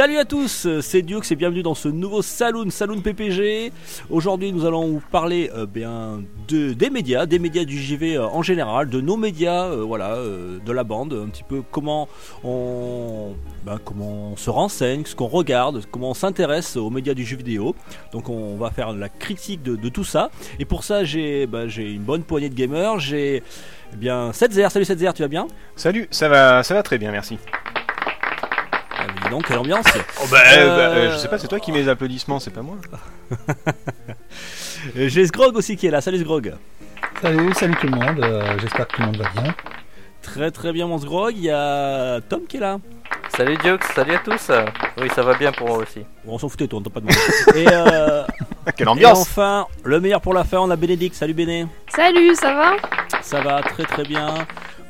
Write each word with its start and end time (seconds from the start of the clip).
Salut 0.00 0.16
à 0.16 0.24
tous, 0.24 0.66
c'est 0.80 1.02
Dux 1.02 1.30
et 1.30 1.36
bienvenue 1.36 1.62
dans 1.62 1.74
ce 1.74 1.86
nouveau 1.86 2.22
Saloon, 2.22 2.70
Saloon 2.70 3.02
PPG. 3.02 3.70
Aujourd'hui 4.08 4.50
nous 4.50 4.64
allons 4.64 4.92
vous 4.92 5.02
parler 5.12 5.50
euh, 5.54 5.66
bien 5.66 6.22
de, 6.48 6.72
des 6.72 6.88
médias, 6.88 7.26
des 7.26 7.38
médias 7.38 7.64
du 7.64 7.78
JV 7.78 8.16
euh, 8.16 8.24
en 8.24 8.40
général, 8.40 8.88
de 8.88 9.02
nos 9.02 9.18
médias, 9.18 9.66
euh, 9.66 9.82
voilà, 9.82 10.16
de 10.16 10.72
la 10.72 10.84
bande, 10.84 11.12
un 11.12 11.28
petit 11.28 11.42
peu 11.42 11.62
comment 11.70 12.08
on, 12.42 13.34
ben, 13.66 13.78
comment 13.84 14.30
on 14.32 14.36
se 14.38 14.48
renseigne, 14.48 15.04
ce 15.04 15.14
qu'on 15.14 15.26
regarde, 15.26 15.84
comment 15.90 16.12
on 16.12 16.14
s'intéresse 16.14 16.78
aux 16.78 16.88
médias 16.88 17.12
du 17.12 17.26
jeu 17.26 17.36
vidéo. 17.36 17.74
Donc 18.12 18.30
on 18.30 18.56
va 18.56 18.70
faire 18.70 18.94
la 18.94 19.10
critique 19.10 19.62
de, 19.62 19.76
tout 19.90 20.04
ça. 20.04 20.30
Et 20.58 20.64
pour 20.64 20.82
ça 20.82 21.04
j'ai 21.04 21.46
ben, 21.46 21.68
une 21.68 22.04
bonne 22.04 22.22
poignée 22.22 22.48
de 22.48 22.54
gamers, 22.54 23.00
j'ai 23.00 23.42
eh 23.92 23.96
bien 23.96 24.32
7 24.32 24.50
salut 24.70 24.86
7 24.86 24.98
tu 25.14 25.20
vas 25.20 25.28
bien? 25.28 25.46
Salut, 25.76 26.08
ça 26.10 26.30
va, 26.30 26.62
ça 26.62 26.72
va 26.72 26.82
très 26.82 26.96
bien, 26.96 27.12
merci. 27.12 27.36
Donc 29.30 29.46
quelle 29.46 29.58
ambiance 29.58 29.86
Oh 30.22 30.26
bah, 30.30 30.38
Euh, 30.56 30.66
bah, 30.76 30.82
euh, 30.96 31.12
je 31.12 31.16
sais 31.18 31.28
pas, 31.28 31.38
c'est 31.38 31.48
toi 31.48 31.60
qui 31.60 31.72
mets 31.72 31.82
les 31.82 31.88
applaudissements, 31.88 32.40
c'est 32.40 32.50
pas 32.50 32.62
moi. 32.62 32.76
Euh, 33.32 33.64
J'ai 35.08 35.26
Sgrog 35.26 35.56
aussi 35.56 35.76
qui 35.76 35.86
est 35.86 35.90
là, 35.90 36.00
salut 36.00 36.18
Sgrog 36.18 36.54
Salut, 37.22 37.52
salut 37.54 37.74
tout 37.80 37.86
le 37.86 37.96
monde, 37.96 38.20
euh, 38.22 38.58
j'espère 38.60 38.88
que 38.88 38.96
tout 38.96 39.00
le 39.02 39.06
monde 39.06 39.16
va 39.18 39.28
bien. 39.40 39.54
Très 40.22 40.50
très 40.50 40.72
bien 40.72 40.86
mon 40.86 40.98
Sgrog, 40.98 41.34
il 41.36 41.44
y 41.44 41.50
a 41.50 42.20
Tom 42.28 42.42
qui 42.48 42.56
est 42.56 42.60
là. 42.60 42.78
Salut 43.36 43.56
Diox, 43.58 43.86
salut 43.94 44.14
à 44.14 44.18
tous. 44.18 44.50
Oui, 45.00 45.08
ça 45.14 45.22
va 45.22 45.34
bien 45.34 45.52
pour 45.52 45.68
moi 45.68 45.78
aussi. 45.78 46.00
Bon, 46.24 46.34
on 46.34 46.38
s'en 46.38 46.48
foutait 46.48 46.66
toi, 46.66 46.80
on 46.80 46.82
t'a 46.82 46.90
pas 46.90 47.00
demandé. 47.00 47.16
et, 47.54 47.66
euh, 47.70 48.24
quelle 48.76 48.88
et 48.88 48.90
ambiance 48.90 49.20
enfin, 49.20 49.66
le 49.84 50.00
meilleur 50.00 50.20
pour 50.20 50.34
la 50.34 50.44
fin, 50.44 50.58
on 50.58 50.68
a 50.70 50.76
Bénédicte. 50.76 51.14
Salut 51.14 51.32
Béné. 51.32 51.66
Salut, 51.88 52.34
ça 52.34 52.52
va? 52.52 52.76
Ça 53.22 53.40
va 53.40 53.62
très 53.62 53.84
très 53.84 54.02
bien. 54.02 54.34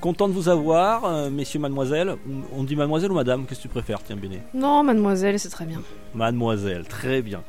Content 0.00 0.28
de 0.28 0.32
vous 0.32 0.48
avoir, 0.48 1.04
euh, 1.04 1.28
messieurs, 1.30 1.58
mademoiselles. 1.60 2.16
On 2.56 2.64
dit 2.64 2.74
mademoiselle 2.74 3.12
ou 3.12 3.14
madame 3.14 3.44
Qu'est-ce 3.46 3.60
que 3.60 3.64
tu 3.64 3.68
préfères 3.68 4.02
Tiens 4.02 4.16
Béné. 4.16 4.40
Non, 4.54 4.82
mademoiselle, 4.82 5.38
c'est 5.38 5.50
très 5.50 5.66
bien. 5.66 5.82
Mademoiselle, 6.14 6.84
très 6.88 7.20
bien. 7.20 7.42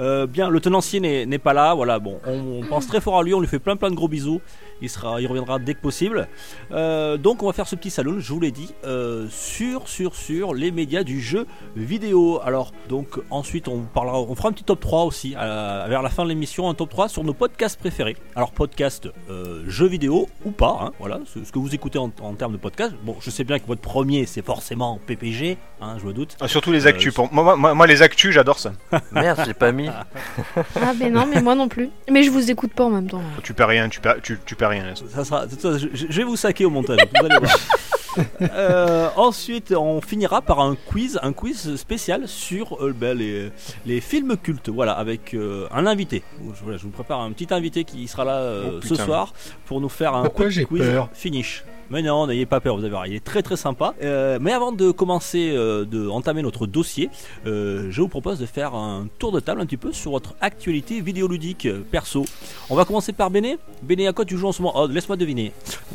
Euh, 0.00 0.26
bien, 0.26 0.48
le 0.48 0.58
tenancier 0.60 1.00
n'est 1.00 1.26
n'est 1.26 1.38
pas 1.38 1.52
là, 1.52 1.74
voilà, 1.74 1.98
bon, 1.98 2.18
on, 2.26 2.60
on 2.62 2.66
pense 2.66 2.86
très 2.86 3.00
fort 3.00 3.18
à 3.18 3.22
lui, 3.22 3.34
on 3.34 3.40
lui 3.40 3.46
fait 3.46 3.58
plein 3.58 3.76
plein 3.76 3.90
de 3.90 3.94
gros 3.94 4.08
bisous. 4.08 4.40
Il, 4.80 4.88
sera, 4.90 5.20
il 5.20 5.26
reviendra 5.26 5.58
dès 5.58 5.74
que 5.74 5.80
possible. 5.80 6.28
Euh, 6.72 7.16
donc 7.16 7.42
on 7.42 7.46
va 7.46 7.52
faire 7.52 7.66
ce 7.68 7.76
petit 7.76 7.90
salon, 7.90 8.16
je 8.20 8.32
vous 8.32 8.40
l'ai 8.40 8.50
dit, 8.50 8.74
euh, 8.84 9.26
sur, 9.30 9.88
sur, 9.88 10.14
sur 10.14 10.54
les 10.54 10.70
médias 10.70 11.02
du 11.02 11.20
jeu 11.20 11.46
vidéo. 11.76 12.40
Alors, 12.44 12.72
donc 12.88 13.18
ensuite 13.30 13.68
on 13.68 13.80
parlera, 13.82 14.20
on 14.20 14.34
fera 14.34 14.48
un 14.48 14.52
petit 14.52 14.64
top 14.64 14.80
3 14.80 15.04
aussi, 15.04 15.34
euh, 15.36 15.86
vers 15.88 16.02
la 16.02 16.10
fin 16.10 16.24
de 16.24 16.28
l'émission, 16.28 16.68
un 16.68 16.74
top 16.74 16.90
3 16.90 17.08
sur 17.08 17.24
nos 17.24 17.34
podcasts 17.34 17.78
préférés. 17.78 18.16
Alors 18.36 18.52
podcast 18.52 19.08
euh, 19.30 19.62
jeux 19.66 19.86
vidéo 19.88 20.28
ou 20.44 20.50
pas, 20.50 20.78
hein, 20.82 20.90
voilà, 20.98 21.20
ce, 21.26 21.44
ce 21.44 21.52
que 21.52 21.58
vous 21.58 21.74
écoutez 21.74 21.98
en, 21.98 22.10
en 22.20 22.34
termes 22.34 22.52
de 22.52 22.58
podcast. 22.58 22.92
Bon, 23.04 23.16
je 23.20 23.30
sais 23.30 23.44
bien 23.44 23.58
que 23.58 23.66
votre 23.66 23.80
premier 23.82 24.26
c'est 24.26 24.44
forcément 24.44 24.98
PPG, 25.06 25.56
hein, 25.80 25.96
je 26.00 26.06
me 26.06 26.12
doute. 26.12 26.36
Ah, 26.40 26.48
Surtout 26.48 26.72
les 26.72 26.86
Euh, 26.86 26.90
actus. 26.90 27.14
Pour... 27.14 27.32
Moi, 27.32 27.56
moi, 27.56 27.74
moi, 27.74 27.86
les 27.86 28.02
actus, 28.02 28.32
j'adore 28.32 28.58
ça. 28.58 28.72
Merde, 29.12 29.42
j'ai 29.46 29.54
pas 29.54 29.72
mis. 29.72 29.88
Ah, 29.88 30.92
mais 30.98 31.10
non, 31.10 31.26
mais 31.26 31.40
moi 31.42 31.54
non 31.54 31.68
plus. 31.68 31.90
Mais 32.10 32.22
je 32.22 32.30
vous 32.30 32.50
écoute 32.50 32.72
pas 32.72 32.84
en 32.84 32.90
même 32.90 33.08
temps. 33.08 33.20
Tu 33.42 33.52
perds 33.54 33.68
rien, 33.68 33.88
tu 33.88 34.00
perds, 34.00 34.16
tu, 34.22 34.38
tu 34.44 34.54
perds 34.56 34.67
rien. 34.68 34.94
Ça 34.94 35.24
sera, 35.24 35.48
ça, 35.48 35.78
je, 35.78 35.88
je 35.92 36.16
vais 36.16 36.24
vous 36.24 36.36
saquer 36.36 36.64
au 36.64 36.70
montage. 36.70 36.98
vous 37.18 37.26
allez 37.26 37.38
voir. 37.38 37.56
Euh, 38.40 39.10
ensuite, 39.16 39.72
on 39.72 40.00
finira 40.00 40.42
par 40.42 40.58
un 40.58 40.74
quiz, 40.74 41.20
un 41.22 41.32
quiz 41.32 41.76
spécial 41.76 42.26
sur 42.26 42.82
euh, 42.84 42.92
ben, 42.92 43.16
les, 43.16 43.50
les 43.86 44.00
films 44.00 44.36
cultes. 44.36 44.68
Voilà, 44.70 44.92
avec 44.92 45.34
euh, 45.34 45.68
un 45.70 45.86
invité. 45.86 46.24
Je, 46.40 46.62
voilà, 46.64 46.78
je 46.78 46.82
vous 46.82 46.90
prépare 46.90 47.20
un 47.20 47.30
petit 47.30 47.52
invité 47.52 47.84
qui 47.84 48.08
sera 48.08 48.24
là 48.24 48.62
Oh, 48.66 48.80
ce 48.82 48.96
soir 48.96 49.32
pour 49.66 49.80
nous 49.80 49.88
faire 49.88 50.14
un 50.14 50.22
Pourquoi 50.22 50.46
quiz 50.48 50.66
peur 50.68 51.08
finish. 51.12 51.64
Mais 51.90 52.02
non, 52.02 52.26
n'ayez 52.26 52.44
pas 52.44 52.60
peur, 52.60 52.74
vous 52.76 52.82
allez 52.82 52.90
voir, 52.90 53.06
il 53.06 53.14
est 53.14 53.24
très 53.24 53.42
très 53.42 53.56
sympa. 53.56 53.94
Euh, 54.02 54.38
mais 54.42 54.52
avant 54.52 54.72
de 54.72 54.90
commencer, 54.90 55.52
euh, 55.54 55.86
de 55.86 56.06
entamer 56.08 56.42
notre 56.42 56.66
dossier, 56.66 57.08
euh, 57.46 57.86
je 57.90 58.02
vous 58.02 58.08
propose 58.08 58.38
de 58.38 58.44
faire 58.46 58.74
un 58.74 59.06
tour 59.18 59.32
de 59.32 59.40
table 59.40 59.60
un 59.62 59.66
petit 59.66 59.78
peu 59.78 59.92
sur 59.92 60.10
votre 60.10 60.34
actualité 60.42 61.00
vidéoludique 61.00 61.64
euh, 61.66 61.80
perso. 61.90 62.26
On 62.68 62.74
va 62.76 62.84
commencer 62.84 63.12
par 63.12 63.30
Béné. 63.30 63.56
Béné, 63.82 64.06
à 64.06 64.12
quoi 64.12 64.24
tu 64.26 64.36
joues 64.36 64.48
en 64.48 64.52
ce 64.52 64.60
moment? 64.60 64.74
Oh, 64.78 64.86
laisse-moi 64.86 65.16
deviner. 65.16 65.52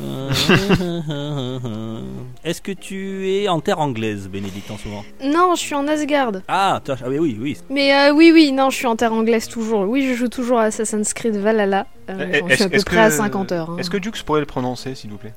Est-ce 2.44 2.60
que 2.60 2.72
tu 2.72 3.30
es 3.30 3.48
en 3.48 3.60
terre 3.60 3.78
anglaise, 3.80 4.28
Bénédicte, 4.28 4.70
en 4.70 4.78
ce 4.78 4.88
moment? 4.88 5.04
Non, 5.24 5.54
je 5.54 5.60
suis 5.60 5.74
en 5.74 5.86
Asgard. 5.86 6.32
Ah, 6.48 6.80
ah 6.88 6.94
oui, 7.08 7.18
oui, 7.18 7.38
oui. 7.40 7.56
Mais 7.70 7.94
euh, 7.94 8.12
oui, 8.12 8.30
oui, 8.34 8.52
non, 8.52 8.70
je 8.70 8.76
suis 8.76 8.86
en 8.86 8.96
terre 8.96 9.12
anglaise 9.12 9.48
toujours. 9.48 9.88
Oui, 9.88 10.06
je 10.08 10.14
joue 10.14 10.28
toujours 10.28 10.58
à 10.58 10.64
Assassin's 10.64 11.14
Creed 11.14 11.36
Valhalla. 11.36 11.86
Euh, 12.10 12.26
Eh, 12.32 12.38
j'en 12.40 12.48
suis 12.48 12.62
à 12.64 12.68
peu 12.68 12.82
près 12.84 12.98
à 12.98 13.10
50 13.10 13.52
heures. 13.52 13.70
hein. 13.70 13.76
Est-ce 13.78 13.90
que 13.90 13.96
Dux 13.96 14.10
pourrait 14.26 14.40
le 14.40 14.46
prononcer, 14.46 14.94
s'il 14.94 15.10
vous 15.10 15.18
plaît? 15.18 15.34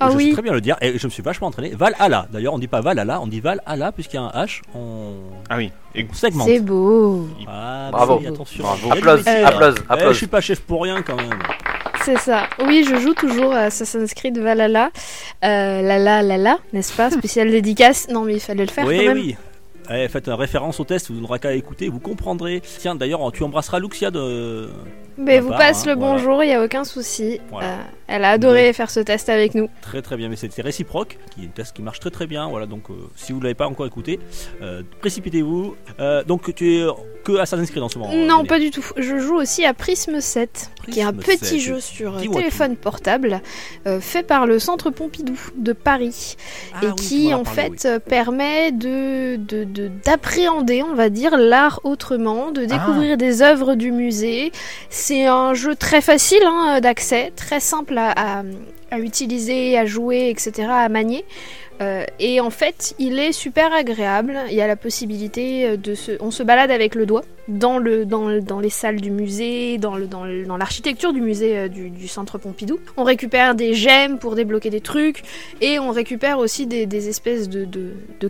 Ah 0.00 0.06
je 0.06 0.10
sais 0.12 0.16
oui, 0.24 0.32
très 0.32 0.42
bien 0.42 0.52
le 0.52 0.60
dire 0.60 0.76
et 0.80 0.98
je 0.98 1.06
me 1.06 1.10
suis 1.10 1.22
vachement 1.22 1.46
entraîné. 1.48 1.70
Valhalla. 1.74 2.26
D'ailleurs, 2.30 2.54
on 2.54 2.58
dit 2.58 2.68
pas 2.68 2.80
Valhalla, 2.80 3.20
on 3.20 3.26
dit 3.26 3.40
Valhalla 3.40 3.92
puisqu'il 3.92 4.16
y 4.16 4.18
a 4.18 4.22
un 4.22 4.44
H. 4.44 4.60
On, 4.74 5.12
Ah 5.48 5.56
oui. 5.56 5.70
Et... 5.94 6.06
on 6.10 6.14
segmente. 6.14 6.46
c'est 6.48 6.60
beau. 6.60 7.26
Ah, 7.46 7.88
Bravo. 7.92 8.18
oui, 8.20 8.26
attention. 8.26 8.62
Bravo. 8.64 8.92
Applause, 8.92 9.24
là. 9.24 9.48
applause, 9.48 9.74
Eh, 9.78 9.92
applause. 9.92 10.12
je 10.12 10.16
suis 10.18 10.26
pas 10.26 10.40
chef 10.40 10.60
pour 10.60 10.82
rien 10.82 11.02
quand 11.02 11.16
même. 11.16 11.38
C'est 12.04 12.18
ça. 12.18 12.44
Oui, 12.64 12.84
je 12.88 12.96
joue 12.96 13.14
toujours 13.14 13.52
à 13.54 13.60
Assassin's 13.62 14.12
Creed 14.14 14.38
Valhalla. 14.38 14.90
Euh, 15.44 15.82
Lala, 15.82 16.22
Lala, 16.22 16.58
n'est-ce 16.72 16.92
pas? 16.94 17.10
Spécial 17.18 17.50
dédicace. 17.50 18.08
Non, 18.10 18.22
mais 18.24 18.34
il 18.34 18.40
fallait 18.40 18.64
le 18.66 18.70
faire 18.70 18.86
oui, 18.86 18.98
quand 18.98 19.14
même. 19.14 19.16
oui. 19.16 19.36
Eh, 19.90 20.08
faites 20.08 20.26
une 20.26 20.32
référence 20.34 20.78
au 20.80 20.84
test, 20.84 21.10
vous 21.12 21.20
n'aurez 21.20 21.38
qu'à 21.38 21.52
écouter, 21.52 21.88
vous 21.88 22.00
comprendrez. 22.00 22.60
Tiens, 22.80 22.96
d'ailleurs, 22.96 23.20
tu 23.32 23.42
embrasseras 23.44 23.78
Luxia 23.78 24.10
de. 24.10 24.68
Mais 25.18 25.36
Ma 25.36 25.40
vous 25.40 25.48
part, 25.50 25.58
passe 25.58 25.82
hein, 25.86 25.94
le 25.94 25.98
voilà. 25.98 26.12
bonjour, 26.14 26.44
il 26.44 26.50
y 26.50 26.52
a 26.52 26.62
aucun 26.62 26.84
souci. 26.84 27.40
Voilà. 27.50 27.68
Euh, 27.68 27.76
elle 28.08 28.24
a 28.24 28.30
adoré 28.30 28.72
faire 28.72 28.90
ce 28.90 29.00
test 29.00 29.28
avec 29.28 29.54
nous. 29.54 29.68
Très 29.82 30.00
très 30.02 30.16
bien, 30.16 30.28
mais 30.28 30.36
c'est 30.36 30.52
c'est 30.52 30.62
réciproque, 30.62 31.18
qui 31.34 31.42
est 31.42 31.46
un 31.46 31.50
test 31.50 31.74
qui 31.74 31.82
marche 31.82 31.98
très 32.00 32.10
très 32.10 32.26
bien. 32.26 32.48
Voilà, 32.48 32.66
donc 32.66 32.90
euh, 32.90 32.94
si 33.16 33.32
vous 33.32 33.38
ne 33.38 33.44
l'avez 33.44 33.54
pas 33.54 33.66
encore 33.66 33.86
écouté, 33.86 34.20
euh, 34.62 34.82
précipitez-vous. 35.00 35.74
Donc 36.26 36.54
tu 36.54 36.76
es 36.76 36.86
que 37.24 37.36
Assassin's 37.38 37.70
Creed 37.70 37.82
en 37.82 37.88
ce 37.88 37.98
moment 37.98 38.14
Non, 38.14 38.44
pas 38.44 38.60
du 38.60 38.70
tout. 38.70 38.84
Je 38.96 39.18
joue 39.18 39.34
aussi 39.36 39.64
à 39.64 39.74
Prism 39.74 40.20
7, 40.20 40.70
qui 40.92 41.00
est 41.00 41.02
un 41.02 41.12
petit 41.12 41.38
7. 41.38 41.58
jeu 41.58 41.80
sur 41.80 42.20
téléphone 42.20 42.76
portable, 42.76 43.40
fait 44.00 44.22
par 44.22 44.46
le 44.46 44.58
Centre 44.58 44.90
Pompidou 44.90 45.36
de 45.56 45.72
Paris, 45.72 46.36
Ah 46.74 46.80
et 46.84 46.86
oui, 46.88 46.94
qui 46.94 47.34
en 47.34 47.44
fait 47.44 47.88
permet 48.08 48.70
de 48.72 49.36
de- 49.36 49.64
de- 49.64 49.90
d'appréhender, 50.04 50.82
on 50.82 50.94
va 50.94 51.08
dire, 51.10 51.36
l'art 51.36 51.80
autrement, 51.84 52.52
de 52.52 52.64
découvrir 52.64 53.16
des 53.16 53.42
œuvres 53.42 53.74
du 53.74 53.90
musée. 53.90 54.52
C'est 55.08 55.26
un 55.26 55.54
jeu 55.54 55.76
très 55.76 56.00
facile 56.00 56.42
hein, 56.44 56.80
d'accès, 56.80 57.32
très 57.36 57.60
simple 57.60 57.96
à, 57.96 58.42
utiliser, 58.98 59.78
à 59.78 59.86
jouer, 59.86 60.30
etc., 60.30 60.66
à 60.68 60.88
manier. 60.88 61.24
Euh, 61.80 62.04
et 62.18 62.40
en 62.40 62.50
fait, 62.50 62.94
il 62.98 63.18
est 63.18 63.32
super 63.32 63.72
agréable. 63.72 64.38
Il 64.48 64.54
y 64.54 64.62
a 64.62 64.66
la 64.66 64.76
possibilité 64.76 65.66
euh, 65.66 65.76
de 65.76 65.94
se, 65.94 66.12
on 66.20 66.30
se 66.30 66.42
balade 66.42 66.70
avec 66.70 66.94
le 66.94 67.04
doigt 67.06 67.22
dans 67.48 67.78
le, 67.78 68.06
dans, 68.06 68.28
le- 68.28 68.40
dans 68.40 68.60
les 68.60 68.70
salles 68.70 69.00
du 69.00 69.10
musée, 69.10 69.78
dans 69.78 69.96
l'architecture 70.56 71.12
du 71.12 71.20
musée 71.20 71.58
euh, 71.58 71.68
du, 71.68 72.08
Centre 72.08 72.38
Pompidou. 72.38 72.78
On 72.96 73.04
récupère 73.04 73.54
des 73.54 73.74
gemmes 73.74 74.18
pour 74.18 74.36
débloquer 74.36 74.70
des 74.70 74.80
trucs 74.80 75.22
et 75.60 75.78
on 75.78 75.90
récupère 75.90 76.38
aussi 76.38 76.66
des, 76.66 77.08
espèces 77.08 77.48
de, 77.48 77.66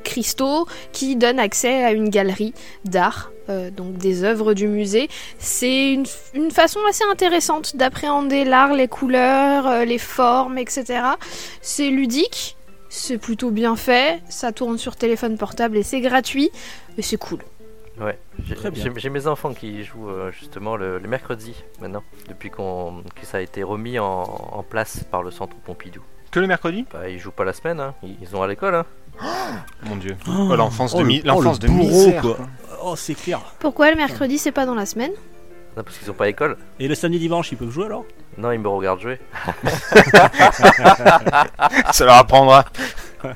cristaux 0.02 0.66
qui 0.92 1.16
donnent 1.16 1.38
accès 1.38 1.84
à 1.84 1.92
une 1.92 2.08
galerie 2.08 2.52
d'art. 2.84 3.32
donc 3.76 3.96
des 3.96 4.24
œuvres 4.24 4.54
du 4.54 4.66
musée. 4.66 5.08
C'est 5.38 5.92
une, 5.92 6.50
façon 6.50 6.80
assez 6.88 7.04
intéressante 7.10 7.76
d'appréhender 7.76 8.44
l'art, 8.44 8.74
les 8.74 8.88
couleurs, 8.88 9.84
les 9.84 9.98
formes, 9.98 10.58
etc. 10.58 11.00
C'est 11.60 11.90
ludique, 11.90 12.55
c'est 12.96 13.18
plutôt 13.18 13.50
bien 13.50 13.76
fait, 13.76 14.22
ça 14.28 14.52
tourne 14.52 14.78
sur 14.78 14.96
téléphone 14.96 15.36
portable 15.38 15.76
et 15.76 15.82
c'est 15.82 16.00
gratuit, 16.00 16.50
mais 16.96 17.02
c'est 17.02 17.16
cool. 17.16 17.38
Ouais, 18.00 18.18
j'ai 18.44 18.54
Très 18.54 18.70
bien. 18.70 18.84
j'ai- 18.84 18.92
j'ai 19.00 19.08
mes 19.08 19.26
enfants 19.26 19.54
qui 19.54 19.82
jouent 19.82 20.10
euh, 20.10 20.30
justement 20.30 20.76
le, 20.76 20.98
le 20.98 21.08
mercredi 21.08 21.54
maintenant, 21.80 22.02
depuis 22.28 22.50
qu'on 22.50 23.02
que 23.18 23.24
ça 23.24 23.38
a 23.38 23.40
été 23.40 23.62
remis 23.62 23.98
en, 23.98 24.22
en 24.52 24.62
place 24.62 25.04
par 25.10 25.22
le 25.22 25.30
centre 25.30 25.56
Pompidou. 25.64 26.02
Que 26.30 26.40
le 26.40 26.46
mercredi? 26.46 26.84
Bah, 26.92 27.08
ils 27.08 27.18
jouent 27.18 27.30
pas 27.30 27.44
la 27.44 27.54
semaine, 27.54 27.80
hein. 27.80 27.94
ils, 28.02 28.16
ils 28.20 28.36
ont 28.36 28.42
à 28.42 28.46
l'école. 28.48 28.74
Hein. 28.74 28.84
Mon 29.84 29.96
dieu. 29.96 30.14
Oh, 30.28 30.48
Oh, 30.50 30.56
l'enfance 30.56 30.94
de, 30.94 31.00
le- 31.00 31.06
mi- 31.06 31.22
oh, 31.24 31.28
l'enfance 31.28 31.62
le 31.62 31.68
de 31.68 31.72
misère. 31.72 32.20
quoi. 32.20 32.36
Oh, 32.82 32.96
c'est 32.96 33.14
clair. 33.14 33.40
Pourquoi 33.60 33.90
le 33.90 33.96
mercredi 33.96 34.36
c'est 34.36 34.52
pas 34.52 34.66
dans 34.66 34.74
la 34.74 34.84
semaine? 34.84 35.12
Non, 35.76 35.82
parce 35.82 35.98
qu'ils 35.98 36.10
ont 36.10 36.14
pas 36.14 36.28
école. 36.28 36.56
Et 36.80 36.88
le 36.88 36.94
samedi 36.94 37.18
dimanche, 37.18 37.52
ils 37.52 37.58
peuvent 37.58 37.70
jouer 37.70 37.86
alors? 37.86 38.04
Non, 38.38 38.50
ils 38.52 38.58
me 38.58 38.68
regardent 38.68 39.00
jouer. 39.00 39.18
Ça 41.92 42.04
leur 42.04 42.14
apprendra. 42.16 42.64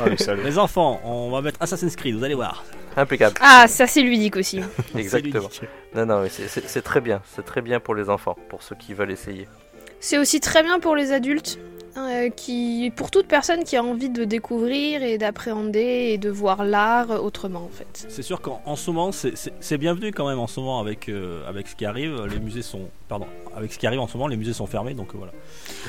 Ah, 0.00 0.04
le. 0.06 0.42
Les 0.44 0.58
enfants, 0.58 1.00
on 1.04 1.30
va 1.30 1.42
mettre 1.42 1.58
Assassin's 1.60 1.94
Creed, 1.94 2.16
vous 2.16 2.24
allez 2.24 2.34
voir. 2.34 2.64
Impeccable. 2.96 3.34
Ah, 3.40 3.66
ça 3.68 3.86
c'est 3.86 4.02
ludique 4.02 4.36
aussi. 4.36 4.60
Exactement. 4.96 5.48
C'est 5.50 5.62
ludique. 5.62 5.70
Non, 5.94 6.06
non, 6.06 6.22
mais 6.22 6.28
c'est- 6.28 6.48
c'est 6.48 6.66
c'est 6.68 6.82
très 6.82 7.00
bien. 7.00 7.20
C'est 7.34 7.44
très 7.44 7.60
bien 7.60 7.80
pour 7.80 7.94
les 7.94 8.08
enfants, 8.08 8.36
pour 8.48 8.62
ceux 8.62 8.76
qui 8.76 8.94
veulent 8.94 9.10
essayer. 9.10 9.48
C'est 10.00 10.18
aussi 10.18 10.40
très 10.40 10.62
bien 10.62 10.80
pour 10.80 10.96
les 10.96 11.12
adultes, 11.12 11.58
euh, 11.96 12.30
qui, 12.30 12.92
pour 12.96 13.10
toute 13.10 13.26
personne 13.26 13.64
qui 13.64 13.76
a 13.76 13.82
envie 13.84 14.08
de 14.10 14.24
découvrir 14.24 15.02
et 15.02 15.18
d'appréhender 15.18 16.10
et 16.12 16.18
de 16.18 16.30
voir 16.30 16.64
l'art 16.64 17.22
autrement 17.22 17.60
en 17.64 17.68
fait. 17.68 18.06
C'est 18.08 18.22
sûr 18.22 18.40
qu'en 18.40 18.62
en 18.64 18.76
ce 18.76 18.90
moment, 18.90 19.12
c'est- 19.12 19.76
bienvenu 19.76 20.12
quand 20.12 20.26
même 20.28 20.38
en 20.38 20.46
ce 20.46 20.60
moment 20.60 20.80
avec, 20.80 21.08
euh, 21.08 21.46
avec 21.48 21.68
ce 21.68 21.76
qui 21.76 21.84
arrive. 21.84 22.24
Les 22.30 22.38
musées 22.38 22.62
sont. 22.62 22.88
Pardon, 23.08 23.26
avec 23.54 23.72
ce 23.72 23.78
qui 23.78 23.86
arrive 23.86 24.00
en 24.00 24.06
ce 24.08 24.16
moment, 24.16 24.26
les 24.28 24.36
musées 24.38 24.54
sont 24.54 24.66
fermés 24.66 24.94
donc 24.94 25.08
euh, 25.14 25.18
voilà. 25.18 25.32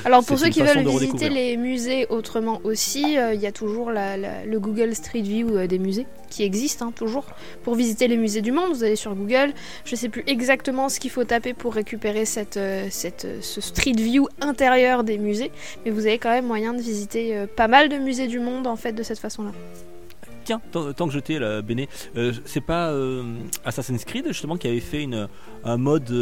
Alors 0.04 0.24
pour 0.24 0.38
ceux 0.38 0.48
qui 0.50 0.60
veulent 0.60 0.86
visiter 0.86 1.30
les 1.30 1.56
musées 1.56 2.06
autrement 2.10 2.60
aussi, 2.64 3.16
euh, 3.16 3.32
il 3.32 3.40
y 3.40 3.46
a 3.46 3.52
toujours 3.52 3.90
la- 3.90 4.16
la- 4.18 4.44
le 4.44 4.60
Google 4.60 4.94
Street 4.94 5.22
View 5.22 5.66
des 5.66 5.78
musées 5.78 6.06
qui 6.34 6.42
existe 6.42 6.82
hein, 6.82 6.92
toujours. 6.94 7.24
Pour 7.62 7.76
visiter 7.76 8.08
les 8.08 8.16
musées 8.16 8.42
du 8.42 8.50
monde, 8.50 8.72
vous 8.72 8.82
allez 8.82 8.96
sur 8.96 9.14
Google. 9.14 9.52
Je 9.84 9.94
sais 9.94 10.08
plus 10.08 10.24
exactement 10.26 10.88
ce 10.88 10.98
qu'il 10.98 11.10
faut 11.10 11.24
taper 11.24 11.54
pour 11.54 11.74
récupérer 11.74 12.24
cette, 12.24 12.56
euh, 12.56 12.88
cette, 12.90 13.24
euh, 13.24 13.38
ce 13.40 13.60
Street 13.60 13.92
View 13.96 14.26
intérieur 14.40 15.04
des 15.04 15.18
musées, 15.18 15.52
mais 15.84 15.90
vous 15.92 16.06
avez 16.06 16.18
quand 16.18 16.30
même 16.30 16.46
moyen 16.46 16.74
de 16.74 16.82
visiter 16.82 17.36
euh, 17.36 17.46
pas 17.46 17.68
mal 17.68 17.88
de 17.88 17.96
musées 17.96 18.26
du 18.26 18.40
monde 18.40 18.66
en 18.66 18.76
fait 18.76 18.92
de 18.92 19.02
cette 19.02 19.20
façon-là. 19.20 19.52
Tiens, 20.44 20.60
tant, 20.72 20.92
que 20.92 21.12
je 21.12 21.20
t'ai 21.20 21.38
là, 21.38 21.62
Béné, 21.62 21.88
c'est 22.44 22.60
pas 22.60 22.94
Assassin's 23.64 24.04
Creed 24.04 24.26
justement 24.28 24.58
qui 24.58 24.68
avait 24.68 24.80
fait 24.80 25.02
une, 25.02 25.26
un 25.64 25.76
mode 25.78 26.12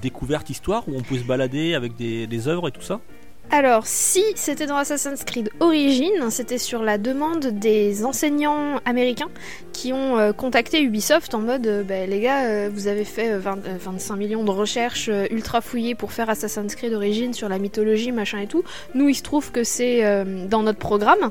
découverte 0.00 0.48
histoire 0.48 0.88
où 0.88 0.96
on 0.96 1.02
peut 1.02 1.18
se 1.18 1.24
balader 1.24 1.74
avec 1.74 1.94
des, 1.94 2.26
des 2.26 2.48
œuvres 2.48 2.68
et 2.68 2.70
tout 2.70 2.80
ça? 2.80 3.02
Alors, 3.52 3.88
si 3.88 4.22
c'était 4.36 4.66
dans 4.66 4.76
Assassin's 4.76 5.24
Creed 5.24 5.50
Origins, 5.58 6.30
c'était 6.30 6.56
sur 6.56 6.84
la 6.84 6.98
demande 6.98 7.46
des 7.46 8.04
enseignants 8.04 8.78
américains 8.84 9.28
qui 9.72 9.92
ont 9.92 10.18
euh, 10.18 10.32
contacté 10.32 10.80
Ubisoft 10.80 11.34
en 11.34 11.40
mode 11.40 11.66
euh, 11.66 11.82
Bah, 11.82 12.06
les 12.06 12.20
gars, 12.20 12.44
euh, 12.44 12.70
vous 12.72 12.86
avez 12.86 13.04
fait 13.04 13.32
euh, 13.32 13.40
20 13.40 13.66
euh, 13.66 13.76
25 13.80 14.14
millions 14.14 14.44
de 14.44 14.52
recherches 14.52 15.10
ultra 15.32 15.60
fouillées 15.62 15.96
pour 15.96 16.12
faire 16.12 16.30
Assassin's 16.30 16.76
Creed 16.76 16.94
Origins 16.94 17.32
sur 17.32 17.48
la 17.48 17.58
mythologie, 17.58 18.12
machin 18.12 18.38
et 18.38 18.46
tout. 18.46 18.62
Nous, 18.94 19.08
il 19.08 19.16
se 19.16 19.22
trouve 19.22 19.50
que 19.50 19.64
c'est 19.64 20.04
dans 20.48 20.62
notre 20.62 20.78
programme. 20.78 21.30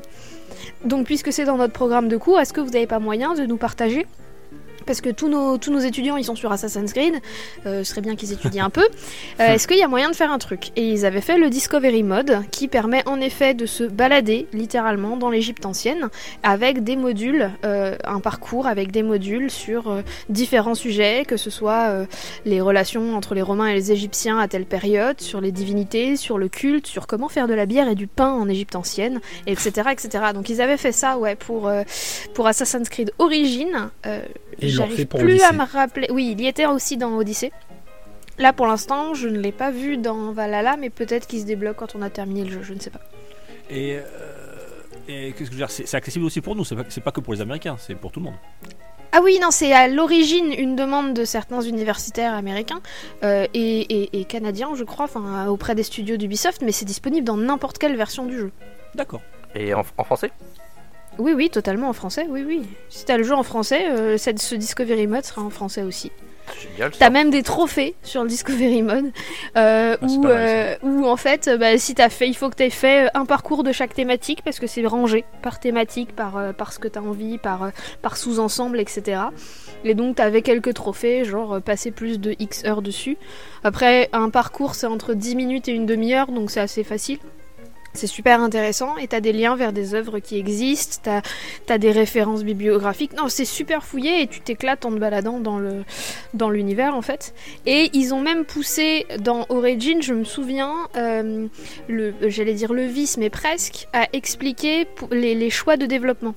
Donc, 0.84 1.06
puisque 1.06 1.32
c'est 1.32 1.46
dans 1.46 1.56
notre 1.56 1.72
programme 1.72 2.08
de 2.08 2.18
cours, 2.18 2.38
est-ce 2.38 2.52
que 2.52 2.60
vous 2.60 2.70
n'avez 2.70 2.86
pas 2.86 2.98
moyen 2.98 3.32
de 3.32 3.46
nous 3.46 3.56
partager 3.56 4.06
parce 4.90 5.00
que 5.00 5.10
tous 5.10 5.28
nos, 5.28 5.78
étudiants 5.78 6.16
ils 6.16 6.24
sont 6.24 6.34
sur 6.34 6.50
Assassin's 6.50 6.92
Creed, 6.92 7.14
euh, 7.64 7.84
ce 7.84 7.90
serait 7.92 8.00
bien 8.00 8.16
qu'ils 8.16 8.32
étudient 8.32 8.64
un 8.64 8.70
peu. 8.70 8.82
Euh, 9.38 9.54
Est-ce 9.54 9.68
qu'il 9.68 9.78
y 9.78 9.84
a 9.84 9.86
moyen 9.86 10.10
de 10.10 10.16
faire 10.16 10.32
un 10.32 10.38
truc? 10.38 10.70
Et 10.74 10.82
ils 10.82 11.06
avaient 11.06 11.20
fait 11.20 11.38
le 11.38 11.48
Discovery 11.48 12.02
Mode 12.02 12.38
qui 12.50 12.66
permet 12.66 13.06
en 13.06 13.20
effet 13.20 13.54
de 13.54 13.66
se 13.66 13.84
balader 13.84 14.48
littéralement 14.52 15.16
dans 15.16 15.30
l'Égypte 15.30 15.64
ancienne 15.64 16.08
avec 16.42 16.82
des 16.82 16.96
modules, 16.96 17.52
euh, 17.64 17.94
un 18.02 18.18
parcours 18.18 18.66
avec 18.66 18.90
des 18.90 19.04
modules 19.04 19.48
sur 19.48 20.02
différents 20.28 20.74
sujets, 20.74 21.24
que 21.24 21.36
ce 21.36 21.50
soit 21.50 22.04
les 22.44 22.60
relations 22.60 23.16
entre 23.16 23.36
les 23.36 23.42
Romains 23.42 23.68
et 23.68 23.74
les 23.74 23.92
Égyptiens 23.92 24.40
à 24.40 24.48
telle 24.48 24.66
période, 24.66 25.20
sur 25.20 25.40
les 25.40 25.52
divinités, 25.52 26.16
sur 26.16 26.36
le 26.36 26.48
culte, 26.48 26.88
sur 26.88 27.06
comment 27.06 27.28
faire 27.28 27.46
de 27.46 27.54
la 27.54 27.66
bière 27.66 27.88
et 27.88 27.94
du 27.94 28.08
pain 28.08 28.32
en 28.32 28.48
Égypte 28.48 28.74
ancienne, 28.74 29.20
etc. 29.46 29.90
etc. 29.92 30.24
Donc 30.34 30.48
ils 30.48 30.60
avaient 30.60 30.76
fait 30.76 30.90
ça 30.90 31.16
ouais, 31.16 31.36
pour, 31.36 31.70
pour 32.34 32.48
Assassin's 32.48 32.88
Creed 32.88 33.12
Origins. 33.20 33.90
Et 34.60 34.66
ils 34.66 34.70
J'arrive 34.70 34.96
fait 34.96 35.04
pour 35.06 35.20
plus 35.20 35.32
Odyssey. 35.32 35.44
à 35.46 35.52
me 35.52 35.64
rappeler. 35.64 36.08
Oui, 36.10 36.30
il 36.36 36.40
y 36.40 36.46
était 36.46 36.66
aussi 36.66 36.96
dans 36.96 37.16
Odyssey. 37.16 37.52
Là, 38.38 38.52
pour 38.52 38.66
l'instant, 38.66 39.14
je 39.14 39.28
ne 39.28 39.38
l'ai 39.38 39.52
pas 39.52 39.70
vu 39.70 39.96
dans 39.98 40.32
Valhalla, 40.32 40.76
mais 40.76 40.88
peut-être 40.90 41.26
qu'il 41.26 41.40
se 41.40 41.44
débloque 41.46 41.76
quand 41.76 41.94
on 41.94 42.02
a 42.02 42.10
terminé 42.10 42.44
le 42.44 42.50
jeu, 42.50 42.62
je 42.62 42.72
ne 42.74 42.80
sais 42.80 42.90
pas. 42.90 43.00
Et, 43.68 43.96
euh, 43.98 44.02
et 45.08 45.32
qu'est-ce 45.32 45.38
que 45.38 45.44
je 45.46 45.50
veux 45.50 45.56
dire 45.56 45.70
C'est 45.70 45.86
c'est 45.86 45.96
accessible 45.96 46.24
aussi 46.24 46.40
pour 46.40 46.56
nous, 46.56 46.64
c'est 46.64 46.74
pas, 46.76 46.84
c'est 46.88 47.02
pas 47.02 47.12
que 47.12 47.20
pour 47.20 47.34
les 47.34 47.40
Américains, 47.40 47.76
c'est 47.78 47.94
pour 47.94 48.10
tout 48.12 48.20
le 48.20 48.24
monde. 48.26 48.34
Ah 49.12 49.20
oui, 49.22 49.38
non, 49.42 49.50
c'est 49.50 49.72
à 49.72 49.88
l'origine 49.88 50.52
une 50.56 50.76
demande 50.76 51.14
de 51.14 51.24
certains 51.24 51.60
universitaires 51.60 52.32
américains 52.32 52.80
euh, 53.24 53.46
et, 53.54 53.80
et- 54.04 54.20
et 54.20 54.24
canadiens, 54.24 54.70
je 54.76 54.84
crois, 54.84 55.04
enfin, 55.06 55.46
auprès 55.48 55.74
des 55.74 55.82
studios 55.82 56.16
d'Ubisoft, 56.16 56.62
mais 56.62 56.70
c'est 56.72 56.84
disponible 56.84 57.26
dans 57.26 57.36
n'importe 57.36 57.76
quelle 57.78 57.96
version 57.96 58.24
du 58.24 58.38
jeu. 58.38 58.52
D'accord. 58.94 59.20
Et 59.54 59.74
en, 59.74 59.82
en 59.98 60.04
français? 60.04 60.30
Oui, 61.18 61.32
oui, 61.34 61.50
totalement 61.50 61.88
en 61.88 61.92
français, 61.92 62.26
oui, 62.28 62.44
oui. 62.46 62.62
Si 62.88 63.04
t'as 63.04 63.16
le 63.18 63.24
jeu 63.24 63.34
en 63.34 63.42
français, 63.42 63.86
euh, 63.90 64.16
cette- 64.16 64.38
ce 64.40 64.54
Discovery 64.54 65.06
Mode 65.06 65.24
sera 65.24 65.42
en 65.42 65.50
français 65.50 65.82
aussi. 65.82 66.10
Génial. 66.60 66.90
T'as 66.98 67.10
même 67.10 67.30
des 67.30 67.44
trophées 67.44 67.94
sur 68.02 68.22
le 68.22 68.28
Discovery 68.28 68.82
Mode 68.82 69.12
euh, 69.56 69.96
Ah, 70.00 70.04
où, 70.04 70.26
euh, 70.26 70.74
où 70.82 71.06
en 71.06 71.16
fait, 71.16 71.46
euh, 71.46 71.56
bah, 71.56 71.78
si 71.78 71.94
t'as 71.94 72.08
fait, 72.08 72.26
il 72.26 72.34
faut 72.34 72.48
que 72.50 72.56
t'aies 72.56 72.70
fait 72.70 73.08
un 73.14 73.24
parcours 73.24 73.62
de 73.62 73.70
chaque 73.70 73.94
thématique 73.94 74.40
parce 74.44 74.58
que 74.58 74.66
c'est 74.66 74.84
rangé 74.84 75.24
par 75.42 75.60
thématique, 75.60 76.14
par, 76.16 76.36
euh, 76.36 76.52
par 76.52 76.72
ce 76.72 76.80
que 76.80 76.88
t'as 76.88 77.00
envie, 77.02 77.38
par, 77.38 77.62
euh, 77.64 77.68
par 78.02 78.16
sous-ensemble, 78.16 78.80
etc. 78.80 79.20
Et 79.84 79.94
donc 79.94 80.16
t'avais 80.16 80.42
quelques 80.42 80.74
trophées, 80.74 81.24
genre 81.24 81.60
passer 81.62 81.92
plus 81.92 82.18
de 82.18 82.34
X 82.40 82.64
heures 82.64 82.82
dessus. 82.82 83.16
Après, 83.62 84.08
un 84.12 84.28
parcours 84.30 84.74
c'est 84.74 84.86
entre 84.88 85.14
10 85.14 85.36
minutes 85.36 85.68
et 85.68 85.72
une 85.72 85.86
demi-heure, 85.86 86.32
donc 86.32 86.50
c'est 86.50 86.60
assez 86.60 86.82
facile. 86.82 87.18
C'est 87.92 88.06
super 88.06 88.40
intéressant 88.40 88.96
et 88.96 89.08
t'as 89.08 89.20
des 89.20 89.32
liens 89.32 89.56
vers 89.56 89.72
des 89.72 89.94
œuvres 89.94 90.20
qui 90.20 90.38
existent, 90.38 90.98
t'as 91.02 91.74
as 91.74 91.78
des 91.78 91.90
références 91.90 92.44
bibliographiques. 92.44 93.12
Non, 93.16 93.28
c'est 93.28 93.44
super 93.44 93.84
fouillé 93.84 94.22
et 94.22 94.26
tu 94.26 94.40
t'éclates 94.40 94.84
en 94.84 94.90
te 94.90 94.98
baladant 94.98 95.40
dans 95.40 95.60
dans 96.34 96.50
l'univers 96.50 96.94
en 96.94 97.02
fait. 97.02 97.34
Et 97.66 97.90
ils 97.92 98.14
ont 98.14 98.20
même 98.20 98.44
poussé 98.44 99.06
dans 99.18 99.44
Origin, 99.48 100.02
je 100.02 100.14
me 100.14 100.24
souviens, 100.24 100.88
euh, 100.96 101.48
j'allais 102.22 102.54
dire 102.54 102.72
le 102.72 102.84
vice, 102.84 103.16
mais 103.16 103.30
presque, 103.30 103.88
à 103.92 104.06
expliquer 104.12 104.86
les, 105.10 105.34
les 105.34 105.50
choix 105.50 105.76
de 105.76 105.86
développement. 105.86 106.34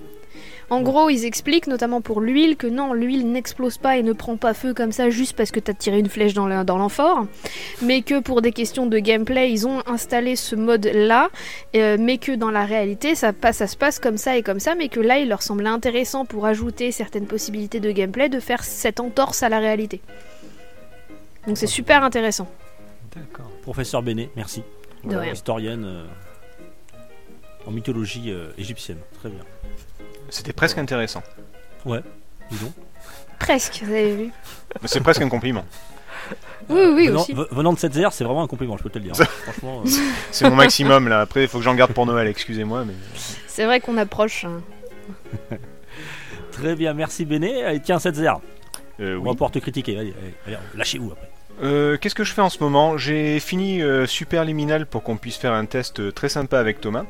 En 0.73 0.81
gros, 0.81 1.09
ils 1.09 1.25
expliquent, 1.25 1.67
notamment 1.67 2.01
pour 2.01 2.19
l'huile, 2.21 2.57
que 2.57 2.67
non, 2.67 2.93
l'huile 2.93 3.31
n'explose 3.31 3.77
pas 3.77 3.97
et 3.97 4.03
ne 4.03 4.13
prend 4.13 4.37
pas 4.37 4.53
feu 4.53 4.73
comme 4.73 4.91
ça 4.91 5.09
juste 5.09 5.35
parce 5.35 5.51
que 5.51 5.59
t'as 5.59 5.73
tiré 5.73 5.99
une 5.99 6.09
flèche 6.09 6.33
dans 6.33 6.47
la- 6.47 6.63
dans 6.63 6.77
l'amphore, 6.77 7.25
mais 7.81 8.01
que 8.01 8.19
pour 8.19 8.41
des 8.41 8.51
questions 8.51 8.85
de 8.85 8.97
gameplay, 8.99 9.51
ils 9.51 9.67
ont 9.67 9.81
installé 9.87 10.35
ce 10.35 10.55
mode-là, 10.55 11.29
euh, 11.75 11.97
mais 11.99 12.17
que 12.17 12.31
dans 12.31 12.51
la 12.51 12.65
réalité, 12.65 13.15
ça, 13.15 13.33
passe- 13.33 13.57
ça 13.57 13.67
se 13.67 13.77
passe 13.77 13.99
comme 13.99 14.17
ça 14.17 14.35
et 14.37 14.41
comme 14.43 14.59
ça, 14.59 14.75
mais 14.75 14.89
que 14.89 14.99
là, 14.99 15.19
il 15.19 15.29
leur 15.29 15.41
semblait 15.43 15.69
intéressant 15.69 16.25
pour 16.25 16.45
ajouter 16.45 16.91
certaines 16.91 17.27
possibilités 17.27 17.79
de 17.79 17.91
gameplay 17.91 18.29
de 18.29 18.39
faire 18.39 18.63
cette 18.63 18.99
entorse 18.99 19.43
à 19.43 19.49
la 19.49 19.59
réalité. 19.59 20.01
Donc 21.47 21.57
c'est 21.57 21.67
super 21.67 22.03
intéressant. 22.03 22.47
D'accord. 23.15 23.49
Professeur 23.61 24.01
Béné, 24.01 24.29
merci. 24.35 24.63
De 25.03 25.15
rien. 25.15 25.33
Historienne 25.33 25.83
euh, 25.85 26.05
en 27.67 27.71
mythologie 27.71 28.31
euh, 28.31 28.47
égyptienne. 28.57 28.97
Très 29.19 29.29
bien. 29.29 29.43
C'était 30.33 30.53
presque 30.53 30.79
intéressant. 30.79 31.21
Dis 31.85 31.91
donc. 32.59 32.71
Presque, 33.37 33.81
vous 33.83 33.91
avez 33.91 34.15
vu. 34.15 34.31
Mais 34.81 34.87
c'est 34.87 35.01
presque 35.01 35.21
un 35.21 35.29
compliment. 35.29 35.63
Oui, 36.69 36.81
oui, 36.95 37.07
venant, 37.07 37.21
aussi. 37.21 37.33
venant 37.51 37.73
de 37.73 37.77
cette 37.77 37.93
zère, 37.93 38.13
c'est 38.13 38.23
vraiment 38.23 38.41
un 38.41 38.47
compliment, 38.47 38.75
je 38.77 38.83
peux 38.83 38.89
te 38.89 38.97
le 38.97 39.03
dire. 39.03 39.15
Franchement, 39.43 39.83
euh, 39.85 39.89
C'est 40.31 40.49
mon 40.49 40.55
maximum 40.55 41.07
là. 41.07 41.21
Après, 41.21 41.43
il 41.43 41.47
faut 41.47 41.59
que 41.59 41.63
j'en 41.63 41.75
garde 41.75 41.93
pour 41.93 42.05
Noël, 42.07 42.27
excusez-moi. 42.27 42.83
Mais... 42.85 42.93
C'est 43.47 43.65
vrai 43.65 43.79
qu'on 43.79 43.97
approche. 43.97 44.45
hein. 44.45 44.61
très 46.51 46.75
bien, 46.75 46.93
merci 46.93 47.25
Béné. 47.25 47.63
Allez, 47.63 47.81
tiens, 47.81 47.99
cette 47.99 48.15
zère, 48.15 48.39
Euh, 48.99 49.17
on 49.17 49.19
oui. 49.19 49.25
va 49.25 49.31
pouvoir 49.33 49.51
te 49.51 49.59
critiquer. 49.59 49.99
Allez, 49.99 50.13
allez, 50.19 50.33
allez, 50.47 50.57
lâchez-vous 50.75 51.11
après? 51.11 51.29
Euh, 51.61 51.97
Qu'est-ce 51.97 52.15
que 52.15 52.23
je 52.23 52.33
fais 52.33 52.41
en 52.41 52.49
ce 52.49 52.57
moment? 52.63 52.97
J'ai 52.97 53.39
fini 53.39 53.81
euh, 53.83 54.07
Super 54.07 54.43
Liminal 54.45 54.87
pour 54.87 55.03
qu'on 55.03 55.17
puisse 55.17 55.37
faire 55.37 55.53
un 55.53 55.65
test 55.65 56.13
très 56.15 56.29
sympa 56.29 56.57
avec 56.59 56.81
Thomas. 56.81 57.03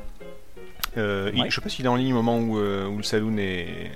Euh, 0.97 1.31
il- 1.33 1.45
je 1.49 1.55
sais 1.55 1.61
pas 1.61 1.69
s'il 1.69 1.85
est 1.85 1.89
en 1.89 1.95
ligne 1.95 2.13
au 2.13 2.21
moment 2.21 2.39
où, 2.39 2.57
euh, 2.57 2.87
où 2.87 2.97
le 2.97 3.03
saloon 3.03 3.37
est. 3.37 3.91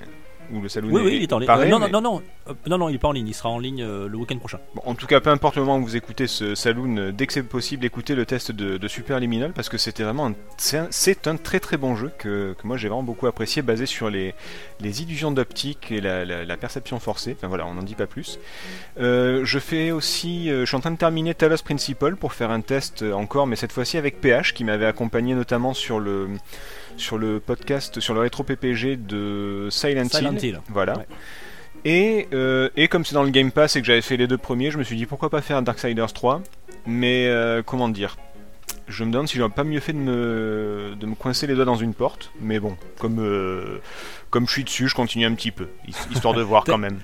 Où 0.50 0.62
le 0.62 0.70
saloon 0.70 0.89
Oui, 0.94 1.01
est 1.01 1.06
oui, 1.06 1.16
il 1.18 1.24
est 1.24 1.34
en 1.34 1.39
ligne. 1.39 1.50
Euh, 1.50 1.66
non, 1.68 1.77
mais- 1.77 1.89
non, 1.89 2.00
non, 2.00 2.22
non, 2.48 2.56
non, 2.70 2.77
non, 2.77 2.88
il 2.88 2.96
est 2.96 3.00
pas 3.00 3.10
en 3.10 3.12
ligne. 3.12 3.27
Il 3.27 3.34
sera 3.34 3.50
en 3.50 3.60
ligne 3.60 3.84
le 3.86 4.16
week-end 4.16 4.38
prochain. 4.38 4.60
Bon, 4.75 4.82
en 4.86 4.96
tout 4.96 5.06
cas, 5.06 5.20
peu 5.20 5.30
importe 5.30 5.58
le 5.58 5.63
moment 5.63 5.77
où 5.77 5.84
vous 5.84 5.98
écoutez 5.98 6.25
ce 6.25 6.56
saloon, 6.56 7.12
dès 7.12 7.27
que 7.27 7.34
c'est 7.34 7.44
possible, 7.44 7.86
écoutez 7.86 8.16
le 8.16 8.25
test 8.25 8.54
de, 8.54 8.77
de 8.77 8.88
Super 8.88 9.20
Liminal 9.20 9.51
parce 9.51 9.68
que 9.68 9.77
c'était 9.77 10.04
vraiment 10.04 10.27
un, 10.27 10.34
c'est 10.56 11.27
un, 11.27 11.36
très 11.36 11.60
très 11.60 11.75
bon 11.75 11.98
jeu 11.98 12.13
que, 12.18 12.56
que 12.58 12.66
moi 12.66 12.77
j'ai 12.77 12.88
vraiment 12.88 13.04
beaucoup 13.04 13.27
apprécié, 13.27 13.62
basé 13.62 13.86
sur 13.86 14.10
les, 14.10 14.34
les 14.80 15.01
illusions 15.01 15.32
d'optique 15.32 15.92
et 15.92 16.00
la, 16.00 16.24
la- 16.24 16.46
la 16.46 16.56
perception 16.56 16.98
forcée. 17.01 17.36
Enfin 17.38 17.50
voilà, 17.50 17.66
on 17.68 17.74
n'en 17.74 17.84
dit 17.84 17.96
pas 17.96 18.08
plus. 18.08 18.39
Euh, 19.01 19.42
je 19.44 19.60
fais 19.60 19.92
aussi, 19.92 20.50
euh, 20.50 20.62
je 20.62 20.66
suis 20.68 20.77
en 20.77 20.80
train 20.80 20.92
de 20.92 20.98
terminer 20.98 21.36
Talos 21.36 21.58
Principle 21.62 22.16
pour 22.16 22.32
faire 22.32 22.51
un 22.51 22.62
test 22.62 23.01
encore, 23.13 23.48
mais 23.48 23.58
cette 23.58 23.74
fois-ci 23.74 23.98
avec 23.98 24.22
PH 24.22 24.54
qui 24.54 24.63
m'avait 24.63 24.86
accompagné 24.86 25.36
notamment 25.36 25.74
sur 25.74 26.00
le 26.00 26.30
sur 26.98 27.18
le 27.18 27.39
podcast, 27.39 28.00
sur 28.00 28.13
le 28.13 28.20
rétro 28.22 28.44
PPG 28.44 28.98
de 28.98 29.68
Silent, 29.72 30.10
Silent 30.10 30.34
Hill. 30.34 30.44
Hill. 30.46 30.62
Voilà. 30.70 30.98
Ouais. 30.98 31.06
Et, 31.86 32.27
euh, 32.34 32.70
et 32.75 32.88
comme 32.88 33.06
c'est 33.06 33.13
dans 33.13 33.24
le 33.24 33.30
Game 33.30 33.51
Pass 33.51 33.75
et 33.75 33.82
que 33.82 33.88
j'avais 33.88 34.01
fait 34.01 34.18
les 34.18 34.27
deux 34.27 34.38
premiers, 34.38 34.72
je 34.72 34.77
me 34.77 34.84
suis 34.84 34.96
dit 34.96 35.06
pourquoi 35.06 35.30
pas 35.30 35.42
faire 35.42 35.62
Darksiders 35.62 36.12
3. 36.13 36.42
Mais 36.86 37.27
euh, 37.27 37.62
comment 37.63 37.88
dire? 37.89 38.18
Je 38.88 39.04
me 39.04 39.12
demande 39.12 39.27
si 39.27 39.38
j'aurais 39.38 39.50
pas 39.54 39.63
mieux 39.66 39.80
fait 39.82 39.94
de 39.94 39.98
me, 39.98 40.94
de 41.00 41.06
me 41.06 41.16
coincer 41.16 41.46
les 41.46 41.56
doigts 41.56 41.66
dans 41.66 41.75
une 41.75 41.94
porte. 41.94 42.32
Mais 42.42 42.60
bon, 42.60 42.75
comme, 43.00 43.20
euh, 43.20 43.80
comme 44.30 44.48
je 44.48 44.51
suis 44.54 44.63
dessus, 44.63 44.88
je 44.88 44.96
continue 44.96 45.25
un 45.25 45.34
petit 45.34 45.51
peu, 45.51 45.68
his- 45.88 45.96
histoire 46.12 46.34
de 46.34 46.42
voir 46.42 46.63
quand 46.66 46.77
même. 46.77 46.98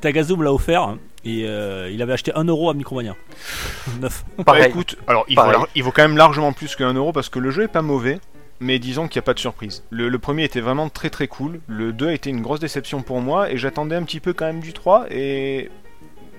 Tagazoom 0.00 0.44
l'a 0.44 0.52
offert 0.52 0.82
hein, 0.82 0.98
et 1.24 1.42
euh, 1.48 1.90
il 1.90 2.00
avait 2.02 2.12
acheté 2.12 2.32
1 2.36 2.44
euro 2.44 2.70
à 2.70 2.74
Micromania. 2.74 3.16
Neuf. 4.00 4.24
Bah 4.38 4.44
Pareil. 4.44 4.66
écoute, 4.66 4.96
alors 5.08 5.24
il 5.28 5.34
vaut, 5.36 5.66
il 5.74 5.82
vaut 5.82 5.90
quand 5.90 6.02
même 6.02 6.16
largement 6.16 6.52
plus 6.52 6.76
qu'un 6.76 6.92
euro 6.94 7.12
parce 7.12 7.28
que 7.28 7.40
le 7.40 7.50
jeu 7.50 7.64
est 7.64 7.68
pas 7.68 7.82
mauvais. 7.82 8.20
Mais 8.60 8.78
disons 8.78 9.08
qu'il 9.08 9.18
n'y 9.18 9.24
a 9.24 9.26
pas 9.26 9.34
de 9.34 9.38
surprise. 9.38 9.84
Le, 9.90 10.08
le 10.08 10.18
premier 10.18 10.44
était 10.44 10.60
vraiment 10.60 10.88
très 10.88 11.10
très 11.10 11.28
cool, 11.28 11.60
le 11.66 11.92
2 11.92 12.08
a 12.08 12.12
été 12.12 12.30
une 12.30 12.40
grosse 12.42 12.60
déception 12.60 13.02
pour 13.02 13.20
moi, 13.20 13.50
et 13.50 13.56
j'attendais 13.56 13.96
un 13.96 14.02
petit 14.02 14.20
peu 14.20 14.32
quand 14.32 14.46
même 14.46 14.60
du 14.60 14.72
3, 14.72 15.06
et... 15.10 15.70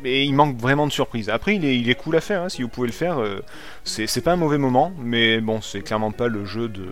Et 0.06 0.24
il 0.24 0.34
manque 0.34 0.58
vraiment 0.58 0.88
de 0.88 0.94
surprise. 0.94 1.30
Après, 1.30 1.58
il 1.58 1.66
est, 1.66 1.78
il 1.78 1.90
est 1.90 1.96
cool 1.96 2.16
à 2.16 2.22
faire, 2.22 2.44
hein, 2.44 2.48
si 2.48 2.62
vous 2.62 2.70
pouvez 2.70 2.88
le 2.88 2.94
faire. 2.94 3.20
euh, 3.20 3.42
c'est 3.84 4.24
pas 4.24 4.32
un 4.32 4.38
mauvais 4.38 4.58
moment, 4.58 4.94
mais 4.98 5.42
bon, 5.42 5.60
c'est 5.60 5.82
clairement 5.82 6.12
pas 6.12 6.30
le 6.30 6.46
jeu 6.46 6.70
de. 6.70 6.86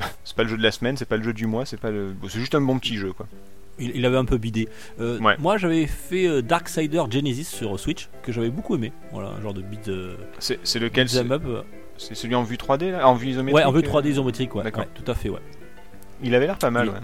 c'est 0.24 0.36
pas 0.36 0.42
le 0.42 0.50
jeu 0.50 0.58
de 0.58 0.62
la 0.62 0.70
semaine, 0.70 0.98
c'est 0.98 1.08
pas 1.08 1.16
le 1.16 1.22
jeu 1.22 1.32
du 1.32 1.46
mois, 1.46 1.64
c'est 1.64 1.80
pas 1.80 1.90
le. 1.90 2.10
bon, 2.12 2.28
c'est 2.28 2.38
juste 2.38 2.54
un 2.54 2.60
bon 2.60 2.78
petit 2.78 2.98
jeu, 2.98 3.14
quoi. 3.14 3.26
Il, 3.78 3.92
il 3.96 4.04
avait 4.04 4.18
un 4.18 4.26
peu 4.26 4.36
bidé. 4.36 4.68
Euh, 5.00 5.18
Ouais. 5.18 5.36
Moi, 5.38 5.56
j'avais 5.56 5.86
fait 5.86 6.26
euh, 6.28 6.42
Darksider 6.42 7.02
Genesis 7.10 7.44
sur 7.44 7.80
Switch, 7.80 8.10
que 8.22 8.32
j'avais 8.32 8.50
beaucoup 8.50 8.74
aimé. 8.74 8.92
Voilà, 9.12 9.30
un 9.30 9.40
genre 9.40 9.54
de 9.54 9.62
beat. 9.62 9.88
Euh, 9.88 10.16
C'est 10.38 10.78
lequel 10.78 11.06
beat'em 11.06 11.62
c'est- 11.98 12.12
euh. 12.12 12.14
Celui 12.14 12.34
en 12.34 12.42
vue 12.42 12.56
3D, 12.56 12.90
là 12.92 13.06
En 13.08 13.14
vue 13.14 13.28
isométrique 13.28 13.56
Ouais, 13.56 13.64
en 13.64 13.72
vue 13.72 13.80
euh 13.80 13.82
3D 13.82 14.08
isométrique, 14.10 14.54
ouais. 14.54 14.64
D'accord. 14.64 14.84
Ouais, 14.84 14.88
tout 14.94 15.10
à 15.10 15.14
fait, 15.14 15.28
ouais. 15.28 15.40
Il 16.22 16.34
avait 16.34 16.46
l'air 16.46 16.58
pas 16.58 16.70
mal, 16.70 16.86
Il- 16.86 16.90
ouais. 16.90 16.98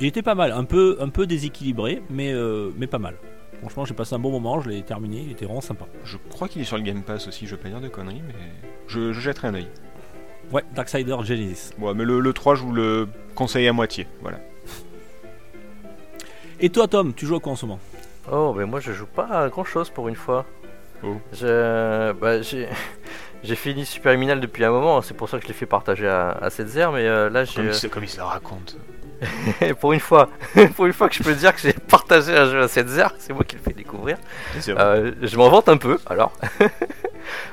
Il 0.00 0.06
était 0.06 0.22
pas 0.22 0.34
mal, 0.36 0.52
un 0.52 0.64
peu, 0.64 0.96
un 1.00 1.08
peu 1.08 1.26
déséquilibré, 1.26 2.02
mais, 2.10 2.32
euh, 2.32 2.70
mais 2.76 2.86
pas 2.86 2.98
mal. 2.98 3.14
Franchement, 3.60 3.84
j'ai 3.84 3.94
passé 3.94 4.14
un 4.14 4.20
bon 4.20 4.30
moment, 4.30 4.60
je 4.60 4.68
l'ai 4.68 4.82
terminé, 4.82 5.20
il 5.26 5.32
était 5.32 5.44
vraiment 5.44 5.60
sympa. 5.60 5.86
Je 6.04 6.16
crois 6.30 6.46
qu'il 6.46 6.62
est 6.62 6.64
sur 6.64 6.76
le 6.76 6.84
Game 6.84 7.02
Pass 7.02 7.26
aussi, 7.26 7.46
je 7.46 7.52
veux 7.56 7.60
pas 7.60 7.68
dire 7.68 7.80
de 7.80 7.88
conneries, 7.88 8.22
mais 8.26 8.34
je, 8.86 9.12
je 9.12 9.20
jetterai 9.20 9.48
un 9.48 9.54
œil. 9.54 9.66
Ouais, 10.52 10.62
Darksider 10.76 11.16
Genesis. 11.24 11.72
Bon, 11.78 11.92
mais 11.94 12.04
le, 12.04 12.20
le 12.20 12.32
3, 12.32 12.54
je 12.54 12.62
vous 12.62 12.72
le 12.72 13.08
conseille 13.34 13.66
à 13.66 13.72
moitié, 13.72 14.06
voilà. 14.22 14.38
Et 16.60 16.70
toi, 16.70 16.88
Tom, 16.88 17.12
tu 17.14 17.26
joues 17.26 17.36
à 17.36 17.40
quoi 17.40 17.52
en 17.52 17.56
ce 17.56 17.66
moment? 17.66 17.80
Oh, 18.30 18.54
mais 18.56 18.66
moi 18.66 18.80
je 18.80 18.92
joue 18.92 19.06
pas 19.06 19.26
à 19.26 19.48
grand 19.48 19.64
chose 19.64 19.90
pour 19.90 20.08
une 20.08 20.16
fois. 20.16 20.44
Oh. 21.02 21.16
Je, 21.32 22.12
bah, 22.12 22.42
j'ai, 22.42 22.68
j'ai 23.44 23.54
fini 23.56 23.84
Super 23.86 24.12
Liminal 24.12 24.40
depuis 24.40 24.64
un 24.64 24.70
moment, 24.70 25.00
c'est 25.02 25.14
pour 25.14 25.28
ça 25.28 25.36
que 25.38 25.44
je 25.44 25.48
l'ai 25.48 25.54
fait 25.54 25.66
partager 25.66 26.08
à, 26.08 26.30
à 26.30 26.50
Setzer, 26.50 26.90
mais 26.92 27.06
euh, 27.06 27.30
là 27.30 27.44
j'ai. 27.44 27.54
Comme, 27.56 27.66
il, 27.68 27.74
se- 27.74 27.86
comme 27.86 28.04
il 28.04 28.08
se 28.08 28.18
la 28.18 28.24
raconte. 28.26 28.76
pour 29.80 29.92
une 29.92 30.00
fois, 30.00 30.28
pour 30.76 30.86
une 30.86 30.92
fois 30.92 31.08
que 31.08 31.14
je 31.16 31.22
peux 31.24 31.34
dire 31.34 31.52
que 31.54 31.60
j'ai 31.60 31.72
partagé 31.90 32.36
un 32.36 32.46
jeu 32.50 32.62
à 32.62 32.68
Setzer, 32.68 33.06
c'est 33.18 33.32
moi 33.32 33.44
qui 33.44 33.56
le 33.56 33.62
fais 33.62 33.72
découvrir. 33.72 34.16
Euh, 34.78 35.12
je 35.22 35.36
m'en 35.36 35.48
vante 35.48 35.68
un 35.68 35.76
peu, 35.76 35.98
alors. 36.06 36.32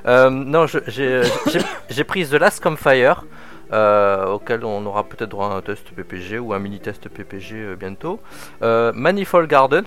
Euh, 0.08 0.30
non, 0.30 0.66
j'ai 0.68 2.04
pris 2.04 2.26
The 2.28 2.34
Last 2.34 2.62
Campfire, 2.64 3.26
euh, 3.74 4.28
auquel 4.28 4.64
on 4.64 4.86
aura 4.86 5.04
peut-être 5.04 5.30
droit 5.30 5.48
à 5.48 5.56
un 5.56 5.62
test 5.62 5.90
PPG 5.92 6.40
ou 6.40 6.54
un 6.54 6.60
mini-test 6.60 7.10
PPG 7.10 7.56
euh, 7.56 7.76
bientôt. 7.76 8.20
Euh, 8.62 8.92
Manifold 8.94 9.50
Garden, 9.50 9.84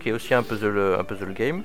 qui 0.00 0.10
est 0.10 0.12
aussi 0.12 0.34
un 0.34 0.42
puzzle, 0.42 0.96
un 0.98 1.04
puzzle 1.04 1.32
game. 1.32 1.62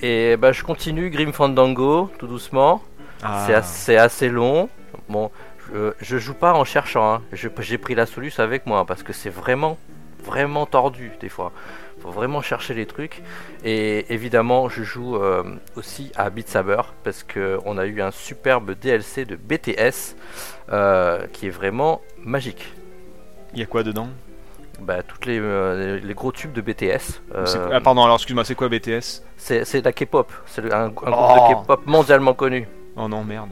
Et 0.00 0.36
bah, 0.36 0.50
je 0.52 0.64
continue 0.64 1.10
Grim 1.10 1.32
Fandango, 1.32 2.10
tout 2.18 2.26
doucement. 2.26 2.82
Ah. 3.22 3.44
C'est 3.46 3.54
assez, 3.54 3.96
assez 3.96 4.28
long. 4.28 4.68
Bon, 5.08 5.30
je, 5.72 5.92
je 6.00 6.18
joue 6.18 6.34
pas 6.34 6.52
en 6.54 6.64
cherchant. 6.64 7.14
hein. 7.14 7.22
J'ai 7.32 7.78
pris 7.78 7.94
la 7.94 8.06
Solus 8.06 8.32
avec 8.38 8.66
moi 8.66 8.84
parce 8.84 9.02
que 9.02 9.12
c'est 9.12 9.30
vraiment, 9.30 9.78
vraiment 10.24 10.66
tordu 10.66 11.12
des 11.20 11.28
fois. 11.28 11.52
Faut 12.00 12.10
vraiment 12.10 12.42
chercher 12.42 12.74
les 12.74 12.86
trucs. 12.86 13.22
Et 13.64 14.12
évidemment, 14.12 14.68
je 14.68 14.82
joue 14.82 15.16
euh, 15.16 15.44
aussi 15.76 16.10
à 16.16 16.30
Beat 16.30 16.48
Saber 16.48 16.82
parce 17.04 17.22
que 17.22 17.58
on 17.64 17.78
a 17.78 17.86
eu 17.86 18.02
un 18.02 18.10
superbe 18.10 18.72
DLC 18.72 19.24
de 19.24 19.36
BTS 19.36 20.16
euh, 20.72 21.26
qui 21.32 21.46
est 21.46 21.50
vraiment 21.50 22.00
magique. 22.18 22.72
Il 23.54 23.60
y 23.60 23.62
a 23.62 23.66
quoi 23.66 23.84
dedans? 23.84 24.08
Bah, 24.80 25.04
toutes 25.04 25.26
les, 25.26 25.38
euh, 25.38 26.00
les 26.02 26.14
gros 26.14 26.32
tubes 26.32 26.52
de 26.52 26.60
BTS. 26.60 27.20
euh, 27.36 27.44
Ah, 27.72 27.80
pardon, 27.80 28.02
alors 28.02 28.16
excuse-moi, 28.16 28.44
c'est 28.44 28.56
quoi 28.56 28.68
BTS 28.68 29.22
c'est 29.36 29.84
la 29.84 29.92
K-pop. 29.92 30.32
C'est 30.46 30.72
un, 30.72 30.84
un 30.86 30.88
groupe 30.88 31.08
Oh. 31.12 31.48
de 31.50 31.62
K-pop 31.62 31.86
mondialement 31.86 32.34
connu. 32.34 32.66
Oh 32.96 33.08
non, 33.08 33.24
merde. 33.24 33.50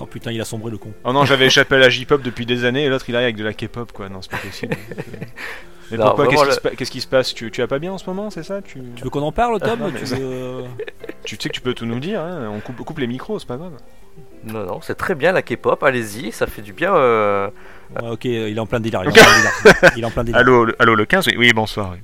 Oh 0.00 0.06
putain, 0.06 0.32
il 0.32 0.40
a 0.40 0.44
sombré 0.44 0.70
le 0.70 0.78
con. 0.78 0.92
Oh 1.04 1.12
non, 1.12 1.24
j'avais 1.24 1.46
échappé 1.50 1.76
à 1.76 1.78
la 1.78 1.88
J-pop 1.88 2.20
depuis 2.22 2.44
des 2.46 2.64
années 2.64 2.84
et 2.84 2.88
l'autre 2.88 3.06
il 3.08 3.14
arrive 3.16 3.26
avec 3.26 3.36
de 3.36 3.44
la 3.44 3.54
K-pop 3.54 3.92
quoi. 3.92 4.08
Non, 4.08 4.20
c'est 4.22 4.30
pas 4.30 4.38
possible. 4.38 4.76
Mais 5.92 5.98
Non, 5.98 6.14
pourquoi? 6.16 6.26
Qu'est-ce 6.26 6.42
qui, 6.58 6.68
le- 6.68 6.70
pa- 6.76 6.84
qui 6.84 7.00
se 7.00 7.06
passe? 7.06 7.32
Tu, 7.32 7.48
tu 7.52 7.60
vas 7.60 7.68
pas 7.68 7.78
bien 7.78 7.92
en 7.92 7.98
ce 7.98 8.06
moment, 8.10 8.28
c'est 8.28 8.42
ça? 8.42 8.60
Tu... 8.60 8.80
Tu 8.96 9.04
veux 9.04 9.10
qu'on 9.10 9.22
en 9.22 9.30
parle, 9.30 9.60
Tom? 9.60 9.78
Non, 9.78 9.92
Tu 9.92 10.04
veux, 10.04 10.16
euh, 10.20 10.62
tu 11.22 11.36
sais 11.40 11.48
que 11.48 11.54
tu 11.54 11.60
peux 11.60 11.74
tout 11.74 11.86
nous 11.86 12.00
dire, 12.00 12.20
hein. 12.20 12.50
on 12.52 12.58
coupe, 12.58 12.76
coupe 12.84 12.98
les 12.98 13.06
micros, 13.06 13.38
c'est 13.38 13.46
pas 13.46 13.56
grave. 13.56 13.70
Non, 14.44 14.64
non, 14.66 14.80
c'est 14.82 14.96
très 14.96 15.14
bien 15.14 15.30
la 15.30 15.42
K-pop. 15.42 15.80
Allez-y, 15.84 16.32
ça 16.32 16.48
fait 16.48 16.62
du 16.62 16.72
bien. 16.72 16.92
euh, 16.92 17.48
ouais, 18.02 18.08
Ok, 18.10 18.24
il 18.24 18.56
est 18.56 18.58
en 18.58 18.66
plein 18.66 18.80
délire. 18.80 19.02
Il 19.04 19.06
est 19.06 19.10
en 19.10 19.12
plein 19.22 19.36
délire. 19.36 19.92
Il 19.96 20.02
est 20.02 20.06
en 20.06 20.10
plein 20.10 20.24
délire. 20.24 20.40
Allô, 20.40 20.64
le, 20.64 20.76
allô, 20.82 20.96
le 20.96 21.04
15 21.06 21.26
Oui, 21.28 21.34
oui 21.38 21.52
bonsoir. 21.54 21.94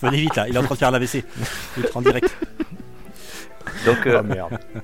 Venez 0.00 0.16
vite 0.22 0.36
là, 0.36 0.48
il 0.48 0.54
est 0.54 0.58
en 0.58 0.62
train 0.62 0.74
de 0.74 0.78
faire 0.78 0.90
l'AVC. 0.90 1.24
Il 1.76 1.84
est 1.84 1.94
en 1.96 2.00
direct. 2.00 2.34
Donc, 3.86 4.06
euh, 4.06 4.22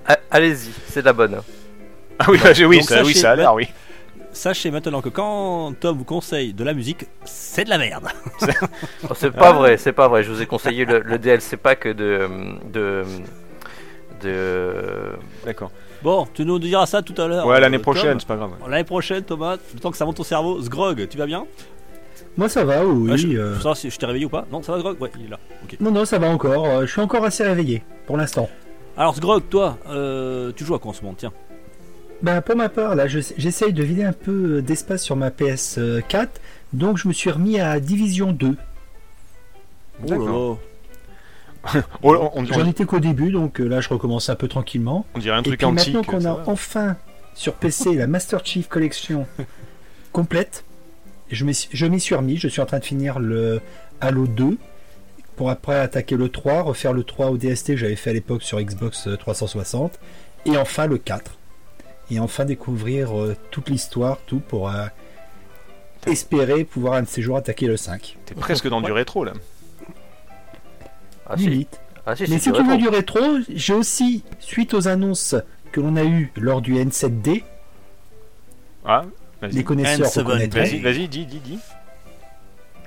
Oh 0.09 0.13
allez-y, 0.31 0.71
c'est 0.87 1.01
de 1.01 1.07
la 1.07 1.13
bonne. 1.13 1.37
Ah 2.19 2.27
oui, 2.29 2.39
bah, 2.43 2.53
j'ai- 2.55 2.65
oui, 2.65 2.79
Donc, 2.79 2.89
ça, 2.89 3.01
oui, 3.03 3.09
sachez- 3.09 3.19
ça 3.21 3.31
a 3.33 3.37
l'air, 3.37 3.55
oui. 3.55 3.69
Sachez 4.33 4.71
maintenant 4.73 5.01
que 5.01 5.09
quand 5.11 5.73
Tom 5.79 5.97
vous 5.99 6.05
conseille 6.05 6.53
de 6.53 6.65
la 6.65 6.75
musique, 6.75 7.07
c'est 7.25 7.65
de 7.65 7.71
la 7.71 7.79
merde. 7.79 8.09
Oh, 9.09 9.13
c'est 9.15 9.31
pas 9.31 9.53
vrai, 9.53 9.77
c'est 9.77 9.93
pas 9.93 10.09
vrai. 10.09 10.23
Je 10.25 10.33
vous 10.33 10.43
ai 10.43 10.47
conseillé 10.47 10.85
le, 10.85 11.01
le 11.01 11.19
DLC 11.19 11.57
pack 11.57 11.87
de 11.87 12.29
de 12.73 13.05
de. 14.23 15.13
D'accord. 15.45 15.71
Bon, 16.03 16.27
tu 16.35 16.45
nous 16.45 16.59
diras 16.59 16.87
ça 16.87 17.03
tout 17.03 17.15
à 17.21 17.27
l'heure. 17.29 17.47
Ouais, 17.47 17.61
l'année 17.61 17.77
euh, 17.79 17.81
prochaine, 17.81 18.13
Tom. 18.13 18.21
c'est 18.21 18.27
pas 18.29 18.37
grave. 18.37 18.51
L'année 18.69 18.85
prochaine, 18.85 19.23
Thomas, 19.23 19.57
le 19.73 19.81
temps 19.81 19.91
que 19.91 19.97
ça 19.97 20.05
monte 20.05 20.21
au 20.21 20.25
cerveau. 20.25 20.61
Sgrog, 20.63 21.07
tu 21.09 21.17
vas 21.19 21.27
bien? 21.27 21.47
Moi 22.37 22.49
ça 22.49 22.65
va, 22.65 22.85
oui. 22.85 23.11
Ouais, 23.13 23.17
je, 23.19 23.29
euh, 23.29 23.55
je 23.55 23.59
sais 23.59 23.69
pas 23.69 23.75
si 23.77 23.91
je 23.91 23.97
t'ai 23.99 24.07
réveillé 24.07 24.27
ou 24.27 24.31
pas? 24.31 24.45
Non, 24.51 24.63
ça 24.63 24.73
va, 24.73 24.79
Sgrog 24.79 25.01
Ouais, 25.01 25.11
il 25.21 25.27
est 25.27 25.31
là. 25.31 25.39
Non, 25.81 25.91
non, 25.93 26.05
ça 26.05 26.19
va 26.19 26.29
encore. 26.29 26.67
euh, 26.67 26.87
Je 26.87 26.91
suis 26.91 27.01
encore 27.01 27.25
assez 27.25 27.45
réveillé 27.45 27.83
pour 28.07 28.17
l'instant. 28.17 28.49
Alors, 28.97 29.15
Sgrog, 29.17 29.43
toi, 29.51 29.79
euh, 29.89 30.53
tu 30.55 30.65
joues 30.65 30.75
à 30.75 30.79
quoi 30.79 30.91
en 30.91 30.95
ce 30.95 31.03
moment? 31.03 31.15
Tiens. 31.19 31.33
Bah, 32.23 32.41
pour 32.41 32.57
ma 32.57 32.69
part, 32.69 32.95
là, 32.95 33.07
je- 33.09 33.19
j'essaye 33.37 33.73
de 33.73 33.83
vider 33.83 34.05
un 34.05 34.13
peu 34.13 34.63
d'espace 34.63 35.03
sur 35.03 35.17
ma 35.17 35.31
PS4. 35.31 36.29
Donc, 36.73 36.97
je 36.99 37.09
me 37.09 37.13
suis 37.13 37.31
remis 37.31 37.59
à 37.61 37.81
Division 37.81 38.33
2. 38.33 38.57
Oh 38.57 40.03
là 40.03 40.09
D'accord. 40.17 40.59
là. 41.65 41.83
Oh, 42.03 42.15
on, 42.35 42.41
on- 42.41 42.45
J'en 42.45 42.67
étais 42.67 42.85
qu'au 42.85 43.01
début, 43.01 43.31
donc 43.33 43.61
euh, 43.61 43.65
là, 43.67 43.81
je 43.81 43.89
recommence 43.89 44.29
un 44.29 44.35
peu 44.37 44.49
tranquillement. 44.49 45.07
on 45.15 45.19
dirait 45.19 45.35
un 45.37 45.41
Et 45.41 45.45
truc 45.45 45.59
puis 45.59 45.67
antique. 45.67 45.95
maintenant 45.95 46.03
qu'on 46.19 46.25
a 46.27 46.35
va. 46.35 46.43
enfin 46.47 46.97
sur 47.35 47.55
PC 47.55 47.95
la 47.97 48.07
Master 48.07 48.45
Chief 48.45 48.69
Collection 48.69 49.27
complète, 50.13 50.65
je 51.31 51.45
m'y 51.45 51.55
suis 51.55 52.15
remis. 52.15 52.37
Je 52.37 52.49
suis 52.49 52.61
en 52.61 52.67
train 52.67 52.79
de 52.81 52.85
finir 52.85 53.19
le 53.19 53.61
Halo 54.03 54.27
2 54.27 54.59
pour 55.37 55.51
après 55.51 55.79
attaquer 55.79 56.17
le 56.17 56.29
3, 56.29 56.63
refaire 56.63 56.93
le 56.93 57.03
3 57.05 57.31
au 57.31 57.37
DST 57.37 57.69
que 57.69 57.77
j'avais 57.77 57.97
fait 57.97 58.11
à 58.11 58.13
l'époque 58.13 58.43
sur 58.43 58.61
Xbox 58.61 59.09
360, 59.19 59.99
et 60.47 60.57
enfin 60.57 60.87
le 60.87 60.99
4. 60.99 61.37
Et 62.11 62.19
enfin 62.21 62.45
découvrir 62.45 63.19
euh, 63.19 63.35
toute 63.51 63.69
l'histoire, 63.71 64.19
tout 64.27 64.41
pour 64.41 64.69
euh, 64.71 64.87
espérer 66.07 66.65
pouvoir 66.65 66.95
un 66.95 67.03
de 67.03 67.09
ces 67.09 67.23
jours 67.23 67.37
attaquer 67.37 67.67
le 67.67 67.77
5. 67.77 68.19
T'es 68.27 68.35
presque 68.35 68.69
dans 68.69 68.81
du 68.81 68.93
rétro 68.93 69.25
là. 69.25 69.33
Ah 71.27 71.37
Limite. 71.37 71.81
ah 72.07 72.15
si, 72.15 72.23
Mais 72.25 72.29
c'est 72.39 72.39
si 72.39 72.53
du 72.53 72.59
tu 72.59 72.63
veux 72.65 72.73
rétro. 72.75 72.77
du 72.77 72.89
rétro, 72.89 73.21
j'ai 73.49 73.73
aussi, 73.73 74.23
suite 74.39 74.75
aux 74.75 74.89
annonces 74.89 75.35
que 75.73 75.81
l'on 75.81 75.97
a 75.97 76.05
eues 76.05 76.31
lors 76.37 76.61
du 76.61 76.75
N7D, 76.75 77.43
Ah, 78.85 79.05
les 79.43 79.65
connaisseurs 79.65 80.07
N7D. 80.07 80.19
reconnaîtront, 80.19 80.61
Vas-y, 80.61 80.81
vas-y, 80.81 81.09
dis, 81.09 81.25
dis, 81.27 81.41
dis. 81.41 81.59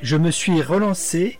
je 0.03 0.15
me 0.15 0.29
suis 0.29 0.61
relancé 0.61 1.39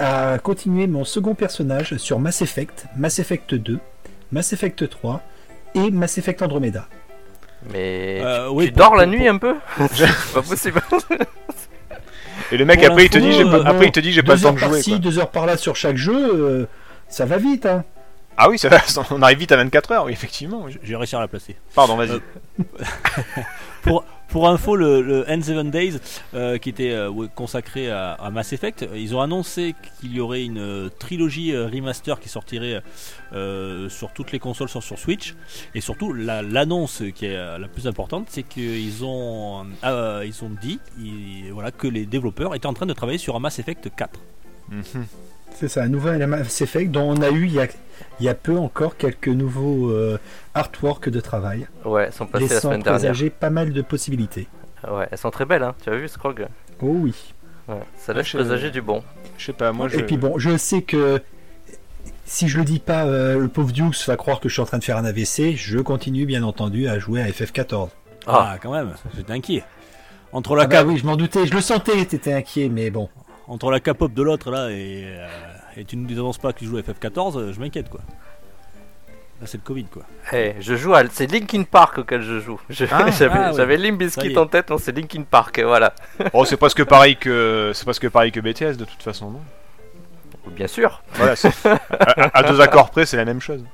à 0.00 0.38
continuer 0.38 0.86
mon 0.86 1.04
second 1.04 1.34
personnage 1.34 1.96
sur 1.98 2.18
Mass 2.18 2.42
Effect, 2.42 2.86
Mass 2.96 3.18
Effect 3.18 3.54
2, 3.54 3.78
Mass 4.32 4.52
Effect 4.52 4.88
3 4.88 5.20
et 5.74 5.90
Mass 5.90 6.18
Effect 6.18 6.42
Andromeda. 6.42 6.86
Mais 7.72 8.20
Euh, 8.24 8.48
tu, 8.48 8.54
oui, 8.54 8.66
tu 8.66 8.72
pour- 8.72 8.78
dors 8.84 8.96
la 8.96 9.04
pour- 9.04 9.12
nuit 9.12 9.28
un 9.28 9.36
peu 9.38 9.54
C'est 9.92 10.32
pas 10.32 10.42
possible. 10.42 10.80
Et 12.52 12.56
le 12.56 12.64
mec 12.64 12.80
Pour 12.80 12.90
après 12.90 13.04
il 13.04 13.10
te 13.10 13.18
dit, 13.18 13.26
l'info, 13.30 13.38
j'ai 13.38 13.44
pas, 13.50 13.58
euh, 13.58 13.64
après 13.72 13.86
il 13.86 13.92
te 13.92 14.00
dit, 14.00 14.12
j'ai 14.12 14.22
pas 14.22 14.34
le 14.34 14.40
temps 14.40 14.52
de 14.52 14.58
jouer. 14.58 14.68
par-ci, 14.70 14.98
deux 14.98 15.18
heures 15.18 15.30
par-là 15.30 15.56
sur 15.56 15.76
chaque 15.76 15.96
jeu, 15.96 16.14
euh, 16.16 16.66
ça 17.08 17.26
va 17.26 17.36
vite. 17.36 17.66
Hein. 17.66 17.84
Ah 18.36 18.48
oui, 18.48 18.58
ça 18.58 18.68
va, 18.70 18.78
on 19.10 19.20
arrive 19.22 19.38
vite 19.38 19.52
à 19.52 19.56
24 19.56 19.92
heures, 19.92 20.04
oui, 20.06 20.12
effectivement. 20.12 20.62
oui. 20.64 20.76
J'ai 20.82 20.96
réussi 20.96 21.14
à 21.14 21.20
la 21.20 21.28
placer. 21.28 21.54
Pardon, 21.74 21.96
vas-y. 21.96 22.12
Euh, 22.12 22.60
Pour 24.30 24.48
info, 24.48 24.76
le, 24.76 25.02
le 25.02 25.24
N7 25.24 25.70
Days, 25.70 25.98
euh, 26.34 26.56
qui 26.58 26.68
était 26.68 26.92
euh, 26.92 27.10
consacré 27.34 27.90
à, 27.90 28.30
Mass 28.32 28.52
Effect, 28.52 28.86
ils 28.94 29.14
ont 29.16 29.20
annoncé 29.20 29.74
qu'il 30.00 30.14
y 30.14 30.20
aurait 30.20 30.44
une 30.44 30.58
euh, 30.58 30.88
trilogie 31.00 31.56
remaster 31.56 32.20
qui 32.20 32.28
sortirait 32.28 32.82
sur 33.88 34.12
toutes 34.12 34.32
les 34.32 34.38
consoles, 34.38 34.68
sur, 34.68 34.82
Switch. 34.98 35.34
Et 35.74 35.80
surtout, 35.80 36.12
la- 36.12 36.42
l'annonce 36.42 37.02
qui 37.14 37.26
est 37.26 37.58
la 37.58 37.68
plus 37.68 37.86
importante, 37.86 38.26
c'est 38.30 38.42
qu'ils 38.42 39.04
ont, 39.04 39.66
ils 39.84 40.44
ont 40.44 40.50
dit 40.60 40.78
voilà, 41.52 41.70
que 41.70 41.86
les 41.88 42.06
développeurs 42.06 42.54
étaient 42.54 42.66
en 42.66 42.74
train 42.74 42.86
de 42.86 42.92
travailler 42.92 43.18
sur 43.18 43.34
un 43.36 43.40
Mass 43.40 43.58
Effect 43.58 43.88
4. 43.96 44.20
Mhm. 44.70 45.06
C'est 45.54 45.68
ça, 45.68 45.82
un 45.82 45.88
nouvel 45.88 46.26
Mass 46.26 46.60
Effect 46.62 46.90
dont 46.90 47.10
on 47.10 47.20
a 47.22 47.30
eu 47.30 47.44
il 47.44 47.52
y 47.52 47.60
a, 47.60 47.66
il 48.18 48.24
y 48.26 48.28
a 48.28 48.34
peu 48.34 48.56
encore 48.56 48.96
quelques 48.96 49.28
nouveaux 49.28 49.90
euh, 49.90 50.18
artworks 50.54 51.08
de 51.10 51.20
travail, 51.20 51.66
Ouais, 51.84 52.04
elles 52.06 52.12
sont 52.12 52.26
passées 52.26 52.48
la 52.48 52.60
semaine 52.60 52.80
dernière. 52.82 53.00
présager 53.10 53.28
pas 53.30 53.50
mal 53.50 53.72
de 53.72 53.82
possibilités. 53.82 54.48
Ouais, 54.90 55.06
elles 55.10 55.18
sont 55.18 55.30
très 55.30 55.44
belles, 55.44 55.62
hein. 55.62 55.74
Tu 55.82 55.90
as 55.90 55.96
vu, 55.96 56.08
Scrog? 56.08 56.46
Oh 56.80 56.86
oui. 57.00 57.34
Ouais, 57.68 57.76
ça 57.98 58.12
Ouais, 58.12 58.18
laisse 58.18 58.28
je- 58.28 58.38
présager 58.38 58.70
du 58.70 58.80
bon. 58.80 59.02
Je 59.36 59.46
sais 59.46 59.52
pas, 59.52 59.70
moi 59.72 59.88
je. 59.88 59.98
Et 59.98 60.02
puis 60.02 60.16
bon, 60.16 60.38
je 60.38 60.56
sais 60.56 60.80
que 60.80 61.20
si 62.24 62.48
je 62.48 62.58
le 62.58 62.64
dis 62.64 62.78
pas, 62.78 63.04
euh, 63.04 63.38
le 63.38 63.48
pauvre 63.48 63.72
Dukes 63.72 64.06
va 64.06 64.16
croire 64.16 64.40
que 64.40 64.48
je 64.48 64.54
suis 64.54 64.62
en 64.62 64.66
train 64.66 64.78
de 64.78 64.84
faire 64.84 64.96
un 64.96 65.04
AVC. 65.04 65.56
Je 65.56 65.78
continue 65.80 66.24
bien 66.24 66.42
entendu 66.42 66.88
à 66.88 66.98
jouer 66.98 67.20
à 67.20 67.26
FF14. 67.28 67.90
Ah, 68.26 68.56
quand 68.62 68.72
même, 68.72 68.94
j'étais 69.14 69.32
inquiet. 69.32 69.64
Entre 70.32 70.54
la, 70.56 70.62
Ah 70.62 70.66
bah 70.68 70.84
oui, 70.84 70.96
je 70.96 71.04
m'en 71.04 71.16
doutais, 71.16 71.46
je 71.46 71.52
le 71.54 71.60
sentais, 71.60 72.04
t'étais 72.06 72.32
inquiet, 72.32 72.68
mais 72.70 72.90
bon. 72.90 73.08
Entre 73.50 73.70
la 73.70 73.80
K-pop 73.80 74.12
de 74.14 74.22
l'autre 74.22 74.50
là 74.50 74.70
et, 74.70 75.04
euh, 75.06 75.26
et 75.76 75.84
tu 75.84 75.96
ne 75.96 76.08
nous 76.08 76.18
annonces 76.18 76.38
pas 76.38 76.52
qu'il 76.54 76.66
joue 76.68 76.78
FF14, 76.80 77.36
euh, 77.38 77.52
je 77.52 77.60
m'inquiète 77.60 77.90
quoi. 77.90 78.00
Là 79.40 79.46
c'est 79.46 79.58
le 79.58 79.62
Covid 79.64 79.84
quoi. 79.84 80.02
Eh, 80.32 80.54
je 80.60 80.74
joue 80.76 80.94
à. 80.94 81.02
C'est 81.10 81.26
Linkin 81.26 81.62
Park 81.64 81.98
auquel 81.98 82.22
je 82.22 82.40
joue. 82.40 82.60
Je- 82.68 82.84
Ah, 82.90 83.10
J'avais 83.18 83.38
ah 83.38 83.52
ouais. 83.52 83.76
Limp 83.76 83.98
Bizkit 83.98 84.32
est. 84.32 84.38
en 84.38 84.46
tête, 84.46 84.70
non, 84.70 84.78
c'est 84.78 84.92
Linkin 84.92 85.22
Park, 85.22 85.60
voilà. 85.60 85.94
Oh, 86.32 86.44
c'est 86.44 86.56
presque 86.56 86.84
pareil 86.84 87.16
que 87.16 87.72
c'est 87.74 87.84
presque 87.84 88.08
pareil 88.08 88.32
que 88.32 88.40
BTS 88.40 88.76
de 88.76 88.84
toute 88.84 89.02
façon, 89.02 89.30
non? 89.30 89.40
Bien 90.52 90.66
sûr. 90.66 91.02
Voilà, 91.14 91.34
à 92.34 92.42
deux 92.42 92.60
accords 92.60 92.90
près, 92.90 93.04
c'est 93.06 93.16
la 93.16 93.24
même 93.24 93.40
chose. 93.40 93.64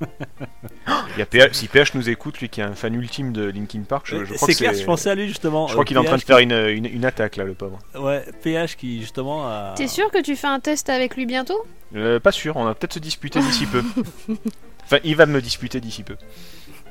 Il 0.00 1.18
y 1.18 1.22
a 1.22 1.26
PH, 1.26 1.52
si 1.54 1.68
PH 1.68 1.94
nous 1.94 2.08
écoute, 2.08 2.38
lui 2.40 2.48
qui 2.48 2.60
est 2.60 2.64
un 2.64 2.74
fan 2.74 2.94
ultime 2.94 3.32
de 3.32 3.44
Linkin 3.44 3.82
Park, 3.82 4.06
je, 4.08 4.24
je 4.24 4.34
crois 4.34 4.46
c'est 4.46 4.52
que 4.54 4.58
clair, 4.58 4.74
c'est- 4.74 4.80
je 4.80 4.86
pensais 4.86 5.10
à 5.10 5.14
lui 5.14 5.26
justement. 5.28 5.66
je 5.66 5.72
crois 5.72 5.82
Euh, 5.82 5.84
qu'il 5.86 5.96
est 5.96 6.00
en 6.00 6.04
train 6.04 6.16
de 6.16 6.22
faire 6.22 6.38
une, 6.38 6.52
une, 6.52 6.86
une 6.86 7.04
attaque 7.04 7.36
là, 7.36 7.44
le 7.44 7.54
pauvre. 7.54 7.78
Ouais, 7.98 8.24
PH 8.42 8.76
qui 8.76 9.00
justement 9.00 9.46
a. 9.48 9.74
T'es 9.76 9.88
sûr 9.88 10.10
que 10.10 10.22
tu 10.22 10.36
fais 10.36 10.46
un 10.46 10.60
test 10.60 10.88
avec 10.88 11.16
lui 11.16 11.26
bientôt? 11.26 11.60
Euh, 11.96 12.20
pas 12.20 12.32
sûr, 12.32 12.56
on 12.56 12.64
va 12.64 12.74
peut-être 12.74 12.94
se 12.94 12.98
disputer 12.98 13.40
d'ici 13.40 13.66
peu. 13.66 13.82
Enfin, 14.84 14.98
il 15.04 15.16
va 15.16 15.26
me 15.26 15.42
disputer 15.42 15.80
d'ici 15.80 16.02
peu. 16.02 16.16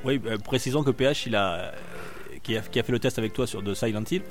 Oui, 0.03 0.21
euh, 0.27 0.37
précisons 0.37 0.83
que 0.83 0.91
PH, 0.91 1.25
il 1.25 1.35
a, 1.35 1.53
euh, 1.55 1.71
qui 2.47 2.57
a, 2.57 2.61
qui 2.61 2.79
a 2.79 2.83
fait 2.83 2.91
le 2.93 2.99
test 2.99 3.19
avec 3.19 3.33
toi 3.33 3.45
sur 3.45 3.61
de 3.61 3.73
Silent 3.73 4.03
Hill 4.09 4.21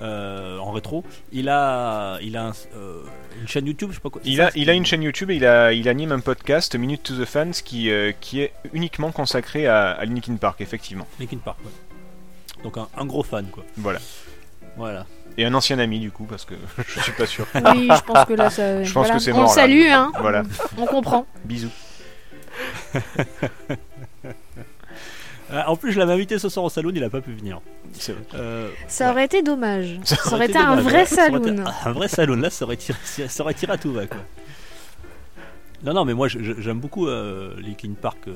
euh, 0.00 0.58
en 0.58 0.72
rétro, 0.72 1.04
il 1.32 1.48
a, 1.48 2.18
il 2.20 2.36
a 2.36 2.48
un- 2.48 2.52
euh, 2.76 3.02
une 3.40 3.48
chaîne 3.48 3.66
YouTube, 3.66 3.88
je 3.90 3.94
sais 3.94 4.00
pas 4.02 4.10
quoi. 4.10 4.20
Il 4.26 4.40
a, 4.42 4.46
ça, 4.50 4.52
il 4.56 4.68
a 4.68 4.74
une 4.74 4.84
chaîne 4.84 5.02
YouTube 5.02 5.30
et 5.30 5.36
il, 5.36 5.46
a, 5.46 5.72
il 5.72 5.88
anime 5.88 6.12
un 6.12 6.20
podcast, 6.20 6.74
Minute 6.76 7.02
to 7.02 7.14
the 7.16 7.24
Fans, 7.24 7.52
qui, 7.64 7.90
euh, 7.90 8.12
qui 8.20 8.42
est 8.42 8.52
uniquement 8.74 9.10
consacré 9.10 9.66
à, 9.66 9.92
à 9.92 10.04
Linkin 10.04 10.36
Park, 10.36 10.60
effectivement. 10.60 11.06
Linkin 11.18 11.38
Park. 11.38 11.58
ouais. 11.64 11.70
Donc 12.62 12.76
un, 12.76 12.88
un 12.96 13.06
gros 13.06 13.22
fan 13.22 13.46
quoi. 13.46 13.64
Voilà. 13.78 13.98
Voilà. 14.76 15.06
Et 15.38 15.46
un 15.46 15.54
ancien 15.54 15.78
ami, 15.78 15.98
du 15.98 16.10
coup, 16.10 16.24
parce 16.24 16.44
que 16.44 16.54
je 16.86 17.00
suis 17.00 17.12
pas 17.12 17.24
sûr. 17.26 17.46
Oui, 17.54 17.88
je 17.90 18.02
pense 18.02 18.24
que 18.26 18.34
là, 18.34 18.50
ça. 18.50 18.84
Je 18.84 18.92
pense 18.92 19.06
voilà. 19.06 19.14
que 19.14 19.22
c'est 19.22 19.32
On 19.32 19.36
mort, 19.36 19.44
le 19.44 19.48
là. 19.48 19.62
salue, 19.62 19.86
hein. 19.90 20.12
Voilà, 20.20 20.42
On 20.76 20.84
comprend. 20.84 21.26
bisous. 21.46 21.70
Euh, 25.52 25.62
en 25.66 25.76
plus, 25.76 25.92
je 25.92 25.98
l'avais 25.98 26.12
invité 26.14 26.38
ce 26.38 26.48
soir 26.48 26.64
au 26.64 26.70
salon, 26.70 26.90
il 26.94 27.04
a 27.04 27.10
pas 27.10 27.20
pu 27.20 27.32
venir. 27.32 27.60
C'est 27.92 28.12
vrai. 28.12 28.22
Euh, 28.34 28.70
Ça 28.88 29.06
ouais. 29.06 29.10
aurait 29.10 29.24
été 29.26 29.42
dommage. 29.42 29.98
Ça 30.04 30.16
Ça 30.16 30.34
aurait 30.34 30.46
été 30.46 30.56
un 30.58 30.76
dommage, 30.76 30.84
vrai 30.84 31.02
été 31.02 31.14
saloon. 31.14 31.64
Un 31.84 31.92
vrai 31.92 32.08
salon, 32.08 32.36
là, 32.36 32.48
ça 32.50 32.64
aurait 32.64 32.76
tiré, 32.76 32.98
ça 33.04 33.42
aurait 33.42 33.54
tiré 33.54 33.72
à 33.72 33.78
tout 33.78 33.92
va 33.92 34.06
quoi. 34.06 34.18
Non, 35.84 35.92
non, 35.94 36.04
mais 36.04 36.14
moi 36.14 36.28
j'aime 36.28 36.78
beaucoup 36.78 37.08
euh, 37.08 37.54
Linkin 37.60 37.92
Park. 38.00 38.18
euh, 38.28 38.34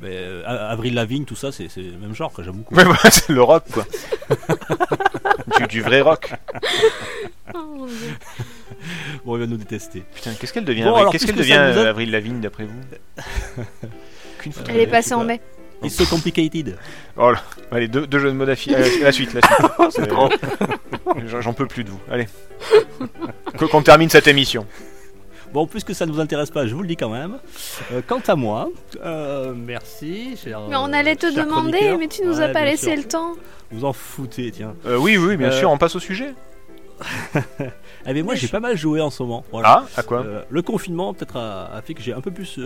mais, 0.00 0.08
euh, 0.12 0.42
Avril 0.46 0.94
Lavigne, 0.94 1.24
tout 1.24 1.36
ça, 1.36 1.52
c'est 1.52 1.68
le 1.76 1.96
même 2.00 2.14
genre 2.14 2.32
que 2.32 2.42
j'aime 2.42 2.54
beaucoup. 2.56 2.74
Ouais, 2.76 2.82
voilà, 2.84 3.10
c'est 3.10 3.28
le 3.28 3.42
rock, 3.42 3.64
quoi. 3.72 3.84
du, 5.60 5.66
du 5.68 5.80
vrai 5.82 6.00
rock. 6.00 6.32
Oh, 7.54 7.58
mon 7.76 7.86
Dieu. 7.86 7.96
Bon, 9.24 9.36
il 9.36 9.40
va 9.40 9.46
nous 9.46 9.58
détester. 9.58 10.02
Putain, 10.14 10.32
qu'est-ce 10.34 10.52
qu'elle 10.52 10.64
devient, 10.64 10.82
Bon, 10.82 10.88
Avril- 10.88 11.00
alors, 11.02 11.12
qu'est-ce 11.12 11.26
qu'elle 11.26 11.36
puisque 11.36 11.50
devient, 11.50 11.86
Avril 11.86 12.10
Lavigne, 12.10 12.40
d'après 12.40 12.64
vous? 12.64 12.80
Qu'une 14.38 14.52
photo. 14.52 14.70
Elle 14.74 14.80
est 14.80 14.86
passée 14.88 15.14
en 15.14 15.22
mai. 15.24 15.40
It's 15.84 15.94
so 15.96 16.04
complicated. 16.06 16.76
Oh 17.16 17.30
là, 17.32 17.42
allez, 17.70 17.88
deux, 17.88 18.06
deux 18.06 18.18
jeux 18.18 18.28
de 18.30 18.36
mots 18.36 18.44
d'affi- 18.46 18.72
euh, 18.74 18.78
la 19.02 19.12
suite, 19.12 19.32
la 19.34 19.40
suite. 19.42 20.10
J'en 21.40 21.52
peux 21.52 21.66
plus 21.66 21.84
de 21.84 21.90
vous. 21.90 22.00
Allez. 22.10 22.26
Qu'on 23.70 23.82
termine 23.82 24.08
cette 24.10 24.26
émission. 24.28 24.66
Bon, 25.52 25.66
puisque 25.66 25.94
ça 25.94 26.06
ne 26.06 26.12
vous 26.12 26.20
intéresse 26.20 26.50
pas, 26.50 26.66
je 26.66 26.74
vous 26.74 26.80
le 26.82 26.88
dis 26.88 26.96
quand 26.96 27.10
même. 27.10 27.38
Euh, 27.92 28.00
quant 28.06 28.22
à 28.26 28.36
moi, 28.36 28.70
euh, 29.04 29.52
merci. 29.54 30.36
cher, 30.42 30.60
Mais 30.70 30.76
on 30.76 30.92
allait 30.92 31.16
te 31.16 31.26
demander, 31.34 31.94
mais 31.98 32.08
tu 32.08 32.22
nous 32.24 32.38
Ouais, 32.38 32.44
as 32.44 32.48
pas 32.48 32.64
laissé 32.64 32.86
sûr. 32.92 32.96
le 32.96 33.04
temps. 33.04 33.32
Vous 33.70 33.84
en 33.84 33.92
foutez, 33.92 34.50
tiens. 34.50 34.74
Euh, 34.86 34.96
oui, 34.96 35.18
oui, 35.18 35.36
bien 35.36 35.48
Euh, 35.48 35.58
sûr, 35.58 35.70
on 35.70 35.76
passe 35.78 35.94
au 35.96 36.00
sujet. 36.00 36.32
Eh 38.04 38.12
bien, 38.14 38.24
moi, 38.24 38.34
Mais 38.34 38.40
j'ai 38.40 38.46
je- 38.48 38.52
pas 38.52 38.58
mal 38.60 38.76
joué 38.76 39.00
en 39.00 39.10
ce 39.10 39.22
moment. 39.22 39.44
Voilà. 39.52 39.84
Ah, 39.96 40.00
à 40.00 40.02
quoi 40.02 40.22
Euh, 40.24 40.42
le 40.50 40.62
confinement 40.62 41.14
peut-être 41.14 41.36
a, 41.36 41.70
a 41.72 41.82
fait 41.82 41.94
que 41.94 42.02
j'ai 42.02 42.12
un 42.12 42.20
peu 42.20 42.30
plus 42.32 42.58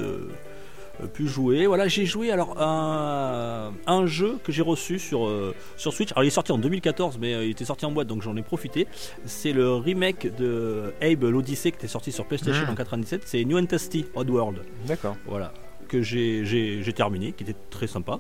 pu 1.13 1.27
jouer. 1.29 1.67
Voilà, 1.67 1.89
j'ai 1.89 2.07
joué 2.07 2.31
alors 2.31 2.61
un, 2.63 3.73
un 3.87 4.07
jeu 4.07 4.39
que 4.45 4.53
j'ai 4.53 4.63
reçu 4.63 4.99
sur 4.99 5.27
euh, 5.27 5.55
sur 5.77 5.93
Switch. 5.93 6.13
Alors 6.13 6.25
il 6.25 6.29
est 6.29 6.31
sorti 6.31 6.53
en 6.53 6.59
2014, 6.59 7.19
mais 7.21 7.35
euh, 7.35 7.45
il 7.45 7.51
était 7.51 7.65
sorti 7.65 7.85
en 7.87 7.93
boîte, 7.93 8.07
donc 8.09 8.23
j'en 8.23 8.37
ai 8.37 8.43
profité. 8.43 8.87
C'est 9.25 9.53
le 9.53 9.73
remake 9.75 10.35
de 10.37 10.93
Abe 11.03 11.25
l'Odyssée 11.25 11.71
qui 11.71 11.79
était 11.79 11.89
sorti 11.89 12.13
sur 12.13 12.25
PlayStation 12.27 12.65
Mhm. 12.65 12.71
en 12.71 12.75
97. 12.75 13.23
C'est 13.27 13.45
New 13.45 13.59
and 13.59 13.67
Tasty 13.67 14.07
Oddworld. 14.15 14.61
D'accord. 14.87 15.17
Voilà, 15.27 15.53
que 15.89 16.03
j'ai 16.03 16.93
terminé, 16.95 17.33
qui 17.33 17.43
était 17.45 17.57
très 17.71 17.87
sympa. 17.87 18.19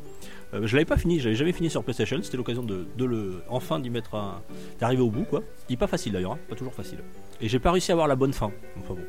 Euh, 0.55 0.65
je 0.67 0.77
l'avais 0.77 0.85
pas 0.85 0.97
fini, 0.97 1.19
j'avais 1.19 1.35
jamais 1.35 1.53
fini 1.53 1.69
sur 1.71 1.83
PlayStation. 1.83 2.21
C'était 2.23 2.37
l'occasion 2.37 2.62
de, 2.62 2.87
de 2.97 3.05
le 3.05 3.43
enfin 3.49 3.81
d'y 3.81 3.91
mettre 3.91 4.15
un, 4.15 4.43
d'arriver 4.79 5.03
au 5.03 5.11
bout 5.11 5.25
quoi. 5.25 5.43
Il 5.69 5.73
est 5.73 5.77
pas 5.77 5.89
facile 5.89 6.12
d'ailleurs, 6.12 6.33
hein, 6.33 6.39
pas 6.49 6.55
toujours 6.55 6.73
facile. 6.75 6.99
Et 7.41 7.49
j'ai 7.49 7.59
pas 7.59 7.73
réussi 7.73 7.91
à 7.91 7.95
avoir 7.95 8.07
la 8.07 8.15
bonne 8.17 8.33
fin. 8.33 8.53
Enfin 8.79 8.95
bon. 8.95 9.01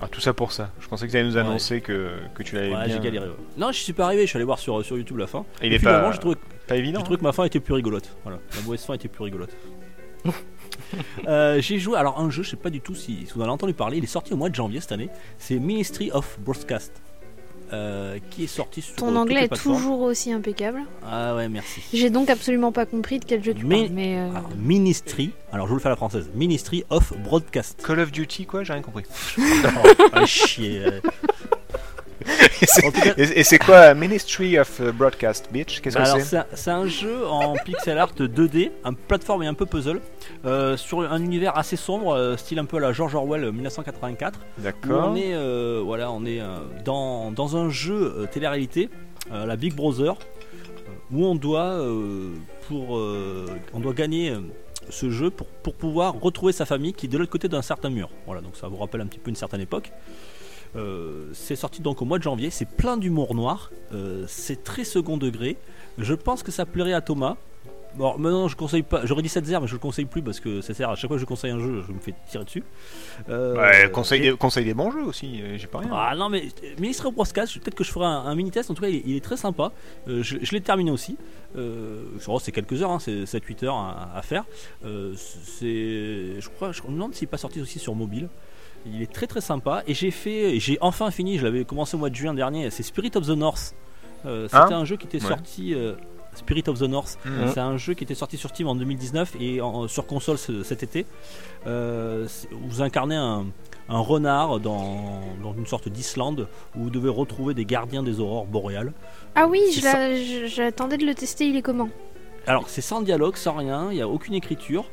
Ah, 0.00 0.08
tout 0.08 0.20
ça 0.20 0.32
pour 0.34 0.52
ça. 0.52 0.70
Je 0.80 0.88
pensais 0.88 1.06
que 1.06 1.10
tu 1.12 1.16
allais 1.16 1.26
nous 1.26 1.36
annoncer 1.38 1.80
que, 1.80 2.10
que 2.34 2.42
tu 2.42 2.54
l'avais 2.54 2.68
Ouais, 2.74 2.84
bien. 2.86 2.94
j'ai 2.96 3.00
galéré. 3.00 3.28
Non, 3.56 3.72
je 3.72 3.78
suis 3.78 3.92
pas 3.94 4.04
arrivé, 4.06 4.22
je 4.22 4.26
suis 4.28 4.36
allé 4.36 4.44
voir 4.44 4.58
sur, 4.58 4.84
sur 4.84 4.96
YouTube 4.98 5.16
la 5.16 5.26
fin. 5.26 5.44
Il 5.62 5.72
Et 5.72 5.76
est 5.76 5.78
finalement, 5.78 6.08
pas, 6.08 6.12
j'ai 6.12 6.18
trouvé, 6.18 6.36
pas 6.66 6.76
évident. 6.76 6.98
j'ai 7.00 7.04
trouvé 7.04 7.18
que 7.18 7.22
ma 7.24 7.32
fin 7.32 7.44
était 7.44 7.60
plus 7.60 7.72
rigolote. 7.74 8.14
Voilà, 8.22 8.38
la 8.54 8.60
mauvaise 8.62 8.84
fin 8.84 8.94
était 8.94 9.08
plus 9.08 9.24
rigolote. 9.24 9.56
Euh, 11.26 11.60
j'ai 11.60 11.78
joué 11.78 11.96
alors 11.96 12.20
un 12.20 12.28
jeu, 12.30 12.42
je 12.42 12.50
sais 12.50 12.56
pas 12.56 12.68
du 12.70 12.80
tout 12.80 12.94
si, 12.94 13.26
si 13.26 13.32
vous 13.34 13.40
en 13.40 13.44
avez 13.44 13.52
entendu 13.52 13.72
parler, 13.72 13.96
il 13.96 14.04
est 14.04 14.08
sorti 14.08 14.34
au 14.34 14.36
mois 14.36 14.50
de 14.50 14.54
janvier 14.54 14.80
cette 14.80 14.92
année. 14.92 15.08
C'est 15.38 15.58
Ministry 15.58 16.10
of 16.12 16.38
Broadcast. 16.40 16.92
Euh, 17.72 18.18
qui 18.30 18.44
est 18.44 18.48
sorti 18.48 18.82
sur 18.82 18.94
Ton 18.96 19.16
anglais 19.16 19.44
est 19.44 19.62
toujours 19.62 20.00
aussi 20.00 20.32
impeccable. 20.32 20.82
Ah 21.04 21.34
ouais, 21.34 21.48
merci. 21.48 21.80
J'ai 21.92 22.10
donc 22.10 22.30
absolument 22.30 22.72
pas 22.72 22.86
compris 22.86 23.18
de 23.18 23.24
quel 23.24 23.42
jeu 23.42 23.54
tu 23.54 23.64
Mais- 23.66 23.82
parles. 23.84 23.88
Mais 23.92 24.16
euh, 24.18 24.30
Alors, 24.30 24.50
Ministry, 24.58 25.30
alors 25.52 25.66
je 25.66 25.70
vous 25.70 25.76
le 25.76 25.80
fais 25.82 25.88
à 25.88 25.90
la 25.90 25.96
française, 25.96 26.28
Ministry 26.34 26.84
of 26.90 27.12
Broadcast. 27.18 27.82
Call 27.86 28.00
of 28.00 28.12
Duty, 28.12 28.46
quoi 28.46 28.64
J'ai 28.64 28.72
rien 28.72 28.82
compris. 28.82 29.04
ah, 30.12 30.26
chier. 30.26 30.84
euh. 32.28 33.12
et 33.34 33.42
c'est- 33.44 33.58
quoi 33.58 33.94
Ministry 33.94 34.58
of 34.58 34.80
euh, 34.80 34.92
Broadcast, 34.92 35.48
bitch? 35.52 35.80
Qu'est-ce 35.80 35.96
Bah 35.96 36.04
que 36.04 36.08
alors, 36.08 36.20
c'est? 36.20 36.24
c'est 36.26 36.36
un- 36.38 36.46
c'est 36.54 36.70
un 36.70 36.86
jeu 36.86 37.26
en 37.26 37.54
pixel 37.64 37.98
art 37.98 38.12
2D, 38.18 38.70
un 38.84 38.94
plateforme 38.94 39.42
et 39.42 39.46
un 39.46 39.54
peu 39.54 39.66
puzzle, 39.66 40.00
euh, 40.44 40.76
sur 40.76 41.00
un 41.00 41.22
univers 41.22 41.56
assez 41.58 41.76
sombre, 41.76 42.14
euh, 42.14 42.36
style 42.36 42.58
un 42.58 42.64
peu 42.64 42.78
à 42.78 42.80
la 42.80 42.92
George 42.92 43.14
Orwell 43.14 43.44
euh, 43.44 43.52
1984. 43.52 44.38
Où 44.58 44.62
D'accord. 44.62 45.10
on 45.12 45.16
est, 45.16 45.34
euh, 45.34 45.82
voilà, 45.84 46.10
on 46.10 46.24
est 46.24 46.40
euh, 46.40 46.58
dans, 46.84 47.30
dans 47.32 47.56
un 47.56 47.68
jeu 47.70 48.14
euh, 48.16 48.26
télé-réalité, 48.26 48.88
euh, 49.32 49.44
la 49.46 49.56
Big 49.56 49.74
Brother, 49.74 50.12
euh, 50.14 50.90
où 51.12 51.24
on 51.26 51.34
doit, 51.34 51.64
euh, 51.80 52.30
pour, 52.68 52.96
euh, 52.96 53.46
on 53.74 53.80
doit 53.80 53.92
gagner 53.92 54.30
euh, 54.30 54.40
ce 54.88 55.10
jeu 55.10 55.30
pour, 55.30 55.48
pour 55.48 55.74
pouvoir 55.74 56.14
retrouver 56.20 56.52
sa 56.52 56.64
famille 56.64 56.92
qui 56.92 57.06
est 57.06 57.08
de 57.08 57.18
l'autre 57.18 57.30
côté 57.32 57.48
d'un 57.48 57.62
certain 57.62 57.90
mur. 57.90 58.08
Voilà, 58.24 58.40
donc 58.40 58.56
ça 58.56 58.68
vous 58.68 58.76
rappelle 58.76 59.00
un 59.00 59.06
petit 59.06 59.18
peu 59.18 59.30
une 59.30 59.36
certaine 59.36 59.60
époque. 59.60 59.90
Euh, 60.76 61.28
c'est 61.32 61.56
sorti 61.56 61.80
donc 61.82 62.02
au 62.02 62.04
mois 62.04 62.18
de 62.18 62.22
janvier, 62.22 62.50
c'est 62.50 62.68
plein 62.68 62.96
d'humour 62.96 63.34
noir, 63.34 63.70
euh, 63.94 64.24
c'est 64.28 64.62
très 64.64 64.84
second 64.84 65.16
degré. 65.16 65.56
Je 65.98 66.14
pense 66.14 66.42
que 66.42 66.52
ça 66.52 66.66
plairait 66.66 66.92
à 66.92 67.00
Thomas. 67.00 67.36
Bon, 67.94 68.18
maintenant 68.18 68.46
je 68.46 68.56
conseille 68.56 68.82
pas, 68.82 69.06
j'aurais 69.06 69.22
dit 69.22 69.28
7 69.30 69.48
mais 69.48 69.66
je 69.66 69.72
le 69.72 69.78
conseille 69.78 70.04
plus 70.04 70.20
parce 70.20 70.38
que 70.38 70.60
c'est 70.60 70.78
à 70.84 70.94
chaque 70.96 71.08
fois 71.08 71.16
que 71.16 71.20
je 71.20 71.24
conseille 71.24 71.50
un 71.52 71.58
jeu, 71.58 71.82
je 71.88 71.92
me 71.94 71.98
fais 71.98 72.12
tirer 72.28 72.44
dessus. 72.44 72.62
Euh, 73.30 73.56
Ouais, 73.56 73.90
conseil, 73.90 74.20
et- 74.26 74.64
des, 74.64 74.74
bons 74.74 74.90
jeux 74.90 75.02
aussi, 75.04 75.40
j'ai 75.56 75.66
pas 75.66 75.78
rien. 75.78 75.88
ah 75.94 76.14
non 76.14 76.28
mais 76.28 76.48
Ministre 76.78 77.10
Broadcast, 77.10 77.58
peut-être 77.58 77.74
que 77.74 77.84
je 77.84 77.90
ferai 77.90 78.04
un, 78.04 78.10
un 78.26 78.34
mini 78.34 78.50
test. 78.50 78.70
En 78.70 78.74
tout 78.74 78.82
cas, 78.82 78.88
il 78.88 78.96
est, 78.96 79.02
il 79.06 79.16
est 79.16 79.24
très 79.24 79.38
sympa. 79.38 79.72
Je 80.06 80.36
je 80.42 80.52
l'ai 80.52 80.60
terminé 80.60 80.90
aussi. 80.90 81.16
Oh, 81.56 82.38
c'est 82.38 82.52
quelques 82.52 82.82
heures, 82.82 82.90
hein, 82.90 82.98
c'est 82.98 83.24
7-8 83.24 83.64
heures 83.64 83.76
à, 83.76 84.10
à 84.14 84.20
faire. 84.20 84.44
C'est, 85.16 86.40
je 86.40 86.48
crois, 86.50 86.72
je 86.72 86.82
me 86.82 86.88
demande 86.88 87.14
s'il 87.14 87.26
n'est 87.26 87.30
pas 87.30 87.38
sorti 87.38 87.60
aussi 87.62 87.78
sur 87.78 87.94
mobile. 87.94 88.28
Il 88.94 89.02
est 89.02 89.12
très 89.12 89.26
très 89.26 89.40
sympa 89.40 89.82
et 89.86 89.94
j'ai 89.94 90.10
fait, 90.10 90.58
j'ai 90.60 90.78
enfin 90.80 91.10
fini. 91.10 91.38
Je 91.38 91.44
l'avais 91.44 91.64
commencé 91.64 91.96
au 91.96 91.98
mois 91.98 92.10
de 92.10 92.14
juin 92.14 92.34
dernier. 92.34 92.70
C'est 92.70 92.82
Spirit 92.82 93.10
of 93.16 93.26
the 93.26 93.30
North. 93.30 93.74
Euh, 94.24 94.44
c'était 94.48 94.56
Hein 94.56 94.68
un 94.80 94.84
jeu 94.84 94.96
qui 94.96 95.06
était 95.06 95.22
Ouais. 95.22 95.28
sorti. 95.28 95.74
euh, 95.74 95.94
Spirit 96.34 96.64
of 96.68 96.78
the 96.78 96.82
North. 96.82 97.18
Mhm. 97.24 97.48
C'est 97.54 97.60
un 97.60 97.76
jeu 97.78 97.94
qui 97.94 98.04
était 98.04 98.14
sorti 98.14 98.36
sur 98.36 98.50
Steam 98.50 98.68
en 98.68 98.74
2019 98.74 99.34
et 99.40 99.60
en- 99.62 99.88
sur 99.88 100.06
console 100.06 100.36
ce- 100.36 100.62
cet 100.62 100.82
été. 100.82 101.06
Euh, 101.66 102.26
vous 102.52 102.82
incarnez 102.82 103.16
un, 103.16 103.46
un 103.88 103.98
renard 103.98 104.60
dans, 104.60 105.20
dans 105.42 105.54
une 105.54 105.66
sorte 105.66 105.88
d'Islande 105.88 106.46
où 106.76 106.84
vous 106.84 106.90
devez 106.90 107.08
retrouver 107.08 107.54
des 107.54 107.64
gardiens 107.64 108.02
des 108.02 108.20
aurores 108.20 108.44
boréales. 108.46 108.92
Ah 109.34 109.46
oui, 109.46 109.60
j'attendais 110.46 110.98
de 110.98 111.06
le 111.06 111.14
tester. 111.14 111.46
Il 111.46 111.56
est 111.56 111.62
comment? 111.62 111.88
Alors 112.46 112.68
c'est 112.68 112.82
sans 112.82 113.00
dialogue, 113.00 113.36
sans 113.36 113.54
rien, 113.56 113.88
il 113.90 113.94
n'y 113.96 114.02
a 114.02 114.08
aucune 114.08 114.34
écriture. 114.34 114.84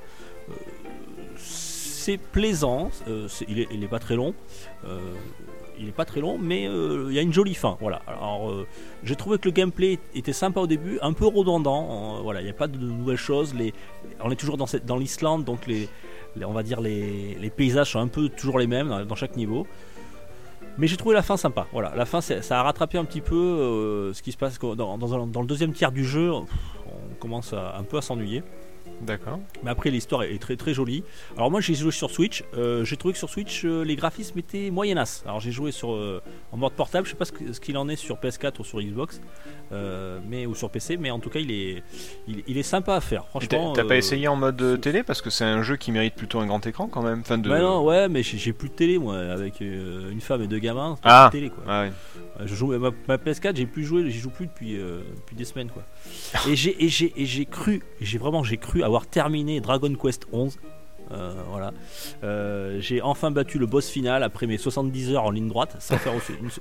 C'est 2.03 2.17
plaisant, 2.17 2.91
euh, 3.07 3.29
il, 3.47 3.59
est, 3.61 3.87
pas 3.87 3.97
très 3.97 4.17
long. 4.17 4.33
Euh, 4.83 4.99
il 5.79 5.87
est 5.87 5.93
pas 5.93 6.03
très 6.03 6.19
long, 6.19 6.37
mais 6.37 6.67
euh, 6.67 7.05
il 7.07 7.15
y 7.15 7.17
a 7.17 7.21
une 7.21 7.31
jolie 7.31 7.53
fin. 7.53 7.77
Voilà. 7.79 8.01
Alors, 8.07 8.53
j'ai 9.05 9.15
trouvé 9.15 9.37
que 9.37 9.45
le 9.45 9.53
gameplay 9.53 9.99
était 10.13 10.33
sympa 10.33 10.59
au 10.59 10.67
début, 10.67 10.99
un 11.01 11.13
peu 11.13 11.25
redondant. 11.25 12.21
voilà, 12.21 12.41
il 12.41 12.43
n'y 12.43 12.49
a 12.49 12.55
pas 12.55 12.67
de 12.67 12.77
nouvelles 12.77 13.15
choses. 13.15 13.55
On 14.19 14.29
est 14.31 14.35
toujours 14.35 14.57
dans, 14.57 14.97
l'Islande, 14.97 15.45
donc 15.45 15.65
les, 15.65 15.87
on 16.43 16.51
va 16.51 16.61
dire 16.61 16.81
les, 16.81 17.49
paysages 17.55 17.91
sont 17.91 17.99
un 17.99 18.09
peu 18.09 18.27
toujours 18.27 18.59
les 18.59 18.67
mêmes 18.67 19.05
dans, 19.07 19.15
chaque 19.15 19.37
niveau. 19.37 19.65
Mais 20.77 20.87
j'ai 20.87 20.97
trouvé 20.97 21.15
la 21.15 21.23
fin 21.23 21.37
sympa. 21.37 21.67
Voilà, 21.71 21.93
la 21.95 22.05
fin, 22.05 22.19
ça 22.19 22.59
a 22.59 22.63
rattrapé 22.63 22.97
un 22.97 23.05
petit 23.05 23.21
peu 23.21 24.11
ce 24.13 24.21
qui 24.21 24.33
se 24.33 24.37
passe 24.37 24.59
dans, 24.59 24.97
dans 24.97 25.41
le 25.41 25.47
deuxième 25.47 25.71
tiers 25.71 25.93
du 25.93 26.03
jeu. 26.03 26.33
on 26.33 26.45
commence 27.21 27.53
à, 27.53 27.77
un 27.77 27.83
peu 27.83 27.95
à 27.95 28.01
s'ennuyer. 28.01 28.43
D'accord. 29.05 29.39
Mais 29.63 29.71
après, 29.71 29.89
l'histoire 29.89 30.23
est 30.23 30.41
très 30.41 30.55
très 30.55 30.73
jolie. 30.73 31.03
Alors, 31.37 31.51
moi, 31.51 31.61
j'ai 31.61 31.75
joué 31.75 31.91
sur 31.91 32.09
Switch. 32.09 32.43
Euh, 32.55 32.83
j'ai 32.83 32.97
trouvé 32.97 33.13
que 33.13 33.19
sur 33.19 33.29
Switch, 33.29 33.63
euh, 33.65 33.83
les 33.83 33.95
graphismes 33.95 34.39
étaient 34.39 34.71
moyennas. 34.71 35.23
Alors, 35.25 35.39
j'ai 35.39 35.51
joué 35.51 35.71
sur 35.71 35.93
euh, 35.93 36.21
en 36.51 36.57
mode 36.57 36.73
portable. 36.73 37.05
Je 37.05 37.11
sais 37.11 37.17
pas 37.17 37.25
ce 37.25 37.59
qu'il 37.59 37.77
en 37.77 37.89
est 37.89 37.95
sur 37.95 38.17
PS4 38.17 38.59
ou 38.59 38.63
sur 38.63 38.81
Xbox, 38.81 39.21
euh, 39.71 40.19
mais 40.27 40.45
ou 40.45 40.55
sur 40.55 40.69
PC. 40.69 40.97
Mais 40.97 41.11
en 41.11 41.19
tout 41.19 41.29
cas, 41.29 41.39
il 41.39 41.51
est 41.51 41.83
il, 42.27 42.43
il 42.47 42.57
est 42.57 42.63
sympa 42.63 42.95
à 42.95 43.01
faire. 43.01 43.27
Franchement. 43.27 43.73
t'as 43.73 43.83
pas 43.83 43.97
essayé 43.97 44.27
en 44.27 44.35
mode 44.35 44.61
euh, 44.61 44.77
télé? 44.77 45.03
Parce 45.03 45.21
que 45.21 45.29
c'est 45.29 45.45
un 45.45 45.61
jeu 45.63 45.75
qui 45.75 45.91
mérite 45.91 46.15
plutôt 46.15 46.39
un 46.39 46.45
grand 46.45 46.65
écran 46.65 46.87
quand 46.87 47.01
même. 47.01 47.19
Enfin, 47.21 47.37
de... 47.37 47.49
Bah 47.49 47.59
non, 47.59 47.83
ouais, 47.83 48.07
mais 48.09 48.23
j'ai 48.23 48.37
j'ai 48.37 48.53
plus 48.53 48.69
de 48.69 48.73
télé 48.73 48.97
moi, 48.97 49.17
avec 49.17 49.61
euh, 49.61 50.11
une 50.11 50.21
femme 50.21 50.41
et 50.41 50.47
deux 50.47 50.59
gamins. 50.59 50.97
Ah. 51.03 51.29
plus 51.29 51.39
de 51.39 51.45
télé 51.45 51.53
quoi. 51.55 51.63
Ah 51.67 51.83
ouais. 51.83 51.91
Je 52.45 52.55
joue 52.55 52.77
ma, 52.77 52.91
ma 53.07 53.17
PS4, 53.17 53.55
j'ai 53.55 53.65
plus 53.65 53.83
joué, 53.83 54.09
j'y 54.09 54.19
joue 54.19 54.29
plus 54.29 54.47
depuis, 54.47 54.77
euh, 54.77 55.01
depuis 55.15 55.35
des 55.35 55.45
semaines 55.45 55.69
quoi. 55.69 55.83
Et 56.49 56.55
j'ai 56.55 56.83
et 56.83 56.89
j'ai 56.89 57.13
et 57.15 57.25
j'ai 57.25 57.45
cru, 57.45 57.81
j'ai 58.01 58.17
vraiment 58.17 58.43
j'ai 58.43 58.57
cru 58.57 58.83
avoir 58.83 58.92
terminé 59.01 59.59
Dragon 59.59 59.93
Quest 59.95 60.25
11. 60.31 60.59
Euh, 61.13 61.33
voilà. 61.49 61.71
Euh, 62.23 62.77
j'ai 62.79 63.01
enfin 63.01 63.31
battu 63.31 63.59
le 63.59 63.65
boss 63.65 63.89
final 63.89 64.23
après 64.23 64.47
mes 64.47 64.57
70 64.57 65.11
heures 65.13 65.23
en 65.25 65.31
ligne 65.31 65.47
droite 65.47 65.75
sans 65.79 65.97
faire 65.97 66.13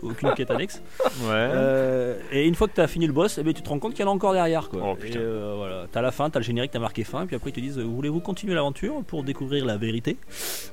aucune 0.03 0.35
quête 0.35 0.51
annexe. 0.51 0.83
Ouais. 1.23 1.31
Euh, 1.33 2.19
et 2.33 2.47
une 2.47 2.55
fois 2.55 2.69
que 2.69 2.75
tu 2.75 2.81
as 2.81 2.87
fini 2.87 3.07
le 3.07 3.13
boss, 3.13 3.39
eh 3.39 3.43
ben, 3.43 3.53
tu 3.55 3.63
te 3.63 3.69
rends 3.69 3.79
compte 3.79 3.95
qu'il 3.95 4.05
y 4.05 4.09
en 4.09 4.11
a 4.11 4.15
encore 4.15 4.33
derrière. 4.33 4.69
Quoi. 4.69 4.81
Oh. 4.85 4.99
Et, 5.05 5.17
euh, 5.17 5.55
voilà. 5.57 5.87
T'as 5.91 6.03
la 6.03 6.11
fin, 6.11 6.29
t'as 6.31 6.39
le 6.41 6.45
générique, 6.45 6.71
t'as 6.71 6.79
marqué 6.79 7.05
fin, 7.05 7.27
puis 7.27 7.37
après 7.37 7.51
ils 7.51 7.55
te 7.55 7.61
disent 7.61 7.79
euh, 7.79 7.83
Voulez-vous 7.85 8.21
continuer 8.21 8.55
l'aventure 8.55 9.03
pour 9.07 9.25
découvrir 9.25 9.65
la 9.65 9.77
vérité? 9.77 10.17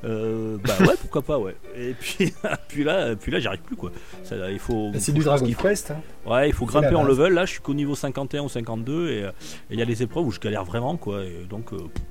Euh, 0.04 0.58
Bah 0.64 0.74
ouais, 0.82 0.96
pourquoi 1.02 1.22
pas, 1.22 1.38
ouais. 1.38 1.56
Et 1.78 1.94
puis, 2.00 2.34
puis 2.68 2.84
là, 2.84 3.16
puis 3.16 3.32
là 3.32 3.40
j'y 3.40 3.48
arrive 3.48 3.62
plus 3.62 3.76
quoi. 3.76 3.92
Ça, 4.24 4.36
il 4.52 4.60
faut, 4.60 4.90
Bah, 4.92 5.00
C'est 5.00 5.12
faut- 5.12 5.18
du 5.18 5.24
Dragon 5.24 5.46
qu'il 5.46 5.56
faut- 5.56 5.62
Quest. 5.68 5.92
hein. 5.92 6.02
Ouais, 6.26 6.50
il 6.50 6.54
faut 6.54 6.66
C'est 6.66 6.72
grimper 6.80 6.96
en 6.96 7.04
level. 7.04 7.34
Là, 7.34 7.46
je 7.46 7.52
suis 7.54 7.62
qu'au 7.62 7.74
niveau 7.74 7.96
51 7.96 8.44
ou 8.44 8.50
52 8.50 9.10
et 9.10 9.20
et 9.20 9.74
il 9.74 9.80
y 9.80 9.82
a 9.82 9.86
des 9.86 10.02
épreuves 10.04 10.26
où 10.26 10.32
je 10.32 10.40
galère 10.40 10.64
vraiment 10.64 10.96
quoi. 10.98 11.24
Et 11.24 11.46
donc, 11.50 11.74
euh, 11.74 11.78
pff, 11.78 12.04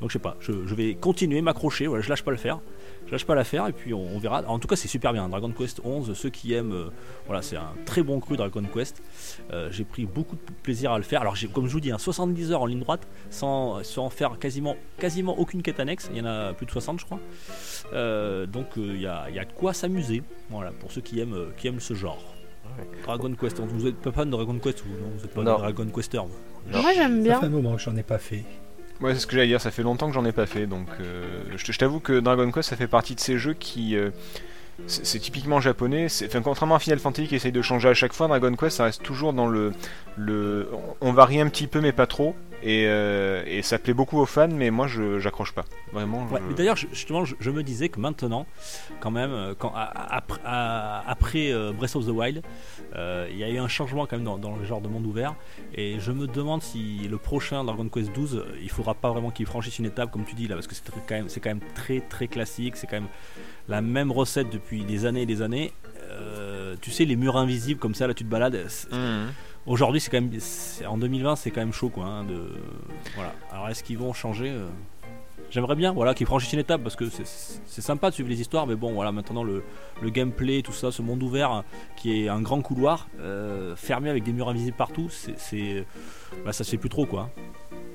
donc 0.00 0.10
je 0.10 0.14
sais 0.14 0.18
pas. 0.18 0.36
Je, 0.40 0.52
je 0.66 0.74
vais 0.74 0.94
continuer, 0.94 1.40
m'accrocher. 1.40 1.86
Voilà, 1.86 2.02
je 2.02 2.08
lâche 2.08 2.22
pas 2.22 2.30
le 2.30 2.36
faire. 2.36 2.60
Je 3.06 3.12
lâche 3.12 3.24
pas 3.26 3.34
l'affaire 3.34 3.66
et 3.68 3.72
puis 3.72 3.92
on, 3.94 4.00
on 4.14 4.18
verra. 4.18 4.42
En 4.46 4.58
tout 4.58 4.66
cas, 4.66 4.76
c'est 4.76 4.88
super 4.88 5.12
bien. 5.12 5.28
Dragon 5.28 5.50
Quest 5.50 5.80
11. 5.84 6.14
Ceux 6.14 6.30
qui 6.30 6.52
aiment, 6.54 6.72
euh, 6.72 6.88
voilà, 7.26 7.42
c'est 7.42 7.56
un 7.56 7.72
très 7.84 8.02
bon 8.02 8.18
cru 8.18 8.36
Dragon 8.36 8.62
Quest. 8.72 9.02
Euh, 9.52 9.68
j'ai 9.70 9.84
pris 9.84 10.06
beaucoup 10.06 10.36
de 10.36 10.40
plaisir 10.62 10.90
à 10.92 10.96
le 10.98 11.04
faire. 11.04 11.20
Alors, 11.20 11.36
j'ai, 11.36 11.46
comme 11.48 11.66
je 11.66 11.72
vous 11.72 11.80
dis, 11.80 11.90
hein, 11.92 11.98
70 11.98 12.52
heures 12.52 12.62
en 12.62 12.66
ligne 12.66 12.80
droite 12.80 13.06
sans, 13.30 13.82
sans 13.84 14.08
faire 14.10 14.38
quasiment, 14.38 14.76
quasiment 14.98 15.38
aucune 15.38 15.62
quête 15.62 15.80
annexe. 15.80 16.08
Il 16.12 16.18
y 16.18 16.20
en 16.22 16.26
a 16.26 16.52
plus 16.54 16.66
de 16.66 16.70
60, 16.70 17.00
je 17.00 17.04
crois. 17.04 17.20
Euh, 17.92 18.46
donc, 18.46 18.66
euh, 18.78 18.92
il 18.94 19.00
y, 19.02 19.06
a, 19.06 19.26
il 19.28 19.36
y 19.36 19.38
a 19.38 19.44
de 19.44 19.52
quoi 19.52 19.72
s'amuser. 19.74 20.22
Voilà, 20.50 20.70
pour 20.72 20.90
ceux 20.90 21.00
qui 21.02 21.20
aiment, 21.20 21.34
euh, 21.34 21.50
qui 21.56 21.68
aiment 21.68 21.80
ce 21.80 21.94
genre. 21.94 22.18
Ouais. 22.78 22.86
Dragon 23.04 23.34
Quest, 23.38 23.60
vous 23.60 23.86
êtes 23.86 23.96
pas 23.96 24.12
fan 24.12 24.26
de 24.30 24.32
Dragon 24.32 24.58
Quest 24.58 24.80
vous 24.84 24.94
non? 24.94 25.10
Vous 25.18 25.24
êtes 25.24 25.34
pas 25.34 25.42
Non. 25.42 25.58
Dragon 25.58 25.86
Quester 25.94 26.18
vous? 26.18 26.80
Moi 26.80 26.92
j'aime 26.94 27.18
Ça 27.18 27.22
bien. 27.22 27.40
fait 27.40 27.46
un 27.46 27.50
moment 27.50 27.76
que 27.76 27.82
j'en 27.82 27.94
ai 27.96 28.02
pas 28.02 28.16
fait. 28.18 28.42
Ouais, 29.00 29.14
c'est 29.14 29.20
ce 29.20 29.26
que 29.26 29.34
j'allais 29.34 29.48
dire, 29.48 29.60
ça 29.60 29.70
fait 29.70 29.82
longtemps 29.82 30.06
que 30.08 30.14
j'en 30.14 30.24
ai 30.24 30.32
pas 30.32 30.46
fait, 30.46 30.66
donc 30.66 30.86
euh, 31.00 31.42
je, 31.56 31.78
t'avoue 31.78 32.00
que 32.00 32.20
Dragon 32.20 32.50
Quest, 32.50 32.70
ça 32.70 32.76
fait 32.76 32.86
partie 32.86 33.14
de 33.14 33.20
ces 33.20 33.38
jeux 33.38 33.54
qui... 33.54 33.96
euh, 33.96 34.10
c'est 34.86 35.18
typiquement 35.18 35.60
japonais, 35.60 36.06
enfin, 36.26 36.42
contrairement 36.42 36.74
à 36.74 36.78
Final 36.78 36.98
Fantasy 36.98 37.28
qui 37.28 37.36
essaye 37.36 37.52
de 37.52 37.62
changer 37.62 37.88
à 37.88 37.94
chaque 37.94 38.12
fois, 38.12 38.28
Dragon 38.28 38.54
Quest, 38.54 38.76
ça 38.78 38.84
reste 38.84 39.02
toujours 39.02 39.32
dans 39.32 39.46
le... 39.46 39.72
le 40.16 40.68
on 41.00 41.12
varie 41.12 41.40
un 41.40 41.48
petit 41.48 41.66
peu, 41.66 41.80
mais 41.80 41.92
pas 41.92 42.06
trop, 42.06 42.34
et, 42.62 42.86
euh, 42.88 43.42
et 43.46 43.62
ça 43.62 43.78
plaît 43.78 43.92
beaucoup 43.94 44.18
aux 44.18 44.26
fans, 44.26 44.48
mais 44.48 44.70
moi, 44.70 44.86
je 44.86 45.18
j'accroche 45.18 45.52
pas. 45.52 45.64
Vraiment, 45.92 46.26
Ouais, 46.30 46.40
je- 46.42 46.48
mais 46.48 46.54
d'ailleurs, 46.54 46.76
justement, 46.76 47.24
je, 47.24 47.34
je 47.38 47.50
me 47.50 47.62
disais 47.62 47.88
que 47.88 48.00
maintenant, 48.00 48.46
quand 49.00 49.10
même, 49.10 49.30
euh, 49.32 49.54
quand, 49.58 49.72
à- 49.74 49.82
à- 50.44 51.04
après- 51.10 51.52
euh, 51.52 51.72
Breath 51.72 51.94
of 51.96 52.06
the 52.06 52.10
Wild, 52.10 52.42
euh, 52.96 53.28
il 53.30 53.36
y 53.38 53.44
a 53.44 53.50
eu 53.50 53.58
un 53.58 53.68
changement 53.68 54.06
quand 54.06 54.16
même 54.16 54.24
dans, 54.24 54.38
dans 54.38 54.56
le 54.56 54.64
genre 54.64 54.80
de 54.80 54.88
monde 54.88 55.04
ouvert. 55.06 55.34
Et 55.74 55.98
je 56.00 56.10
me 56.12 56.26
demande 56.26 56.62
si 56.62 57.06
le 57.10 57.18
prochain 57.18 57.64
Dragon 57.64 57.88
Quest 57.88 58.12
12, 58.12 58.36
euh, 58.36 58.56
il 58.62 58.70
faudra 58.70 58.94
pas 58.94 59.10
vraiment 59.10 59.30
qu'il 59.30 59.46
franchisse 59.46 59.78
une 59.78 59.86
étape, 59.86 60.10
comme 60.10 60.24
tu 60.24 60.34
dis 60.34 60.48
là, 60.48 60.54
parce 60.54 60.66
que 60.66 60.74
c'est 60.74 60.84
très- 60.84 61.00
quand 61.06 61.14
même, 61.16 61.28
c'est 61.28 61.40
quand 61.40 61.50
même 61.50 61.60
très 61.74 62.00
très 62.00 62.28
classique. 62.28 62.76
C'est 62.76 62.86
quand 62.86 62.96
même 62.96 63.08
la 63.68 63.80
même 63.80 64.10
recette 64.12 64.50
depuis 64.50 64.84
des 64.84 65.06
années 65.06 65.22
et 65.22 65.26
des 65.26 65.42
années. 65.42 65.72
Euh, 66.10 66.76
tu 66.80 66.90
sais, 66.90 67.04
les 67.04 67.16
murs 67.16 67.36
invisibles 67.36 67.80
comme 67.80 67.94
ça, 67.94 68.06
là, 68.06 68.14
tu 68.14 68.24
te 68.24 68.28
balades. 68.30 68.66
Mhm. 68.92 69.28
Aujourd'hui, 69.66 70.00
c'est 70.00 70.10
quand 70.10 70.20
même, 70.20 70.30
en 70.86 70.98
2020, 70.98 71.36
c'est 71.36 71.50
quand 71.50 71.60
même 71.62 71.72
chaud, 71.72 71.88
quoi. 71.88 72.04
hein, 72.04 72.24
de, 72.24 72.50
voilà. 73.14 73.32
Alors, 73.50 73.68
est-ce 73.70 73.82
qu'ils 73.82 73.96
vont 73.98 74.12
changer 74.12 74.50
euh, 74.50 74.66
J'aimerais 75.50 75.76
bien, 75.76 75.92
voilà, 75.92 76.14
qu'ils 76.14 76.26
franchissent 76.26 76.52
une 76.52 76.58
étape 76.58 76.82
parce 76.82 76.96
que 76.96 77.08
c'est- 77.08 77.80
sympa 77.80 78.10
de 78.10 78.14
suivre 78.14 78.28
les 78.28 78.40
histoires, 78.40 78.66
mais 78.66 78.74
bon, 78.74 78.92
voilà, 78.92 79.12
maintenant 79.12 79.44
le, 79.44 79.62
le 80.02 80.10
gameplay, 80.10 80.62
tout 80.62 80.72
ça, 80.72 80.90
ce 80.90 81.00
monde 81.00 81.22
ouvert 81.22 81.52
euh, 81.52 81.60
qui 81.96 82.24
est 82.24 82.28
un 82.28 82.42
grand 82.42 82.60
couloir 82.60 83.06
euh, 83.20 83.74
fermé 83.76 84.10
avec 84.10 84.24
des 84.24 84.32
murs 84.32 84.48
invisibles 84.48 84.76
partout, 84.76 85.08
c'est, 85.10 85.38
c'est, 85.38 85.86
bah, 86.44 86.52
ça 86.52 86.64
se 86.64 86.70
fait 86.70 86.76
plus 86.78 86.88
trop, 86.90 87.06
quoi. 87.06 87.30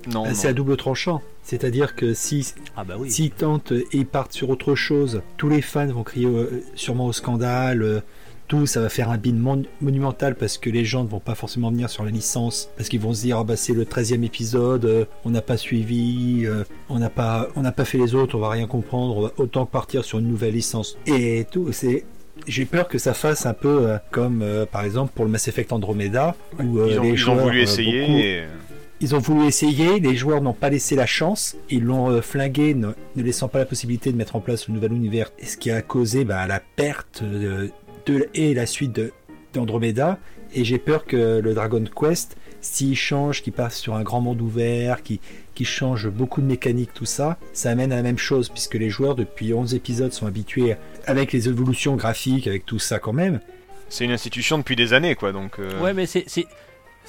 Non, 0.07 0.25
non. 0.25 0.33
c'est 0.33 0.47
à 0.47 0.53
double 0.53 0.77
tranchant. 0.77 1.21
C'est-à-dire 1.43 1.95
que 1.95 2.13
si 2.13 2.53
Ah 2.77 2.83
bah 2.83 2.95
oui. 2.99 3.31
Tentent 3.37 3.71
et 3.71 3.85
ils 3.93 4.05
partent 4.05 4.33
sur 4.33 4.49
autre 4.49 4.75
chose, 4.75 5.21
tous 5.37 5.49
les 5.49 5.61
fans 5.61 5.87
vont 5.87 6.03
crier 6.03 6.27
euh, 6.27 6.63
sûrement 6.75 7.05
au 7.07 7.13
scandale. 7.13 7.81
euh, 7.83 7.99
tout, 8.47 8.65
ça 8.65 8.81
va 8.81 8.89
faire 8.89 9.11
un 9.11 9.17
bin 9.19 9.33
mon- 9.35 9.61
monumental 9.79 10.33
parce 10.35 10.57
que 10.57 10.71
les 10.71 10.83
gens 10.83 11.03
ne 11.03 11.07
vont 11.09 11.19
pas 11.19 11.35
forcément 11.35 11.69
venir 11.69 11.87
sur 11.89 12.03
la 12.03 12.09
licence 12.09 12.69
parce 12.77 12.89
qu'ils 12.89 12.99
vont 12.99 13.13
se 13.13 13.21
dire 13.21 13.37
ah 13.37 13.43
bah 13.43 13.55
c'est 13.55 13.73
le 13.73 13.85
13e 13.85 14.23
épisode, 14.23 14.85
euh, 14.85 15.05
on 15.23 15.29
n'a 15.29 15.43
pas 15.43 15.55
suivi, 15.55 16.45
euh, 16.47 16.63
on 16.89 16.97
n'a 16.97 17.11
pas 17.11 17.47
on 17.55 17.61
n'a 17.61 17.71
pas 17.71 17.85
fait 17.85 17.99
les 17.99 18.15
autres, 18.15 18.35
on 18.35 18.39
va 18.39 18.49
rien 18.49 18.65
comprendre, 18.65 19.15
on 19.17 19.21
va 19.21 19.31
autant 19.37 19.67
partir 19.67 20.03
sur 20.03 20.17
une 20.17 20.27
nouvelle 20.27 20.53
licence. 20.55 20.97
Et 21.05 21.45
tout, 21.51 21.71
c'est 21.71 22.05
j'ai 22.47 22.65
peur 22.65 22.87
que 22.87 22.97
ça 22.97 23.13
fasse 23.13 23.45
un 23.45 23.53
peu 23.53 23.87
euh, 23.87 23.97
comme 24.09 24.41
euh, 24.41 24.65
par 24.65 24.83
exemple 24.83 25.11
pour 25.13 25.25
le 25.25 25.31
Mass 25.31 25.47
Effect 25.47 25.71
Andromeda 25.71 26.35
où 26.59 26.79
euh, 26.79 26.87
Ils 26.89 26.99
ont, 26.99 27.03
les 27.03 27.09
ils 27.11 27.29
ont 27.29 27.35
voulu 27.35 27.59
euh, 27.59 27.61
essayer, 27.63 28.01
beaucoup- 28.01 28.17
et... 28.19 28.43
ils 29.01 29.15
ont 29.15 29.19
voulu 29.19 29.47
essayer, 29.47 29.99
les 29.99 30.15
joueurs 30.15 30.41
n'ont 30.41 30.53
pas 30.53 30.69
laissé 30.69 30.95
la 30.95 31.05
chance, 31.05 31.55
ils 31.69 31.83
l'ont 31.83 32.09
euh, 32.09 32.21
flingué, 32.21 32.73
ne, 32.73 32.89
ne 33.15 33.23
laissant 33.23 33.47
pas 33.47 33.59
la 33.59 33.65
possibilité 33.65 34.11
de 34.11 34.17
mettre 34.17 34.35
en 34.35 34.41
place 34.41 34.67
le 34.67 34.73
nouvel 34.73 34.93
univers, 34.93 35.31
et 35.39 35.45
ce 35.45 35.57
qui 35.57 35.71
a 35.71 35.81
causé 35.81 36.25
bah, 36.25 36.45
la 36.47 36.59
perte 36.59 37.23
de, 37.23 37.71
de- 38.05 38.27
et 38.33 38.53
la 38.53 38.65
suite 38.65 38.99
d'Andromeda. 39.53 40.17
Et 40.53 40.63
j'ai 40.65 40.79
peur 40.79 41.05
que 41.05 41.39
le 41.39 41.53
Dragon 41.53 41.83
Quest, 41.83 42.35
s'il 42.59 42.95
change, 42.95 43.43
qu'il 43.43 43.53
passe 43.53 43.77
sur 43.77 43.93
un 43.95 44.01
grand 44.03 44.19
monde 44.19 44.41
ouvert, 44.41 45.03
qui, 45.03 45.19
qui 45.53 45.63
change 45.63 46.09
beaucoup 46.09 46.41
de 46.41 46.47
mécaniques, 46.47 46.93
tout 46.93 47.05
ça, 47.05 47.37
ça 47.53 47.69
amène 47.69 47.91
à 47.91 47.97
la 47.97 48.01
même 48.01 48.17
chose, 48.17 48.49
puisque 48.49 48.73
les 48.75 48.89
joueurs 48.89 49.13
depuis 49.15 49.53
11 49.53 49.75
épisodes 49.75 50.11
sont 50.11 50.25
habitués 50.25 50.75
avec 51.05 51.31
les 51.33 51.47
évolutions 51.47 51.95
graphiques, 51.95 52.47
avec 52.47 52.65
tout 52.65 52.79
ça 52.79 52.97
quand 52.99 53.13
même. 53.13 53.39
c'est 53.89 54.05
une 54.05 54.11
institution 54.11 54.57
depuis 54.57 54.75
des 54.75 54.93
années, 54.93 55.13
quoi, 55.15 55.31
donc... 55.31 55.59
euh, 55.59 55.79
Ouais, 55.81 55.93
mais 55.93 56.07
c'est, 56.07 56.25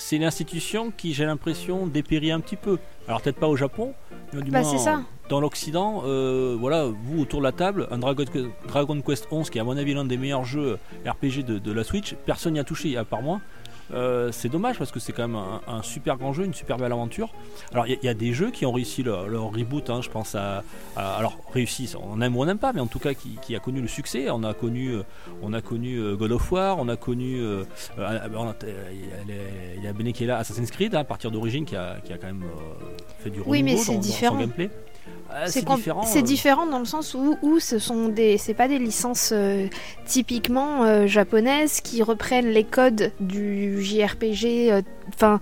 c'est, 0.01 0.17
une 0.17 0.25
institution 0.25 0.93
qui, 0.97 1.15
j'ai 1.15 1.25
l'impression, 1.25 1.87
dépérit 1.87 2.31
un 2.31 2.41
petit 2.41 2.57
peu. 2.57 2.79
Alors, 3.07 3.21
peut-être 3.21 3.39
pas 3.39 3.49
au 3.49 3.57
Japon, 3.57 3.95
mais 4.33 4.43
du 4.43 4.51
Bah, 4.51 4.63
moins 4.63 4.79
ça. 4.79 5.03
dans 5.29 5.41
l'Occident, 5.41 6.03
euh, 6.07 6.57
voilà, 6.59 6.87
vous 6.87 7.21
autour 7.23 7.41
de 7.41 7.45
la 7.45 7.53
table, 7.53 7.87
un 7.91 7.99
Dragon, 7.99 8.25
Dragon 8.67 9.01
Quest 9.01 9.29
11 9.31 9.51
qui 9.51 9.59
est 9.59 9.61
à 9.61 9.65
mon 9.65 9.77
avis 9.77 9.95
l'un 9.95 10.05
des 10.05 10.17
meilleurs 10.17 10.45
jeux 10.45 10.79
RPG 11.07 11.45
de, 11.45 11.59
de 11.59 11.73
la 11.73 11.85
Switch, 11.85 12.15
personne 12.27 12.55
n'y 12.55 12.61
a 12.61 12.65
touché 12.65 12.97
à 12.97 13.05
part 13.05 13.23
moi. 13.23 13.41
Euh, 13.93 14.31
c'est 14.33 14.49
dommage 14.49 14.79
parce 14.79 14.93
que 14.93 15.01
c'est 15.01 15.13
quand 15.13 15.27
même 15.27 15.37
un, 15.37 15.61
un 15.67 15.83
super 15.83 16.17
grand 16.17 16.33
jeu, 16.33 16.45
une 16.45 16.55
super 16.55 16.77
belle 16.77 16.93
aventure. 16.93 17.29
Alors 17.73 17.87
il 17.87 17.91
y, 17.91 17.95
a- 17.95 17.99
il 18.03 18.07
y 18.07 18.09
a 18.09 18.15
des 18.15 18.33
jeux 18.33 18.51
qui 18.51 18.65
ont 18.67 18.73
réussi 18.73 19.03
leur, 19.03 19.27
leur 19.29 19.51
reboot, 19.53 19.91
hein, 19.91 20.01
je 20.03 20.09
pense 20.11 20.35
à, 20.35 20.63
à- 20.97 21.15
alors 21.17 21.37
réussi, 21.53 21.93
on 22.01 22.21
aime 22.21 22.37
ou 22.37 22.43
on 22.43 22.47
n'aime 22.47 22.59
pas, 22.59 22.73
mais 22.73 22.81
en 22.81 22.87
tout 22.87 22.99
cas 23.01 23.15
qui, 23.15 23.37
qui 23.43 23.57
a 23.57 23.59
connu 23.59 23.81
le 23.81 23.89
succès. 23.89 24.31
On 24.31 24.45
a 24.45 24.55
connu, 24.55 24.91
euh, 24.91 25.03
on 25.43 25.53
a 25.53 25.61
connu 25.61 25.97
euh, 25.99 26.15
God 26.17 26.33
of 26.33 26.53
War, 26.53 26.79
on 26.79 26.89
a 26.89 26.97
connu, 26.97 27.41
euh, 27.41 27.65
il 27.99 28.03
y 28.03 28.05
a 28.05 29.25
les- 29.27 29.77
il 29.79 29.85
y 29.85 29.87
a 29.89 29.93
Bene 29.93 30.13
qui 30.13 30.25
est 30.25 30.27
là, 30.27 30.39
Assassin's 30.39 30.71
Creed 30.71 30.95
hein, 30.95 31.01
à 31.01 31.05
partir 31.05 31.31
d'origine 31.31 31.65
qui 31.65 31.77
a, 31.77 31.97
qui 32.05 32.13
a 32.13 32.19
quand 32.19 32.27
même 32.29 32.43
euh, 32.45 32.97
fait 33.19 33.31
du 33.31 33.41
renouveau 33.41 33.51
Oui, 33.53 33.63
mais 33.63 33.77
c'est 33.77 33.97
dans- 33.97 34.03
son 34.03 34.37
gameplay. 34.39 34.71
Ah, 35.33 35.47
C'est 35.47 35.65
différent. 35.65 36.03
c'est 36.03 36.19
euh, 36.19 36.23
différent 36.23 36.67
dans 36.67 36.81
le 36.81 36.85
sens 36.85 37.15
où, 37.15 37.37
où 37.43 37.61
ce 37.61 37.79
sont 37.79 38.09
des 38.09 38.37
c'est 38.37 38.55
pas 38.55 38.67
des 38.67 38.79
licences 38.81 39.31
euh, 39.33 39.69
typiquement 40.05 40.83
euh, 40.83 41.07
japonaises 41.07 41.81
qui 41.81 42.03
reprennent 42.03 42.49
les 42.51 42.65
codes 42.65 43.13
du 43.21 43.81
JRPG 43.81 44.73
euh, 44.73 44.83
enfin 45.15 45.41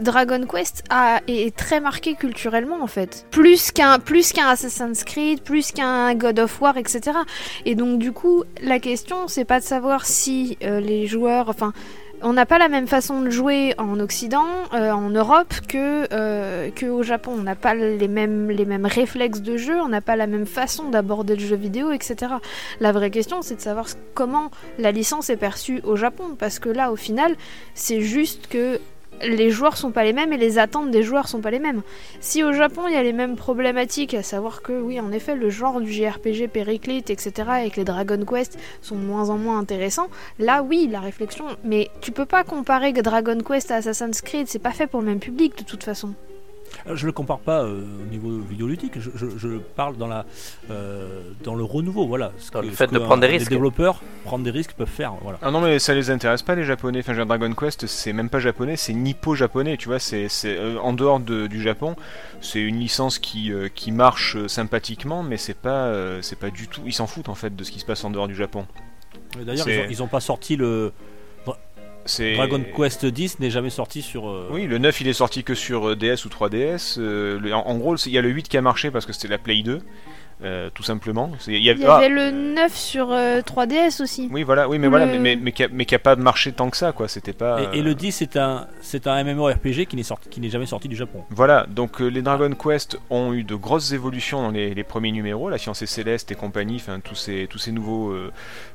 Dragon 0.00 0.40
Quest 0.46 0.84
a, 0.88 1.20
est 1.28 1.54
très 1.54 1.80
marqué 1.80 2.14
culturellement 2.14 2.82
en 2.82 2.86
fait 2.86 3.26
plus 3.30 3.72
qu'un 3.72 3.98
plus 3.98 4.32
qu'un 4.32 4.48
Assassin's 4.48 5.04
Creed 5.04 5.42
plus 5.42 5.70
qu'un 5.72 6.14
God 6.14 6.38
of 6.38 6.58
War 6.62 6.78
etc 6.78 7.18
et 7.66 7.74
donc 7.74 7.98
du 7.98 8.12
coup 8.12 8.42
la 8.62 8.78
question 8.78 9.28
c'est 9.28 9.44
pas 9.44 9.60
de 9.60 9.64
savoir 9.66 10.06
si 10.06 10.56
euh, 10.62 10.80
les 10.80 11.06
joueurs 11.06 11.50
enfin 11.50 11.74
on 12.22 12.32
n'a 12.32 12.46
pas 12.46 12.58
la 12.58 12.68
même 12.68 12.86
façon 12.86 13.20
de 13.20 13.30
jouer 13.30 13.74
en 13.78 14.00
Occident, 14.00 14.46
euh, 14.74 14.90
en 14.90 15.10
Europe, 15.10 15.54
que, 15.68 16.06
euh, 16.12 16.70
que 16.70 16.86
au 16.86 17.02
Japon. 17.02 17.32
On 17.38 17.42
n'a 17.42 17.54
pas 17.54 17.74
les 17.74 18.08
mêmes 18.08 18.86
réflexes 18.86 19.40
de 19.40 19.56
jeu, 19.56 19.80
on 19.80 19.88
n'a 19.88 20.00
pas 20.00 20.16
la 20.16 20.26
même 20.26 20.46
façon 20.46 20.90
d'aborder 20.90 21.36
le 21.36 21.44
jeu 21.44 21.56
vidéo, 21.56 21.92
etc. 21.92 22.34
La 22.80 22.92
vraie 22.92 23.10
question, 23.10 23.42
c'est 23.42 23.56
de 23.56 23.60
savoir 23.60 23.86
comment 24.14 24.50
la 24.78 24.92
licence 24.92 25.30
est 25.30 25.36
perçue 25.36 25.80
au 25.84 25.96
Japon, 25.96 26.36
parce 26.38 26.58
que 26.58 26.68
là, 26.68 26.92
au 26.92 26.96
final, 26.96 27.36
c'est 27.74 28.00
juste 28.00 28.46
que 28.48 28.80
les 29.22 29.50
joueurs 29.50 29.76
sont 29.76 29.90
pas 29.90 30.04
les 30.04 30.12
mêmes 30.12 30.32
et 30.32 30.36
les 30.36 30.58
attentes 30.58 30.90
des 30.90 31.02
joueurs 31.02 31.28
sont 31.28 31.40
pas 31.40 31.50
les 31.50 31.58
mêmes. 31.58 31.82
Si 32.20 32.42
au 32.42 32.52
Japon 32.52 32.82
il 32.88 32.94
y 32.94 32.96
a 32.96 33.02
les 33.02 33.12
mêmes 33.12 33.36
problématiques, 33.36 34.14
à 34.14 34.22
savoir 34.22 34.62
que 34.62 34.72
oui 34.72 35.00
en 35.00 35.12
effet 35.12 35.34
le 35.34 35.50
genre 35.50 35.80
du 35.80 35.92
JRPG 35.92 36.48
périclite 36.48 37.10
etc 37.10 37.50
et 37.64 37.70
que 37.70 37.76
les 37.76 37.84
Dragon 37.84 38.24
Quest 38.24 38.58
sont 38.82 38.96
de 38.96 39.04
moins 39.04 39.30
en 39.30 39.38
moins 39.38 39.58
intéressants, 39.58 40.08
là 40.38 40.62
oui 40.62 40.88
la 40.90 41.00
réflexion, 41.00 41.46
mais 41.64 41.90
tu 42.00 42.12
peux 42.12 42.26
pas 42.26 42.44
comparer 42.44 42.92
Dragon 43.02 43.38
Quest 43.40 43.70
à 43.70 43.76
Assassin's 43.76 44.20
Creed, 44.20 44.48
c'est 44.48 44.58
pas 44.58 44.72
fait 44.72 44.86
pour 44.86 45.00
le 45.00 45.06
même 45.06 45.20
public 45.20 45.56
de 45.58 45.64
toute 45.64 45.84
façon. 45.84 46.14
Euh, 46.86 46.96
Je 46.96 47.06
le 47.06 47.12
compare 47.12 47.38
pas 47.40 47.62
euh, 47.64 47.82
au 48.02 48.10
niveau 48.10 48.38
vidéoludique, 48.40 48.92
je, 49.00 49.10
je- 49.14 49.36
je 49.38 49.48
parle 49.58 49.96
dans, 49.96 50.06
la, 50.06 50.24
euh, 50.70 51.20
dans 51.44 51.54
le 51.54 51.64
renouveau, 51.64 52.06
voilà. 52.06 52.32
Ce 52.38 52.50
Dans 52.50 52.60
le 52.62 52.70
ce 52.70 52.74
fait 52.76 52.86
de 52.86 52.98
que, 52.98 53.04
prendre 53.04 53.20
des 53.20 53.26
risques. 53.26 53.50
Les 53.50 53.56
développeurs 53.56 54.02
prendre 54.24 54.44
des 54.44 54.50
risques 54.50 54.72
peuvent 54.72 54.88
faire, 54.88 55.14
voilà. 55.22 55.38
Ah 55.42 55.50
non 55.50 55.60
mais 55.60 55.78
ça 55.78 55.94
les 55.94 56.10
intéresse 56.10 56.42
pas 56.42 56.54
les 56.54 56.64
japonais. 56.64 57.00
Enfin, 57.00 57.24
Dragon 57.26 57.52
Quest 57.52 57.86
c'est 57.86 58.12
même 58.12 58.28
pas 58.30 58.38
japonais, 58.40 58.76
c'est 58.76 58.92
nippo-japonais. 58.92 59.76
Tu 59.76 59.88
vois, 59.88 59.98
c'est 59.98 60.28
c'est, 60.28 60.56
euh, 60.56 60.78
en 60.78 60.92
dehors 60.92 61.20
de- 61.20 61.46
du 61.46 61.62
Japon, 61.62 61.96
c'est 62.40 62.60
une 62.60 62.78
licence 62.78 63.18
qui 63.18 63.52
euh, 63.52 63.68
qui 63.74 63.92
marche 63.92 64.36
sympathiquement, 64.46 65.22
mais 65.22 65.36
c'est 65.36 65.54
pas 65.56 65.86
euh, 65.86 66.20
c'est 66.22 66.38
pas 66.38 66.50
du 66.50 66.68
tout. 66.68 66.82
Ils 66.86 66.92
s'en 66.92 67.06
foutent 67.06 67.28
en 67.28 67.34
fait 67.34 67.54
de 67.54 67.64
ce 67.64 67.70
qui 67.70 67.78
se 67.80 67.84
passe 67.86 68.04
en 68.04 68.10
dehors 68.10 68.28
du 68.28 68.34
Japon. 68.34 68.66
D'ailleurs, 69.44 69.68
ils, 69.68 69.80
ont, 69.80 69.86
ils 69.90 70.02
ont 70.02 70.06
pas 70.08 70.20
sorti 70.20 70.56
le 70.56 70.92
Dragon 72.36 72.62
Quest 72.76 73.04
10 73.06 73.40
n'est 73.40 73.50
jamais 73.50 73.70
sorti 73.70 74.02
sur. 74.02 74.28
euh, 74.28 74.48
Oui, 74.52 74.66
le 74.66 74.78
9 74.78 75.00
il 75.00 75.08
est 75.08 75.12
sorti 75.12 75.42
que 75.44 75.54
sur 75.54 75.88
euh, 75.90 75.96
DS 75.96 76.24
ou 76.24 76.28
3DS. 76.28 76.96
euh, 76.98 77.38
le- 77.40 77.54
en, 77.54 77.66
en 77.66 77.76
gros, 77.78 77.96
il 77.96 78.12
y 78.12 78.18
a 78.18 78.22
le 78.22 78.28
8 78.30 78.48
qui 78.48 78.56
a 78.56 78.62
marché 78.62 78.90
parce 78.90 79.06
que 79.06 79.12
c'était 79.12 79.28
la 79.28 79.38
Play 79.38 79.62
2, 79.62 79.80
euh, 80.42 80.68
tout 80.74 80.82
simplement. 80.82 81.30
Il 81.46 81.54
y 81.62 81.70
a- 81.70 81.72
Il 81.72 81.80
y 81.80 81.84
ah, 81.84 81.96
avait 81.96 82.08
le 82.08 82.30
9 82.30 82.74
sur 82.76 83.10
euh, 83.10 83.40
3DS 83.40 84.02
aussi. 84.02 84.28
Oui, 84.30 84.42
voilà, 84.42 84.68
oui, 84.68 84.78
mais 84.78 84.84
Le- 84.86 84.90
voilà, 84.90 85.06
mais, 85.06 85.18
mais, 85.18 85.36
mais 85.36 85.52
qui 85.52 85.64
a, 85.64 85.68
mais 85.72 85.84
qui 85.86 85.94
a 85.94 85.98
pas 85.98 86.14
marché 86.16 86.52
tant 86.52 86.68
que 86.70 86.76
ça, 86.76 86.92
quoi. 86.92 87.08
C'était 87.08 87.32
pas. 87.32 87.60
Et, 87.72 87.78
et 87.78 87.80
euh, 87.80 87.84
le 87.84 87.94
10 87.94 88.12
c'est 88.12 88.36
un 88.36 88.66
c'est 88.80 89.06
un 89.06 89.22
MMORPG 89.24 89.86
qui 89.86 89.96
n'est 89.96 90.02
sorti 90.02 90.28
qui 90.28 90.40
n'est 90.40 90.50
jamais 90.50 90.66
sorti 90.66 90.88
du 90.88 90.96
Japon. 90.96 91.24
Voilà, 91.30 91.66
donc 91.68 92.00
euh, 92.00 92.06
les 92.08 92.22
Dragon 92.22 92.50
Quest 92.50 92.98
ont 93.10 93.32
eu 93.32 93.44
de 93.44 93.54
grosses 93.54 93.92
évolutions 93.92 94.42
dans 94.42 94.50
les, 94.50 94.74
les 94.74 94.84
premiers 94.84 95.12
numéros, 95.12 95.48
la 95.48 95.58
fiancée 95.58 95.86
céleste 95.86 96.30
et 96.32 96.34
compagnie, 96.34 96.76
enfin 96.76 97.00
tous 97.00 97.14
ces, 97.14 97.46
tous 97.48 97.58
ces 97.58 97.72
nouveaux, 97.72 98.10
euh, 98.10 98.30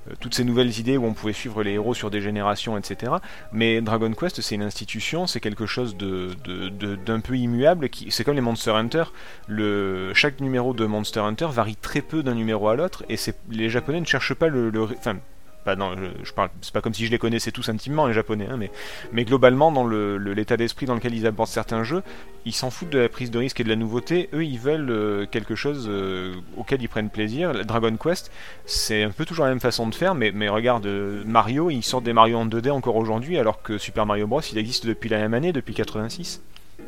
euh, 0.10 0.14
toutes 0.20 0.34
ces 0.34 0.44
nouvelles 0.44 0.80
idées 0.80 0.98
où 0.98 1.06
on 1.06 1.14
pouvait 1.14 1.34
suivre 1.34 1.62
les 1.64 1.74
héros 1.74 1.94
sur 1.94 2.10
des 2.10 2.22
générations, 2.22 2.78
etc. 2.78 3.12
Mais 3.52 3.82
Dragon 3.82 4.12
Quest, 4.14 4.42
c'est 4.42 4.56
une 4.56 4.64
institution, 4.64 5.28
c'est 5.28 5.40
quelque 5.40 5.66
chose 5.68 5.96
de, 5.96 6.30
de- 6.44 6.70
de- 6.70 6.96
d'un 6.96 7.20
peu 7.20 7.36
immuable. 7.38 7.90
Qui, 7.90 8.10
c'est 8.12 8.24
comme 8.24 8.36
les 8.36 8.42
Monster 8.42 8.72
Hunter. 8.72 9.04
Le, 9.48 10.14
chaque 10.14 10.40
numéro 10.40 10.74
de 10.74 10.86
Monster 10.86 11.20
Hunter 11.20 11.48
varie 11.52 11.76
très 11.76 12.02
peu 12.02 12.24
d'un 12.24 12.36
numéro 12.36 12.68
à 12.70 12.76
l'autre, 12.76 13.04
et 13.10 13.16
les 13.50 13.70
Japonais 13.70 14.00
ne 14.02 14.06
cherchent 14.06 14.34
pas 14.34 14.48
le, 14.48 14.72
enfin. 14.98 15.18
Pas, 15.64 15.76
je, 15.76 16.32
parle, 16.34 16.50
c'est 16.62 16.74
pas 16.74 16.82
comme 16.82 16.96
si 16.96 17.06
je 17.06 17.12
les 17.12 17.20
connaissais 17.20 17.52
tous 17.52 17.70
intimement 17.70 18.08
les 18.08 18.14
japonais, 18.14 18.48
hein, 18.50 18.58
mais, 18.58 18.72
mais 19.14 19.26
globalement 19.26 19.72
dans 19.72 19.84
le- 19.86 20.18
l'état 20.18 20.58
d'esprit 20.58 20.88
dans 20.88 20.96
lequel 20.96 21.14
ils 21.14 21.28
abordent 21.28 21.50
certains 21.52 21.84
jeux, 21.84 22.02
ils 22.46 22.52
s'en 22.56 22.72
foutent 22.72 22.90
de 22.90 22.98
la 22.98 23.10
prise 23.10 23.30
de 23.30 23.38
risque 23.38 23.60
et 23.60 23.64
de 23.64 23.70
la 23.70 23.76
nouveauté. 23.76 24.28
Eux, 24.34 24.44
ils 24.44 24.58
veulent 24.58 24.90
euh, 24.90 25.28
quelque 25.28 25.54
chose 25.54 25.86
euh, 25.88 26.34
auquel 26.58 26.82
ils 26.82 26.88
prennent 26.90 27.12
plaisir. 27.12 27.54
La 27.54 27.64
Dragon 27.64 27.96
Quest, 27.96 28.32
c'est 28.66 29.04
un 29.04 29.12
peu 29.12 29.24
toujours 29.24 29.46
la 29.46 29.52
même 29.52 29.60
façon 29.60 29.86
de 29.88 29.94
faire, 29.94 30.16
mais, 30.16 30.32
mais 30.34 30.50
regarde, 30.50 30.88
euh, 30.88 31.22
Mario, 31.28 31.70
ils 31.70 31.84
sortent 31.84 32.06
des 32.06 32.14
Mario 32.14 32.40
en 32.40 32.48
2D 32.48 32.72
encore 32.72 32.96
aujourd'hui, 32.96 33.38
alors 33.38 33.62
que 33.62 33.78
Super 33.78 34.08
Mario 34.08 34.26
Bros, 34.26 34.42
il 34.42 34.58
existe 34.58 34.88
depuis 34.88 35.10
la 35.10 35.20
même 35.20 35.36
année, 35.36 35.54
depuis 35.54 35.76
86, 35.76 36.42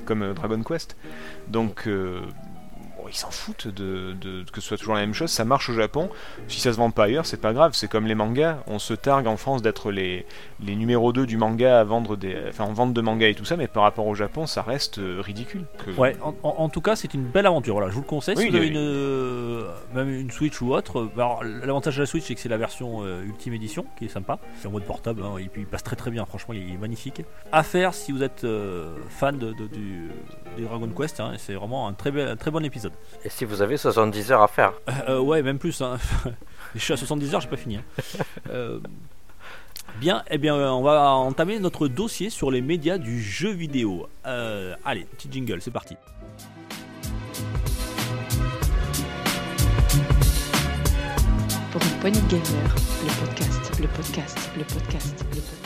comme 0.06 0.34
Dragon 0.34 0.64
Quest. 0.64 0.98
Donc, 1.48 1.88
ils 3.14 3.18
s'en 3.18 3.32
foutent 3.32 3.68
de, 3.68 4.14
de- 4.20 4.44
que 4.52 4.60
ce 4.60 4.68
soit 4.68 4.78
toujours 4.78 4.96
la 4.96 5.02
même 5.02 5.14
chose. 5.14 5.30
Ça 5.30 5.46
marche 5.46 5.70
au 5.70 5.74
Japon. 5.74 6.10
Si 6.48 6.60
ça 6.60 6.74
se 6.74 6.78
vend 6.78 6.92
pas 6.92 7.06
ailleurs, 7.06 7.26
c'est 7.26 7.40
pas 7.40 7.54
grave. 7.54 7.72
C'est 7.74 7.88
comme 7.88 8.06
les 8.08 8.16
mangas. 8.16 8.58
On 8.68 8.80
se 8.80 8.94
targue 8.94 9.28
en 9.28 9.38
France 9.38 9.62
d'être 9.62 9.92
les, 9.92 10.26
les 10.66 10.76
numéros 10.76 11.14
2 11.14 11.26
du 11.26 11.38
manga 11.38 11.80
à 11.80 11.84
vendre 11.84 12.16
des, 12.18 12.36
enfin, 12.50 12.66
en 12.66 12.74
vente 12.74 12.94
de 12.94 13.02
manga 13.02 13.28
et 13.28 13.36
tout 13.36 13.46
ça, 13.46 13.56
mais 13.56 13.68
par 13.68 13.84
rapport 13.84 14.08
au 14.08 14.16
Japon, 14.16 14.48
ça 14.48 14.62
reste 14.64 14.98
euh, 15.00 15.22
ridicule. 15.22 15.66
Que- 15.86 15.92
Ouais, 15.92 16.16
en, 16.22 16.34
en- 16.44 16.56
en 16.58 16.70
tout 16.70 16.82
cas, 16.82 16.96
c'est 16.96 17.14
une 17.14 17.24
belle 17.26 17.46
aventure. 17.46 17.76
Voilà, 17.76 17.90
je 17.90 17.96
vous 17.96 18.02
le 18.02 18.08
conseille. 18.08 18.36
Oui, 18.38 18.44
si 18.46 18.50
vous 18.50 18.56
avez 18.56 18.66
oui. 18.66 18.72
une, 18.72 18.78
euh, 18.80 19.72
même 19.94 20.10
une 20.10 20.32
Switch 20.32 20.60
ou 20.62 20.74
autre, 20.74 21.00
euh, 21.02 21.10
alors, 21.16 21.44
l'avantage 21.44 21.96
de 21.98 22.02
la 22.02 22.06
Switch, 22.08 22.24
c'est 22.26 22.36
que 22.36 22.42
c'est 22.42 22.50
la 22.50 22.58
version 22.58 23.04
euh, 23.04 23.24
Ultime 23.24 23.54
Edition 23.54 23.86
qui 23.98 24.06
est 24.06 24.10
sympa. 24.10 24.40
C'est 24.60 24.68
en 24.68 24.72
mode 24.72 24.86
portable, 24.86 25.22
hein, 25.24 25.38
et 25.40 25.48
puis 25.50 25.62
il 25.62 25.68
passe 25.68 25.84
très 25.84 25.96
très 25.96 26.10
bien. 26.12 26.26
Franchement, 26.26 26.54
il 26.56 26.74
est 26.74 26.78
magnifique. 26.78 27.22
À 27.52 27.64
faire 27.64 27.94
si 27.94 28.12
vous 28.12 28.24
êtes 28.24 28.44
euh, 28.44 28.96
fan 29.10 29.38
de, 29.38 29.54
de- 29.54 29.68
du, 29.68 30.10
du 30.58 30.64
Dragon 30.64 30.90
Quest. 30.90 31.20
hein, 31.20 31.34
c'est 31.38 31.54
vraiment 31.54 31.88
un 31.88 31.94
très, 31.94 32.12
bel- 32.12 32.28
un 32.28 32.36
très 32.36 32.50
bon 32.52 32.64
épisode. 32.66 32.94
Et 33.26 33.30
si 33.30 33.46
vous 33.46 33.62
avez 33.62 33.78
70 33.78 34.32
heures 34.32 34.42
à 34.42 34.48
faire, 34.48 34.74
Euh, 35.08 35.20
ouais, 35.20 35.42
même 35.42 35.60
plus. 35.60 35.82
hein. 35.82 35.98
je 36.76 36.80
suis 36.80 36.94
à 36.94 36.98
70 36.98 37.34
heures, 37.36 37.42
j'ai 37.42 37.48
pas 37.50 37.58
fini. 37.58 37.78
hein. 37.78 37.84
Euh, 38.50 38.80
bien, 40.00 40.24
eh 40.30 40.38
bien, 40.38 40.56
euh, 40.56 40.70
on 40.70 40.82
va 40.82 41.10
entamer 41.12 41.60
notre 41.60 41.88
dossier 41.88 42.30
sur 42.30 42.52
les 42.52 42.62
médias 42.62 42.98
du 42.98 43.22
jeu 43.22 43.52
vidéo. 43.52 44.08
Euh, 44.26 44.76
allez, 44.86 45.06
petit 45.18 45.30
jingle, 45.32 45.62
c'est 45.62 45.72
parti. 45.72 45.96
Pour 51.72 51.82
une 51.82 52.00
poignée 52.00 52.22
de 52.22 52.28
gamer, 52.28 52.76
le 53.04 53.26
podcast, 53.26 53.80
le 53.82 53.88
podcast, 53.88 54.38
le 54.58 54.64
podcast, 54.64 55.26
le 55.32 55.42
podcast. 55.42 55.63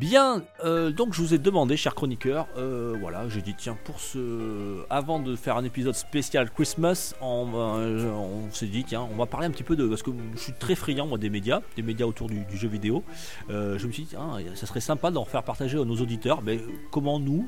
Bien, 0.00 0.44
euh, 0.64 0.90
donc 0.90 1.12
je 1.12 1.20
vous 1.20 1.34
ai 1.34 1.38
demandé, 1.38 1.76
cher 1.76 1.94
chroniqueur, 1.94 2.48
euh, 2.56 2.96
voilà, 2.98 3.28
j'ai 3.28 3.42
dit 3.42 3.54
tiens 3.54 3.76
pour 3.84 4.00
ce, 4.00 4.82
avant 4.88 5.18
de 5.18 5.36
faire 5.36 5.58
un 5.58 5.64
épisode 5.64 5.94
spécial 5.94 6.50
Christmas, 6.50 7.14
euh, 7.22 8.10
on 8.10 8.50
s'est 8.50 8.68
dit 8.68 8.82
tiens 8.82 9.06
on 9.12 9.16
va 9.16 9.26
parler 9.26 9.46
un 9.46 9.50
petit 9.50 9.62
peu 9.62 9.76
de, 9.76 9.86
parce 9.86 10.02
que 10.02 10.10
je 10.36 10.40
suis 10.40 10.54
très 10.54 10.74
friand 10.74 11.06
moi 11.06 11.18
des 11.18 11.28
médias, 11.28 11.60
des 11.76 11.82
médias 11.82 12.06
autour 12.06 12.28
du, 12.28 12.46
du 12.46 12.56
jeu 12.56 12.68
vidéo. 12.68 13.04
Je 13.50 13.86
me 13.86 13.92
suis 13.92 14.04
dit 14.04 14.08
tiens 14.08 14.38
ça 14.54 14.64
serait 14.64 14.80
sympa 14.80 15.10
d'en 15.10 15.26
faire 15.26 15.42
partager 15.42 15.78
à 15.78 15.84
nos 15.84 15.96
auditeurs, 15.96 16.40
mais 16.40 16.60
comment 16.90 17.20
nous, 17.20 17.46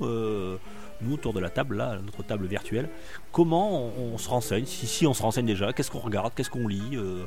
nous 1.00 1.14
autour 1.14 1.32
de 1.32 1.40
la 1.40 1.48
table 1.48 1.78
là, 1.78 1.98
notre 2.04 2.22
table 2.22 2.44
virtuelle, 2.44 2.90
comment 3.32 3.90
on, 3.98 4.18
se 4.18 4.28
renseigne, 4.28 4.66
si, 4.66 4.86
si 4.86 5.06
on 5.06 5.14
se 5.14 5.22
renseigne 5.22 5.46
déjà, 5.46 5.72
qu'est-ce 5.72 5.90
qu'on 5.90 5.98
regarde, 5.98 6.32
qu'est-ce 6.34 6.50
qu'on 6.50 6.68
lit, 6.68 6.82
euh, 6.94 7.24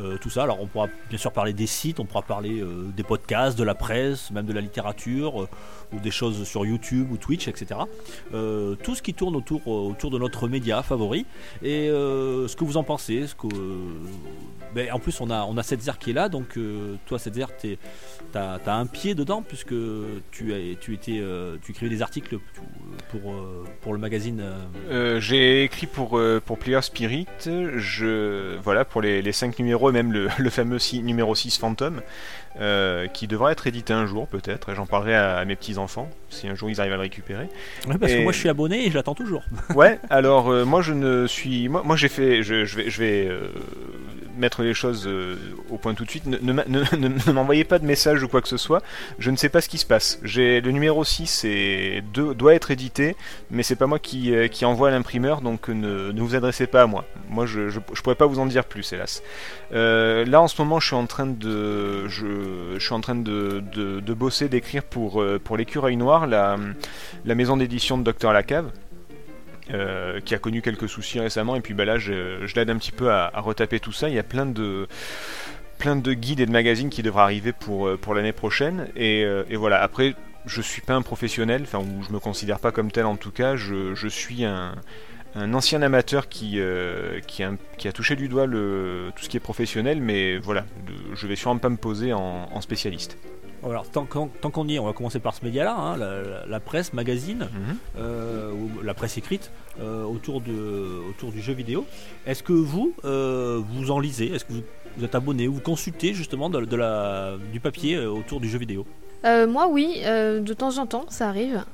euh, 0.00 0.18
tout 0.18 0.30
ça. 0.30 0.42
Alors 0.42 0.60
on 0.60 0.66
pourra 0.66 0.88
bien 1.08 1.18
sûr 1.18 1.32
parler 1.32 1.52
des 1.52 1.66
sites, 1.66 2.00
on 2.00 2.04
pourra 2.04 2.22
parler 2.22 2.60
euh, 2.60 2.90
des 2.94 3.04
podcasts, 3.04 3.56
de 3.56 3.64
la 3.64 3.74
presse, 3.74 4.30
même 4.32 4.46
de 4.46 4.52
la 4.52 4.60
littérature, 4.60 5.48
ou 5.92 6.00
des 6.00 6.10
choses 6.10 6.44
sur 6.44 6.66
YouTube 6.66 7.10
ou 7.12 7.16
Twitch, 7.16 7.46
etc. 7.46 7.80
Tout 8.32 8.94
ce 8.94 9.02
qui 9.02 9.14
tourne 9.14 9.36
autour, 9.36 9.66
autour 9.68 10.10
de 10.10 10.18
notre 10.18 10.48
média 10.48 10.82
favori. 10.82 11.24
Et 11.62 11.86
ce 11.86 12.56
que 12.56 12.64
vous 12.64 12.76
en 12.76 12.82
pensez. 12.82 13.24
Que, 13.38 13.48
ben, 14.74 14.90
en 14.92 14.98
plus, 14.98 15.20
on 15.20 15.30
a, 15.30 15.44
on 15.44 15.56
a 15.56 15.62
Setzer 15.62 15.92
qui 16.00 16.10
est 16.10 16.14
là, 16.14 16.28
donc 16.28 16.58
toi, 17.06 17.18
Setzer, 17.18 17.46
tu 17.60 17.78
as, 18.34 18.60
un 18.66 18.86
pied 18.86 19.14
dedans, 19.14 19.42
puisque 19.46 19.74
tu, 20.32 20.52
as, 20.52 20.76
tu, 20.80 20.94
étais, 20.94 21.22
tu 21.62 21.70
écrivais 21.70 21.90
des 21.90 22.02
articles 22.02 22.38
pour, 23.10 23.34
pour, 23.80 23.92
le 23.92 23.98
magazine. 23.98 24.42
Euh, 24.90 25.20
j'ai 25.44 25.64
écrit 25.64 25.86
pour, 25.86 26.18
euh, 26.18 26.40
pour 26.44 26.58
Player 26.58 26.80
Spirit, 26.80 27.26
je, 27.46 28.56
voilà, 28.62 28.84
pour 28.84 29.02
les, 29.02 29.20
les 29.20 29.32
5 29.32 29.58
numéros 29.58 29.92
même 29.92 30.12
le, 30.12 30.28
le 30.38 30.50
fameux 30.50 30.78
numéro 31.02 31.34
6 31.34 31.58
Phantom, 31.58 32.00
euh, 32.60 33.08
qui 33.08 33.26
devra 33.26 33.52
être 33.52 33.66
édité 33.66 33.92
un 33.92 34.06
jour 34.06 34.26
peut-être, 34.26 34.70
et 34.70 34.74
j'en 34.74 34.86
parlerai 34.86 35.14
à, 35.14 35.36
à 35.36 35.44
mes 35.44 35.56
petits-enfants, 35.56 36.08
si 36.30 36.48
un 36.48 36.54
jour 36.54 36.70
ils 36.70 36.80
arrivent 36.80 36.92
à 36.92 36.96
le 36.96 37.02
récupérer. 37.02 37.48
ouais, 37.88 37.98
parce 37.98 38.12
que 38.12 38.22
moi, 38.22 38.32
je 38.32 38.38
suis 38.38 38.48
abonné 38.48 38.86
et 38.86 38.90
je 38.90 38.94
l'attends 38.94 39.14
toujours. 39.14 39.42
Ouais, 39.74 39.98
alors 40.08 40.50
euh, 40.50 40.64
moi 40.64 40.80
je 40.82 40.92
ne 40.92 41.26
suis. 41.26 41.68
Moi, 41.68 41.82
moi 41.84 41.96
j'ai 41.96 42.08
fait. 42.08 42.42
Je, 42.42 42.64
je 42.64 42.76
vais, 42.76 42.90
je 42.90 42.98
vais 43.00 43.26
euh, 43.28 43.48
mettre 44.36 44.62
les 44.62 44.74
choses 44.74 45.06
euh, 45.06 45.36
au 45.70 45.78
point 45.78 45.94
tout 45.94 46.04
de 46.04 46.10
suite. 46.10 46.26
Ne, 46.26 47.32
m'envoyez 47.32 47.64
pas 47.64 47.78
de 47.78 47.86
message 47.86 48.22
ou 48.22 48.28
quoi 48.28 48.40
que 48.42 48.48
ce 48.48 48.56
soit. 48.56 48.82
Je 49.18 49.30
ne 49.30 49.36
sais 49.36 49.48
pas 49.48 49.60
ce 49.60 49.68
qui 49.68 49.78
se 49.78 49.86
passe. 49.86 50.18
J'ai 50.22 50.60
Le 50.60 50.70
numéro 50.70 51.04
6 51.04 51.44
est, 51.44 52.02
de- 52.12 52.32
doit 52.32 52.54
être 52.54 52.70
édité, 52.70 53.16
mais 53.50 53.62
c'est 53.62 53.76
pas 53.76 53.86
moi 53.86 53.98
qui, 53.98 54.34
euh, 54.34 54.48
qui 54.48 54.64
envoie 54.64 54.88
à 54.88 54.90
l'imprimeur, 54.90 55.40
donc 55.40 55.68
ne, 55.68 56.12
ne 56.12 56.20
vous 56.20 56.34
adressez 56.34 56.66
pas 56.66 56.82
à 56.82 56.86
moi. 56.86 57.04
Moi 57.28 57.46
je, 57.46 57.68
je, 57.68 57.80
pourrais 57.80 58.14
pas 58.14 58.26
vous 58.26 58.38
en 58.38 58.46
dire 58.46 58.64
plus, 58.64 58.92
hélas. 58.92 59.22
Euh, 59.72 60.24
là 60.24 60.40
en 60.40 60.48
ce 60.48 60.60
moment 60.60 60.80
je 60.80 60.86
suis 60.86 60.96
en 60.96 61.06
train 61.06 61.26
de. 61.26 62.06
Je, 62.08 62.78
suis 62.78 62.94
en 62.94 63.00
train 63.00 63.14
de, 63.14 63.62
de, 63.74 64.14
bosser, 64.14 64.48
d'écrire 64.48 64.82
pour, 64.82 65.22
euh, 65.22 65.40
pour 65.42 65.56
l'écureuil 65.56 65.96
noir, 65.96 66.26
la, 66.26 66.56
la 67.24 67.34
maison 67.34 67.56
d'édition 67.56 67.98
de 67.98 68.02
Docteur 68.04 68.32
Lacave. 68.32 68.70
Euh, 69.72 70.20
qui 70.20 70.34
a 70.34 70.38
connu 70.38 70.60
quelques 70.60 70.88
soucis 70.88 71.18
récemment. 71.20 71.56
Et 71.56 71.62
puis 71.62 71.72
bah 71.72 71.86
là 71.86 71.96
je, 71.96 72.44
l'aide 72.54 72.68
un 72.68 72.76
petit 72.76 72.92
peu 72.92 73.10
à, 73.10 73.30
retaper 73.36 73.80
tout 73.80 73.92
ça. 73.92 74.10
Il 74.10 74.14
y 74.14 74.18
a 74.18 74.22
plein 74.22 74.44
de 74.44 74.86
plein 75.78 75.96
de 75.96 76.12
guides 76.12 76.40
et 76.40 76.46
de 76.46 76.50
magazines 76.50 76.90
qui 76.90 77.02
devraient 77.02 77.22
arriver 77.22 77.52
pour, 77.52 77.88
euh, 77.88 77.98
l'année 78.14 78.32
prochaine. 78.32 78.88
Et, 78.94 79.24
euh, 79.24 79.44
et 79.48 79.56
voilà. 79.56 79.80
Après 79.82 80.14
je 80.44 80.60
suis 80.60 80.82
pas 80.82 80.92
un 80.92 81.00
professionnel. 81.00 81.62
Enfin 81.62 81.78
ou 81.78 82.02
je 82.02 82.12
me 82.12 82.18
considère 82.18 82.58
pas 82.58 82.72
comme 82.72 82.90
tel 82.90 83.06
en 83.06 83.16
tout 83.16 83.30
cas. 83.30 83.56
Je, 83.56 84.08
suis 84.08 84.44
un, 84.44 84.74
ancien 85.34 85.80
amateur 85.80 86.28
qui, 86.28 86.60
a, 86.60 87.92
touché 87.92 88.16
du 88.16 88.28
doigt 88.28 88.44
le, 88.44 89.12
tout 89.16 89.24
ce 89.24 89.30
qui 89.30 89.38
est 89.38 89.40
professionnel. 89.40 89.98
Mais 90.02 90.36
voilà 90.36 90.66
je 91.14 91.26
vais 91.26 91.36
sûrement 91.36 91.58
pas 91.58 91.70
me 91.70 91.78
poser 91.78 92.12
en 92.12 92.60
spécialiste 92.60 93.16
Alors, 93.64 93.88
tant 93.90 94.04
qu'on 94.04 94.28
tant 94.28 94.50
qu'on 94.50 94.68
y 94.68 94.74
est, 94.74 94.78
on 94.78 94.84
va 94.86 94.92
commencer 94.92 95.18
par 95.20 95.34
ce 95.34 95.44
média-là, 95.44 95.74
hein, 95.74 95.96
la, 95.96 96.20
la- 96.22 96.46
la 96.46 96.60
presse, 96.60 96.92
magazine, 96.92 97.48
Mhm. 97.52 97.76
euh, 97.98 98.52
ou 98.52 98.82
la 98.82 98.92
presse 98.94 99.16
écrite 99.16 99.50
euh, 99.80 100.04
autour, 100.04 100.40
de, 100.42 101.00
autour 101.08 101.32
du 101.32 101.40
jeu 101.40 101.54
vidéo. 101.54 101.86
Est-ce 102.26 102.42
que 102.42 102.52
vous, 102.52 102.92
euh, 103.04 103.60
vous 103.72 103.90
en 103.90 103.98
lisez? 103.98 104.32
Est-ce 104.34 104.44
que 104.44 104.52
vous, 104.52 104.62
vous 104.98 105.04
êtes 105.04 105.14
abonné? 105.14 105.48
Ou 105.48 105.54
vous 105.54 105.60
consultez 105.60 106.12
justement 106.14 106.50
de, 106.50 106.60
de 106.64 106.76
la, 106.76 107.36
du 107.52 107.58
papier 107.60 107.96
euh, 107.96 108.10
autour 108.10 108.40
du 108.40 108.48
jeu 108.48 108.58
vidéo? 108.58 108.86
Euh, 109.24 109.46
moi, 109.46 109.66
oui, 109.68 110.00
euh, 110.04 110.40
de 110.40 110.52
temps 110.52 110.76
en 110.78 110.86
temps, 110.86 111.06
ça 111.08 111.28
arrive. 111.30 111.64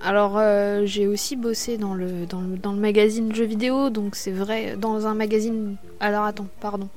Alors, 0.00 0.38
euh, 0.38 0.82
j'ai 0.86 1.08
aussi 1.08 1.34
bossé 1.34 1.76
dans 1.76 1.94
le, 1.94 2.24
dans, 2.26 2.40
le, 2.40 2.56
dans 2.56 2.70
le 2.72 2.78
magazine 2.78 3.34
jeux 3.34 3.44
vidéo, 3.46 3.90
donc 3.90 4.14
c'est 4.14 4.30
vrai, 4.30 4.76
dans 4.78 5.08
un 5.08 5.14
magazine. 5.14 5.74
Alors, 5.98 6.22
attends, 6.22 6.46
pardon. 6.60 6.88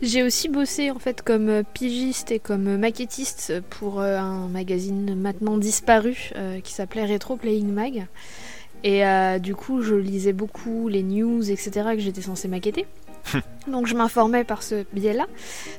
J'ai 0.00 0.22
aussi 0.22 0.48
bossé 0.48 0.92
en 0.92 1.00
fait 1.00 1.22
comme 1.22 1.48
euh, 1.48 1.62
pigiste 1.74 2.30
et 2.30 2.38
comme 2.38 2.76
maquettiste 2.76 3.60
pour 3.68 4.00
euh, 4.00 4.16
un 4.16 4.46
magazine 4.46 5.16
maintenant 5.16 5.58
disparu 5.58 6.30
euh, 6.36 6.60
qui 6.60 6.72
s'appelait 6.72 7.04
Retro 7.04 7.36
Playing 7.36 7.72
Mag. 7.72 8.06
Et 8.84 9.04
euh, 9.04 9.40
du 9.40 9.56
coup, 9.56 9.82
je 9.82 9.96
lisais 9.96 10.32
beaucoup 10.32 10.88
les 10.88 11.02
news, 11.02 11.50
etc. 11.50 11.70
que 11.94 11.98
j'étais 11.98 12.22
censée 12.22 12.46
maqueter. 12.46 12.86
Donc 13.68 13.86
je 13.86 13.94
m'informais 13.94 14.44
par 14.44 14.62
ce 14.62 14.84
biais-là. 14.94 15.26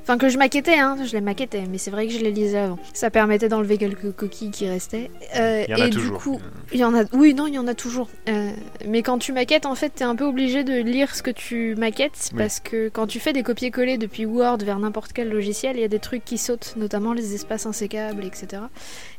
Enfin 0.02 0.16
que 0.16 0.28
je 0.28 0.38
maquettais, 0.38 0.78
hein, 0.78 0.96
je 1.04 1.12
les 1.12 1.20
maquettais, 1.20 1.64
mais 1.68 1.76
c'est 1.78 1.90
vrai 1.90 2.06
que 2.06 2.12
je 2.12 2.20
les 2.20 2.30
lisais 2.30 2.58
avant. 2.58 2.78
Ça 2.94 3.10
permettait 3.10 3.48
d'enlever 3.48 3.78
quelques 3.78 4.12
coquilles 4.12 4.52
qui 4.52 4.68
restaient. 4.68 5.10
Euh, 5.36 5.64
Il 5.68 5.72
y 5.72 5.74
en 5.74 5.84
a 5.84 5.86
et 5.88 5.90
toujours. 5.90 6.18
du 6.18 6.22
coup, 6.22 6.40
il 6.72 6.78
y 6.78 6.84
en 6.84 6.94
a. 6.94 7.02
Oui, 7.12 7.34
non, 7.34 7.48
il 7.48 7.54
y 7.54 7.58
en 7.58 7.66
a 7.66 7.74
toujours. 7.74 8.08
Euh, 8.28 8.50
mais 8.86 9.02
quand 9.02 9.18
tu 9.18 9.32
maquettes, 9.32 9.66
en 9.66 9.74
fait, 9.74 9.90
t'es 9.90 10.04
un 10.04 10.14
peu 10.14 10.24
obligé 10.24 10.62
de 10.62 10.74
lire 10.80 11.16
ce 11.16 11.22
que 11.24 11.32
tu 11.32 11.74
maquettes 11.76 12.30
Oui. 12.32 12.38
parce 12.38 12.60
que 12.60 12.88
quand 12.90 13.08
tu 13.08 13.18
fais 13.18 13.32
des 13.32 13.42
copier-coller 13.42 13.98
depuis 13.98 14.24
Word 14.24 14.58
vers 14.58 14.78
n'importe 14.78 15.12
quel 15.12 15.28
logiciel, 15.28 15.76
il 15.76 15.80
y 15.80 15.84
a 15.84 15.88
des 15.88 15.98
trucs 15.98 16.24
qui 16.24 16.38
sautent, 16.38 16.74
notamment 16.76 17.12
les 17.12 17.34
espaces 17.34 17.66
insécables, 17.66 18.24
etc. 18.24 18.62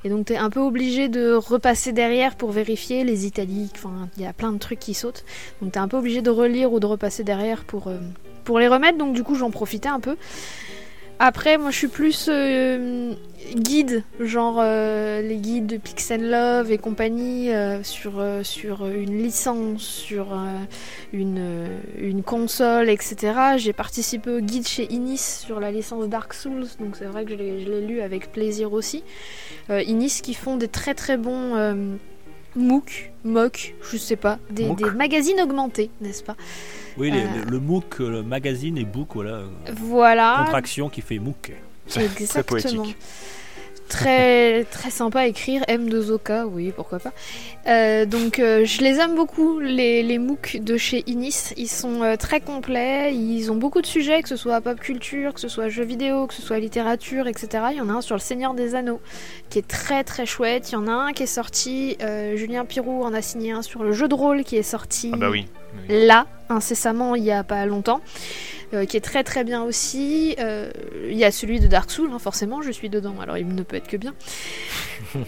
Et 0.06 0.10
donc 0.10 0.28
t'es 0.28 0.38
un 0.38 0.50
peu 0.50 0.62
obligé 0.62 1.10
de 1.10 1.34
repasser 1.34 1.92
derrière 1.92 2.36
pour 2.36 2.52
vérifier 2.52 3.04
les 3.04 3.26
italiques. 3.26 3.74
Enfin, 3.76 4.08
il 4.16 4.24
y 4.24 4.26
a 4.26 4.32
plein 4.34 4.54
de 4.54 4.58
trucs 4.60 4.80
qui 4.80 4.94
sautent. 4.94 5.26
Donc 5.62 5.74
t'es 5.74 5.80
un 5.80 5.90
peu 5.90 5.98
obligé 5.98 6.22
de 6.22 6.30
relire 6.30 6.72
ou 6.72 6.80
de 6.80 6.86
repasser 6.86 7.24
derrière 7.26 7.66
pour, 7.66 7.88
euh, 7.90 7.98
pour 8.44 8.60
les 8.60 8.68
remettre. 8.68 8.98
Donc 8.98 9.14
du 9.14 9.24
coup, 9.24 9.36
j'en 9.36 9.52
profitais 9.52 9.90
un 9.90 10.00
peu. 10.00 10.16
Après, 11.24 11.60
moi, 11.60 11.70
je 11.70 11.78
suis 11.78 11.88
plus 11.88 12.30
euh, 12.32 13.14
guide, 13.54 14.04
genre 14.20 14.58
euh, 14.60 15.22
les 15.22 15.36
guides 15.36 15.68
de 15.68 15.78
Pixel 15.78 16.32
Love 16.32 16.72
et 16.72 16.80
compagnie 16.80 17.52
euh, 17.52 17.84
sur, 17.84 18.24
sur 18.42 18.88
une 18.88 19.22
licence, 19.22 19.84
sur 19.84 20.36
une, 21.14 21.68
une 22.00 22.24
console, 22.24 22.90
etc. 22.90 23.34
J'ai 23.58 23.72
participé 23.72 24.32
au 24.32 24.40
guide 24.40 24.68
chez 24.68 24.92
Inis 24.92 25.44
sur 25.46 25.60
la 25.60 25.70
licence 25.70 26.10
Dark 26.10 26.34
Souls, 26.34 26.66
donc 26.80 26.96
c'est 26.98 27.06
vrai 27.06 27.24
que 27.24 27.30
je 27.30 27.36
l'ai 27.36 27.86
lu 27.86 28.02
avec 28.02 28.32
plaisir 28.32 28.74
aussi. 28.74 29.04
Inis 29.70 30.22
qui 30.24 30.34
font 30.34 30.58
des 30.58 30.70
très 30.70 30.96
très 30.96 31.18
bons 31.18 31.54
MOOC, 32.56 33.12
MOOC, 33.24 33.76
je 33.92 33.98
sais 33.98 34.16
pas, 34.16 34.38
des, 34.50 34.66
MOOC. 34.68 34.78
des 34.84 34.92
magazines 34.92 35.40
augmentés, 35.42 35.90
n'est-ce 36.02 36.24
pas 36.24 36.36
Oui, 36.98 37.10
les- 37.12 37.20
Euh. 37.22 37.46
le, 37.46 37.52
le 37.52 37.60
MOOC, 37.60 38.02
euh, 38.02 38.10
le 38.10 38.24
magazine 38.24 38.78
et 38.78 38.84
book, 38.86 39.10
voilà. 39.14 39.42
Voilà. 39.78 40.42
Contraction 40.46 40.90
qui 40.90 41.02
fait 41.02 41.20
MOOC. 41.20 41.54
Très 41.88 42.06
Exactement. 42.06 42.44
poétique. 42.84 42.98
Très, 43.92 44.64
très 44.64 44.90
sympa 44.90 45.20
à 45.20 45.26
écrire, 45.26 45.64
M2OK, 45.64 46.46
oui, 46.46 46.72
pourquoi 46.74 47.00
pas. 47.00 47.12
Euh, 47.68 48.06
donc, 48.06 48.40
euh, 48.40 48.64
je 48.64 48.82
les 48.82 49.00
aime 49.00 49.16
beaucoup, 49.16 49.60
les, 49.60 50.02
les 50.02 50.18
MOOC 50.18 50.60
de 50.62 50.78
chez 50.78 51.04
Inis. 51.08 51.54
Ils 51.58 51.68
sont 51.68 52.02
euh, 52.02 52.16
très 52.16 52.40
complets, 52.40 53.14
ils 53.14 53.52
ont 53.52 53.56
beaucoup 53.56 53.82
de 53.82 53.86
sujets, 53.86 54.22
que 54.22 54.30
ce 54.30 54.38
soit 54.38 54.62
pop 54.62 54.80
culture, 54.80 55.34
que 55.34 55.42
ce 55.42 55.50
soit 55.50 55.68
jeux 55.68 55.84
vidéo, 55.84 56.26
que 56.26 56.34
ce 56.34 56.42
soit 56.42 56.58
littérature, 56.60 57.28
etc. 57.28 57.66
Il 57.72 57.78
y 57.78 57.82
en 57.82 57.90
a 57.90 57.92
un 57.92 58.02
sur 58.02 58.16
le 58.16 58.22
Seigneur 58.22 58.54
des 58.54 58.76
Anneaux 58.76 59.02
qui 59.50 59.60
est 59.60 59.68
très 59.68 60.06
très 60.06 60.26
chouette. 60.26 60.72
Il 60.72 60.76
y 60.76 60.78
en 60.78 60.88
a 60.88 60.94
un 60.94 61.12
qui 61.12 61.24
est 61.24 61.26
sorti, 61.26 61.98
Julien 62.36 62.64
Pirou 62.64 63.04
en 63.04 63.14
a 63.14 63.22
signé 63.22 63.52
un 63.52 63.62
sur 63.62 63.84
le 63.84 63.92
jeu 63.92 64.08
de 64.08 64.16
rôle 64.16 64.46
qui 64.46 64.56
est 64.56 64.64
sorti 64.64 65.12
Ah 65.14 65.18
bah. 65.18 65.28
Oui. 65.90 66.06
là, 66.08 66.28
incessamment, 66.50 67.16
il 67.16 67.24
y 67.24 67.32
a 67.32 67.44
pas 67.44 67.66
longtemps, 67.66 68.02
euh, 68.74 68.86
qui 68.86 68.98
est 68.98 69.02
très 69.02 69.24
très 69.24 69.44
bien 69.44 69.64
aussi. 69.64 70.36
Euh, 70.40 70.72
Il 71.10 71.18
y 71.18 71.24
a 71.26 71.32
celui 71.32 71.60
de 71.60 71.68
Dark 71.68 71.90
Souls, 71.92 72.10
hein, 72.14 72.20
forcément, 72.20 72.62
je 72.62 72.72
suis 72.72 72.90
dedans, 72.90 73.16
alors 73.22 73.38
il 73.38 73.48
ne 73.48 73.64
peut 73.64 73.76
être 73.78 73.88
que 73.88 73.98
bien. 73.98 74.14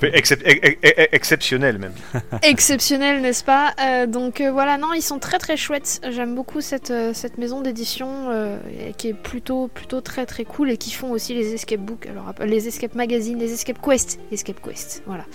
Excep- 0.02 0.42
ex- 0.46 0.60
ex- 0.64 0.78
ex- 0.82 1.08
exceptionnel 1.12 1.78
même. 1.78 1.94
Exceptionnel, 2.44 3.22
n'est-ce 3.22 3.44
pas? 3.44 3.74
Euh, 3.82 4.06
Donc 4.08 4.40
euh, 4.40 4.52
voilà, 4.52 4.78
non, 4.78 4.94
ils 4.94 5.02
sont 5.02 5.20
très 5.20 5.40
très 5.40 5.58
chouettes. 5.58 6.00
J'aime 6.10 6.36
beaucoup 6.36 6.62
cette, 6.62 6.92
euh, 6.92 7.12
cette 7.14 7.38
maison 7.38 7.62
d'édition 7.62 8.30
euh, 8.30 8.58
qui 8.98 9.10
est 9.10 9.14
plutôt 9.14 9.68
plutôt 9.68 10.00
très 10.02 10.26
très 10.26 10.46
cool 10.46 10.70
et 10.72 10.78
qui 10.78 10.92
font 10.92 11.12
aussi 11.12 11.34
les 11.34 11.54
escape 11.54 11.82
books, 11.82 12.06
alors 12.08 12.34
les 12.46 12.68
escape 12.68 12.96
magazines, 12.96 13.40
les 13.40 13.52
escape 13.54 13.80
quest, 13.84 14.20
escape 14.32 14.62
quest, 14.62 15.04
voilà. 15.06 15.26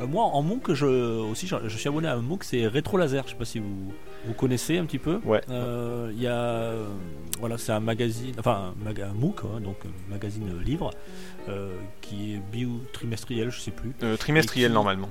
Euh, 0.00 0.06
moi, 0.06 0.24
en 0.24 0.42
MOOC, 0.42 0.72
je, 0.74 0.86
aussi, 0.86 1.46
je, 1.46 1.56
je 1.66 1.76
suis 1.76 1.88
abonné 1.88 2.08
à 2.08 2.14
un 2.14 2.22
MOOC, 2.22 2.44
c'est 2.44 2.66
Rétro 2.66 2.96
Laser. 2.96 3.24
Je 3.26 3.32
sais 3.32 3.36
pas 3.38 3.44
si 3.44 3.58
vous, 3.58 3.92
vous 4.26 4.34
connaissez 4.34 4.78
un 4.78 4.84
petit 4.84 4.98
peu. 4.98 5.20
Ouais. 5.24 5.40
Euh, 5.50 6.10
Il 6.14 6.20
y 6.22 6.26
a, 6.26 6.72
voilà, 7.38 7.56
c'est 7.58 7.72
un 7.72 7.80
magazine, 7.80 8.34
enfin 8.38 8.74
un, 8.86 9.02
un 9.02 9.14
MOOC, 9.14 9.40
hein, 9.44 9.60
donc 9.60 9.76
un 9.86 10.12
magazine 10.12 10.58
livre, 10.64 10.90
euh, 11.48 11.74
qui 12.00 12.34
est 12.34 12.40
bio-trimestriel, 12.52 13.50
je 13.50 13.60
sais 13.60 13.70
plus. 13.70 13.92
Euh, 14.02 14.16
trimestriel 14.16 14.68
qui- 14.70 14.74
normalement. 14.74 15.08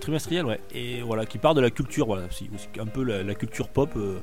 Trimestriel, 0.00 0.44
ouais. 0.46 0.60
Et 0.74 1.02
voilà, 1.02 1.24
qui 1.26 1.38
part 1.38 1.54
de 1.54 1.60
la 1.60 1.70
culture, 1.70 2.06
voilà, 2.06 2.24
un 2.78 2.86
peu 2.86 3.02
la, 3.02 3.22
la 3.22 3.34
culture 3.34 3.68
pop, 3.68 3.90
euh, 3.96 4.18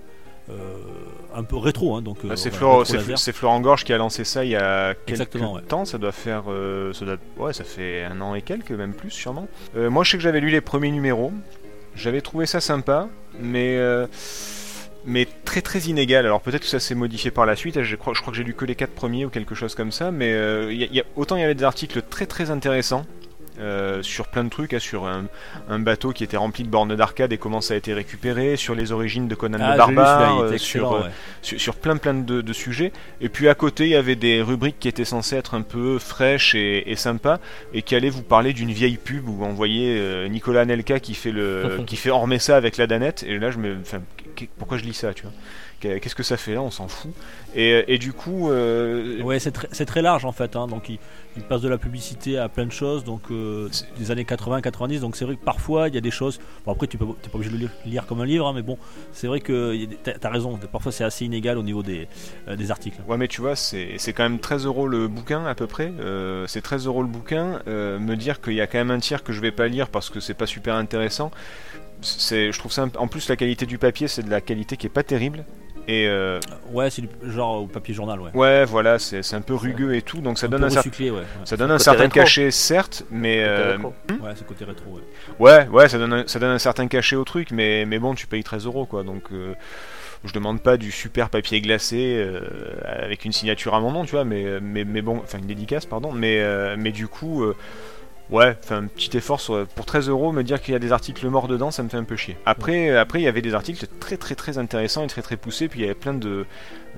un 1.34 1.44
peu 1.44 1.56
rétro, 1.56 1.96
hein, 1.96 2.02
donc. 2.02 2.18
euh, 2.26 2.30
Ah, 2.32 2.36
c'est 2.36 2.52
Florent, 2.52 3.60
Gorge 3.62 3.84
qui 3.86 3.94
a 3.94 3.98
lancé 3.98 4.24
ça 4.24 4.44
il 4.44 4.52
y 4.52 4.56
a 4.56 4.94
quelques 4.94 5.10
Exactement, 5.12 5.54
ouais. 5.54 5.62
temps. 5.62 5.86
Ça 5.86 5.98
doit 5.98 6.12
faire, 6.12 6.44
euh, 6.50 6.92
ça 6.94 7.06
doit- 7.06 7.18
ouais, 7.38 7.54
ça 7.54 7.64
fait 7.64 8.04
un 8.04 8.20
an 8.22 8.36
et 8.36 8.42
quelques, 8.42 8.72
même 8.72 8.94
plus 8.94 9.12
sûrement. 9.12 9.48
Moi, 9.76 10.04
je 10.04 10.12
sais 10.12 10.18
que 10.18 10.24
j'avais 10.24 10.42
lu 10.42 10.50
les 10.50 10.62
premiers 10.62 10.92
numéros. 10.92 11.32
J'avais 11.96 12.22
trouvé 12.22 12.46
ça 12.46 12.62
sympa, 12.62 13.10
mais 13.40 13.78
euh, 13.78 14.08
mais 15.06 15.28
très 15.46 15.62
très 15.62 15.80
inégal. 15.80 16.26
Alors 16.26 16.42
peut-être 16.42 16.62
que 16.62 16.68
ça 16.68 16.80
s'est 16.80 16.96
modifié 16.96 17.32
par 17.32 17.46
la 17.46 17.56
suite. 17.56 17.82
Je 17.84 17.96
crois, 17.96 18.14
je 18.14 18.22
crois 18.22 18.32
que 18.32 18.38
j'ai 18.38 18.44
lu 18.44 18.54
que 18.54 18.66
les 18.66 18.76
quatre 18.76 18.94
premiers 18.94 19.26
ou 19.26 19.30
quelque 19.30 19.56
chose 19.56 19.76
comme 19.76 19.92
ça. 19.92 20.12
Mais 20.12 20.34
euh, 20.34 20.74
autant 21.16 21.36
il 21.36 21.42
y 21.42 21.44
avait 21.44 21.56
des 21.56 21.64
articles 21.64 22.02
très 22.02 22.26
très 22.26 22.52
intéressants. 22.52 23.06
Euh, 23.62 24.02
sur 24.02 24.28
plein 24.28 24.44
de 24.44 24.50
trucs, 24.50 24.74
hein, 24.74 24.80
sur 24.80 25.06
un, 25.06 25.26
un 25.70 25.80
bateau 25.80 26.12
qui 26.12 26.24
était 26.24 26.38
rempli 26.38 26.64
de 26.64 26.70
bornes 26.70 26.96
d'arcade 26.96 27.32
et 27.32 27.38
comment 27.38 27.62
ça 27.62 27.74
a 27.74 27.78
été 27.78 27.94
récupéré, 27.94 28.56
sur 28.56 28.76
les 28.76 28.92
origines 28.92 29.28
de 29.28 29.36
Conan 29.36 29.60
Ah, 29.62 29.72
le 29.72 29.78
Barbare, 29.78 30.40
euh, 30.40 30.58
sur, 30.58 30.94
euh, 30.94 31.04
ouais. 31.04 31.10
sur, 31.42 31.60
sur 31.60 31.76
plein 31.76 31.98
plein 31.98 32.14
de, 32.14 32.42
de 32.42 32.54
sujets. 32.54 32.92
Et 33.22 33.30
puis 33.30 33.48
à 33.48 33.56
côté, 33.56 33.86
il 33.86 33.92
y 33.92 33.96
avait 33.96 34.16
des 34.16 34.42
rubriques 34.42 34.80
qui 34.80 34.88
étaient 34.88 35.06
censées 35.06 35.36
être 35.36 35.54
un 35.54 35.62
peu 35.62 36.00
fraîches 36.00 36.56
et, 36.56 36.92
et 36.92 36.96
sympas, 36.96 37.40
et 37.74 37.82
qui 37.82 37.96
allaient 37.96 38.10
vous 38.10 38.24
parler 38.24 38.54
d'une 38.54 38.72
vieille 38.72 38.98
pub 38.98 39.28
où 39.28 39.44
on 39.44 39.54
voyait 39.54 40.28
Nicolas 40.30 40.62
Anelka 40.62 41.00
qui 41.00 41.14
fait 41.14 41.32
le 41.32 41.80
qui 41.88 41.96
fait 41.96 42.10
ormer 42.10 42.40
ça 42.40 42.58
avec 42.58 42.78
la 42.78 42.88
danette. 42.88 43.24
Et 43.28 43.38
là, 43.38 43.52
je 43.52 43.58
me, 43.58 43.78
pourquoi 44.58 44.78
je 44.78 44.84
lis 44.84 44.94
ça, 44.94 45.14
tu 45.14 45.24
vois? 45.24 45.32
Qu'est-ce 45.82 46.16
que 46.16 46.24
ça 46.24 46.38
fait 46.38 46.54
là 46.54 46.62
On 46.62 46.72
s'en 46.72 46.88
fout. 46.88 47.12
Et, 47.56 47.84
et 47.94 47.98
du 47.98 48.14
coup, 48.14 48.50
euh, 48.52 49.22
Ouais, 49.24 49.40
c'est 49.40 49.52
très, 49.52 49.68
c'est 49.72 49.86
très 49.86 50.02
large 50.02 50.24
en 50.26 50.32
fait. 50.32 50.56
hein, 50.56 50.68
donc 50.68 50.88
il, 50.90 51.00
il 51.36 51.44
passe 51.44 51.62
de 51.62 51.68
la 51.70 51.78
publicité 51.78 52.38
à 52.38 52.48
plein 52.50 52.66
de 52.66 52.72
choses, 52.72 53.04
donc 53.04 53.22
euh, 53.32 53.68
C'est- 53.72 53.86
des 53.98 54.12
années 54.12 54.24
80-90. 54.24 55.00
Donc 55.00 55.16
c'est 55.16 55.26
vrai 55.26 55.36
que 55.36 55.44
parfois 55.44 55.88
il 55.90 55.96
y 55.96 55.98
a 55.98 56.02
des 56.02 56.12
choses. 56.12 56.40
Bon 56.66 56.72
après 56.72 56.88
tu 56.88 56.98
peux, 56.98 57.06
t'es 57.22 57.30
pas 57.30 57.36
obligé 57.38 57.50
de 57.52 57.56
le 57.58 57.62
lire, 57.62 57.72
lire 57.86 58.06
comme 58.06 58.22
un 58.22 58.26
livre, 58.26 58.48
hein, 58.48 58.54
mais 58.56 58.62
bon, 58.62 58.78
c'est 59.12 59.28
vrai 59.28 59.40
que 59.42 59.74
il 59.74 59.82
y 59.82 59.84
a 59.84 59.88
des- 59.88 59.96
t'as, 59.98 60.14
t'as 60.14 60.30
raison. 60.30 60.58
Parfois 60.72 60.92
c'est 60.92 61.04
assez 61.04 61.26
inégal 61.26 61.58
au 61.58 61.64
niveau 61.64 61.84
des, 61.84 62.08
euh, 62.48 62.56
des 62.56 62.70
articles. 62.72 63.00
Ouais, 63.08 63.18
mais 63.18 63.28
tu 63.28 63.42
vois, 63.42 63.56
c'est 63.56 63.96
c'est 63.98 64.14
quand 64.14 64.24
même 64.24 64.40
13 64.40 64.66
euros 64.66 64.88
le 64.88 65.08
bouquin 65.08 65.46
à 65.46 65.56
peu 65.56 65.68
près. 65.68 65.92
Euh, 66.00 66.46
c'est 66.48 66.62
13 66.62 66.86
euros 66.86 67.02
le 67.02 67.08
bouquin. 67.10 67.60
Euh, 67.68 67.98
me 68.00 68.16
dire 68.16 68.40
qu'il 68.40 68.54
y 68.54 68.62
a 68.62 68.68
quand 68.68 68.78
même 68.78 68.92
un 68.92 69.00
tiers 69.00 69.24
que 69.24 69.34
je 69.34 69.42
vais 69.42 69.52
pas 69.52 69.68
lire 69.68 69.90
parce 69.90 70.10
que 70.10 70.20
c'est 70.20 70.34
pas 70.36 70.46
super 70.46 70.76
intéressant. 70.76 71.32
C'est, 72.02 72.52
je 72.52 72.58
trouve 72.60 72.72
ça. 72.72 72.88
En 72.98 73.08
plus, 73.08 73.30
la 73.30 73.36
qualité 73.36 73.66
du 73.68 73.78
papier, 73.78 74.08
c'est 74.08 74.24
de 74.24 74.30
la 74.30 74.42
qualité 74.42 74.76
qui 74.76 74.88
est 74.88 74.90
pas 74.90 75.04
terrible. 75.04 75.44
Et 75.88 76.08
euh, 76.08 76.40
Ouais, 76.72 76.90
c'est 76.90 77.02
du 77.02 77.10
genre 77.24 77.64
au 77.64 77.68
papier 77.68 77.94
journal, 77.94 78.20
ouais. 78.22 78.32
ouais, 78.34 78.66
voilà, 78.66 79.00
c'est 79.00 79.24
c'est 79.24 79.36
un 79.36 79.42
peu 79.42 79.56
rugueux 79.56 79.96
et 79.96 80.02
tout, 80.02 80.22
donc 80.22 80.38
ça 80.38 80.48
un 80.48 80.50
donne 80.50 80.64
un, 80.64 80.68
cer- 80.68 80.78
recyclé, 80.78 81.10
ouais. 81.12 81.20
ouais. 81.20 81.26
ça 81.46 81.58
donne 81.58 81.72
un 81.72 81.80
certain 81.80 82.04
rétro. 82.04 82.16
cachet, 82.20 82.52
certes, 82.52 83.04
mais 83.12 83.44
euh, 83.44 83.72
rétro. 83.78 83.94
Ouais, 84.22 84.32
c'est 84.36 84.46
côté 84.48 84.64
rétro, 84.66 84.86
ouais. 84.92 85.02
ouais, 85.40 85.68
ouais, 85.70 85.90
ça 85.90 85.98
donne 85.98 86.14
un, 86.14 86.24
ça 86.28 86.40
donne 86.40 86.52
un 86.52 86.60
certain 86.60 86.88
cachet 86.88 87.16
au 87.16 87.24
truc, 87.24 87.52
mais 87.52 87.86
mais 87.86 88.00
bon, 88.00 88.14
tu 88.16 88.28
payes 88.28 88.44
13 88.44 88.66
euros 88.66 88.86
quoi, 88.86 89.04
donc. 89.04 89.24
euh, 89.32 89.54
je 90.24 90.34
demande 90.34 90.62
pas 90.62 90.78
du 90.78 90.92
super 90.92 91.32
papier 91.32 91.62
glacé 91.62 92.16
euh, 92.16 92.42
avec 92.86 93.26
une 93.26 93.32
signature 93.32 93.74
à 93.74 93.80
mon 93.80 93.92
nom, 93.92 94.06
tu 94.06 94.12
vois, 94.12 94.24
mais, 94.24 94.46
mais, 94.62 94.86
mais 94.86 95.02
bon, 95.02 95.18
enfin 95.24 95.40
une 95.40 95.48
dédicace, 95.48 95.88
pardon, 95.88 96.12
mais, 96.12 96.40
euh, 96.42 96.76
mais 96.78 96.92
du 96.92 97.08
coup, 97.08 97.42
euh, 97.44 97.56
ouais, 98.32 98.56
enfin 98.64 98.78
un 98.78 98.88
petit 98.88 99.16
effort 99.18 99.42
pour 99.76 99.86
13 99.86 100.10
euros, 100.10 100.32
me 100.32 100.44
dire 100.44 100.62
qu'il 100.62 100.74
y 100.74 100.76
a 100.76 100.80
des 100.80 100.92
articles 100.92 101.28
morts 101.28 101.48
dedans, 101.48 101.72
ça 101.72 101.84
me 101.84 101.90
fait 101.90 101.98
un 101.98 102.04
peu 102.04 102.16
chier. 102.16 102.38
Après, 102.46 102.96
après 102.96 103.20
il 103.20 103.24
y 103.24 103.28
avait 103.28 103.42
des 103.42 103.54
articles 103.54 103.86
très 104.00 104.18
très 104.18 104.36
très 104.36 104.58
intéressants 104.58 105.04
et 105.04 105.08
très 105.08 105.22
très 105.22 105.38
poussés, 105.38 105.68
puis 105.68 105.80
il 105.80 105.84
y 105.84 105.86
avait 105.86 105.96
plein 105.96 106.14
de. 106.14 106.46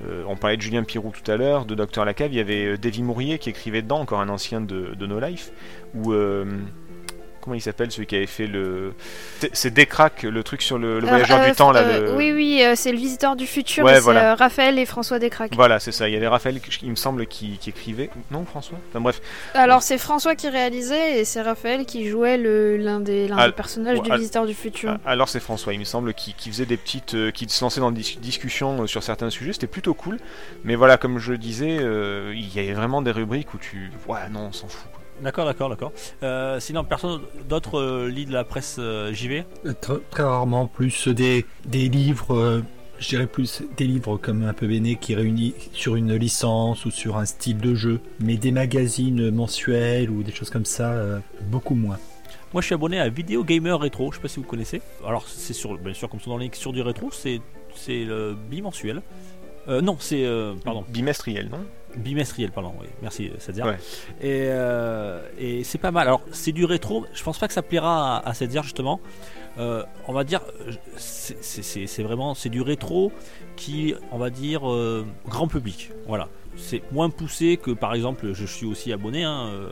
euh, 0.06 0.24
on 0.28 0.36
parlait 0.36 0.58
de 0.58 0.62
Julien 0.62 0.84
Pirou 0.84 1.12
tout 1.12 1.30
à 1.30 1.36
l'heure, 1.36 1.66
de 1.66 1.76
Docteur 1.76 2.06
Lacave, 2.06 2.32
il 2.32 2.38
y 2.38 2.42
avait 2.42 2.66
euh, 2.66 2.78
Davy 2.78 3.04
Mourier 3.04 3.40
qui 3.40 3.50
écrivait 3.50 3.82
dedans, 3.82 4.00
encore 4.00 4.22
un 4.22 4.30
ancien 4.30 4.62
de, 4.62 4.96
No 5.06 5.20
Life, 5.20 5.52
ou. 5.94 6.14
euh, 6.14 6.46
Comment 7.44 7.56
il 7.56 7.62
s'appelle 7.62 7.92
celui 7.92 8.08
qui 8.08 8.16
avait 8.16 8.26
fait 8.26 8.48
le. 8.48 8.94
C'est- 9.52 9.70
Décrac, 9.70 10.24
le 10.24 10.44
truc 10.44 10.62
sur 10.62 10.78
le, 10.78 11.02
le 11.02 11.08
voyageur 11.08 11.40
Euh, 11.42 11.50
du 11.50 11.56
temps 11.56 11.72
là. 11.74 11.82
euh, 11.82 12.12
le- 12.12 12.16
Oui, 12.16 12.32
oui, 12.32 12.62
euh, 12.64 12.74
c'est 12.78 12.92
le 12.94 12.98
visiteur 12.98 13.36
du 13.36 13.46
futur. 13.46 13.84
Ouais, 13.84 14.00
voilà. 14.00 14.32
euh, 14.32 14.36
Raphaël 14.36 14.80
et 14.80 14.86
François 14.86 15.20
Descraques. 15.20 15.54
Voilà, 15.56 15.80
c'est 15.82 15.92
ça. 15.92 16.08
Il 16.08 16.14
y 16.14 16.16
avait 16.16 16.28
Raphaël, 16.28 16.62
il 16.84 16.90
me 16.90 16.96
semble, 16.96 17.26
qui, 17.28 17.58
qui 17.58 17.72
écrivait. 17.72 18.10
Non, 18.32 18.46
François? 18.46 18.78
Enfin 18.90 19.02
bref. 19.02 19.20
Alors 19.56 19.82
c'est 19.82 19.98
François 19.98 20.36
qui 20.36 20.48
réalisait 20.48 21.20
et 21.20 21.26
c'est 21.26 21.42
Raphaël 21.42 21.86
qui 21.86 22.08
jouait 22.08 22.38
le- 22.38 22.78
l'un 22.78 23.00
des, 23.02 23.28
l'un 23.28 23.46
des 23.48 23.52
personnages 23.52 23.98
ouais, 24.00 24.10
du 24.10 24.16
visiteur 24.16 24.46
du 24.46 24.54
futur. 24.54 24.98
Alors 25.06 25.28
c'est 25.28 25.42
François, 25.42 25.74
il 25.74 25.80
me 25.80 25.84
semble, 25.86 26.14
qui, 26.14 26.34
qui 26.34 26.50
faisait 26.50 26.66
des 26.66 26.78
petites. 26.78 27.16
euh, 27.16 27.32
qui 27.32 27.50
se 27.50 27.64
lançait 27.64 27.82
dans 27.82 27.92
des 27.92 28.02
dis- 28.02 28.20
discussions 28.22 28.84
euh, 28.84 28.88
sur 28.88 29.04
certains 29.04 29.30
sujets. 29.30 29.52
C'était 29.52 29.68
plutôt 29.68 29.94
cool. 29.94 30.18
Mais 30.64 30.76
voilà, 30.76 30.96
comme 30.98 31.20
je 31.20 31.32
le 31.34 31.38
disais, 31.38 31.78
euh, 31.82 32.32
il 32.36 32.54
y 32.56 32.60
avait 32.60 32.74
vraiment 32.74 33.02
des 33.02 33.12
rubriques 33.12 33.54
où 33.54 33.58
tu. 33.58 33.92
Ouais, 34.08 34.20
non, 34.32 34.48
on 34.50 34.52
s'en 34.54 34.68
fout. 34.70 34.90
D'accord, 35.22 35.46
d'accord, 35.46 35.70
d'accord. 35.70 35.92
Euh, 36.24 36.60
sinon, 36.60 36.84
personne 36.84 37.22
d'autre 37.48 37.80
euh, 37.80 38.10
lit 38.10 38.26
de 38.26 38.34
la 38.34 38.44
presse 38.44 38.78
euh, 38.80 39.14
JV 39.14 39.46
Très, 39.82 40.00
très 40.10 40.24
rarement, 40.24 40.68
plus 40.68 41.08
des, 41.08 41.46
des 41.66 41.88
livres, 41.88 42.36
euh, 42.36 42.62
je 43.00 43.10
dirais 43.10 43.28
plus 43.28 43.64
des 43.78 43.86
livres 43.86 44.18
comme 44.18 44.44
un 44.44 44.54
peu 44.54 44.68
béné 44.68 44.96
qui 44.96 45.16
réunit 45.16 45.54
sur 45.72 45.96
une 45.96 46.16
licence 46.16 46.86
ou 46.86 46.92
sur 46.92 47.18
un 47.18 47.26
style 47.26 47.58
de 47.58 47.76
jeu, 47.76 48.00
mais 48.20 48.36
des 48.38 48.52
magazines 48.52 49.32
mensuels 49.32 50.10
ou 50.10 50.24
des 50.24 50.32
choses 50.32 50.50
comme 50.50 50.66
ça, 50.66 50.92
euh, 50.92 51.20
beaucoup 51.44 51.76
moins. 51.76 51.98
Moi, 52.54 52.62
je 52.62 52.68
suis 52.68 52.76
abonné 52.76 53.00
à 53.00 53.10
Video 53.10 53.44
Gamer 53.44 53.80
Rétro. 53.80 54.12
Je 54.12 54.18
sais 54.18 54.22
pas 54.22 54.28
si 54.28 54.40
vous 54.40 54.46
connaissez. 54.46 54.82
Alors, 55.06 55.28
c'est 55.28 55.54
sur, 55.54 55.78
bien 55.78 55.94
sûr, 55.94 56.08
comme 56.08 56.20
son 56.20 56.30
nom 56.30 56.38
l'indique, 56.38 56.56
sur 56.56 56.72
du 56.72 56.82
rétro. 56.82 57.10
C'est, 57.12 57.42
c'est 57.76 58.04
le 58.04 58.36
bimensuel. 58.36 59.02
Euh, 59.68 59.82
non, 59.82 59.98
c'est 60.00 60.26
euh, 60.26 60.54
pardon 60.64 60.84
Bimestriel, 60.90 61.50
non? 61.50 61.66
Bimestriel, 61.96 62.52
pardon. 62.52 62.74
Oui, 62.80 62.88
merci, 63.02 63.32
Sadia. 63.40 63.66
Ouais. 63.66 63.78
Et, 64.22 64.48
euh, 64.50 65.22
et 65.38 65.64
c'est 65.64 65.78
pas 65.78 65.92
mal. 65.92 66.08
Alors, 66.08 66.22
c'est 66.32 66.52
du 66.52 66.66
rétro. 66.66 67.06
Je 67.14 67.24
pense 67.24 67.38
pas 67.38 67.48
que 67.48 67.54
ça 67.54 67.62
plaira 67.62 68.18
à, 68.18 68.30
à 68.30 68.34
Sadia 68.34 68.62
justement. 68.62 69.00
Euh, 69.60 69.84
on 70.08 70.14
va 70.14 70.24
dire, 70.24 70.42
euh, 70.68 70.72
c'est, 70.98 72.04
vraiment, 72.04 72.34
c'est 72.34 72.50
du 72.50 72.62
rétro 72.62 73.12
qui, 73.56 73.94
on 74.12 74.18
va 74.18 74.30
dire, 74.30 74.70
euh, 74.70 75.06
grand 75.28 75.48
public. 75.48 75.92
Voilà. 76.08 76.28
C'est 76.56 76.82
moins 76.92 77.10
poussé 77.10 77.58
que, 77.58 77.72
par 77.72 77.94
exemple, 77.94 78.34
je 78.34 78.46
suis 78.46 78.66
aussi 78.66 78.94
abonné 78.94 79.24
hein, 79.24 79.48
euh, 79.52 79.70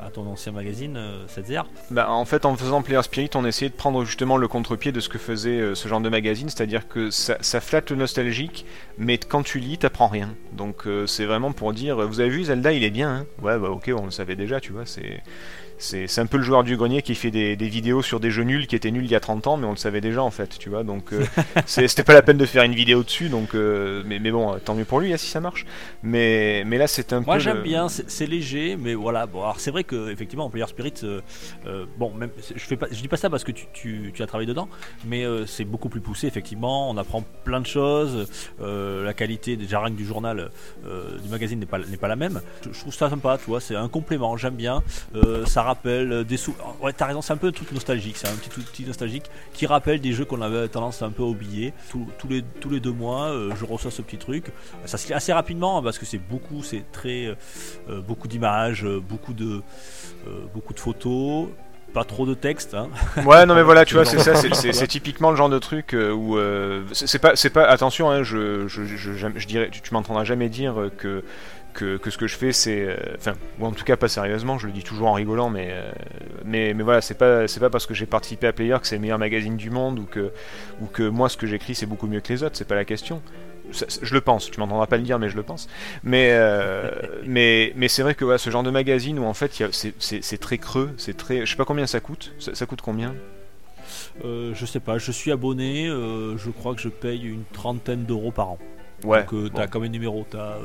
à- 0.00 0.10
ton 0.10 0.26
ancien 0.26 0.52
magazine, 0.52 0.96
euh, 0.96 1.26
7 1.28 1.46
Bah, 1.90 2.10
en 2.10 2.24
fait, 2.24 2.44
en 2.44 2.56
faisant 2.56 2.82
Player 2.82 3.02
Spirit, 3.02 3.30
on 3.34 3.44
essayait 3.44 3.70
de 3.70 3.74
prendre 3.74 4.04
justement 4.04 4.36
le 4.36 4.48
contre-pied 4.48 4.92
de 4.92 5.00
ce 5.00 5.08
que 5.08 5.18
faisait 5.18 5.58
euh, 5.60 5.74
ce 5.74 5.88
genre 5.88 6.00
de 6.00 6.08
magazine, 6.08 6.48
c'est-à-dire 6.48 6.88
que 6.88 7.10
ça, 7.10 7.36
flatte 7.60 7.90
le 7.90 7.96
nostalgique, 7.96 8.66
mais 8.98 9.18
quand 9.18 9.42
tu 9.42 9.58
lis, 9.58 9.78
t'apprends 9.78 10.08
rien. 10.08 10.34
Donc 10.52 10.84
c'est 11.06 11.24
vraiment 11.24 11.52
pour 11.52 11.72
dire, 11.72 12.06
vous 12.06 12.20
avez 12.20 12.28
vu 12.28 12.44
Zelda, 12.44 12.72
il 12.72 12.84
est 12.84 12.90
bien, 12.90 13.10
hein 13.10 13.26
Ouais, 13.42 13.58
bah 13.58 13.70
ok, 13.70 13.90
on 13.96 14.04
le 14.04 14.10
savait 14.10 14.36
déjà, 14.36 14.60
tu 14.60 14.72
vois, 14.72 14.84
c'est... 14.84 15.22
C'est 15.82 16.18
un 16.20 16.26
peu 16.26 16.36
le 16.36 16.44
joueur 16.44 16.62
du 16.62 16.76
grenier 16.76 17.02
qui 17.02 17.16
fait 17.16 17.32
des, 17.32 17.56
des 17.56 17.68
vidéos 17.68 18.02
sur 18.02 18.20
des 18.20 18.30
jeux 18.30 18.44
nuls 18.44 18.68
qui 18.68 18.76
étaient 18.76 18.92
nuls 18.92 19.04
il 19.04 19.10
y 19.10 19.16
a 19.16 19.20
30 19.20 19.48
ans, 19.48 19.56
mais 19.56 19.66
on 19.66 19.72
le 19.72 19.76
savait 19.76 20.00
déjà 20.00 20.22
en 20.22 20.30
fait, 20.30 20.56
tu 20.58 20.68
vois. 20.70 20.84
Donc 20.84 21.12
euh, 21.12 21.24
c'était 21.66 22.04
pas 22.04 22.14
la 22.14 22.22
peine 22.22 22.38
de 22.38 22.46
faire 22.46 22.62
une 22.62 22.74
vidéo 22.74 23.02
dessus, 23.02 23.28
donc 23.28 23.54
euh, 23.56 24.02
mais, 24.06 24.20
mais 24.20 24.30
bon, 24.30 24.58
tant 24.64 24.74
mieux 24.76 24.84
pour 24.84 25.00
lui 25.00 25.12
hein, 25.12 25.16
si 25.16 25.26
ça 25.26 25.40
marche. 25.40 25.66
Mais, 26.04 26.62
mais 26.66 26.78
là 26.78 26.86
c'est 26.86 27.12
un 27.12 27.20
Moi 27.20 27.34
peu. 27.34 27.40
j'aime 27.40 27.56
le- 27.56 27.62
bien, 27.64 27.88
c'est 27.88 28.26
léger, 28.26 28.76
mais 28.78 28.94
voilà. 28.94 29.26
Bon, 29.26 29.42
alors 29.42 29.58
c'est 29.58 29.72
vrai 29.72 29.82
que 29.82 30.10
effectivement 30.12 30.44
en 30.44 30.50
Player 30.50 30.66
Spirit, 30.68 30.94
euh, 31.02 31.20
euh, 31.66 31.84
bon, 31.98 32.12
même 32.14 32.30
je 32.54 32.60
fais 32.62 32.76
pas, 32.76 32.86
je 32.90 33.00
dis 33.00 33.08
pas 33.08 33.16
ça 33.16 33.28
parce 33.28 33.42
que 33.42 33.50
tu, 33.52 33.66
tu- 33.72 34.12
tu 34.14 34.22
as 34.22 34.26
travaillé 34.28 34.46
dedans, 34.46 34.68
mais 35.04 35.24
c'est 35.46 35.64
beaucoup 35.64 35.88
plus 35.88 36.00
poussé 36.00 36.28
effectivement. 36.28 36.90
On 36.90 36.96
apprend 36.96 37.24
plein 37.44 37.60
de 37.60 37.66
choses. 37.66 38.28
la 38.60 39.14
qualité 39.14 39.56
déjà 39.56 39.80
rien 39.80 39.92
du 39.92 40.04
journal, 40.06 40.50
du 40.84 41.28
magazine 41.28 41.58
n'est 41.58 41.66
pas 41.66 41.78
pas 42.00 42.08
la 42.08 42.16
même. 42.16 42.40
Je, 42.64 42.72
je 42.72 42.78
trouve 42.80 42.94
ça 42.94 43.10
sympa, 43.10 43.36
tu 43.38 43.46
vois. 43.50 43.60
C'est 43.60 43.74
un 43.74 43.88
complément, 43.88 44.36
j'aime 44.36 44.54
bien. 44.54 44.82
Ça 45.46 45.62
rappelle 45.72 46.24
des 46.24 46.36
sous. 46.36 46.54
Ouais, 46.80 46.92
t'as 46.92 47.06
raison, 47.06 47.22
c'est 47.22 47.32
un 47.32 47.36
peu 47.36 47.48
un 47.48 47.52
truc 47.52 47.72
nostalgique. 47.72 48.16
C'est 48.16 48.28
un 48.28 48.34
petit 48.34 48.50
outil 48.58 48.84
nostalgique 48.84 49.24
qui 49.52 49.66
rappelle 49.66 50.00
des 50.00 50.12
jeux 50.12 50.24
qu'on 50.24 50.40
avait 50.42 50.68
tendance 50.68 51.02
à 51.02 51.06
un 51.06 51.10
peu 51.10 51.22
oublier. 51.22 51.72
Tous, 51.90 52.06
tous 52.18 52.28
les 52.28 52.42
tous 52.60 52.70
les 52.70 52.80
deux 52.80 52.92
mois, 52.92 53.30
euh, 53.30 53.50
je 53.58 53.64
reçois 53.64 53.90
ce 53.90 54.02
petit 54.02 54.18
truc. 54.18 54.46
Ça 54.86 54.98
se 54.98 55.06
lit 55.08 55.14
assez 55.14 55.32
rapidement 55.32 55.78
hein, 55.78 55.82
parce 55.82 55.98
que 55.98 56.06
c'est 56.06 56.18
beaucoup, 56.18 56.62
c'est 56.62 56.84
très 56.92 57.34
euh, 57.88 58.00
beaucoup 58.00 58.28
d'images, 58.28 58.84
euh, 58.84 59.00
beaucoup 59.00 59.32
de 59.32 59.62
euh, 60.28 60.30
beaucoup 60.54 60.74
de 60.74 60.80
photos, 60.80 61.48
pas 61.92 62.04
trop 62.04 62.26
de 62.26 62.34
texte. 62.34 62.74
Hein. 62.74 62.88
Ouais, 63.26 63.44
non 63.46 63.54
mais 63.54 63.62
voilà, 63.62 63.84
tu 63.84 63.94
vois, 63.94 64.04
Ce 64.04 64.16
c'est 64.18 64.34
ça, 64.34 64.72
c'est- 64.72 64.86
typiquement 64.86 65.30
le 65.30 65.36
genre 65.36 65.50
de 65.50 65.58
truc 65.58 65.94
euh, 65.94 66.10
où 66.12 66.38
euh, 66.38 66.84
c'est 66.92 67.18
pas, 67.18 67.36
c'est 67.36 67.50
pas, 67.50 67.64
attention, 67.64 68.10
hein, 68.10 68.22
je, 68.22 68.66
je, 68.68 68.84
je, 68.84 68.96
je- 68.96 69.28
je 69.36 69.46
dirais, 69.46 69.68
tu, 69.70 69.80
tu 69.82 69.92
m'entendras 69.94 70.24
jamais 70.24 70.48
dire 70.48 70.80
euh, 70.80 70.90
que, 70.96 71.22
que 71.74 71.96
que 71.96 72.10
ce 72.10 72.18
que 72.18 72.26
je 72.26 72.36
fais, 72.36 72.52
c'est, 72.52 72.84
euh, 72.86 72.96
enfin, 73.16 73.34
ou 73.58 73.66
en 73.66 73.72
tout 73.72 73.84
cas 73.84 73.96
pas 73.96 74.08
sérieusement, 74.08 74.58
je 74.58 74.66
le 74.66 74.72
dis 74.72 74.82
toujours 74.82 75.08
en 75.08 75.12
rigolant, 75.14 75.50
mais 75.50 75.68
euh, 75.70 75.90
mais 76.44 76.74
mais 76.74 76.82
voilà, 76.82 77.00
c'est 77.00 77.14
pas, 77.18 77.48
c'est 77.48 77.60
pas 77.60 77.70
parce 77.70 77.86
que 77.86 77.94
j'ai 77.94 78.06
participé 78.06 78.46
à 78.46 78.52
Player 78.52 78.76
que 78.80 78.86
c'est 78.86 78.96
le 78.96 79.00
meilleur 79.00 79.18
magazine 79.18 79.56
du 79.56 79.70
monde 79.70 79.98
ou 79.98 80.04
que 80.04 80.32
ou 80.80 80.86
que 80.86 81.02
moi 81.08 81.28
ce 81.28 81.36
que 81.36 81.46
j'écris 81.46 81.74
c'est 81.74 81.86
beaucoup 81.86 82.06
mieux 82.06 82.20
que 82.20 82.32
les 82.32 82.42
autres, 82.42 82.56
c'est 82.56 82.68
pas 82.68 82.74
la 82.74 82.84
question. 82.84 83.22
Ça- 83.70 83.86
je 84.02 84.12
le 84.14 84.20
pense, 84.20 84.50
tu 84.50 84.58
m'entendras 84.60 84.86
pas 84.86 84.96
le 84.96 85.02
dire, 85.04 85.18
mais 85.18 85.28
je 85.30 85.36
le 85.36 85.42
pense. 85.44 85.68
Mais, 86.02 86.30
euh, 86.32 86.90
mais, 87.26 87.72
mais 87.76 87.88
c'est 87.88 88.02
vrai 88.02 88.14
que 88.14 88.36
ce 88.36 88.50
genre 88.50 88.64
de 88.64 88.70
magazine 88.70 89.18
où 89.18 89.24
en 89.24 89.34
fait 89.34 89.62
c'est- 89.70 90.38
très 90.40 90.58
creux, 90.58 90.90
c'est 90.98 91.16
très. 91.16 91.46
Je 91.46 91.50
sais 91.50 91.56
pas 91.56 91.64
combien 91.64 91.86
ça 91.86 92.00
coûte. 92.00 92.32
Ça, 92.38 92.54
ça 92.54 92.66
coûte 92.66 92.82
combien? 92.82 93.14
Euh, 94.24 94.52
je 94.54 94.66
sais 94.66 94.80
pas, 94.80 94.98
je 94.98 95.10
suis 95.12 95.32
abonné, 95.32 95.86
euh, 95.88 96.36
je 96.36 96.50
crois 96.50 96.74
que 96.74 96.80
je 96.80 96.88
paye 96.88 97.22
une 97.26 97.44
trentaine 97.52 98.04
d'euros 98.04 98.30
par 98.30 98.50
an. 98.50 98.58
Ouais. 99.04 99.24
Donc 99.30 99.52
t'as 99.54 99.64
bon. 99.64 99.70
comme 99.70 99.82
un 99.84 99.88
numéro, 99.88 100.26
t'as 100.28 100.56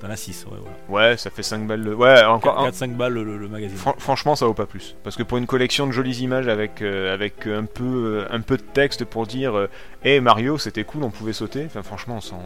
t'en 0.00 0.10
as 0.10 0.16
6, 0.16 0.46
ouais, 0.50 0.56
voilà. 0.88 1.10
Ouais, 1.10 1.16
ça 1.16 1.30
fait 1.30 1.42
5 1.42 1.66
balles. 1.66 1.82
Le... 1.82 1.94
Ouais, 1.94 2.22
encore. 2.24 2.58
un- 2.58 2.70
4-5 2.70 2.94
balles 2.96 3.12
le, 3.14 3.36
le 3.38 3.48
magazine. 3.48 3.76
Fran- 3.76 3.94
franchement, 3.98 4.34
ça 4.34 4.46
vaut 4.46 4.54
pas 4.54 4.66
plus. 4.66 4.96
Parce 5.04 5.16
que 5.16 5.22
pour 5.22 5.38
une 5.38 5.46
collection 5.46 5.86
de 5.86 5.92
jolies 5.92 6.18
images 6.22 6.48
avec, 6.48 6.82
euh, 6.82 7.12
avec 7.14 7.46
un, 7.46 7.64
peu, 7.66 7.84
euh, 8.28 8.34
un 8.34 8.40
peu 8.40 8.56
de 8.56 8.62
texte 8.62 9.04
pour 9.04 9.26
dire 9.26 9.56
euh, 9.56 9.68
Hey 10.04 10.20
Mario, 10.20 10.58
c'était 10.58 10.84
cool, 10.84 11.04
on 11.04 11.10
pouvait 11.10 11.32
sauter. 11.32 11.64
Enfin, 11.66 11.82
franchement, 11.82 12.16
on 12.16 12.20
s'en- 12.20 12.42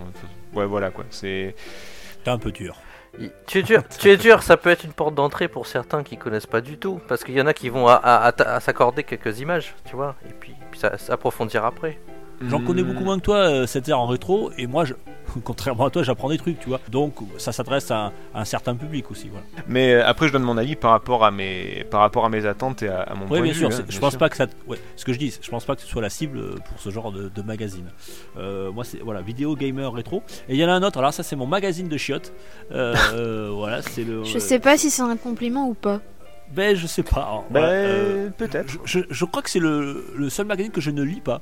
Ouais, 0.55 0.67
voilà 0.67 0.91
quoi. 0.91 1.05
C'est. 1.11 1.55
T'es 2.25 2.31
un 2.31 2.39
peu 2.39 2.53
dur. 2.53 2.77
Tu 3.47 3.59
es 3.59 3.63
dur, 3.63 3.83
tu 4.01 4.11
es 4.11 4.17
dur, 4.17 4.43
ça 4.43 4.57
peut 4.57 4.71
être 4.71 4.83
une 4.85 4.93
porte 4.93 5.15
d'entrée 5.15 5.47
pour 5.47 5.67
certains 5.69 6.03
qui 6.03 6.17
connaissent 6.17 6.47
pas 6.49 6.61
du 6.61 6.79
tout, 6.79 7.01
parce 7.07 7.23
qu'il 7.23 7.35
y 7.37 7.41
en 7.41 7.47
a 7.47 7.55
qui 7.55 7.69
vont 7.69 7.87
à, 7.87 7.95
à- 7.95 8.29
à- 8.31 8.55
à 8.57 8.59
s'accorder 8.61 9.05
quelques 9.05 9.39
images, 9.39 9.75
tu 9.89 9.95
vois, 9.95 10.17
et 10.29 10.33
puis, 10.33 10.53
puis 10.73 10.81
ça, 10.81 10.99
s'approfondir 10.99 11.65
après. 11.65 12.01
J'en 12.49 12.61
connais 12.61 12.83
Hmm. 12.83 12.87
beaucoup 12.93 13.05
moins 13.05 13.19
que 13.19 13.25
toi, 13.25 13.37
euh, 13.37 13.67
cette 13.67 13.89
ère 13.89 13.99
en 14.01 14.07
rétro, 14.07 14.51
et 14.59 14.67
moi, 14.67 14.85
je, 14.85 14.95
contrairement 15.45 15.87
à 15.87 15.91
toi, 15.91 16.03
j'apprends 16.03 16.29
des 16.29 16.37
trucs, 16.39 16.59
tu 16.61 16.69
vois. 16.69 16.81
Donc 16.91 17.15
ça 17.39 17.53
s'adresse 17.53 17.91
à, 17.91 18.07
un- 18.07 18.13
à 18.35 18.41
un 18.41 18.45
certain 18.45 18.75
public 18.75 19.11
aussi, 19.11 19.29
voilà. 19.29 19.47
Mais 19.69 19.95
euh, 19.95 20.07
après, 20.07 20.29
je 20.29 20.33
donne 20.33 20.43
mon 20.43 20.57
avis 20.59 20.77
par 20.77 20.91
rapport 20.91 21.25
à 21.25 21.31
mes, 21.31 21.85
par 21.91 22.01
rapport 22.01 22.25
à 22.25 22.29
mes 22.29 22.45
attentes 22.47 22.83
et 22.83 22.89
à, 22.89 23.01
à 23.03 23.15
mon 23.15 23.23
Oui, 23.23 23.29
point 23.29 23.41
bien 23.43 23.53
de 23.53 23.57
sûr. 23.57 23.69
vue. 23.71 23.75
hein, 23.77 23.85
je 23.87 23.91
bien 23.93 24.01
pense 24.01 24.11
sûr. 24.11 24.19
pas 24.19 24.29
que 24.29 24.37
ça. 24.37 24.47
Ouais, 24.67 24.79
ce 24.97 25.05
que 25.05 25.13
je 25.13 25.19
dis, 25.19 25.37
je 25.41 25.51
pense 25.51 25.65
pas 25.65 25.75
que 25.77 25.83
ce 25.83 25.87
soit 25.89 26.03
la 26.03 26.11
cible 26.11 26.39
euh, 26.39 26.55
pour 26.69 26.79
ce 26.81 26.91
genre 26.91 27.11
de, 27.13 27.29
de 27.29 27.43
magazine. 27.43 27.87
Euh, 28.39 28.71
moi, 28.73 28.85
c'est 28.85 28.99
voilà, 28.99 29.23
vidéo 29.23 29.55
gamer 29.57 29.93
rétro. 29.93 30.23
Et 30.49 30.55
il 30.55 30.61
y 30.61 30.65
en 30.65 30.69
a 30.69 30.73
un 30.73 30.83
autre. 30.83 30.99
Alors 30.99 31.15
ça, 31.15 31.23
c'est 31.23 31.37
mon 31.37 31.47
magazine 31.47 31.89
de 31.89 31.97
chiottes. 31.97 32.33
Euh, 32.73 32.95
euh, 33.15 33.51
voilà, 33.55 33.81
c'est 33.83 34.05
le. 34.05 34.25
Je 34.25 34.39
sais 34.39 34.59
pas 34.59 34.77
si 34.77 34.91
c'est 34.91 35.03
un 35.03 35.17
compliment 35.17 35.69
ou 35.69 35.75
pas. 35.75 36.01
Ben, 36.53 36.77
je 36.77 36.87
sais 36.87 37.03
pas. 37.03 37.43
Voilà, 37.51 37.69
euh, 37.69 38.29
peut-être. 38.37 38.71
je, 38.85 39.01
je- 39.01 39.07
je 39.09 39.25
crois 39.25 39.41
que 39.43 39.49
c'est 39.51 39.59
le, 39.61 40.05
le 40.15 40.29
seul 40.29 40.47
magazine 40.47 40.71
que 40.71 40.81
je 40.83 40.91
ne 40.91 41.03
lis 41.03 41.21
pas. 41.23 41.41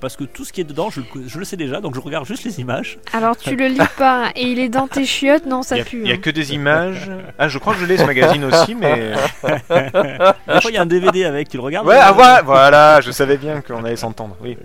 Parce 0.00 0.16
que 0.16 0.22
tout 0.24 0.44
ce 0.44 0.52
qui 0.52 0.60
est 0.60 0.64
dedans, 0.64 0.90
je, 0.90 1.00
le- 1.00 1.26
je 1.26 1.38
le 1.38 1.44
sais 1.44 1.56
déjà, 1.56 1.80
donc 1.80 1.94
je 1.96 2.00
regarde 2.00 2.24
juste 2.26 2.44
les 2.44 2.60
images. 2.60 2.98
Alors 3.12 3.36
tu 3.36 3.56
le 3.56 3.66
lis 3.66 3.78
pas 3.96 4.30
et 4.36 4.42
il 4.42 4.58
est 4.60 4.68
dans 4.68 4.86
tes 4.86 5.04
chiottes, 5.04 5.46
non, 5.46 5.62
ça 5.62 5.76
Il 5.78 5.84
pue. 5.84 6.02
il 6.02 6.08
y 6.08 6.12
a 6.12 6.14
hein. 6.14 6.18
que 6.18 6.30
des 6.30 6.54
images. 6.54 7.10
Ah, 7.38 7.48
je 7.48 7.58
crois 7.58 7.74
que 7.74 7.80
je 7.80 7.86
l'ai 7.86 7.96
ce 7.98 8.04
magazine 8.04 8.44
aussi, 8.52 8.74
mais. 8.76 9.12
Des 9.42 10.60
fois, 10.60 10.70
il 10.70 10.74
y 10.74 10.76
a 10.78 10.82
un 10.82 10.86
DVD 10.86 11.24
avec, 11.24 11.48
tu 11.48 11.56
le 11.56 11.62
regardes. 11.62 11.86
Ouais, 11.86 11.98
ah, 12.00 12.12
voilà, 12.12 12.42
voilà, 12.42 13.00
je 13.00 13.10
savais 13.10 13.36
bien 13.36 13.60
qu'on 13.60 13.84
allait 13.84 13.96
s'entendre. 13.96 14.36
Oui. 14.40 14.56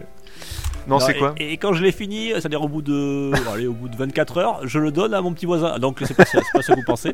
Non, 0.86 1.00
c'est 1.00 1.14
et- 1.16 1.18
quoi 1.18 1.34
et, 1.38 1.56
quand 1.58 1.72
je 1.74 1.82
l'ai 1.82 1.94
fini, 1.94 2.32
c'est-à-dire 2.34 2.62
au 2.62 2.68
bout 2.68 2.82
de, 2.82 3.32
bon, 3.32 3.52
allez, 3.54 3.68
au 3.68 3.74
bout 3.74 3.88
de 3.88 3.96
24 3.96 4.38
heures, 4.38 4.60
je 4.68 4.80
le 4.80 4.92
donne 4.92 5.14
à 5.14 5.22
mon 5.22 5.34
petit 5.34 5.46
voisin. 5.46 5.80
Donc 5.80 6.02
c'est 6.06 6.14
pas, 6.14 6.26
c'est 6.26 6.40
pas 6.54 6.62
ce 6.62 6.74
que 6.74 6.76
vous 6.76 6.84
pensez. 6.86 7.14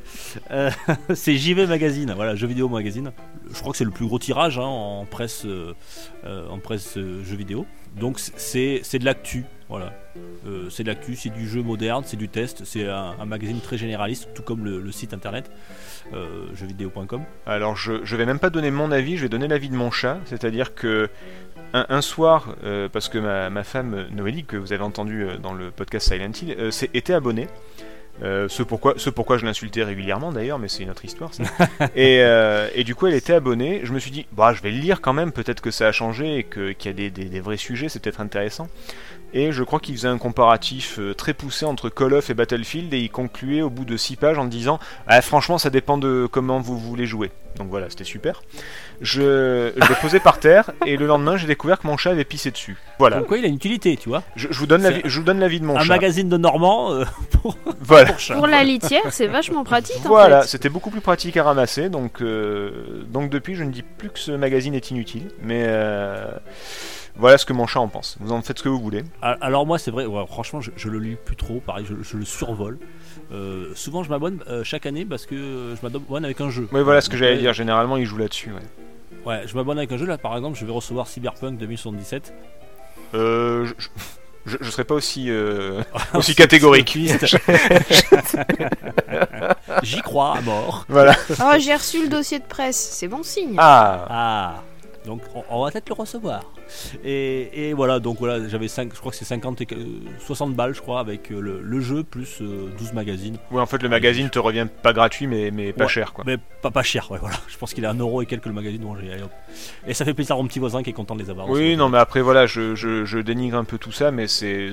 Euh, 0.49 0.71
c'est 1.13 1.35
JV 1.35 1.67
Magazine, 1.67 2.11
voilà, 2.15 2.35
jeux 2.35 2.47
vidéo 2.47 2.67
magazine. 2.67 3.11
Je 3.53 3.59
crois 3.59 3.71
que 3.71 3.77
c'est 3.77 3.83
le 3.85 3.91
plus 3.91 4.07
gros 4.07 4.17
tirage 4.17 4.57
hein, 4.57 4.63
en 4.63 5.05
presse, 5.05 5.43
euh, 5.45 5.73
euh, 6.25 6.47
en 6.49 6.57
presse 6.57 6.97
euh, 6.97 7.23
jeux 7.23 7.35
vidéo. 7.35 7.67
Donc 7.97 8.19
c'est 8.19 8.99
de 8.99 9.05
l'actu, 9.05 9.45
voilà. 9.69 9.93
Euh, 10.47 10.69
c'est 10.69 10.83
de 10.83 10.87
l'actu, 10.87 11.15
c'est 11.15 11.29
du 11.29 11.47
jeu 11.47 11.61
moderne, 11.61 12.03
c'est 12.05 12.17
du 12.17 12.29
test, 12.29 12.63
c'est 12.65 12.87
un, 12.87 13.25
magazine 13.25 13.59
très 13.59 13.77
généraliste, 13.77 14.29
tout 14.33 14.41
comme 14.41 14.65
le, 14.65 14.91
site 14.91 15.13
internet 15.13 15.51
euh, 16.13 16.47
jeuxvideo.com. 16.55 17.23
Alors, 17.45 17.75
je, 17.75 18.03
je 18.03 18.15
vais 18.15 18.25
même 18.25 18.39
pas 18.39 18.49
donner 18.49 18.71
mon 18.71 18.91
avis, 18.91 19.17
je 19.17 19.23
vais 19.23 19.29
donner 19.29 19.47
l'avis 19.47 19.69
de 19.69 19.75
mon 19.75 19.91
chat. 19.91 20.17
C'est-à-dire 20.25 20.73
que 20.73 21.09
un, 21.73 22.01
soir, 22.01 22.55
euh, 22.63 22.89
parce 22.89 23.09
que 23.09 23.19
ma, 23.19 23.51
ma 23.51 23.63
femme 23.63 24.07
Noélie, 24.11 24.43
que 24.43 24.57
vous 24.57 24.73
avez 24.73 24.83
entendu 24.83 25.27
dans 25.41 25.53
le 25.53 25.69
podcast 25.69 26.11
Silent 26.11 26.31
Hill, 26.41 26.71
était 26.93 27.13
abonnée. 27.13 27.47
Euh, 28.21 28.47
ce, 28.49 28.63
pourquoi, 28.63 28.95
ce 28.97 29.09
pourquoi 29.09 29.37
je 29.37 29.45
l'insultais 29.45 29.83
régulièrement 29.83 30.31
d'ailleurs, 30.33 30.59
mais 30.59 30.67
c'est 30.67 30.83
une 30.83 30.89
autre 30.89 31.05
histoire. 31.05 31.31
et, 31.95 32.19
euh, 32.21 32.67
et 32.75 32.83
du 32.83 32.93
coup, 32.95 33.07
elle 33.07 33.13
était 33.13 33.33
abonnée. 33.33 33.81
Je 33.83 33.93
me 33.93 33.99
suis 33.99 34.11
dit, 34.11 34.25
bah, 34.33 34.53
je 34.53 34.61
vais 34.61 34.71
le 34.71 34.77
lire 34.79 34.99
quand 35.01 35.13
même. 35.13 35.31
Peut-être 35.31 35.61
que 35.61 35.71
ça 35.71 35.87
a 35.87 35.91
changé 35.91 36.37
et 36.39 36.43
qu'il 36.43 36.85
y 36.85 36.89
a 36.89 36.93
des, 36.93 37.09
des- 37.09 37.25
des 37.25 37.39
vrais 37.39 37.57
sujets. 37.57 37.87
C'est 37.87 38.01
peut-être 38.01 38.19
intéressant. 38.21 38.67
Et 39.33 39.51
je 39.51 39.63
crois 39.63 39.79
qu'il 39.79 39.95
faisait 39.95 40.07
un 40.07 40.17
comparatif 40.17 40.97
euh, 40.99 41.13
très 41.13 41.33
poussé 41.33 41.63
entre 41.65 41.89
Call 41.89 42.13
of 42.15 42.29
et 42.29 42.33
Battlefield. 42.33 42.93
Et 42.93 42.99
il 42.99 43.09
concluait 43.09 43.61
au 43.61 43.69
bout 43.69 43.85
de 43.85 43.95
6 43.95 44.15
pages 44.17 44.37
en 44.37 44.45
disant, 44.45 44.79
ah, 45.07 45.21
franchement, 45.21 45.57
ça 45.57 45.69
dépend 45.69 45.97
de 45.97 46.27
comment 46.29 46.59
vous 46.59 46.77
voulez 46.77 47.05
jouer. 47.05 47.31
Donc 47.57 47.69
voilà, 47.69 47.89
c'était 47.89 48.03
super. 48.03 48.41
Je, 49.01 49.71
je 49.75 49.89
l'ai 49.89 49.95
posé 50.01 50.19
par 50.19 50.39
terre 50.39 50.71
et 50.85 50.97
le 50.97 51.05
lendemain, 51.07 51.37
j'ai 51.37 51.47
découvert 51.47 51.79
que 51.79 51.87
mon 51.87 51.95
chat 51.97 52.11
avait 52.11 52.25
pissé 52.25 52.51
dessus. 52.51 52.75
Voilà. 52.99 53.17
Donc 53.19 53.27
quoi, 53.27 53.37
il 53.37 53.45
a 53.45 53.47
une 53.47 53.55
utilité, 53.55 53.95
tu 53.95 54.09
vois. 54.09 54.23
Je, 54.35 54.47
je 54.51 54.59
vous 54.59 54.65
donne 54.67 54.81
C'est 54.81 54.91
l'avis, 54.91 55.01
je 55.05 55.17
vous 55.19 55.25
donne 55.25 55.39
l'avis 55.39 55.59
de 55.61 55.65
mon 55.65 55.77
un 55.77 55.79
chat. 55.83 55.93
magazine 55.93 56.27
de 56.27 56.37
Normand 56.37 56.91
euh, 56.91 57.05
pour, 57.41 57.57
Voilà. 57.81 58.07
pour 58.07 58.19
chat. 58.19 58.35
Pour 58.35 58.47
la 58.47 58.63
litière, 58.63 59.01
c'est 59.11 59.27
vachement 59.27 59.63
pratique 59.63 60.01
Voilà, 60.03 60.39
en 60.39 60.41
fait. 60.41 60.47
c'était 60.49 60.69
beaucoup 60.69 60.89
plus 60.89 61.01
pratique 61.01 61.37
à 61.37 61.43
ramasser, 61.43 61.89
donc, 61.89 62.21
euh, 62.21 63.03
donc 63.07 63.29
depuis 63.29 63.55
je 63.55 63.63
ne 63.63 63.71
dis 63.71 63.83
plus 63.83 64.09
que 64.09 64.19
ce 64.19 64.31
magazine 64.31 64.73
est 64.73 64.91
inutile, 64.91 65.29
mais, 65.41 65.63
euh, 65.67 66.31
Voilà 67.15 67.37
ce 67.37 67.45
que 67.45 67.53
mon 67.53 67.67
chat 67.67 67.79
en 67.79 67.87
pense. 67.87 68.17
Vous 68.19 68.31
en 68.33 68.41
faites 68.41 68.57
ce 68.59 68.63
que 68.63 68.69
vous 68.69 68.79
voulez. 68.79 69.03
Alors 69.21 69.65
moi 69.65 69.77
c'est 69.79 69.91
vrai, 69.91 70.05
ouais, 70.05 70.25
franchement 70.27 70.59
je, 70.61 70.71
je 70.75 70.89
le 70.89 70.99
lis 70.99 71.15
plus 71.25 71.35
trop, 71.35 71.61
pareil 71.65 71.85
je, 71.89 71.95
je 72.01 72.17
le 72.17 72.25
survole. 72.25 72.77
Euh, 73.31 73.71
souvent 73.75 74.03
je 74.03 74.09
m'abonne 74.09 74.39
euh, 74.49 74.63
chaque 74.63 74.85
année 74.85 75.05
parce 75.05 75.25
que 75.25 75.35
je 75.75 75.81
m'abonne 75.87 76.25
avec 76.25 76.41
un 76.41 76.49
jeu. 76.49 76.67
Oui, 76.71 76.81
voilà 76.81 76.99
ce 77.01 77.09
que 77.09 77.15
j'allais 77.17 77.37
dire. 77.37 77.53
Généralement, 77.53 77.95
il 77.97 78.05
joue 78.05 78.17
là-dessus. 78.17 78.51
Ouais. 78.51 78.61
Ouais, 79.25 79.43
je 79.45 79.55
m'abonne 79.55 79.77
avec 79.77 79.91
un 79.91 79.97
jeu 79.97 80.05
là 80.05 80.17
par 80.17 80.35
exemple, 80.35 80.57
je 80.57 80.65
vais 80.65 80.71
recevoir 80.71 81.07
Cyberpunk 81.07 81.57
2077. 81.57 82.33
Euh, 83.15 83.65
je, 83.65 83.73
je, 84.45 84.57
je 84.61 84.69
serais 84.69 84.83
pas 84.83 84.95
aussi, 84.95 85.29
euh, 85.29 85.81
aussi 86.13 86.35
catégorique. 86.35 86.97
J'y 89.83 90.01
crois 90.01 90.37
à 90.37 90.41
mort. 90.41 90.85
Voilà. 90.89 91.15
Oh, 91.41 91.53
j'ai 91.59 91.73
reçu 91.73 92.03
le 92.03 92.09
dossier 92.09 92.39
de 92.39 92.45
presse, 92.45 92.77
c'est 92.77 93.07
bon 93.07 93.23
signe. 93.23 93.55
Ah. 93.57 94.05
Ah 94.09 94.63
donc 95.05 95.21
on, 95.35 95.43
on 95.49 95.63
va 95.63 95.71
peut-être 95.71 95.89
le 95.89 95.95
recevoir. 95.95 96.43
Et, 97.03 97.69
et 97.69 97.73
voilà, 97.73 97.99
donc 97.99 98.19
voilà, 98.19 98.47
j'avais 98.47 98.67
5, 98.67 98.91
je 98.93 98.99
crois 98.99 99.11
que 99.11 99.17
c'est 99.17 99.25
50 99.25 99.61
et 99.61 99.65
que- 99.65 99.75
euh, 99.75 99.85
60 100.19 100.53
balles 100.53 100.73
je 100.75 100.81
crois 100.81 100.99
avec 100.99 101.31
euh, 101.31 101.39
le, 101.39 101.61
le 101.61 101.81
jeu 101.81 102.03
plus 102.03 102.39
euh, 102.41 102.69
12 102.77 102.93
magazines. 102.93 103.37
Ouais, 103.51 103.61
en 103.61 103.65
fait, 103.65 103.81
le 103.81 103.89
magazine 103.89 104.29
te 104.29 104.39
revient 104.39 104.67
pas 104.83 104.93
gratuit, 104.93 105.27
mais, 105.27 105.51
mais 105.51 105.73
pas 105.73 105.85
Ouais. 105.85 105.89
cher, 105.89 106.13
quoi. 106.13 106.23
Mais 106.27 106.37
pas, 106.61 106.71
pas 106.71 106.83
cher, 106.83 107.09
ouais 107.11 107.17
voilà. 107.21 107.37
Je 107.47 107.57
pense 107.57 107.73
qu'il 107.73 107.83
est 107.83 107.87
un 107.87 107.95
euro 107.97 108.21
et 108.21 108.25
quelques 108.25 108.45
le 108.45 108.53
magazine, 108.53 108.81
bon, 108.81 108.95
j'ai- 108.95 109.11
allez, 109.11 109.23
hop. 109.23 109.31
Et 109.87 109.93
ça 109.93 110.05
fait 110.05 110.13
plaisir 110.13 110.35
à 110.35 110.39
mon 110.39 110.47
petit 110.47 110.59
voisin 110.59 110.83
qui 110.83 110.89
est 110.89 110.93
content 110.93 111.15
de 111.15 111.23
les 111.23 111.29
avoir. 111.29 111.49
Oui, 111.49 111.75
non, 111.75 111.89
mais 111.89 111.97
après, 111.97 112.21
voilà, 112.21 112.45
je, 112.45 112.75
je, 112.75 113.05
je 113.05 113.19
dénigre 113.19 113.57
un 113.57 113.63
peu 113.63 113.77
tout 113.77 113.91
ça, 113.91 114.11
mais 114.11 114.27
c'est. 114.27 114.71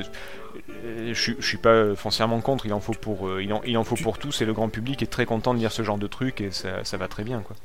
euh, 0.85 1.13
Je, 1.15 1.33
je 1.39 1.47
suis 1.47 1.57
pas 1.59 1.95
foncièrement 1.95 2.41
contre, 2.41 2.67
il 2.67 2.73
en 2.73 2.81
faut 2.81 2.93
pour, 2.93 3.29
euh, 3.29 3.43
il 3.43 3.53
en, 3.53 3.63
il 3.65 3.77
en 3.79 3.85
faut 3.85 3.97
pour 3.97 4.19
tous, 4.19 4.41
et 4.43 4.45
le 4.45 4.53
grand 4.53 4.69
public 4.69 5.03
est 5.03 5.07
très 5.07 5.25
content 5.27 5.55
de 5.55 5.59
lire 5.59 5.73
ce 5.73 5.83
genre 5.83 5.99
de 5.99 6.07
truc, 6.07 6.41
et 6.41 6.51
ça, 6.51 6.85
ça 6.85 6.97
va 6.97 7.09
très 7.09 7.25
bien, 7.25 7.41
quoi. 7.41 7.57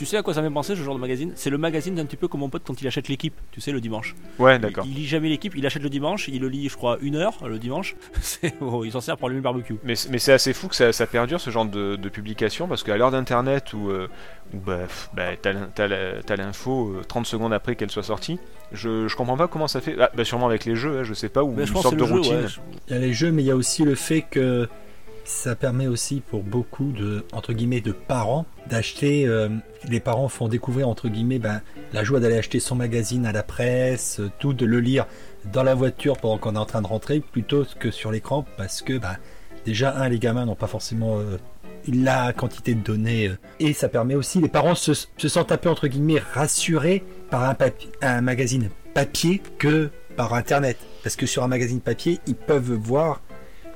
Tu 0.00 0.06
sais 0.06 0.16
à 0.16 0.22
quoi 0.22 0.32
ça 0.32 0.40
m'a 0.40 0.50
pensé 0.50 0.74
ce 0.74 0.80
genre 0.82 0.94
de 0.94 0.98
magazine? 0.98 1.32
C'est 1.36 1.50
le 1.50 1.58
magazine 1.58 1.94
d'un 1.94 2.06
petit 2.06 2.16
peu 2.16 2.26
comme 2.26 2.40
mon 2.40 2.48
pote 2.48 2.62
quand 2.66 2.80
il 2.80 2.86
achète 2.86 3.08
l'équipe, 3.08 3.34
tu 3.52 3.60
sais, 3.60 3.70
le 3.70 3.82
dimanche. 3.82 4.14
Ouais, 4.38 4.58
d'accord. 4.58 4.86
il 4.86 4.94
lit 4.94 5.04
jamais 5.06 5.28
l'équipe, 5.28 5.52
il 5.54 5.66
achète 5.66 5.82
le 5.82 5.90
dimanche, 5.90 6.26
il 6.28 6.40
le 6.40 6.48
lit, 6.48 6.70
je 6.70 6.74
crois, 6.74 6.96
une 7.02 7.16
heure 7.16 7.34
le 7.46 7.58
dimanche. 7.58 7.96
Oh, 8.62 8.82
il 8.82 8.92
s'en 8.92 9.02
sert 9.02 9.18
pour 9.18 9.26
allumer 9.28 9.40
le 9.40 9.42
barbecue. 9.42 9.74
Mais, 9.84 9.92
mais 10.08 10.18
c'est 10.18 10.32
assez 10.32 10.54
fou 10.54 10.68
que 10.68 10.74
ça, 10.74 10.90
ça 10.94 11.06
perdure 11.06 11.38
ce 11.38 11.50
genre 11.50 11.66
de, 11.66 11.96
de 11.96 12.08
publication 12.08 12.66
parce 12.66 12.82
qu'à 12.82 12.96
l'heure 12.96 13.10
d'internet 13.10 13.74
où, 13.74 13.90
euh, 13.90 14.08
où 14.54 14.58
bah, 14.58 14.86
bah, 15.12 15.36
t'as 15.36 16.36
l'info 16.36 16.94
euh, 16.96 17.02
30 17.06 17.26
secondes 17.26 17.52
après 17.52 17.76
qu'elle 17.76 17.90
soit 17.90 18.02
sortie, 18.02 18.38
je, 18.72 19.06
je 19.06 19.16
comprends 19.16 19.36
pas 19.36 19.48
comment 19.48 19.68
ça 19.68 19.82
fait. 19.82 19.96
Ah, 20.00 20.10
bah, 20.16 20.24
sûrement 20.24 20.46
avec 20.46 20.64
les 20.64 20.76
jeux, 20.76 21.00
hein, 21.00 21.04
je 21.04 21.12
sais 21.12 21.28
pas, 21.28 21.44
ou 21.44 21.54
je 21.58 21.60
une 21.60 21.66
sorte 21.76 21.94
de 21.94 22.06
jeu, 22.06 22.14
routine. 22.14 22.36
ouais. 22.36 22.48
je- 22.48 22.60
Il 22.88 22.94
y 22.94 22.96
a 22.96 23.00
les 23.00 23.12
jeux, 23.12 23.32
mais 23.32 23.42
il 23.42 23.46
y 23.46 23.50
a 23.50 23.56
aussi 23.56 23.84
le 23.84 23.94
fait 23.96 24.22
que 24.22 24.66
ça 25.24 25.54
permet 25.54 25.86
aussi 25.88 26.20
pour 26.20 26.42
beaucoup 26.42 26.90
de 26.92 27.26
entre 27.32 27.52
guillemets 27.52 27.82
de 27.82 27.92
parents 27.92 28.46
d'acheter. 28.70 29.26
euh, 29.26 29.48
les 29.88 30.00
parents 30.00 30.28
font 30.28 30.48
découvrir 30.48 30.88
entre 30.88 31.08
guillemets 31.08 31.38
ben, 31.38 31.60
la 31.92 32.04
joie 32.04 32.20
d'aller 32.20 32.36
acheter 32.36 32.60
son 32.60 32.74
magazine 32.76 33.26
à 33.26 33.32
la 33.32 33.42
presse, 33.42 34.20
euh, 34.20 34.30
tout 34.38 34.52
de 34.52 34.66
le 34.66 34.80
lire 34.80 35.06
dans 35.52 35.62
la 35.62 35.74
voiture 35.74 36.16
pendant 36.16 36.38
qu'on 36.38 36.54
est 36.54 36.58
en 36.58 36.66
train 36.66 36.82
de 36.82 36.86
rentrer 36.86 37.20
plutôt 37.20 37.64
que 37.78 37.90
sur 37.90 38.12
l'écran 38.12 38.44
parce 38.56 38.82
que 38.82 38.98
ben, 38.98 39.16
déjà 39.64 39.94
un 39.96 40.08
les 40.08 40.18
gamins 40.18 40.44
n'ont 40.44 40.54
pas 40.54 40.66
forcément 40.66 41.18
euh, 41.18 41.38
la 41.88 42.32
quantité 42.32 42.74
de 42.74 42.80
données 42.82 43.30
et 43.58 43.72
ça 43.72 43.88
permet 43.88 44.14
aussi 44.14 44.40
les 44.40 44.48
parents 44.48 44.74
se, 44.74 44.92
se 44.94 45.28
sentent 45.28 45.52
un 45.52 45.56
peu 45.56 45.70
entre 45.70 45.88
guillemets 45.88 46.22
rassurés 46.32 47.02
par 47.30 47.44
un, 47.44 47.56
un 48.02 48.20
magazine 48.20 48.68
papier 48.92 49.40
que 49.58 49.90
par 50.16 50.34
internet 50.34 50.76
parce 51.02 51.16
que 51.16 51.24
sur 51.26 51.42
un 51.42 51.48
magazine 51.48 51.80
papier 51.80 52.20
ils 52.26 52.34
peuvent 52.34 52.72
voir 52.72 53.22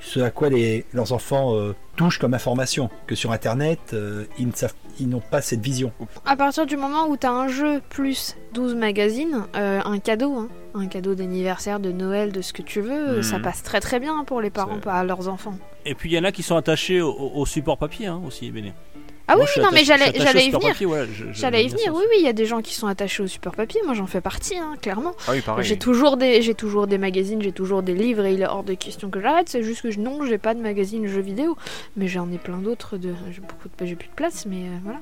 ce 0.05 0.19
à 0.19 0.29
quoi 0.29 0.49
les, 0.49 0.85
leurs 0.93 1.11
enfants 1.13 1.55
euh, 1.55 1.73
touchent 1.97 2.19
comme 2.19 2.33
information 2.35 2.89
que 3.07 3.15
sur 3.15 3.31
internet 3.31 3.79
euh, 3.93 4.25
ils 4.37 4.47
ne 4.47 4.51
savent 4.53 4.73
ils 4.99 5.09
n'ont 5.09 5.19
pas 5.19 5.41
cette 5.41 5.59
vision 5.59 5.91
À 6.25 6.37
partir 6.37 6.65
du 6.65 6.77
moment 6.77 7.07
où 7.09 7.17
t'as 7.17 7.31
un 7.31 7.49
jeu 7.49 7.81
plus 7.89 8.37
12 8.53 8.75
magazines, 8.75 9.43
euh, 9.57 9.81
un 9.83 9.99
cadeau, 9.99 10.33
hein, 10.37 10.47
un 10.73 10.87
cadeau 10.87 11.15
d'anniversaire, 11.15 11.81
de 11.81 11.91
Noël, 11.91 12.31
de 12.31 12.41
ce 12.41 12.53
que 12.53 12.61
tu 12.61 12.79
veux, 12.79 13.21
ça 13.21 13.39
passe 13.39 13.61
très 13.61 13.81
très 13.81 13.99
bien 13.99 14.23
pour 14.23 14.39
les 14.39 14.49
parents, 14.51 14.75
C'est- 14.75 14.85
pas 14.85 14.93
à 14.99 15.03
leurs 15.03 15.27
enfants. 15.27 15.55
Et 15.85 15.95
puis 15.95 16.09
il 16.09 16.13
y 16.13 16.19
en 16.19 16.23
a 16.23 16.31
qui 16.31 16.43
sont 16.43 16.55
attachés 16.55 17.01
au, 17.01 17.11
au- 17.11 17.41
au 17.41 17.45
support 17.45 17.77
papier 17.77 18.07
hein, 18.07 18.21
aussi, 18.25 18.49
Béné. 18.51 18.73
Ah 19.27 19.35
oui, 19.37 19.45
non 19.63 19.69
mais 19.73 19.83
j'allais 19.83 20.45
y 20.45 20.51
venir. 20.59 20.75
ouais, 20.91 21.07
J'allais 21.33 21.63
y 21.65 21.67
venir, 21.69 21.93
oui, 21.95 22.03
oui, 22.09 22.15
il 22.19 22.25
y 22.25 22.27
a 22.29 22.33
des 22.33 22.45
gens 22.45 22.61
qui 22.61 22.73
sont 22.75 22.87
attachés 22.87 23.23
au 23.23 23.27
support 23.27 23.55
papier, 23.55 23.81
moi 23.85 23.93
j'en 23.95 24.05
fais 24.07 24.21
partie, 24.21 24.57
hein, 24.57 24.75
clairement. 24.81 25.13
Ah 25.27 25.31
oui, 25.31 25.41
pareil. 25.41 25.63
J'ai 25.65 25.77
toujours 25.77 26.17
des, 26.17 26.41
j'ai 26.41 26.53
toujours 26.53 26.85
des 26.87 26.97
magazines, 26.97 27.41
j'ai 27.41 27.51
toujours 27.51 27.81
des 27.81 27.95
livres 27.95 28.25
et 28.25 28.33
il 28.33 28.41
est 28.41 28.47
hors 28.47 28.63
de 28.63 28.73
question 28.75 29.09
que 29.09 29.19
j'arrête. 29.19 29.49
C'est 29.49 29.63
juste 29.63 29.81
que 29.81 29.89
je- 29.91 29.99
non, 29.99 30.23
j'ai 30.25 30.37
pas 30.37 30.53
de 30.53 30.61
magazine 30.61 31.07
jeux 31.07 31.21
vidéo, 31.21 31.57
mais 31.97 32.07
j'en 32.07 32.31
ai 32.31 32.37
plein 32.37 32.57
d'autres. 32.57 32.97
De, 32.97 33.13
j'ai 33.31 33.41
beaucoup 33.41 33.67
de, 33.77 33.85
j'ai 33.85 33.95
plus 33.95 34.07
de 34.09 34.13
place, 34.15 34.45
mais 34.45 34.63
euh, 34.67 34.77
voilà. 34.83 34.99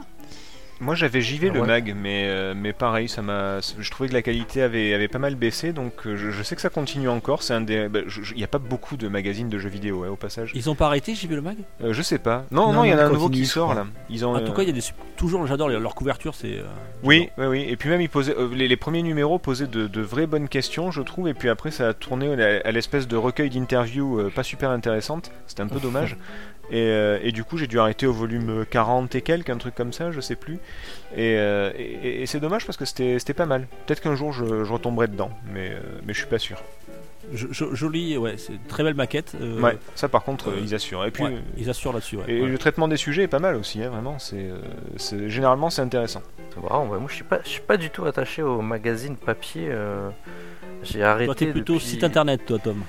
Moi 0.84 0.96
j'avais 0.96 1.22
JV 1.22 1.48
Ah 1.50 1.54
le 1.54 1.62
ouais. 1.62 1.68
mag, 1.68 1.96
mais, 1.96 2.26
euh, 2.28 2.54
mais 2.56 2.74
pareil, 2.74 3.08
ça 3.08 3.22
m'a, 3.22 3.60
je 3.62 3.90
trouvais 3.90 4.10
que 4.10 4.14
la 4.14 4.22
qualité 4.22 4.62
avait, 4.62 4.94
avait 4.94 5.08
pas 5.08 5.20
mal 5.20 5.36
baissé, 5.36 5.72
donc 5.74 6.06
euh, 6.06 6.16
je, 6.18 6.30
je 6.32 6.44
sais 6.44 6.56
que 6.56 6.62
ça 6.62 6.70
continue 6.70 7.08
encore. 7.10 7.42
C'est 7.42 7.54
un 7.54 7.62
des, 7.62 7.88
bah, 7.90 8.02
il 8.32 8.38
n'y 8.38 8.44
a 8.44 8.48
pas 8.48 8.60
beaucoup 8.60 8.98
de 8.98 9.08
magazines 9.08 9.50
de 9.50 9.58
jeux 9.60 9.70
vidéo 9.70 10.00
ouais, 10.02 10.10
au 10.10 10.16
passage. 10.16 10.52
Ils 10.54 10.70
ont 10.70 10.76
pas 10.76 10.88
arrêté, 10.88 11.14
vu 11.14 11.36
le 11.36 11.42
mag? 11.42 11.56
Euh, 11.84 11.94
je 11.94 12.02
sais 12.02 12.20
pas. 12.20 12.46
Non, 12.52 12.74
non, 12.74 12.84
il 12.84 12.92
y 12.92 12.94
en 12.94 12.98
a 12.98 13.04
un 13.06 13.10
nouveau 13.10 13.30
qui 13.30 13.46
sort 13.46 13.74
là. 13.74 13.86
Ils 14.10 14.26
ont. 14.26 14.36
En 14.36 14.42
tout 14.42 14.52
cas, 14.54 14.64
il 14.64 14.68
y 14.68 14.72
a 14.72 14.74
des 14.74 14.82
toujours, 15.16 15.48
j'adore 15.48 15.70
leur 15.70 15.96
couverture, 15.96 16.36
c'est. 16.36 16.58
euh, 16.58 16.64
Oui, 17.04 17.30
oui, 17.38 17.46
oui. 17.46 17.66
Et 17.70 17.78
puis 17.78 17.90
même, 17.90 18.02
ils 18.02 18.10
posaient, 18.10 18.36
les, 18.54 18.68
les 18.68 18.78
premiers 18.78 19.04
numéros 19.04 19.40
posaient 19.40 19.68
de, 19.68 19.88
de 19.88 20.02
vraies 20.02 20.28
bonnes 20.28 20.50
questions, 20.50 20.92
je 20.92 21.02
trouve. 21.02 21.28
Et 21.30 21.34
puis 21.34 21.48
après, 21.50 21.72
ça 21.72 21.90
a 21.90 21.94
tourné 21.94 22.34
à, 22.64 22.72
l'espèce 22.72 23.08
de 23.08 23.16
recueil 23.16 23.50
d'interviews 23.50 24.30
pas 24.36 24.44
super 24.44 24.70
intéressante. 24.70 25.32
C'était 25.48 25.62
un 25.62 25.68
peu 25.68 25.80
dommage. 25.82 26.18
Et, 26.72 26.82
euh, 26.88 27.20
et 27.22 27.32
du 27.32 27.44
coup, 27.44 27.58
j'ai 27.58 27.68
dû 27.68 27.80
arrêter 27.80 28.08
au 28.08 28.14
volume 28.14 28.66
40 28.70 29.14
et 29.16 29.22
quelques, 29.22 29.50
un 29.50 29.58
truc 29.58 29.76
comme 29.76 29.92
ça, 29.94 30.12
je 30.12 30.22
sais 30.22 30.36
plus. 30.36 30.56
Et, 31.16 31.36
euh, 31.38 31.72
et- 31.78 32.24
et 32.24 32.26
c'est 32.26 32.40
dommage 32.40 32.66
parce 32.66 32.78
que 32.78 32.86
c'était 32.86 33.34
pas 33.34 33.46
mal. 33.46 33.68
Peut-être 33.86 34.02
qu'un 34.02 34.16
jour, 34.16 34.32
je, 34.32 34.64
je 34.64 34.72
retomberai 34.74 35.08
dedans, 35.08 35.30
mais, 35.54 35.72
euh, 35.72 35.80
mais 36.06 36.14
je 36.14 36.20
suis 36.20 36.28
pas 36.28 36.40
sûr. 36.40 36.58
jo- 37.34 37.48
jo- 37.52 37.74
joli, 37.74 38.18
ouais, 38.18 38.36
c'est 38.38 38.54
une 38.54 38.60
très 38.68 38.84
belle 38.84 38.96
maquette. 38.96 39.34
euh, 39.40 39.60
ouais, 39.62 39.78
ça 39.96 40.10
par 40.10 40.24
contre, 40.24 40.52
ils 40.62 40.74
assurent. 40.76 41.06
Et 41.06 41.12
puis, 41.12 41.24
ouais, 41.24 41.38
ils 41.58 41.70
assurent 41.70 41.94
là-dessus. 41.94 42.18
ouais, 42.18 42.24
et 42.28 42.42
ouais. 42.42 42.48
le 42.48 42.58
traitement 42.58 42.88
des 42.90 42.98
sujets 42.98 43.24
est 43.24 43.28
pas 43.30 43.40
mal 43.40 43.56
aussi, 43.56 43.82
hein, 43.82 43.90
vraiment. 43.90 44.18
C'est 44.20 44.36
euh, 44.50 45.30
généralement, 45.30 45.70
c'est 45.70 45.82
intéressant. 45.82 46.22
Ouais, 46.58 46.70
moi 47.00 47.06
je 47.08 47.14
suis 47.16 47.24
pas, 47.24 47.40
je 47.44 47.50
suis 47.50 47.62
pas 47.62 47.78
du 47.78 47.90
tout 47.90 48.06
attaché 48.06 48.42
au 48.42 48.62
magazine 48.62 49.16
papier. 49.16 49.68
euh, 49.70 50.10
J'ai 50.84 51.02
arrêté. 51.04 51.26
Toi, 51.28 51.36
t'es 51.36 51.46
plutôt 51.48 51.74
depuis- 51.76 51.86
site 51.88 52.04
internet, 52.04 52.46
toi, 52.46 52.60
Tom. 52.60 52.84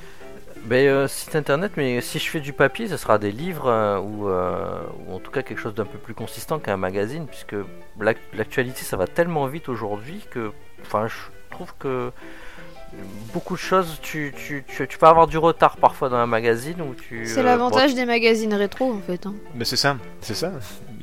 Ben, 0.67 0.87
euh, 0.89 1.07
site 1.09 1.37
internet, 1.37 1.73
mais 1.77 2.01
si 2.01 2.19
je 2.19 2.31
fais 2.31 2.41
du 2.41 2.55
papier, 2.55 2.89
ce 2.89 2.97
sera 2.97 3.19
des 3.19 3.33
livres 3.33 3.67
euh, 3.69 3.99
ou, 3.99 4.29
euh, 4.29 4.81
ou 5.07 5.15
en 5.15 5.19
tout 5.19 5.31
cas 5.31 5.43
quelque 5.43 5.59
chose 5.61 5.75
d'un 5.75 5.85
peu 5.85 5.99
plus 5.99 6.15
consistant 6.15 6.59
qu'un 6.59 6.79
magazine, 6.79 7.27
puisque 7.27 7.55
l'ac- 8.01 8.17
l'actualité 8.33 8.83
ça 8.83 8.97
va 8.97 9.07
tellement 9.07 9.47
vite 9.47 9.69
aujourd'hui 9.69 10.25
que, 10.31 10.53
enfin, 10.81 11.07
je 11.07 11.15
trouve 11.51 11.75
que 11.79 12.11
beaucoup 13.35 13.55
de 13.55 13.59
choses, 13.61 13.99
tu, 14.01 14.33
tu, 14.37 14.65
tu, 14.67 14.87
tu 14.89 14.99
peux 14.99 15.07
avoir 15.07 15.27
du 15.27 15.37
retard 15.37 15.77
parfois 15.77 16.09
dans 16.09 16.17
un 16.17 16.27
magazine 16.27 16.77
tu. 16.95 17.27
C'est 17.27 17.41
euh, 17.41 17.43
l'avantage 17.43 17.95
des 17.95 18.07
magazines 18.07 18.55
rétro 18.55 18.91
en 18.93 19.01
fait. 19.01 19.27
hein. 19.27 19.35
Mais 19.55 19.65
c'est 19.67 19.77
ça, 19.77 19.97
c'est 20.23 20.35
ça. 20.35 20.51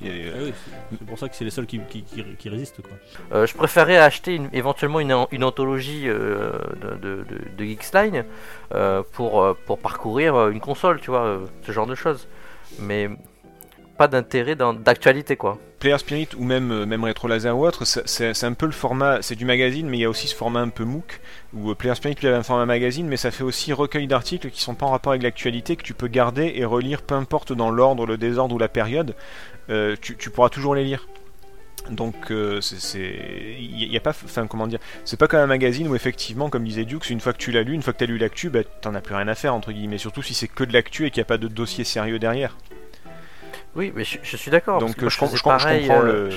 A- 0.10 0.34
Ah 0.36 0.40
oui, 0.44 0.54
c'est- 1.00 1.06
pour 1.06 1.20
ça 1.20 1.30
que 1.30 1.36
c'est 1.36 1.46
les 1.46 1.52
seuls 1.52 1.66
qui, 1.66 1.80
qui, 1.90 2.04
qui- 2.04 2.24
qui 2.38 2.50
résistent, 2.50 2.82
quoi. 2.82 2.92
euh, 3.38 3.46
je 3.46 3.54
préférais 3.56 3.98
acheter 3.98 4.36
une- 4.36 4.50
éventuellement 4.54 5.00
une, 5.00 5.14
an- 5.14 5.28
une 5.32 5.44
anthologie 5.44 6.04
euh, 6.08 6.52
de, 6.82 6.90
de, 6.96 7.24
de, 7.24 7.38
de 7.58 7.64
Geeksline 7.66 8.26
euh, 8.74 9.04
pour, 9.14 9.42
euh, 9.44 9.58
pour 9.66 9.78
parcourir 9.80 10.36
euh, 10.36 10.50
une 10.52 10.60
console, 10.60 11.00
tu 11.02 11.12
vois, 11.12 11.24
euh, 11.26 11.40
ce 11.66 11.72
genre 11.72 11.88
de 11.88 11.96
choses. 11.96 12.28
Mais 12.80 13.10
pas 13.98 14.08
d'intérêt 14.08 14.56
dans- 14.56 14.74
d'actualité, 14.74 15.36
quoi. 15.36 15.58
Player 15.80 15.98
Spirit 15.98 16.30
ou 16.38 16.44
même, 16.44 16.72
euh, 16.72 16.86
même 16.86 17.04
Retro 17.04 17.28
Laser 17.28 17.58
ou 17.58 17.66
autre, 17.66 17.86
c'est- 17.86 18.44
un 18.44 18.54
peu 18.54 18.68
le 18.68 18.72
format, 18.72 19.22
c'est 19.24 19.36
du 19.36 19.46
magazine, 19.46 19.90
mais 19.90 19.98
il 19.98 20.02
y 20.02 20.06
a 20.06 20.10
aussi 20.10 20.28
ce 20.28 20.36
format 20.36 20.60
un 20.62 20.70
peu 20.70 20.84
MOOC, 20.86 21.20
où 21.56 21.72
euh, 21.72 21.76
Player 21.76 21.96
Spirit 21.96 22.16
lui 22.22 22.28
a 22.28 22.38
un 22.38 22.44
format 22.44 22.68
magazine, 22.68 23.08
mais 23.08 23.18
ça 23.18 23.32
fait 23.32 23.44
aussi 23.44 23.74
recueil 23.74 24.06
d'articles 24.08 24.52
qui 24.52 24.62
sont 24.62 24.76
pas 24.76 24.86
en 24.86 24.92
rapport 24.92 25.12
avec 25.14 25.24
l'actualité, 25.24 25.76
que 25.76 25.82
tu 25.84 25.96
peux 25.96 26.08
garder 26.08 26.54
et 26.56 26.66
relire, 26.66 27.02
peu 27.02 27.16
importe 27.16 27.52
dans 27.52 27.72
l'ordre, 27.72 28.06
le 28.06 28.18
désordre 28.18 28.54
ou 28.56 28.60
la 28.60 28.68
période, 28.70 29.16
euh, 29.70 29.96
tu, 30.02 30.16
tu 30.18 30.30
pourras 30.30 30.50
toujours 30.50 30.76
les 30.76 30.84
lire. 30.84 31.08
Donc 31.90 32.30
euh, 32.32 32.62
c'est- 32.62 33.58
il 33.60 33.98
a 33.98 34.00
pas 34.00 34.12
enfin 34.12 34.46
comment 34.46 34.68
dire 34.68 34.78
c'est 35.04 35.18
pas 35.18 35.28
comme 35.28 35.40
un 35.40 35.48
magazine 35.48 35.88
où 35.88 35.96
effectivement 35.96 36.48
comme 36.48 36.64
disait 36.64 36.86
Dukes 36.86 37.10
une 37.10 37.20
fois 37.20 37.34
que 37.34 37.40
tu 37.40 37.52
l'as 37.52 37.64
lu 37.64 37.74
une 37.74 37.82
fois 37.82 37.92
que 37.92 37.98
tu 37.98 38.04
as 38.04 38.08
lu 38.08 38.20
l'actu 38.20 38.52
bah, 38.52 38.60
t'en 38.82 38.94
as 38.94 39.02
plus 39.02 39.16
rien 39.16 39.28
à 39.28 39.34
faire 39.34 39.56
entre 39.56 39.72
guillemets 39.72 39.98
surtout 39.98 40.22
si 40.22 40.36
c'est 40.36 40.48
que 40.48 40.64
de 40.64 40.74
l'actu 40.74 41.08
et 41.08 41.10
qu'il 41.10 41.22
n'y 41.22 41.24
a 41.24 41.26
pas 41.26 41.40
de 41.40 41.48
dossier 41.48 41.84
sérieux 41.84 42.20
derrière 42.20 42.56
Oui, 43.76 43.92
mais 43.96 44.04
je, 44.04 44.20
je 44.22 44.38
suis 44.38 44.52
d'accord. 44.52 44.78
parce 44.78 44.92
donc 44.92 44.96
que 44.98 45.02
moi, 45.02 45.10
je, 45.10 45.16
je 45.38 45.42
comprends 45.42 46.04
euh, 46.06 46.30
le 46.30 46.36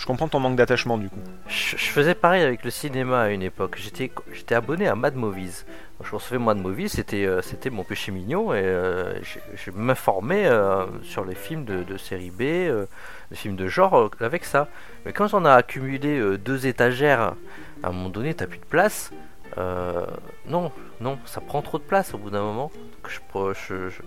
je, 0.00 0.06
comprends 0.06 0.28
ton 0.28 0.40
manque 0.40 0.56
d'attachement 0.56 0.98
du 0.98 1.08
coup 1.08 1.20
Je, 1.48 1.76
faisais 1.76 2.14
pareil 2.14 2.42
avec 2.42 2.64
le 2.64 2.70
cinéma 2.70 3.22
à 3.22 3.28
une 3.28 3.42
époque. 3.42 3.76
J'étais, 3.78 4.10
j'étais 4.32 4.54
abonné 4.54 4.88
à 4.88 4.94
Mad 4.94 5.14
Movies. 5.14 5.64
Je 6.02 6.14
recevais 6.14 6.38
Mad 6.38 6.56
Movies, 6.58 6.88
c'était, 6.88 7.26
euh, 7.26 7.42
c'était 7.42 7.68
mon 7.68 7.84
péché 7.84 8.10
mignon 8.10 8.54
et 8.54 8.62
euh, 8.62 9.20
je, 9.54 9.70
m'informais 9.70 10.46
euh, 10.46 10.86
sur 11.02 11.24
les 11.24 11.34
films 11.34 11.64
de, 11.64 11.96
série 11.98 12.30
B, 12.30 12.40
les 12.40 13.36
films 13.36 13.56
de 13.56 13.68
genre 13.68 14.10
avec 14.20 14.44
ça. 14.44 14.68
Mais 15.04 15.12
quand 15.12 15.34
on 15.34 15.44
a 15.44 15.52
accumulé 15.52 16.38
deux 16.38 16.66
étagères, 16.66 17.34
à 17.82 17.88
un 17.88 17.92
moment 17.92 18.08
donné, 18.08 18.32
t'as 18.32 18.46
plus 18.46 18.58
de 18.58 18.64
place. 18.64 19.12
non, 19.58 20.72
non, 21.00 21.18
ça 21.26 21.40
prend 21.40 21.60
trop 21.62 21.78
de 21.78 21.82
place 21.82 22.14
au 22.14 22.18
bout 22.18 22.30
d'un 22.30 22.42
moment. 22.42 22.70
Je, 23.08 23.18
pr- 23.32 23.54
je- 23.68 23.88
je- 23.90 24.02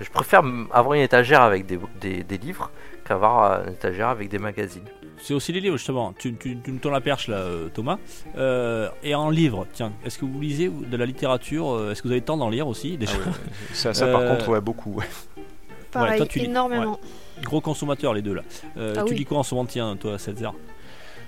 je 0.00 0.10
préfère 0.10 0.42
avoir 0.72 0.94
une 0.94 1.02
étagère 1.02 1.42
avec 1.42 1.66
des, 1.66 1.78
des- 2.00 2.38
livres 2.38 2.70
qu'avoir 3.04 3.64
une 3.66 3.72
étagère 3.72 4.08
avec 4.08 4.28
des 4.28 4.38
magazines. 4.38 4.84
C'est 5.20 5.34
aussi 5.34 5.52
les 5.52 5.60
livres, 5.60 5.76
justement. 5.76 6.12
Tu, 6.18 6.34
tu, 6.34 6.58
tu 6.62 6.72
me 6.72 6.78
tournes 6.78 6.94
la 6.94 7.00
perche, 7.00 7.28
là, 7.28 7.36
euh, 7.38 7.68
Thomas. 7.68 7.98
Euh, 8.36 8.88
et 9.02 9.14
en 9.14 9.30
livre, 9.30 9.66
tiens, 9.72 9.92
est-ce 10.04 10.18
que 10.18 10.24
vous 10.24 10.40
lisez 10.40 10.68
de 10.70 10.96
la 10.96 11.06
littérature 11.06 11.70
euh, 11.70 11.90
Est-ce 11.92 12.02
que 12.02 12.08
vous 12.08 12.12
avez 12.12 12.20
le 12.20 12.24
temps 12.26 12.36
d'en 12.36 12.48
lire 12.50 12.68
aussi 12.68 12.96
déjà 12.96 13.12
Ah 13.24 13.28
ouais, 13.28 13.34
ça, 13.74 13.94
ça, 13.94 14.06
par 14.06 14.24
contre, 14.26 14.48
ouais, 14.48 14.60
beaucoup. 14.60 14.92
ouais. 14.94 15.06
Pareil, 15.90 16.18
toi, 16.18 16.26
tu 16.26 16.38
lis- 16.38 16.44
énormément. 16.46 16.98
Gros 17.42 17.60
consommateurs, 17.60 18.12
les 18.14 18.22
deux, 18.22 18.34
là. 18.34 18.42
Euh, 18.76 18.94
Ah 18.98 19.02
tu 19.04 19.12
oui. 19.12 19.18
lis 19.20 19.24
quoi 19.24 19.38
en 19.38 19.42
ce 19.42 19.54
moment, 19.54 19.66
tiens, 19.66 19.96
toi, 19.96 20.18
Setzer 20.18 20.50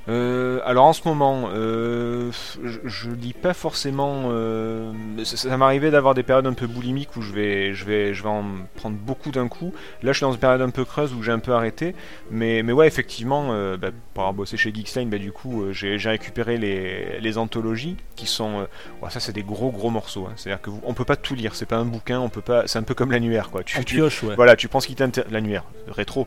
Euh, 0.08 0.60
alors 0.64 0.86
en 0.86 0.92
ce 0.92 1.02
moment, 1.06 1.50
euh, 1.52 2.30
je, 2.64 2.78
je 2.84 3.10
lis 3.10 3.32
pas 3.34 3.54
forcément. 3.54 4.28
euh, 4.30 4.90
ça 5.24 5.36
ça 5.36 5.56
m'arrivait 5.56 5.90
d'avoir 5.90 6.14
des 6.14 6.22
périodes 6.22 6.46
un 6.46 6.52
peu 6.54 6.66
boulimiques 6.66 7.16
où 7.16 7.22
je 7.22 7.32
vais, 7.32 7.74
je 7.74 7.84
vais, 7.84 8.14
je 8.14 8.22
vais 8.22 8.28
en 8.28 8.44
prendre 8.76 8.96
beaucoup 8.96 9.30
d'un 9.30 9.46
coup. 9.48 9.72
Là, 10.02 10.12
je 10.12 10.16
suis 10.18 10.24
dans 10.24 10.32
une 10.32 10.38
période 10.38 10.62
un 10.62 10.70
peu 10.70 10.84
creuse 10.84 11.12
où 11.12 11.22
j'ai 11.22 11.32
un 11.32 11.38
peu 11.38 11.52
arrêté. 11.52 11.94
Mais, 12.30 12.62
mais 12.62 12.72
ouais, 12.72 12.86
effectivement, 12.86 13.48
euh, 13.50 13.76
bah, 13.76 13.90
pour 14.14 14.22
avoir 14.22 14.34
bossé 14.34 14.56
chez 14.56 14.72
Geeksline, 14.74 15.10
bah, 15.10 15.18
du 15.18 15.32
coup, 15.32 15.62
euh, 15.64 15.72
j'ai 15.72 15.96
récupéré 16.08 16.56
les, 16.56 17.20
les 17.20 17.38
anthologies 17.38 17.96
qui 18.16 18.26
sont. 18.26 18.60
euh, 18.60 18.64
ouais, 19.02 19.10
ça, 19.10 19.20
c'est 19.20 19.32
des 19.32 19.42
gros 19.42 19.70
gros 19.70 19.90
morceaux. 19.90 20.26
hein. 20.28 20.32
C'est-à-dire 20.36 20.62
que 20.62 20.70
vous- 20.70 20.80
on 20.84 20.94
peut 20.94 21.04
pas 21.04 21.16
tout 21.16 21.34
lire. 21.34 21.54
C'est 21.54 21.66
pas 21.66 21.76
un 21.76 21.84
bouquin. 21.84 22.20
On 22.20 22.28
peut 22.30 22.40
pas. 22.40 22.66
C'est 22.66 22.78
un 22.78 22.82
peu 22.84 22.94
comme 22.94 23.12
l'annuaire, 23.12 23.50
quoi. 23.50 23.62
Tu, 23.64 23.78
En 23.78 23.82
tu- 23.82 23.96
pioche, 23.96 24.22
ouais. 24.22 24.34
voilà, 24.34 24.56
tu 24.56 24.68
penses 24.68 24.86
qu'il 24.86 24.96
t'intéresse. 24.96 25.30
L'annuaire, 25.30 25.64
rétro, 25.88 26.26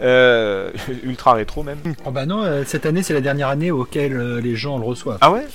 Euh, 0.00 0.70
ultra 1.04 1.34
rétro 1.34 1.62
même. 1.62 1.78
Oh 2.04 2.10
bah 2.10 2.26
non, 2.26 2.42
euh, 2.42 2.64
cette 2.66 2.86
année 2.86 3.02
c'est 3.02 3.11
la 3.12 3.20
dernière 3.20 3.48
année 3.48 3.70
auquel 3.70 4.16
euh, 4.16 4.40
les 4.40 4.54
gens 4.56 4.78
le 4.78 4.84
reçoivent. 4.84 5.18
Ah 5.20 5.30
ouais, 5.32 5.46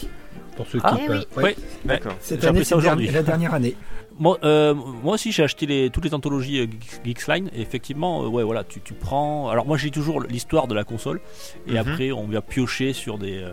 Pour 0.56 0.68
ceux 0.68 0.80
Ah, 0.84 0.96
qui. 0.96 1.02
eh 1.06 1.10
oui. 1.12 1.18
ouais. 1.38 1.44
Ouais. 1.44 1.56
d'accord. 1.86 2.14
Cette 2.20 2.44
année 2.44 2.64
c'est 2.64 2.76
la 3.12 3.24
dernière 3.24 3.54
année. 3.54 3.76
Moi, 4.20 4.40
euh, 4.44 4.74
moi 4.74 5.14
aussi, 5.14 5.32
j'ai 5.32 5.44
acheté 5.44 5.68
les, 5.68 5.92
toutes 5.92 6.04
les 6.06 6.16
anthologies 6.16 6.60
euh, 6.62 6.66
Geeks- 6.66 7.02
Geeksline. 7.06 7.52
Et 7.56 7.62
effectivement, 7.62 8.24
euh, 8.24 8.28
ouais, 8.28 8.42
voilà, 8.44 8.64
tu, 8.64 8.82
tu 8.82 8.96
prends. 8.96 9.48
Alors, 9.50 9.68
moi, 9.68 9.78
j'ai 9.78 9.92
toujours 9.92 10.22
l'histoire 10.22 10.68
de 10.68 10.74
la 10.74 10.84
console. 10.84 11.22
Et 11.68 11.74
Mhm. 11.74 11.78
après, 11.78 12.12
on 12.12 12.26
vient 12.26 12.42
piocher 12.42 12.94
sur 12.94 13.20
des, 13.20 13.46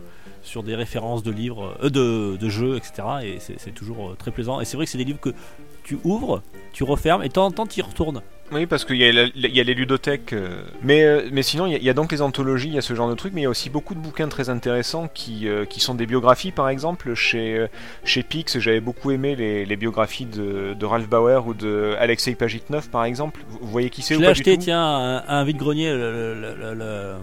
sur 0.43 0.63
des 0.63 0.75
références 0.75 1.23
de 1.23 1.31
livres, 1.31 1.77
euh, 1.83 1.91
de, 1.91 2.39
de 2.39 2.49
jeux, 2.49 2.77
etc. 2.79 3.03
Et 3.25 3.37
c'est 3.59 3.75
toujours 3.75 4.17
très 4.17 4.31
plaisant. 4.31 4.59
Et 4.63 4.65
c'est 4.65 4.79
vrai 4.79 4.87
que 4.87 4.91
c'est 4.93 4.97
des 4.97 5.05
livres 5.05 5.21
que 5.21 5.35
tu 5.83 5.99
ouvres, 6.03 6.41
tu 6.73 6.83
refermes, 6.83 7.23
et 7.23 7.29
de 7.29 7.33
temps 7.35 7.45
en 7.45 7.51
temps, 7.51 7.67
tu 7.67 7.81
y 7.81 7.83
retournes. 7.83 8.23
Oui, 8.53 8.67
parce 8.67 8.85
qu'il 8.85 8.97
y, 8.97 9.01
y 9.01 9.61
a 9.61 9.65
les 9.65 9.75
ludothèques. 9.75 10.33
euh, 10.33 10.63
Mais, 10.83 11.03
euh, 11.03 11.29
mais 11.33 11.43
sinon, 11.43 11.67
il 11.67 11.73
y, 11.73 11.75
a, 11.75 11.79
il 11.79 11.85
y 11.85 11.89
a 11.91 11.95
donc 11.95 12.13
les 12.13 12.21
anthologies, 12.23 12.69
il 12.69 12.75
y 12.75 12.79
a 12.79 12.83
ce 12.83 12.95
genre 12.95 13.09
de 13.09 13.15
trucs, 13.15 13.33
mais 13.33 13.41
il 13.41 13.45
y 13.45 13.47
a 13.47 13.51
aussi 13.51 13.71
beaucoup 13.71 13.95
de 13.95 13.99
bouquins 14.01 14.29
très 14.29 14.49
intéressants 14.51 15.09
qui, 15.13 15.49
euh, 15.49 15.65
qui 15.65 15.81
sont 15.81 15.95
des 15.95 16.07
biographies, 16.07 16.53
par 16.53 16.69
exemple. 16.69 17.15
Chez, 17.15 17.57
euh, 17.59 17.67
chez 18.05 18.23
Pix, 18.23 18.59
j'avais 18.59 18.81
beaucoup 18.81 19.11
aimé 19.11 19.35
les, 19.35 19.65
les 19.65 19.77
biographies 19.77 20.27
de, 20.27 20.75
de 20.79 20.87
Ralph 20.87 21.09
Bauer 21.09 21.47
ou 21.47 21.55
de 21.55 21.95
Alexei 21.99 22.35
Pajitnov, 22.35 22.91
par 22.91 23.05
exemple. 23.05 23.41
Vous, 23.49 23.59
vous 23.63 23.71
voyez 23.71 23.89
qui 23.91 24.03
c'est 24.03 24.15
Je 24.15 24.19
ou 24.19 24.23
l'ai 24.23 24.29
pas 24.29 24.35
du 24.35 24.41
acheté, 24.41 24.57
tout? 24.57 24.63
tiens, 24.65 24.83
à 24.83 25.25
un, 25.27 25.41
un 25.41 25.45
vide-grenier, 25.45 25.91
le- 25.93 26.35
le- 26.35 26.55
le- 26.55 26.75
le- 26.75 27.15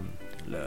le- 0.50 0.58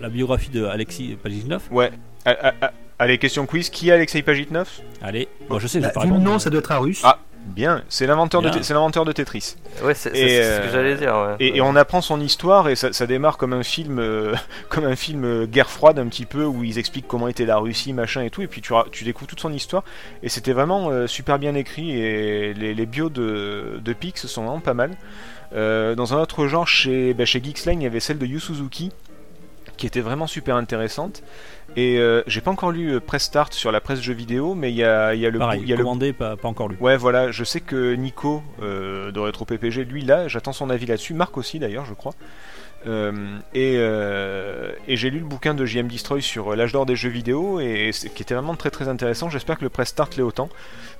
la, 0.00 0.08
biographie 0.08 0.50
de 0.50 0.64
Alexis 0.64 1.16
Pajitnov. 1.22 1.62
Ouais. 1.70 1.90
Ah, 2.24 2.36
ah, 2.42 2.54
ah, 2.62 2.72
Allez, 2.98 3.16
question 3.18 3.46
quiz. 3.46 3.70
Qui 3.70 3.88
est 3.88 3.92
Alexei 3.92 4.22
Pajitnov? 4.22 4.68
Allez, 5.02 5.28
moi 5.48 5.58
je 5.58 5.66
sais, 5.66 5.80
je 5.80 5.86
Bah, 5.86 6.04
nom, 6.06 6.38
ça 6.38 6.50
doit 6.50 6.58
être 6.60 6.72
un 6.72 6.78
russe. 6.78 7.00
Ah. 7.04 7.18
Bien, 7.46 7.82
c'est 7.88 8.06
l'inventeur 8.06 8.42
de, 8.42 8.50
c'est 8.62 8.74
l'inventeur 8.74 9.04
de 9.04 9.12
Tetris. 9.12 9.56
Ouais, 9.82 9.94
c'est 9.94 10.10
ce 10.10 10.14
que 10.14 10.18
euh, 10.20 10.72
j'allais 10.72 10.94
dire. 10.94 11.14
ouais. 11.14 11.36
Et, 11.40 11.56
et 11.56 11.60
on 11.60 11.74
apprend 11.74 12.00
son 12.00 12.20
histoire 12.20 12.68
et 12.68 12.76
ça, 12.76 12.92
ça 12.92 13.06
démarre 13.06 13.38
comme 13.38 13.52
un 13.52 13.62
film, 13.62 13.98
euh, 13.98 14.34
comme 14.68 14.84
un 14.84 14.94
film 14.94 15.24
euh, 15.24 15.46
guerre 15.46 15.70
froide 15.70 15.98
un 15.98 16.06
petit 16.06 16.26
peu 16.26 16.44
où 16.44 16.62
ils 16.64 16.78
expliquent 16.78 17.08
comment 17.08 17.28
était 17.28 17.46
la 17.46 17.56
Russie, 17.56 17.92
machin 17.92 18.22
et 18.22 18.30
tout. 18.30 18.42
Et 18.42 18.46
puis 18.46 18.60
tu, 18.60 18.72
tu 18.92 19.04
découvres 19.04 19.28
toute 19.28 19.40
son 19.40 19.52
histoire 19.52 19.82
et 20.22 20.28
c'était 20.28 20.52
vraiment 20.52 20.90
euh, 20.90 21.06
super 21.06 21.38
bien 21.38 21.54
écrit 21.54 21.92
et 21.98 22.54
les, 22.54 22.74
les 22.74 22.86
bios 22.86 23.08
de, 23.08 23.80
de 23.82 23.92
Pix 23.94 24.26
sont 24.26 24.44
vraiment 24.44 24.60
pas 24.60 24.74
mal. 24.74 24.90
Dans 25.52 26.14
un 26.14 26.18
autre 26.20 26.46
genre, 26.46 26.68
chez, 26.68 27.12
bah, 27.14 27.24
chez 27.24 27.42
Geeksline, 27.42 27.80
il 27.80 27.84
y 27.84 27.86
avait 27.88 27.98
celle 27.98 28.18
de 28.18 28.26
Yu 28.26 28.38
Suzuki 28.38 28.92
qui 29.80 29.86
était 29.86 30.02
vraiment 30.02 30.26
super 30.26 30.56
intéressante. 30.56 31.22
Et 31.74 31.98
euh, 31.98 32.22
j'ai 32.26 32.40
pas 32.40 32.50
encore 32.50 32.70
lu 32.70 32.92
euh, 32.92 33.00
Press 33.00 33.22
Start 33.22 33.54
sur 33.54 33.72
la 33.72 33.80
presse 33.80 34.00
jeux 34.00 34.12
vidéo, 34.12 34.54
mais 34.54 34.70
il 34.70 34.76
y 34.76 34.84
a, 34.84 35.14
y 35.14 35.24
a 35.24 35.30
le, 35.30 35.38
Pareil, 35.38 35.62
il 35.62 35.68
y 35.68 35.72
a 35.72 35.76
le 35.76 36.12
pas, 36.12 36.36
pas 36.36 36.48
encore 36.48 36.68
lu. 36.68 36.76
Ouais, 36.80 36.96
voilà, 36.96 37.30
je 37.30 37.44
sais 37.44 37.60
que 37.60 37.94
Nico 37.94 38.42
euh, 38.60 39.10
de 39.10 39.18
Retro 39.18 39.44
PPG, 39.44 39.84
lui 39.84 40.02
là, 40.02 40.28
j'attends 40.28 40.52
son 40.52 40.68
avis 40.68 40.86
là-dessus. 40.86 41.14
Marc 41.14 41.36
aussi 41.38 41.58
d'ailleurs, 41.58 41.86
je 41.86 41.94
crois. 41.94 42.12
Euh, 42.86 43.38
et 43.52 43.74
euh, 43.76 44.72
et 44.88 44.96
j'ai 44.96 45.10
lu 45.10 45.18
le 45.18 45.26
bouquin 45.26 45.52
de 45.52 45.66
JM 45.66 45.86
Destroy 45.86 46.22
sur 46.22 46.52
euh, 46.52 46.56
l'âge 46.56 46.72
d'or 46.72 46.86
des 46.86 46.96
jeux 46.96 47.10
vidéo 47.10 47.60
et 47.60 47.90
qui 47.92 48.22
était 48.22 48.34
vraiment 48.34 48.56
très 48.56 48.70
très 48.70 48.88
intéressant. 48.88 49.28
J'espère 49.28 49.58
que 49.58 49.64
le 49.64 49.68
press 49.68 49.88
start 49.88 50.16
l'est 50.16 50.22
autant. 50.22 50.48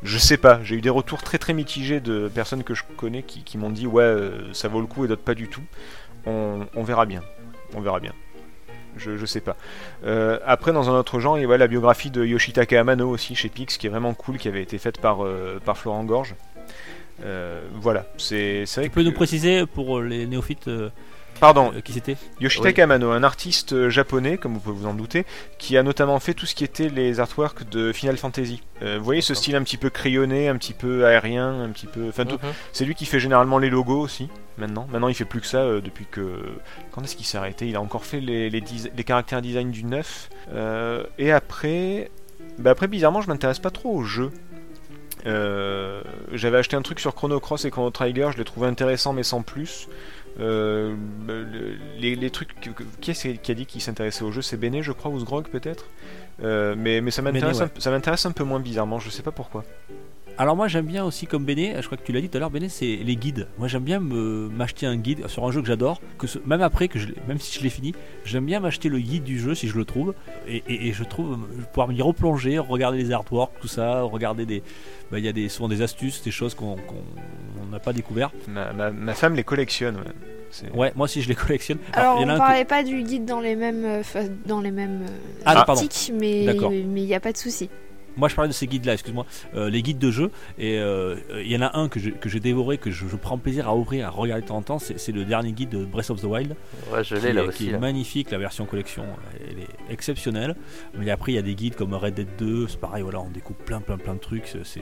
Je 0.03 0.19
sais 0.19 0.37
pas, 0.37 0.61
j'ai 0.63 0.77
eu 0.77 0.83
des 0.83 0.91
retours 0.91 1.23
très 1.23 1.39
très 1.39 1.55
mitigés 1.55 2.01
de 2.01 2.29
personnes 2.29 2.65
que 2.65 2.75
je 2.75 2.83
connais 2.97 3.23
qui, 3.23 3.45
qui 3.45 3.57
m'ont 3.57 3.71
dit 3.71 3.87
ouais 3.87 4.15
ça 4.53 4.69
vaut 4.69 4.81
le 4.81 4.87
coup 4.87 5.05
et 5.05 5.09
d'autres 5.09 5.23
pas 5.23 5.35
du 5.35 5.49
tout. 5.49 5.63
On, 6.27 6.67
on 6.75 6.83
verra 6.83 7.07
bien, 7.07 7.23
on 7.75 7.81
verra 7.81 7.99
bien. 7.99 8.13
Je, 9.01 9.17
je 9.17 9.27
sais 9.27 9.41
pas. 9.41 9.57
Euh, 10.05 10.39
après, 10.47 10.73
dans 10.73 10.91
un 10.91 10.99
autre 10.99 11.19
genre, 11.21 11.39
il 11.39 11.43
y 11.43 11.45
a 11.45 11.49
ouais, 11.49 11.59
la 11.59 11.67
biographie 11.67 12.11
de 12.11 12.25
Yoshitaka 12.25 12.81
Amano 12.81 13.09
aussi 13.09 13.35
chez 13.35 13.49
Pix, 13.49 13.77
qui 13.79 13.87
est 13.87 13.91
vraiment 13.91 14.15
cool, 14.15 14.39
qui 14.39 14.49
avait 14.49 14.63
été 14.63 14.79
faite 14.79 14.99
par, 14.99 15.25
euh, 15.25 15.61
par 15.65 15.79
Florent 15.79 16.05
Gorge. 16.05 16.35
Euh, 17.25 17.61
voilà, 17.75 18.07
c'est 18.17 18.65
vrai 18.65 18.85
Tu 18.85 18.91
peux 18.91 19.03
nous 19.03 19.13
préciser 19.13 19.67
pour 19.67 20.01
les 20.01 20.27
néophytes 20.27 20.71
Pardon, 21.41 21.73
euh, 21.75 21.81
qui 21.81 21.93
c'était 21.95 22.17
Yoshitaka 22.41 22.85
Amano, 22.85 23.11
un 23.11 23.23
artiste 23.23 23.73
euh, 23.73 23.89
japonais, 23.91 24.37
comme 24.37 24.55
vous 24.55 24.61
pouvez 24.61 24.77
vous 24.79 24.87
en 24.87 24.95
douter, 24.95 25.25
qui 25.59 25.77
a 25.77 25.83
notamment 25.83 26.21
fait 26.21 26.35
tout 26.35 26.45
ce 26.47 26.55
qui 26.55 26.65
était 26.65 26.89
les 26.89 27.19
artworks 27.19 27.69
de 27.71 27.93
Final 27.93 28.17
Fantasy. 28.19 28.63
Euh, 28.83 28.99
vous 28.99 29.05
voyez 29.05 29.21
ce 29.23 29.35
style 29.35 29.57
un 29.57 29.63
petit 29.63 29.77
peu 29.79 29.89
crayonné, 29.91 30.49
un 30.49 30.57
petit 30.57 30.75
peu 30.75 31.07
aérien, 31.07 31.63
un 31.63 31.71
petit 31.71 31.87
peu. 31.87 32.09
Enfin, 32.09 32.25
tout- 32.27 32.37
Mhm. 32.37 32.53
c'est 32.73 32.85
lui 32.85 32.95
qui 32.95 33.07
fait 33.07 33.21
généralement 33.21 33.59
les 33.59 33.71
logos 33.71 34.01
aussi, 34.01 34.29
maintenant. 34.59 34.87
Maintenant, 34.93 35.09
il 35.09 35.15
fait 35.15 35.25
plus 35.25 35.41
que 35.41 35.47
ça 35.47 35.65
depuis 35.81 36.07
que. 36.11 36.43
Quand 36.93 37.03
est-ce 37.03 37.17
qu'il 37.17 37.27
s'est 37.27 37.39
arrêté? 37.39 37.67
Il 37.69 37.77
a 37.77 37.81
encore 37.81 38.05
fait 38.05 38.21
les, 38.21 38.51
les, 38.51 38.61
dis- 38.61 38.91
les 38.95 39.05
caractères 39.05 39.41
design 39.43 39.71
du 39.71 39.85
9. 39.85 40.29
Euh, 40.53 41.05
et 41.19 41.33
après. 41.33 42.11
Bah 42.59 42.71
après, 42.71 42.87
bizarrement, 42.89 43.23
je 43.23 43.29
m'intéresse 43.29 43.59
pas 43.59 43.71
trop 43.71 43.91
aux 43.95 44.03
jeux. 44.03 44.31
Euh, 45.27 46.03
J'avais 46.33 46.59
acheté 46.59 46.77
un 46.77 46.83
truc 46.83 47.01
sur 47.01 47.15
Chrono 47.15 47.41
Cross 47.41 47.65
et 47.67 47.71
Chrono 47.71 47.91
Trigger, 47.91 48.31
je 48.33 48.39
l'ai 48.39 48.45
trouvé 48.45 48.67
intéressant 48.69 49.13
mais 49.13 49.23
sans 49.23 49.43
plus. 49.43 49.89
Euh, 50.41 50.95
le- 51.27 51.77
les, 51.99 52.17
les 52.17 52.31
trucs. 52.31 52.55
qui 53.01 53.11
est-ce 53.11 53.29
qui 53.29 53.51
a 53.51 53.55
dit 53.55 53.67
qu'il 53.67 53.81
s'intéressait 53.83 54.23
aux 54.25 54.33
jeux 54.33 54.43
C'est 54.43 54.57
Bene, 54.57 54.81
je 54.83 54.93
crois, 54.93 55.11
ou 55.11 55.21
Sgrog 55.21 55.49
peut-être? 55.49 55.85
Euh, 56.43 56.75
mais, 56.79 57.01
mais 57.03 57.11
ça 57.11 57.21
m'intéresse 57.23 57.59
Bene, 57.59 57.67
un, 57.67 57.69
peu- 57.69 57.81
ça 57.81 57.91
m'intéresse 57.91 58.25
un 58.27 58.33
peu 58.33 58.45
moins 58.45 58.61
bizarrement, 58.61 58.99
je 58.99 59.11
sais 59.11 59.23
pas 59.23 59.33
pourquoi. 59.33 59.65
Alors 60.39 60.57
moi 60.57 60.69
j'aime 60.69 60.87
bien 60.87 61.05
aussi 61.05 61.27
comme 61.27 61.45
Béné, 61.45 61.75
je 61.81 61.85
crois 61.87 61.99
que 61.99 62.03
tu 62.03 62.13
l'as 62.13 62.21
dit 62.23 62.29
tout 62.31 62.37
à 62.39 62.41
l'heure 62.41 62.51
Béné, 62.51 62.69
c'est 62.71 62.97
les 62.97 63.17
guides. 63.17 63.47
Moi 63.59 63.69
j'aime 63.69 63.83
bien 63.83 64.01
me- 64.01 64.49
m'acheter 64.49 64.87
un 64.87 64.97
guide 64.97 65.27
sur 65.29 65.45
un 65.47 65.53
jeu 65.53 65.61
que 65.61 65.67
j'adore, 65.69 66.01
que 66.19 66.27
ce- 66.27 66.39
même 66.47 66.63
après 66.63 66.89
que 66.89 66.99
je, 66.99 67.09
même 67.29 67.39
si 67.39 67.59
je 67.59 67.63
l'ai 67.63 67.69
fini, 67.69 67.95
j'aime 68.25 68.47
bien 68.47 68.59
m'acheter 68.61 68.89
le 68.89 68.99
guide 68.99 69.23
du 69.25 69.39
jeu 69.39 69.55
si 69.55 69.69
je 69.69 69.77
le 69.77 69.85
trouve 69.85 70.15
et, 70.49 70.63
et- 70.67 70.89
et 70.89 70.93
je 70.93 71.05
trouve 71.05 71.39
pouvoir 71.73 71.89
m'y 71.89 72.01
replonger, 72.01 72.59
regarder 72.59 72.97
les 72.99 73.13
artworks, 73.13 73.53
tout 73.61 73.69
ça, 73.69 74.01
regarder 74.03 74.47
des, 74.47 74.63
bah, 75.11 75.19
il 75.19 75.25
y 75.25 75.29
a 75.29 75.33
des 75.33 75.49
souvent 75.51 75.69
des 75.69 75.83
astuces, 75.83 76.23
des 76.23 76.31
choses 76.31 76.55
qu'on 76.55 76.77
on 77.63 77.67
n'a 77.71 77.79
pas 77.79 77.93
découvert. 77.93 78.31
Ma, 78.49 78.73
ma- 78.73 78.91
ma 78.91 79.15
femme 79.15 79.35
les 79.35 79.45
collectionne. 79.45 79.99
ouais. 80.75 80.93
Moi 80.97 81.05
aussi 81.05 81.21
je 81.21 81.29
les 81.29 81.35
collectionne. 81.35 81.79
Alors, 81.93 82.19
y 82.21 82.25
on 82.25 82.29
que- 82.33 82.39
parlait 82.39 82.65
pas 82.65 82.83
du 82.83 83.03
guide 83.03 83.27
dans 83.27 83.41
les 83.41 83.57
mêmes, 83.57 83.85
euh, 83.85 84.03
dans 84.47 84.61
les 84.63 84.71
mêmes 84.71 85.03
euh, 85.03 85.43
Ah, 85.45 85.65
articles, 85.69 86.13
mais 86.19 86.47
mais 86.59 87.03
il 87.03 87.07
n'y 87.07 87.15
a 87.15 87.21
pas 87.21 87.33
de 87.33 87.37
souci. 87.37 87.69
Moi, 88.21 88.29
je 88.29 88.37
parlais 88.37 88.49
de 88.49 88.55
ces 88.55 88.67
guides-là, 88.69 88.93
excuse-moi, 88.93 89.27
Euh, 89.55 89.69
les 89.71 89.83
guides 89.83 89.99
de 89.99 90.11
jeu. 90.11 90.31
Et 90.59 90.79
euh, 90.79 91.17
il 91.43 91.51
y 91.51 91.57
en 91.57 91.63
a 91.63 91.77
un 91.77 91.89
que 91.89 91.99
j'ai 91.99 92.13
que 92.13 92.29
dévoré, 92.39 92.79
que 92.79 92.91
je, 92.91 93.09
je 93.09 93.17
prends 93.17 93.39
plaisir 93.39 93.67
à 93.69 93.75
ouvrir, 93.75 94.07
à 94.07 94.11
regarder 94.11 94.43
de 94.43 94.47
temps 94.49 94.59
en 94.59 94.63
temps. 94.63 94.79
C'est 94.79 95.11
le 95.13 95.25
dernier 95.25 95.53
guide 95.53 95.71
de 95.71 95.85
Breath 95.85 96.11
of 96.11 96.21
the 96.21 96.25
Wild, 96.25 96.55
Ouais, 96.93 97.03
je 97.03 97.17
l'ai 97.17 97.33
là 97.33 97.45
aussi. 97.45 97.57
qui 97.65 97.69
est 97.71 97.73
là. 97.73 97.79
magnifique. 97.79 98.31
La 98.31 98.39
version 98.39 98.67
collection, 98.67 99.05
elle 99.51 99.59
est 99.59 99.93
exceptionnelle. 99.93 100.55
Mais 100.97 101.11
après, 101.11 101.33
il 101.33 101.35
y 101.35 101.39
a 101.39 101.43
des 101.43 101.55
guides 101.55 101.75
comme 101.75 101.95
Red 101.95 102.15
Dead 102.15 102.29
2. 102.39 102.69
C'est 102.69 102.79
pareil, 102.81 103.03
voilà, 103.03 103.21
on 103.21 103.31
découpe 103.31 103.59
plein, 103.65 103.81
plein, 103.81 103.97
plein 103.97 104.15
de 104.15 104.21
trucs. 104.21 104.47
c'est- 104.65 104.81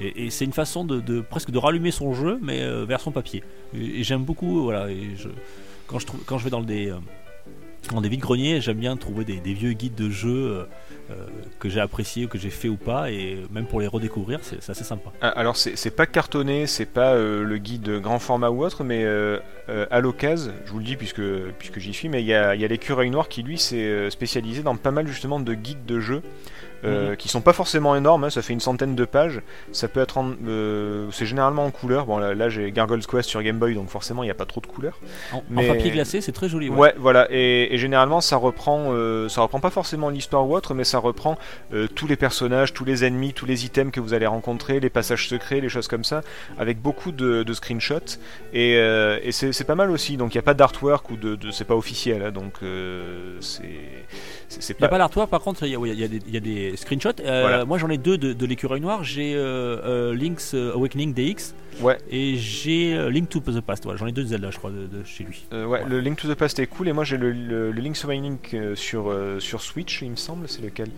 et, 0.00 0.26
et 0.26 0.30
c'est 0.30 0.44
une 0.44 0.52
façon 0.52 0.84
de, 0.84 1.00
de- 1.00 1.20
presque 1.20 1.50
de 1.50 1.58
rallumer 1.58 1.90
son 1.90 2.12
jeu, 2.14 2.38
mais 2.42 2.62
euh, 2.62 2.84
version 2.84 3.10
papier. 3.10 3.42
Et, 3.74 4.00
et 4.00 4.04
j'aime 4.04 4.24
beaucoup, 4.24 4.62
voilà. 4.62 4.90
Et 4.90 5.16
je, 5.16 5.28
quand 5.88 5.98
je 5.98 6.06
trouve, 6.06 6.20
quand 6.24 6.38
je 6.38 6.44
vais 6.44 6.50
dans 6.50 6.60
le 6.60 6.66
des 6.66 6.90
dans 7.92 8.00
des 8.00 8.08
vides 8.08 8.20
greniers, 8.20 8.60
j'aime 8.60 8.78
bien 8.78 8.96
trouver 8.96 9.24
des, 9.24 9.52
vieux 9.52 9.72
guides 9.72 9.94
de 9.94 10.10
jeux 10.10 10.28
euh, 10.28 10.64
euh, 11.10 11.26
que 11.58 11.68
j'ai 11.68 11.80
appréciés, 11.80 12.26
que 12.26 12.38
j'ai 12.38 12.50
fait 12.50 12.68
ou 12.68 12.76
pas, 12.76 13.10
et 13.10 13.38
même 13.50 13.66
pour 13.66 13.80
les 13.80 13.86
redécouvrir, 13.86 14.40
c'est 14.42 14.70
assez 14.70 14.84
sympa. 14.84 15.12
Ah, 15.20 15.28
Alors 15.28 15.56
c'est 15.56 15.90
pas 15.94 16.06
cartonné, 16.06 16.66
c'est 16.66 16.86
pas 16.86 17.14
euh, 17.14 17.44
le 17.44 17.58
guide 17.58 18.00
grand 18.00 18.18
format 18.18 18.50
ou 18.50 18.64
autre, 18.64 18.84
mais 18.84 19.06
à 19.68 20.00
l'occasion, 20.00 20.52
je 20.64 20.72
vous 20.72 20.78
le 20.78 20.84
dis 20.84 20.96
puisque, 20.96 21.22
puisque 21.58 21.78
j'y 21.78 21.92
suis, 21.92 22.08
mais 22.08 22.22
il 22.22 22.26
y 22.26 22.34
a, 22.34 22.54
y 22.54 22.64
a 22.64 22.68
l'écureuil 22.68 23.10
noir 23.10 23.28
qui 23.28 23.42
lui 23.42 23.58
s'est 23.58 24.10
spécialisé 24.10 24.62
dans 24.62 24.76
pas 24.76 24.90
mal 24.90 25.06
justement 25.06 25.40
de 25.40 25.54
guides 25.54 25.86
de 25.86 26.00
jeux 26.00 26.22
euh, 26.86 27.10
Mhm. 27.10 27.16
qui 27.16 27.28
sont 27.28 27.40
pas 27.40 27.52
forcément 27.52 27.96
énormes, 27.96 28.24
hein, 28.24 28.30
ça 28.30 28.40
fait 28.42 28.52
une 28.52 28.60
centaine 28.60 28.94
de 28.94 29.04
pages. 29.04 29.42
Ça 29.72 29.88
peut 29.88 30.00
être 30.00 30.18
en, 30.18 30.30
euh, 30.46 31.08
c'est 31.12 31.26
généralement 31.26 31.64
en 31.64 31.70
couleur. 31.70 32.06
Bon 32.06 32.18
là, 32.18 32.34
là, 32.34 32.48
j'ai 32.48 32.70
Gargoyle's 32.72 33.06
Quest 33.06 33.28
sur 33.28 33.42
Game 33.42 33.58
Boy, 33.58 33.74
donc 33.74 33.88
forcément 33.88 34.22
il 34.22 34.26
n'y 34.26 34.30
a 34.30 34.34
pas 34.34 34.46
trop 34.46 34.60
de 34.60 34.66
couleurs. 34.66 34.98
En, 35.32 35.38
en 35.38 35.42
Mais- 35.50 35.68
papier 35.68 35.90
glacé, 35.90 36.20
c'est 36.20 36.32
très 36.32 36.48
joli. 36.48 36.68
Ouais, 36.68 36.76
Ouais. 36.78 36.94
voilà. 36.98 37.26
Et, 37.30 37.74
et 37.74 37.78
généralement 37.78 38.20
ça 38.20 38.36
reprend, 38.36 38.86
euh, 38.92 39.28
ça 39.28 39.42
reprend 39.42 39.60
pas 39.60 39.70
forcément 39.70 40.08
l'histoire 40.10 40.46
ou 40.48 40.54
autre, 40.56 40.74
mais 40.74 40.84
ça 40.84 40.98
reprend 40.98 41.38
euh, 41.74 41.88
tous 41.94 42.06
les 42.06 42.16
personnages, 42.16 42.72
tous 42.72 42.84
les 42.84 43.04
ennemis, 43.04 43.32
tous 43.32 43.46
les 43.46 43.64
items 43.64 43.92
que 43.92 44.00
vous 44.00 44.14
allez 44.14 44.26
rencontrer, 44.26 44.80
les 44.80 44.90
passages 44.90 45.28
secrets, 45.28 45.60
les 45.60 45.68
choses 45.68 45.88
comme 45.88 46.04
ça, 46.04 46.22
avec 46.58 46.80
beaucoup 46.80 47.12
de, 47.12 47.42
de 47.42 47.52
screenshots. 47.52 48.18
Et, 48.52 48.72
et 48.74 49.32
c'est 49.32 49.64
pas 49.66 49.74
mal 49.74 49.90
aussi. 49.90 50.16
Donc 50.16 50.34
il 50.34 50.36
n'y 50.38 50.40
a 50.40 50.42
pas 50.42 50.54
d'artwork 50.54 51.10
ou 51.10 51.16
de, 51.16 51.34
de- 51.36 51.50
c'est 51.50 51.64
pas 51.64 51.74
officiel, 51.76 52.22
hein, 52.22 52.30
donc 52.30 52.54
c'est 53.40 53.66
c'est 54.48 54.62
c'est 54.62 54.74
Il 54.74 54.76
n'y 54.80 54.84
a 54.84 54.88
pas. 54.88 54.92
pas 54.94 54.98
l'artwork, 54.98 55.28
par 55.30 55.40
contre, 55.40 55.64
il 55.64 55.70
y, 55.72 55.74
a- 55.74 55.78
oui, 55.78 55.90
il 55.92 55.98
y 56.00 56.04
a 56.04 56.08
des- 56.08 56.20
il 56.26 56.32
y 56.34 56.36
a 56.36 56.40
des 56.40 56.75
screenshots. 56.76 57.20
Euh, 57.20 57.40
Voilà. 57.42 57.64
Moi, 57.64 57.78
j'en 57.78 57.88
ai 57.90 57.98
deux 57.98 58.18
de, 58.18 58.32
de 58.32 58.46
l'écureuil 58.46 58.80
noir. 58.80 59.02
J'ai 59.04 59.34
euh, 59.34 59.78
euh, 59.84 60.14
Link's 60.14 60.54
Awakening 60.54 61.12
DX 61.14 61.54
Ouais. 61.82 61.98
et 62.10 62.36
j'ai 62.36 63.10
Link 63.10 63.28
to 63.28 63.40
the 63.40 63.60
Past. 63.60 63.84
Voilà, 63.84 63.98
j'en 63.98 64.06
ai 64.06 64.12
deux 64.12 64.22
de 64.22 64.28
Zelda, 64.28 64.50
je 64.50 64.56
crois, 64.56 64.70
de, 64.70 64.86
de 64.86 65.04
chez 65.04 65.24
lui. 65.24 65.44
Ouais, 65.52 65.84
le 65.86 66.00
Link 66.00 66.18
to 66.18 66.26
the 66.26 66.34
Past 66.34 66.58
est 66.58 66.66
cool 66.66 66.88
et 66.88 66.92
moi 66.94 67.04
j'ai 67.04 67.18
le, 67.18 67.32
le, 67.32 67.70
le 67.70 67.80
Link's 67.82 68.02
Awakening 68.04 68.38
sur, 68.74 69.14
sur 69.40 69.60
Switch, 69.60 70.00
il 70.00 70.10
me 70.12 70.16
semble, 70.16 70.48
c'est 70.48 70.62
lequel? 70.62 70.88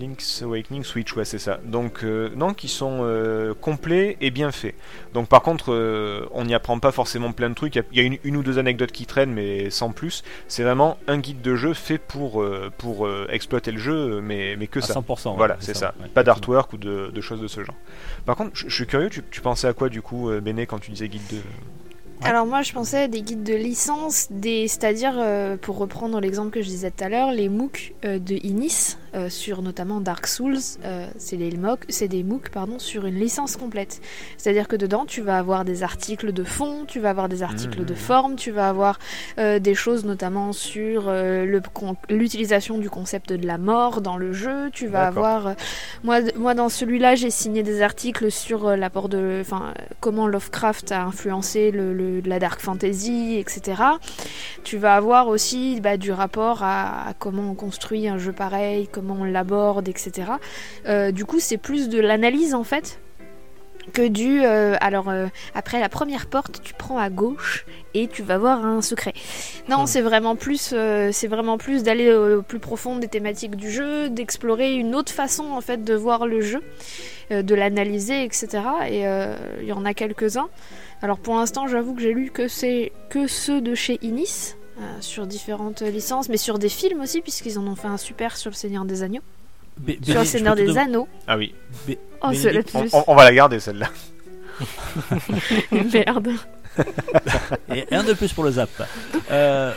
Link's 0.00 0.42
Awakening 0.42 0.84
Switch, 0.84 1.14
ouais, 1.16 1.24
c'est 1.24 1.38
ça. 1.38 1.58
Donc, 1.64 2.04
euh, 2.04 2.30
non, 2.36 2.54
qui 2.54 2.68
sont 2.68 2.98
euh, 3.02 3.54
complets 3.54 4.16
et 4.20 4.30
bien 4.30 4.52
faits. 4.52 4.74
Donc, 5.14 5.28
par 5.28 5.42
contre, 5.42 5.72
euh, 5.72 6.26
on 6.32 6.44
n'y 6.44 6.54
apprend 6.54 6.78
pas 6.78 6.92
forcément 6.92 7.32
plein 7.32 7.48
de 7.50 7.54
trucs. 7.54 7.74
Il 7.74 7.78
y 7.78 7.80
a- 7.80 7.84
il 7.92 7.98
y 7.98 8.00
a, 8.00 8.04
une, 8.04 8.18
une 8.24 8.36
ou 8.36 8.42
deux 8.42 8.58
anecdotes 8.58 8.92
qui 8.92 9.06
traînent, 9.06 9.32
mais 9.32 9.70
sans 9.70 9.90
plus. 9.92 10.22
C'est 10.48 10.62
vraiment 10.62 10.98
un 11.08 11.18
guide 11.18 11.40
de 11.42 11.56
jeu 11.56 11.72
fait 11.74 11.98
pour, 11.98 12.42
euh, 12.42 12.70
pour 12.78 13.06
euh, 13.06 13.26
exploiter 13.30 13.72
le 13.72 13.78
jeu, 13.78 14.20
mais, 14.20 14.56
mais 14.58 14.66
que 14.66 14.78
À 14.80 14.82
ça. 14.82 14.94
100%. 14.94 15.30
ouais, 15.30 15.36
Voilà, 15.36 15.56
c'est 15.60 15.74
ça. 15.76 15.94
ouais. 16.00 16.08
Pas 16.08 16.22
d'artwork 16.24 16.72
ou 16.72 16.76
de, 16.76 17.10
de 17.14 17.20
choses 17.20 17.40
de 17.40 17.48
ce 17.48 17.64
genre. 17.64 17.76
Par 18.24 18.36
contre, 18.36 18.50
je 18.54 18.68
je 18.68 18.74
suis 18.74 18.86
curieux, 18.86 19.08
tu, 19.10 19.22
tu 19.30 19.40
pensais 19.40 19.66
à 19.68 19.72
quoi 19.72 19.88
du 19.88 20.02
coup, 20.02 20.28
euh, 20.30 20.40
Béné, 20.40 20.66
quand 20.66 20.78
tu 20.78 20.90
disais 20.90 21.08
guide 21.08 21.22
de. 21.30 21.36
Ouais. 21.36 22.28
Alors 22.30 22.46
moi 22.46 22.62
je 22.62 22.72
pensais 22.72 23.02
à 23.02 23.08
des 23.08 23.20
guides 23.20 23.42
de 23.42 23.52
licence, 23.54 24.28
des... 24.30 24.68
c'est-à-dire 24.68 25.12
euh, 25.18 25.58
pour 25.58 25.76
reprendre 25.76 26.18
l'exemple 26.18 26.48
que 26.50 26.62
je 26.62 26.66
disais 26.66 26.90
tout 26.90 27.04
à 27.04 27.10
l'heure, 27.10 27.30
les 27.30 27.50
MOOC 27.50 27.92
euh, 28.06 28.18
de 28.18 28.34
Inis 28.42 28.96
euh, 29.16 29.28
sur 29.30 29.62
notamment 29.62 30.00
Dark 30.00 30.26
Souls, 30.26 30.58
euh, 30.84 31.08
c'est 31.18 31.38
c'est 31.88 32.08
des 32.08 32.22
MOOC 32.22 32.50
pardon 32.50 32.78
sur 32.78 33.06
une 33.06 33.14
licence 33.16 33.56
complète. 33.56 34.00
C'est-à-dire 34.36 34.68
que 34.68 34.76
dedans 34.76 35.04
tu 35.06 35.20
vas 35.22 35.38
avoir 35.38 35.64
des 35.64 35.82
articles 35.82 36.32
de 36.32 36.44
fond, 36.44 36.84
tu 36.86 37.00
vas 37.00 37.10
avoir 37.10 37.28
des 37.28 37.42
articles 37.42 37.84
de 37.84 37.94
forme, 37.94 38.36
tu 38.36 38.50
vas 38.50 38.68
avoir 38.68 38.98
euh, 39.38 39.58
des 39.58 39.74
choses 39.74 40.04
notamment 40.04 40.52
sur 40.52 41.10
l'utilisation 42.08 42.78
du 42.78 42.90
concept 42.90 43.32
de 43.32 43.46
la 43.46 43.58
mort 43.58 44.00
dans 44.00 44.16
le 44.16 44.32
jeu, 44.32 44.70
tu 44.72 44.86
vas 44.86 45.06
avoir 45.06 45.54
moi, 46.04 46.18
moi, 46.36 46.54
dans 46.54 46.68
celui-là, 46.68 47.14
j'ai 47.14 47.30
signé 47.30 47.62
des 47.62 47.82
articles 47.82 48.30
sur 48.30 48.76
l'apport 48.76 49.08
de, 49.08 49.38
enfin, 49.40 49.72
comment 50.00 50.26
Lovecraft 50.26 50.92
a 50.92 51.02
influencé 51.04 51.70
le, 51.70 51.92
le- 51.92 52.20
la 52.24 52.38
dark 52.38 52.60
fantasy, 52.60 53.36
etc. 53.38 53.82
Tu 54.64 54.78
vas 54.78 54.94
avoir 54.96 55.28
aussi 55.28 55.80
bah, 55.80 55.96
du 55.96 56.12
rapport 56.12 56.62
à, 56.62 57.08
à 57.08 57.14
comment 57.14 57.50
on 57.50 57.54
construit 57.54 58.08
un 58.08 58.18
jeu 58.18 58.32
pareil, 58.32 58.88
comment 58.90 59.05
on 59.10 59.24
l'aborde, 59.24 59.88
etc. 59.88 60.32
Euh, 60.86 61.10
du 61.12 61.24
coup, 61.24 61.40
c'est 61.40 61.58
plus 61.58 61.88
de 61.88 62.00
l'analyse 62.00 62.54
en 62.54 62.64
fait 62.64 62.98
que 63.92 64.08
du. 64.08 64.44
euh, 64.44 64.74
alors 64.80 65.08
euh, 65.08 65.26
après 65.54 65.78
la 65.80 65.88
première 65.88 66.26
porte, 66.26 66.60
tu 66.62 66.74
prends 66.74 66.98
à 66.98 67.08
gauche 67.08 67.66
et 67.94 68.08
tu 68.08 68.22
vas 68.22 68.36
voir 68.36 68.64
un 68.64 68.82
secret. 68.82 69.12
Non, 69.68 69.82
Hmm. 69.82 69.86
c'est 69.86 70.00
vraiment 70.00 70.34
plus, 70.34 70.70
euh, 70.72 71.10
c'est 71.12 71.28
vraiment 71.28 71.56
plus 71.56 71.84
d'aller 71.84 72.12
au, 72.12 72.38
au 72.38 72.42
plus 72.42 72.58
profond 72.58 72.96
des 72.96 73.06
thématiques 73.06 73.54
du 73.54 73.70
jeu, 73.70 74.08
d'explorer 74.10 74.74
une 74.74 74.94
autre 74.96 75.12
façon 75.12 75.44
en 75.52 75.60
fait 75.60 75.84
de 75.84 75.94
voir 75.94 76.26
le 76.26 76.40
jeu, 76.40 76.62
de 77.30 77.54
l'analyser, 77.54 78.24
etc. 78.24 78.48
Et 78.88 79.02
il 79.62 79.68
y 79.68 79.72
en 79.72 79.84
a 79.84 79.94
quelques-uns. 79.94 80.48
Alors 81.02 81.18
pour 81.18 81.36
l'instant, 81.36 81.66
j'avoue 81.68 81.94
que 81.94 82.00
j'ai 82.02 82.12
lu 82.12 82.30
que 82.32 82.48
c'est 82.48 82.90
que 83.10 83.26
ceux 83.28 83.60
de 83.60 83.74
chez 83.76 83.98
Inis. 84.02 84.56
Euh, 84.78 84.82
sur 85.00 85.26
différentes 85.26 85.80
licences, 85.82 86.28
mais 86.28 86.36
sur 86.36 86.58
des 86.58 86.68
films 86.68 87.00
aussi, 87.00 87.20
puisqu'ils 87.22 87.58
en 87.58 87.66
ont 87.66 87.76
fait 87.76 87.88
un 87.88 87.96
super 87.96 88.36
sur 88.36 88.50
le 88.50 88.54
Seigneur 88.56 88.84
des 88.84 89.02
Agneaux. 89.02 89.22
Sur 90.04 90.18
le 90.20 90.24
Seigneur 90.24 90.54
des 90.54 90.66
dem- 90.66 90.78
Anneaux. 90.78 91.08
Ah 91.26 91.36
oui, 91.36 91.54
Oh, 92.22 92.28
c'est 92.32 92.52
le 92.52 92.62
Bénédicte, 92.62 92.70
on, 92.74 92.80
plus. 92.80 92.90
on- 92.94 93.04
on 93.08 93.14
va 93.14 93.24
la 93.24 93.34
garder 93.34 93.60
celle-là. 93.60 93.88
Merde. 95.70 96.30
Et 97.74 97.86
un 97.94 98.02
de 98.04 98.12
plus 98.12 98.32
pour 98.32 98.44
le 98.44 98.50
zap. 98.52 98.68
Euh, 99.30 99.72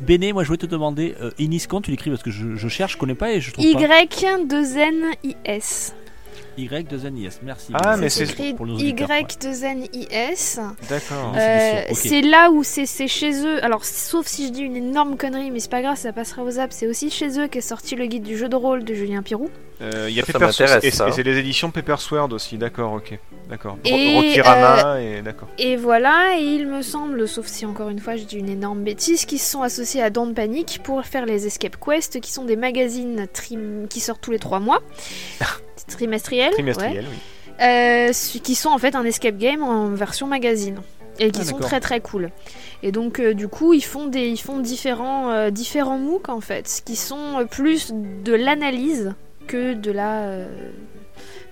Béné, 0.00 0.32
moi 0.32 0.42
je 0.44 0.48
voulais 0.48 0.58
te 0.58 0.66
demander, 0.66 1.14
euh, 1.20 1.30
Inis, 1.38 1.64
quand 1.68 1.80
tu 1.80 1.90
l'écris? 1.90 2.10
Parce 2.10 2.22
que 2.22 2.30
je, 2.30 2.54
je 2.56 2.68
cherche, 2.68 2.92
je 2.92 2.98
connais 2.98 3.14
pas 3.16 3.32
et 3.32 3.40
je 3.40 3.52
trouve 3.52 3.64
pas. 3.72 3.80
Y2NIS. 3.80 5.92
Y 6.58 6.84
de 6.88 7.08
NIS, 7.08 7.30
merci. 7.42 7.72
Ah, 7.74 7.96
mais 7.96 8.08
C'est 8.08 8.24
écrit 8.24 8.54
pour 8.54 8.66
nos 8.66 8.74
auditeurs, 8.74 9.08
ouais. 9.08 9.22
Y2NIS. 9.22 10.60
D'accord. 10.88 11.32
Euh, 11.36 11.38
Euh. 11.38 11.82
C'est 11.94 12.20
là 12.22 12.50
où 12.50 12.62
c'est 12.62 12.86
c'est 12.86 13.08
chez 13.08 13.44
eux. 13.46 13.64
Alors, 13.64 13.84
sauf 13.84 14.26
si 14.26 14.48
je 14.48 14.52
dis 14.52 14.60
une 14.62 14.76
énorme 14.76 15.16
connerie, 15.16 15.50
mais 15.50 15.60
c'est 15.60 15.70
pas 15.70 15.82
grave, 15.82 15.96
ça 15.96 16.12
passera 16.12 16.42
aux 16.42 16.50
zap. 16.50 16.72
C'est 16.72 16.86
aussi 16.86 17.10
chez 17.10 17.38
eux 17.40 17.48
qu'est 17.48 17.60
sorti 17.60 17.96
le 17.96 18.06
guide 18.06 18.22
du 18.22 18.36
jeu 18.36 18.48
de 18.48 18.56
rôle 18.56 18.84
de 18.84 18.94
Julien 18.94 19.22
Pirou. 19.22 19.48
Euh, 19.80 20.06
Il 20.08 20.14
y 20.14 20.20
a 20.20 20.24
Ça, 20.24 20.32
ça 20.32 20.38
Pepper 20.38 20.46
m'intéresse, 20.46 20.84
et, 20.84 20.90
ça. 20.90 21.08
et 21.08 21.12
c'est 21.12 21.22
les 21.24 21.38
éditions 21.38 21.70
Pepper 21.70 21.96
Sword 21.98 22.32
aussi, 22.32 22.56
d'accord, 22.58 22.92
ok. 22.92 23.18
D'accord. 23.50 23.76
Rokirama 23.84 25.00
et 25.00 25.22
d'accord. 25.22 25.48
Et 25.58 25.76
voilà, 25.76 26.38
et 26.38 26.42
il 26.44 26.66
me 26.68 26.82
semble, 26.82 27.26
sauf 27.26 27.46
si 27.46 27.66
encore 27.66 27.88
une 27.88 27.98
fois 27.98 28.16
je 28.16 28.24
dis 28.24 28.36
une 28.36 28.48
énorme 28.48 28.82
bêtise, 28.84 29.24
qu'ils 29.24 29.40
se 29.40 29.50
sont 29.50 29.62
associés 29.62 30.00
à 30.02 30.10
Don't 30.10 30.34
Panic 30.34 30.80
pour 30.84 31.04
faire 31.04 31.26
les 31.26 31.46
Escape 31.46 31.76
Quest, 31.84 32.20
qui 32.20 32.30
sont 32.30 32.44
des 32.44 32.56
magazines 32.56 33.26
trim- 33.32 33.86
qui 33.88 34.00
sortent 34.00 34.20
tous 34.20 34.30
les 34.30 34.38
trois 34.38 34.60
mois. 34.60 34.80
Trimestriels. 35.88 36.52
Trimestriel, 36.52 37.04
oui. 37.10 37.18
Euh, 37.60 38.12
qui 38.42 38.54
sont 38.54 38.70
en 38.70 38.78
fait 38.78 38.94
un 38.94 39.04
escape 39.04 39.36
game 39.36 39.62
en 39.62 39.88
version 39.90 40.26
magazine. 40.26 40.80
Et 41.18 41.30
qui 41.30 41.42
Ah, 41.42 41.44
sont 41.44 41.58
très 41.58 41.80
très 41.80 42.00
cool. 42.00 42.30
Et 42.82 42.90
donc 42.90 43.20
euh, 43.20 43.34
du 43.34 43.46
coup 43.46 43.74
ils 43.74 43.84
font 43.84 44.06
des 44.06 44.28
ils 44.28 44.38
font 44.40 44.58
différents 44.58 45.30
euh, 45.30 45.50
différents 45.50 45.98
MOOC 45.98 46.30
en 46.30 46.40
fait, 46.40 46.82
qui 46.84 46.96
sont 46.96 47.46
plus 47.50 47.92
de 47.92 48.32
l'analyse 48.32 49.14
que 49.46 49.74
de 49.74 49.90
la 49.92 50.38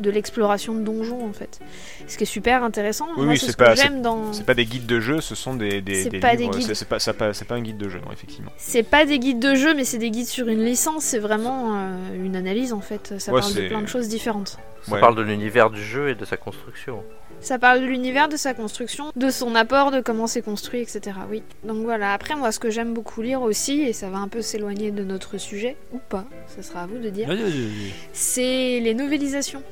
de 0.01 0.11
l'exploration 0.11 0.75
de 0.75 0.81
donjons 0.81 1.25
en 1.27 1.33
fait. 1.33 1.61
Ce 2.09 2.17
qui 2.17 2.25
est 2.25 2.27
super 2.27 2.65
intéressant. 2.65 3.07
Oui, 3.17 3.25
Moi 3.25 3.33
oui, 3.35 3.39
c'est 3.39 3.53
ce 3.53 3.57
pas- 3.57 3.75
que 3.75 3.81
j'aime 3.81 4.03
dans 4.03 4.33
C'est 4.33 4.45
pas 4.47 4.55
des 4.55 4.65
guides 4.67 4.87
de 4.87 5.01
jeu, 5.01 5.21
ce 5.21 5.35
sont 5.35 5.55
des, 5.55 5.81
des, 5.81 6.03
C'est 6.05 6.09
des 6.11 6.21
pas 6.21 6.37
des 6.37 6.45
livres. 6.45 6.57
guides. 6.59 6.75
C'est 6.75 6.85
pas, 6.89 7.55
un 7.55 7.61
guide 7.61 7.77
de 7.79 7.89
jeu, 7.89 8.01
non, 8.05 8.13
effectivement. 8.13 8.51
C'est 8.57 8.83
pas 8.83 9.05
des 9.07 9.19
guides 9.19 9.39
de 9.41 9.55
jeu, 9.55 9.75
mais 9.75 9.85
c'est 9.85 9.99
des 9.99 10.11
guides 10.11 10.27
sur 10.27 10.49
une 10.49 10.65
licence. 10.65 11.05
C'est 11.05 11.19
vraiment 11.19 11.75
euh, 11.77 12.25
une 12.25 12.37
analyse 12.37 12.73
en 12.73 12.81
fait. 12.81 13.15
Ça 13.19 13.33
Ouais, 13.33 13.41
parle 13.41 13.55
de 13.55 13.69
plein 13.69 13.83
de 13.83 13.87
choses 13.87 14.09
différentes. 14.09 14.59
Ça 14.87 14.93
Ouais. 14.95 15.01
parle 15.01 15.15
de 15.17 15.23
l'univers 15.23 15.69
du 15.71 15.83
jeu 15.83 16.09
et 16.09 16.15
de 16.15 16.25
sa 16.25 16.37
construction. 16.37 17.03
Ça 17.43 17.59
parle 17.59 17.81
de 17.81 17.87
l'univers, 17.87 18.29
de 18.29 18.37
sa 18.37 18.53
construction, 18.53 19.13
de 19.17 19.31
son 19.31 19.55
apport, 19.55 19.91
de 19.91 20.01
comment 20.01 20.27
c'est 20.27 20.43
construit, 20.43 20.81
etc. 20.81 21.17
Oui. 21.31 21.43
Donc 21.65 21.79
voilà. 21.85 22.13
Après, 22.13 22.37
moi, 22.37 22.53
ce 22.53 22.59
que 22.59 22.69
j'aime 22.69 22.93
beaucoup 22.93 23.23
lire 23.23 23.41
aussi, 23.41 23.81
et 23.81 23.95
ça 23.95 24.11
va 24.11 24.19
un 24.19 24.29
peu 24.29 24.43
s'éloigner 24.43 24.91
de 24.91 25.05
notre 25.05 25.39
sujet, 25.39 25.77
ou 25.93 25.99
pas, 26.11 26.27
ça 26.55 26.63
sera 26.63 26.83
à 26.83 26.87
vous 26.87 26.99
de 26.99 27.09
dire, 27.09 27.29
Vas-y, 27.29 27.39
vas-y, 27.43 27.51
vas-y. 27.51 27.93
c'est 28.13 28.81
les 28.81 28.93
novélisations. 28.93 29.63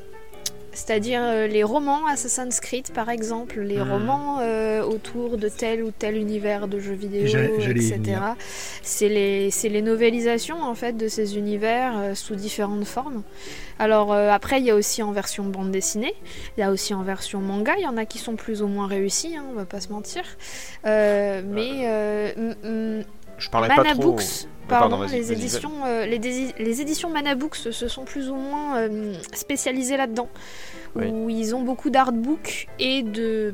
C'est-à-dire 0.79 1.21
euh, 1.25 1.49
les 1.49 1.65
romans 1.65 2.07
Assassin's 2.07 2.61
Creed, 2.61 2.93
par 2.93 3.11
exemple, 3.11 3.61
les 3.61 3.79
Hmm. 3.79 3.91
romans 3.91 4.39
euh, 4.41 4.83
autour 4.83 5.37
de 5.37 5.49
tel 5.49 5.83
ou 5.83 5.91
tel 5.91 6.17
univers 6.17 6.69
de 6.69 6.79
jeux 6.79 6.95
vidéo, 6.95 7.27
etc. 7.27 8.01
C'est 8.83 9.09
les, 9.09 9.51
les 9.65 9.83
novélisations 9.83 10.63
en 10.63 10.77
fait 10.77 10.97
de 10.97 11.09
ces 11.09 11.37
univers 11.37 11.99
euh, 11.99 12.15
sous 12.15 12.37
différentes 12.37 12.85
formes. 12.85 13.23
Alors 13.81 14.13
après, 14.13 14.59
il 14.61 14.67
y 14.67 14.71
a 14.71 14.75
aussi 14.75 15.03
en 15.05 15.13
version 15.13 15.45
bande 15.45 15.71
dessinée, 15.71 16.15
il 16.57 16.61
y 16.61 16.65
a 16.65 16.71
aussi 16.73 16.95
en 16.95 17.03
version 17.03 17.41
manga. 17.41 17.75
Il 17.77 17.83
y 17.83 17.87
en 17.87 17.97
a 17.97 18.07
qui 18.07 18.19
sont 18.19 18.35
plus 18.35 18.61
ou 18.63 18.67
moins 18.67 18.89
réussis, 18.89 19.37
hein, 19.37 19.45
on 19.51 19.55
va 19.55 19.67
pas 19.67 19.81
se 19.81 19.91
mentir. 19.93 20.23
Mais 20.85 21.87
Je 23.39 23.49
parlais 23.51 23.69
pas 23.69 23.77
Mana 23.77 23.93
trop. 23.95 24.03
Books, 24.13 24.25
pardon, 24.69 25.03
les 25.03 25.33
éditions, 25.33 25.73
euh, 25.87 26.07
les, 26.07 26.19
dési- 26.19 26.55
les 26.59 26.81
éditions 26.81 27.09
Mana 27.11 27.35
Books 27.35 27.57
se 27.57 27.89
sont 27.89 28.05
plus 28.05 28.29
ou 28.31 28.35
moins 28.35 28.77
euh, 28.79 29.15
spécialisées 29.33 29.97
là-dedans, 29.97 30.29
Oui. 30.97 31.07
où 31.07 31.31
ils 31.31 31.55
ont 31.55 31.63
beaucoup 31.63 31.91
d'artbooks 31.91 32.67
et 32.79 33.03
de 33.03 33.53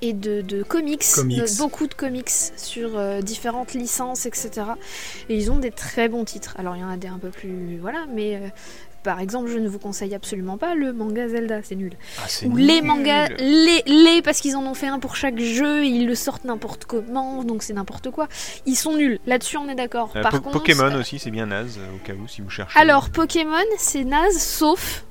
et 0.00 0.12
de, 0.12 0.42
de 0.42 0.62
comics, 0.62 1.04
Comics. 1.12 1.38
de- 1.40 1.58
beaucoup 1.58 1.88
de 1.88 1.94
comics 1.94 2.30
sur 2.56 2.96
euh, 2.96 3.20
différentes 3.20 3.74
licences, 3.74 4.26
etc. 4.26 4.50
Et 5.28 5.34
ils 5.34 5.50
ont 5.50 5.58
des 5.58 5.72
très 5.72 6.08
bons 6.08 6.24
titres. 6.24 6.54
Alors 6.56 6.76
il 6.76 6.82
y 6.82 6.84
en 6.84 6.88
a 6.90 6.96
des 6.96 7.08
un 7.08 7.18
peu 7.18 7.30
plus, 7.30 7.78
voilà, 7.80 8.06
mais 8.14 8.36
euh, 8.36 8.48
par 9.08 9.20
exemple, 9.20 9.48
je 9.48 9.56
ne 9.56 9.68
vous 9.70 9.78
conseille 9.78 10.14
absolument 10.14 10.58
pas 10.58 10.74
le 10.74 10.92
manga 10.92 11.26
Zelda, 11.28 11.60
c'est 11.62 11.76
nul. 11.76 11.92
Ah, 12.18 12.26
Ou 12.44 12.56
les 12.58 12.82
mangas, 12.82 13.28
les, 13.38 13.82
les, 13.86 14.20
parce 14.20 14.40
qu'ils 14.40 14.54
en 14.54 14.66
ont 14.66 14.74
fait 14.74 14.88
un 14.88 14.98
pour 14.98 15.16
chaque 15.16 15.38
jeu, 15.38 15.86
ils 15.86 16.06
le 16.06 16.14
sortent 16.14 16.44
n'importe 16.44 16.84
comment, 16.84 17.42
donc 17.42 17.62
c'est 17.62 17.72
n'importe 17.72 18.10
quoi. 18.10 18.28
Ils 18.66 18.76
sont 18.76 18.94
nuls, 18.94 19.18
là-dessus 19.26 19.56
on 19.56 19.66
est 19.70 19.74
d'accord. 19.74 20.12
Euh, 20.14 20.20
Par 20.22 20.32
Po- 20.32 20.40
contre, 20.40 20.58
Pokémon 20.58 20.94
aussi, 20.96 21.18
c'est 21.18 21.30
bien 21.30 21.46
naze, 21.46 21.78
au 21.94 22.06
cas 22.06 22.12
où, 22.12 22.28
si 22.28 22.42
vous 22.42 22.50
cherchez. 22.50 22.78
Alors 22.78 23.08
Pokémon, 23.08 23.56
c'est 23.78 24.04
naze, 24.04 24.36
sauf 24.36 25.06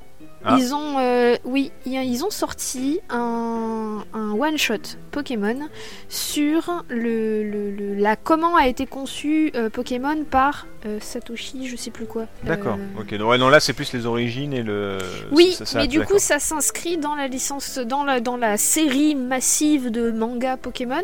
Ah. 0.45 0.55
Ils 0.59 0.73
ont, 0.73 0.97
euh, 0.99 1.35
oui, 1.45 1.71
ils 1.85 2.23
ont 2.23 2.29
sorti 2.29 2.99
un, 3.09 4.03
un 4.13 4.31
one 4.31 4.57
shot 4.57 4.75
Pokémon 5.11 5.67
sur 6.09 6.83
le, 6.89 7.43
le- 7.43 7.71
le- 7.71 7.95
la 7.95 8.15
comment 8.15 8.55
a 8.55 8.67
été 8.67 8.85
conçu 8.85 9.51
euh, 9.55 9.69
Pokémon 9.69 10.23
par 10.23 10.67
euh, 10.85 10.99
Satoshi, 11.01 11.67
je 11.67 11.75
sais 11.75 11.89
plus 11.91 12.05
quoi. 12.05 12.27
D'accord. 12.43 12.77
Ok. 12.99 13.13
Donc, 13.17 13.29
ouais, 13.29 13.37
non, 13.37 13.49
là 13.49 13.59
c'est 13.59 13.73
plus 13.73 13.91
les 13.93 14.05
origines 14.05 14.53
et 14.53 14.63
le. 14.63 14.99
Oui, 15.31 15.53
ça- 15.53 15.65
ça- 15.65 15.79
mais 15.79 15.87
du 15.87 16.01
coup, 16.01 16.19
ça 16.19 16.39
s'inscrit 16.39 16.97
dans 16.97 17.15
la 17.15 17.27
licence, 17.27 17.79
dans 17.79 18.03
la, 18.03 18.19
dans 18.19 18.37
la 18.37 18.57
série 18.57 19.15
massive 19.15 19.89
de 19.91 20.11
manga 20.11 20.55
Pokémon. 20.55 21.01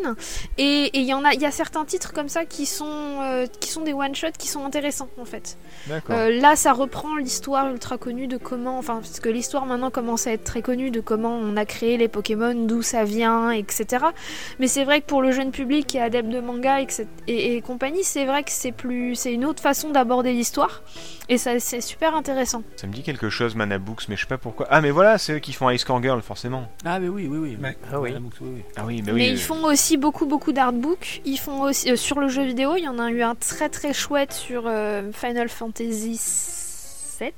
Et 0.58 0.92
il 0.94 1.04
y 1.04 1.14
en 1.14 1.26
a, 1.26 1.34
il 1.34 1.42
y 1.42 1.46
a 1.46 1.52
certains 1.52 1.86
titres 1.86 2.14
comme 2.14 2.30
ça 2.30 2.46
qui 2.46 2.66
sont, 2.66 3.48
qui 3.60 3.70
sont 3.70 3.82
des 3.82 3.94
one 3.94 4.16
shots 4.16 4.28
qui 4.38 4.48
sont 4.48 4.64
intéressants 4.64 5.10
en 5.20 5.26
fait. 5.26 5.58
D'accord. 5.88 6.16
Là, 6.30 6.56
ça 6.56 6.72
reprend 6.72 7.16
l'histoire 7.18 7.70
ultra 7.72 7.98
connue 7.98 8.28
de 8.28 8.38
comment, 8.38 8.78
enfin, 8.78 9.02
que 9.24 9.30
l'histoire 9.30 9.66
maintenant 9.66 9.90
commence 9.90 10.28
à 10.28 10.34
être 10.34 10.44
très 10.44 10.62
connue 10.62 10.92
de 10.92 11.00
comment 11.00 11.34
on 11.34 11.56
a 11.56 11.66
créé 11.66 11.96
les 11.96 12.10
Pokémon, 12.10 12.54
d'où 12.54 12.82
ça 12.82 13.06
vient, 13.06 13.52
etc. 13.52 14.06
Mais 14.60 14.68
c'est 14.68 14.84
vrai 14.84 15.00
que 15.00 15.06
pour 15.06 15.22
le 15.22 15.32
jeune 15.32 15.52
public 15.52 15.88
qui 15.88 15.98
est 15.98 16.02
adepte 16.02 16.30
de 16.30 16.42
manga 16.42 16.80
et, 17.28 17.62
compagnie, 17.62 18.04
c'est 18.04 18.26
vrai 18.26 18.44
que 18.44 18.52
c'est 18.52 18.74
plus, 18.74 19.16
c'est 19.16 19.34
une 19.34 19.46
autre 19.46 19.64
façon 19.64 19.92
d'aborder 19.92 20.34
l'histoire. 20.34 20.84
Et 21.30 21.38
ça, 21.38 21.58
c'est 21.60 21.80
super 21.80 22.16
intéressant. 22.16 22.64
Ça 22.76 22.86
me 22.86 22.92
dit 22.92 23.02
quelque 23.02 23.30
chose, 23.30 23.56
Manabooks, 23.56 24.10
mais 24.10 24.18
je 24.18 24.22
sais 24.22 24.28
pas 24.28 24.38
pourquoi. 24.38 24.68
Ah, 24.70 24.82
mais 24.82 24.92
voilà, 24.92 25.18
c'est 25.18 25.34
eux 25.34 25.40
qui 25.40 25.54
font 25.54 25.70
Ice 25.70 25.86
Core 25.86 26.04
Girl, 26.04 26.22
forcément. 26.22 26.68
Ah, 26.84 27.00
mais 27.00 27.08
oui, 27.08 27.28
oui, 27.32 27.38
oui. 27.38 27.58
Ah 27.92 28.02
oui. 28.02 28.14
Oui, 28.14 28.30
oui. 28.42 28.62
Ah 28.76 28.84
oui, 28.86 29.02
mais 29.06 29.14
Mais 29.14 29.22
oui. 29.22 29.30
ils 29.32 29.40
font 29.40 29.64
aussi 29.64 29.96
beaucoup 29.96 30.26
beaucoup 30.26 30.52
d'artbooks. 30.52 31.22
Ils 31.24 31.38
font 31.38 31.62
aussi 31.62 31.92
euh, 31.92 31.96
sur 31.96 32.20
le 32.20 32.28
jeu 32.28 32.44
vidéo. 32.44 32.76
Il 32.76 32.84
y 32.84 32.90
en 32.90 33.00
a 33.00 33.10
eu 33.10 33.22
un 33.22 33.36
très 33.36 33.70
très 33.70 33.94
chouette 33.94 34.34
sur 34.34 34.64
euh, 34.68 35.12
Final 35.14 35.48
Fantasy 35.48 36.20
VII, 37.20 37.32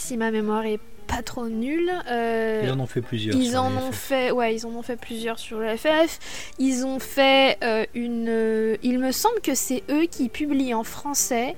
si 0.00 0.16
ma 0.16 0.30
mémoire 0.30 0.64
est 0.64 0.80
pas 1.06 1.22
trop 1.22 1.48
nulle. 1.48 1.90
Euh, 2.08 2.62
Ils 2.64 2.70
en 2.70 2.78
ont 2.80 2.86
fait 2.86 3.00
plusieurs. 3.02 3.34
ils 3.36 3.50
sur 3.50 3.62
en 3.62 3.72
ont 3.76 3.90
FF. 3.90 3.98
fait, 3.98 4.30
ouais, 4.30 4.54
ils 4.54 4.64
en 4.66 4.70
ont 4.70 4.82
fait 4.82 4.96
plusieurs 4.96 5.38
sur 5.40 5.58
le 5.58 5.76
FF. 5.76 6.18
Ils 6.58 6.84
ont 6.86 6.98
fait 7.00 7.58
euh, 7.64 7.84
une. 7.94 8.26
euh, 8.28 8.76
il 8.82 8.98
me 9.00 9.10
semble 9.12 9.40
que 9.40 9.54
c'est 9.54 9.82
eux 9.90 10.04
qui 10.06 10.28
publient 10.28 10.72
en 10.74 10.84
français 10.84 11.56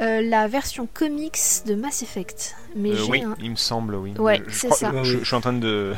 euh, 0.00 0.22
la 0.22 0.48
version 0.48 0.88
comics 0.92 1.38
de 1.66 1.74
Mass 1.74 2.02
Effect. 2.02 2.54
Mais 2.76 2.92
euh, 2.92 3.04
oui, 3.10 3.22
un- 3.22 3.36
il 3.42 3.50
me 3.50 3.56
semble, 3.56 3.94
oui. 3.96 4.14
Ouais, 4.18 4.40
c'est 4.48 4.68
crois- 4.68 4.78
ça. 4.78 4.92
Je, 5.02 5.18
je 5.18 5.24
suis 5.24 5.36
en 5.36 5.40
train 5.42 5.52
de, 5.52 5.92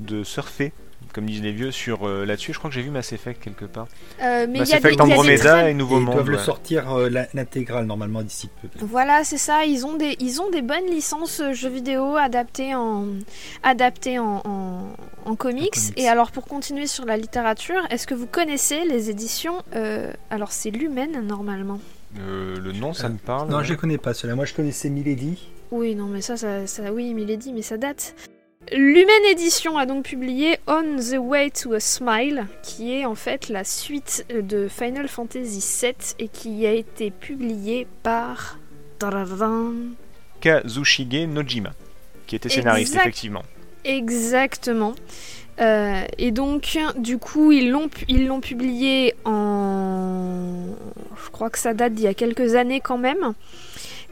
de 0.00 0.24
surfer, 0.24 0.72
comme 1.14 1.26
disent 1.26 1.42
les 1.42 1.52
vieux, 1.52 1.70
sur 1.70 2.06
euh, 2.06 2.24
là-dessus. 2.26 2.52
Je 2.52 2.58
crois 2.58 2.68
que 2.70 2.74
j'ai 2.74 2.82
vu 2.82 2.90
Mass 2.90 3.12
Effect 3.12 3.40
quelque 3.42 3.64
part. 3.64 3.86
Euh, 4.22 4.46
mais 4.48 4.58
Mass 4.60 4.68
il 4.68 4.72
y 4.72 4.74
a 4.74 4.80
des, 4.80 4.86
Effect 4.88 4.94
il 4.94 4.98
y 4.98 5.02
a 5.02 5.06
des 5.06 5.12
Andromeda 5.12 5.70
et 5.70 5.74
Nouveau 5.74 5.96
Et 5.96 6.00
ils 6.00 6.04
Monde. 6.04 6.14
doivent 6.14 6.30
le 6.30 6.38
sortir 6.38 6.92
euh, 6.92 7.08
l'intégrale 7.32 7.86
normalement 7.86 8.22
d'ici 8.22 8.50
peu. 8.60 8.68
Voilà, 8.84 9.24
c'est 9.24 9.38
ça. 9.38 9.64
Ils 9.64 9.86
ont 9.86 9.96
des, 9.96 10.16
ils 10.20 10.42
ont 10.42 10.50
des 10.50 10.62
bonnes 10.62 10.86
licences 10.90 11.40
euh, 11.40 11.52
jeux 11.52 11.68
vidéo 11.70 12.16
adaptées 12.16 12.74
en, 12.74 13.06
adaptées 13.62 14.18
en, 14.18 14.42
en, 14.44 14.82
en 15.24 15.36
comics. 15.36 15.70
comics. 15.72 15.92
Et 15.98 16.08
alors, 16.08 16.30
pour 16.32 16.44
continuer 16.46 16.86
sur 16.86 17.04
la 17.04 17.16
littérature, 17.16 17.80
est-ce 17.90 18.06
que 18.06 18.14
vous 18.14 18.26
connaissez 18.26 18.84
les 18.84 19.10
éditions 19.10 19.62
euh, 19.74 20.12
Alors, 20.30 20.52
c'est 20.52 20.70
Lumen 20.70 21.26
normalement. 21.26 21.80
Euh, 22.20 22.56
le 22.60 22.72
nom, 22.72 22.92
ça 22.92 23.06
Euh, 23.06 23.10
me 23.10 23.18
parle. 23.18 23.48
Non, 23.50 23.58
ouais. 23.58 23.64
je 23.64 23.70
les 23.72 23.76
connais 23.76 23.98
pas. 23.98 24.14
Cela, 24.14 24.34
moi, 24.34 24.44
je 24.44 24.54
connaissais 24.54 24.88
Milady. 24.88 25.48
Oui, 25.70 25.94
non, 25.94 26.06
mais 26.06 26.20
ça, 26.20 26.36
ça, 26.36 26.66
ça 26.66 26.92
oui, 26.92 27.12
Milady, 27.14 27.52
mais 27.52 27.62
ça 27.62 27.76
date. 27.76 28.14
Lumen 28.72 29.24
Edition 29.30 29.76
a 29.76 29.86
donc 29.86 30.04
publié 30.04 30.58
On 30.66 30.96
the 30.96 31.18
Way 31.18 31.50
to 31.50 31.74
a 31.74 31.80
Smile, 31.80 32.46
qui 32.62 32.94
est 32.94 33.04
en 33.04 33.14
fait 33.14 33.48
la 33.48 33.62
suite 33.64 34.26
de 34.30 34.68
Final 34.68 35.08
Fantasy 35.08 35.64
VII 35.82 35.94
et 36.18 36.28
qui 36.28 36.66
a 36.66 36.72
été 36.72 37.10
publié 37.10 37.86
par. 38.02 38.58
Kazushige 40.40 41.26
Nojima, 41.26 41.72
qui 42.26 42.36
était 42.36 42.48
scénariste, 42.48 42.94
effectivement. 42.94 43.42
Exactement. 43.84 44.94
Et 45.58 46.30
donc, 46.30 46.78
du 46.96 47.18
coup, 47.18 47.52
ils 47.52 47.70
l'ont 47.70 47.90
ils 48.08 48.26
l'ont 48.26 48.40
publié 48.40 49.14
en. 49.26 50.68
Je 51.22 51.30
crois 51.30 51.50
que 51.50 51.58
ça 51.58 51.74
date 51.74 51.92
d'il 51.92 52.04
y 52.04 52.08
a 52.08 52.14
quelques 52.14 52.54
années 52.54 52.80
quand 52.80 52.96
même. 52.96 53.34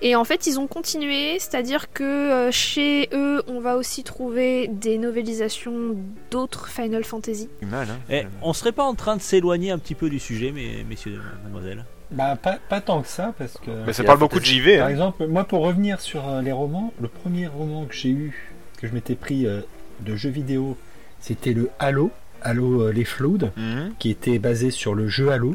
Et 0.05 0.17
en 0.17 0.25
fait, 0.25 0.49
ils 0.49 0.59
ont 0.59 0.67
continué, 0.67 1.39
c'est-à-dire 1.39 1.93
que 1.93 2.03
euh, 2.03 2.51
chez 2.51 3.09
eux, 3.13 3.43
on 3.47 3.61
va 3.61 3.77
aussi 3.77 4.03
trouver 4.03 4.67
des 4.69 4.99
novélisations 4.99 5.97
d'autres 6.33 6.69
Final 6.69 7.05
Fantasy. 7.05 7.49
Du 7.61 7.69
mal, 7.69 7.87
hein. 7.89 7.99
Eh, 8.11 8.25
on 8.43 8.53
serait 8.53 8.73
pas 8.73 8.83
en 8.83 8.95
train 8.95 9.17
de 9.17 9.23
s'éloigner 9.23 9.71
un 9.71 9.79
petit 9.79 9.95
peu 9.95 10.11
du 10.11 10.19
sujet, 10.19 10.51
mais, 10.53 10.85
messieurs, 10.89 11.21
mademoiselles? 11.45 11.85
Bah, 12.11 12.37
pas, 12.37 12.59
pas 12.69 12.81
tant 12.81 13.01
que 13.01 13.09
ça, 13.09 13.33
parce 13.39 13.55
que. 13.55 13.71
Mais 13.87 13.93
ça 13.93 14.03
parle 14.05 14.19
beaucoup 14.19 14.41
de. 14.41 14.45
JV. 14.45 14.79
Par 14.79 14.89
hein. 14.89 14.91
exemple, 14.91 15.27
moi, 15.29 15.45
pour 15.45 15.63
revenir 15.63 16.01
sur 16.01 16.29
euh, 16.29 16.43
les 16.43 16.53
romans, 16.53 16.93
le 17.01 17.09
premier 17.09 17.47
roman 17.47 17.85
que 17.87 17.95
j'ai 17.95 18.11
eu, 18.11 18.51
que 18.79 18.87
je 18.89 18.93
m'étais 18.93 19.15
pris 19.15 19.47
euh, 19.47 19.61
de 20.01 20.17
jeux 20.17 20.31
vidéo, 20.31 20.77
c'était 21.21 21.53
le 21.53 21.71
Halo, 21.79 22.11
Halo 22.43 22.83
euh, 22.83 22.93
les 22.93 23.05
Flood, 23.05 23.53
Mhm. 23.57 23.95
qui 24.01 24.11
était 24.11 24.39
basé 24.41 24.71
sur 24.73 24.95
le 24.95 25.07
jeu 25.09 25.31
Halo. 25.31 25.55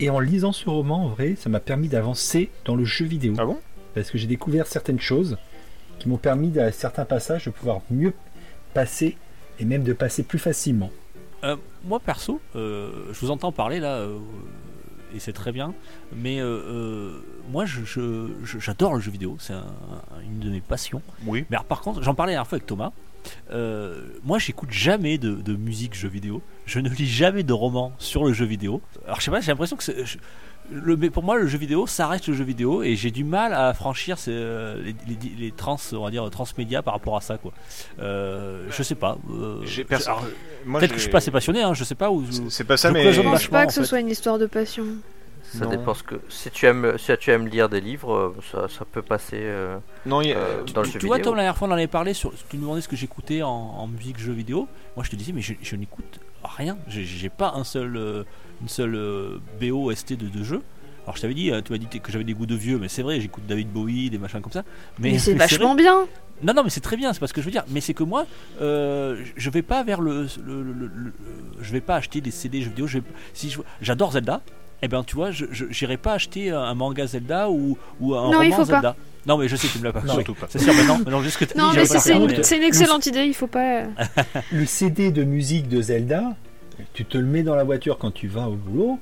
Et 0.00 0.10
en 0.10 0.18
lisant 0.18 0.52
ce 0.52 0.68
roman, 0.68 1.04
en 1.04 1.08
vrai, 1.08 1.36
ça 1.36 1.48
m'a 1.48 1.60
permis 1.60 1.88
d'avancer 1.88 2.50
dans 2.64 2.74
le 2.76 2.84
jeu 2.84 3.04
vidéo. 3.04 3.34
Ah 3.38 3.44
bon? 3.46 3.58
Parce 3.94 4.10
que 4.10 4.18
j'ai 4.18 4.26
découvert 4.26 4.66
certaines 4.66 5.00
choses 5.00 5.36
qui 5.98 6.08
m'ont 6.08 6.16
permis, 6.18 6.58
à 6.58 6.72
certains 6.72 7.04
passages, 7.04 7.44
de 7.46 7.50
pouvoir 7.50 7.80
mieux 7.90 8.12
passer 8.74 9.16
et 9.60 9.64
même 9.64 9.84
de 9.84 9.92
passer 9.92 10.24
plus 10.24 10.40
facilement. 10.40 10.90
Euh, 11.44 11.56
moi 11.84 12.00
perso, 12.00 12.40
euh, 12.56 12.90
je 13.12 13.20
vous 13.20 13.30
entends 13.30 13.52
parler 13.52 13.78
là, 13.78 13.96
euh, 13.98 14.18
et 15.14 15.20
c'est 15.20 15.32
très 15.32 15.52
bien, 15.52 15.74
mais 16.16 16.40
euh, 16.40 16.44
euh, 16.46 17.20
moi 17.52 17.64
je- 17.66 17.84
je- 17.84 18.30
je- 18.42 18.58
j'adore 18.58 18.94
le 18.94 19.00
jeu 19.00 19.12
vidéo, 19.12 19.36
c'est 19.38 19.52
un- 19.52 19.64
une 20.24 20.40
de 20.40 20.50
mes 20.50 20.60
passions. 20.60 21.02
Oui. 21.26 21.44
Mais 21.50 21.56
alors, 21.56 21.66
par 21.66 21.82
contre, 21.82 22.02
j'en 22.02 22.14
parlais 22.14 22.32
la 22.32 22.38
dernière 22.38 22.48
fois 22.48 22.56
avec 22.56 22.66
Thomas. 22.66 22.90
Euh, 23.50 24.02
moi, 24.22 24.38
j'écoute 24.38 24.70
jamais 24.70 25.18
de, 25.18 25.34
de 25.34 25.54
musique 25.56 25.94
jeu 25.94 26.08
vidéo. 26.08 26.42
Je 26.66 26.78
ne 26.80 26.88
lis 26.88 27.06
jamais 27.08 27.42
de 27.42 27.52
romans 27.52 27.92
sur 27.98 28.24
le 28.24 28.32
jeu 28.32 28.44
vidéo. 28.46 28.80
Alors, 29.06 29.20
je 29.20 29.24
sais 29.24 29.30
pas, 29.30 29.40
j'ai 29.40 29.50
l'impression 29.52 29.76
que 29.76 29.82
c'est- 29.84 30.04
je- 30.04 30.18
le, 30.72 30.96
mais 30.96 31.10
pour 31.10 31.22
moi, 31.22 31.36
le 31.38 31.46
jeu 31.46 31.58
vidéo, 31.58 31.86
ça 31.86 32.08
reste 32.08 32.26
le 32.28 32.32
jeu 32.34 32.42
vidéo, 32.44 32.82
et 32.82 32.96
j'ai 32.96 33.10
du 33.10 33.22
mal 33.22 33.52
à 33.52 33.74
franchir 33.74 34.18
ces, 34.18 34.30
euh, 34.32 34.82
les, 34.82 34.94
les- 35.06 35.36
les 35.38 35.50
trans, 35.50 35.76
on 35.92 36.04
va 36.04 36.10
dire 36.10 36.28
transmédia 36.30 36.80
par 36.82 36.94
rapport 36.94 37.18
à 37.18 37.20
ça, 37.20 37.36
quoi. 37.36 37.52
Euh, 37.98 38.66
je 38.70 38.82
sais 38.82 38.94
pas. 38.94 39.18
euh, 39.30 39.60
J'ai 39.64 39.84
perso- 39.84 40.08
alors, 40.08 40.24
Moi, 40.64 40.80
Peut-être 40.80 40.92
que 40.92 40.96
je 40.96 41.02
suis 41.02 41.10
pas 41.10 41.18
assez 41.18 41.30
passionné, 41.30 41.60
hein, 41.62 41.74
je 41.74 41.84
sais 41.84 41.94
pas 41.94 42.10
où. 42.10 42.24
C'est- 42.30 42.42
C'est 42.48 42.64
pas 42.64 42.78
ça, 42.78 42.88
je 42.88 42.94
mais. 42.94 43.12
Je 43.12 43.20
pense 43.20 43.46
pas 43.48 43.66
que 43.66 43.72
ce 43.74 43.80
fait. 43.80 43.86
soit 43.86 44.00
une 44.00 44.08
histoire 44.08 44.38
de 44.38 44.46
passion. 44.46 44.84
Ça 45.58 45.64
Non. 45.64 45.70
dépend 45.70 45.94
ce 45.94 46.02
que. 46.02 46.16
Si 46.28 46.50
tu 46.50 46.66
aimes, 46.66 46.94
si 46.98 47.12
tu 47.18 47.30
aimes 47.30 47.46
lire 47.46 47.68
des 47.68 47.80
livres, 47.80 48.12
euh, 48.14 48.36
ça, 48.50 48.66
ça 48.68 48.84
peut 48.84 49.02
passer 49.02 49.38
euh, 49.40 49.78
Non, 50.06 50.20
il 50.20 50.28
y 50.28 50.32
a- 50.32 50.36
euh, 50.36 50.64
dans 50.74 50.80
le 50.82 50.86
tu, 50.86 50.94
jeu 50.94 50.98
tu 51.00 51.06
vois, 51.06 51.16
vidéo. 51.16 51.30
Tom, 51.30 51.36
la 51.36 51.42
dernière 51.42 51.56
fois, 51.56 51.68
on 51.68 51.70
en 51.70 51.74
avait 51.74 51.86
parlé. 51.86 52.12
Sur, 52.14 52.32
tu 52.48 52.56
me 52.56 52.62
demandais 52.62 52.80
ce 52.80 52.88
que 52.88 52.96
j'écoutais 52.96 53.42
en, 53.42 53.48
en 53.50 53.86
musique 53.86 54.18
jeu 54.18 54.32
vidéo. 54.32 54.66
Moi, 54.96 55.04
je 55.04 55.10
te 55.10 55.16
disais, 55.16 55.32
mais 55.32 55.40
je, 55.42 55.54
je 55.62 55.76
n'écoute 55.76 56.20
rien. 56.42 56.76
J'ai- 56.88 57.28
pas 57.28 57.52
un 57.56 57.64
seul, 57.64 57.96
euh, 57.96 58.24
une 58.60 58.68
seule 58.68 58.94
euh, 58.94 59.38
BO 59.60 59.90
ST 59.94 60.14
de, 60.16 60.28
de 60.28 60.42
jeu. 60.44 60.62
Alors, 61.04 61.16
je 61.16 61.22
t'avais 61.22 61.34
dit, 61.34 61.52
tu 61.64 61.72
m'as 61.72 61.78
dit 61.78 61.86
que 62.00 62.10
j'avais 62.10 62.24
des 62.24 62.32
goûts 62.34 62.46
de 62.46 62.54
vieux, 62.54 62.78
mais 62.78 62.88
c'est 62.88 63.02
vrai, 63.02 63.20
j'écoute 63.20 63.44
David 63.46 63.68
Bowie, 63.70 64.08
des 64.10 64.16
machins 64.18 64.40
comme 64.40 64.52
ça. 64.52 64.62
Mais, 64.98 65.12
Mais, 65.12 65.18
c'est 65.18 65.34
vachement 65.34 65.74
bien. 65.74 66.06
Non, 66.42 66.52
non, 66.54 66.64
mais 66.64 66.70
c'est 66.70 66.80
très 66.80 66.96
bien, 66.96 67.12
c'est 67.12 67.20
pas 67.20 67.26
ce 67.28 67.32
que 67.34 67.40
je 67.42 67.46
veux 67.46 67.52
dire. 67.52 67.64
Mais 67.68 67.80
c'est 67.80 67.94
que 67.94 68.02
moi, 68.02 68.26
euh, 68.60 69.22
je 69.36 69.50
vais 69.50 69.62
pas 69.62 69.82
vers 69.84 70.00
le, 70.00 70.22
le- 70.44 70.62
le- 70.62 70.72
le- 70.72 70.90
le- 70.94 71.12
je 71.60 71.72
vais 71.72 71.80
pas 71.80 71.94
acheter 71.96 72.20
des 72.20 72.30
CD 72.30 72.60
jeux 72.62 72.70
vidéo. 72.70 72.86
Je 72.86 72.98
vais- 72.98 73.04
si 73.34 73.50
je- 73.50 73.60
j'adore 73.82 74.12
Zelda, 74.12 74.40
eh 74.82 74.88
ben 74.88 75.02
tu 75.04 75.14
vois, 75.16 75.30
je 75.30 75.44
j'irai 75.70 75.96
pas 75.96 76.12
acheter 76.14 76.50
un 76.50 76.74
manga 76.74 77.06
Zelda 77.06 77.48
ou, 77.50 77.78
ou 78.00 78.14
un 78.14 78.30
Non, 78.30 78.42
il 78.42 78.52
roman 78.52 78.56
pas. 78.58 78.64
Zelda. 78.64 78.96
Non, 79.26 79.38
mais 79.38 79.48
je 79.48 79.56
sais 79.56 79.68
que 79.68 79.72
tu 79.72 79.78
me 79.78 79.84
l'as 79.84 79.92
pas. 79.92 80.02
Non. 80.02 80.14
surtout 80.14 80.34
pas. 80.34 80.46
C'est 80.50 80.58
sûr, 80.58 80.74
mais 80.74 80.84
non, 80.84 81.00
mais 81.04 81.10
non, 81.10 81.22
juste 81.22 81.38
que 81.38 81.56
Non, 81.58 81.70
dit, 81.70 81.78
mais 81.78 81.86
c'est 81.86 82.14
une, 82.14 82.26
mais- 82.26 82.42
c'est 82.42 82.58
une 82.58 82.62
excellente 82.64 83.06
idée, 83.06 83.24
il 83.24 83.32
faut 83.34 83.46
pas. 83.46 83.84
Le 84.52 84.66
CD 84.66 85.10
de 85.10 85.24
musique 85.24 85.68
de 85.68 85.80
Zelda, 85.80 86.36
tu 86.92 87.04
te 87.06 87.16
le 87.16 87.24
mets 87.24 87.42
dans 87.42 87.54
la 87.54 87.64
voiture 87.64 87.96
quand 87.96 88.10
tu 88.10 88.28
vas 88.28 88.48
au 88.48 88.54
boulot. 88.56 88.98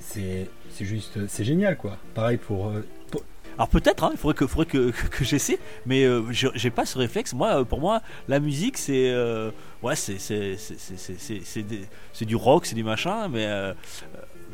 C'est 0.00 0.48
c'est 0.72 0.84
juste, 0.84 1.26
c'est 1.28 1.44
génial 1.44 1.76
quoi. 1.76 1.96
Pareil 2.14 2.36
pour. 2.36 2.68
euh, 2.68 2.86
pour- 3.10 3.22
Alors 3.56 3.68
peut-être, 3.68 4.04
hein, 4.04 4.10
il 4.12 4.18
faudrait 4.18 4.34
que, 4.36 4.46
faudrait 4.46 4.66
que, 4.66 4.90
que, 4.90 5.06
que 5.08 5.24
j'essaie, 5.24 5.58
mais 5.86 6.04
euh, 6.04 6.22
je- 6.30 6.46
j'ai 6.54 6.70
pas 6.70 6.86
ce 6.86 6.96
réflexe. 6.98 7.32
Moi, 7.32 7.60
euh, 7.60 7.64
pour 7.64 7.80
moi, 7.80 8.00
la 8.28 8.38
musique, 8.38 8.78
c'est, 8.78 9.10
euh, 9.10 9.50
ouais, 9.82 9.96
c'est, 9.96 10.18
c'est, 10.20 10.56
c'est, 10.56 10.78
c'est, 10.78 10.96
c'est- 10.98 11.18
c'est- 11.18 11.40
c'est 11.44 11.62
des- 11.62 11.80
c'est 12.12 12.24
du 12.26 12.36
rock, 12.36 12.66
c'est 12.66 12.76
du 12.76 12.84
machin, 12.84 13.28
mais, 13.28 13.46
euh, 13.46 13.72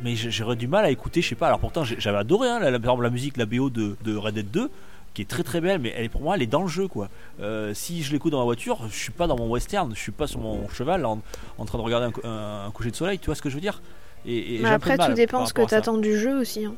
mais 0.02 0.16
j'aurais 0.16 0.56
du 0.56 0.66
mal 0.68 0.84
à 0.84 0.90
écouter, 0.90 1.22
je 1.22 1.28
sais 1.28 1.34
pas. 1.34 1.46
Alors 1.46 1.60
pourtant, 1.60 1.84
j'avais 1.84 2.18
adoré, 2.18 2.48
hein, 2.48 2.58
la, 2.60 2.70
la- 2.70 2.78
par 2.78 2.90
exemple, 2.92 3.04
la 3.04 3.10
musique, 3.10 3.36
la 3.36 3.46
BO 3.46 3.70
de, 3.70 3.96
de 4.04 4.16
Red 4.16 4.34
Dead 4.34 4.50
2 4.50 4.70
qui 5.14 5.22
est 5.22 5.26
très 5.26 5.44
très 5.44 5.60
belle, 5.60 5.78
mais 5.80 5.94
elle 5.96 6.06
est 6.06 6.08
pour 6.08 6.22
moi, 6.22 6.34
elle 6.34 6.42
est 6.42 6.46
dans 6.48 6.62
le 6.62 6.68
jeu 6.68 6.88
quoi. 6.88 7.08
Euh, 7.40 7.72
si 7.72 8.02
je 8.02 8.10
l'écoute 8.10 8.32
dans 8.32 8.40
la 8.40 8.44
voiture, 8.44 8.78
je 8.90 8.96
suis 8.96 9.12
pas 9.12 9.28
dans 9.28 9.36
mon 9.36 9.48
western, 9.48 9.94
je 9.94 10.00
suis 10.00 10.10
pas 10.10 10.26
sur 10.26 10.40
mon 10.40 10.68
cheval 10.70 11.06
en, 11.06 11.20
en 11.56 11.64
train 11.64 11.78
de 11.78 11.84
regarder 11.84 12.06
un, 12.06 12.10
cou- 12.10 12.22
un- 12.26 12.64
un 12.66 12.70
coucher 12.72 12.90
de 12.90 12.96
soleil, 12.96 13.20
tu 13.20 13.26
vois 13.26 13.36
ce 13.36 13.42
que 13.42 13.48
je 13.48 13.54
veux 13.54 13.60
dire? 13.60 13.80
Et, 14.26 14.56
et 14.56 14.58
Mais 14.58 14.70
après, 14.70 14.98
tout 14.98 15.12
dépend 15.14 15.46
ce 15.46 15.52
que 15.54 15.62
ça. 15.62 15.68
t'attends 15.68 15.98
du 15.98 16.18
jeu 16.18 16.36
aussi. 16.40 16.64
hein. 16.64 16.74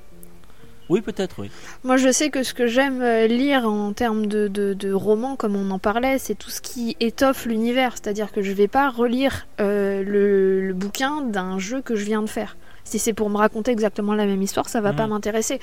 Oui, 0.91 1.01
peut-être, 1.01 1.41
oui. 1.41 1.51
Moi, 1.83 1.97
je 1.97 2.13
sais 2.13 2.29
que 2.31 2.43
ce 2.45 2.53
que 2.55 2.67
j'aime 2.69 3.01
euh, 3.03 3.27
lire 3.27 3.67
en 3.67 3.93
termes 3.93 4.27
de, 4.27 4.47
de, 4.49 4.73
de 4.73 4.93
romans, 4.93 5.35
comme 5.35 5.57
on 5.57 5.71
en 5.73 5.79
parlait, 5.81 6.19
c'est 6.19 6.37
tout 6.37 6.51
ce 6.51 6.61
qui 6.61 6.95
étoffe 7.01 7.47
l'univers. 7.47 7.95
C'est-à-dire 7.95 8.31
que 8.31 8.41
je 8.43 8.53
vais 8.53 8.69
pas 8.69 8.89
relire 8.91 9.47
euh, 9.61 10.05
le, 10.05 10.65
le 10.69 10.75
bouquin 10.75 11.23
d'un 11.23 11.59
jeu 11.59 11.81
que 11.83 11.97
je 11.97 12.05
viens 12.05 12.23
de 12.23 12.29
faire. 12.29 12.57
Si 12.87 12.99
c'est 12.99 13.13
pour 13.13 13.29
me 13.29 13.37
raconter 13.37 13.73
exactement 13.73 14.15
la 14.15 14.25
même 14.27 14.41
histoire, 14.41 14.69
ça 14.69 14.81
va 14.81 14.93
pas 14.95 15.05
Mhm. 15.05 15.11
m'intéresser. 15.11 15.59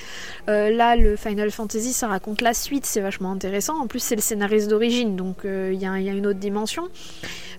Euh, 0.48 0.70
là, 0.70 0.94
le 0.94 1.16
Final 1.16 1.50
Fantasy, 1.50 1.92
ça 1.92 2.06
raconte 2.06 2.40
la 2.42 2.54
suite, 2.54 2.86
c'est 2.86 3.00
vachement 3.00 3.32
intéressant. 3.32 3.80
En 3.80 3.86
plus, 3.88 3.98
c'est 4.00 4.14
le 4.14 4.20
scénariste 4.20 4.68
d'origine, 4.68 5.16
donc 5.16 5.44
euh, 5.44 5.70
il 5.72 5.80
y, 5.82 5.86
a- 5.86 5.98
il 5.98 6.04
y 6.04 6.10
a 6.10 6.12
une 6.12 6.26
autre 6.26 6.38
dimension. 6.38 6.88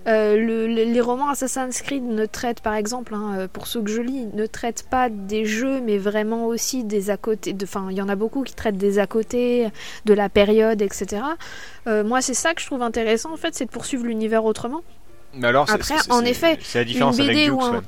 Euh, 0.06 0.36
le- 0.36 0.68
le- 0.68 0.84
les 0.84 1.00
romans 1.00 1.28
Assassin's 1.30 1.82
Creed 1.82 2.04
ne 2.04 2.26
traitent, 2.26 2.60
par 2.60 2.74
exemple, 2.74 3.12
hein, 3.14 3.48
pour 3.52 3.66
ceux 3.66 3.82
que 3.82 3.90
je 3.90 4.00
lis, 4.00 4.26
ne 4.32 4.46
traitent 4.46 4.84
pas 4.88 5.08
des 5.10 5.44
jeux, 5.44 5.80
mais 5.80 5.98
vraiment 5.98 6.46
aussi 6.46 6.84
des 6.84 7.10
à 7.10 7.16
côté. 7.16 7.56
Enfin, 7.60 7.88
il 7.90 7.96
y 7.96 8.02
en 8.02 8.08
a 8.08 8.14
beaucoup 8.14 8.44
qui 8.44 8.54
traitent 8.54 8.76
des 8.78 9.00
à 9.00 9.08
côté, 9.08 9.66
de 10.04 10.14
la 10.14 10.28
période, 10.28 10.80
etc. 10.80 11.22
Euh, 11.88 12.04
moi, 12.04 12.22
c'est 12.22 12.34
ça 12.34 12.54
que 12.54 12.60
je 12.60 12.66
trouve 12.66 12.82
intéressant, 12.82 13.32
en 13.32 13.36
fait, 13.36 13.54
c'est 13.56 13.64
de 13.64 13.70
poursuivre 13.70 14.04
l'univers 14.06 14.44
autrement. 14.44 14.82
Mais 15.34 15.48
alors, 15.48 15.68
Après, 15.68 15.96
en 16.10 16.24
effet, 16.24 16.56
c'est 16.62 16.78
la 16.78 16.84
différence 16.84 17.16
une 17.18 17.24
avec 17.24 17.34
BD 17.36 17.46
Dukes, 17.46 17.54
ou 17.56 17.62
un- 17.62 17.72
ouais. 17.72 17.80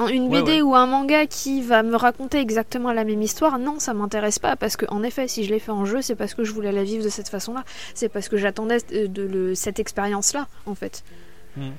Un- 0.00 0.08
Une 0.08 0.28
BD 0.30 0.52
ouais. 0.54 0.60
ou 0.62 0.74
un 0.74 0.86
manga 0.86 1.26
qui 1.26 1.62
va 1.62 1.82
me 1.82 1.96
raconter 1.96 2.38
exactement 2.38 2.92
la 2.92 3.04
même 3.04 3.22
histoire, 3.22 3.58
non, 3.58 3.78
ça 3.78 3.94
m'intéresse 3.94 4.38
pas 4.38 4.56
parce 4.56 4.76
que 4.76 4.86
en 4.88 5.02
effet, 5.02 5.28
si 5.28 5.44
je 5.44 5.50
l'ai 5.50 5.58
fait 5.58 5.72
en 5.72 5.84
jeu, 5.84 6.02
c'est 6.02 6.14
parce 6.16 6.34
que 6.34 6.42
je 6.44 6.52
voulais 6.52 6.72
la 6.72 6.84
vivre 6.84 7.04
de 7.04 7.08
cette 7.08 7.28
façon-là. 7.28 7.64
C'est 7.94 8.08
parce 8.08 8.28
que 8.28 8.36
j'attendais 8.36 8.78
euh, 8.92 9.06
de 9.08 9.22
le- 9.22 9.54
cette 9.54 9.78
expérience-là, 9.78 10.46
en 10.66 10.74
fait. 10.74 11.04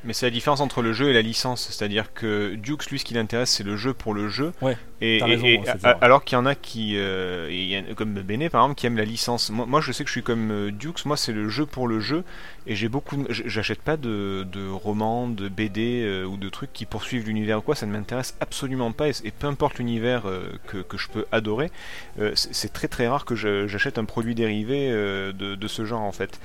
Mais 0.03 0.13
c'est 0.13 0.26
la 0.26 0.32
différence 0.32 0.59
entre 0.59 0.82
le 0.82 0.91
jeu 0.93 1.09
et 1.09 1.13
la 1.13 1.22
licence. 1.22 1.69
C'est-à-dire 1.72 2.13
que 2.13 2.53
Dukes, 2.55 2.88
lui, 2.91 2.99
ce 2.99 3.05
qui 3.05 3.13
l'intéresse, 3.13 3.49
c'est 3.49 3.63
le 3.63 3.78
jeu 3.78 3.93
pour 3.93 4.13
le 4.13 4.28
jeu. 4.28 4.51
Ouais, 4.61 4.78
Et, 5.02 5.20
raison, 5.24 5.47
a- 5.84 5.89
alors 6.02 6.24
qu'il 6.24 6.36
y 6.36 6.39
en 6.39 6.45
a 6.45 6.54
qui, 6.54 6.93
euh, 6.95 7.47
y 7.52 7.76
a- 7.76 7.82
comme 7.95 8.14
Bene 8.14 8.49
par 8.49 8.64
exemple, 8.64 8.80
qui 8.80 8.86
aiment 8.86 8.97
la 8.97 9.06
licence. 9.06 9.49
Moi, 9.49 9.66
moi, 9.66 9.82
je 9.82 9.91
sais 9.91 10.04
que 10.04 10.08
je 10.10 10.14
suis 10.14 10.24
comme 10.24 10.52
euh, 10.52 10.72
Dukes. 10.72 11.06
Moi, 11.06 11.18
c'est 11.18 11.32
le 11.32 11.49
jeu 11.49 11.66
pour 11.66 11.88
le 11.88 11.99
jeu. 11.99 12.24
Et 12.68 12.76
j'ai 12.76 12.88
beaucoup, 12.89 13.26
j'achète 13.30 13.82
pas 13.82 13.97
de, 13.97 14.45
de 14.52 14.70
romans, 14.70 15.28
de 15.28 15.49
BD 15.49 16.04
euh, 16.04 16.26
ou 16.26 16.38
de 16.38 16.49
trucs 16.49 16.72
qui 16.74 16.86
poursuivent 16.86 17.26
l'univers 17.26 17.58
ou 17.60 17.62
quoi. 17.62 17.76
Ça 17.76 17.88
ne 17.88 17.91
m'intéresse 17.91 18.36
absolument 18.39 18.91
pas. 18.91 19.08
Et, 19.10 19.14
et 19.24 19.32
peu 19.32 19.47
importe 19.47 19.80
l'univers 19.80 20.28
euh, 20.28 20.43
que, 20.68 20.78
que 20.78 20.97
je 20.97 21.08
peux 21.10 21.26
adorer, 21.32 21.72
euh, 22.20 22.32
c'est 22.36 22.72
très 22.72 22.88
très 22.88 23.08
rare 23.08 23.26
que 23.26 23.36
j'achète 23.36 23.97
un 23.97 24.06
produit 24.06 24.36
dérivé 24.36 24.89
de, 24.91 25.56
de 25.56 25.68
ce 25.68 25.86
genre 25.86 26.02
en 26.02 26.12
fait. 26.12 26.39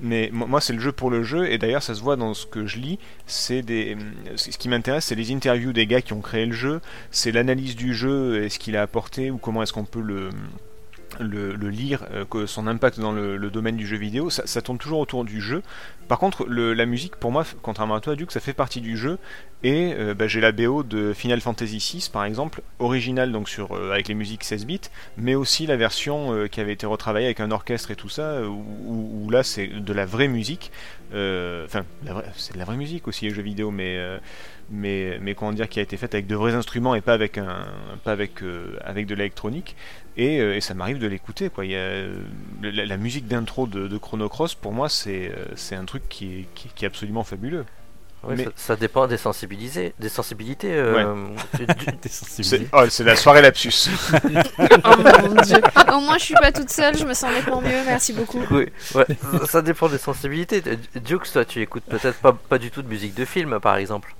Mais 0.00 0.28
mo- 0.30 0.46
moi, 0.46 0.60
c'est 0.60 0.74
le 0.74 0.78
jeu 0.78 0.92
pour 0.92 1.10
le 1.10 1.22
jeu, 1.22 1.50
et 1.50 1.56
d'ailleurs, 1.56 1.82
ça 1.82 1.94
se 1.94 2.02
voit 2.02 2.16
dans 2.16 2.34
ce 2.34 2.44
que 2.46 2.66
je 2.66 2.76
lis. 2.78 2.98
C'est 3.26 3.62
des, 3.62 3.96
ce 4.36 4.50
qui 4.58 4.68
m'intéresse, 4.68 5.06
c'est 5.06 5.14
les 5.14 5.32
interviews 5.32 5.72
des 5.72 5.86
gars 5.86 6.02
qui 6.02 6.12
ont 6.12 6.20
créé 6.20 6.44
le 6.44 6.52
jeu, 6.52 6.80
c'est 7.10 7.32
l'analyse 7.32 7.76
du 7.76 7.94
jeu 7.96 8.44
et 8.44 8.48
ce 8.48 8.58
qu'il 8.58 8.76
a 8.76 8.82
apporté 8.82 9.30
ou 9.30 9.38
comment 9.38 9.62
est-ce 9.62 9.72
qu'on 9.72 9.84
peut 9.84 10.00
le 10.00 10.30
lire, 11.68 12.04
euh, 12.12 12.46
son 12.46 12.66
impact 12.66 13.00
dans 13.00 13.12
le, 13.12 13.50
domaine 13.50 13.76
du 13.76 13.86
jeu 13.86 13.96
vidéo, 13.96 14.30
ça, 14.30 14.46
ça 14.46 14.62
tourne 14.62 14.78
toujours 14.78 15.00
autour 15.00 15.24
du 15.24 15.40
jeu. 15.40 15.62
Par 16.08 16.18
contre, 16.18 16.46
la 16.46 16.86
musique, 16.86 17.16
pour 17.16 17.32
moi, 17.32 17.44
contrairement 17.62 17.96
à 17.96 18.00
toi, 18.00 18.14
Duke, 18.14 18.30
ça 18.30 18.40
fait 18.40 18.52
partie 18.52 18.80
du 18.80 18.96
jeu. 18.96 19.18
Et 19.62 19.94
euh, 19.94 20.14
bah, 20.14 20.28
j'ai 20.28 20.40
la 20.40 20.52
BO 20.52 20.82
de 20.82 21.12
Final 21.12 21.40
Fantasy 21.40 21.78
VI, 21.78 22.08
par 22.12 22.24
exemple, 22.24 22.62
originale 22.78 23.32
donc 23.32 23.50
euh, 23.58 23.92
avec 23.92 24.06
les 24.08 24.14
musiques 24.14 24.44
16 24.44 24.66
bits, 24.66 24.80
mais 25.16 25.34
aussi 25.34 25.66
la 25.66 25.76
version 25.76 26.46
qui 26.48 26.60
avait 26.60 26.74
été 26.74 26.86
retravaillée 26.86 27.26
avec 27.26 27.40
un 27.40 27.50
orchestre 27.50 27.90
et 27.90 27.96
tout 27.96 28.08
ça, 28.08 28.42
où 28.42 29.28
là 29.30 29.42
c'est 29.42 29.66
de 29.66 29.92
la 29.92 30.06
vraie 30.06 30.28
musique. 30.28 30.70
Euh, 31.12 31.64
Enfin, 31.66 31.84
c'est 32.36 32.54
de 32.54 32.58
la 32.58 32.64
vraie 32.64 32.76
musique 32.76 33.06
aussi 33.08 33.26
les 33.26 33.30
jeux 33.30 33.42
vidéo, 33.42 33.70
mais 33.70 33.96
euh, 33.98 34.18
mais 34.70 35.18
mais 35.20 35.34
comment 35.34 35.52
dire 35.52 35.68
qui 35.68 35.78
a 35.78 35.82
été 35.82 35.96
faite 35.96 36.14
avec 36.14 36.26
de 36.26 36.34
vrais 36.34 36.54
instruments 36.54 36.94
et 36.94 37.00
pas 37.00 37.12
avec 37.12 37.38
un 37.38 37.66
pas 38.04 38.12
avec 38.12 38.42
euh, 38.42 38.76
avec 38.84 39.06
de 39.06 39.14
l'électronique. 39.14 39.76
Et, 40.16 40.60
ça 40.60 40.74
m'arrive 40.74 40.98
de 40.98 41.06
l'écouter 41.06 41.50
quoi. 41.50 41.64
La, 42.62 42.96
musique 42.96 43.28
d'intro 43.28 43.66
de, 43.66 43.86
de 43.86 43.98
Chrono 43.98 44.28
Cross 44.28 44.54
pour 44.54 44.72
moi 44.72 44.88
c'est 44.88 45.30
c'est 45.56 45.74
un 45.76 45.84
truc 45.84 46.08
qui 46.08 46.46
qui, 46.54 46.68
qui 46.68 46.84
est 46.84 46.88
absolument 46.88 47.22
fabuleux. 47.22 47.64
Mais- 48.34 48.44
ça, 48.44 48.50
ça 48.56 48.76
dépend 48.76 49.06
des 49.06 49.16
sensibilités. 49.16 49.94
Des 49.98 50.08
sensibilités 50.08 50.72
euh, 50.74 51.14
du- 51.58 51.66
T'es 52.00 52.08
sensibilisé. 52.08 52.58
C'est 52.58 52.68
oh, 52.72 52.84
c'est 52.88 53.04
la 53.04 53.16
soirée 53.16 53.42
lapsus. 53.42 53.88
Oh 54.58 55.28
mon 55.28 55.42
dieu. 55.42 55.56
Au 55.92 56.00
moins, 56.00 56.18
je 56.18 56.24
suis 56.24 56.34
pas 56.34 56.52
toute 56.52 56.70
seule, 56.70 56.96
je 56.96 57.04
me 57.04 57.14
sens 57.14 57.30
nettement 57.32 57.60
mieux, 57.60 57.82
merci 57.86 58.12
beaucoup. 58.12 58.40
Oui, 58.50 58.66
ouais, 58.94 59.06
ça- 59.38 59.46
ça 59.46 59.62
dépend 59.62 59.88
des 59.88 59.98
sensibilités. 59.98 60.62
Dukes, 60.96 61.30
toi, 61.32 61.44
tu 61.44 61.60
écoutes 61.60 61.84
peut-être 61.84 62.18
pas, 62.18 62.32
pas 62.32 62.58
du 62.58 62.70
tout 62.70 62.82
de 62.82 62.88
musique 62.88 63.14
de 63.14 63.24
film, 63.24 63.58
par 63.60 63.76
exemple. 63.76 64.14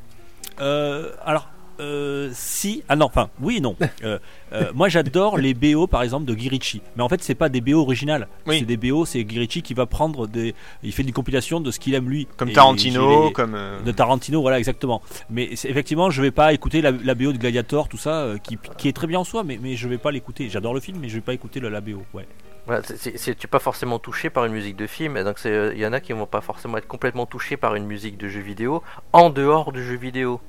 Euh, 0.60 1.10
alors, 1.24 1.48
euh, 1.80 2.30
si. 2.32 2.82
Ah 2.88 2.96
non, 2.96 3.06
enfin, 3.06 3.28
oui 3.40 3.56
et 3.58 3.60
non. 3.60 3.76
Euh, 4.04 4.18
euh, 4.52 4.70
moi, 4.74 4.88
j'adore 4.88 5.38
les 5.38 5.52
BO, 5.54 5.86
par 5.88 6.02
exemple, 6.02 6.24
de 6.26 6.34
Guirichi. 6.34 6.80
Mais 6.96 7.02
en 7.02 7.08
fait, 7.08 7.22
c'est 7.22 7.34
pas 7.34 7.48
des 7.48 7.60
BO 7.60 7.80
originales. 7.80 8.28
Oui. 8.46 8.60
C'est 8.60 8.64
des 8.64 8.76
BO, 8.76 9.04
c'est 9.04 9.24
Guirichi 9.24 9.62
qui 9.62 9.74
va 9.74 9.86
prendre 9.86 10.26
des. 10.28 10.54
Il 10.84 10.92
fait 10.92 11.02
une 11.02 11.12
compilation 11.12 11.60
de 11.60 11.70
ce 11.72 11.80
qu'il 11.80 11.94
aime 11.94 12.08
lui. 12.08 12.28
Comme 12.36 12.50
Et 12.50 12.52
Tarantino, 12.52 13.26
les- 13.26 13.32
comme 13.32 13.54
euh, 13.56 13.80
De 13.82 13.90
Tarantino, 13.90 14.40
voilà, 14.42 14.58
exactement. 14.58 15.02
Mais 15.30 15.44
effectivement, 15.52 16.10
je 16.10 16.22
vais 16.22 16.30
pas 16.30 16.52
écouter 16.52 16.80
la, 16.82 16.92
la 16.92 17.14
BO 17.16 17.32
de 17.32 17.38
Gladiator, 17.38 17.88
tout 17.88 17.96
ça, 17.98 18.20
euh, 18.22 18.38
qui, 18.38 18.58
qui 18.78 18.88
est 18.88 18.92
très 18.92 19.06
bien 19.08 19.18
en 19.20 19.24
soi, 19.24 19.42
mais, 19.42 19.58
mais 19.60 19.74
je 19.74 19.88
vais 19.88 19.98
pas 19.98 20.12
l'écouter. 20.12 20.48
J'adore 20.48 20.74
le 20.74 20.80
film, 20.80 20.98
mais 21.00 21.08
je 21.08 21.16
vais 21.16 21.20
pas 21.22 21.34
écouter 21.34 21.58
le, 21.58 21.68
la 21.68 21.80
BO. 21.80 22.04
Ouais. 22.14 22.26
Voilà, 22.66 22.82
c'est- 22.84 23.16
tu 23.18 23.30
n'es 23.30 23.50
pas 23.50 23.58
forcément 23.60 23.98
touché 23.98 24.28
par 24.30 24.44
une 24.44 24.52
musique 24.52 24.76
de 24.76 24.86
film, 24.86 25.16
et 25.16 25.24
donc 25.24 25.38
c'est- 25.38 25.72
il 25.74 25.78
y 25.80 25.86
en 25.86 25.92
a 25.92 26.00
qui 26.00 26.12
vont 26.12 26.26
pas 26.26 26.40
forcément 26.40 26.76
être 26.78 26.86
complètement 26.88 27.26
touchés 27.26 27.56
par 27.56 27.74
une 27.74 27.86
musique 27.86 28.16
de 28.18 28.28
jeu 28.28 28.40
vidéo 28.40 28.82
en 29.12 29.30
dehors 29.30 29.72
du 29.72 29.84
jeu 29.84 29.96
vidéo. 29.96 30.40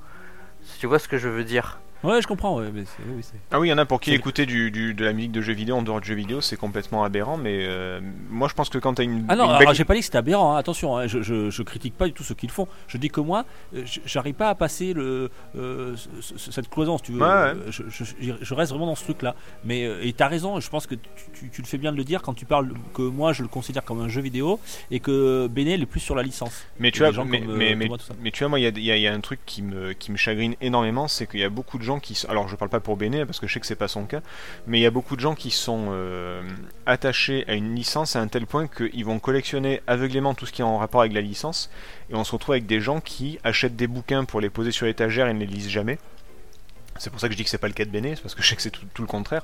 Si 0.67 0.79
tu 0.79 0.85
vois 0.87 0.99
ce 0.99 1.07
que 1.07 1.17
je 1.17 1.29
veux 1.29 1.43
dire? 1.43 1.79
Ouais, 2.03 2.21
je 2.21 2.27
comprends. 2.27 2.57
Ouais, 2.59 2.69
mais 2.73 2.83
oui, 3.09 3.23
Ah 3.51 3.59
oui, 3.59 3.67
il 3.67 3.71
y 3.71 3.73
en 3.73 3.77
a 3.77 3.85
pour 3.85 3.99
qui 3.99 4.13
écouter 4.13 4.45
du, 4.45 4.71
du- 4.71 4.93
de 4.93 5.03
la 5.03 5.13
musique 5.13 5.31
de 5.31 5.41
jeux 5.41 5.53
vidéo 5.53 5.75
en 5.77 5.81
dehors 5.81 5.99
de 5.99 6.05
jeux 6.05 6.15
vidéo, 6.15 6.41
c'est 6.41 6.57
complètement 6.57 7.03
aberrant, 7.03 7.37
mais 7.37 7.59
euh, 7.61 7.99
moi 8.29 8.47
je 8.47 8.53
pense 8.53 8.69
que 8.69 8.77
quand 8.77 8.93
t'as 8.95 9.03
une, 9.03 9.25
Ah 9.29 9.35
non, 9.35 9.51
une 9.51 9.57
belle- 9.59 9.73
j'ai 9.75 9.83
pas 9.85 9.93
dit 9.93 9.99
que 10.01 10.05
c'était 10.05 10.17
aberrant, 10.19 10.53
hein, 10.55 10.57
attention, 10.57 10.95
hein, 10.97 11.07
je, 11.07 11.21
je, 11.21 11.49
je 11.49 11.63
critique 11.63 11.95
pas 11.97 12.05
du 12.05 12.13
tout 12.13 12.23
ce 12.23 12.33
qu'ils 12.33 12.51
font. 12.51 12.67
Je 12.87 12.97
dis 12.97 13.09
que 13.09 13.19
moi, 13.19 13.45
euh, 13.75 13.83
j'arrive 14.05 14.35
pas 14.35 14.49
à 14.49 14.55
passer 14.55 14.93
le, 14.93 15.29
euh, 15.57 15.95
ce- 16.21 16.37
ce- 16.37 16.51
cette 16.51 16.69
cloison, 16.69 16.97
si 16.97 17.03
tu 17.05 17.11
veux. 17.13 17.21
Ouais, 17.21 17.27
ouais. 17.27 17.55
Je, 18.41 18.53
reste 18.53 18.71
vraiment 18.71 18.87
dans 18.87 18.95
ce 18.95 19.03
truc-là. 19.03 19.35
Mais 19.65 19.81
et 20.07 20.13
t'as 20.13 20.27
raison, 20.27 20.59
je 20.59 20.69
pense 20.69 20.87
que 20.87 20.95
tu, 20.95 21.01
tu- 21.33 21.49
tu 21.49 21.61
le 21.61 21.67
fais 21.67 21.77
bien 21.77 21.91
de 21.91 21.97
le 21.97 22.03
dire 22.03 22.21
quand 22.21 22.33
tu 22.33 22.45
parles 22.45 22.71
que 22.93 23.01
moi 23.01 23.33
je 23.33 23.41
le 23.41 23.47
considère 23.47 23.83
comme 23.83 24.01
un 24.01 24.07
jeu 24.09 24.21
vidéo 24.21 24.59
et 24.91 24.99
que 24.99 25.47
Béné 25.47 25.73
est 25.73 25.85
plus 25.85 25.99
sur 25.99 26.15
la 26.15 26.23
licence. 26.23 26.65
Mais 26.79 26.91
tu 26.91 26.99
vois, 26.99 27.23
mais, 27.25 27.41
mais, 27.75 27.75
mais, 28.21 28.31
tu 28.31 28.39
vois, 28.43 28.49
moi, 28.49 28.59
il 28.59 28.63
y 28.63 28.67
a, 28.67 28.69
il 28.69 28.83
y 28.83 28.91
a- 28.91 28.95
il 28.97 29.01
y 29.01 29.07
a 29.07 29.13
un 29.13 29.19
truc 29.19 29.39
qui 29.45 29.61
me, 29.61 29.93
qui 29.93 30.11
me 30.11 30.17
chagrine 30.17 30.55
énormément, 30.61 31.07
c'est 31.07 31.27
qu'il 31.27 31.39
y 31.39 31.43
a 31.43 31.49
beaucoup 31.49 31.77
de 31.77 31.83
Alors, 32.27 32.47
je 32.47 32.55
parle 32.55 32.69
pas 32.69 32.79
pour 32.79 32.97
Béné, 32.97 33.25
parce 33.25 33.39
que 33.39 33.47
je 33.47 33.53
sais 33.53 33.59
que 33.59 33.65
c'est 33.65 33.75
pas 33.75 33.87
son 33.87 34.05
cas, 34.05 34.21
mais 34.65 34.79
il 34.79 34.81
y 34.81 34.85
a 34.85 34.91
beaucoup 34.91 35.15
de 35.15 35.21
gens 35.21 35.35
qui 35.35 35.51
sont 35.51 35.87
euh, 35.91 36.41
attachés 36.85 37.45
à 37.47 37.53
une 37.53 37.75
licence 37.75 38.15
à 38.15 38.21
un 38.21 38.27
tel 38.27 38.45
point 38.45 38.67
qu'ils 38.67 39.05
vont 39.05 39.19
collectionner 39.19 39.81
aveuglément 39.87 40.33
tout 40.33 40.45
ce 40.45 40.51
qui 40.51 40.61
est 40.61 40.65
en 40.65 40.77
rapport 40.77 41.01
avec 41.01 41.13
la 41.13 41.21
licence, 41.21 41.69
et 42.09 42.15
on 42.15 42.23
se 42.23 42.31
retrouve 42.31 42.53
avec 42.53 42.65
des 42.65 42.81
gens 42.81 42.99
qui 42.99 43.39
achètent 43.43 43.75
des 43.75 43.87
bouquins 43.87 44.25
pour 44.25 44.41
les 44.41 44.49
poser 44.49 44.71
sur 44.71 44.85
l'étagère 44.85 45.27
et 45.27 45.33
ne 45.33 45.39
les 45.39 45.45
lisent 45.45 45.69
jamais. 45.69 45.97
C'est 46.99 47.09
pour 47.09 47.19
ça 47.19 47.27
que 47.27 47.33
je 47.33 47.37
dis 47.37 47.43
que 47.43 47.49
c'est 47.49 47.57
pas 47.57 47.67
le 47.67 47.73
cas 47.73 47.85
de 47.85 47.89
Béné, 47.89 48.13
c'est 48.15 48.21
parce 48.21 48.35
que 48.35 48.41
je 48.43 48.47
sais 48.47 48.55
que 48.55 48.61
c'est 48.61 48.69
tout, 48.71 48.81
tout 48.93 49.01
le 49.01 49.07
contraire. 49.07 49.43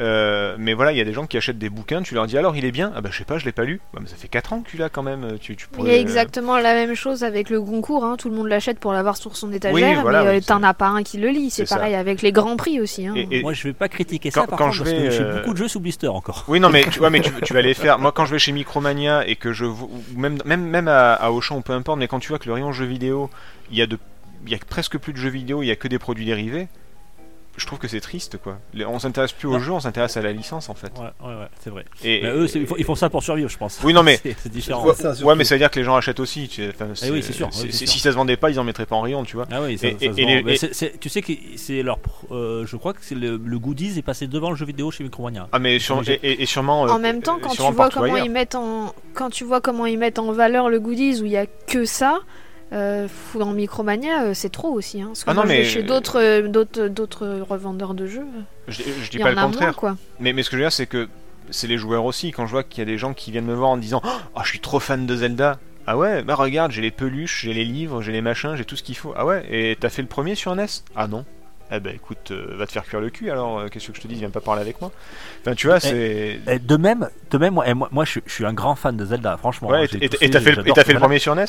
Euh, 0.00 0.56
mais 0.58 0.74
voilà, 0.74 0.92
il 0.92 0.98
y 0.98 1.00
a 1.00 1.04
des 1.04 1.12
gens 1.12 1.26
qui 1.26 1.36
achètent 1.36 1.58
des 1.58 1.70
bouquins, 1.70 2.02
tu 2.02 2.14
leur 2.14 2.26
dis 2.26 2.36
alors 2.36 2.54
il 2.56 2.64
est 2.64 2.70
bien? 2.72 2.92
Ah 2.94 3.00
bah 3.00 3.08
je 3.12 3.16
sais 3.18 3.24
pas, 3.24 3.38
je 3.38 3.44
l'ai 3.44 3.52
pas 3.52 3.64
lu. 3.64 3.80
Bah, 3.94 4.00
mais 4.02 4.08
ça 4.08 4.16
fait 4.16 4.28
4 4.28 4.52
ans 4.52 4.60
que 4.60 4.68
tu 4.70 4.76
l'as 4.76 4.88
quand 4.88 5.02
même. 5.02 5.38
Tu, 5.40 5.56
tu 5.56 5.66
Il 5.78 5.86
y 5.86 5.90
a 5.90 5.94
euh, 5.94 6.00
exactement 6.00 6.58
la 6.58 6.74
même 6.74 6.94
chose 6.94 7.24
avec 7.24 7.48
le 7.50 7.60
Goncourt, 7.60 8.04
hein. 8.04 8.16
tout 8.18 8.28
le 8.28 8.34
monde 8.36 8.48
l'achète 8.48 8.78
pour 8.78 8.92
l'avoir 8.92 9.16
sur 9.16 9.36
son 9.36 9.52
étagère, 9.52 9.74
Oui, 9.96 10.02
voilà, 10.02 10.22
mais 10.24 10.28
euh, 10.30 10.34
oui, 10.38 10.42
t'en 10.44 10.62
as 10.62 10.74
pas 10.74 10.88
un 10.88 11.02
qui 11.02 11.18
le 11.18 11.28
lit. 11.28 11.50
C'est 11.50 11.66
ça. 11.66 11.76
pareil 11.76 11.94
avec 11.94 12.20
les 12.22 12.32
grands 12.32 12.56
prix 12.56 12.80
aussi. 12.80 13.06
Hein. 13.06 13.14
Et- 13.16 13.38
et- 13.38 13.42
Moi 13.42 13.52
je 13.52 13.62
vais 13.64 13.72
pas 13.72 13.88
critiquer 13.88 14.30
ça 14.30 14.40
Quand- 14.42 14.46
par 14.48 14.58
quand 14.58 14.64
contre 14.66 14.76
je 14.76 14.82
parce 14.84 14.94
vais, 14.94 15.02
que 15.04 15.10
j'ai 15.10 15.22
euh, 15.22 15.36
beaucoup 15.38 15.52
de 15.52 15.58
jeux 15.58 15.68
sous 15.68 15.80
blister 15.80 16.08
encore. 16.08 16.44
Oui, 16.48 16.60
non, 16.60 16.68
mais 16.68 16.84
tu, 16.84 17.00
ouais, 17.00 17.10
mais 17.10 17.20
tu, 17.20 17.30
tu 17.44 17.52
vas 17.54 17.62
les 17.62 17.74
faire. 17.74 17.98
Moi, 17.98 18.12
quand 18.12 18.26
je 18.26 18.32
vais 18.32 18.38
chez 18.38 18.52
Micromania 18.52 19.26
et 19.26 19.36
que 19.36 19.52
je. 19.52 19.64
Même, 20.14 20.38
même, 20.44 20.62
même 20.64 20.88
à, 20.88 21.14
à 21.14 21.30
Auchan 21.30 21.56
ou 21.56 21.60
peu 21.62 21.72
importe, 21.72 21.98
mais 21.98 22.08
quand 22.08 22.18
tu 22.20 22.28
vois 22.28 22.38
que 22.38 22.46
le 22.46 22.52
rayon 22.52 22.72
jeux 22.72 22.84
vidéo, 22.86 23.30
il 23.70 23.76
y 23.78 23.82
a 23.82 23.86
de. 23.86 23.98
Il 24.44 24.52
y 24.52 24.54
a 24.54 24.58
presque 24.58 24.98
plus 24.98 25.12
de 25.12 25.18
jeux 25.18 25.28
vidéo, 25.30 25.62
il 25.62 25.66
y 25.66 25.70
a 25.72 25.76
que 25.76 25.88
des 25.88 25.98
produits 25.98 26.24
dérivés. 26.26 26.68
Je 27.56 27.66
trouve 27.66 27.78
que 27.78 27.88
c'est 27.88 28.00
triste, 28.00 28.38
quoi. 28.38 28.58
On 28.86 28.98
s'intéresse 28.98 29.32
plus 29.32 29.48
au 29.48 29.58
jeu, 29.58 29.72
on 29.72 29.80
s'intéresse 29.80 30.16
à 30.16 30.22
la 30.22 30.32
licence, 30.32 30.68
en 30.68 30.74
fait. 30.74 30.92
Ouais, 30.98 31.26
ouais, 31.26 31.34
ouais, 31.34 31.48
c'est 31.60 31.70
vrai. 31.70 31.84
Et, 32.04 32.20
Mais 32.22 32.28
eux, 32.30 32.46
ils 32.54 32.66
font, 32.66 32.74
ils 32.78 32.84
font 32.84 32.94
ça 32.94 33.08
pour 33.08 33.22
survivre, 33.22 33.48
je 33.48 33.56
pense. 33.56 33.80
Oui, 33.82 33.92
non, 33.94 34.02
mais- 34.02 34.20
c'est 34.38 34.48
différent. 34.50 34.84
Ouais, 34.86 34.94
ça, 34.94 35.12
ouais, 35.24 35.34
mais 35.34 35.44
ça 35.44 35.54
veut 35.54 35.58
dire 35.58 35.70
que 35.70 35.78
les 35.78 35.84
gens 35.84 35.96
achètent 35.96 36.20
aussi. 36.20 36.48
tu 36.48 36.68
enfin, 36.68 36.88
Eh 37.02 37.10
oui, 37.10 37.22
c'est 37.22 37.32
sûr, 37.32 37.48
oui. 37.62 37.72
Si 37.72 37.86
ça 37.98 38.10
se 38.12 38.16
vendait 38.16 38.36
pas, 38.36 38.50
ils 38.50 38.60
en 38.60 38.64
mettraient 38.64 38.86
pas 38.86 38.96
en 38.96 39.00
rayon, 39.00 39.24
tu 39.24 39.36
vois. 39.36 39.46
Ah 39.50 39.62
oui, 39.62 39.78
ça, 39.78 39.88
Et- 39.88 39.90
ça 39.92 39.96
et- 40.00 40.12
se 40.12 40.20
vend. 40.20 40.82
les- 40.92 40.98
tu 40.98 41.08
sais 41.08 41.22
que 41.22 41.32
c'est 41.56 41.82
leur. 41.82 41.98
euh, 42.30 42.66
je 42.66 42.76
crois 42.76 42.92
que 42.92 43.00
c'est 43.02 43.14
le, 43.14 43.40
le 43.42 43.58
goodies 43.58 43.98
est 43.98 44.02
passé 44.02 44.26
devant 44.26 44.50
le 44.50 44.56
jeu 44.56 44.66
vidéo 44.66 44.90
chez 44.90 45.02
Micromania. 45.04 45.48
Ah, 45.52 45.58
mais 45.58 45.78
sur- 45.78 46.02
et, 46.08 46.20
et- 46.22 46.42
et 46.42 46.46
sûrement. 46.46 46.86
euh, 46.86 46.90
En 46.90 46.98
même 46.98 47.22
temps, 47.22 47.36
euh, 47.36 47.40
quand 47.42 47.50
tu 47.50 47.62
vois 47.72 47.88
comment 47.90 48.16
ils 48.16 48.30
mettent 48.30 48.54
en 48.54 48.94
quand 49.14 49.30
tu 49.30 49.44
vois 49.44 49.60
comment 49.60 49.86
ils 49.86 49.98
mettent 49.98 50.18
en 50.18 50.32
valeur 50.32 50.68
le 50.68 50.78
goodies 50.78 51.20
où 51.22 51.24
il 51.24 51.32
y 51.32 51.36
a 51.36 51.46
que 51.46 51.84
ça, 51.86 52.20
euh, 52.72 53.06
fou- 53.08 53.38
dans 53.38 53.52
Micromania, 53.52 54.24
euh, 54.24 54.34
c'est 54.34 54.48
trop 54.50 54.68
aussi. 54.72 55.00
Hein. 55.00 55.06
Parce 55.08 55.24
que 55.24 55.30
Ah 55.30 55.34
moi, 55.34 55.44
non, 55.44 55.48
je 55.50 55.54
vais 55.56 55.62
mais- 55.62 55.68
chez 55.68 55.82
d'autres 55.82 56.20
euh, 56.20 56.48
d'autres 56.48 56.88
d'autres 56.88 57.26
revendeurs 57.48 57.94
de 57.94 58.06
jeux, 58.06 58.26
Je, 58.68 58.82
je 59.02 59.10
dis 59.10 59.18
pas 59.18 59.26
en 59.26 59.28
le 59.28 59.34
moins 59.34 59.44
contraire. 59.44 59.76
quoi. 59.76 59.96
Mais, 60.20 60.32
mais 60.32 60.42
ce 60.42 60.50
que 60.50 60.56
je 60.56 60.62
veux 60.62 60.66
dire, 60.66 60.72
c'est 60.72 60.86
que 60.86 61.08
c'est 61.50 61.68
les 61.68 61.78
joueurs 61.78 62.04
aussi. 62.04 62.32
Quand 62.32 62.46
je 62.46 62.50
vois 62.52 62.64
qu'il 62.64 62.80
y 62.80 62.82
a 62.82 62.86
des 62.86 62.98
gens 62.98 63.14
qui 63.14 63.30
viennent 63.30 63.44
me 63.46 63.54
voir 63.54 63.70
en 63.70 63.76
disant 63.76 64.00
Oh, 64.04 64.40
je 64.42 64.48
suis 64.48 64.60
trop 64.60 64.80
fan 64.80 65.06
de 65.06 65.16
Zelda. 65.16 65.58
Ah 65.86 65.96
ouais, 65.96 66.24
bah 66.24 66.34
regarde, 66.34 66.72
j'ai 66.72 66.82
les 66.82 66.90
peluches, 66.90 67.42
j'ai 67.44 67.52
les 67.54 67.64
livres, 67.64 68.02
j'ai 68.02 68.10
les 68.10 68.20
machins, 68.20 68.56
j'ai 68.56 68.64
tout 68.64 68.74
ce 68.74 68.82
qu'il 68.82 68.96
faut. 68.96 69.14
Ah 69.16 69.24
ouais, 69.24 69.44
et 69.48 69.76
t'as 69.78 69.88
fait 69.88 70.02
le 70.02 70.08
premier 70.08 70.34
sur 70.34 70.54
NES 70.56 70.66
Ah 70.96 71.06
non. 71.06 71.24
Eh 71.70 71.78
ben 71.80 71.94
écoute, 71.94 72.30
euh, 72.32 72.54
va 72.56 72.66
te 72.66 72.72
faire 72.72 72.84
cuire 72.84 73.00
le 73.00 73.10
cul 73.10 73.28
alors, 73.30 73.58
euh, 73.58 73.68
qu'est-ce 73.68 73.88
que 73.88 73.96
je 73.96 74.00
te 74.00 74.06
dis, 74.08 74.14
viens 74.16 74.30
pas 74.30 74.40
parler 74.40 74.62
avec 74.62 74.80
moi. 74.80 74.90
Enfin, 75.42 75.54
tu 75.54 75.66
vois, 75.68 75.78
c'est. 75.80 76.40
Et 76.48 76.58
de 76.60 76.76
même, 76.76 77.08
de 77.30 77.38
même, 77.38 77.54
moi, 77.54 77.68
et 77.68 77.74
moi, 77.74 77.88
moi, 77.92 78.04
je, 78.04 78.18
je 78.24 78.32
suis 78.32 78.44
un 78.46 78.52
grand 78.52 78.74
fan 78.76 78.96
de 78.96 79.04
Zelda, 79.04 79.36
franchement. 79.36 79.68
Ouais, 79.68 79.82
hein, 79.84 79.98
et 80.00 80.08
t'as 80.08 80.40
fait, 80.40 80.54
fait 80.84 80.92
le 80.92 80.98
premier 81.00 81.18
sur 81.20 81.34
NES 81.36 81.44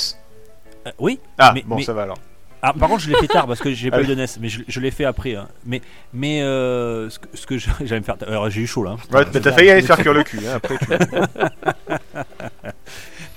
Euh, 0.86 0.91
Oui. 0.99 1.19
Ah, 1.38 1.51
mais- 1.55 1.63
bon, 1.65 1.75
mais- 1.78 1.84
ça 1.84 1.93
va 1.93 2.03
alors. 2.03 2.17
Ah, 2.61 2.73
par 2.73 2.89
contre, 2.89 3.03
je 3.03 3.09
l'ai 3.09 3.15
fait 3.17 3.28
tard 3.28 3.45
parce 3.45 3.59
que 3.59 3.71
j'ai 3.71 3.91
pas 3.91 4.01
eu 4.01 4.05
de 4.07 4.15
NES, 4.15 4.25
mais 4.41 4.49
je, 4.49 4.61
je 4.67 4.80
l'ai 4.80 4.89
fait 4.89 5.05
après. 5.05 5.36
hein. 5.36 5.47
Mais, 5.65 5.80
mais 6.11 6.41
euh, 6.41 7.07
ce 7.09 7.19
que, 7.19 7.28
ce 7.36 7.45
que 7.45 7.57
je- 7.59 7.69
j'allais 7.86 7.99
me 8.01 8.05
faire. 8.05 8.15
Alors, 8.28 8.49
j'ai 8.49 8.61
eu 8.61 8.67
chaud 8.67 8.84
là. 8.84 8.91
hein. 8.91 8.97
Ouais, 9.15 9.25
mais 9.32 9.39
t'as 9.39 9.51
failli 9.51 9.69
aller 9.69 9.82
te 9.82 9.88
faire 9.88 9.97
cuire 9.97 10.13
le 10.13 10.23
cul. 10.23 10.39
hein, 10.47 10.55
après, 10.55 10.78
tu- 10.80 10.88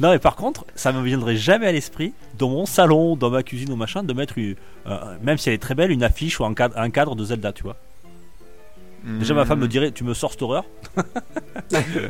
Non, 0.00 0.10
mais 0.12 0.18
par 0.18 0.36
contre, 0.36 0.64
ça 0.74 0.92
me 0.92 1.02
viendrait 1.02 1.36
jamais 1.36 1.66
à 1.66 1.72
l'esprit, 1.72 2.14
dans 2.38 2.48
mon 2.48 2.64
salon, 2.64 3.16
dans 3.16 3.28
ma 3.28 3.42
cuisine 3.42 3.70
ou 3.70 3.76
machin, 3.76 4.02
de 4.02 4.12
mettre, 4.14 4.38
une- 4.38 4.56
euh, 4.86 4.98
même 5.22 5.36
si 5.36 5.50
elle 5.50 5.54
est 5.56 5.58
très 5.58 5.74
belle, 5.74 5.90
une 5.90 6.02
affiche 6.02 6.40
ou 6.40 6.44
un 6.46 6.54
cadre, 6.54 6.78
un 6.78 6.88
cadre 6.88 7.14
de 7.14 7.22
Zelda, 7.24 7.52
tu 7.52 7.62
vois. 7.62 7.76
Déjà, 9.04 9.34
ma 9.34 9.44
femme 9.44 9.60
me 9.60 9.68
dirait 9.68 9.92
Tu 9.92 10.04
me 10.04 10.12
sors 10.14 10.30
cette 10.32 10.42
horreur 10.42 10.64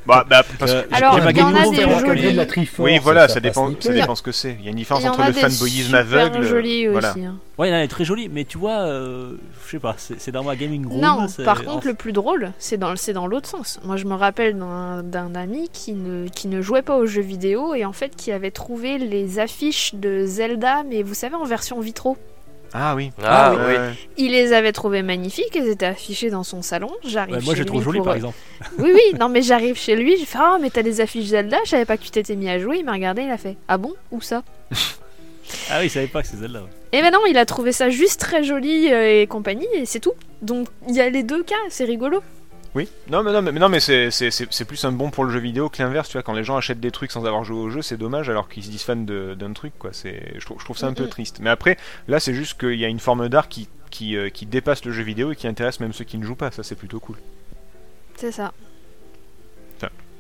Bah, 0.07 0.24
bah, 0.28 0.43
parce 0.59 0.72
que- 0.72 0.76
Euh, 0.78 0.82
Alors, 0.93 1.14
j'ai 1.14 1.20
pas 1.20 1.30
il 1.30 1.38
y 1.38 1.43
en 1.43 1.51
gagné 1.53 1.61
a 1.61 1.70
des 1.70 2.07
jolis. 2.07 2.32
de 2.32 2.36
la 2.36 2.47
Triforce, 2.47 2.91
Oui, 2.91 2.99
voilà, 3.03 3.28
ça 3.28 3.41
dépend, 3.41 3.70
ça 3.78 3.93
dépend 3.93 4.14
ce 4.14 4.22
que 4.22 4.32
c'est. 4.32 4.57
Il 4.59 4.64
y 4.64 4.68
a 4.68 4.70
une 4.70 4.76
Il 4.78 4.80
différence 4.80 5.05
y 5.05 5.09
en 5.09 5.12
entre 5.12 5.20
a 5.20 5.28
le 5.28 5.34
des 5.34 5.41
fanboyisme 5.41 5.84
super 5.86 6.01
aveugle. 6.01 6.43
jolis 6.43 6.86
voilà. 6.86 7.11
aussi. 7.11 7.24
hein. 7.24 7.36
Ouais, 7.59 7.68
elle 7.68 7.74
est 7.84 7.88
très 7.88 8.05
jolie, 8.05 8.28
mais 8.32 8.45
tu 8.45 8.57
vois, 8.59 8.78
euh, 8.80 9.32
je 9.66 9.70
sais 9.72 9.78
pas, 9.78 9.95
c'est 9.99 10.30
dans 10.32 10.43
ma 10.45 10.57
gaming 10.57 10.86
room. 10.86 11.01
Non, 11.01 11.26
par 11.45 11.62
contre, 11.62 11.86
le 11.88 11.95
plus 11.95 12.12
drôle, 12.12 12.53
c'est 12.59 12.78
dans, 12.78 12.97
c'est 12.97 13.12
dans 13.12 13.26
l'autre 13.26 13.49
sens. 13.49 13.78
Moi, 13.84 13.97
je 13.97 14.07
me 14.07 14.14
rappelle 14.14 14.57
d'un 14.59 15.03
d'un 15.03 15.34
ami 15.34 15.68
qui 15.72 15.93
ne, 15.93 16.26
qui 16.28 16.49
ne 16.49 16.62
jouait 16.62 16.82
pas 16.82 16.97
aux 16.97 17.07
jeux 17.07 17.20
vidéo 17.22 17.74
et 17.74 17.84
en 17.84 17.93
fait 17.93 18.16
qui 18.16 18.32
avait 18.32 18.51
trouvé 18.51 18.97
les 18.99 19.38
affiches 19.38 19.95
de 19.95 20.24
Zelda, 20.24 20.82
mais 20.88 21.03
vous 21.03 21.14
savez, 21.14 21.34
en 21.34 21.45
version 21.45 21.80
vitro. 21.80 22.16
Ah 22.73 22.95
oui. 22.95 23.11
Ah, 23.23 23.53
oui. 23.55 23.61
oui. 23.68 23.75
Ouais. 23.77 23.91
Il 24.16 24.33
les 24.33 24.53
avait 24.53 24.73
trouvées 24.73 25.03
magnifiques, 25.03 25.55
elles 25.57 25.68
étaient 25.68 25.87
affichées 25.87 26.31
dans 26.31 26.45
son 26.45 26.62
salon. 26.62 26.91
J'arrive 27.05 27.37
Ouais, 27.37 27.43
moi, 27.43 27.55
pour- 27.93 28.05
par 28.05 28.14
exemple. 28.14 28.37
Oui, 28.79 28.91
oui, 28.95 29.18
non, 29.18 29.29
mais 29.29 29.43
j'arrive 29.43 29.77
chez 29.77 29.97
lui, 29.97 30.16
je 30.18 30.25
fais 30.25 30.39
Ah, 30.41 30.59
mais 30.61 30.71
t'as 30.71 30.83
des 30.83 31.01
affiches 31.01 31.27
Zelda, 31.27 31.59
je 31.64 31.71
savais 31.71 31.85
pas 31.85 31.97
que 31.97 32.03
tu 32.05 32.11
t'étais 32.11 32.37
mis 32.37 32.49
à 32.49 32.59
jouer. 32.59 32.79
Il 32.79 32.85
m'a 32.85 32.93
regardé, 32.93 33.23
il 33.23 33.31
a 33.31 33.39
fait 33.39 33.57
Ah 33.68 33.77
bon? 33.79 33.95
Où 34.12 34.21
ça? 34.21 34.43
Ah 35.68 35.79
oui, 35.81 35.87
il 35.87 35.91
savait 35.91 36.07
pas 36.07 36.23
que 36.23 36.29
c'est 36.29 36.37
Zelda. 36.37 36.61
ouais. 36.61 36.68
Et 36.93 37.03
ben 37.03 37.11
non, 37.12 37.21
il 37.29 37.37
a 37.39 37.45
trouvé 37.47 37.73
ça 37.73 37.91
juste 37.91 38.21
très 38.21 38.45
joli 38.45 38.93
euh, 38.93 39.23
et 39.23 39.27
compagnie, 39.27 39.66
et 39.75 39.85
c'est 39.87 40.01
tout. 40.01 40.12
Donc 40.43 40.68
il 40.89 40.95
y 40.95 41.01
a 41.01 41.09
les 41.11 41.23
deux 41.23 41.43
cas, 41.43 41.55
c'est 41.71 41.85
rigolo. 41.85 42.23
Oui. 42.75 42.89
Non, 43.09 43.23
mais 43.25 43.33
non, 43.33 43.43
mais, 43.43 43.51
non, 43.53 43.68
mais 43.68 43.81
c'est- 43.81 44.11
c'est 44.12 44.31
c'est- 44.31 44.47
c'est 44.51 44.64
plus 44.64 44.85
un 44.85 44.93
bon 44.93 45.11
pour 45.11 45.25
le 45.25 45.31
jeu 45.33 45.41
vidéo 45.41 45.68
que 45.68 45.83
l'inverse. 45.83 46.09
Tu 46.09 46.12
vois, 46.12 46.23
quand 46.23 46.35
les 46.35 46.45
gens 46.45 46.57
achètent 46.57 46.79
des 46.81 46.93
trucs 46.93 47.11
sans 47.11 47.27
avoir 47.27 47.43
joué 47.45 47.59
au 47.59 47.68
jeu, 47.68 47.83
c'est 47.83 47.97
dommage 47.97 48.31
alors 48.31 48.49
qu'ils 48.49 48.62
se 48.62 48.71
disent 48.71 48.83
fans 48.85 48.95
de- 48.97 49.35
d'un 49.39 49.53
truc, 49.53 49.73
quoi. 49.79 49.91
C'est, 49.93 50.35
je 50.39 50.45
trouve, 50.45 50.61
je 50.61 50.64
trouve 50.64 50.79
ça 50.79 50.87
un 50.87 50.93
peu 50.95 51.09
triste. 51.09 51.39
Mais 51.41 51.51
après, 51.51 51.77
là, 52.07 52.21
c'est 52.21 52.33
juste 52.35 52.61
qu'il 52.61 52.77
y 52.79 52.85
a 52.85 52.89
une 52.89 53.01
forme 53.01 53.29
d'art 53.29 53.49
qui 53.49 53.68
qui, 53.91 54.16
euh, 54.16 54.29
qui 54.31 54.47
dépasse 54.47 54.85
le 54.85 54.93
jeu 54.93 55.03
vidéo 55.03 55.33
et 55.33 55.37
qui 55.37 55.49
intéresse 55.49 55.81
même 55.81 55.93
ceux 55.93 56.05
qui 56.05 56.16
ne 56.16 56.25
jouent 56.25 56.37
pas. 56.37 56.53
Ça, 56.53 56.62
c'est 56.62 56.77
plutôt 56.77 57.01
cool. 57.01 57.16
C'est 58.14 58.31
ça. 58.31 58.53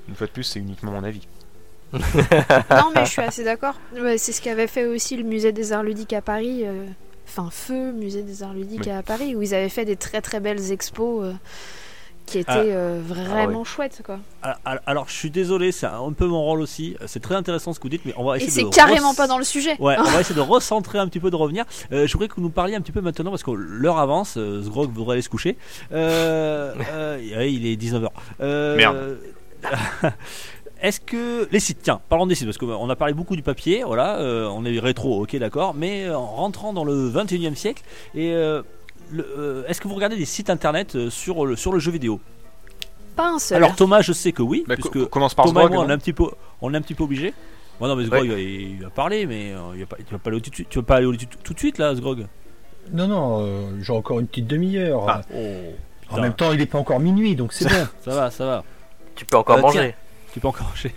Une 0.08 0.16
fois 0.16 0.26
de 0.26 0.32
plus, 0.32 0.42
c'est 0.42 0.58
uniquement 0.58 0.90
mon 0.90 1.04
avis. 1.04 1.20
non, 1.92 2.90
mais 2.94 3.04
je 3.04 3.10
suis 3.10 3.22
assez 3.22 3.44
d'accord. 3.44 3.74
Ouais, 3.94 4.18
c'est 4.18 4.32
ce 4.32 4.42
qu'avait 4.42 4.66
fait 4.66 4.86
aussi 4.86 5.16
le 5.16 5.22
musée 5.22 5.52
des 5.52 5.72
arts 5.72 5.84
ludiques 5.84 6.12
à 6.14 6.20
Paris. 6.20 6.62
euh, 6.64 6.84
Enfin, 7.28 7.48
Feu, 7.52 7.92
musée 7.92 8.22
des 8.24 8.42
arts 8.42 8.54
ludiques 8.54 8.82
Oui. 8.86 8.90
à 8.90 9.04
Paris, 9.04 9.36
où 9.36 9.42
ils 9.42 9.54
avaient 9.54 9.68
fait 9.68 9.84
des 9.84 9.94
très 9.94 10.20
très 10.20 10.40
belles 10.40 10.72
expos 10.72 11.24
euh, 11.26 11.32
qui 12.30 12.38
étaient 12.38 12.50
Ah. 12.52 12.58
euh, 12.58 13.00
vraiment 13.04 13.64
chouettes, 13.64 14.02
quoi. 14.04 14.18
Alors, 14.42 14.80
alors- 14.86 15.08
je 15.08 15.14
suis 15.14 15.30
désolé, 15.30 15.72
c'est 15.72 15.86
un 15.86 16.12
peu 16.12 16.26
mon 16.26 16.42
rôle 16.42 16.60
aussi. 16.60 16.96
C'est 17.06 17.20
très 17.20 17.34
intéressant 17.34 17.72
ce 17.72 17.78
que 17.78 17.84
vous 17.84 17.88
dites, 17.90 18.04
mais 18.04 18.14
on 18.16 18.24
va 18.24 18.34
Et 18.34 18.42
essayer 18.42 18.50
c'est 18.50 18.68
de. 18.70 18.74
carrément 18.74 19.14
pas 19.14 19.26
dans 19.26 19.38
le 19.38 19.44
sujet. 19.44 19.76
Ouais, 19.80 19.96
on 19.98 20.02
va 20.10 20.20
essayer 20.20 20.34
de 20.36 20.40
recentrer 20.40 20.98
un 20.98 21.06
petit 21.08 21.20
peu, 21.20 21.30
de 21.30 21.36
revenir. 21.36 21.64
Euh, 21.92 22.06
je 22.06 22.12
voudrais 22.12 22.28
que 22.28 22.34
vous 22.36 22.42
nous 22.42 22.50
parliez 22.50 22.74
un 22.76 22.80
petit 22.80 22.92
peu 22.92 23.00
maintenant, 23.00 23.30
parce 23.30 23.42
que 23.42 23.50
l'heure 23.50 23.98
avance, 23.98 24.34
euh, 24.36 24.62
Sgrog 24.62 24.90
voudrait 24.92 25.14
aller 25.14 25.22
se 25.22 25.28
coucher. 25.28 25.56
Euh, 25.92 26.74
euh, 26.92 27.46
il 27.48 27.66
est 27.66 27.76
19h. 27.76 28.08
Euh, 28.40 28.76
Merde. 28.76 29.18
Est-ce 30.82 30.98
que 31.00 31.46
les 31.52 31.60
sites, 31.60 31.80
tiens, 31.82 32.00
parlons 32.08 32.26
des 32.26 32.34
sites, 32.34 32.46
parce 32.46 32.56
qu'on 32.56 32.88
a 32.88 32.96
parlé 32.96 33.12
beaucoup 33.12 33.36
du 33.36 33.42
papier, 33.42 33.82
voilà, 33.84 34.18
euh, 34.20 34.48
on 34.50 34.64
est 34.64 34.78
rétro, 34.78 35.22
ok, 35.22 35.36
d'accord, 35.36 35.74
mais 35.74 36.08
en 36.08 36.24
rentrant 36.24 36.72
dans 36.72 36.84
le 36.84 37.06
21 37.06 37.52
e 37.52 37.54
siècle, 37.54 37.82
et 38.14 38.32
euh, 38.32 38.62
euh, 39.18 39.64
est-ce 39.66 39.80
que 39.80 39.88
vous 39.88 39.94
regardez 39.94 40.16
des 40.16 40.24
sites 40.24 40.50
internet 40.50 40.94
euh, 40.96 41.10
sur 41.10 41.46
le, 41.46 41.56
sur 41.56 41.72
le 41.72 41.78
jeu 41.78 41.90
vidéo? 41.92 42.20
Pas 43.16 43.28
un 43.30 43.38
seul. 43.38 43.56
Alors 43.58 43.74
Thomas, 43.76 44.00
je 44.02 44.12
sais 44.12 44.32
que 44.32 44.42
oui, 44.42 44.64
Bah, 44.66 44.76
co- 44.76 44.88
puisque 44.88 45.08
commence 45.10 45.34
par 45.34 45.44
Thomas 45.46 45.66
et 45.66 45.68
moi, 45.68 45.84
on 45.84 45.88
est 45.88 45.92
un 45.92 45.98
petit 45.98 46.12
peu, 46.12 46.24
on 46.60 46.72
est 46.72 46.76
un 46.76 46.82
petit 46.82 46.94
peu 46.94 47.02
obligé. 47.04 47.34
Bon, 47.80 47.88
non, 47.88 47.96
mais 47.96 48.04
Sgrog, 48.04 48.26
il, 48.26 48.38
il 48.38 48.82
va 48.82 48.90
parler, 48.90 49.26
mais 49.26 49.52
euh, 49.52 49.60
il 49.74 49.80
va 49.80 49.86
pas, 49.86 49.96
tu 49.96 50.12
vas 50.12 50.18
pas 50.18 50.30
aller 50.30 50.40
tout 50.40 50.50
de 50.50 50.54
suite, 50.54 50.68
tu 50.68 50.78
vas 50.78 50.84
pas 50.84 50.96
aller 50.96 51.06
au- 51.06 51.16
tout, 51.16 51.26
tout 51.42 51.54
de 51.54 51.58
suite 51.58 51.78
là, 51.78 51.94
Sgrog. 51.96 52.26
Non, 52.92 53.06
non, 53.08 53.38
euh, 53.42 53.70
j'ai 53.82 53.92
encore 53.92 54.20
une 54.20 54.26
petite 54.26 54.46
demi-heure. 54.46 55.08
Ah. 55.08 55.22
Oh, 55.34 55.38
en 56.16 56.20
même 56.20 56.34
temps, 56.34 56.52
il 56.52 56.58
n'est 56.58 56.66
pas 56.66 56.78
encore 56.78 57.00
minuit, 57.00 57.36
donc 57.36 57.52
c'est 57.52 57.68
bon. 57.68 57.86
ça 58.04 58.10
va, 58.14 58.30
ça 58.30 58.44
va. 58.46 58.64
Tu 59.14 59.24
peux 59.24 59.36
encore 59.36 59.58
Euh, 59.58 59.62
manger. 59.62 59.94
Tu 60.32 60.40
peux 60.40 60.48
encore 60.48 60.68
enchaîner. 60.72 60.94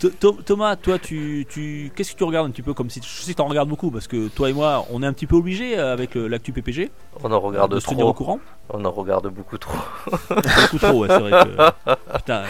Th- 0.00 0.12
Tho- 0.20 0.36
Thomas, 0.44 0.76
toi, 0.76 0.98
tu, 0.98 1.46
tu, 1.48 1.90
qu'est-ce 1.96 2.12
que 2.12 2.18
tu 2.18 2.24
regardes 2.24 2.46
un 2.46 2.50
petit 2.50 2.60
peu 2.62 2.74
comme 2.74 2.90
si 2.90 3.00
je 3.02 3.22
sais 3.22 3.32
que 3.32 3.36
tu 3.36 3.42
en 3.42 3.46
regardes 3.46 3.68
beaucoup 3.68 3.90
parce 3.90 4.06
que 4.06 4.28
toi 4.28 4.50
et 4.50 4.52
moi, 4.52 4.84
on 4.90 5.02
est 5.02 5.06
un 5.06 5.12
petit 5.14 5.26
peu 5.26 5.36
obligés 5.36 5.78
euh, 5.78 5.92
avec 5.92 6.14
le- 6.14 6.28
l'actu 6.28 6.52
PPG 6.52 6.90
On 7.24 7.32
en 7.32 7.40
regarde 7.40 7.74
de 7.74 7.80
se 7.80 7.86
tenir 7.86 8.06
au 8.06 8.12
trop. 8.12 8.24
courant. 8.24 8.40
On 8.68 8.84
en 8.84 8.90
regarde 8.90 9.28
beaucoup 9.28 9.56
trop. 9.58 9.78
Beaucoup 10.28 10.78
trop, 10.78 10.92
ouais, 11.02 11.08
c'est 11.08 11.18
vrai 11.20 11.30
que. 11.30 12.16
Putain, 12.18 12.42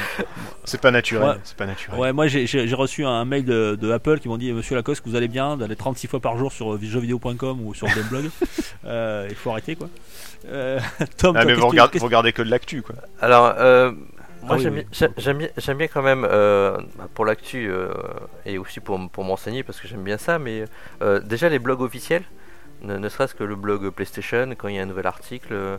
C'est 0.65 0.81
pas 0.81 0.91
naturel. 0.91 1.29
Ouais. 1.29 1.35
C'est 1.45 1.57
pas 1.57 1.67
naturel. 1.67 2.01
Ouais, 2.01 2.13
moi 2.15 2.27
j'ai- 2.27 2.47
reçu 2.75 3.05
un 3.05 3.25
mail 3.27 3.45
de, 3.45 3.77
de 3.81 3.91
Apple 3.93 4.19
qui 4.21 4.29
m'ont 4.29 4.39
dit 4.39 4.51
Monsieur 4.53 4.75
Lacoste, 4.77 5.03
que 5.05 5.11
vous 5.11 5.15
allez 5.17 5.29
bien, 5.29 5.57
d'aller 5.59 5.77
36 5.77 6.07
fois 6.09 6.21
par 6.21 6.39
jour 6.39 6.53
sur 6.53 6.73
euh, 6.75 6.79
jeuxvideo.com 6.83 7.61
ou 7.67 7.75
sur 7.75 7.87
Gameblog. 7.87 8.31
euh, 8.87 9.27
il 9.29 9.37
faut 9.37 9.51
arrêter 9.51 9.77
quoi. 9.77 9.89
Euh, 10.49 10.79
Tom, 11.19 11.37
Ah, 11.37 11.43
toi, 11.43 11.45
mais 11.45 11.55
vous 11.55 11.61
que- 11.61 11.67
regardez, 11.67 11.99
vous 11.99 12.05
regardez 12.07 12.33
que 12.33 12.43
de 12.43 12.51
l'actu, 12.51 12.81
quoi. 12.83 12.95
Alors, 13.21 13.55
euh, 13.59 13.93
moi 14.47 14.55
Ah 14.55 14.59
oui, 14.59 14.63
j'aime 14.63 14.75
oui. 14.75 14.83
bien- 14.91 15.09
j'aime- 15.19 15.49
j'aime 15.57 15.77
bien, 15.79 15.89
quand 15.89 16.03
même, 16.03 16.27
euh, 16.31 16.79
pour 17.15 17.25
l'actu 17.25 17.69
euh, 17.71 17.93
et 18.45 18.59
aussi 18.59 18.81
pour, 18.81 18.99
pour 19.11 19.25
m'enseigner 19.25 19.63
parce 19.63 19.81
que 19.81 19.89
j'aime 19.89 20.05
bien 20.05 20.19
ça, 20.19 20.39
mais 20.39 20.65
euh, 21.03 21.21
déjà 21.21 21.49
les 21.49 21.59
blogs 21.59 21.81
officiels, 21.83 22.25
ne, 22.83 22.97
ne 22.99 23.09
serait-ce 23.09 23.35
que 23.35 23.45
le 23.45 23.57
blog 23.57 23.91
PlayStation, 23.91 24.49
quand 24.57 24.69
il 24.69 24.77
y 24.77 24.79
a 24.79 24.83
un 24.83 24.87
nouvel 24.87 25.07
article, 25.07 25.79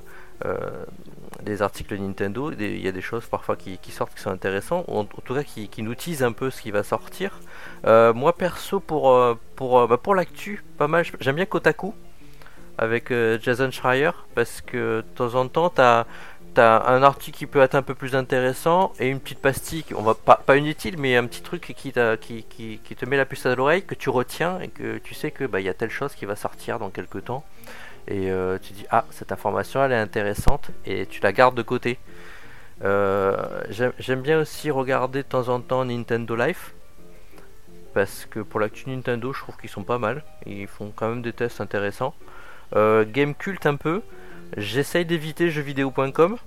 des 1.43 1.61
articles 1.61 1.95
Nintendo, 1.97 2.51
il 2.51 2.79
y 2.81 2.87
a 2.87 2.91
des 2.91 3.01
choses 3.01 3.25
parfois 3.25 3.55
qui, 3.55 3.77
qui 3.79 3.91
sortent 3.91 4.13
qui 4.13 4.21
sont 4.21 4.31
intéressants, 4.31 4.83
ou 4.87 4.97
en, 4.97 5.01
en 5.01 5.05
tout 5.05 5.33
cas 5.33 5.43
qui, 5.43 5.67
qui 5.69 5.81
nous 5.83 5.95
teasent 5.95 6.23
un 6.23 6.31
peu 6.31 6.49
ce 6.49 6.61
qui 6.61 6.71
va 6.71 6.83
sortir. 6.83 7.39
Moi 7.85 8.33
perso, 8.37 8.79
pour, 8.79 9.15
pour, 9.55 9.87
bah, 9.87 9.97
pour 9.97 10.15
l'actu, 10.15 10.63
pas 10.77 10.87
mal, 10.87 11.05
j'aime 11.19 11.35
bien 11.35 11.45
Kotaku 11.45 11.93
avec 12.77 13.11
Jason 13.41 13.71
Schreier 13.71 14.11
parce 14.35 14.61
que 14.61 14.97
de 15.01 15.05
temps 15.15 15.35
en 15.35 15.47
temps, 15.47 15.69
tu 15.69 15.81
as 15.81 16.05
Un 16.57 17.03
article 17.03 17.37
qui 17.37 17.45
peut 17.45 17.61
être 17.61 17.75
un 17.75 17.81
peu 17.81 17.93
plus 17.93 18.15
intéressant 18.15 18.93
et 18.99 19.09
une 19.09 19.19
petite 19.19 19.39
pastille, 19.39 19.85
on 19.95 20.01
va 20.01 20.13
pas, 20.13 20.41
pas 20.45 20.57
inutile, 20.57 20.97
mais 20.97 21.15
un 21.15 21.25
petit 21.25 21.41
truc 21.41 21.73
qui, 21.75 21.93
qui, 22.21 22.79
qui, 22.83 22.95
te 22.95 23.05
met 23.05 23.17
la 23.17 23.25
puce 23.25 23.45
à 23.45 23.55
l'oreille, 23.55 23.83
que 23.83 23.95
tu 23.95 24.09
retiens 24.09 24.59
et 24.59 24.67
que 24.67 24.97
tu 24.97 25.13
sais 25.13 25.31
que 25.31 25.45
bah, 25.45 25.59
y 25.59 25.69
a 25.69 25.73
telle 25.73 25.89
chose 25.89 26.15
qui 26.15 26.25
va 26.25 26.35
sortir 26.35 26.79
dans 26.79 26.89
quelques 26.89 27.25
temps. 27.25 27.43
Et 28.07 28.31
euh, 28.31 28.57
tu 28.61 28.73
dis 28.73 28.85
ah 28.89 29.05
cette 29.11 29.31
information 29.33 29.83
elle 29.83 29.91
est 29.91 29.95
intéressante 29.97 30.71
et 30.85 31.05
tu 31.05 31.21
la 31.21 31.33
gardes 31.33 31.55
de 31.55 31.61
côté. 31.61 31.99
Euh, 32.83 33.63
J'aime 33.69 33.91
j'aime 33.99 34.21
bien 34.21 34.39
aussi 34.39 34.71
regarder 34.71 35.23
de 35.23 35.27
temps 35.27 35.49
en 35.49 35.59
temps 35.59 35.83
Nintendo 35.83 36.35
Life 36.35 36.73
parce 37.93 38.25
que 38.29 38.39
pour 38.39 38.59
l'actu 38.59 38.89
Nintendo 38.89 39.33
je 39.33 39.39
trouve 39.39 39.57
qu'ils 39.57 39.69
sont 39.69 39.83
pas 39.83 39.97
mal. 39.97 40.23
Ils 40.45 40.67
font 40.67 40.93
quand 40.95 41.09
même 41.09 41.21
des 41.21 41.33
tests 41.33 41.59
intéressants. 41.59 42.13
Euh, 42.75 43.05
Game 43.05 43.35
Cult 43.35 43.65
un 43.65 43.75
peu. 43.75 44.01
J'essaye 44.55 45.05
d'éviter 45.05 45.49
jeuxvideo.com. 45.49 46.37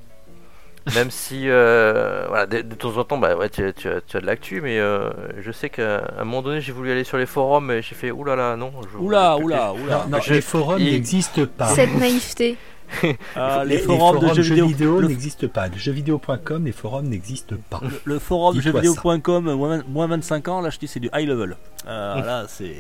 Même 0.95 1.11
si, 1.11 1.43
euh, 1.47 2.25
voilà, 2.29 2.47
de, 2.47 2.63
de 2.63 2.75
temps 2.75 2.97
en 2.97 3.05
temps, 3.05 3.19
bah 3.19 3.37
ouais, 3.37 3.51
tu, 3.51 3.63
tu 3.77 3.87
as, 3.89 4.01
tu 4.01 4.17
as 4.17 4.21
de 4.21 4.27
l'actu, 4.27 4.63
mais 4.63 4.79
euh, 4.79 5.11
je 5.39 5.53
sais 5.53 5.69
qu'à 5.69 6.11
un 6.19 6.25
moment 6.25 6.41
donné, 6.41 6.63
j'ai 6.63 6.73
voulu 6.73 6.91
aller 6.91 7.05
sur 7.05 7.19
les 7.19 7.27
forums 7.27 7.71
et 7.71 7.83
j'ai 7.83 7.95
fait 7.95 8.11
oulala, 8.11 8.57
non. 8.57 8.73
Je, 8.91 8.97
Oula, 8.97 9.37
je- 9.39 9.45
oula, 9.45 9.75
oula. 9.75 10.05
Non, 10.09 10.17
non, 10.17 10.21
Je- 10.23 10.33
les 10.35 10.41
forums 10.41 10.81
il- 10.81 10.91
n'existent 10.93 11.45
pas. 11.45 11.69
Cette 11.69 11.95
naïveté. 11.97 12.57
Ah, 13.37 13.63
les, 13.65 13.77
les, 13.77 13.83
forums 13.83 14.19
de 14.35 14.43
jeux 14.43 14.65
vidéo. 14.65 14.99
le, 15.01 15.07
n'existent 15.07 15.47
pas. 15.47 15.69
De 15.69 15.77
jeuxvideo.com, 15.79 16.65
les 16.65 16.73
forums 16.73 17.07
n'existent 17.07 17.55
pas. 17.69 17.81
le 18.05 18.19
forum 18.19 18.57
de 18.57 18.61
Dis-toi 18.61 18.81
jeuxvideo.com, 18.83 19.53
moins, 19.55 19.83
moins 19.87 20.07
25 20.09 20.49
ans, 20.49 20.61
là 20.61 20.71
je 20.71 20.79
dis 20.79 20.89
c'est 20.89 20.99
du 20.99 21.09
high 21.15 21.29
level. 21.29 21.57
Euh, 21.87 22.17
Là 22.25 22.47
c'est. 22.49 22.75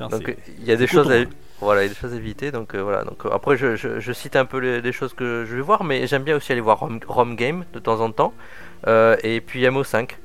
Donc 0.00 0.34
il 0.58 0.64
y 0.64 0.72
a 0.72 0.76
des 0.76 0.88
choses 0.88 1.08
à, 1.12 1.14
hein. 1.16 1.24
Voilà, 1.64 1.84
il 1.84 1.92
y 1.92 1.94
choses 1.94 2.12
à 2.12 2.16
éviter. 2.16 2.50
Donc 2.52 2.74
euh, 2.74 2.82
voilà. 2.82 3.04
Donc 3.04 3.26
euh, 3.26 3.30
après, 3.32 3.56
je, 3.56 3.76
je- 3.76 4.00
cite 4.12 4.36
un 4.36 4.44
peu 4.44 4.58
les, 4.58 4.80
choses 4.92 5.14
que 5.14 5.44
je 5.46 5.56
vais 5.56 5.62
voir, 5.62 5.84
mais 5.84 6.06
j'aime 6.06 6.22
bien 6.24 6.36
aussi 6.36 6.52
aller 6.52 6.60
voir 6.60 6.78
Rom, 6.80 7.00
Rom 7.06 7.36
Game 7.36 7.64
de 7.72 7.78
temps 7.80 8.00
en 8.00 8.10
temps, 8.12 8.34
Euh, 8.86 9.16
et 9.22 9.40
puis 9.40 9.64
MO5 9.66 10.18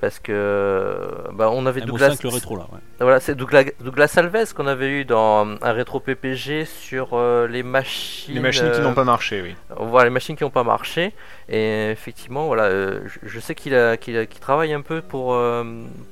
parce 0.00 0.18
que 0.18 0.98
bah, 1.32 1.50
on 1.52 1.64
avait 1.66 1.80
MO5 1.80 1.86
Douglas. 1.86 2.16
le 2.22 2.28
rétro 2.28 2.56
là. 2.56 2.66
Ouais. 2.72 2.78
Voilà, 3.00 3.20
c'est 3.20 3.34
Douglas, 3.34 3.64
Douglas 3.80 4.12
Alves 4.16 4.52
qu'on 4.54 4.66
avait 4.66 4.88
eu 4.90 5.04
dans 5.04 5.46
un 5.62 5.72
rétro 5.72 6.00
PPG 6.00 6.64
sur 6.66 7.10
euh, 7.14 7.46
les 7.46 7.62
machines. 7.62 8.34
Les 8.34 8.40
machines 8.40 8.70
qui 8.72 8.80
euh, 8.80 8.82
n'ont 8.84 8.94
pas 8.94 9.04
marché, 9.04 9.42
oui. 9.42 9.54
Voilà, 9.78 10.04
les 10.08 10.12
machines 10.14 10.36
qui 10.36 10.44
n'ont 10.44 10.50
pas 10.50 10.64
marché. 10.64 11.12
Et 11.48 11.90
effectivement, 11.90 12.46
voilà, 12.46 12.64
euh, 12.64 13.00
je, 13.06 13.18
je 13.28 13.40
sais 13.40 13.54
qu'il 13.54 13.74
a, 13.74 13.96
qu'il 13.96 14.16
a- 14.18 14.26
qu'il 14.26 14.40
travaille 14.40 14.72
un 14.72 14.80
peu 14.80 15.00
pour, 15.00 15.32
euh, 15.34 15.62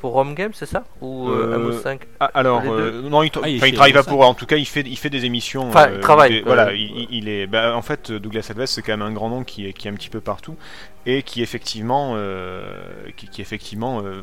pour 0.00 0.14
Home 0.16 0.34
Game, 0.34 0.52
c'est 0.54 0.66
ça? 0.66 0.84
Ou 1.00 1.28
euh, 1.30 1.54
Euh, 1.54 1.70
MO5 1.72 1.98
Ah, 2.20 2.30
alors, 2.34 2.62
euh, 2.66 3.02
non, 3.02 3.22
il, 3.22 3.30
tra- 3.30 3.40
Ah, 3.42 3.48
il 3.48 3.56
il 3.64 3.72
travaille 3.74 3.92
pas 3.92 4.00
Amos 4.00 4.08
pour. 4.08 4.26
En 4.26 4.34
tout 4.34 4.46
cas, 4.46 4.56
il 4.56 4.66
fait, 4.66 4.82
il 4.82 4.96
fait 4.96 5.10
des 5.10 5.24
émissions. 5.24 5.68
Enfin, 5.68 5.88
il 5.94 6.00
travaille, 6.00 6.30
des- 6.30 6.40
euh, 6.40 6.44
voilà, 6.46 6.68
euh, 6.68 6.76
il, 6.76 7.08
il 7.10 7.28
est. 7.28 7.46
bah, 7.46 7.74
en 7.76 7.82
fait, 7.82 8.12
Douglas 8.12 8.46
Advest, 8.50 8.74
c'est 8.74 8.82
quand 8.82 8.92
même 8.96 9.02
un 9.02 9.12
grand 9.12 9.28
nom 9.28 9.42
qui 9.44 9.66
est, 9.66 9.72
qui 9.72 9.88
est 9.88 9.90
un 9.90 9.94
petit 9.94 10.10
peu 10.10 10.20
partout 10.20 10.56
et 11.06 11.22
qui 11.22 11.42
effectivement, 11.42 12.12
euh, 12.14 13.10
qui, 13.16 13.40
effectivement, 13.40 14.00
euh, 14.02 14.22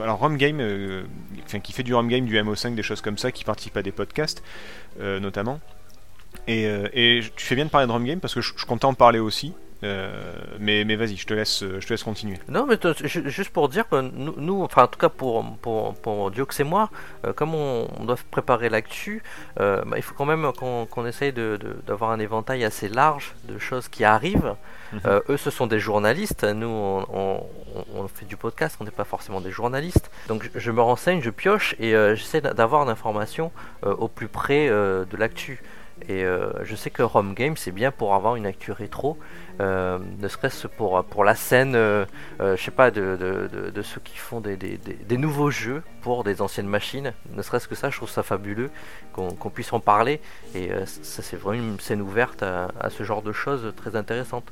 alors 0.00 0.18
Rum 0.18 0.36
Game, 0.36 0.58
euh, 0.60 1.04
enfin, 1.44 1.60
qui 1.60 1.72
fait 1.72 1.82
du 1.82 1.94
Rum 1.94 2.08
Game, 2.08 2.24
du 2.24 2.36
MO5, 2.36 2.74
des 2.74 2.82
choses 2.82 3.00
comme 3.00 3.18
ça, 3.18 3.32
qui 3.32 3.44
participe 3.44 3.76
à 3.76 3.82
des 3.82 3.92
podcasts, 3.92 4.42
notamment. 4.98 5.60
Et, 6.48 6.64
et 6.64 7.20
tu 7.36 7.44
fais 7.44 7.54
bien 7.54 7.66
de 7.66 7.70
parler 7.70 7.86
de 7.86 7.92
Rum 7.92 8.04
Game 8.04 8.20
parce 8.20 8.34
que 8.34 8.40
je, 8.40 8.52
je 8.56 8.64
comptais 8.64 8.86
en 8.86 8.94
parler 8.94 9.18
aussi. 9.18 9.52
Euh, 9.84 10.12
mais 10.60 10.84
mais 10.84 10.96
vas-y, 10.96 11.16
je 11.16 11.26
te 11.26 11.34
laisse, 11.34 11.60
je 11.60 11.84
te 11.86 11.92
laisse 11.92 12.02
continuer. 12.02 12.38
Non, 12.48 12.66
mais 12.66 12.76
juste 13.04 13.50
pour 13.50 13.68
dire 13.68 13.88
que 13.88 14.00
nous, 14.00 14.34
nous, 14.36 14.62
enfin 14.62 14.84
en 14.84 14.86
tout 14.86 14.98
cas 14.98 15.08
pour, 15.08 15.44
pour, 15.58 15.94
pour 15.94 16.30
Diox 16.30 16.60
et 16.60 16.64
moi, 16.64 16.90
euh, 17.26 17.32
comme 17.32 17.54
on, 17.54 17.88
on 17.98 18.04
doit 18.04 18.16
préparer 18.30 18.68
l'actu, 18.68 19.22
euh, 19.60 19.82
bah, 19.84 19.96
il 19.96 20.02
faut 20.02 20.14
quand 20.14 20.24
même 20.26 20.50
qu'on 20.52 21.06
essaye 21.06 21.32
de- 21.32 21.58
de- 21.60 21.76
d'avoir 21.86 22.10
un 22.12 22.18
éventail 22.20 22.64
assez 22.64 22.88
large 22.88 23.34
de 23.48 23.58
choses 23.58 23.88
qui 23.88 24.04
arrivent. 24.04 24.54
Mhm. 24.92 25.00
Euh, 25.06 25.20
eux, 25.30 25.36
ce 25.36 25.50
sont 25.50 25.66
des 25.66 25.80
journalistes, 25.80 26.44
nous, 26.44 26.68
on, 26.68 27.06
on- 27.12 27.46
on- 27.74 28.00
on 28.02 28.08
fait 28.08 28.26
du 28.26 28.36
podcast, 28.36 28.76
on 28.80 28.84
n'est 28.84 28.90
pas 28.90 29.04
forcément 29.04 29.40
des 29.40 29.50
journalistes. 29.50 30.10
Donc 30.28 30.44
je, 30.54 30.60
je 30.60 30.70
me 30.70 30.80
renseigne, 30.82 31.22
je 31.22 31.30
pioche 31.30 31.74
et 31.80 31.94
euh, 31.94 32.14
j'essaie 32.14 32.40
d'a- 32.42 32.52
d'avoir 32.54 32.84
l'information 32.84 33.50
euh, 33.84 33.94
au 33.94 34.08
plus 34.08 34.28
près 34.28 34.68
euh, 34.68 35.04
de 35.10 35.16
l'actu. 35.16 35.62
Et 36.08 36.24
euh, 36.24 36.50
je 36.64 36.74
sais 36.74 36.90
que 36.90 37.02
Rome 37.02 37.34
Game, 37.34 37.56
c'est 37.56 37.70
bien 37.70 37.90
pour 37.92 38.14
avoir 38.14 38.34
une 38.36 38.44
actu 38.46 38.72
rétro, 38.72 39.18
euh, 39.60 39.98
ne 40.18 40.26
serait-ce 40.28 40.66
pour, 40.66 41.04
pour 41.04 41.22
la 41.22 41.34
scène, 41.36 41.74
euh, 41.76 42.04
euh, 42.40 42.56
je 42.56 42.62
sais 42.62 42.70
pas, 42.72 42.90
de, 42.90 43.16
de, 43.16 43.48
de- 43.52 43.70
de 43.70 43.82
ceux 43.82 44.00
qui 44.00 44.16
font 44.18 44.40
des, 44.40 44.56
des- 44.56 44.78
des- 44.78 44.94
des 44.94 45.16
nouveaux 45.16 45.50
jeux 45.50 45.82
pour 46.00 46.24
des 46.24 46.42
anciennes 46.42 46.66
machines. 46.66 47.12
Ne 47.36 47.42
serait-ce 47.42 47.68
que 47.68 47.74
ça, 47.76 47.88
je 47.90 47.96
trouve 47.98 48.10
ça 48.10 48.22
fabuleux 48.24 48.70
qu'on 49.12 49.50
puisse 49.50 49.72
en 49.72 49.78
parler. 49.80 50.20
Et 50.56 50.70
ça, 50.86 51.22
c'est 51.22 51.36
vraiment 51.36 51.62
une 51.72 51.78
scène 51.80 52.00
ouverte 52.02 52.42
à, 52.42 52.68
à 52.80 52.90
ce 52.90 53.04
genre 53.04 53.22
de 53.22 53.32
choses 53.32 53.72
très 53.76 53.94
intéressantes. 53.94 54.50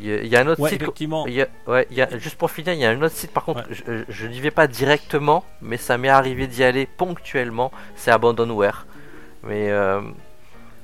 Il 0.00 0.06
y 0.06 0.12
a, 0.12 0.16
il 0.22 0.26
y 0.26 0.36
a 0.36 0.40
un 0.40 0.46
autre 0.48 0.60
Ouais, 0.60 0.70
site. 0.70 0.82
effectivement. 0.82 1.26
Il 1.26 1.34
y 1.34 1.42
a- 1.42 1.48
ouais, 1.68 1.86
il 1.90 1.96
y 1.96 2.02
a- 2.02 2.18
juste 2.18 2.36
pour 2.36 2.50
finir, 2.50 2.72
il 2.72 2.80
y 2.80 2.84
a 2.84 2.90
un 2.90 3.00
autre 3.02 3.14
site 3.14 3.32
par 3.32 3.44
contre, 3.44 3.62
Ouais. 3.68 4.04
je 4.08 4.26
n'y 4.26 4.40
vais 4.40 4.50
pas 4.50 4.66
directement, 4.66 5.44
mais 5.62 5.76
ça 5.76 5.98
m'est 5.98 6.08
arrivé 6.08 6.46
d'y 6.48 6.64
aller 6.64 6.86
ponctuellement, 6.86 7.70
c'est 7.94 8.10
Abandonware. 8.10 8.86
Mais 9.46 9.70
euh, 9.70 10.00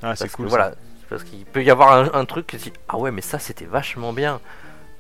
Ah, 0.02 0.14
c'est 0.16 0.30
cool. 0.30 0.46
que, 0.46 0.50
voilà, 0.50 0.72
parce 1.08 1.24
qu'il 1.24 1.44
peut 1.44 1.62
y 1.62 1.70
avoir 1.70 1.92
un, 1.92 2.10
un 2.14 2.24
truc 2.24 2.46
qui 2.48 2.56
dit 2.56 2.72
ah 2.88 2.98
ouais 2.98 3.10
mais 3.10 3.22
ça 3.22 3.38
c'était 3.38 3.64
vachement 3.66 4.12
bien. 4.12 4.40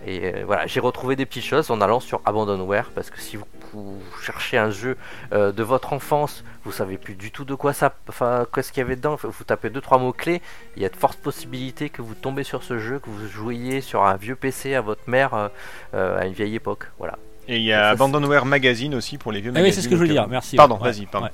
Et 0.06 0.32
euh, 0.34 0.44
voilà, 0.46 0.66
j'ai 0.66 0.80
retrouvé 0.80 1.14
des 1.14 1.26
petites 1.26 1.44
choses 1.44 1.70
en 1.70 1.82
allant 1.82 2.00
sur 2.00 2.22
Abandonware 2.24 2.90
parce 2.94 3.10
que 3.10 3.20
si 3.20 3.36
vous, 3.36 3.44
vous 3.74 4.00
cherchez 4.22 4.56
un 4.56 4.70
jeu 4.70 4.96
euh, 5.34 5.52
de 5.52 5.62
votre 5.62 5.92
enfance, 5.92 6.42
vous 6.64 6.72
savez 6.72 6.96
plus 6.96 7.14
du 7.16 7.30
tout 7.30 7.44
de 7.44 7.54
quoi 7.54 7.74
ça, 7.74 7.92
enfin 8.08 8.46
qu'est-ce 8.54 8.72
qu'il 8.72 8.80
y 8.80 8.84
avait 8.86 8.96
dedans, 8.96 9.18
vous 9.22 9.44
tapez 9.44 9.68
deux 9.68 9.82
trois 9.82 9.98
mots 9.98 10.14
clés, 10.14 10.40
il 10.76 10.82
y 10.82 10.86
a 10.86 10.88
de 10.88 10.96
fortes 10.96 11.18
possibilités 11.18 11.90
que 11.90 12.00
vous 12.00 12.14
tombez 12.14 12.44
sur 12.44 12.62
ce 12.62 12.78
jeu, 12.78 12.98
que 12.98 13.10
vous 13.10 13.28
jouiez 13.28 13.82
sur 13.82 14.02
un 14.04 14.16
vieux 14.16 14.36
PC 14.36 14.74
à 14.74 14.80
votre 14.80 15.02
mère 15.06 15.34
euh, 15.34 15.48
euh, 15.92 16.18
à 16.18 16.24
une 16.24 16.32
vieille 16.32 16.54
époque. 16.56 16.86
Voilà. 16.98 17.18
Et 17.46 17.56
il 17.58 17.62
y 17.64 17.72
a 17.74 17.88
Abandonware 17.90 18.46
Magazine 18.46 18.94
aussi 18.94 19.18
pour 19.18 19.32
les 19.32 19.42
vieux 19.42 19.50
Ah 19.54 19.58
oui, 19.58 19.64
magazines. 19.64 19.82
c'est 19.82 19.86
ce 19.86 19.92
que 19.94 20.00
je 20.00 20.06
cas 20.06 20.12
dire, 20.12 20.28
merci. 20.28 20.56
Pardon, 20.56 20.76
ouais, 20.78 20.92
vas-y, 20.92 21.04
pardon. 21.04 21.26
ouais. 21.26 21.32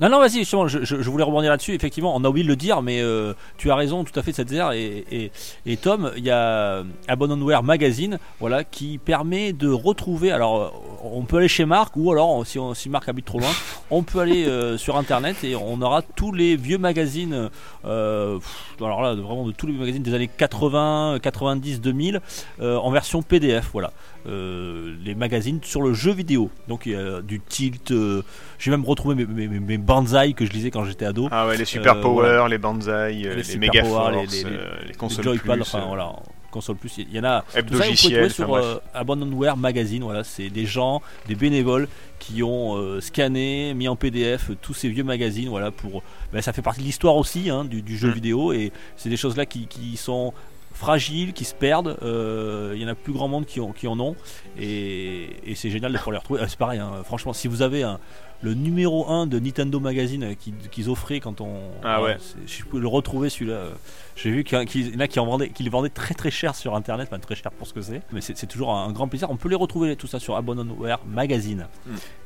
Non, 0.00 0.08
non, 0.08 0.18
vas-y, 0.18 0.38
justement, 0.38 0.66
je, 0.66 0.82
je- 0.84 0.96
voulais 1.10 1.24
rebondir 1.24 1.50
là-dessus. 1.50 1.74
Effectivement, 1.74 2.14
on 2.16 2.24
a 2.24 2.28
oublié 2.28 2.44
de 2.44 2.48
le 2.48 2.56
dire, 2.56 2.80
mais 2.80 3.00
euh, 3.02 3.34
tu 3.58 3.70
as 3.70 3.74
raison 3.74 4.02
tout 4.02 4.18
à 4.18 4.22
fait, 4.22 4.32
cette 4.32 4.50
et, 4.72 5.04
et, 5.12 5.30
et 5.66 5.76
Tom, 5.76 6.10
il 6.16 6.24
y 6.24 6.30
a 6.30 6.82
Abandonware 7.06 7.62
Magazine 7.62 8.18
voilà, 8.40 8.64
qui 8.64 8.96
permet 8.98 9.52
de 9.52 9.68
retrouver. 9.70 10.32
Alors, 10.32 10.60
euh, 10.62 10.68
on 11.12 11.22
peut 11.24 11.36
aller 11.38 11.48
chez 11.48 11.66
Marc, 11.66 11.96
ou 11.96 12.10
alors, 12.12 12.46
si, 12.46 12.58
on- 12.58 12.72
si 12.74 12.88
Marc 12.88 13.08
habite 13.08 13.26
trop 13.26 13.40
loin, 13.40 13.50
on 13.90 14.02
peut 14.02 14.20
aller 14.20 14.46
euh, 14.46 14.78
sur 14.78 14.96
internet 14.96 15.44
et 15.44 15.54
on 15.54 15.80
aura 15.82 16.00
tous 16.02 16.32
les 16.32 16.56
vieux 16.56 16.78
magazines. 16.78 17.50
alors 17.84 19.02
là, 19.02 19.14
vraiment 19.14 19.46
de 19.46 19.52
tous 19.52 19.66
les 19.66 19.72
magazines 19.74 20.02
des 20.02 20.14
années 20.14 20.30
80, 20.34 21.18
90, 21.22 21.80
2000 21.80 22.20
euh, 22.60 22.76
en 22.78 22.90
version 22.90 23.22
PDF. 23.22 23.68
Voilà. 23.72 23.92
Euh, 24.26 24.94
les 25.02 25.14
magazines 25.14 25.60
sur 25.62 25.80
le 25.80 25.94
jeu 25.94 26.12
vidéo. 26.12 26.50
Donc, 26.68 26.84
il 26.84 26.92
y 26.92 26.94
a 26.94 27.22
du 27.22 27.40
tilt. 27.40 27.90
euh, 27.90 28.22
j'ai 28.58 28.70
même 28.70 28.84
retrouvé 28.84 29.14
mes, 29.14 29.24
mes, 29.24 29.48
mes- 29.48 29.60
mes 29.60 29.78
Banzai 29.78 30.34
que 30.34 30.44
je 30.44 30.50
lisais 30.52 30.70
quand 30.70 30.84
j'étais 30.84 31.06
ado. 31.06 31.28
Ah 31.30 31.46
ouais, 31.46 31.56
les 31.56 31.64
Super 31.64 31.96
Euh, 31.96 32.02
Power, 32.02 32.14
voilà. 32.28 32.48
les 32.48 32.58
Banzai, 32.58 32.92
euh, 33.24 33.34
les, 33.36 33.42
Super 33.42 33.72
Mega 33.72 33.82
Power, 33.82 34.12
Force, 34.12 34.32
les- 34.34 34.44
les- 34.44 34.56
euh, 34.56 34.70
les 34.82 34.88
les 34.88 34.94
consoles 34.94 35.38
plus, 35.38 35.60
enfin 35.62 35.84
voilà, 35.86 36.12
console 36.50 36.76
plus, 36.76 36.98
il 36.98 37.10
y 37.14 37.18
en 37.18 37.24
a. 37.24 37.40
Tout 37.42 37.50
ça, 37.54 37.60
vous 37.60 37.68
pouvez 37.68 37.94
trouver 37.96 38.28
sur 38.28 38.80
Abandonware 38.92 39.56
Magazine. 39.56 40.02
Voilà, 40.02 40.22
c'est 40.22 40.50
des 40.50 40.66
gens, 40.66 41.00
des 41.26 41.34
bénévoles 41.34 41.88
qui 42.18 42.42
ont 42.42 43.00
scanné, 43.00 43.72
mis 43.72 43.88
en 43.88 43.96
PDF 43.96 44.50
tous 44.60 44.74
ces 44.74 44.88
vieux 44.90 45.04
magazines. 45.04 45.48
Voilà, 45.48 45.70
pour, 45.70 46.02
ben, 46.32 46.42
ça 46.42 46.52
fait 46.52 46.60
partie 46.60 46.80
de 46.80 46.84
l'histoire 46.86 47.16
aussi 47.16 47.48
hein, 47.48 47.64
du, 47.64 47.80
du 47.80 47.96
jeu 47.96 48.08
Mm. 48.08 48.12
vidéo 48.12 48.52
et 48.52 48.70
c'est 48.98 49.08
des 49.08 49.16
choses 49.16 49.36
là 49.38 49.46
qui, 49.46 49.66
qui 49.66 49.96
sont 49.96 50.34
fragiles, 50.80 51.32
qui 51.32 51.44
se 51.44 51.54
perdent. 51.54 51.96
euh, 52.02 52.72
Il 52.74 52.80
y 52.82 52.84
en 52.84 52.88
a 52.88 52.94
plus 52.94 53.12
grand 53.12 53.28
monde 53.28 53.46
qui, 53.46 53.60
ont, 53.60 53.72
qui 53.72 53.86
en 53.86 54.00
ont 54.00 54.16
et, 54.58 55.28
et 55.44 55.54
c'est 55.54 55.70
génial 55.70 55.92
de 55.92 55.96
pouvoir 55.98 56.12
les 56.12 56.18
retrouver. 56.18 56.40
Ah, 56.42 56.48
c'est 56.48 56.58
pareil, 56.58 56.80
hein, 56.80 56.90
franchement, 57.04 57.32
si 57.32 57.46
vous 57.48 57.62
avez 57.62 57.82
un, 57.82 58.00
le 58.42 58.54
numéro 58.54 59.06
1 59.10 59.26
de 59.26 59.38
Nintendo 59.38 59.78
Magazine 59.80 60.24
euh, 60.24 60.34
qu'ils 60.70 60.88
offraient 60.88 61.20
quand 61.20 61.40
on. 61.42 61.60
Ah 61.84 62.02
ouais. 62.02 62.16
Je 62.46 62.64
peux 62.64 62.80
le 62.80 62.88
retrouver 62.88 63.28
celui-là. 63.28 63.52
euh, 63.54 63.70
J'ai 64.16 64.30
vu 64.30 64.44
qu'il 64.44 64.56
y 64.56 64.96
en 64.96 65.00
a- 65.00 65.06
qui 65.08 65.20
en 65.20 65.26
vendaient, 65.26 65.50
qui 65.50 65.62
les 65.62 65.68
vendaient 65.68 65.90
très 65.90 66.14
très 66.14 66.30
cher 66.30 66.54
sur 66.54 66.74
internet, 66.74 67.08
enfin 67.10 67.20
très 67.20 67.34
cher 67.34 67.52
pour 67.52 67.66
ce 67.66 67.74
que 67.74 67.82
c'est. 67.82 68.00
Mais 68.12 68.22
c'est 68.22 68.46
toujours 68.46 68.72
un, 68.74 68.90
grand 68.92 69.08
plaisir. 69.08 69.30
On 69.30 69.36
peut 69.36 69.50
les 69.50 69.56
retrouver 69.56 69.94
tout 69.96 70.06
ça 70.06 70.18
sur 70.18 70.36
Abandonware 70.36 71.00
Magazine. 71.06 71.66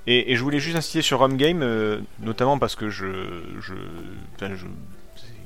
Et, 0.06 0.31
et 0.32 0.36
je 0.36 0.43
voulais 0.44 0.60
juste 0.60 0.76
insister 0.76 1.02
sur 1.02 1.20
Home 1.20 1.36
Game, 1.36 1.62
euh, 1.62 1.98
notamment 2.20 2.59
parce 2.60 2.76
que 2.76 2.90
je, 2.90 3.06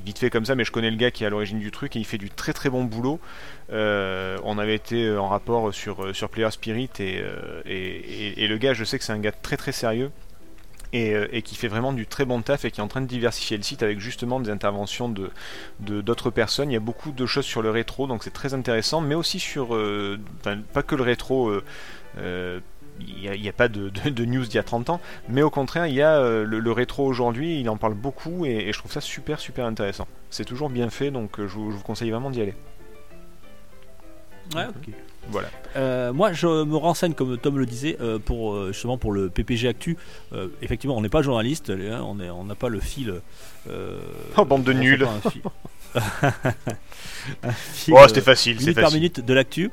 vite 0.05 0.19
fait 0.19 0.31
comme 0.31 0.45
ça, 0.45 0.55
mais 0.55 0.65
je 0.65 0.73
connais 0.73 0.91
le 0.91 0.97
gars 0.97 1.11
qui 1.11 1.25
est 1.25 1.27
à 1.27 1.31
l'origine 1.31 1.59
du 1.59 1.71
truc 1.71 1.97
et 1.97 1.99
il 1.99 2.05
fait 2.05 2.19
du 2.19 2.31
très 2.31 2.53
très 2.53 2.71
bon 2.71 2.85
boulot. 2.85 3.21
Euh, 3.71 4.39
on 4.45 4.59
avait 4.59 4.75
été 4.75 5.17
en 5.17 5.29
rapport 5.29 5.73
sur, 5.75 6.05
euh, 6.05 6.13
sur 6.13 6.29
Player 6.31 6.51
Spirit 6.51 6.91
et, 7.01 7.21
euh, 7.21 7.61
et, 7.67 8.47
le 8.49 8.59
gars, 8.59 8.73
je 8.75 8.85
sais 8.85 8.99
que 8.99 9.05
c'est 9.05 9.13
un 9.13 9.19
gars 9.19 9.33
très 9.33 9.57
très 9.57 9.73
sérieux. 9.73 10.11
Et, 10.95 11.15
euh, 11.15 11.29
et 11.33 11.43
qui 11.43 11.55
fait 11.55 11.69
vraiment 11.69 11.93
du 11.93 12.07
très 12.07 12.25
bon 12.25 12.41
taf 12.41 12.65
et 12.65 12.71
qui 12.71 12.81
est 12.81 12.83
en 12.83 12.89
train 12.89 13.03
de 13.03 13.07
diversifier 13.07 13.59
le 13.59 13.63
site 13.63 13.83
avec 13.83 14.01
justement 14.01 14.41
des 14.41 14.49
interventions 14.49 15.11
de 15.11 15.31
d'autres 15.81 16.31
personnes. 16.31 16.71
Il 16.71 16.73
y 16.73 16.79
a 16.79 16.81
beaucoup 16.81 17.13
de 17.13 17.27
choses 17.27 17.45
sur 17.45 17.61
le 17.61 17.71
rétro, 17.71 18.07
donc 18.07 18.25
c'est 18.25 18.33
très 18.33 18.55
intéressant, 18.55 19.03
mais 19.03 19.15
aussi 19.15 19.39
sur, 19.39 19.75
euh, 19.75 20.19
pas 20.73 20.83
que 20.83 20.95
le 20.95 21.03
rétro. 21.03 21.51
euh, 21.51 21.63
euh, 22.17 22.61
il 23.01 23.21
n'y 23.21 23.29
a, 23.29 23.35
il 23.35 23.45
y 23.45 23.49
a 23.49 23.53
pas 23.53 23.69
de, 23.69 23.89
de- 23.91 24.11
de 24.11 24.25
news 24.25 24.45
d'il 24.45 24.55
y 24.55 24.59
a 24.59 24.63
30 24.63 24.91
ans, 24.91 25.01
mais 25.29 25.43
au 25.43 25.51
contraire, 25.51 25.87
il 25.87 25.95
y 25.95 26.03
a 26.03 26.17
euh, 26.19 26.45
le, 26.45 26.59
le 26.59 26.73
rétro 26.73 27.07
aujourd'hui, 27.07 27.61
il 27.61 27.69
en 27.69 27.77
parle 27.77 27.95
beaucoup 27.95 28.45
et, 28.47 28.51
et 28.69 28.73
je 28.73 28.79
trouve 28.79 28.93
ça 28.93 29.01
super 29.01 29.39
super 29.41 29.65
intéressant. 29.67 30.07
C'est 30.31 30.45
toujours 30.45 30.71
bien 30.71 30.91
fait, 30.91 31.11
donc 31.11 31.39
euh, 31.41 31.47
je, 31.49 31.55
vous- 31.55 31.71
je 31.71 31.77
vous 31.77 31.83
conseille 31.83 32.11
vraiment 32.11 32.31
d'y 32.31 32.41
aller. 32.43 32.55
Ouais, 34.55 34.67
ok. 34.67 34.95
Voilà. 35.31 35.49
Euh, 35.77 36.13
moi, 36.15 36.33
je 36.33 36.47
me 36.65 36.77
renseigne, 36.77 37.13
comme 37.13 37.37
Tom 37.37 37.59
le 37.59 37.67
disait, 37.67 37.99
euh, 38.01 38.19
pour 38.19 38.69
justement 38.69 38.97
pour 38.97 39.13
le 39.13 39.29
PPG 39.29 39.69
Actu. 39.69 39.99
Euh, 40.33 40.49
effectivement, 40.63 40.97
on 40.97 41.03
n'est 41.03 41.11
pas 41.11 41.21
journaliste, 41.21 41.69
hein, 41.71 42.01
on 42.03 42.45
n'a 42.45 42.55
pas 42.55 42.71
le 42.71 42.81
fil. 42.81 43.21
euh, 43.69 44.01
Oh, 44.39 44.47
bande 44.47 44.65
de 44.65 44.73
nuls. 44.73 45.07
Oh, 47.91 47.97
euh, 47.99 48.09
c'était 48.09 48.21
facile, 48.21 48.57
c'est 48.59 48.63
minute 48.63 48.75
par 48.77 48.85
facile. 48.85 48.99
minute 49.01 49.21
de 49.25 49.35
l'actu. 49.35 49.71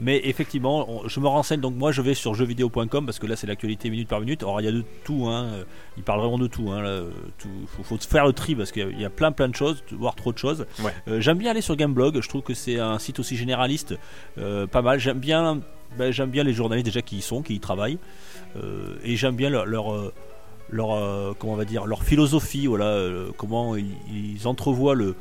Mais 0.00 0.20
effectivement, 0.24 0.88
on- 1.04 1.08
je 1.08 1.20
me 1.20 1.28
renseigne. 1.28 1.60
Donc 1.60 1.74
moi, 1.76 1.92
je 1.92 2.02
vais 2.02 2.14
sur 2.14 2.34
jeuxvideo.com 2.34 3.06
parce 3.06 3.18
que 3.18 3.26
là, 3.26 3.36
c'est 3.36 3.46
l'actualité 3.46 3.90
minute 3.90 4.08
par 4.08 4.20
minute. 4.20 4.42
Alors 4.42 4.60
il 4.60 4.64
y 4.64 4.68
a 4.68 4.72
de 4.72 4.84
tout. 5.04 5.26
Hein, 5.28 5.48
il 5.96 6.02
parle 6.02 6.20
vraiment 6.20 6.38
de 6.38 6.46
tout. 6.48 6.70
Hein, 6.72 6.82
là, 6.82 7.00
tout 7.38 7.48
faut, 7.68 7.82
faut 7.84 7.98
faire 7.98 8.26
le 8.26 8.32
tri 8.32 8.54
parce 8.54 8.72
qu'il 8.72 8.82
y 8.82 8.86
a- 8.86 8.90
il 8.90 9.00
y 9.00 9.04
a 9.04 9.10
plein 9.10 9.30
plein 9.32 9.48
de 9.48 9.54
choses, 9.54 9.82
voire 9.92 10.14
trop 10.16 10.32
de 10.32 10.38
choses. 10.38 10.66
Ouais. 10.82 10.92
Euh, 11.08 11.20
J'aime 11.20 11.38
bien 11.38 11.50
aller 11.52 11.60
sur 11.60 11.76
Gameblog. 11.76 12.20
Je 12.20 12.28
trouve 12.28 12.42
que 12.42 12.54
c'est 12.54 12.78
un 12.80 12.98
site 12.98 13.18
aussi 13.20 13.36
généraliste, 13.36 13.94
euh, 14.38 14.66
pas 14.66 14.82
mal. 14.82 14.98
J'aime 14.98 15.18
bien, 15.18 15.60
ben, 15.98 16.10
j'aime 16.12 16.30
bien 16.30 16.42
les 16.44 16.52
journalistes 16.54 16.86
déjà 16.86 17.02
qui 17.02 17.18
y 17.18 17.22
sont, 17.22 17.42
qui 17.42 17.54
y 17.54 17.60
travaillent, 17.60 17.98
Euh, 18.56 18.96
et 19.04 19.16
j'aime 19.16 19.36
bien 19.36 19.50
leur, 19.50 19.66
leur, 19.66 20.12
leur, 20.70 20.92
euh, 20.94 21.34
comment 21.38 21.52
on 21.52 21.56
va 21.56 21.64
dire, 21.66 21.84
leur 21.86 22.02
philosophie. 22.02 22.66
Voilà, 22.66 22.86
euh, 22.86 23.28
comment 23.36 23.76
ils, 23.76 23.86
ils 24.12 24.48
entrevoient 24.48 24.94
le 24.94 25.14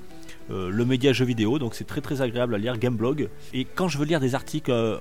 euh, 0.51 0.69
le 0.69 0.85
média 0.85 1.11
jeu 1.13 1.25
vidéo, 1.25 1.59
donc 1.59 1.75
c'est 1.75 1.87
très 1.87 2.01
très 2.01 2.21
agréable 2.21 2.55
à 2.55 2.57
lire, 2.57 2.77
Gameblog. 2.77 3.29
Et 3.53 3.65
quand 3.65 3.87
je 3.87 3.97
veux 3.97 4.05
lire 4.05 4.19
des 4.19 4.35
articles, 4.35 4.71
euh, 4.71 4.97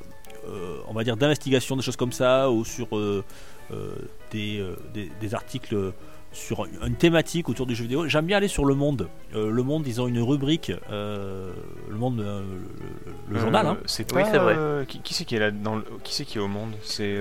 euh, 0.49 0.77
on 0.89 0.93
va 0.95 1.05
dire 1.05 1.17
d'investigation, 1.17 1.77
des 1.77 1.83
choses 1.83 1.97
comme 1.97 2.13
ça, 2.13 2.51
ou 2.51 2.65
sur 2.65 2.97
euh, 2.97 3.25
euh, 3.73 3.95
des, 4.31 4.59
euh, 4.61 4.77
des, 4.93 5.11
des 5.21 5.35
articles 5.35 5.93
sur 6.33 6.67
une 6.85 6.97
thématique 6.97 7.49
autour 7.49 7.65
du 7.67 7.77
jeu 7.77 7.85
vidéo, 7.85 8.09
j'aime 8.09 8.27
bien 8.27 8.39
aller 8.39 8.49
sur 8.49 8.65
Le 8.65 8.75
Monde. 8.75 9.09
Euh, 9.37 9.51
le 9.51 9.63
Monde, 9.63 9.87
ils 9.87 10.01
ont 10.01 10.09
une 10.09 10.21
rubrique, 10.21 10.73
euh, 10.91 11.53
Le 11.89 11.97
Monde, 11.97 12.21
euh, 12.21 12.43
le, 13.29 13.35
le 13.35 13.39
journal, 13.41 13.67
Euh, 13.67 13.71
hein. 13.71 13.77
C'est 13.87 14.13
Oui, 14.13 14.23
vrai. 14.23 14.33
euh, 14.37 14.85
qui 14.85 14.99
qui 15.01 15.15
c'est 15.15 15.25
qui 15.25 15.37
est 15.37 15.39
là 15.39 15.51
dans 15.53 15.77
le- 15.77 15.85
Qui 16.03 16.13
c'est 16.15 16.25
qui 16.25 16.39
est 16.39 16.41
au 16.41 16.49
monde? 16.49 16.73
C'est. 16.83 17.17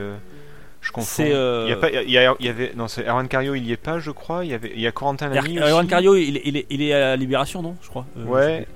Je 0.83 0.91
confonds. 0.91 1.07
C'est, 1.23 1.31
euh, 1.33 1.63
Il 1.65 1.69
y 1.69 1.73
a 1.73 1.77
pas. 1.77 1.89
Il 1.89 2.09
y, 2.11 2.17
a- 2.19 2.35
il 2.39 2.45
y 2.45 2.49
avait. 2.49 2.73
Non, 2.75 2.87
c'est 2.87 3.07
Erwan 3.07 3.27
Cario. 3.27 3.55
Il 3.55 3.65
y 3.65 3.71
est 3.71 3.77
pas, 3.77 3.97
je 3.99 4.11
crois. 4.11 4.43
Il 4.45 4.51
y 4.51 4.53
avait. 4.53 4.71
Il 4.75 4.81
y 4.81 4.85
a 4.87 4.91
Corentin 4.91 5.29
Lamy. 5.29 5.57
Erwan. 5.57 5.87
Cario, 5.87 6.15
il, 6.15 6.41
il 6.43 6.57
est, 6.57 6.65
il 6.69 6.81
est 6.83 6.93
à 6.93 7.15
Libération, 7.15 7.61
non 7.61 7.75
Je 7.81 7.87
crois. 7.89 8.05
Euh, 8.17 8.25
Ouais. 8.25 8.67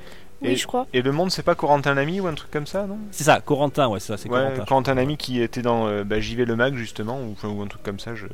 Oui, 0.42 0.56
je 0.56 0.68
crois. 0.68 0.86
Et 0.94 1.02
le 1.02 1.12
monde, 1.12 1.32
c'est 1.32 1.42
pas 1.44 1.56
Corentin 1.56 1.98
Ami 1.98 2.20
ou 2.22 2.28
un 2.28 2.34
truc 2.36 2.52
comme 2.52 2.68
ça, 2.68 2.86
non? 2.86 3.00
C'est 3.10 3.24
ça, 3.24 3.42
Corentin, 3.42 3.88
ouais, 3.88 4.00
c'est 4.00 4.10
ça, 4.10 4.18
c'est 4.18 4.30
Ouais, 4.30 4.38
Corentin. 4.40 4.66
Corentin 4.66 4.98
Ami 4.98 5.18
qui 5.18 5.42
était 5.42 5.64
dans 5.64 5.88
euh, 5.88 6.04
bah, 6.04 6.20
JV 6.20 6.46
Le 6.46 6.56
Mag, 6.56 6.76
justement, 6.76 7.20
ou, 7.20 7.62
un 7.64 7.66
truc 7.68 7.82
comme 7.82 8.00
ça. 8.00 8.14
Je... 8.14 8.28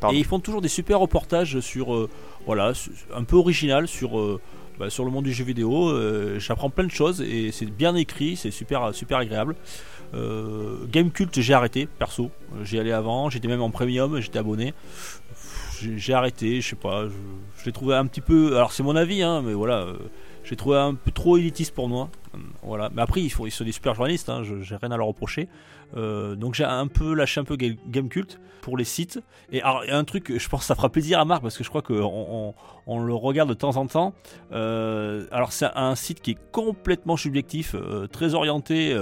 Pardon. 0.00 0.16
Et 0.16 0.18
ils 0.20 0.24
font 0.24 0.40
toujours 0.40 0.62
des 0.62 0.68
super 0.68 0.98
reportages 1.00 1.60
sur, 1.60 1.94
euh, 1.94 2.08
voilà, 2.46 2.72
un 3.14 3.24
peu 3.24 3.36
original 3.36 3.86
sur, 3.86 4.18
euh, 4.18 4.40
bah, 4.78 4.88
sur 4.88 5.04
le 5.04 5.10
monde 5.10 5.24
du 5.24 5.32
jeu 5.34 5.44
vidéo. 5.44 5.90
Euh, 5.90 6.38
J'apprends 6.38 6.70
plein 6.70 6.84
de 6.84 6.90
choses 6.90 7.20
et 7.20 7.52
c'est 7.52 7.66
bien 7.66 7.94
écrit, 7.96 8.36
c'est 8.36 8.50
super, 8.50 8.94
super 8.94 9.18
agréable. 9.18 9.56
Euh, 10.14 10.86
Game 10.90 11.10
Cult, 11.10 11.40
j'ai 11.40 11.54
arrêté, 11.54 11.86
perso. 11.86 12.30
Euh, 12.54 12.64
J'y 12.64 12.78
allais 12.78 12.92
avant, 12.92 13.30
j'étais 13.30 13.48
même 13.48 13.62
en 13.62 13.70
premium, 13.70 14.20
j'étais 14.20 14.38
abonné. 14.38 14.74
J'ai 15.96 16.14
arrêté, 16.14 16.60
je 16.60 16.68
sais 16.70 16.76
pas, 16.76 17.06
je, 17.06 17.64
l'ai 17.66 17.72
trouvé 17.72 17.94
un 17.94 18.06
petit 18.06 18.20
peu. 18.20 18.56
Alors 18.56 18.72
c'est 18.72 18.82
mon 18.82 18.96
avis, 18.96 19.22
hein, 19.22 19.42
mais 19.44 19.52
voilà, 19.52 19.80
euh, 19.80 19.96
j'ai 20.44 20.56
trouvé 20.56 20.78
un 20.78 20.94
peu 20.94 21.10
trop 21.10 21.36
élitiste 21.36 21.74
pour 21.74 21.88
moi. 21.88 22.08
Voilà. 22.62 22.90
Mais 22.94 23.02
après, 23.02 23.20
ils, 23.20 23.30
sont 23.30 23.44
des 23.44 23.72
super 23.72 23.94
journalistes, 23.94 24.28
hein, 24.28 24.42
j'ai 24.44 24.76
rien 24.76 24.90
à 24.90 24.96
leur 24.96 25.06
reprocher. 25.06 25.48
Euh, 25.96 26.34
donc 26.34 26.54
j'ai 26.54 26.64
un 26.64 26.86
peu 26.86 27.14
lâché 27.14 27.40
un 27.40 27.44
peu 27.44 27.56
Ga- 27.56 27.76
Game 27.88 28.08
Cult 28.08 28.40
pour 28.62 28.76
les 28.76 28.84
sites. 28.84 29.20
Et 29.52 29.60
alors, 29.62 29.82
un 29.88 30.04
truc, 30.04 30.36
je 30.36 30.48
pense 30.48 30.60
que 30.60 30.66
ça 30.66 30.74
fera 30.74 30.88
plaisir 30.88 31.20
à 31.20 31.24
Marc 31.24 31.42
parce 31.42 31.58
que 31.58 31.64
je 31.64 31.68
crois 31.68 31.82
qu'on 31.82 32.54
on, 32.86 33.04
le 33.04 33.14
regarde 33.14 33.48
de 33.48 33.54
temps 33.54 33.76
en 33.76 33.86
temps. 33.86 34.14
Euh, 34.52 35.26
alors, 35.30 35.52
c'est 35.52 35.66
un 35.74 35.94
site 35.94 36.22
qui 36.22 36.32
est 36.32 36.38
complètement 36.50 37.16
subjectif, 37.16 37.74
euh, 37.74 38.06
très 38.06 38.34
orienté, 38.34 38.96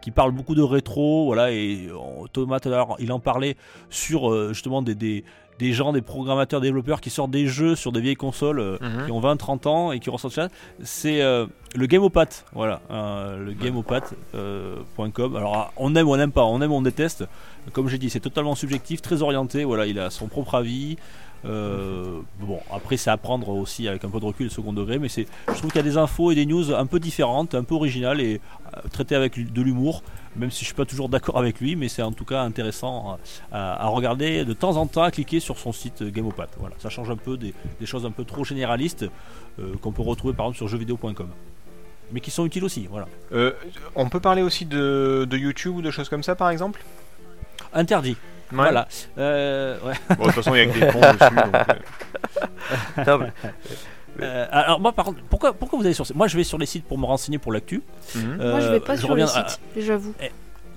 qui 0.00 0.12
parle 0.12 0.30
beaucoup 0.30 0.54
de 0.54 0.62
rétro. 0.62 1.24
Voilà, 1.26 1.50
et 1.50 1.88
Thomas, 2.32 2.60
tout 2.60 2.68
à 2.68 2.72
l'heure, 2.72 2.96
il 3.00 3.10
en 3.12 3.18
parlait 3.18 3.56
sur 3.88 4.52
justement 4.52 4.80
des, 4.82 5.24
des 5.60 5.72
gens, 5.72 5.92
des 5.92 6.00
programmateurs, 6.02 6.60
développeurs 6.60 7.00
qui 7.00 7.10
sortent 7.10 7.30
des 7.30 7.46
jeux 7.46 7.76
sur 7.76 7.92
des 7.92 8.00
vieilles 8.00 8.16
consoles. 8.16 8.58
euh, 8.60 8.78
Mhm. 8.80 9.04
qui 9.06 9.12
ont 9.12 9.20
20-30 9.20 9.66
ans 9.68 9.92
et 9.92 10.00
qui 10.00 10.10
ressortent 10.10 10.34
ça, 10.34 10.48
c'est 10.82 11.20
euh, 11.22 11.46
le 11.76 11.86
Gameopath. 11.86 12.46
Voilà, 12.54 12.80
euh, 12.90 13.44
le 13.44 13.52
gameopath.com. 13.52 15.36
Alors 15.36 15.54
ah, 15.56 15.70
on 15.76 15.94
aime 15.94 16.08
ou 16.08 16.12
on 16.14 16.16
n'aime 16.16 16.32
pas, 16.32 16.44
on 16.44 16.60
aime 16.60 16.72
ou 16.72 16.76
on 16.76 16.82
déteste. 16.82 17.24
Comme 17.72 17.88
j'ai 17.88 17.98
dit, 17.98 18.10
c'est 18.10 18.20
totalement 18.20 18.54
subjectif, 18.54 19.02
très 19.02 19.22
orienté. 19.22 19.64
Voilà, 19.64 19.86
il 19.86 19.98
a 19.98 20.10
son 20.10 20.26
propre 20.28 20.54
avis. 20.54 20.96
Euh, 21.46 22.20
bon, 22.40 22.58
après 22.70 22.98
c'est 22.98 23.08
à 23.10 23.16
prendre 23.16 23.48
aussi 23.48 23.88
avec 23.88 24.04
un 24.04 24.10
peu 24.10 24.20
de 24.20 24.26
recul, 24.26 24.44
le 24.46 24.50
second 24.50 24.74
degré, 24.74 24.98
mais 24.98 25.08
c'est, 25.08 25.26
je 25.48 25.54
trouve 25.54 25.70
qu'il 25.72 25.78
y 25.78 25.84
a 25.86 25.90
des 25.90 25.96
infos 25.96 26.30
et 26.30 26.34
des 26.34 26.44
news 26.44 26.74
un 26.74 26.84
peu 26.84 27.00
différentes, 27.00 27.54
un 27.54 27.64
peu 27.64 27.74
originales 27.74 28.20
et 28.20 28.42
euh, 28.76 28.80
traitées 28.92 29.14
avec 29.14 29.50
de 29.50 29.62
l'humour, 29.62 30.02
même 30.36 30.50
si 30.50 30.60
je 30.60 30.66
suis 30.66 30.74
pas 30.74 30.84
toujours 30.84 31.08
d'accord 31.08 31.38
avec 31.38 31.60
lui, 31.60 31.76
mais 31.76 31.88
c'est 31.88 32.02
en 32.02 32.12
tout 32.12 32.24
cas 32.24 32.40
intéressant 32.42 33.18
à, 33.52 33.84
à 33.84 33.86
regarder 33.88 34.44
de 34.44 34.52
temps 34.52 34.76
en 34.76 34.86
temps, 34.86 35.02
à 35.02 35.10
cliquer 35.10 35.40
sur 35.40 35.58
son 35.58 35.72
site 35.72 36.02
euh, 36.02 36.10
Gameopath. 36.10 36.50
Voilà, 36.58 36.74
ça 36.78 36.88
change 36.88 37.10
un 37.10 37.16
peu 37.16 37.36
des, 37.36 37.52
des 37.80 37.86
choses 37.86 38.06
un 38.06 38.10
peu 38.12 38.24
trop 38.24 38.44
généralistes 38.44 39.06
euh, 39.58 39.74
qu'on 39.82 39.92
peut 39.92 40.02
retrouver 40.02 40.34
par 40.34 40.46
exemple 40.46 40.58
sur 40.58 40.68
jeuxvideo.com, 40.68 41.28
mais 42.12 42.20
qui 42.20 42.30
sont 42.30 42.46
utiles 42.46 42.64
aussi. 42.64 42.86
Voilà, 42.90 43.06
Euh, 43.32 43.52
on 43.94 44.08
peut 44.08 44.20
parler 44.20 44.42
aussi 44.42 44.64
de, 44.66 45.26
de 45.28 45.36
YouTube 45.36 45.76
ou 45.76 45.82
de 45.82 45.90
choses 45.90 46.08
comme 46.08 46.22
ça, 46.22 46.34
par 46.36 46.50
exemple? 46.50 46.80
Interdit. 47.72 48.16
Ouais. 48.52 48.56
Voilà. 48.56 48.88
Euh, 49.18 49.78
ouais. 49.84 49.94
Bon, 50.16 50.22
de 50.22 50.32
toute 50.32 50.32
façon, 50.42 50.54
il 50.56 50.58
y 50.58 50.60
a 50.62 50.66
que 50.66 50.78
des 50.78 50.86
cons 50.92 51.00
dessus. 51.00 51.34
Donc, 51.34 51.54
euh, 52.98 53.04
Non, 53.06 53.18
mais- 53.18 53.50
Euh, 54.20 54.46
alors 54.50 54.80
moi 54.80 54.92
par 54.92 55.04
contre, 55.06 55.20
pourquoi, 55.30 55.52
pourquoi 55.52 55.78
vous 55.78 55.84
allez 55.84 55.94
sur 55.94 56.06
ces- 56.06 56.14
Moi 56.14 56.26
je 56.28 56.36
vais 56.36 56.44
sur 56.44 56.58
les 56.58 56.66
sites 56.66 56.84
pour 56.84 56.98
me 56.98 57.06
renseigner 57.06 57.38
pour 57.38 57.52
l'actu. 57.52 57.82
mhm. 58.14 58.36
Moi, 58.36 58.60
je 58.60 58.66
Euh, 58.66 58.70
vais 58.72 58.80
pas 58.80 58.96
sur 58.96 59.08
reviens 59.08 59.26
le 59.26 59.32
à- 59.32 59.48
site, 59.48 59.60
j'avoue. 59.78 60.14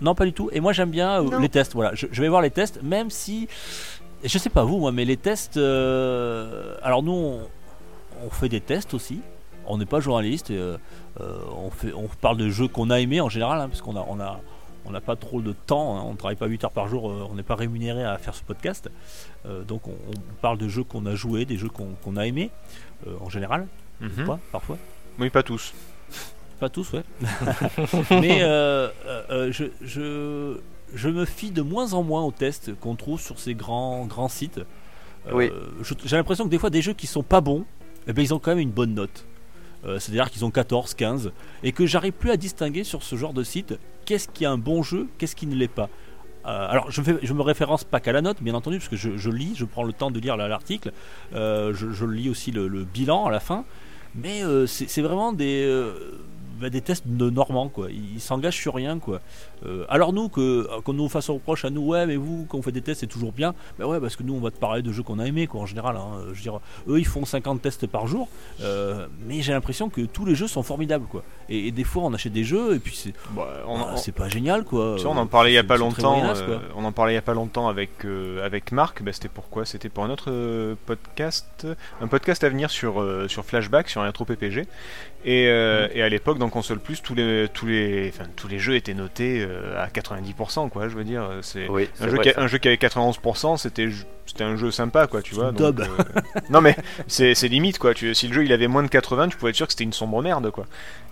Non, 0.01 0.15
pas 0.15 0.25
du 0.25 0.33
tout. 0.33 0.49
Et 0.51 0.59
moi, 0.59 0.73
j'aime 0.73 0.89
bien 0.89 1.21
euh, 1.21 1.29
Non. 1.29 1.39
les 1.39 1.49
tests. 1.49 1.73
Voilà, 1.73 1.91
je, 1.93 2.07
je 2.11 2.21
vais 2.21 2.27
voir 2.27 2.41
les 2.41 2.49
tests, 2.51 2.81
même 2.83 3.09
si. 3.09 3.47
Je 4.23 4.37
sais 4.37 4.49
pas 4.49 4.63
vous, 4.63 4.77
moi, 4.79 4.91
mais 4.91 5.05
les 5.05 5.17
tests. 5.17 5.57
euh, 5.57 6.75
Alors, 6.81 7.03
nous, 7.03 7.11
on, 7.13 7.39
on 8.25 8.29
fait 8.29 8.49
des 8.49 8.59
tests 8.61 8.93
aussi. 8.93 9.21
On 9.65 9.77
n'est 9.77 9.85
pas 9.85 9.99
journaliste. 10.01 10.49
et, 10.49 10.57
euh, 10.57 10.77
euh, 11.21 11.37
on, 11.55 11.69
fait, 11.69 11.93
on 11.93 12.07
parle 12.21 12.37
de 12.37 12.49
jeux 12.49 12.67
qu'on 12.67 12.89
a 12.89 12.99
aimés 12.99 13.21
en 13.21 13.29
général, 13.29 13.59
hein, 13.61 13.69
parce 13.69 13.81
qu'on 13.81 13.95
a, 13.95 14.05
on 14.09 14.19
a, 14.19 14.39
on 14.85 14.91
n'a 14.91 15.01
pas 15.01 15.15
trop 15.15 15.41
de 15.41 15.53
temps. 15.53 15.97
hein, 15.97 16.03
on 16.05 16.15
travaille 16.15 16.35
pas 16.35 16.47
8 16.47 16.63
heures 16.65 16.71
par 16.71 16.87
jour. 16.87 17.09
euh, 17.09 17.27
on 17.29 17.35
n'est 17.35 17.43
pas 17.43 17.55
rémunéré 17.55 18.03
à 18.03 18.17
faire 18.17 18.35
ce 18.35 18.43
podcast. 18.43 18.89
Euh, 19.45 19.63
donc, 19.63 19.87
on, 19.87 19.91
on 19.91 20.13
parle 20.41 20.57
de 20.57 20.67
jeux 20.67 20.83
qu'on 20.83 21.05
a 21.05 21.15
joués, 21.15 21.45
des 21.45 21.57
jeux 21.57 21.69
qu'on 21.69 22.17
a 22.17 22.25
aimés, 22.27 22.49
euh, 23.07 23.15
en 23.21 23.29
général. 23.29 23.67
Mhm. 24.01 24.25
Pas, 24.25 24.39
parfois. 24.51 24.77
Oui, 25.19 25.29
pas 25.29 25.43
tous. 25.43 25.73
Pas 26.59 26.69
tous, 26.69 26.91
ouais. 26.93 27.03
Mais 28.11 28.41
euh, 28.43 28.89
je, 29.51 29.65
je, 29.81 30.57
je 30.93 31.09
me 31.09 31.25
fie 31.25 31.51
de 31.51 31.61
moins 31.61 31.93
en 31.93 32.03
moins 32.03 32.23
aux 32.23 32.31
tests 32.31 32.73
qu'on 32.79 32.95
trouve 32.95 33.19
sur 33.21 33.39
ces 33.39 33.53
grands, 33.55 34.05
grands 34.05 34.29
sites. 34.29 34.59
Oui. 35.31 35.49
J'ai 36.05 36.17
l'impression 36.17 36.43
que 36.45 36.49
des 36.49 36.59
fois, 36.59 36.69
des 36.69 36.81
jeux 36.81 36.93
qui 36.93 37.07
sont 37.07 37.23
pas 37.23 37.39
bons, 37.41 37.63
eh 38.07 38.13
ben, 38.13 38.21
ils 38.21 38.33
ont 38.33 38.39
quand 38.39 38.51
même 38.51 38.59
une 38.59 38.71
bonne 38.71 38.93
note. 38.93 39.25
Euh, 39.85 39.99
C'est-à-dire 39.99 40.29
qu'ils 40.29 40.43
ont 40.45 40.51
14, 40.51 40.93
15, 40.93 41.31
et 41.63 41.71
que 41.71 41.85
j'arrive 41.85 42.13
plus 42.13 42.31
à 42.31 42.37
distinguer 42.37 42.83
sur 42.83 43.03
ce 43.03 43.15
genre 43.15 43.33
de 43.33 43.43
site 43.43 43.75
qu'est-ce 44.05 44.27
qui 44.27 44.43
est 44.43 44.47
un 44.47 44.57
bon 44.57 44.83
jeu, 44.83 45.07
qu'est-ce 45.17 45.35
qui 45.35 45.47
ne 45.47 45.55
l'est 45.55 45.67
pas. 45.67 45.89
Euh, 46.45 46.67
alors, 46.69 46.91
je, 46.91 47.01
fais, 47.01 47.13
me 47.13 47.41
référence 47.41 47.83
pas 47.83 47.99
qu'à 47.99 48.11
la 48.11 48.21
note, 48.21 48.41
bien 48.41 48.53
entendu, 48.53 48.77
parce 48.77 48.89
que 48.89 48.97
je, 48.97 49.29
lis, 49.29 49.53
je 49.55 49.65
prends 49.65 49.83
le 49.83 49.93
temps 49.93 50.11
de 50.11 50.19
lire 50.19 50.35
la- 50.35 50.47
l'article, 50.47 50.91
euh, 51.33 51.73
je, 51.73 52.05
lis 52.05 52.29
aussi 52.29 52.51
le, 52.51 52.67
bilan 52.83 53.25
à 53.25 53.31
la 53.31 53.39
fin, 53.39 53.63
mais 54.15 54.43
euh, 54.43 54.67
c'est 54.67 55.01
vraiment 55.01 55.31
des, 55.31 55.65
bah, 56.59 56.69
des 56.69 56.81
tests 56.81 57.03
de 57.07 57.29
Normands, 57.29 57.69
quoi. 57.69 57.87
Ils 57.91 58.19
s'engagent 58.21 58.57
sur 58.57 58.73
rien, 58.75 58.99
quoi. 58.99 59.21
Euh, 59.65 59.85
alors 59.89 60.13
nous, 60.13 60.29
que 60.29 60.67
qu'on 60.81 60.93
nous 60.93 61.09
fasse 61.09 61.29
un 61.29 61.33
reproche 61.33 61.65
à 61.65 61.69
nous, 61.69 61.81
ouais, 61.81 62.05
mais 62.05 62.15
vous, 62.15 62.45
quand 62.49 62.57
on 62.57 62.61
fait 62.61 62.71
des 62.71 62.81
tests, 62.81 63.01
c'est 63.01 63.07
toujours 63.07 63.31
bien. 63.31 63.53
Bah 63.79 63.85
ouais, 63.87 63.99
parce 63.99 64.15
que 64.15 64.23
nous, 64.23 64.33
on 64.35 64.39
va 64.39 64.51
te 64.51 64.57
parler 64.57 64.81
de 64.81 64.91
jeux 64.91 65.03
qu'on 65.03 65.19
a 65.19 65.25
aimés, 65.25 65.47
quoi, 65.47 65.61
en 65.61 65.65
général. 65.65 65.95
hein. 65.97 66.19
Je 66.29 66.35
veux 66.37 66.41
dire, 66.41 66.59
eux, 66.87 66.99
ils 66.99 67.05
font 67.07 67.25
50 67.25 67.61
tests 67.61 67.87
par 67.87 68.07
jour, 68.07 68.27
euh, 68.61 69.07
mais 69.27 69.41
j'ai 69.41 69.53
l'impression 69.53 69.89
que 69.89 70.01
tous 70.01 70.25
les 70.25 70.35
jeux 70.35 70.47
sont 70.47 70.63
formidables, 70.63 71.05
quoi. 71.05 71.23
Et, 71.49 71.67
et 71.67 71.71
des 71.71 71.83
fois, 71.83 72.03
on 72.03 72.13
achète 72.13 72.33
des 72.33 72.43
jeux, 72.43 72.75
et 72.75 72.79
puis 72.79 72.95
c'est 72.95 73.13
Bah, 73.35 73.47
ah, 73.67 73.95
c'est 73.97 74.11
pas 74.13 74.29
génial, 74.29 74.63
quoi. 74.63 74.93
tu 74.95 75.01
sais, 75.03 75.07
on 75.07 75.17
en 75.17 75.27
parlait 75.27 75.51
il 75.51 75.55
y 75.55 75.57
a 75.57 75.63
pas 75.63 75.77
longtemps. 75.77 76.19
quoi. 76.21 76.37
euh, 76.37 76.59
on 76.75 76.83
en 76.85 76.91
parlait 76.91 77.13
il 77.13 77.15
y 77.15 77.19
a 77.19 77.21
pas 77.21 77.33
longtemps 77.33 77.67
avec 77.67 78.05
euh, 78.05 78.45
avec 78.45 78.71
Marc. 78.71 79.01
Bah, 79.03 79.11
c'était 79.13 79.29
pourquoi 79.29 79.65
C'était 79.65 79.89
pour 79.89 80.03
un 80.03 80.09
autre 80.09 80.29
euh, 80.31 80.75
podcast, 80.85 81.67
un 82.01 82.07
podcast 82.07 82.43
à 82.43 82.49
venir 82.49 82.69
sur 82.69 83.01
euh, 83.01 83.27
sur 83.27 83.45
Flashback, 83.45 83.89
sur 83.89 84.01
Intro 84.01 84.25
PPG. 84.25 84.67
Et, 85.25 85.47
euh, 85.47 85.87
et 85.93 86.03
à 86.03 86.09
l'époque, 86.09 86.37
dans 86.37 86.49
Console 86.49 86.79
Plus, 86.79 87.01
tous 87.01 87.15
les 87.15 87.47
tous 87.53 87.65
les 87.65 88.09
enfin, 88.13 88.29
tous 88.35 88.47
les 88.49 88.59
jeux 88.59 88.75
étaient 88.75 88.93
notés 88.93 89.41
euh, 89.41 89.81
à 89.81 89.87
90%, 89.87 90.69
quoi. 90.69 90.89
Je 90.89 90.95
veux 90.95 91.05
dire, 91.05 91.23
euh, 91.23 91.39
c'est 91.41 91.67
Oui, 91.69 91.89
un 92.01 92.09
jeu, 92.09 92.17
qui 92.17 92.29
un 92.35 92.47
jeu 92.47 92.57
qui 92.57 92.67
avait 92.67 92.77
91%, 92.77 93.57
c'était 93.57 93.87
c'était 94.25 94.43
un 94.43 94.57
jeu 94.57 94.69
sympa, 94.69 95.07
quoi. 95.07 95.21
Tu 95.21 95.33
vois. 95.33 95.51
donc, 95.51 95.79
euh, 95.79 95.85
non 96.49 96.59
mais 96.59 96.75
c'est 97.07 97.35
c'est 97.35 97.47
limite, 97.47 97.79
quoi. 97.79 97.93
Tu, 97.93 98.13
si 98.13 98.27
le 98.27 98.33
jeu 98.33 98.43
il 98.43 98.51
avait 98.51 98.67
moins 98.67 98.83
de 98.83 98.89
80, 98.89 99.29
tu 99.29 99.37
pouvais 99.37 99.51
être 99.51 99.55
sûr 99.55 99.67
que 99.67 99.73
c'était 99.73 99.85
une 99.85 99.93
sombre 99.93 100.21
merde, 100.21 100.51
quoi. 100.51 100.65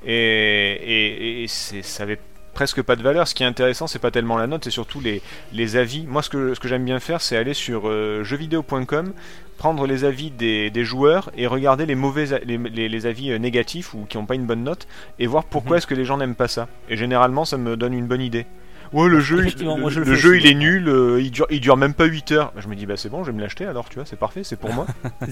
Et 0.06 0.14
et, 0.14 1.44
et 1.44 1.48
ça 1.48 2.04
avait 2.04 2.20
presque 2.54 2.82
pas 2.82 2.96
de 2.96 3.02
valeur. 3.04 3.28
Ce 3.28 3.36
qui 3.36 3.44
est 3.44 3.46
intéressant, 3.48 3.88
c'est 3.88 4.00
pas 4.00 4.12
tellement 4.12 4.38
la 4.38 4.48
note, 4.48 4.64
c'est 4.64 4.70
surtout 4.72 5.00
les, 5.02 5.22
les 5.54 5.76
avis. 5.78 6.06
Moi, 6.08 6.22
ce 6.22 6.30
que, 6.30 6.54
ce 6.54 6.60
que 6.60 6.68
j'aime 6.68 6.86
bien 6.86 7.00
faire, 7.00 7.22
c'est 7.22 7.38
aller 7.38 7.54
sur 7.54 7.84
euh, 7.86 8.24
jeuxvideo.com, 8.24 9.14
prendre 9.58 9.86
les 9.88 10.04
avis 10.06 10.32
des, 10.32 10.70
des 10.70 10.84
joueurs 10.84 11.32
et 11.38 11.48
regarder 11.48 11.86
les 11.86 11.96
mauvais, 11.96 12.34
a- 12.34 12.40
les, 12.40 12.58
les- 12.58 12.90
les 12.90 13.06
avis 13.06 13.32
euh, 13.32 13.38
négatifs 13.38 13.94
ou 13.94 14.06
qui 14.10 14.18
n'ont 14.18 14.26
pas 14.26 14.36
une 14.36 14.46
bonne 14.46 14.64
note 14.64 14.88
et 15.20 15.28
voir 15.28 15.44
pourquoi 15.46 15.72
Mhm. 15.72 15.78
est-ce 15.78 15.88
que 15.88 15.96
les 15.96 16.06
gens 16.06 16.18
n'aiment 16.18 16.36
pas 16.36 16.48
ça. 16.48 16.68
Et 16.90 16.98
généralement, 16.98 17.46
ça 17.46 17.58
me 17.58 17.78
donne 17.78 17.94
une 17.94 18.08
bonne 18.08 18.22
idée. 18.22 18.46
Ouais, 18.94 19.08
le 19.08 19.22
jeu, 19.22 19.40
Effectivement, 19.40 19.76
le, 19.76 19.82
moi, 19.82 19.90
je 19.90 20.02
le 20.02 20.06
le 20.06 20.16
fais 20.16 20.22
jeu 20.22 20.38
il 20.38 20.46
est 20.48 20.54
nul, 20.54 20.90
euh, 20.90 21.22
il, 21.22 21.32
dure, 21.32 21.48
il 21.50 21.62
dure 21.62 21.78
même 21.78 21.94
pas 21.94 22.04
8 22.04 22.34
heures. 22.34 22.52
Bah, 22.54 22.60
je 22.62 22.68
me 22.68 22.76
dis, 22.76 22.86
bah 22.86 22.98
c'est 22.98 23.08
bon, 23.08 23.24
je 23.24 23.32
vais 23.32 23.38
me 23.38 23.42
l'acheter 23.42 23.66
alors, 23.66 23.88
tu 23.88 23.96
vois, 23.96 24.06
c'est 24.06 24.20
parfait, 24.20 24.44
c'est 24.44 24.58
pour 24.58 24.74
moi. 24.74 24.86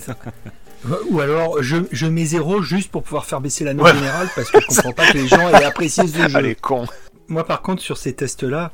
Ou 1.09 1.19
alors, 1.19 1.61
je, 1.61 1.75
je 1.91 2.05
mets 2.05 2.23
zéro 2.23 2.61
juste 2.61 2.89
pour 2.89 3.03
pouvoir 3.03 3.25
faire 3.25 3.41
baisser 3.41 3.65
la 3.65 3.73
note 3.73 3.85
Ouais. 3.87 3.93
générale 3.93 4.29
parce 4.33 4.49
que 4.49 4.61
je 4.61 4.65
comprends 4.67 4.93
pas 4.93 5.11
que 5.11 5.17
les 5.17 5.27
gens 5.27 5.49
aient 5.49 5.65
apprécié 5.65 6.07
ce 6.07 6.17
jeu. 6.29 6.35
Allez, 6.37 6.55
con. 6.55 6.85
Moi, 7.29 7.45
par 7.45 7.61
contre, 7.61 7.81
sur 7.81 7.97
ces 7.97 8.13
tests-là, 8.13 8.73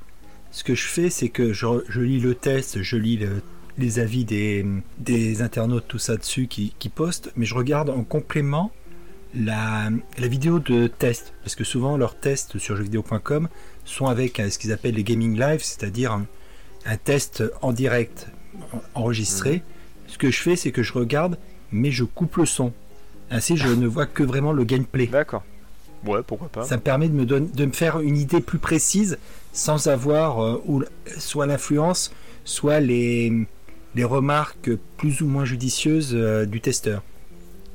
ce 0.51 0.63
que 0.63 0.75
je 0.75 0.85
fais, 0.87 1.09
c'est 1.09 1.29
que 1.29 1.53
je, 1.53 1.65
je 1.89 2.01
lis 2.01 2.19
le 2.19 2.35
test, 2.35 2.81
je 2.81 2.97
lis 2.97 3.17
le- 3.17 3.41
les 3.77 3.99
avis 3.99 4.23
des, 4.23 4.65
des 4.99 5.41
internautes, 5.41 5.85
tout 5.87 5.99
ça 5.99 6.15
dessus 6.15 6.47
qui, 6.47 6.73
qui 6.79 6.87
postent, 6.87 7.31
mais 7.35 7.45
je 7.45 7.53
regarde 7.55 7.89
en 7.89 8.03
complément 8.03 8.71
la, 9.37 9.89
la 10.17 10.27
vidéo 10.27 10.59
de 10.59 10.87
test. 10.87 11.33
Parce 11.43 11.55
que 11.55 11.65
souvent, 11.65 11.97
leurs 11.97 12.15
tests 12.17 12.57
sur 12.57 12.77
jeuxvideo.com 12.77 13.49
sont 13.83 14.07
avec 14.07 14.39
euh, 14.39 14.49
ce 14.49 14.57
qu'ils 14.57 14.71
appellent 14.71 14.95
les 14.95 15.03
gaming 15.03 15.37
live, 15.37 15.59
c'est-à-dire 15.61 16.13
un, 16.13 16.25
un 16.85 16.95
test 16.97 17.43
en 17.61 17.73
direct 17.73 18.27
en- 18.71 18.81
enregistré. 19.01 19.61
Ce 20.07 20.17
que 20.17 20.31
je 20.31 20.39
fais, 20.41 20.55
c'est 20.55 20.71
que 20.71 20.83
je 20.83 20.93
regarde, 20.93 21.37
mais 21.73 21.91
je 21.91 22.05
coupe 22.05 22.37
le 22.37 22.45
son. 22.45 22.71
Ainsi, 23.29 23.57
je 23.57 23.67
ne 23.73 23.87
vois 23.87 24.05
que 24.05 24.23
vraiment 24.23 24.53
le 24.53 24.63
gameplay. 24.63 25.07
D'accord. 25.07 25.43
Ouais, 26.05 26.21
pourquoi 26.25 26.49
pas. 26.49 26.63
Ça 26.63 26.77
me 26.77 26.81
permet 26.81 27.07
de 27.09 27.13
me, 27.13 27.25
donner, 27.25 27.47
de 27.53 27.65
me 27.65 27.71
faire 27.71 27.99
une 27.99 28.17
idée 28.17 28.41
plus 28.41 28.59
précise 28.59 29.17
sans 29.53 29.87
avoir 29.87 30.43
euh, 30.43 30.61
ou- 30.65 30.83
soit 31.17 31.45
l'influence, 31.45 32.11
soit 32.43 32.79
les, 32.79 33.31
les 33.95 34.03
remarques 34.03 34.69
plus 34.97 35.21
ou 35.21 35.27
moins 35.27 35.45
judicieuses 35.45 36.11
euh, 36.13 36.45
du 36.45 36.61
testeur. 36.61 37.01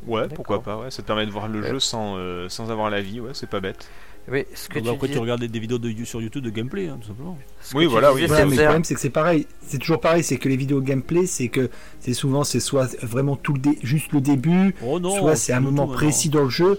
Ouais, 0.07 0.29
pourquoi 0.35 0.63
pas, 0.63 0.79
ouais. 0.79 0.91
Ça 0.91 1.03
te 1.03 1.07
permet 1.07 1.27
de 1.27 1.31
voir 1.31 1.49
le 1.49 1.61
Ouais. 1.61 1.71
jeu 1.71 1.81
sans, 1.81 2.17
euh, 2.17 2.49
sans 2.49 2.71
avoir 2.71 2.89
l'avis, 2.91 3.21
ouais, 3.21 3.31
c'est 3.35 3.49
pas 3.51 3.61
bête. 3.61 3.89
Oui, 4.31 4.45
ce 4.55 4.69
que 4.69 4.75
Bah, 4.75 4.81
tu 4.85 4.91
après, 4.91 5.07
dis, 5.09 5.13
tu 5.15 5.19
regardes 5.19 5.43
des, 5.43 5.59
vidéos 5.59 5.79
de, 5.79 5.93
sur 6.05 6.21
YouTube 6.23 6.45
de 6.45 6.51
gameplay, 6.51 6.89
hein, 6.89 6.99
tout 7.01 7.09
simplement. 7.09 7.37
ce 7.63 7.77
Oui, 7.77 7.87
voilà, 7.87 8.13
oui. 8.13 8.23
Ouais, 8.23 8.29
mais 8.47 8.57
le 8.57 8.63
problème, 8.63 8.85
c'est 8.85 8.95
que 8.95 9.01
c'est 9.01 9.11
pareil. 9.11 9.47
C'est 9.67 9.79
toujours 9.79 10.01
pareil, 10.01 10.23
c'est 10.23 10.37
que 10.37 10.49
les 10.49 10.57
vidéos 10.57 10.81
gameplay, 10.81 11.27
c'est 11.27 11.49
que 11.49 11.69
c'est 12.01 12.15
souvent, 12.15 12.45
c'est 12.45 12.61
soit 12.61 12.95
vraiment 13.03 13.35
tout 13.37 13.55
le 13.55 13.59
dé- 13.61 13.79
juste 13.83 14.13
le 14.13 14.21
début, 14.21 14.75
Oh 14.87 15.01
non, 15.01 15.17
soit 15.19 15.37
c'est 15.37 15.53
un 15.53 15.61
moment 15.61 15.87
tout, 15.87 15.95
précis 15.95 16.29
dans 16.29 16.45
le 16.45 16.51
jeu. 16.51 16.79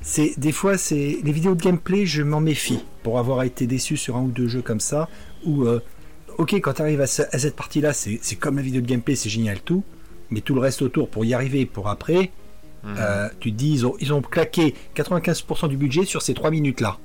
C'est 0.00 0.38
des 0.38 0.52
fois 0.52 0.78
c'est 0.78 1.18
les 1.22 1.32
vidéos 1.32 1.54
de 1.54 1.62
gameplay, 1.62 2.06
je 2.06 2.22
m'en 2.22 2.40
méfie 2.40 2.84
pour 3.02 3.18
avoir 3.18 3.42
été 3.42 3.66
déçu 3.66 3.96
sur 3.96 4.16
un 4.16 4.22
ou 4.22 4.28
deux 4.30 4.48
jeux 4.48 4.62
comme 4.62 4.80
ça 4.80 5.08
où 5.44 5.64
euh, 5.64 5.80
ok 6.38 6.54
quand 6.54 6.74
tu 6.74 6.82
arrives 6.82 7.00
à, 7.00 7.06
ce- 7.06 7.22
à 7.32 7.38
cette 7.38 7.56
partie 7.56 7.80
là, 7.80 7.92
c'est 7.92 8.18
c'est 8.22 8.36
comme 8.36 8.56
la 8.56 8.62
vidéo 8.62 8.80
de 8.80 8.86
gameplay, 8.86 9.14
c'est 9.16 9.28
génial 9.30 9.60
tout, 9.60 9.82
mais 10.30 10.40
tout 10.40 10.54
le 10.54 10.60
reste 10.60 10.82
autour 10.82 11.08
pour 11.10 11.24
y 11.24 11.34
arriver 11.34 11.66
pour 11.66 11.88
après, 11.88 12.30
Mhm. 12.82 12.96
euh, 12.98 13.28
tu 13.40 13.52
te 13.52 13.56
dis 13.58 13.72
ils 13.74 13.86
ont 13.86 13.94
ils 14.00 14.12
ont 14.14 14.22
claqué 14.22 14.74
95% 14.94 15.68
du 15.68 15.76
budget 15.76 16.06
sur 16.06 16.22
ces 16.22 16.32
3 16.32 16.50
minutes 16.50 16.80
là. 16.80 16.96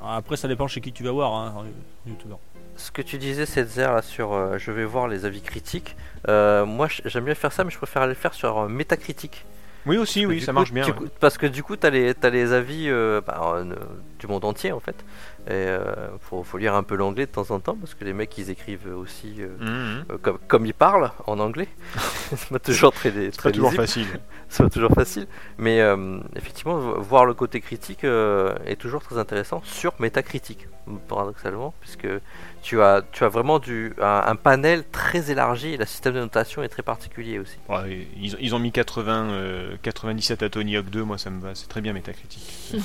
Après, 0.00 0.36
ça 0.36 0.46
dépend 0.46 0.68
chez 0.68 0.80
qui 0.80 0.92
tu 0.92 1.02
vas 1.02 1.10
voir, 1.10 1.34
hein, 1.34 1.64
youtubeur. 2.06 2.38
Ce 2.76 2.92
que 2.92 3.02
tu 3.02 3.18
disais, 3.18 3.44
Setzer, 3.44 3.88
là, 3.92 4.00
sur 4.00 4.32
euh, 4.32 4.56
je 4.58 4.70
vais 4.70 4.84
voir 4.84 5.08
les 5.08 5.24
avis 5.24 5.40
critiques, 5.40 5.96
euh, 6.28 6.64
moi 6.64 6.86
j'aime 7.04 7.24
bien 7.24 7.34
faire 7.34 7.52
ça, 7.52 7.64
mais 7.64 7.70
je 7.72 7.76
préfère 7.78 8.06
le 8.06 8.14
faire 8.14 8.32
sur 8.32 8.56
euh, 8.58 8.68
Metacritic. 8.68 9.44
Oui 9.88 9.96
aussi, 9.98 10.26
oui, 10.26 10.40
ça 10.40 10.52
coup, 10.52 10.58
marche 10.58 10.72
bien. 10.72 10.86
ouais. 10.86 11.08
parce 11.18 11.38
que 11.38 11.46
du 11.46 11.62
coup, 11.62 11.76
tu 11.76 11.86
as 11.86 11.90
les, 11.90 12.14
t'as 12.14 12.30
les 12.30 12.52
avis 12.52 12.88
euh, 12.88 13.20
bah, 13.26 13.54
euh, 13.56 13.74
du 14.18 14.26
monde 14.26 14.44
entier 14.44 14.70
en 14.72 14.80
fait. 14.80 15.04
Et 15.48 15.52
euh, 15.52 16.08
faut, 16.20 16.42
faut 16.42 16.58
lire 16.58 16.74
un 16.74 16.82
peu 16.82 16.94
l'anglais 16.94 17.24
de 17.24 17.30
temps 17.30 17.50
en 17.52 17.58
temps, 17.58 17.74
parce 17.74 17.94
que 17.94 18.04
les 18.04 18.12
mecs 18.12 18.36
ils 18.36 18.50
écrivent 18.50 18.94
aussi 18.94 19.36
euh, 19.38 19.48
Mhm. 19.58 20.04
euh, 20.12 20.18
comme, 20.20 20.38
comme 20.46 20.66
ils 20.66 20.74
parlent 20.74 21.10
en 21.26 21.38
anglais. 21.38 21.68
c'est 22.36 22.48
pas 22.50 22.58
toujours 22.58 22.92
très, 22.92 23.10
pas 23.10 23.50
toujours 23.50 23.72
facile. 23.72 24.06
c'est 24.50 24.62
pas 24.64 24.68
toujours 24.68 24.92
facile. 24.92 25.26
Mais 25.56 25.80
euh, 25.80 26.18
effectivement, 26.36 26.76
vo- 26.78 27.00
voir 27.00 27.24
le 27.24 27.32
côté 27.32 27.62
critique 27.62 28.04
euh, 28.04 28.54
est 28.66 28.76
toujours 28.76 29.02
très 29.02 29.16
intéressant 29.16 29.62
sur 29.64 29.94
Metacritic, 30.00 30.68
paradoxalement, 31.08 31.72
puisque 31.80 32.08
tu 32.60 32.82
as, 32.82 33.00
tu 33.12 33.24
as 33.24 33.28
vraiment 33.30 33.58
du, 33.58 33.94
un, 34.02 34.24
un 34.26 34.36
panel 34.36 34.84
très 34.92 35.30
élargi 35.30 35.68
et 35.72 35.76
le 35.78 35.86
système 35.86 36.12
de 36.12 36.20
notation 36.20 36.62
est 36.62 36.68
très 36.68 36.82
particulier 36.82 37.38
aussi. 37.38 37.56
Ouais, 37.70 38.06
ils, 38.18 38.36
ils 38.38 38.54
ont 38.54 38.58
mis 38.58 38.70
80, 38.72 39.30
euh, 39.30 39.76
97 39.80 40.42
à 40.42 40.50
Tony 40.50 40.76
Hawk 40.76 40.90
2, 40.90 41.04
moi 41.04 41.16
ça 41.16 41.30
me 41.30 41.40
va, 41.40 41.54
c'est 41.54 41.68
très 41.68 41.80
bien 41.80 41.94
métacritique. 41.94 42.74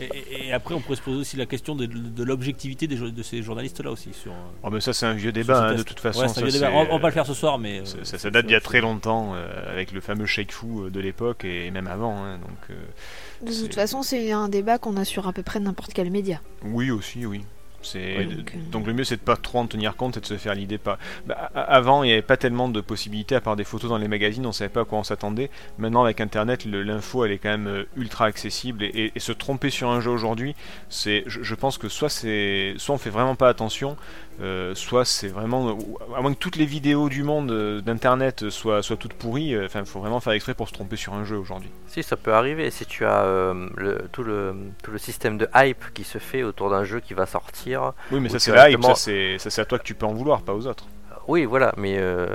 Et, 0.00 0.52
après, 0.52 0.74
on 0.74 0.80
pourrait 0.80 0.96
se 0.96 1.02
poser 1.02 1.18
aussi 1.18 1.36
la 1.36 1.46
question 1.46 1.74
de, 1.74 1.86
de 1.86 2.22
l'objectivité 2.24 2.86
de 2.86 3.22
ces 3.22 3.42
journalistes-là 3.42 3.90
aussi. 3.90 4.12
Sur, 4.12 4.32
euh, 4.32 4.34
Oh, 4.62 4.70
mais 4.70 4.80
ça 4.80 4.92
c'est 4.92 5.06
un 5.06 5.12
vieux 5.14 5.32
débat, 5.32 5.68
hein, 5.68 5.74
de 5.74 5.82
toute 5.82 6.00
façon. 6.00 6.20
Ouais, 6.20 6.28
c'est 6.28 6.32
un 6.32 6.34
ça, 6.34 6.40
vieux 6.42 6.52
débat. 6.52 6.68
c'est, 6.70 6.74
On, 6.76 6.80
on 6.92 6.96
va 6.96 7.00
pas 7.00 7.08
le 7.08 7.12
faire 7.14 7.26
ce 7.26 7.34
soir, 7.34 7.58
mais. 7.58 7.84
Ça, 7.84 7.96
euh, 7.96 8.00
ça- 8.00 8.12
ça 8.12 8.18
c'est- 8.18 8.30
date 8.30 8.46
d'il 8.46 8.52
y 8.52 8.56
a 8.56 8.60
très 8.60 8.80
longtemps, 8.80 9.32
euh, 9.34 9.70
avec 9.70 9.92
le 9.92 10.00
fameux 10.00 10.26
Shake 10.26 10.52
Fu 10.52 10.66
de 10.90 11.00
l'époque 11.00 11.44
et 11.44 11.70
même 11.70 11.86
avant. 11.86 12.16
hein, 12.24 12.38
donc, 12.38 12.58
euh, 12.70 13.46
De 13.46 13.52
toute 13.52 13.74
façon, 13.74 14.02
c'est 14.02 14.32
un 14.32 14.48
débat 14.48 14.78
qu'on 14.78 14.96
a 14.96 15.04
sur 15.04 15.26
à 15.28 15.32
peu 15.32 15.42
près 15.42 15.60
n'importe 15.60 15.92
quel 15.92 16.10
média. 16.10 16.40
oui 16.64 16.90
aussi, 16.90 17.26
oui. 17.26 17.42
C'est 17.82 18.16
Oui, 18.18 18.26
donc, 18.26 18.52
euh, 18.54 18.58
donc 18.70 18.86
le 18.86 18.92
mieux 18.92 19.04
c'est 19.04 19.16
de 19.16 19.20
pas 19.22 19.36
trop 19.36 19.58
en 19.58 19.66
tenir 19.66 19.96
compte 19.96 20.16
et 20.16 20.20
de 20.20 20.26
se 20.26 20.36
faire 20.36 20.54
l'idée 20.54 20.78
pas. 20.78 20.98
Bah, 21.26 21.50
avant 21.54 22.02
il 22.02 22.08
n'y 22.08 22.12
avait 22.12 22.22
pas 22.22 22.36
tellement 22.36 22.68
de 22.68 22.80
possibilités 22.80 23.34
à 23.34 23.40
part 23.40 23.56
des 23.56 23.64
photos 23.64 23.88
dans 23.90 23.98
les 23.98 24.08
magazines, 24.08 24.44
on 24.46 24.52
savait 24.52 24.68
pas 24.68 24.82
à 24.82 24.84
quoi 24.84 24.98
on 24.98 25.04
s'attendait. 25.04 25.50
Maintenant 25.78 26.02
avec 26.04 26.20
internet 26.20 26.64
l'info 26.66 27.24
elle 27.24 27.32
est 27.32 27.38
quand 27.38 27.48
même 27.50 27.68
euh, 27.68 27.84
ultra 27.96 28.26
accessible 28.26 28.84
et, 28.84 28.88
et- 28.88 29.12
et 29.14 29.20
se 29.20 29.32
tromper 29.32 29.70
sur 29.70 29.88
un 29.90 30.00
jeu 30.00 30.10
aujourd'hui, 30.10 30.54
c'est 30.88 31.24
je, 31.26 31.42
je 31.42 31.54
pense 31.54 31.78
que 31.78 31.88
soit 31.88 32.08
c'est 32.10 32.74
soit 32.76 32.94
on 32.94 32.98
fait 32.98 33.10
vraiment 33.10 33.34
pas 33.34 33.48
attention, 33.48 33.96
euh, 34.42 34.74
soit 34.74 35.04
c'est 35.04 35.28
vraiment 35.28 35.76
à 36.16 36.20
moins 36.20 36.32
que 36.34 36.38
toutes 36.38 36.56
les 36.56 36.66
vidéos 36.66 37.08
du 37.08 37.22
monde 37.22 37.50
euh, 37.50 37.80
d'internet 37.80 38.48
soient 38.50 38.82
soient 38.82 38.96
toutes 38.96 39.14
pourries, 39.14 39.56
enfin 39.64 39.80
il 39.80 39.86
faut 39.86 40.00
vraiment 40.00 40.20
faire 40.20 40.32
exprès 40.34 40.54
pour 40.54 40.68
se 40.68 40.74
tromper 40.74 40.96
sur 40.96 41.14
un 41.14 41.24
jeu 41.24 41.36
aujourd'hui. 41.36 41.70
Si, 41.86 42.02
ça 42.02 42.16
peut 42.16 42.32
arriver. 42.34 42.70
Si 42.70 42.84
tu 42.86 43.04
as 43.04 43.24
euh, 43.24 43.68
le, 43.76 44.08
tout, 44.12 44.22
le, 44.22 44.54
tout 44.82 44.90
le 44.92 44.98
système 44.98 45.38
de 45.38 45.48
hype 45.54 45.84
qui 45.94 46.04
se 46.04 46.18
fait 46.18 46.42
autour 46.42 46.70
d'un 46.70 46.84
jeu 46.84 47.00
qui 47.00 47.14
va 47.14 47.26
sortir. 47.26 47.69
Oui 48.10 48.20
mais 48.20 48.28
ça 48.28 48.38
c'est 48.38 48.52
la 48.52 48.70
hype, 48.70 48.82
ça 48.82 49.62
à 49.62 49.64
toi 49.64 49.78
que 49.78 49.84
tu 49.84 49.94
peux 49.94 50.06
en 50.06 50.14
vouloir, 50.14 50.42
pas 50.42 50.54
aux 50.54 50.66
autres. 50.66 50.86
Oui, 51.28 51.44
voilà, 51.44 51.72
mais 51.76 51.96
euh, 51.98 52.26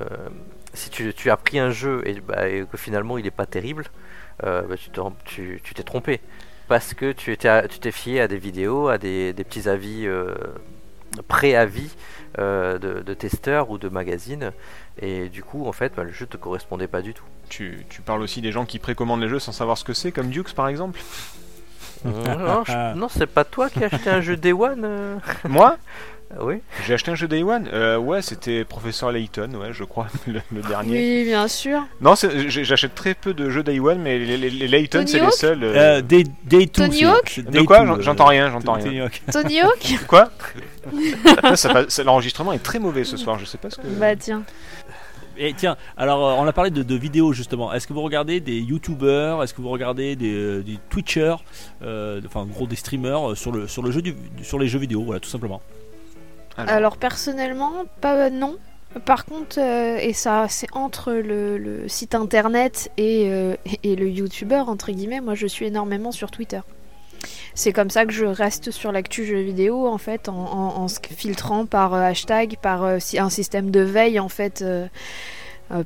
si 0.74 0.90
tu, 0.90 1.14
tu 1.14 1.30
as 1.30 1.38
pris 1.38 1.60
un 1.60 1.72
jeu 1.72 2.02
et, 2.06 2.22
bah, 2.22 2.48
et 2.48 2.66
que 2.72 2.78
finalement 2.78 3.18
il 3.18 3.26
n'est 3.26 3.32
pas 3.32 3.46
terrible, 3.46 3.86
euh, 4.44 4.62
bah, 4.62 4.76
tu 4.78 4.90
t'es 5.74 5.84
trompé. 5.84 6.22
Parce 6.68 6.94
que 6.94 7.12
tu 7.12 7.32
étais- 7.32 7.68
tu 7.68 7.80
t'es 7.80 7.92
fié 7.92 8.22
à 8.22 8.28
des 8.28 8.38
vidéos, 8.38 8.88
à 8.88 8.98
des, 8.98 9.34
des 9.34 9.44
petits 9.44 9.68
avis, 9.70 10.08
euh, 10.08 10.34
pré-avis 11.28 11.96
euh, 12.40 12.78
de, 12.80 13.02
de 13.02 13.14
testeurs 13.14 13.70
ou 13.70 13.78
de 13.78 13.90
magazines. 13.90 14.52
Et 15.02 15.30
du 15.30 15.44
coup, 15.44 15.68
en 15.68 15.72
fait, 15.72 15.94
bah, 15.96 16.04
le 16.04 16.12
jeu 16.12 16.26
te 16.26 16.38
correspondait 16.38 16.88
pas 16.88 17.02
du 17.02 17.14
tout. 17.14 17.24
Tu, 17.50 17.86
tu 17.90 18.02
parles 18.02 18.22
aussi 18.22 18.42
des 18.42 18.52
gens 18.52 18.66
qui 18.66 18.80
précommandent 18.80 19.22
les 19.22 19.30
jeux 19.30 19.40
sans 19.40 19.52
savoir 19.52 19.78
ce 19.78 19.84
que 19.84 19.94
c'est, 19.94 20.12
comme 20.12 20.30
Dukes 20.30 20.54
par 20.56 20.68
exemple? 20.68 21.00
Non, 22.06 22.64
je- 22.66 22.94
non, 22.98 23.08
c'est 23.10 23.26
pas 23.28 23.44
toi 23.44 23.70
qui 23.70 23.84
as 23.84 23.88
acheté 23.88 24.10
un 24.10 24.22
jeu 24.22 24.38
Day 24.38 24.54
One 24.54 24.82
euh 24.84 25.16
Moi 25.48 25.78
Oui. 26.40 26.56
J'ai 26.86 26.94
acheté 26.96 27.12
un 27.12 27.16
jeu 27.16 27.28
Day 27.28 27.44
One 27.44 27.68
euh, 27.72 27.98
Ouais, 27.98 28.22
c'était 28.22 28.64
Professeur 28.66 29.12
Layton, 29.12 29.50
ouais, 29.56 29.70
je 29.72 29.84
crois, 29.84 30.08
le, 30.28 30.42
le 30.54 30.62
dernier. 30.62 30.98
Oui, 30.98 31.24
bien 31.26 31.48
sûr. 31.48 31.82
Non, 32.02 32.14
j'achète 32.16 32.96
très 32.96 33.14
peu 33.14 33.34
de 33.34 33.50
jeux 33.50 33.64
Day 33.64 33.80
One, 33.80 34.00
mais 34.00 34.18
les, 34.20 34.38
les, 34.38 34.50
les 34.50 34.68
Layton, 34.68 35.00
Tony 35.00 35.12
c'est 35.12 35.20
les 35.22 35.32
seuls. 35.32 35.64
euh, 35.64 35.98
Euh, 35.98 36.02
Day, 36.02 36.24
Day 36.44 36.66
2. 36.66 36.68
Tony 36.68 37.06
Hawk 37.06 37.40
De 37.48 37.62
quoi 37.62 37.80
2, 37.82 37.86
J'en- 37.86 37.98
euh, 37.98 38.02
J'entends 38.02 38.26
rien, 38.26 38.50
j'entends 38.52 38.74
rien. 38.74 39.08
Tony 39.32 39.62
Hawk. 39.62 39.96
Quoi 40.08 40.30
L'enregistrement 42.06 42.54
est 42.54 42.60
très 42.64 42.80
mauvais 42.80 43.04
ce 43.04 43.18
soir, 43.18 43.40
je 43.40 43.46
sais 43.46 43.58
pas 43.58 43.70
ce 43.70 43.78
que. 43.78 43.88
Bah 43.88 44.16
tiens. 44.16 44.44
Et 45.38 45.54
tiens, 45.54 45.76
alors 45.98 46.26
euh, 46.28 46.34
on 46.38 46.48
a 46.48 46.54
parlé 46.54 46.72
de, 46.72 46.84
de 46.84 46.96
vidéos 46.96 47.34
justement. 47.34 47.74
Est-ce 47.74 47.88
que 47.88 47.94
vous 47.94 48.02
regardez 48.02 48.40
des 48.40 48.60
youtubeurs 48.60 49.44
Est-ce 49.44 49.54
que 49.54 49.62
vous 49.62 49.70
regardez 49.70 50.16
des, 50.16 50.34
euh, 50.34 50.64
des 50.64 50.80
twitchers? 50.90 51.36
Euh, 51.82 52.22
Enfin, 52.26 52.42
en 52.42 52.46
gros, 52.46 52.68
des 52.68 52.76
streamers 52.76 53.36
sur, 53.36 53.52
le, 53.52 53.68
sur, 53.68 53.84
le 53.84 53.92
jeu 53.92 54.02
du, 54.02 54.16
sur 54.42 54.58
les 54.60 54.68
jeux 54.68 54.80
vidéo, 54.80 55.04
voilà, 55.04 55.20
tout 55.20 55.30
simplement. 55.30 55.62
Alors 56.58 56.98
personnellement, 56.98 57.84
pas 58.02 58.30
non. 58.30 58.58
Par 59.04 59.26
contre, 59.26 59.60
euh, 59.60 59.98
et 59.98 60.14
ça 60.14 60.48
c'est 60.48 60.68
entre 60.72 61.12
le, 61.12 61.58
le 61.58 61.88
site 61.90 62.16
internet 62.16 62.92
et, 62.98 63.30
euh, 63.30 63.56
et 63.84 63.96
le 63.96 64.10
youtubeur, 64.10 64.70
entre 64.70 64.92
guillemets, 64.92 65.20
moi 65.20 65.36
je 65.36 65.48
suis 65.48 65.66
énormément 65.66 66.12
sur 66.12 66.32
Twitter. 66.32 66.62
C'est 67.56 67.72
comme 67.74 67.90
ça 67.90 68.06
que 68.06 68.12
je 68.14 68.26
reste 68.26 68.70
sur 68.72 68.92
l'actu 68.92 69.26
jeux 69.26 69.40
vidéo 69.42 69.88
en 69.88 69.98
fait, 69.98 70.30
en, 70.30 70.34
en- 70.36 70.76
en 70.84 70.88
se 70.88 71.00
filtrant 71.10 71.66
par 71.66 71.94
euh, 71.94 72.02
hashtag, 72.02 72.58
par 72.62 72.84
euh, 72.84 72.98
un 73.18 73.30
système 73.30 73.72
de 73.72 73.80
veille 73.80 74.20
en 74.20 74.28
fait, 74.30 74.62
euh, 74.62 74.88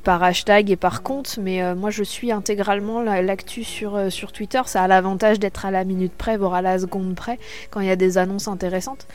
par 0.04 0.22
hashtag 0.22 0.70
et 0.70 0.76
par 0.76 1.02
compte. 1.02 1.38
Mais 1.40 1.62
euh, 1.62 1.74
moi 1.74 1.90
je 1.90 2.02
suis 2.02 2.32
intégralement 2.32 3.00
la- 3.00 3.22
l'actu 3.22 3.64
sur, 3.64 3.94
euh, 3.96 4.10
sur 4.10 4.32
Twitter. 4.32 4.60
Ça 4.66 4.82
a 4.82 4.88
l'avantage 4.88 5.38
d'être 5.38 5.64
à 5.64 5.70
la 5.70 5.84
minute 5.84 6.12
près, 6.12 6.36
voire 6.36 6.54
à 6.54 6.60
la 6.62 6.78
seconde 6.78 7.14
près, 7.14 7.38
quand 7.70 7.80
il 7.80 7.86
y 7.86 7.90
a 7.90 7.96
des 7.96 8.18
annonces 8.18 8.48
intéressantes. 8.48 9.06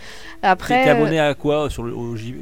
Après, 0.41 0.83
T'es 0.85 0.89
abonné 0.91 1.19
à 1.19 1.33
quoi 1.35 1.69
sur 1.69 1.83
le 1.83 1.93
au 1.93 2.15
JV 2.15 2.39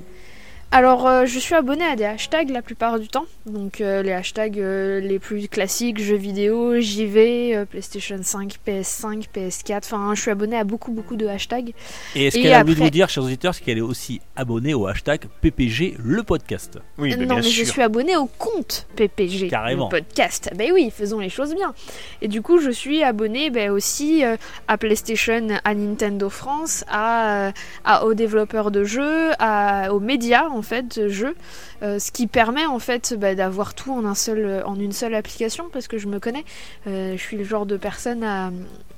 alors, 0.73 1.07
euh, 1.07 1.25
je 1.25 1.37
suis 1.39 1.53
abonné 1.55 1.85
à 1.85 1.95
des 1.95 2.03
hashtags 2.03 2.49
la 2.49 2.61
plupart 2.63 2.99
du 2.99 3.07
temps. 3.07 3.25
Donc, 3.45 3.79
euh, 3.79 4.01
les 4.01 4.11
hashtags 4.11 4.59
euh, 4.59 4.99
les 4.99 5.19
plus 5.19 5.47
classiques 5.47 6.01
jeux 6.01 6.15
vidéo, 6.15 6.79
JV, 6.81 7.55
euh, 7.55 7.65
PlayStation 7.65 8.17
5, 8.21 8.55
PS5, 8.67 9.25
PS4. 9.35 9.77
Enfin, 9.85 10.11
je 10.15 10.21
suis 10.21 10.31
abonné 10.31 10.57
à 10.57 10.63
beaucoup, 10.63 10.91
beaucoup 10.91 11.15
de 11.15 11.27
hashtags. 11.27 11.73
Et 12.15 12.25
est-ce 12.27 12.39
qu'elle 12.39 12.53
a 12.53 12.61
oublié 12.61 12.75
de 12.79 12.83
vous 12.85 12.89
dire, 12.89 13.07
chers 13.09 13.23
auditeurs, 13.23 13.53
c'est 13.53 13.63
qu'elle 13.63 13.77
est 13.77 13.81
aussi 13.81 14.19
abonnée 14.35 14.73
au 14.73 14.87
hashtag 14.87 15.25
PPG 15.41 15.95
le 16.03 16.23
podcast? 16.23 16.79
Oui, 16.97 17.11
bah, 17.11 17.17
non, 17.17 17.25
bien 17.27 17.35
mais 17.35 17.41
sûr. 17.43 17.65
je 17.65 17.71
suis 17.71 17.81
abonné 17.83 18.17
au 18.17 18.25
compte 18.25 18.87
PPG, 18.95 19.49
Carrément. 19.49 19.89
le 19.91 19.99
podcast. 19.99 20.49
Ben 20.55 20.71
oui, 20.73 20.89
faisons 20.91 21.19
les 21.19 21.29
choses 21.29 21.53
bien. 21.53 21.75
Et 22.23 22.27
du 22.27 22.41
coup, 22.41 22.57
je 22.57 22.71
suis 22.71 23.03
abonné 23.03 23.51
ben, 23.51 23.69
aussi 23.69 24.25
euh, 24.25 24.37
à 24.67 24.79
PlayStation, 24.79 25.49
à 25.63 25.75
Nintendo 25.75 26.29
France, 26.31 26.83
à, 26.89 27.47
euh, 27.47 27.51
à- 27.85 28.05
aux 28.05 28.15
développeurs 28.15 28.71
de 28.71 28.83
jeux, 28.83 29.29
à, 29.37 29.93
aux 29.93 29.99
médias 29.99 30.47
en 30.49 30.62
fait 30.63 30.97
de 30.97 31.07
jeux, 31.07 31.35
euh, 31.83 31.99
ce 31.99 32.11
qui 32.11 32.27
permet 32.27 32.65
en 32.65 32.79
fait 32.79 33.13
ben, 33.17 33.35
d'avoir 33.35 33.73
tout 33.75 33.91
en 33.93 34.05
un 34.05 34.15
seul, 34.15 34.63
en 34.65 34.75
une 34.79 34.91
seule 34.93 35.13
application 35.15 35.65
parce 35.71 35.87
que 35.87 35.97
je 35.97 36.07
me 36.07 36.19
connais. 36.19 36.43
Euh, 36.87 37.15
je 37.15 37.21
suis 37.21 37.37
le 37.37 37.43
genre 37.43 37.65
de 37.65 37.77
personne 37.77 38.23
à 38.23 38.51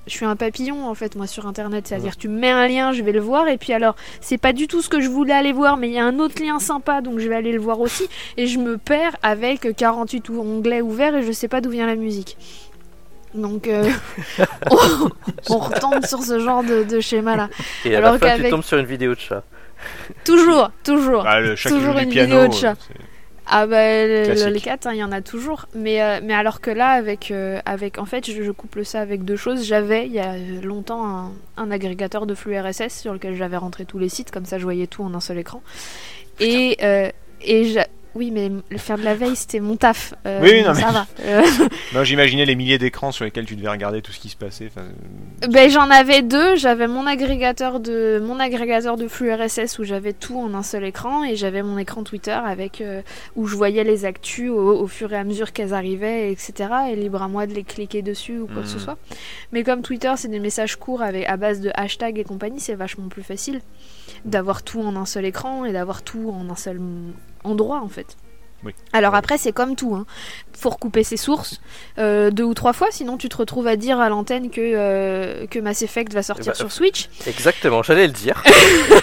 je 0.07 0.11
suis 0.11 0.25
un 0.25 0.35
papillon 0.35 0.87
en 0.87 0.93
fait 0.93 1.15
moi 1.15 1.25
sur 1.25 1.47
internet, 1.47 1.87
c'est-à-dire 1.87 2.15
tu 2.15 2.27
me 2.27 2.39
mets 2.39 2.51
un 2.51 2.67
lien, 2.67 2.91
je 2.93 3.01
vais 3.01 3.11
le 3.11 3.19
voir 3.19 3.47
et 3.47 3.57
puis 3.57 3.73
alors 3.73 3.95
c'est 4.21 4.37
pas 4.37 4.53
du 4.53 4.67
tout 4.67 4.83
ce 4.83 4.87
que 4.87 5.01
je 5.01 5.09
voulais 5.09 5.33
aller 5.33 5.51
voir 5.51 5.77
mais 5.77 5.87
il 5.87 5.93
y 5.95 5.99
a 5.99 6.05
un 6.05 6.19
autre 6.19 6.39
lien 6.43 6.59
sympa 6.59 7.01
donc 7.01 7.17
je 7.17 7.27
vais 7.27 7.33
aller 7.33 7.51
le 7.51 7.59
voir 7.59 7.79
aussi 7.79 8.07
et 8.37 8.45
je 8.45 8.59
me 8.59 8.77
perds 8.77 9.15
avec 9.23 9.75
48 9.75 10.29
ou- 10.29 10.39
onglets 10.41 10.81
ouverts 10.81 11.15
et 11.15 11.23
je 11.23 11.31
sais 11.31 11.47
pas 11.47 11.59
d'où 11.59 11.71
vient 11.71 11.87
la 11.87 11.95
musique. 11.95 12.37
Donc 13.33 13.67
euh, 13.67 13.89
on, 14.69 15.09
on 15.49 15.57
retombe 15.57 16.05
sur 16.05 16.21
ce 16.23 16.39
genre 16.39 16.63
de, 16.63 16.83
de 16.83 16.99
schéma 16.99 17.35
là. 17.35 17.49
Et 17.83 17.95
à 17.95 17.97
Alors 17.97 18.13
la 18.13 18.19
fin, 18.19 18.37
tu 18.37 18.49
tombes 18.49 18.63
sur 18.63 18.77
une 18.77 18.85
vidéo 18.85 19.15
de 19.15 19.19
chat. 19.19 19.43
Toujours, 20.23 20.71
toujours. 20.83 21.23
Ah, 21.27 21.39
le 21.39 21.55
chat 21.55 21.69
qui 21.69 21.75
Toujours 21.75 21.97
une 21.97 22.09
piano, 22.09 22.35
vidéo 22.35 22.47
de 22.47 22.53
chat. 22.53 22.71
euh, 22.71 22.75
c'est- 22.87 22.99
Ah 23.47 23.67
bah 23.67 23.77
le- 24.07 24.49
les 24.49 24.59
4, 24.59 24.87
il 24.91 24.97
y 24.97 25.03
en 25.03 25.11
a 25.11 25.21
toujours. 25.21 25.67
Mais, 25.75 26.01
euh, 26.01 26.19
mais 26.23 26.33
alors 26.33 26.61
que 26.61 26.71
là, 26.71 26.89
avec, 26.89 27.29
euh, 27.29 27.59
avec 27.65 27.99
en 27.99 28.05
fait, 28.05 28.25
je, 28.29 28.41
je 28.41 28.51
couple 28.51 28.83
ça 28.83 29.01
avec 29.01 29.23
deux 29.23 29.35
choses. 29.35 29.63
J'avais 29.65 30.07
il 30.07 30.13
y 30.13 30.19
a 30.19 30.35
longtemps 30.63 31.05
un, 31.07 31.31
un 31.57 31.69
agrégateur 31.69 32.25
de 32.25 32.33
flux 32.33 32.57
RSS 32.59 33.01
sur 33.01 33.13
lequel 33.13 33.35
j'avais 33.35 33.57
rentré 33.57 33.85
tous 33.85 33.99
les 33.99 34.09
sites, 34.09 34.31
comme 34.31 34.45
ça 34.45 34.57
je 34.57 34.63
voyais 34.63 34.87
tout 34.87 35.03
en 35.03 35.13
un 35.13 35.19
seul 35.19 35.37
écran. 35.37 35.61
Et, 36.39 36.77
euh, 36.81 37.09
et 37.43 37.71
Oui, 38.15 38.31
mais 38.31 38.49
le 38.69 38.77
faire 38.77 38.97
de 38.97 39.03
la 39.03 39.13
veille, 39.13 39.35
c'était 39.35 39.59
mon 39.59 39.75
taf. 39.75 40.13
Euh, 40.25 40.39
Oui, 40.41 40.63
non, 40.63 40.73
mais- 40.73 40.79
ça 40.81 40.91
va. 40.91 41.05
Euh, 41.25 41.41
Non, 41.93 42.03
j'imaginais 42.05 42.45
les 42.45 42.55
milliers 42.55 42.77
d'écrans 42.77 43.11
sur 43.11 43.25
lesquels 43.25 43.45
tu 43.45 43.55
devais 43.57 43.67
regarder 43.69 44.01
tout 44.01 44.11
ce 44.13 44.19
qui 44.19 44.29
se 44.29 44.37
passait. 44.37 44.67
enfin, 44.67 44.85
ben, 45.49 45.69
j'en 45.69 45.89
avais 45.89 46.21
deux. 46.21 46.55
J'avais 46.55 46.87
mon 46.87 47.05
agrégateur 47.07 47.79
de 47.81 48.21
mon 48.25 48.39
agrégateur 48.39 48.95
de 48.95 49.07
flux 49.09 49.33
RSS 49.33 49.79
où 49.79 49.83
j'avais 49.83 50.13
tout 50.13 50.39
en 50.39 50.53
un 50.53 50.63
seul 50.63 50.85
écran 50.85 51.23
et 51.25 51.35
j'avais 51.35 51.61
mon 51.61 51.77
écran 51.77 52.03
Twitter 52.03 52.31
avec 52.31 52.79
euh, 52.81 53.01
où 53.35 53.47
je 53.47 53.55
voyais 53.55 53.83
les 53.83 54.05
actus 54.05 54.49
au, 54.49 54.79
au 54.81 54.87
fur 54.87 55.11
et 55.11 55.17
à 55.17 55.23
mesure 55.25 55.51
qu'elles 55.51 55.73
arrivaient, 55.73 56.31
etc. 56.31 56.69
Et 56.91 56.95
libre 56.95 57.21
à 57.21 57.27
moi 57.27 57.47
de 57.47 57.53
les 57.53 57.63
cliquer 57.63 58.01
dessus 58.01 58.39
ou 58.39 58.47
quoi 58.47 58.61
que 58.63 58.69
ce 58.69 58.75
Mhm. 58.75 58.79
soit. 58.81 58.97
Mais 59.51 59.63
comme 59.63 59.81
Twitter, 59.81 60.13
c'est 60.15 60.29
des 60.29 60.39
messages 60.39 60.77
courts 60.77 61.01
avec 61.01 61.27
à 61.27 61.35
base 61.35 61.59
de 61.59 61.69
hashtags 61.73 62.17
et 62.17 62.23
compagnie, 62.23 62.61
c'est 62.61 62.75
vachement 62.75 63.09
plus 63.09 63.23
facile 63.23 63.59
d'avoir 64.23 64.63
tout 64.63 64.79
en 64.81 64.95
un 64.95 65.05
seul 65.05 65.25
écran 65.25 65.65
et 65.65 65.73
d'avoir 65.73 66.01
tout 66.01 66.33
en 66.33 66.49
un 66.49 66.55
seul 66.55 66.79
m- 67.45 67.51
endroit 67.51 67.81
en 67.81 67.89
fait. 67.89 68.17
Oui. 68.63 68.73
Alors 68.93 69.13
après, 69.13 69.37
c'est 69.37 69.51
comme 69.51 69.75
tout. 69.75 69.93
Hein. 69.95 70.05
Faut 70.57 70.69
recouper 70.71 71.03
ses 71.03 71.17
sources 71.17 71.61
euh, 71.99 72.31
deux 72.31 72.43
ou 72.43 72.53
trois 72.55 72.73
fois, 72.73 72.87
sinon 72.89 73.15
tu 73.17 73.29
te 73.29 73.37
retrouves 73.37 73.67
à 73.67 73.75
dire 73.75 73.99
à 73.99 74.09
l'antenne 74.09 74.49
que, 74.49 74.59
euh, 74.61 75.45
que 75.45 75.59
Mass 75.59 75.83
Effect 75.83 76.13
va 76.13 76.23
sortir 76.23 76.53
ben, 76.53 76.55
sur 76.55 76.71
Switch. 76.71 77.09
Exactement, 77.27 77.83
j'allais 77.83 78.07
le 78.07 78.13
dire. 78.13 78.41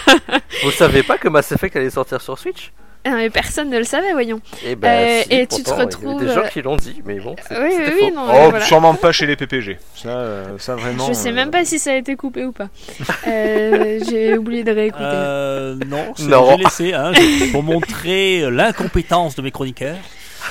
Vous 0.63 0.71
savez 0.71 1.03
pas 1.03 1.17
que 1.17 1.29
Mass 1.29 1.51
Effect 1.51 1.75
allait 1.77 1.89
sortir 1.91 2.19
sur 2.21 2.37
Switch? 2.37 2.73
Euh, 3.05 3.11
Mais 3.15 3.29
personne 3.29 3.69
ne 3.69 3.77
le 3.77 3.83
savait, 3.83 4.13
voyons. 4.13 4.39
Et 4.65 4.75
ben, 4.75 4.87
Euh, 4.89 5.21
si, 5.23 5.33
et 5.33 5.47
tu 5.47 5.61
te 5.61 5.69
pourtant, 5.69 5.75
Il 5.75 5.81
y 5.81 5.85
retrouves, 5.85 6.15
avait 6.17 6.25
des 6.27 6.33
gens 6.33 6.39
euh, 6.41 6.47
qui 6.47 6.61
l'ont 6.61 6.75
dit, 6.77 7.01
mais 7.05 7.19
bon. 7.19 7.35
Oui, 7.51 7.57
oui, 7.59 7.91
faux. 7.99 8.15
non, 8.15 8.21
Oh, 8.29 8.49
voilà. 8.49 8.61
sûrement 8.65 8.93
pas 8.95 9.11
chez 9.11 9.25
les 9.25 9.35
PPG. 9.35 9.77
Ça, 9.95 10.07
euh, 10.09 10.45
ça 10.57 10.75
vraiment. 10.75 11.05
Je 11.07 11.13
sais 11.13 11.29
euh, 11.29 11.33
même 11.33 11.51
pas 11.51 11.65
si 11.65 11.79
ça 11.79 11.91
a 11.91 11.95
été 11.95 12.15
coupé 12.15 12.45
ou 12.45 12.53
pas. 12.53 12.69
Euh, 13.27 13.99
J'ai 14.09 14.37
oublié 14.37 14.63
de 14.63 14.71
réécouter. 14.71 15.03
Euh, 15.05 15.75
non, 15.87 16.13
c'est- 16.15 16.23
Non. 16.27 16.45
j'ai 16.51 16.63
laissé 16.63 16.93
hein, 16.93 17.11
pour 17.51 17.63
montrer 17.63 18.49
l'incompétence 18.49 19.35
de 19.35 19.41
mes 19.41 19.51
chroniqueurs 19.51 19.97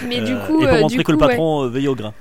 Mais 0.07 0.21
euh, 0.21 0.25
du 0.25 0.35
coup, 0.47 0.63
et 0.63 0.67
pour 0.67 0.75
euh, 0.77 0.81
montrer 0.81 0.97
du 0.99 1.05
que 1.05 1.13
le 1.13 1.17
coup, 1.19 1.25
ouais. 1.25 1.29
patron 1.31 1.65
euh, 1.65 1.69
veille 1.69 1.89
au 1.89 1.95
grain. 1.95 2.13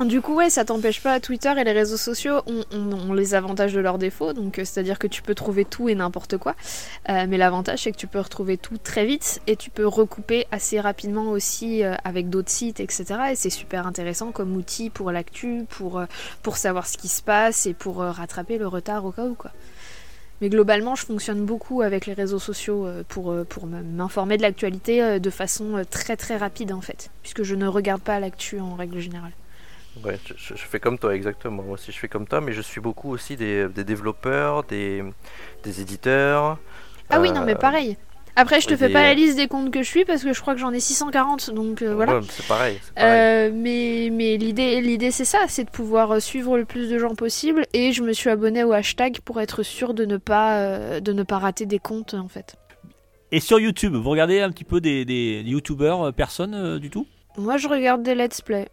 Du 0.00 0.20
coup, 0.20 0.34
ouais, 0.34 0.50
ça 0.50 0.64
t'empêche 0.64 1.00
pas. 1.00 1.20
Twitter 1.20 1.52
et 1.56 1.62
les 1.62 1.70
réseaux 1.72 1.96
sociaux 1.96 2.40
ont, 2.46 3.12
les 3.12 3.34
avantages 3.34 3.72
de 3.72 3.78
leurs 3.78 3.98
défauts. 3.98 4.32
Donc, 4.32 4.58
euh, 4.58 4.64
c'est-à-dire 4.64 4.98
que 4.98 5.06
tu 5.06 5.22
peux 5.22 5.34
trouver 5.34 5.64
tout 5.64 5.88
et 5.88 5.94
n'importe 5.94 6.38
quoi. 6.38 6.56
Euh, 7.08 7.26
mais 7.28 7.36
l'avantage, 7.36 7.84
c'est 7.84 7.92
que 7.92 7.96
tu 7.96 8.08
peux 8.08 8.18
retrouver 8.18 8.56
tout 8.56 8.78
très 8.78 9.06
vite 9.06 9.40
et 9.46 9.54
tu 9.54 9.70
peux 9.70 9.86
recouper 9.86 10.46
assez 10.50 10.80
rapidement 10.80 11.30
aussi 11.30 11.84
euh, 11.84 11.94
avec 12.04 12.30
d'autres 12.30 12.50
sites, 12.50 12.80
etc. 12.80 13.04
Et 13.30 13.34
c'est 13.36 13.50
super 13.50 13.86
intéressant 13.86 14.32
comme 14.32 14.56
outil 14.56 14.90
pour 14.90 15.12
l'actu, 15.12 15.66
pour, 15.68 16.02
savoir 16.56 16.86
ce 16.88 16.98
qui 16.98 17.08
se 17.08 17.22
passe 17.22 17.66
et 17.66 17.74
pour 17.74 17.98
rattraper 17.98 18.58
le 18.58 18.66
retard 18.66 19.04
au 19.04 19.12
cas 19.12 19.24
où, 19.24 19.34
quoi. 19.34 19.52
Mais 20.40 20.48
globalement, 20.48 20.96
je 20.96 21.06
fonctionne 21.06 21.44
beaucoup 21.44 21.82
avec 21.82 22.06
les 22.06 22.14
réseaux 22.14 22.40
sociaux 22.40 22.88
pour, 23.08 23.32
pour 23.48 23.66
me- 23.66 23.82
m'informer 23.82 24.36
de 24.36 24.42
l'actualité 24.42 25.20
de 25.20 25.30
façon 25.30 25.82
très 25.88 26.16
très 26.16 26.36
rapide 26.36 26.72
en 26.72 26.80
fait, 26.80 27.10
puisque 27.22 27.44
je 27.44 27.54
ne 27.54 27.68
regarde 27.68 28.02
pas 28.02 28.18
l'actu 28.18 28.58
en 28.58 28.74
règle 28.74 28.98
générale. 28.98 29.30
Ouais, 30.04 30.18
je, 30.36 30.54
fais 30.54 30.80
comme 30.80 30.98
toi, 30.98 31.14
exactement. 31.14 31.62
Moi 31.62 31.74
aussi, 31.74 31.92
je 31.92 31.98
fais 31.98 32.08
comme 32.08 32.26
toi, 32.26 32.40
mais 32.40 32.52
je 32.52 32.62
suis 32.62 32.80
beaucoup 32.80 33.10
aussi 33.10 33.36
des, 33.36 33.68
des 33.68 33.84
développeurs, 33.84 34.64
des, 34.64 35.04
des 35.64 35.80
éditeurs. 35.80 36.58
Ah 37.10 37.20
oui, 37.20 37.30
non, 37.30 37.42
mais 37.44 37.52
euh, 37.52 37.58
pareil. 37.58 37.96
Après, 38.34 38.62
je 38.62 38.68
te 38.68 38.76
fais 38.76 38.86
des- 38.88 38.92
pas 38.94 39.02
la 39.02 39.12
liste 39.12 39.36
des 39.36 39.46
comptes 39.46 39.70
que 39.70 39.82
je 39.82 39.88
suis 39.88 40.06
parce 40.06 40.22
que 40.22 40.32
je 40.32 40.40
crois 40.40 40.54
que 40.54 40.60
j'en 40.60 40.72
ai 40.72 40.80
640, 40.80 41.50
donc 41.50 41.82
euh, 41.82 41.94
voilà. 41.94 42.14
ouais, 42.16 42.20
c'est 42.30 42.46
pareil. 42.46 42.78
c'est 42.82 42.94
pareil. 42.94 43.20
Euh, 43.20 43.50
mais 43.54 44.08
mais 44.10 44.38
l'idée, 44.38 44.80
l'idée 44.80 45.10
c'est 45.10 45.26
ça, 45.26 45.40
c'est 45.48 45.64
de 45.64 45.70
pouvoir 45.70 46.12
euh, 46.12 46.20
suivre 46.20 46.56
le 46.56 46.64
plus 46.64 46.88
de 46.88 46.98
gens 46.98 47.14
possible. 47.14 47.66
Et 47.74 47.92
je 47.92 48.02
me 48.02 48.14
suis 48.14 48.30
abonné 48.30 48.64
au 48.64 48.72
hashtag 48.72 49.20
pour 49.20 49.40
être 49.42 49.62
sûr 49.62 49.92
de 49.92 50.06
ne 50.06 50.16
pas, 50.16 50.60
euh, 50.60 51.00
de 51.00 51.12
ne 51.12 51.22
pas 51.22 51.38
rater 51.38 51.66
des 51.66 51.78
comptes 51.78 52.14
en 52.14 52.28
fait. 52.28 52.56
Et 53.32 53.40
sur 53.40 53.60
YouTube, 53.60 53.94
vous 53.94 54.10
regardez 54.10 54.40
un 54.40 54.50
petit 54.50 54.64
peu 54.64 54.80
des, 54.80 55.04
des 55.04 55.42
youtubeurs, 55.44 56.02
euh, 56.02 56.12
personne 56.12 56.54
euh, 56.54 56.78
du 56.78 56.88
tout? 56.90 57.06
Moi, 57.38 57.56
je 57.56 57.66
regarde 57.68 58.02
des 58.02 58.14
let's 58.14 58.40
play. 58.42 58.68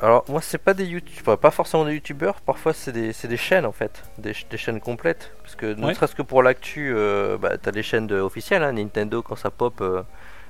Alors, 0.00 0.24
moi, 0.28 0.40
c'est 0.42 0.58
pas 0.58 0.74
des 0.74 0.84
youtubeurs, 0.86 1.38
pas 1.38 1.50
forcément 1.50 1.84
des 1.84 1.94
youtubeurs, 1.94 2.40
parfois 2.40 2.72
c'est 2.74 2.92
des, 2.92 3.12
c'est 3.12 3.28
des 3.28 3.36
chaînes 3.36 3.64
en 3.64 3.72
fait, 3.72 4.02
des, 4.18 4.32
ch- 4.34 4.46
des 4.50 4.56
chaînes 4.58 4.80
complètes. 4.80 5.32
Parce 5.42 5.54
que 5.56 5.66
ne 5.74 5.86
Ouais. 5.86 5.94
serait-ce 5.94 6.14
que 6.14 6.22
pour 6.22 6.42
l'actu, 6.42 6.92
euh, 6.94 7.38
bah, 7.38 7.56
t'as 7.58 7.70
les 7.70 7.82
chaînes 7.82 8.06
de- 8.06 8.20
officielles, 8.20 8.62
hein, 8.62 8.72
Nintendo 8.72 9.22
quand 9.22 9.36
ça 9.36 9.50
pop. 9.50 9.80
euh, 9.80 10.02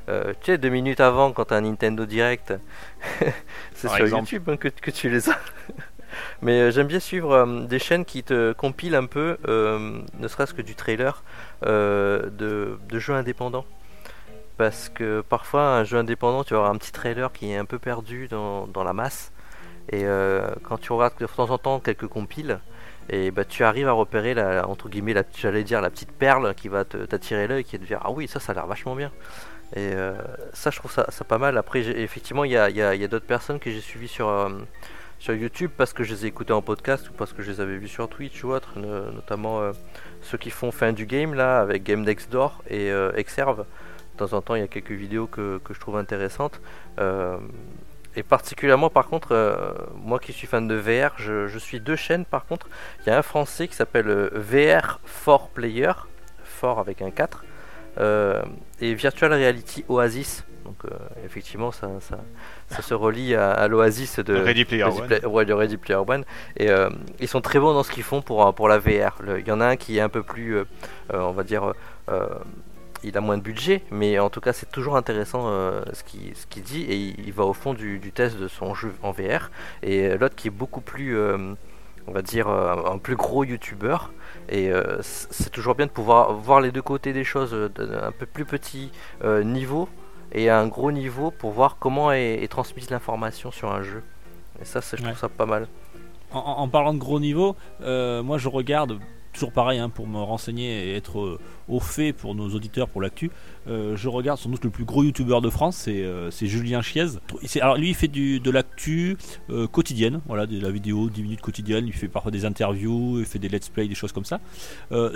euh, 0.09 0.33
tu 0.41 0.53
sais, 0.53 0.59
deux 0.59 0.69
minutes 0.71 1.01
avant, 1.01 1.33
quand 1.33 1.47
t'as 1.47 1.57
un 1.59 1.61
Nintendo 1.63 2.05
Direct, 2.05 2.53
c'est 3.75 3.89
sur 3.89 3.97
exemple. 4.05 4.25
YouTube 4.25 4.49
hein, 4.51 4.57
que, 4.57 4.69
que 4.69 4.91
tu 4.91 5.09
les 5.09 5.31
as. 5.31 5.39
Mais 6.43 6.61
euh, 6.61 6.71
j'aime 6.71 6.87
bien 6.87 7.01
suivre 7.01 7.47
des 7.67 7.79
chaînes 7.79 8.05
qui 8.05 8.23
te 8.23 8.53
compilent 8.53 8.95
un 8.97 9.07
peu, 9.07 9.37
ne 9.49 10.29
serait-ce 10.29 10.55
que 10.55 10.63
du 10.63 10.75
trailer, 10.75 11.23
de, 11.63 12.79
de 12.89 12.99
jeux 12.99 13.15
indépendants. 13.15 13.65
Parce 14.57 14.89
que 14.89 15.21
parfois, 15.23 15.63
un 15.79 15.85
jeu 15.85 15.99
indépendant, 15.99 16.45
tu 16.45 16.55
vas 16.55 16.61
avoir 16.61 16.73
un 16.73 16.79
petit 16.79 16.93
trailer 16.93 17.33
qui 17.33 17.51
est 17.51 17.57
un 17.57 17.65
peu 17.65 17.79
perdu 17.79 18.29
dans, 18.29 18.67
dans 18.69 18.85
la 18.85 18.93
masse. 18.93 19.33
Et 19.91 20.05
euh, 20.05 20.49
quand 20.63 20.79
tu 20.79 20.93
regardes 20.93 21.19
de 21.19 21.27
temps 21.27 21.51
en 21.51 21.59
temps 21.59 21.81
quelques 21.81 22.07
compiles, 22.07 22.61
et 23.11 23.31
bah, 23.31 23.45
tu 23.45 23.65
arrives 23.65 23.89
à 23.89 23.93
repérer 23.93 24.33
la, 24.33 24.67
entre 24.69 24.89
guillemets, 24.89 25.13
la, 25.13 25.25
j'allais 25.37 25.65
dire 25.65 25.81
la 25.83 25.91
petite 25.91 26.13
perle 26.13 26.55
qui 26.55 26.69
va 26.69 26.85
t'attirer 26.85 27.47
l'œil, 27.49 27.65
qui 27.65 27.77
va 27.77 27.83
te 27.83 27.87
dire 27.89 28.01
ah 28.03 28.11
oui 28.11 28.27
ça 28.29 28.41
ça 28.41 28.53
a 28.53 28.55
l'air 28.55 28.67
vachement 28.67 28.95
bien. 28.97 29.11
Et 29.77 29.93
euh, 29.93 30.15
ça 30.55 30.71
je 30.71 30.79
trouve 30.79 30.91
ça, 30.93 31.05
pas 31.29 31.37
mal. 31.39 31.59
Après 31.59 31.81
effectivement 31.81 32.45
il 32.45 32.53
y 32.53 32.57
a, 32.57 32.71
y 32.71 32.81
a- 32.81 33.09
d'autres 33.09 33.27
personnes 33.27 33.59
que 33.59 33.71
j'ai 33.71 33.81
suivies 33.83 34.09
sur 34.09 34.29
euh, 34.29 34.49
sur 35.19 35.35
YouTube 35.35 35.71
parce 35.77 35.93
que 35.93 36.03
je 36.03 36.15
les 36.15 36.25
ai 36.25 36.29
écoutées 36.29 36.55
en 36.55 36.63
podcast 36.63 37.11
ou 37.11 37.13
parce 37.13 37.33
que 37.35 37.43
je 37.43 37.51
les 37.51 37.61
avais 37.61 37.77
vues 37.77 37.89
sur 37.89 38.09
Twitch 38.09 38.43
ou 38.45 38.53
autre, 38.53 38.79
no- 38.79 39.11
notamment 39.11 39.61
euh, 39.61 39.73
ceux 40.23 40.39
qui 40.39 40.49
font 40.51 40.71
fin 40.73 40.93
du 40.95 41.05
game 41.05 41.35
là 41.35 41.61
avec 41.61 41.83
Game 41.83 42.03
Next 42.05 42.31
Door 42.33 42.63
et 42.71 42.91
euh, 42.91 43.13
Exerve. 43.17 43.67
De 44.15 44.27
temps 44.27 44.37
en 44.37 44.43
temps 44.43 44.55
il 44.55 44.61
y 44.61 44.65
a 44.65 44.69
quelques 44.69 44.93
vidéos 44.93 45.27
que, 45.27 45.59
que 45.65 45.75
je 45.75 45.81
trouve 45.81 45.97
intéressantes. 45.97 46.61
Euh, 46.99 47.39
et 48.17 48.23
particulièrement, 48.23 48.91
par 48.91 49.09
contre, 49.09 49.33
euh, 49.33 49.73
moi 49.97 50.19
qui 50.19 50.33
suis 50.33 50.47
fan 50.47 50.69
de 50.69 50.75
VR, 50.75 51.15
je, 51.17 51.49
je 51.49 51.59
suis 51.59 51.81
deux 51.81 51.97
chaînes. 51.97 52.25
Par 52.25 52.47
contre, 52.47 52.69
il 53.01 53.11
y 53.11 53.13
a 53.13 53.19
un 53.19 53.23
français 53.23 53.67
qui 53.67 53.75
s'appelle 53.75 54.09
euh, 54.09 54.31
VR 54.35 55.01
for 55.05 55.49
Player, 55.49 55.93
fort 56.45 56.79
avec 56.79 57.03
un 57.03 57.11
4, 57.11 57.45
euh, 57.99 58.43
et 58.81 58.95
Virtual 58.95 59.33
Reality 59.33 59.85
Oasis. 59.89 60.45
Donc, 60.65 60.77
effectivement, 61.27 61.73
ça, 61.73 61.91
ça, 62.01 62.17
ça 62.69 62.81
se 62.81 62.95
relie 62.95 63.35
à, 63.35 63.51
à 63.51 63.69
l'Oasis 63.69 64.21
de 64.21 64.35
Ready 64.35 64.65
Player 64.65 64.85
Ready 64.85 65.27
One. 65.27 65.27
Ouais, 65.27 65.45
de 65.45 65.53
Ready 65.53 65.77
Player 65.77 66.01
One. 66.07 66.25
Et 66.57 66.71
ils 67.21 67.29
sont 67.29 67.43
très 67.43 67.59
bons 67.59 67.75
dans 67.75 67.83
ce 67.83 67.93
qu'ils 67.93 68.03
font 68.03 68.23
pour, 68.23 68.55
pour 68.55 68.69
la 68.69 68.79
VR. 68.79 69.19
Il 69.39 69.47
y 69.47 69.53
en 69.53 69.61
a 69.61 69.67
un 69.67 69.77
qui 69.77 69.99
est 69.99 70.01
un 70.01 70.09
peu 70.09 70.23
plus, 70.23 70.57
on 71.13 71.33
va 71.33 71.43
dire, 71.43 71.75
il 73.05 73.17
a 73.17 73.21
moins 73.21 73.37
de 73.39 73.43
budget, 73.43 73.83
mais 73.91 74.19
en 74.19 74.31
tout 74.31 74.41
cas 74.41 74.53
c'est 74.53 74.71
toujours 74.71 74.97
intéressant 74.97 75.45
euh, 75.49 75.83
ce 75.93 76.03
qu'il 76.05 76.35
ce 76.35 76.47
dit 76.61 76.83
et 76.83 76.97
il, 76.97 77.27
il 77.27 77.33
va 77.33 77.45
au 77.45 77.53
fond 77.53 77.75
du, 77.75 77.99
du 77.99 78.13
test 78.13 78.39
de 78.39 78.49
son 78.49 78.75
jeu 78.75 78.93
en 79.03 79.13
VR. 79.13 79.51
Et 79.83 80.07
euh, 80.07 80.17
l'autre 80.19 80.35
qui 80.35 80.49
est 80.49 80.51
beaucoup 80.51 80.81
plus, 80.81 81.17
euh, 81.17 81.55
on 82.07 82.13
va 82.13 82.23
dire, 82.23 82.49
un 82.49 82.99
plus 82.99 83.17
gros 83.17 83.45
youtubeur. 83.45 84.13
Et 84.49 84.71
euh, 84.71 84.99
c'est 85.03 85.51
toujours 85.51 85.75
bien 85.75 85.87
de 85.87 85.91
pouvoir 85.91 86.33
voir 86.35 86.61
les 86.61 86.71
deux 86.73 86.83
côtés 86.83 87.13
des 87.13 87.25
choses, 87.25 87.53
d'un 87.75 88.13
peu 88.13 88.27
plus 88.27 88.45
petit 88.45 88.91
niveau 89.45 89.89
et 90.33 90.51
à 90.51 90.59
un 90.59 90.67
gros 90.67 90.91
niveau 90.93 91.31
pour 91.31 91.53
voir 91.53 91.77
comment 91.79 92.13
est, 92.13 92.43
est 92.43 92.49
transmise 92.49 92.91
l'information 92.91 93.51
sur 93.51 93.73
un 93.73 93.83
jeu. 93.83 94.03
Et 94.61 94.65
ça, 94.65 94.81
je 94.81 94.97
trouve 94.97 95.09
Ouais. 95.09 95.15
ça 95.15 95.29
pas 95.29 95.47
mal. 95.47 95.69
en, 96.33 96.69
parlant 96.69 96.93
de 96.95 96.99
gros 96.99 97.21
niveau, 97.21 97.57
moi 97.81 98.39
je 98.39 98.49
regarde 98.49 98.99
toujours 99.33 99.53
pareil 99.53 99.79
hein, 99.79 99.89
pour 99.89 100.07
me 100.07 100.19
renseigner 100.19 100.91
et 100.91 100.97
être 100.97 101.39
au 101.69 101.81
fait 101.81 102.13
pour 102.13 102.35
nos 102.35 102.49
auditeurs 102.51 102.89
pour 102.89 103.01
l'actu. 103.01 103.31
euh, 103.67 103.97
je 103.97 104.09
regarde 104.09 104.39
sans 104.39 104.51
doute 104.51 104.65
le 104.65 104.71
plus 104.71 104.85
gros 104.85 105.03
youtubeur 105.03 105.41
de 105.41 105.51
France, 105.51 105.77
c'est 105.77 106.03
euh, 106.03 106.31
Julien 106.31 106.83
Chiez. 106.83 107.07
Alors 107.61 107.77
lui 107.77 107.91
il 107.91 107.95
fait 107.95 108.09
du, 108.09 108.41
de 108.41 108.51
l'actu 108.51 109.17
euh, 109.51 109.67
quotidienne, 109.67 110.21
voilà, 110.27 110.47
de 110.47 110.61
la 110.61 110.71
vidéo 110.71 111.09
10 111.09 111.23
minutes 111.23 111.41
quotidienne, 111.41 111.87
il 111.87 111.93
fait 111.93 112.09
parfois 112.09 112.31
des 112.31 112.45
interviews, 112.45 113.21
il 113.21 113.27
fait 113.27 113.39
des 113.39 113.49
let's 113.49 113.69
play, 113.69 113.89
des 113.89 113.95
choses 113.95 114.13
comme 114.13 114.25
ça. 114.25 114.41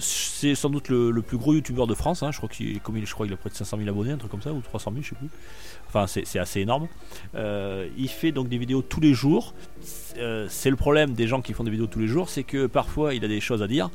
C'est 0.01 0.55
sans 0.55 0.71
doute 0.71 0.89
le, 0.89 1.11
le 1.11 1.23
plus 1.23 1.39
gros 1.39 1.55
youtubeur 1.55 1.87
de 1.87 1.95
France, 1.95 2.23
hein, 2.23 2.31
je 2.33 2.39
crois 2.39 2.49
qu'il 2.49 2.69
il, 2.69 3.33
a 3.33 3.37
près 3.37 3.51
de 3.51 3.55
500 3.55 3.77
000 3.77 3.89
abonnés, 3.89 4.13
un 4.13 4.17
truc 4.17 4.31
comme 4.31 4.43
ça, 4.43 4.53
ou 4.53 4.61
300 4.61 4.93
000, 4.93 5.03
je 5.03 5.09
sais 5.11 5.17
plus. 5.17 5.29
Enfin 5.89 6.07
c'est 6.07 6.39
assez 6.39 6.61
énorme. 6.61 6.89
Il 7.35 8.09
fait 8.09 8.33
donc 8.33 8.49
des 8.49 8.59
vidéos 8.59 8.83
tous 8.83 9.01
les 9.01 9.15
jours. 9.15 9.55
C'est 10.49 10.71
le 10.71 10.77
problème 10.77 11.13
des 11.13 11.27
gens 11.27 11.41
qui 11.41 11.53
font 11.53 11.65
des 11.65 11.71
vidéos 11.71 11.87
tous 11.87 12.01
les 12.01 12.09
jours, 12.09 12.29
c'est 12.29 12.45
que 12.45 12.67
parfois 12.67 13.15
il 13.15 13.25
a 13.25 13.29
des 13.29 13.41
choses 13.41 13.63
à 13.63 13.67
dire, 13.67 13.91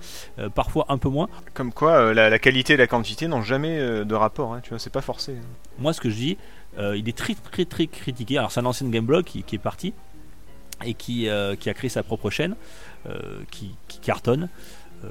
parfois 0.56 0.86
un 0.90 0.98
peu 0.98 1.10
moins. 1.10 1.30
Comme 1.54 1.72
quoi, 1.72 2.14
la 2.14 2.40
qualité 2.44 2.74
et 2.74 2.78
la 2.78 2.88
quantité 2.88 3.28
n'ont 3.28 3.42
jamais 3.42 3.80
euh, 3.80 4.04
de 4.04 4.14
rapport. 4.14 4.54
hein, 4.54 4.60
tu 4.62 4.70
vois, 4.70 4.80
c'est 4.80 4.92
pas 4.92 5.02
forcé. 5.02 5.32
hein. 5.32 5.48
Moi, 5.80 5.94
ce 5.94 6.02
que 6.02 6.10
je 6.10 6.16
dis, 6.16 6.38
euh, 6.78 6.98
il 6.98 7.08
est 7.08 7.18
très 7.18 7.34
très 7.34 7.66
très 7.66 7.88
critiqué. 7.88 8.38
Alors, 8.38 8.52
c'est 8.52 8.60
un 8.60 8.66
ancien 8.66 8.88
Gameblog 8.90 9.24
qui, 9.24 9.44
qui 9.44 9.56
est 9.56 9.60
parti 9.60 9.94
et 10.86 10.94
qui, 10.94 11.30
euh, 11.30 11.56
qui 11.56 11.70
a 11.70 11.74
créé 11.74 11.90
sa 11.90 12.04
propre 12.04 12.30
chaîne, 12.30 12.56
qui 13.52 13.76
cartonne. 14.02 14.50
Euh, 15.04 15.08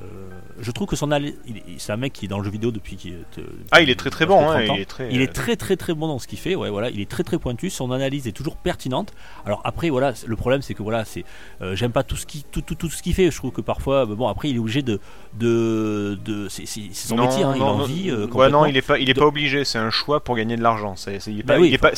je 0.60 0.70
trouve 0.70 0.86
que 0.86 0.97
son 0.97 1.10
il- 1.12 1.32
c'est 1.78 1.93
un 1.93 1.97
mec 1.97 2.12
qui 2.12 2.24
est 2.24 2.28
dans 2.28 2.39
le 2.39 2.44
jeu 2.44 2.51
vidéo 2.51 2.70
depuis 2.70 2.98
euh, 3.06 3.43
Ah, 3.70 3.81
il 3.82 3.90
est 3.90 3.94
très 3.98 4.10
très 4.10 4.27
bon, 4.27 4.40
hein, 4.48 4.64
30 4.64 4.70
ans. 4.70 4.74
il 4.77 4.81
est 4.81 4.85
très. 4.86 5.12
Il 5.12 5.20
euh, 5.20 5.24
est 5.24 5.32
très 5.32 5.56
très 5.56 5.77
très 5.77 5.94
bon 5.94 6.09
dans 6.09 6.19
ce 6.19 6.27
qu'il 6.27 6.39
fait, 6.39 6.55
ouais 6.55 6.70
voilà, 6.70 6.90
il 6.90 7.01
est 7.01 7.10
très 7.10 7.23
très 7.24 7.39
pointu, 7.39 7.70
son 7.70 7.90
analyse 7.93 8.27
est 8.27 8.32
toujours 8.32 8.56
pertinente. 8.56 9.12
Alors 9.44 9.60
après 9.64 9.90
voilà, 9.90 10.12
le 10.27 10.36
problème 10.36 10.62
c'est 10.62 10.74
que 10.74 10.82
voilà, 10.82 11.05
c'est 11.05 11.24
euh, 11.60 11.74
j'aime 11.77 11.93
pas 11.93 12.02
tout 12.02 12.16
ce 12.16 12.27
qui 12.27 12.44
tout, 12.51 12.62
tout, 12.62 12.74
tout 12.74 12.90
ce 12.90 13.02
qu'il 13.02 13.14
fait, 13.14 13.31
je 13.31 13.36
trouve 13.36 13.52
que 13.52 13.60
parfois 13.60 14.06
bah, 14.06 14.14
bon 14.14 14.28
après 14.28 14.51
il 14.51 14.56
est 14.56 14.60
obligé 14.60 14.82
de 14.82 15.01
de, 15.35 16.19
de 16.24 16.48
c'est 16.48 16.66
son 16.66 17.16
non, 17.16 17.27
métier, 17.27 17.43
hein, 17.43 17.52
il 17.56 17.62
en 17.62 17.78
non, 17.78 17.85
vit 17.85 18.10
euh, 18.10 18.27
ouais, 18.27 18.51
non, 18.51 18.66
il 18.66 18.77
est 18.77 18.82
pas, 18.82 18.98
il 18.98 19.09
est 19.09 19.14
pas 19.14 19.27
obligé. 19.27 19.64
C'est 19.64 19.78
un 19.78 19.90
choix 19.90 20.20
pour 20.20 20.36
gagner 20.36 20.56
de 20.56 20.62
l'argent. 20.62 20.94
C'est, 20.97 21.19
Bah 21.43 21.55
pas, 21.55 21.60
oui, 21.60 21.69
il 21.69 21.74
est 21.74 21.78
pas, 21.78 21.93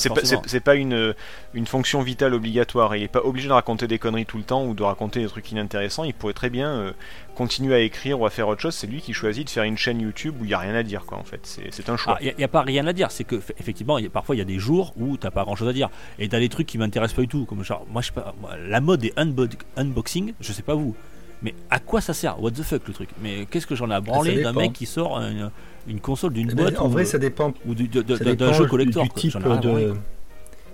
pas, 0.64 0.74
une, 0.76 1.14
une 1.54 1.66
fonction 1.66 2.02
vitale 2.02 2.34
obligatoire. 2.34 2.94
Il 2.96 3.02
est 3.02 3.08
pas 3.08 3.22
obligé 3.24 3.48
de 3.48 3.52
raconter 3.52 3.86
des 3.86 3.98
conneries 3.98 4.26
tout 4.26 4.36
le 4.38 4.44
temps 4.44 4.64
ou 4.64 4.74
de 4.74 4.82
raconter 4.82 5.20
des 5.20 5.26
trucs 5.28 5.50
inintéressants. 5.52 6.04
Il 6.04 6.14
pourrait 6.14 6.32
très 6.32 6.50
bien 6.50 6.68
euh, 6.68 6.92
continuer 7.34 7.74
à 7.74 7.80
écrire 7.80 8.20
ou 8.20 8.26
à 8.26 8.30
faire 8.30 8.48
autre 8.48 8.60
chose. 8.60 8.74
C'est 8.74 8.86
lui 8.86 9.00
qui 9.00 9.12
choisit 9.12 9.44
de 9.46 9.50
faire 9.50 9.64
une 9.64 9.76
chaîne 9.76 10.00
YouTube 10.00 10.34
où 10.40 10.44
il 10.44 10.50
y 10.50 10.54
a 10.54 10.58
rien 10.58 10.74
à 10.74 10.82
dire, 10.82 11.04
quoi. 11.04 11.18
En 11.18 11.24
fait, 11.24 11.40
c'est, 11.42 11.88
un 11.88 11.96
choix. 11.96 12.18
Il 12.20 12.34
n'y 12.38 12.44
a, 12.44 12.48
pas 12.48 12.62
rien 12.62 12.86
à 12.86 12.92
dire, 12.92 13.10
c'est 13.10 13.24
que 13.24 13.36
effectivement, 13.58 13.98
y 13.98 14.06
a- 14.06 14.10
parfois 14.10 14.34
il 14.34 14.38
y 14.38 14.42
a 14.42 14.46
des 14.46 14.58
jours 14.58 14.92
où 14.96 15.16
t'as 15.16 15.30
pas 15.30 15.44
grand 15.44 15.56
chose 15.56 15.68
à 15.68 15.72
dire. 15.72 15.90
Et 16.18 16.28
t'as 16.28 16.38
des 16.40 16.48
trucs 16.48 16.66
qui 16.66 16.78
m'intéressent 16.78 17.16
pas 17.16 17.22
du 17.22 17.28
tout. 17.28 17.44
Comme 17.44 17.62
genre, 17.64 17.86
moi 17.90 18.02
je 18.02 18.06
sais 18.08 18.12
pas, 18.12 18.34
moi, 18.40 18.52
la 18.68 18.80
mode 18.80 19.00
des 19.00 19.10
unbo- 19.16 19.48
unboxing, 19.76 20.32
je 20.40 20.52
sais 20.52 20.62
pas 20.62 20.74
vous. 20.74 20.94
Mais 21.42 21.54
à 21.68 21.78
quoi 21.78 22.00
ça 22.00 22.14
sert? 22.14 22.42
What 22.42 22.52
the 22.52 22.62
fuck 22.62 22.86
le 22.88 22.94
truc? 22.94 23.10
Mais 23.22 23.46
qu'est-ce 23.50 23.66
que 23.66 23.74
j'en 23.74 23.90
ai 23.90 23.94
à 23.94 24.00
branler 24.00 24.42
d'un 24.42 24.52
mec 24.52 24.72
qui 24.72 24.86
sort 24.86 25.18
une, 25.18 25.50
une 25.86 26.00
console 26.00 26.32
d'une 26.32 26.48
Eh 26.50 26.54
ben, 26.54 26.62
boîte 26.62 26.78
en 26.80 26.86
ou, 26.86 26.90
vrai, 26.90 27.04
ça 27.04 27.18
dépend. 27.18 27.52
ou 27.66 27.74
d'un 27.74 28.52
jeu 28.52 28.66
collector 28.66 29.02
du 29.04 29.10
type 29.10 29.36
de. 29.38 29.94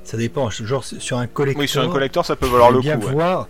Ça 0.04 0.16
dépend. 0.16 0.48
Genre 0.50 0.84
sur 0.84 1.18
un 1.18 1.26
collector. 1.26 1.60
Oui, 1.60 1.68
sur 1.68 1.82
un 1.82 1.88
collector, 1.88 2.24
ça 2.24 2.36
peut 2.36 2.46
valoir 2.46 2.70
le 2.70 2.78
coup. 2.78 2.82
bien 2.82 2.98
ouais. 2.98 3.12
voir. 3.12 3.48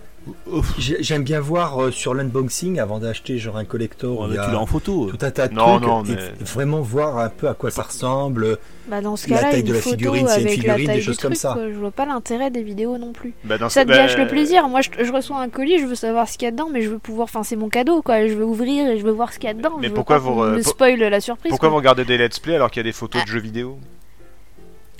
J'ai- 0.77 1.01
J'aime 1.01 1.23
bien 1.23 1.39
voir 1.39 1.81
euh, 1.81 1.91
sur 1.91 2.13
l'unboxing 2.13 2.79
avant 2.79 2.99
d'acheter 2.99 3.37
genre 3.39 3.57
un 3.57 3.65
collector. 3.65 4.19
Ouais, 4.19 4.29
tu 4.29 4.35
l'as 4.35 4.59
en 4.59 4.65
photo. 4.65 5.07
tout 5.11 5.25
un 5.25 5.31
tas 5.31 5.47
de 5.47 5.53
Non, 5.55 5.77
trucs 5.77 5.87
non, 5.87 6.03
et 6.03 6.09
mais- 6.15 6.45
vraiment 6.45 6.81
voir 6.81 7.17
un 7.17 7.29
peu 7.29 7.47
à 7.47 7.53
quoi 7.53 7.71
ça 7.71 7.81
ressemble. 7.83 8.57
Bah 8.87 9.01
dans 9.01 9.15
ce 9.15 9.29
La 9.29 9.37
cas-là, 9.37 9.51
taille 9.51 9.63
de 9.63 9.73
la 9.73 9.79
photo 9.79 9.95
figurine, 9.95 10.27
c'est 10.27 10.41
une 10.41 10.47
avec 10.47 10.57
la 10.57 10.61
figurine, 10.75 10.85
taille 10.87 10.95
des 10.95 11.01
du 11.01 11.05
choses 11.07 11.17
comme 11.17 11.31
truc, 11.31 11.41
ça. 11.41 11.53
quoi. 11.53 11.69
Je 11.69 11.75
vois 11.77 11.91
pas 11.91 12.05
l'intérêt 12.05 12.51
des 12.51 12.61
vidéos 12.63 12.97
non 12.97 13.13
plus. 13.13 13.33
Bah, 13.43 13.57
dans 13.57 13.69
ce- 13.69 13.75
Ça 13.75 13.83
te 13.83 13.89
bah, 13.89 13.95
gâche 13.95 14.17
le 14.17 14.27
plaisir. 14.27 14.67
Moi, 14.67 14.81
je, 14.81 14.89
je 15.03 15.11
reçois 15.11 15.39
un 15.39 15.49
colis, 15.49 15.79
je 15.79 15.85
veux 15.85 15.95
savoir 15.95 16.27
ce 16.27 16.37
qu'il 16.37 16.45
y 16.45 16.49
a 16.49 16.51
dedans, 16.51 16.69
mais 16.71 16.81
je 16.81 16.89
veux 16.89 16.99
pouvoir. 16.99 17.23
Enfin, 17.25 17.43
c'est 17.43 17.55
mon 17.55 17.69
cadeau, 17.69 18.01
quoi. 18.01 18.27
Je 18.27 18.33
veux 18.33 18.45
ouvrir 18.45 18.89
et 18.89 18.97
je 18.99 19.03
veux 19.03 19.11
voir 19.11 19.33
ce 19.33 19.39
qu'il 19.39 19.47
y 19.47 19.51
a 19.51 19.53
dedans. 19.55 19.77
Mais 19.79 19.87
je 19.87 19.93
pourquoi 19.93 20.17
vous 20.19 20.33
qu'on 20.33 20.43
re- 20.45 20.51
me 20.57 20.61
pour- 20.61 20.71
spoil 20.71 20.99
la 20.99 21.19
surprise. 21.21 21.49
Pourquoi 21.49 21.69
vous 21.69 21.75
regardez 21.77 22.05
des 22.05 22.17
let's 22.17 22.39
play 22.39 22.55
alors 22.55 22.69
qu'il 22.69 22.79
y 22.79 22.85
a 22.85 22.89
des 22.89 22.91
photos 22.91 23.21
Ah. 23.23 23.25
de 23.25 23.31
jeux 23.31 23.39
vidéo? 23.39 23.77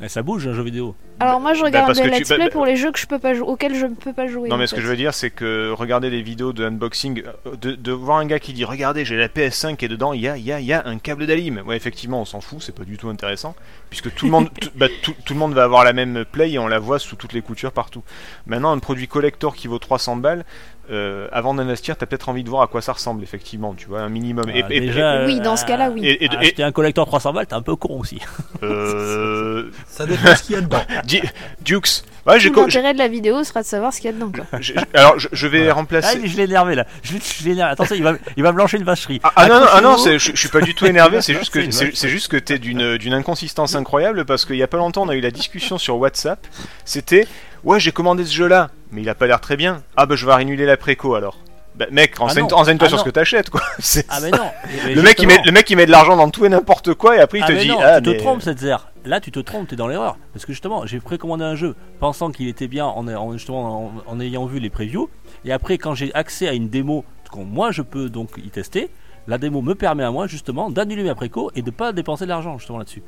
Et 0.03 0.10
ça 0.10 0.23
bouge 0.23 0.48
un 0.48 0.53
jeu 0.53 0.64
vidéo. 0.64 0.95
Alors 1.19 1.40
moi, 1.40 1.53
je 1.53 1.60
Bah, 1.60 1.65
regarde 1.68 1.86
parce 1.88 1.99
des 2.02 2.10
tu- 2.10 2.19
let's 2.19 2.30
bah, 2.30 2.36
play 2.36 2.45
bah- 2.45 2.52
pour 2.52 2.65
les 2.65 2.76
jeux 2.76 2.91
que 2.91 2.98
je 2.98 3.06
peux 3.06 3.19
pas 3.19 3.34
jou- 3.36 3.44
auxquels 3.45 3.76
je 3.76 3.86
ne 3.86 3.94
peux 3.94 4.14
pas 4.14 4.28
jouer. 4.28 4.49
Non, 4.49 4.57
mais 4.57 4.65
ce 4.65 4.73
que 4.73 4.82
je 4.82 4.88
veux 4.88 4.95
dire, 4.95 5.14
c'est 5.14 5.30
que 5.30 5.72
regarder 5.72 6.10
des 6.10 6.22
vidéos 6.23 6.53
de 6.53 6.65
unboxing, 6.65 7.22
euh, 7.45 7.56
de, 7.56 7.76
de 7.76 7.91
voir 7.91 8.18
un 8.18 8.26
gars 8.26 8.40
qui 8.40 8.53
dit 8.53 8.65
Regardez, 8.65 9.06
j'ai 9.06 9.15
la 9.18 9.28
PS5 9.28 9.84
et 9.84 9.88
dedans 9.88 10.14
il 10.14 10.22
y 10.22 10.28
a, 10.28 10.38
il 10.38 10.44
y, 10.44 10.52
a, 10.52 10.60
il 10.60 10.65
y 10.65 10.73
a 10.73 10.82
un 10.88 10.98
câble 10.98 11.28
d'alim. 11.28 11.61
Ouais, 11.68 11.78
effectivement, 11.78 12.19
on 12.22 12.26
s'en 12.26 12.41
fout, 12.41 12.61
c'est 12.61 12.76
pas 12.76 12.84
du 12.86 12.98
tout 12.98 13.10
intéressant. 13.10 13.56
Puisque 13.91 14.11
tout 14.15 14.26
le, 14.26 14.32
monde, 14.32 14.49
tout, 14.60 14.69
bah, 14.76 14.88
tout, 15.03 15.14
tout 15.26 15.34
le 15.34 15.40
monde 15.40 15.53
va 15.53 15.64
avoir 15.64 15.84
la 15.84 15.94
même 15.94 16.26
play 16.26 16.52
et 16.52 16.57
on 16.60 16.68
la 16.68 16.80
voit 16.80 16.98
sous 16.98 17.15
toutes 17.15 17.34
les 17.34 17.41
coutures 17.44 17.72
partout. 17.72 18.02
Maintenant, 18.48 18.72
un 18.72 18.80
produit 18.80 19.07
collector 19.07 19.56
qui 19.56 19.68
vaut 19.68 19.78
300 19.80 20.15
balles, 20.15 20.44
euh, 20.90 21.28
avant 21.32 21.53
d'investir, 21.53 21.95
t'as 21.95 22.06
peut-être 22.07 22.28
envie 22.28 22.44
de 22.44 22.49
voir 22.49 22.64
à 22.64 22.68
quoi 22.68 22.82
ça 22.82 22.91
ressemble, 22.94 23.22
effectivement, 23.23 23.73
tu 23.76 23.86
vois, 23.88 24.02
un 24.02 24.10
minimum. 24.10 24.45
Ah, 24.48 24.57
et, 24.69 24.78
et- 24.78 24.80
déjà, 24.82 25.26
Oui, 25.26 25.40
dans 25.40 25.56
ce 25.56 25.65
cas-là, 25.65 25.90
oui. 25.91 26.06
et- 26.06 26.23
et- 26.23 26.26
et- 26.26 26.38
Acheter 26.38 26.64
un 26.64 26.72
collector 26.72 27.06
300 27.06 27.32
balles, 27.34 27.45
t'es 27.45 27.53
un 27.53 27.61
peu 27.61 27.76
con 27.76 27.99
aussi. 27.99 28.19
euh, 28.64 29.69
Ça 29.91 30.05
dépend 30.05 30.35
ce 30.35 30.43
qu'il 30.43 30.55
y 30.55 30.57
a 30.57 30.61
dedans. 30.61 30.81
Dukes. 31.61 32.03
Ouais, 32.26 32.39
j'ai 32.39 32.51
co- 32.51 32.61
l'intérêt 32.61 32.93
de 32.93 32.99
la 32.99 33.07
vidéo 33.07 33.43
sera 33.43 33.61
de 33.61 33.65
savoir 33.68 33.91
ce 33.91 33.99
qu'il 33.99 34.05
y 34.11 34.13
a 34.13 34.15
dedans, 34.15 34.31
quoi. 34.31 34.45
alors, 34.93 35.18
je, 35.19 35.27
je 35.31 35.47
vais 35.47 35.69
Ah, 35.69 35.73
remplacer. 35.73 36.19
mais 36.19 36.27
je 36.27 36.38
l'ai 36.38 36.43
énervé 36.43 36.76
là. 36.76 36.85
Je, 37.01 37.13
l'ai- 37.13 37.19
je 37.19 37.43
l'ai 37.43 37.51
énervé. 37.53 37.72
Attention, 37.73 37.95
il 37.95 38.03
va, 38.03 38.13
il 38.38 38.43
va 38.43 38.51
me 38.51 38.57
lancer 38.59 38.77
une 38.77 38.84
vacherie. 38.84 39.19
Ah, 39.23 39.31
ah 39.35 39.47
non, 39.47 39.59
non, 39.59 39.65
ah 39.72 39.81
non, 39.81 39.89
Accrochez-vous. 39.93 40.19
c'est- 40.19 40.19
je, 40.19 40.31
je 40.35 40.39
suis 40.39 40.49
pas 40.49 40.61
du 40.61 40.76
tout 40.76 40.85
énervé, 40.85 41.19
c'est 41.22 41.34
juste 41.34 41.45
C'est 41.53 41.59
que 41.59 41.65
une 41.65 41.72
c'est 41.72 41.85
vache. 41.85 41.95
c'est 41.95 42.09
juste 42.09 42.27
que 42.27 42.38
t'es 42.38 42.59
d'une 42.59 42.97
d'une 42.97 43.13
inconsistance 43.13 43.73
incroyable 43.76 44.23
parce 44.26 44.45
qu'il 44.45 44.55
y 44.57 44.63
a 44.63 44.68
pas 44.68 44.77
longtemps 44.77 45.01
on 45.03 45.09
a 45.09 45.15
eu 45.15 45.19
la 45.22 45.31
discussion 45.31 45.77
sur 45.80 45.97
WhatsApp. 45.97 46.45
C'était 46.85 47.27
ouais 47.63 47.80
j'ai 47.80 47.91
commandé 47.91 48.23
ce 48.23 48.34
jeu-là, 48.34 48.69
mais 48.91 49.01
il 49.01 49.09
a 49.09 49.15
pas 49.15 49.26
l'air 49.26 49.41
très 49.41 49.57
bien. 49.57 49.81
Ah 49.97 50.05
bah 50.05 50.15
je 50.15 50.26
vais 50.27 50.34
annuler 50.34 50.68
la 50.68 50.77
préco 50.77 51.15
alors. 51.15 51.38
Bah 51.76 51.85
mec, 51.89 52.19
non. 52.19 52.26
renseigne-toi 52.26 52.85
Ah 52.85 52.89
sur 52.89 52.99
ce 52.99 53.03
que 53.06 53.10
t'achètes 53.10 53.49
quoi. 53.49 53.61
Ah 54.10 54.19
mais 54.22 54.30
non. 54.31 54.52
Mais 54.85 54.93
le 54.93 55.02
mec 55.02 55.19
il 55.22 55.27
met 55.27 55.39
le 55.43 55.52
mec 55.52 55.69
il 55.69 55.77
met 55.77 55.85
de 55.85 55.91
l'argent 55.91 56.18
dans 56.18 56.30
tout 56.30 56.45
et 56.45 56.49
n'importe 56.49 56.93
quoi 56.95 57.15
et 57.15 57.19
après 57.19 57.39
il 57.39 57.43
Ah 57.43 57.48
te 57.48 57.52
mais 57.53 57.61
dit 57.61 57.69
non, 57.69 57.80
ah 57.81 58.02
tu 58.02 58.11
te 58.14 58.18
trompes 58.19 58.41
cette 58.41 58.60
zère. 58.60 58.89
Là 59.06 59.19
tu 59.22 59.31
te 59.31 59.39
trompes, 59.39 59.69
t'es 59.69 59.76
dans 59.77 59.88
l'erreur. 59.88 60.18
Parce 60.34 60.45
que 60.45 60.52
justement, 60.52 60.85
j'ai 60.85 60.99
précommandé 60.99 61.43
un 61.45 61.56
jeu 61.56 61.76
pensant 61.99 62.30
qu'il 62.31 62.48
était 62.49 62.68
bien 62.68 62.85
en, 62.85 63.07
en- 63.07 63.34
justement 63.34 63.85
en, 63.85 63.91
en 64.06 64.19
ayant 64.19 64.45
vu 64.45 64.60
les 64.60 64.69
previews. 64.69 65.10
Et 65.45 65.52
après 65.53 65.77
quand 65.77 65.95
j'ai 65.95 66.14
accès 66.14 66.48
à 66.48 66.53
une 66.53 66.68
démo 66.69 67.06
moi 67.35 67.72
je 67.72 67.81
peux 67.81 68.10
donc 68.10 68.31
y 68.38 68.49
tester, 68.49 68.89
la 69.27 69.38
démo 69.38 69.61
me 69.61 69.73
permet 69.73 70.03
à 70.03 70.11
moi 70.11 70.27
justement 70.27 70.69
d'annuler 70.69 71.03
ma 71.03 71.15
préco 71.15 71.49
et 71.56 71.61
de 71.61 71.72
pas 71.72 71.93
dépenser 71.93 72.26
de 72.26 72.30
l'argent 72.30 72.57
justement 72.57 72.80
là-dessus. 72.80 73.03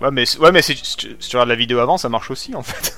Ouais 0.00 0.10
mais 0.12 0.24
ouais 0.38 0.52
mais 0.52 0.62
si 0.62 0.76
si 0.76 0.96
tu 0.96 1.16
regardes 1.36 1.48
la 1.48 1.56
vidéo 1.56 1.80
avant 1.80 1.98
ça 1.98 2.08
marche 2.08 2.30
aussi 2.30 2.54
en 2.54 2.62
fait. 2.62 2.96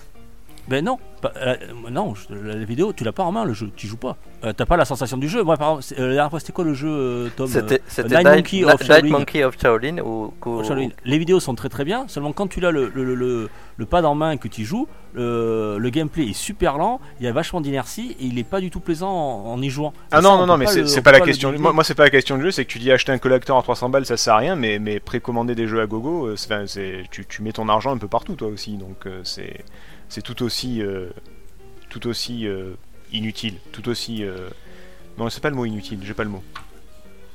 Ben 0.67 0.83
non, 0.83 0.99
pas- 1.21 1.33
euh, 1.37 1.57
non, 1.91 2.15
je- 2.15 2.35
la, 2.35 2.55
la 2.57 2.65
vidéo 2.65 2.93
tu 2.95 3.05
l'as 3.05 3.13
pas 3.13 3.23
en 3.23 3.33
main 3.33 3.45
le 3.45 3.53
jeu, 3.53 3.71
tu 3.77 3.87
joues 3.87 3.99
pas. 3.99 4.17
Euh, 4.45 4.53
T'as 4.55 4.65
pas 4.65 4.77
la 4.79 4.85
sensation 4.87 5.19
du 5.19 5.29
jeu. 5.29 5.43
Moi 5.43 5.57
par 5.59 5.69
exemple, 5.81 5.83
c'est- 5.85 5.99
euh, 6.01 6.09
la 6.09 6.15
dernière 6.15 6.31
fois 6.31 6.41
c'était 6.41 6.53
quoi 6.55 6.65
le 6.65 6.73
jeu 6.75 6.89
euh, 6.89 7.29
Tom 7.37 7.47
C'était 7.47 7.81
euh, 7.99 8.23
Monkey 8.23 8.65
of 8.65 8.75
of 8.75 8.83
Shaolin. 8.83 9.11
Monkey 9.11 9.45
of 9.45 9.61
Shaolin 9.61 9.99
ou. 9.99 10.33
Les 11.05 11.19
vidéos 11.19 11.41
sont 11.41 11.55
très 11.55 11.69
très 11.69 11.85
bien, 11.85 12.07
seulement 12.09 12.33
quand 12.33 12.47
tu 12.49 12.65
as 12.65 12.71
le, 12.71 12.91
le, 12.95 13.15
le, 13.15 13.49
le 13.77 13.87
pad 13.87 14.05
en 14.07 14.15
main 14.15 14.37
que 14.39 14.49
tu 14.49 14.65
joues, 14.65 14.89
le, 15.13 15.77
le 15.79 15.91
gameplay 15.91 16.25
est 16.29 16.33
super 16.33 16.79
lent, 16.79 17.01
il 17.21 17.27
y 17.27 17.29
a 17.29 17.33
vachement 17.33 17.61
d'inertie 17.61 18.17
et 18.19 18.25
il 18.25 18.39
est 18.39 18.45
pas 18.45 18.61
du 18.61 18.71
tout 18.71 18.81
plaisant 18.81 19.11
en, 19.13 19.53
en 19.53 19.61
y 19.63 19.69
jouant. 19.71 19.93
Ah 20.13 20.19
Et 20.19 20.23
non 20.23 20.31
on 20.31 20.37
non 20.39 20.41
peut 20.45 20.47
non 20.49 20.57
mais 20.57 20.65
le- 20.65 20.71
c'est 20.71 20.83
on 20.83 20.87
c'est 20.87 20.97
peut 21.01 21.03
pas 21.05 21.13
la 21.13 21.19
le 21.21 21.25
question. 21.27 21.53
Moi, 21.59 21.73
moi 21.75 21.85
c'est 21.85 21.95
pas 21.95 22.05
la 22.05 22.11
question 22.11 22.37
du 22.37 22.43
jeu, 22.45 22.51
c'est 22.51 22.65
que 22.65 22.71
tu 22.71 22.79
dis 22.79 22.91
acheter 22.91 23.13
un 23.13 23.19
collector 23.19 23.59
à 23.59 23.63
300 23.63 23.91
balles 23.91 24.07
ça 24.07 24.17
sert 24.17 24.35
à 24.35 24.39
rien, 24.39 24.57
mais 24.57 24.79
mais 24.79 24.99
précommander 25.01 25.55
des 25.55 25.67
jeux 25.69 25.81
à 25.81 25.87
gogo, 25.87 26.27
euh, 26.27 26.37
c'est- 26.37 26.53
enfin, 26.53 26.65
c'est 26.67 27.03
tu, 27.11 27.27
tu 27.27 27.43
mets 27.43 27.53
ton 27.53 27.69
argent 27.69 27.93
un 27.93 27.99
peu 27.99 28.09
partout 28.09 28.35
toi 28.35 28.49
aussi, 28.49 28.77
donc 28.77 29.07
euh, 29.07 29.21
c'est 29.25 29.65
c'est 30.09 30.23
tout 30.23 30.43
aussi 30.43 30.83
euh, 30.83 31.09
tout 31.91 32.07
aussi 32.07 32.47
euh, 32.47 32.73
inutile, 33.13 33.55
tout 33.73 33.89
aussi 33.89 34.25
euh, 34.25 34.49
non 35.19 35.31
c'est 35.31 35.41
pas 35.43 35.51
le 35.51 35.57
mot 35.57 35.65
inutile, 35.65 35.99
j'ai 36.03 36.15
pas 36.15 36.25
le 36.25 36.31
mot, 36.31 36.43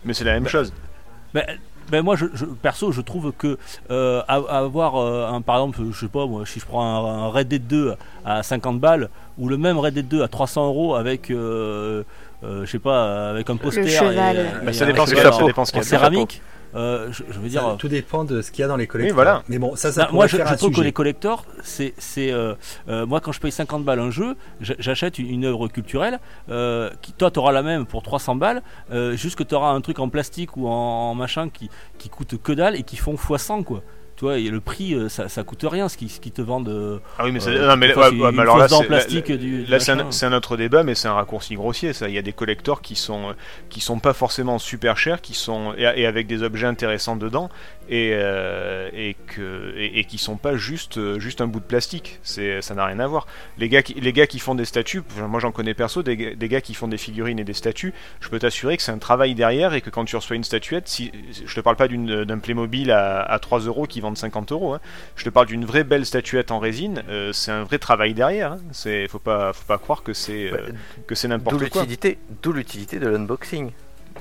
mais 0.05 0.13
c'est 0.13 0.23
la 0.25 0.33
même 0.33 0.43
Bah, 0.43 0.49
chose. 0.49 0.73
Ben, 1.33 1.45
ben 1.89 2.03
moi, 2.03 2.15
je, 2.15 2.25
je- 2.35 2.45
perso, 2.45 2.91
je 2.91 3.01
trouve 3.01 3.31
que 3.31 3.57
euh, 3.89 4.21
avoir 4.27 4.95
euh, 4.97 5.27
un, 5.27 5.41
par 5.41 5.55
exemple, 5.57 5.79
je 5.91 5.99
sais 5.99 6.07
pas, 6.07 6.25
moi, 6.27 6.45
si 6.45 6.59
je 6.59 6.65
prends 6.65 6.83
un, 6.83 7.23
un 7.25 7.27
Red 7.29 7.47
Dead 7.47 7.65
2 7.67 7.95
à 8.25 8.43
50 8.43 8.79
balles 8.79 9.09
ou 9.39 9.47
le 9.49 9.57
même 9.57 9.77
Red 9.77 9.95
Dead 9.95 10.07
2 10.07 10.21
à 10.21 10.27
300 10.27 10.67
euros 10.67 10.93
avec, 10.95 11.31
euh, 11.31 12.03
euh, 12.43 12.65
je 12.65 12.69
sais 12.71 12.77
pas, 12.79 13.29
avec 13.31 13.49
un 13.49 13.57
poster 13.57 13.87
cheval. 13.87 14.37
et, 14.37 14.65
Bah, 14.65 14.71
et 14.71 14.73
ça 14.73 14.83
un 14.85 14.87
dépend 14.87 15.05
ce 15.07 15.15
cheval 15.15 15.23
qu'il 15.31 15.31
y 15.31 15.33
a, 15.33 15.35
en- 15.35 15.39
ça 15.39 15.45
dépend 15.45 15.65
ce 15.65 15.71
qu'il 15.71 15.79
en 15.79 15.81
y 15.81 15.85
a 15.85 15.85
dedans. 15.87 15.99
céramique. 15.99 16.41
Euh, 16.75 17.11
je, 17.11 17.23
je 17.29 17.39
veux 17.39 17.49
dire. 17.49 17.61
Ça, 17.61 17.75
tout 17.79 17.87
dépend 17.87 18.23
de 18.23 18.41
ce 18.41 18.51
qu'il 18.51 18.61
y 18.61 18.65
a 18.65 18.67
dans 18.67 18.77
les 18.77 18.87
collecteurs. 18.87 19.15
voilà. 19.15 19.43
Mais 19.49 19.57
bon, 19.59 19.75
ça, 19.75 19.91
ça 19.91 20.05
Bah, 20.05 20.09
moi, 20.13 20.27
je, 20.27 20.37
faire 20.37 20.47
je 20.47 20.53
un 20.53 20.55
trouve 20.57 20.71
que 20.71 20.81
les 20.81 20.91
collectors, 20.91 21.45
c'est, 21.63 21.93
c'est 21.97 22.31
euh, 22.31 22.53
euh, 22.87 23.05
moi 23.05 23.19
quand 23.21 23.31
je 23.31 23.39
paye 23.39 23.51
50 23.51 23.83
balles 23.83 23.99
un 23.99 24.11
jeu, 24.11 24.35
j'a- 24.61 24.75
j'achète 24.79 25.19
une, 25.19 25.29
une 25.29 25.45
œuvre 25.45 25.67
culturelle. 25.67 26.19
euh, 26.49 26.89
qui, 27.01 27.13
toi, 27.13 27.31
tu 27.31 27.39
auras 27.39 27.51
la 27.51 27.63
même 27.63 27.85
pour 27.85 28.03
300 28.03 28.35
balles, 28.35 28.61
euh, 28.91 29.15
juste 29.15 29.35
que 29.37 29.43
tu 29.43 29.55
auras 29.55 29.71
un 29.71 29.81
truc 29.81 29.99
en 29.99 30.09
plastique 30.09 30.57
ou 30.57 30.67
en, 30.67 30.71
en 31.11 31.15
machin 31.15 31.49
qui, 31.49 31.69
qui 31.97 32.09
coûte 32.09 32.41
que 32.41 32.51
dalle 32.51 32.75
et 32.75 32.83
qui 32.83 32.97
font 32.97 33.15
x100 33.15 33.63
quoi. 33.63 33.81
Tu 34.19 34.25
vois, 34.25 34.37
et 34.37 34.49
le 34.49 34.59
prix, 34.59 34.95
euh, 34.95 35.07
ça, 35.07 35.29
ça 35.29 35.45
coûte 35.45 35.63
rien 35.63 35.87
ce 35.87 35.95
qui, 35.95 36.09
ce 36.09 36.19
qui 36.19 36.29
te 36.31 36.41
vendent. 36.41 36.67
euh, 36.67 36.99
Ah 37.17 37.23
oui 37.23 37.31
mais, 37.31 37.39
ça- 37.39 37.51
euh, 37.51 37.69
non, 37.69 37.77
mais, 37.77 37.87
ouais, 37.87 37.93
fois, 37.93 38.09
ouais, 38.09 38.15
une 38.29 38.35
mais 38.35 38.41
alors 38.41 38.57
là 38.57 38.67
c'est- 38.67 40.25
un, 40.25 40.33
autre 40.33 40.57
débat, 40.57 40.83
mais 40.83 40.93
c'est 40.93 41.07
un 41.07 41.13
raccourci 41.13 41.55
grossier. 41.55 41.93
Ça, 41.93 42.09
il 42.09 42.15
y 42.15 42.17
a 42.17 42.21
des 42.21 42.33
collectors 42.33 42.81
qui 42.81 42.95
sont 42.97 43.33
qui 43.69 43.79
sont 43.79 43.99
pas 43.99 44.11
forcément 44.11 44.59
super 44.59 44.97
chers, 44.97 45.21
qui 45.21 45.33
sont 45.33 45.73
et, 45.77 45.83
et 45.83 46.05
avec 46.05 46.27
des 46.27 46.43
objets 46.43 46.67
intéressants 46.67 47.15
dedans, 47.15 47.49
et 47.89 48.11
euh, 48.13 48.89
et 48.93 49.15
que 49.27 49.73
et, 49.75 49.99
et 49.99 50.03
qui 50.05 50.17
sont 50.17 50.37
pas 50.37 50.55
juste 50.55 50.97
euh, 50.97 51.19
juste 51.19 51.41
un 51.41 51.47
bout 51.47 51.59
de 51.59 51.65
plastique. 51.65 52.19
C'est 52.23 52.61
ça 52.61 52.75
n'a 52.75 52.85
rien 52.85 52.99
à 52.99 53.07
voir. 53.07 53.27
Les 53.57 53.67
gars 53.69 53.81
qui 53.81 53.93
les 53.95 54.13
gars 54.13 54.27
qui 54.27 54.39
font 54.39 54.55
des 54.55 54.65
statues, 54.65 55.01
moi 55.27 55.39
j'en 55.39 55.51
connais 55.51 55.73
perso, 55.73 56.03
des, 56.03 56.15
gars- 56.17 56.35
des 56.35 56.47
gars 56.47 56.61
qui 56.61 56.73
font 56.73 56.87
des 56.87 56.97
figurines 56.97 57.39
et 57.39 57.43
des 57.43 57.53
statues. 57.53 57.93
Je 58.21 58.29
peux 58.29 58.39
t'assurer 58.39 58.77
que 58.77 58.83
c'est 58.83 58.91
un 58.91 58.97
travail 58.99 59.35
derrière 59.35 59.73
et 59.73 59.81
que 59.81 59.89
quand 59.89 60.05
tu 60.05 60.15
reçois 60.15 60.35
une 60.35 60.43
statuette, 60.43 60.87
si 60.87 61.11
je 61.45 61.53
te 61.55 61.59
parle 61.61 61.75
pas 61.75 61.87
d'une 61.87 62.23
d'un 62.25 62.39
Playmobil 62.39 62.91
à, 62.91 63.21
à 63.21 63.39
3 63.39 63.61
euros 63.61 63.85
qui 63.87 63.99
vendent 64.01 64.17
50 64.17 64.51
euros. 64.51 64.73
hein, 64.75 64.79
je 65.15 65.23
te 65.25 65.29
parle 65.29 65.47
d'une 65.47 65.65
vraie 65.65 65.83
belle 65.83 66.05
statuette 66.05 66.51
en 66.51 66.59
résine. 66.59 67.03
euh, 67.09 67.33
c'est 67.33 67.51
un 67.51 67.63
vrai 67.63 67.79
travail 67.79 68.13
derrière. 68.13 68.53
Hein. 68.53 68.59
C'est 68.71 69.07
faut 69.07 69.19
pas 69.19 69.51
faut 69.53 69.65
pas 69.65 69.77
croire 69.77 70.03
que 70.03 70.13
c'est 70.13 70.51
euh, 70.51 70.69
que 71.07 71.15
c'est 71.15 71.27
D'où 71.27 71.33
n'importe 71.33 71.69
quoi. 71.69 71.81
l'utilité, 71.81 72.17
d'où 72.41 72.53
l'utilité 72.53 72.99
de 72.99 73.07
l'unboxing. 73.07 73.71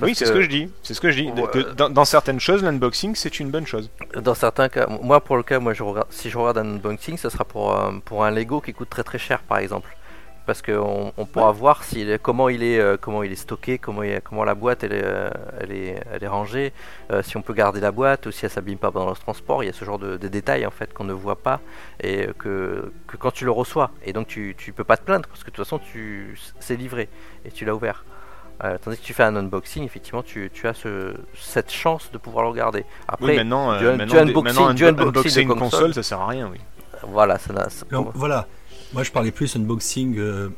Oui, 0.03 0.15
c'est 0.15 0.27
ce 0.27 0.33
que 0.33 0.43
je 0.43 0.49
dis. 0.49 0.71
C'est 0.83 0.95
ce 0.95 1.01
que 1.01 1.11
je 1.11 1.23
dis. 1.23 1.31
Que 1.53 1.73
dans, 1.75 1.89
dans 1.91 2.05
certaines 2.05 2.41
choses, 2.41 2.63
l'unboxing 2.63 3.15
c'est 3.15 3.41
une 3.41 3.51
bonne 3.51 3.67
chose. 3.67 3.91
Dans 4.15 4.35
certains 4.35 4.69
cas, 4.69 4.87
moi 5.03 5.21
pour 5.23 5.37
le 5.37 5.43
cas, 5.43 5.59
moi 5.59 5.73
je 5.75 5.83
regarde, 5.83 6.07
si 6.11 6.31
je 6.31 6.39
regarde 6.39 6.59
un 6.59 6.67
unboxing, 6.77 7.17
ce 7.17 7.29
sera 7.29 7.45
pour, 7.45 7.75
euh, 7.77 7.93
pour 8.05 8.25
un 8.25 8.31
Lego 8.31 8.61
qui 8.61 8.73
coûte 8.73 8.91
très 8.91 9.03
très 9.05 9.19
cher 9.19 9.41
par 9.41 9.59
exemple. 9.59 9.95
Parce 10.47 10.63
qu'on 10.63 11.13
on 11.19 11.27
pourra 11.27 11.53
voir 11.53 11.85
s'il 11.85 12.09
est- 12.09 12.19
comment, 12.23 12.49
il 12.49 12.63
est, 12.63 12.79
euh, 12.79 12.97
comment 12.99 13.23
il 13.23 13.31
est 13.31 13.37
stocké, 13.37 13.77
comment, 13.77 14.03
il 14.03 14.19
comment 14.23 14.45
la 14.45 14.55
boîte 14.55 14.83
elle 14.83 14.95
est, 14.95 15.03
euh, 15.05 15.29
elle 15.61 15.73
est, 15.73 16.03
elle 16.11 16.25
est 16.25 16.29
rangée, 16.29 16.73
euh, 17.13 17.23
si 17.23 17.37
on 17.37 17.43
peut 17.43 17.53
garder 17.53 17.81
la 17.81 17.93
boîte 17.93 18.25
ou 18.25 18.31
si 18.31 18.47
elle 18.47 18.51
s'abîme 18.51 18.79
pas 18.79 18.91
pendant 18.91 19.11
le 19.11 19.17
transport. 19.17 19.63
Il 19.63 19.67
y 19.67 19.69
a 19.69 19.75
ce 19.75 19.85
genre 19.85 19.99
de, 19.99 20.17
de 20.17 20.29
détails 20.29 20.65
en 20.65 20.71
fait 20.71 20.95
qu'on 20.95 21.05
ne 21.05 21.13
voit 21.13 21.37
pas 21.37 21.61
et 22.03 22.29
que, 22.39 22.91
que 23.07 23.19
quand 23.19 23.31
tu 23.31 23.45
le 23.45 23.51
reçois. 23.51 23.91
Et 24.07 24.15
donc 24.15 24.27
tu, 24.27 24.55
tu 24.57 24.73
peux 24.73 24.85
pas 24.85 24.97
te 24.97 25.03
plaindre 25.03 25.29
parce 25.29 25.41
que 25.45 25.51
de 25.51 25.57
toute 25.57 25.65
façon 25.67 25.79
tu, 25.81 26.39
c'est 26.61 26.77
livré 26.77 27.11
et 27.45 27.51
tu 27.51 27.67
l'as 27.67 27.75
ouvert. 27.75 28.07
Euh, 28.65 28.77
tandis 28.83 28.97
que 28.99 29.05
tu 29.05 29.15
fais 29.15 29.23
un 29.23 29.37
unboxing, 29.37 29.85
effectivement, 29.85 30.23
tu, 30.23 30.51
tu 30.53 30.67
as 30.67 30.75
ce, 30.75 31.15
cette 31.41 31.71
chance 31.73 32.11
de 32.13 32.19
pouvoir 32.19 32.43
le 32.45 32.51
regarder. 32.51 32.85
Après, 33.07 33.27
Oui, 33.33 33.37
maintenant, 33.37 33.71
euh, 33.73 33.79
du 33.79 33.87
un- 33.89 33.97
maintenant, 33.97 34.25
du 34.25 34.33
des- 34.33 34.33
unboxing- 34.33 34.43
maintenant, 34.45 34.67
un- 34.69 34.75
du 34.75 34.85
unboxing 34.87 35.35
de 35.35 35.41
une 35.43 35.49
console. 35.49 35.71
console, 35.71 35.95
ça 35.95 36.03
sert 36.03 36.21
à 36.21 36.27
rien, 36.27 36.49
oui. 36.53 36.59
voilà, 37.05 37.39
ça 37.39 37.53
n'a. 37.53 37.69
ça- 37.71 37.87
Donc, 37.93 38.11
voilà. 38.15 38.47
Moi, 38.93 39.05
je 39.05 39.13
parlais 39.13 39.31
plus 39.31 39.55
unboxing 39.55 40.19
euh, 40.19 40.49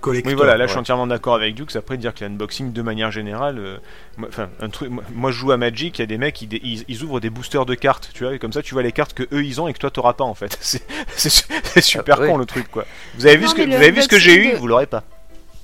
collector. 0.00 0.30
Oui, 0.32 0.36
voilà, 0.36 0.56
là 0.56 0.66
je 0.66 0.70
suis 0.70 0.78
entièrement 0.80 1.06
d'accord 1.06 1.34
avec 1.36 1.54
Dukes. 1.54 1.76
Après, 1.76 1.96
dire 1.96 2.12
que 2.14 2.24
l'unboxing 2.24 2.72
de 2.72 2.82
manière 2.82 3.10
générale, 3.12 3.58
euh, 3.58 3.76
moi- 4.16 4.28
enfin, 4.30 4.48
un 4.60 4.68
truc, 4.70 4.90
moi, 4.90 5.04
moi, 5.14 5.30
je 5.30 5.36
joue 5.38 5.52
à 5.52 5.56
Magic, 5.56 5.98
il 5.98 6.02
y 6.02 6.04
a 6.04 6.06
des 6.06 6.18
mecs, 6.18 6.40
ils, 6.42 6.46
dé- 6.48 6.60
ils, 6.64 6.84
ils 6.88 7.02
ouvrent 7.04 7.20
des 7.20 7.30
boosters 7.30 7.66
de 7.66 7.74
cartes, 7.76 8.10
tu 8.14 8.24
vois, 8.24 8.34
et 8.34 8.38
comme 8.40 8.52
ça 8.52 8.62
tu 8.62 8.74
vois 8.74 8.82
les 8.82 8.90
cartes 8.92 9.12
que 9.12 9.22
eux 9.32 9.44
ils 9.44 9.60
ont 9.60 9.68
et 9.68 9.72
que 9.74 9.78
toi 9.78 9.90
t'auras 9.90 10.14
pas 10.14 10.24
en 10.24 10.34
fait. 10.34 10.56
C'est 10.60 10.82
c'est 11.14 11.30
su- 11.30 11.44
c'est 11.62 11.80
super 11.82 12.18
Ah, 12.22 12.26
con 12.26 12.36
le 12.38 12.46
truc 12.46 12.68
quoi. 12.70 12.84
Vous 13.16 13.26
avez 13.26 13.36
vu 13.36 13.46
ce 13.46 13.54
que, 13.54 13.62
vous 13.62 13.72
avez 13.74 13.90
vu 13.92 14.02
ce 14.02 14.08
que 14.08 14.18
j'ai 14.18 14.34
eu, 14.34 14.40
unboxing 14.46 14.60
vous 14.60 14.66
l'aurez 14.66 14.86
pas. 14.86 15.04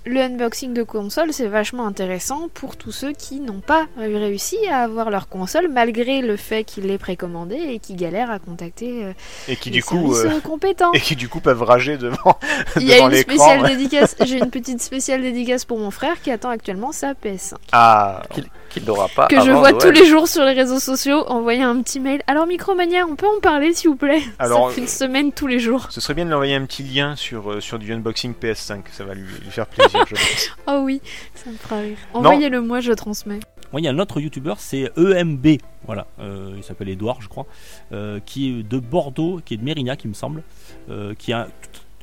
Le 0.06 0.20
unboxing 0.20 0.74
de 0.74 0.82
console, 0.82 1.32
c'est 1.32 1.47
vachement 1.47 1.86
intéressant 1.86 2.51
pour 2.52 2.76
tous 2.76 2.93
ceux 2.93 3.12
qui 3.12 3.40
n'ont 3.40 3.60
pas 3.60 3.86
réussi 3.97 4.59
à 4.70 4.81
avoir 4.81 5.09
leur 5.09 5.28
console 5.28 5.68
malgré 5.68 6.20
le 6.20 6.36
fait 6.36 6.62
qu'ils 6.62 6.86
l'aient 6.86 6.98
précommandé 6.98 7.56
et 7.56 7.78
qui 7.78 7.94
galèrent 7.94 8.31
à 8.31 8.39
contacter 8.39 9.05
euh, 9.05 9.12
Et 9.48 9.56
qui 9.56 9.70
les 9.70 9.78
du 9.78 9.85
coup, 9.85 10.14
euh, 10.14 10.26
euh, 10.26 10.40
compétents. 10.40 10.93
et 10.94 11.01
qui 11.01 11.16
du 11.16 11.31
coup 11.31 11.40
peuvent 11.40 11.62
rager 11.62 11.97
devant. 11.97 12.39
Il 12.76 12.82
y 12.82 12.93
a 12.93 12.98
une 12.98 13.09
l'écran, 13.09 13.32
spéciale 13.35 13.62
ouais. 13.62 13.68
dédicace. 13.70 14.14
J'ai 14.26 14.39
une 14.39 14.51
petite 14.51 14.82
spéciale 14.82 15.22
dédicace 15.22 15.64
pour 15.64 15.78
mon 15.78 15.90
frère 15.90 16.20
qui 16.20 16.31
attend 16.31 16.51
actuellement 16.51 16.93
sa 16.93 17.14
PS5. 17.14 17.55
Ah, 17.72 18.22
Qu'il 18.74 18.84
n'aura 18.84 19.09
pas. 19.09 19.26
que 19.28 19.36
je 19.36 19.51
vois 19.51 19.72
Noël. 19.72 19.78
tous 19.78 19.90
les 19.90 20.05
jours 20.06 20.28
sur 20.28 20.44
les 20.44 20.52
réseaux 20.52 20.80
sociaux 20.80 21.24
envoyer 21.28 21.62
un 21.62 21.80
petit 21.80 22.01
mail. 22.01 22.22
Alors 22.26 22.46
Micromania, 22.46 23.06
on 23.09 23.16
peut 23.16 23.26
en 23.26 23.40
parler 23.40 23.72
s'il 23.72 23.90
vous 23.90 23.96
plaît? 23.96 24.22
Alors, 24.38 24.68
Ça 24.68 24.74
fait 24.74 24.80
une 24.82 24.88
semaine 24.88 25.32
tous 25.32 25.46
les 25.46 25.59
jours. 25.59 25.86
ce 25.90 26.01
serait 26.01 26.14
bien 26.14 26.24
de 26.24 26.30
lui 26.30 26.34
envoyer 26.34 26.55
un 26.55 26.64
petit 26.66 26.82
lien 26.82 27.16
sur, 27.16 27.52
euh, 27.52 27.60
sur 27.60 27.78
du 27.78 27.92
unboxing 27.92 28.34
PS5, 28.34 28.82
ça 28.92 29.05
va 29.05 29.14
lui, 29.14 29.24
lui 29.42 29.51
faire 29.51 29.66
plaisir. 29.66 30.05
je 30.09 30.14
pense. 30.14 30.51
Oh 30.66 30.80
oui, 30.82 31.01
ça 31.34 31.51
me 31.51 31.56
fera 31.56 31.80
rire. 31.80 31.96
Envoyez-le 32.14 32.60
moi, 32.60 32.80
je 32.80 32.92
transmets. 32.92 33.40
Il 33.78 33.84
y 33.84 33.88
a 33.88 33.90
un 33.90 33.98
autre 33.98 34.20
youtubeur, 34.20 34.60
c'est 34.60 34.92
EMB, 34.96 35.59
voilà, 35.84 36.06
euh, 36.20 36.55
il 36.56 36.62
s'appelle 36.62 36.88
Edouard, 36.88 37.20
je 37.20 37.28
crois, 37.28 37.46
euh, 37.92 38.20
qui 38.24 38.48
est 38.51 38.62
de 38.62 38.78
Bordeaux, 38.78 39.40
qui 39.44 39.55
est 39.55 39.56
de 39.56 39.64
Mérignac, 39.64 40.05
il 40.05 40.09
me 40.09 40.14
semble, 40.14 40.42
euh, 40.90 41.14
qui 41.18 41.32
a 41.32 41.48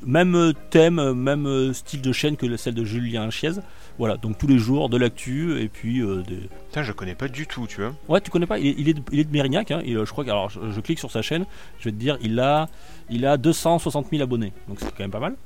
même 0.04 0.52
thème, 0.70 1.12
même 1.12 1.72
style 1.72 2.02
de 2.02 2.12
chaîne 2.12 2.36
que 2.36 2.56
celle 2.56 2.74
de 2.74 2.84
Julien 2.84 3.30
Chiez. 3.30 3.52
Voilà, 3.98 4.16
donc 4.16 4.38
tous 4.38 4.46
les 4.46 4.58
jours 4.58 4.88
de 4.88 4.96
l'actu 4.96 5.60
et 5.60 5.68
puis 5.68 6.00
euh, 6.00 6.22
des... 6.22 6.48
Putain, 6.68 6.82
je 6.82 6.92
connais 6.92 7.14
pas 7.14 7.28
du 7.28 7.46
tout, 7.46 7.66
tu 7.66 7.80
vois. 7.80 7.92
Ouais, 8.08 8.20
tu 8.20 8.30
connais 8.30 8.46
pas, 8.46 8.58
il 8.58 8.66
est, 8.68 8.74
il 8.78 8.88
est 8.88 8.94
de, 8.94 9.02
il 9.12 9.20
est 9.20 9.24
de 9.24 9.32
Mérignac, 9.32 9.70
hein, 9.70 9.80
et, 9.84 9.94
euh, 9.94 10.04
je 10.04 10.10
crois 10.10 10.24
que, 10.24 10.30
alors 10.30 10.48
je, 10.50 10.60
je 10.70 10.80
clique 10.80 10.98
sur 10.98 11.10
sa 11.10 11.22
chaîne, 11.22 11.44
je 11.78 11.84
vais 11.84 11.92
te 11.92 11.96
dire, 11.96 12.18
il 12.22 12.40
a, 12.40 12.68
il 13.10 13.26
a 13.26 13.36
260 13.36 14.06
000 14.10 14.22
abonnés, 14.22 14.52
donc 14.68 14.78
c'est 14.80 14.90
quand 14.90 15.00
même 15.00 15.10
pas 15.10 15.20
mal. 15.20 15.36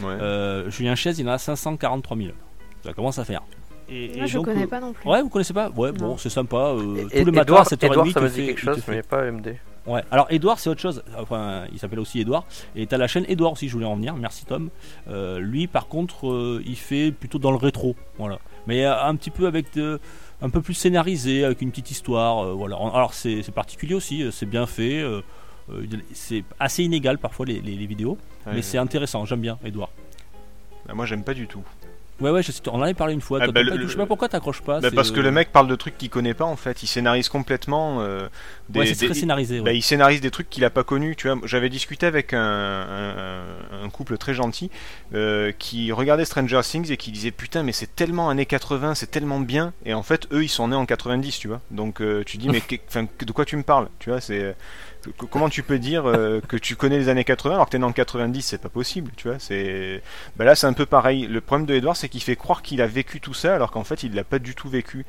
Ouais. 0.00 0.06
Euh, 0.08 0.70
Julien 0.70 0.94
Chiez, 0.94 1.12
il 1.18 1.28
en 1.28 1.32
a 1.32 1.38
543 1.38 2.16
000. 2.16 2.30
Ça 2.84 2.92
commence 2.92 3.18
à 3.18 3.24
faire. 3.24 3.42
Et, 3.88 4.08
Moi, 4.16 4.24
et 4.24 4.26
je 4.26 4.36
donc, 4.36 4.46
connais 4.46 4.64
euh, 4.64 4.66
pas 4.66 4.80
non 4.80 4.92
plus. 4.92 5.08
Ouais, 5.08 5.22
vous 5.22 5.28
connaissez 5.28 5.52
pas? 5.54 5.70
Ouais, 5.70 5.92
bon, 5.92 6.16
c'est 6.16 6.30
sympa. 6.30 6.56
euh, 6.56 7.04
tous 7.08 7.16
les 7.16 7.24
matins 7.26 7.42
Edouard, 7.42 7.60
à 7.60 7.64
7h30, 7.64 7.86
Edouard, 7.86 8.06
il 8.06 8.12
ça 8.12 8.20
me 8.20 8.28
dit 8.28 8.46
quelque 8.46 8.60
chose, 8.60 8.82
mais 8.88 9.02
pas 9.02 9.30
MD. 9.30 9.56
Ouais, 9.86 10.02
alors 10.10 10.26
Edouard, 10.30 10.58
c'est 10.58 10.68
autre 10.68 10.80
chose. 10.80 11.04
Enfin, 11.16 11.64
il 11.72 11.78
s'appelle 11.78 12.00
aussi 12.00 12.20
Edouard. 12.20 12.44
Et 12.74 12.86
t'as 12.88 12.96
la 12.98 13.06
chaîne 13.06 13.24
Edouard 13.28 13.52
aussi, 13.52 13.68
je 13.68 13.72
voulais 13.74 13.86
en 13.86 13.94
venir. 13.94 14.16
Merci 14.16 14.44
Tom. 14.44 14.70
Euh, 15.08 15.38
lui, 15.38 15.68
par 15.68 15.86
contre, 15.86 16.28
euh, 16.28 16.60
il 16.66 16.74
fait 16.76 17.12
plutôt 17.12 17.38
dans 17.38 17.52
le 17.52 17.56
rétro. 17.56 17.94
Voilà. 18.18 18.40
Mais 18.66 18.84
euh, 18.84 19.00
un 19.00 19.14
petit 19.14 19.30
peu 19.30 19.46
avec 19.46 19.72
de- 19.74 20.00
un 20.42 20.50
peu 20.50 20.60
plus 20.60 20.74
scénarisé, 20.74 21.44
avec 21.44 21.62
une 21.62 21.70
petite 21.70 21.92
histoire. 21.92 22.44
euh, 22.44 22.52
voilà. 22.52 22.74
Alors 22.76 23.14
c'est 23.14 23.42
c'est 23.42 23.52
particulier 23.52 23.94
aussi, 23.94 24.26
c'est 24.32 24.46
bien 24.46 24.66
fait. 24.66 25.04
c'est 26.12 26.42
assez 26.58 26.82
inégal 26.82 27.18
parfois 27.18 27.46
les, 27.46 27.60
les- 27.60 27.76
les 27.76 27.86
vidéos. 27.86 28.18
Ouais, 28.46 28.54
mais 28.54 28.62
c'est 28.62 28.78
intéressant, 28.78 29.24
j'aime 29.24 29.40
bien 29.40 29.56
Edouard. 29.64 29.90
bah, 30.86 30.94
moi 30.94 31.06
j'aime 31.06 31.22
pas 31.24 31.34
du 31.34 31.46
tout. 31.46 31.62
Ouais, 32.18 32.30
ouais, 32.30 32.42
je 32.42 32.50
sais, 32.50 32.62
on 32.68 32.76
en 32.76 32.82
avait 32.82 32.94
parlé 32.94 33.12
une 33.12 33.20
fois. 33.20 33.38
Ah, 33.42 33.46
bah, 33.48 33.52
t'as 33.62 33.68
pas- 33.70 33.76
le- 33.76 33.82
je 33.86 33.90
sais 33.92 33.96
pas 33.98 34.06
pourquoi 34.06 34.28
t'accroches 34.28 34.62
pas. 34.62 34.80
Bah, 34.80 34.88
parce 34.94 35.10
que 35.10 35.20
le 35.20 35.30
mec 35.30 35.52
parle 35.52 35.68
de 35.68 35.74
trucs 35.74 35.98
qu'il 35.98 36.08
connaît 36.08 36.32
pas 36.32 36.46
en 36.46 36.56
fait, 36.56 36.82
il 36.82 36.86
scénarise 36.86 37.28
complètement 37.28 37.98
euh, 38.00 38.28
des, 38.70 38.80
Ouais, 38.80 38.86
c'est 38.86 39.00
des- 39.00 39.06
très 39.10 39.14
scénarisé. 39.20 39.60
Bah, 39.60 39.72
il 39.72 39.82
scénarise 39.82 40.20
des 40.22 40.30
trucs 40.30 40.48
qu'il 40.48 40.64
a 40.64 40.70
pas 40.70 40.82
connus, 40.82 41.14
tu 41.16 41.28
vois. 41.28 41.38
J'avais 41.44 41.68
discuté 41.68 42.06
avec 42.06 42.32
un, 42.32 42.40
un- 42.40 43.84
un 43.84 43.90
couple 43.90 44.16
très 44.18 44.34
gentil 44.34 44.70
euh, 45.14 45.52
qui 45.58 45.92
regardait 45.92 46.24
Stranger 46.24 46.60
Things 46.62 46.90
et 46.90 46.96
qui 46.96 47.12
disait 47.12 47.30
putain 47.30 47.62
mais 47.62 47.72
c'est 47.72 47.94
tellement 47.94 48.30
années 48.30 48.46
80, 48.46 48.94
c'est 48.94 49.10
tellement 49.10 49.40
bien. 49.40 49.72
Et 49.84 49.92
en 49.94 50.02
fait 50.02 50.26
eux 50.32 50.42
ils 50.44 50.48
sont 50.48 50.68
nés 50.68 50.76
en 50.76 50.86
90, 50.86 51.38
tu 51.38 51.48
vois. 51.48 51.60
Donc 51.70 52.00
euh, 52.00 52.22
tu 52.24 52.38
dis 52.38 52.48
mais 52.48 52.60
que- 52.62 53.24
de 53.24 53.32
quoi 53.32 53.44
tu 53.44 53.56
me 53.56 53.62
parles, 53.62 53.88
tu 53.98 54.10
vois 54.10 54.20
C'est 54.20 54.56
comment 55.30 55.48
tu 55.48 55.62
peux 55.62 55.78
dire 55.78 56.06
euh, 56.06 56.40
que 56.40 56.56
tu 56.56 56.76
connais 56.76 56.98
les 56.98 57.08
années 57.08 57.24
80 57.24 57.54
alors 57.54 57.66
que 57.66 57.70
t'es 57.70 57.78
né 57.78 57.84
en 57.84 57.92
90 57.92 58.42
C'est 58.42 58.60
pas 58.60 58.68
possible, 58.68 59.12
tu 59.16 59.28
vois. 59.28 59.38
Bah 60.36 60.44
là 60.44 60.54
c'est 60.54 60.66
un 60.66 60.72
peu 60.72 60.86
pareil. 60.86 61.26
Le 61.26 61.40
problème 61.40 61.66
de 61.66 61.74
Edward 61.74 61.96
c'est 61.96 62.08
qu'il 62.08 62.22
fait 62.22 62.36
croire 62.36 62.62
qu'il 62.62 62.80
a 62.80 62.86
vécu 62.86 63.20
tout 63.20 63.34
ça 63.34 63.54
alors 63.54 63.70
qu'en 63.70 63.84
fait 63.84 64.02
il 64.02 64.14
l'a 64.14 64.24
pas 64.24 64.38
du 64.38 64.54
tout 64.54 64.68
vécu. 64.68 65.04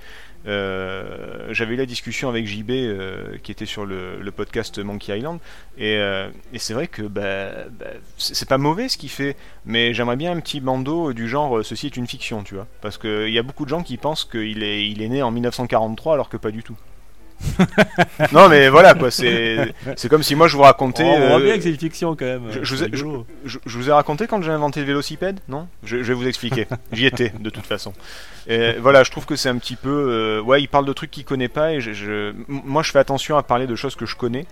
Euh, 0.48 1.48
J'avais 1.52 1.74
eu 1.74 1.78
la 1.78 1.86
discussion 1.86 2.30
avec 2.30 2.48
JB 2.48 2.72
euh, 2.72 3.38
qui 3.44 3.52
était 3.52 3.66
sur 3.66 3.86
le, 3.86 4.32
podcast 4.36 4.78
Monkey 4.80 5.18
Island 5.18 5.40
et, 5.78 6.00
c'est 6.58 6.74
vrai 6.74 6.88
que 6.88 7.02
bah, 7.02 7.68
bah, 7.72 7.86
c'est 8.18 8.48
pas 8.48 8.58
mauvais 8.58 8.88
ce 8.90 8.98
qu'il 8.98 9.10
fait, 9.10 9.36
mais 9.66 9.94
j'aimerais 9.94 10.16
bien 10.16 10.32
un 10.32 10.40
petit 10.40 10.60
bandeau 10.60 11.14
du 11.14 11.28
genre 11.28 11.66
ceci 11.66 11.88
est 11.88 11.98
une 11.98 12.08
fiction, 12.08 12.44
tu 12.44 12.56
vois, 12.56 12.68
parce 12.82 12.98
qu'il 12.98 13.30
y 13.30 13.40
a 13.40 13.44
beaucoup 13.44 13.66
de 13.66 13.70
gens 13.70 13.84
qui 13.84 13.98
pensent 13.98 14.26
qu'il 14.26 14.64
est, 14.64 14.88
il 14.88 15.02
est 15.02 15.10
né 15.10 15.22
en 15.24 15.32
1943 15.32 16.14
alors 16.14 16.30
que 16.30 16.38
pas 16.38 16.52
du 16.52 16.62
tout. 16.62 16.78
non 18.32 18.50
mais 18.50 18.70
voilà 18.70 18.94
quoi, 18.94 19.12
c'est 19.12 19.74
c'est 19.96 20.10
comme 20.10 20.24
si 20.24 20.36
moi 20.36 20.48
je 20.48 20.56
vous 20.56 20.64
racontais. 20.64 21.04
Oh, 21.06 21.16
on 21.18 21.28
voit 21.28 21.40
euh, 21.40 21.44
bien 21.44 21.56
que 21.58 21.64
c'est 21.64 21.70
une 21.70 21.78
fiction 21.78 22.16
quand 22.16 22.26
même. 22.26 22.44
je- 22.62 22.76
vous 22.76 22.84
ai- 22.84 22.88
rigolo. 22.88 23.26
je, 23.46 23.60
je 23.66 23.78
vous 23.78 23.90
ai 23.90 23.92
raconté 23.92 24.28
quand 24.28 24.42
j'ai 24.42 24.52
inventé 24.52 24.80
le 24.80 24.86
vélocipède 24.88 25.40
Non? 25.48 25.68
Je, 25.84 25.98
vais 25.98 26.14
vous 26.14 26.28
expliquer. 26.28 26.68
J'y 26.92 27.06
étais, 27.06 27.32
de 27.40 27.50
toute 27.50 27.66
façon. 27.66 27.94
Et 28.48 28.74
voilà, 28.80 29.04
je 29.04 29.12
trouve 29.12 29.26
que 29.26 29.36
c'est 29.36 29.50
un 29.50 29.58
petit 29.58 29.76
peu. 29.76 29.90
euh, 29.90 30.42
ouais, 30.42 30.62
il 30.62 30.68
parle 30.68 30.86
de 30.86 30.94
trucs 30.94 31.12
qu'il 31.12 31.26
connaît 31.26 31.48
pas 31.50 31.74
et 31.74 31.82
je, 31.82 32.34
moi 32.48 32.82
je 32.84 32.92
fais 32.92 33.00
attention 33.00 33.38
à 33.38 33.44
parler 33.44 33.68
de 33.68 33.76
choses 33.76 33.96
que 33.96 34.06
je 34.06 34.16
connais. 34.16 34.46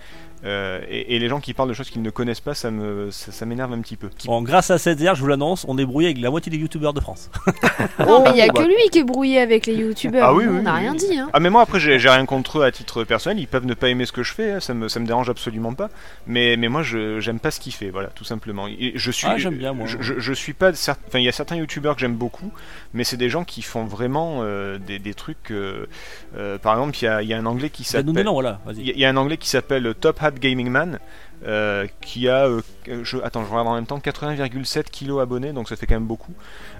Euh, 0.43 0.81
et, 0.89 1.15
et 1.15 1.19
les 1.19 1.27
gens 1.27 1.39
qui 1.39 1.53
parlent 1.53 1.69
de 1.69 1.73
choses 1.73 1.89
qu'ils 1.89 2.01
ne 2.01 2.09
connaissent 2.09 2.41
pas, 2.41 2.53
ça 2.53 2.71
me 2.71 3.09
ça, 3.11 3.31
ça 3.31 3.45
m'énerve 3.45 3.73
un 3.73 3.81
petit 3.81 3.95
peu. 3.95 4.09
Bon, 4.25 4.41
grâce 4.41 4.71
à 4.71 4.77
cette 4.77 4.99
je 4.99 5.21
vous 5.21 5.27
l'annonce, 5.27 5.65
on 5.67 5.77
est 5.77 5.85
brouillé 5.85 6.07
avec 6.09 6.19
la 6.19 6.29
moitié 6.29 6.49
des 6.51 6.57
youtubeurs 6.57 6.93
de 6.93 6.99
France. 6.99 7.29
Non, 7.99 8.23
mais 8.23 8.31
il 8.31 8.37
y 8.37 8.41
a 8.41 8.47
bah. 8.47 8.53
que 8.61 8.67
lui 8.67 8.89
qui 8.91 8.99
est 8.99 9.03
brouillé 9.03 9.39
avec 9.39 9.65
les 9.65 9.75
youtubeurs. 9.75 10.25
Ah 10.25 10.33
oui, 10.33 10.45
on 10.47 10.61
n'a 10.61 10.73
oui. 10.75 10.79
rien 10.81 10.93
dit. 10.93 11.17
Hein. 11.17 11.29
Ah 11.33 11.39
mais 11.39 11.49
moi 11.49 11.61
après 11.61 11.79
j'ai 11.79 11.99
j'ai 11.99 12.09
rien 12.09 12.25
contre 12.25 12.59
eux 12.59 12.63
à 12.63 12.71
titre 12.71 13.03
personnel, 13.03 13.39
ils 13.39 13.47
peuvent 13.47 13.65
ne 13.65 13.73
pas 13.73 13.89
aimer 13.89 14.05
ce 14.05 14.11
que 14.11 14.23
je 14.23 14.33
fais, 14.33 14.51
hein, 14.51 14.59
ça 14.59 14.73
me 14.73 14.87
ça 14.87 14.99
me 14.99 15.05
dérange 15.05 15.29
absolument 15.29 15.73
pas. 15.73 15.89
Mais 16.27 16.57
mais 16.57 16.67
moi 16.67 16.83
je 16.83 17.19
j'aime 17.19 17.39
pas 17.39 17.51
ce 17.51 17.59
qu'il 17.59 17.73
fait, 17.73 17.89
voilà, 17.89 18.09
tout 18.09 18.23
simplement. 18.23 18.67
Et 18.67 18.93
je 18.95 19.11
suis 19.11 19.27
Ah, 19.27 19.37
j'aime 19.37 19.55
bien, 19.57 19.73
moi. 19.73 19.87
Je, 19.87 19.97
je, 20.01 20.19
je 20.19 20.33
suis 20.33 20.53
pas 20.53 20.71
enfin 20.71 21.19
il 21.19 21.23
y 21.23 21.29
a 21.29 21.31
certains 21.31 21.55
youtubeurs 21.55 21.95
que 21.95 22.01
j'aime 22.01 22.15
beaucoup, 22.15 22.51
mais 22.93 23.03
c'est 23.03 23.17
des 23.17 23.29
gens 23.29 23.43
qui 23.43 23.61
font 23.61 23.85
vraiment 23.85 24.39
euh, 24.41 24.77
des, 24.77 24.99
des 24.99 25.13
trucs 25.13 25.51
euh, 25.51 25.87
euh, 26.37 26.57
par 26.57 26.73
exemple, 26.73 26.97
il 27.01 27.05
y 27.05 27.07
a, 27.07 27.21
il 27.21 27.29
y 27.29 27.33
a 27.33 27.37
un 27.37 27.45
anglais 27.45 27.69
qui 27.69 27.83
nous 27.83 27.85
s'appelle 27.85 28.27
voilà, 28.27 28.59
il 28.75 28.87
y, 28.87 28.99
y 28.99 29.05
a 29.05 29.09
un 29.09 29.17
anglais 29.17 29.37
qui 29.37 29.49
s'appelle 29.49 29.93
Top 29.99 30.19
Gaming 30.33 30.71
Man. 30.71 30.99
Euh, 31.45 31.87
qui 32.01 32.27
a, 32.29 32.45
euh, 32.47 32.61
je, 33.03 33.17
attends, 33.23 33.43
je 33.45 33.49
regarde 33.49 33.67
en 33.67 33.75
même 33.75 33.85
temps, 33.85 33.97
80,7 33.99 34.83
kilos 34.85 35.21
abonnés, 35.21 35.53
donc 35.53 35.69
ça 35.69 35.75
fait 35.75 35.85
quand 35.85 35.95
même 35.95 36.05
beaucoup, 36.07 36.33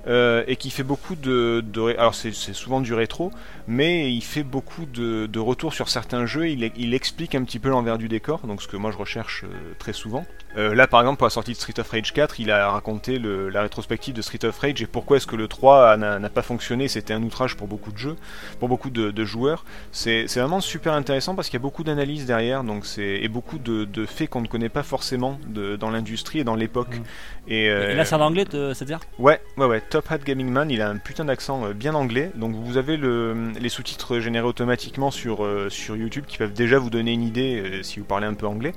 euh, 0.08 0.44
et 0.48 0.56
qui 0.56 0.70
fait 0.70 0.84
beaucoup 0.84 1.16
de, 1.16 1.64
de 1.66 1.96
alors 1.98 2.16
c'est 2.16 2.32
souvent 2.34 2.82
du 2.82 2.94
rétro, 2.94 3.32
mais 3.68 4.12
il 4.14 4.22
fait 4.22 4.44
beaucoup 4.44 4.86
de, 4.86 5.26
de 5.26 5.40
retours 5.40 5.74
sur 5.74 5.90
certains 5.90 6.26
jeux, 6.26 6.50
il, 6.50 6.72
il 6.78 6.94
explique 6.94 7.36
un 7.36 7.44
petit 7.44 7.60
peu 7.60 7.70
l'envers 7.70 7.98
du 7.98 8.08
décor, 8.08 8.40
donc 8.48 8.62
ce 8.62 8.68
que 8.68 8.78
moi 8.78 8.92
je 8.92 8.98
recherche 8.98 9.44
euh, 9.44 9.74
très 9.80 9.94
souvent. 9.94 10.26
Euh, 10.58 10.74
là 10.74 10.88
par 10.88 11.02
exemple 11.02 11.18
pour 11.18 11.26
la 11.28 11.32
sortie 11.32 11.52
de 11.52 11.58
Street 11.58 11.80
of 11.80 11.90
Rage 11.90 12.14
4, 12.14 12.40
il 12.40 12.50
a 12.52 12.70
raconté 12.72 13.20
le- 13.20 13.50
la 13.50 13.62
rétrospective 13.62 14.14
de 14.14 14.22
Street 14.22 14.46
of 14.46 14.58
Rage 14.58 14.82
et 14.82 14.88
pourquoi 14.88 15.18
est-ce 15.18 15.28
que 15.28 15.36
le 15.36 15.48
3 15.48 15.98
n'a 15.98 16.30
pas 16.30 16.42
fonctionné, 16.42 16.88
c'était 16.88 17.14
un 17.14 17.22
outrage 17.24 17.56
pour 17.58 17.68
beaucoup 17.68 17.92
de 17.92 17.98
jeux, 17.98 18.16
pour 18.60 18.70
beaucoup 18.70 18.90
de, 18.90 19.12
de 19.12 19.26
joueurs. 19.26 19.66
C'est 19.92 20.26
vraiment 20.36 20.62
super 20.62 20.94
intéressant 20.94 21.36
parce 21.36 21.50
qu'il 21.50 21.58
y 21.58 21.62
a 21.62 21.64
beaucoup 21.64 21.84
d'analyses 21.84 22.26
derrière, 22.26 22.64
donc 22.64 22.86
c'est 22.86 23.20
et 23.22 23.28
beaucoup 23.28 23.58
de, 23.60 23.86
de 23.86 24.06
faits 24.06 24.30
qu'on 24.30 24.42
ne 24.42 24.48
connaît 24.56 24.70
pas 24.70 24.84
forcément 24.84 25.40
de- 25.48 25.76
dans 25.76 25.90
l'industrie 25.90 26.40
et 26.40 26.44
dans 26.44 26.56
l'époque. 26.56 26.96
Mm. 26.98 27.52
Et, 27.52 27.70
euh, 27.70 27.92
Et 27.92 27.96
là, 27.96 28.06
c'est 28.06 28.16
en 28.16 28.22
anglais, 28.22 28.46
te- 28.46 28.74
c'est-à-dire 28.74 29.00
Ouais, 29.20 29.42
ouais, 29.58 29.66
ouais. 29.66 29.82
Top 29.82 30.10
Hat 30.12 30.20
Gaming 30.20 30.50
Man, 30.50 30.72
il 30.72 30.82
a 30.82 30.90
un 30.90 30.98
putain 30.98 31.26
d'accent 31.26 31.66
euh, 31.66 31.74
bien 31.74 31.94
anglais. 31.96 32.32
Donc 32.36 32.56
vous 32.56 32.78
avez 32.78 32.98
le, 32.98 33.52
les 33.60 33.70
sous-titres 33.70 34.20
générés 34.20 34.48
automatiquement 34.48 35.12
sur, 35.12 35.44
euh, 35.44 35.70
sur 35.70 35.96
YouTube 35.96 36.26
qui 36.28 36.38
peuvent 36.38 36.54
déjà 36.54 36.80
vous 36.80 36.90
donner 36.90 37.12
une 37.12 37.24
idée 37.24 37.62
euh, 37.62 37.84
si 37.84 38.00
vous 38.00 38.06
parlez 38.06 38.28
un 38.28 38.34
peu 38.34 38.48
anglais. 38.48 38.74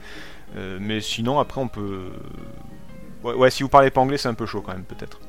Euh, 0.56 0.78
mais 0.80 1.00
sinon, 1.00 1.38
après, 1.38 1.60
on 1.60 1.68
peut. 1.68 2.06
Ouais, 3.22 3.34
ouais, 3.34 3.50
si 3.50 3.62
vous 3.62 3.68
parlez 3.68 3.90
pas 3.90 4.00
anglais, 4.00 4.16
c'est 4.18 4.28
un 4.28 4.34
peu 4.34 4.46
chaud 4.46 4.62
quand 4.64 4.72
même, 4.72 4.84
peut-être. 4.84 5.20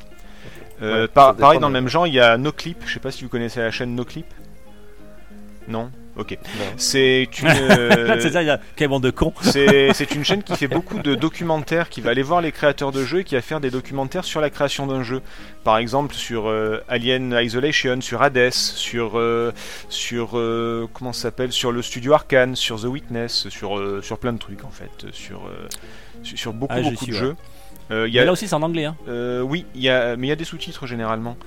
Euh, 0.82 1.02
Ouais, 1.02 1.08
par- 1.10 1.36
pareil, 1.36 1.60
dans 1.60 1.68
le 1.68 1.74
même 1.74 1.90
genre, 1.90 2.08
il 2.08 2.14
y 2.14 2.20
a 2.22 2.38
NoClip. 2.38 2.84
Je 2.86 2.94
sais 2.94 3.00
pas 3.02 3.12
si 3.12 3.24
vous 3.24 3.30
connaissez 3.30 3.60
la 3.60 3.70
chaîne 3.72 3.96
NoClip. 3.96 4.28
Non? 5.68 5.92
Ok. 6.20 6.38
C'est 6.76 7.30
une. 7.40 7.48
euh, 7.72 8.18
C'est 8.20 8.32
ça, 8.32 8.44
il 8.44 8.48
y 8.48 8.50
a 8.50 8.60
quel 8.76 8.90
bande 8.90 9.04
de 9.04 9.10
cons. 9.10 9.34
c'est 9.42 9.90
c'est 9.94 10.12
une 10.16 10.26
chaîne 10.26 10.44
qui 10.44 10.54
fait 10.56 10.68
beaucoup 10.68 11.00
de 11.00 11.16
documentaires, 11.16 11.88
qui 11.88 12.02
va 12.02 12.10
aller 12.10 12.24
voir 12.24 12.42
les 12.42 12.52
créateurs 12.52 12.92
de 12.92 13.06
jeux 13.06 13.22
et 13.22 13.24
qui 13.24 13.36
va 13.36 13.42
faire 13.42 13.62
des 13.62 13.72
documentaires 13.72 14.26
sur 14.26 14.42
la 14.42 14.50
création 14.50 14.86
d'un 14.86 15.02
jeu. 15.02 15.22
Par 15.64 15.78
exemple 15.78 16.14
sur 16.14 16.48
euh, 16.50 16.84
Alien 16.90 17.38
Isolation, 17.42 18.02
sur 18.02 18.22
Hades, 18.22 18.52
sur 18.52 19.18
euh, 19.18 19.54
sur 19.88 20.38
euh, 20.38 20.90
comment 20.94 21.14
ça 21.14 21.24
s'appelle, 21.24 21.54
sur 21.54 21.72
le 21.72 21.82
studio 21.82 22.14
Arkane, 22.14 22.56
sur 22.56 22.82
The 22.82 22.86
Witness, 22.86 23.48
sur 23.50 23.82
sur 24.04 24.20
plein 24.20 24.34
de 24.34 24.40
trucs 24.40 24.66
en 24.66 24.72
fait, 24.72 25.08
sur 25.14 25.42
beaucoup 26.54 26.74
Ah, 26.76 26.82
beaucoup 26.82 27.06
de 27.06 27.12
ouais. 27.12 27.18
jeux. 27.18 27.36
Euh, 27.92 28.08
y 28.08 28.14
Mais 28.14 28.20
a, 28.20 28.26
là 28.26 28.32
aussi, 28.34 28.48
c'est 28.48 28.56
en 28.56 28.62
anglais. 28.62 28.86
Hein. 28.86 28.96
euh, 29.08 29.42
oui, 29.42 29.66
il 29.76 29.82
y 29.82 29.90
a, 29.90 30.16
mais 30.16 30.28
il 30.28 30.30
y 30.30 30.34
a 30.34 30.36
des 30.36 30.44
sous-titres 30.44 30.86
généralement. 30.88 31.38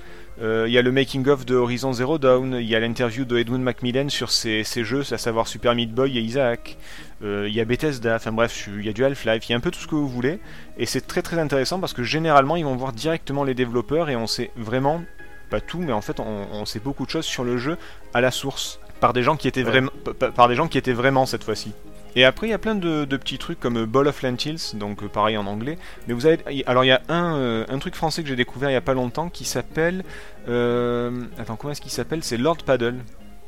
Euh, 0.41 0.65
Il 0.67 0.73
y 0.73 0.77
a 0.77 0.81
le 0.81 0.91
making 0.91 1.27
of 1.29 1.45
de 1.45 1.55
Horizon 1.55 1.93
Zero 1.93 2.17
Dawn, 2.17 2.55
il 2.59 2.67
y 2.67 2.75
a 2.75 2.79
l'interview 2.79 3.23
de 3.23 3.37
Edwin 3.37 3.61
Macmillan 3.61 4.09
sur 4.09 4.31
ses, 4.31 4.63
ses 4.63 4.83
jeux, 4.83 5.03
à 5.11 5.17
savoir 5.17 5.47
Super 5.47 5.75
Meat 5.75 5.93
Boy 5.93 6.17
et 6.17 6.21
Isaac. 6.21 6.77
Il 7.21 7.47
y 7.53 7.61
a 7.61 7.65
Bethesda, 7.65 8.15
enfin 8.15 8.33
bref, 8.33 8.67
il 8.77 8.85
y 8.85 8.89
a 8.89 8.93
du 8.93 9.05
Half-Life, 9.05 9.47
il 9.47 9.51
y 9.51 9.53
a 9.53 9.57
un 9.57 9.61
peu 9.61 9.71
tout 9.71 9.79
ce 9.79 9.87
que 9.87 9.95
vous 9.95 10.09
voulez. 10.09 10.39
Et 10.77 10.85
c'est 10.85 11.07
très 11.07 11.21
très 11.21 11.39
intéressant 11.39 11.79
parce 11.79 11.93
que 11.93 12.03
généralement 12.03 12.55
ils 12.57 12.65
vont 12.65 12.75
voir 12.75 12.91
directement 12.91 13.43
les 13.45 13.53
développeurs 13.53 14.09
et 14.09 14.15
on 14.17 14.27
sait 14.27 14.51
vraiment, 14.57 15.01
pas 15.49 15.61
tout, 15.61 15.77
mais 15.79 15.93
en 15.93 16.01
fait 16.01 16.19
on, 16.19 16.47
on 16.51 16.65
sait 16.65 16.79
beaucoup 16.79 17.05
de 17.05 17.11
choses 17.11 17.25
sur 17.25 17.43
le 17.45 17.57
jeu 17.57 17.77
à 18.13 18.19
la 18.19 18.31
source. 18.31 18.79
Par 18.99 19.13
des 19.13 19.21
gens 19.23 19.37
qui 19.37 19.47
étaient, 19.47 19.63
Ouais. 19.63 19.69
vraiment, 19.69 19.91
pa- 20.19 20.31
par 20.31 20.47
des 20.49 20.55
gens 20.55 20.67
qui 20.67 20.77
étaient 20.77 20.93
vraiment 20.93 21.25
cette 21.25 21.43
fois-ci. 21.45 21.71
Et 22.15 22.25
après, 22.25 22.47
il 22.47 22.51
y 22.51 22.53
a 22.53 22.59
plein 22.59 22.75
de, 22.75 23.05
petits 23.05 23.37
trucs 23.37 23.59
comme 23.59 23.85
Ball 23.85 24.07
of 24.07 24.21
Lentils, 24.21 24.75
donc 24.75 25.03
euh, 25.03 25.07
pareil 25.07 25.37
en 25.37 25.47
anglais. 25.47 25.77
Mais 26.07 26.13
vous 26.13 26.25
avez, 26.25 26.39
alors 26.67 26.83
il 26.83 26.87
y 26.87 26.91
a 26.91 27.01
un, 27.09 27.35
euh, 27.37 27.65
un 27.69 27.79
truc 27.79 27.95
français 27.95 28.21
que 28.21 28.29
j'ai 28.29 28.35
découvert 28.35 28.69
il 28.69 28.73
y 28.73 28.77
a 28.77 28.81
pas 28.81 28.93
longtemps 28.93 29.29
qui 29.29 29.45
s'appelle, 29.45 30.03
euh, 30.47 31.23
attends 31.39 31.55
comment 31.55 31.71
est-ce 31.71 31.81
qu'il 31.81 31.91
s'appelle? 31.91 32.23
C'est 32.23 32.37
Lord 32.37 32.57
Paddle. 32.65 32.97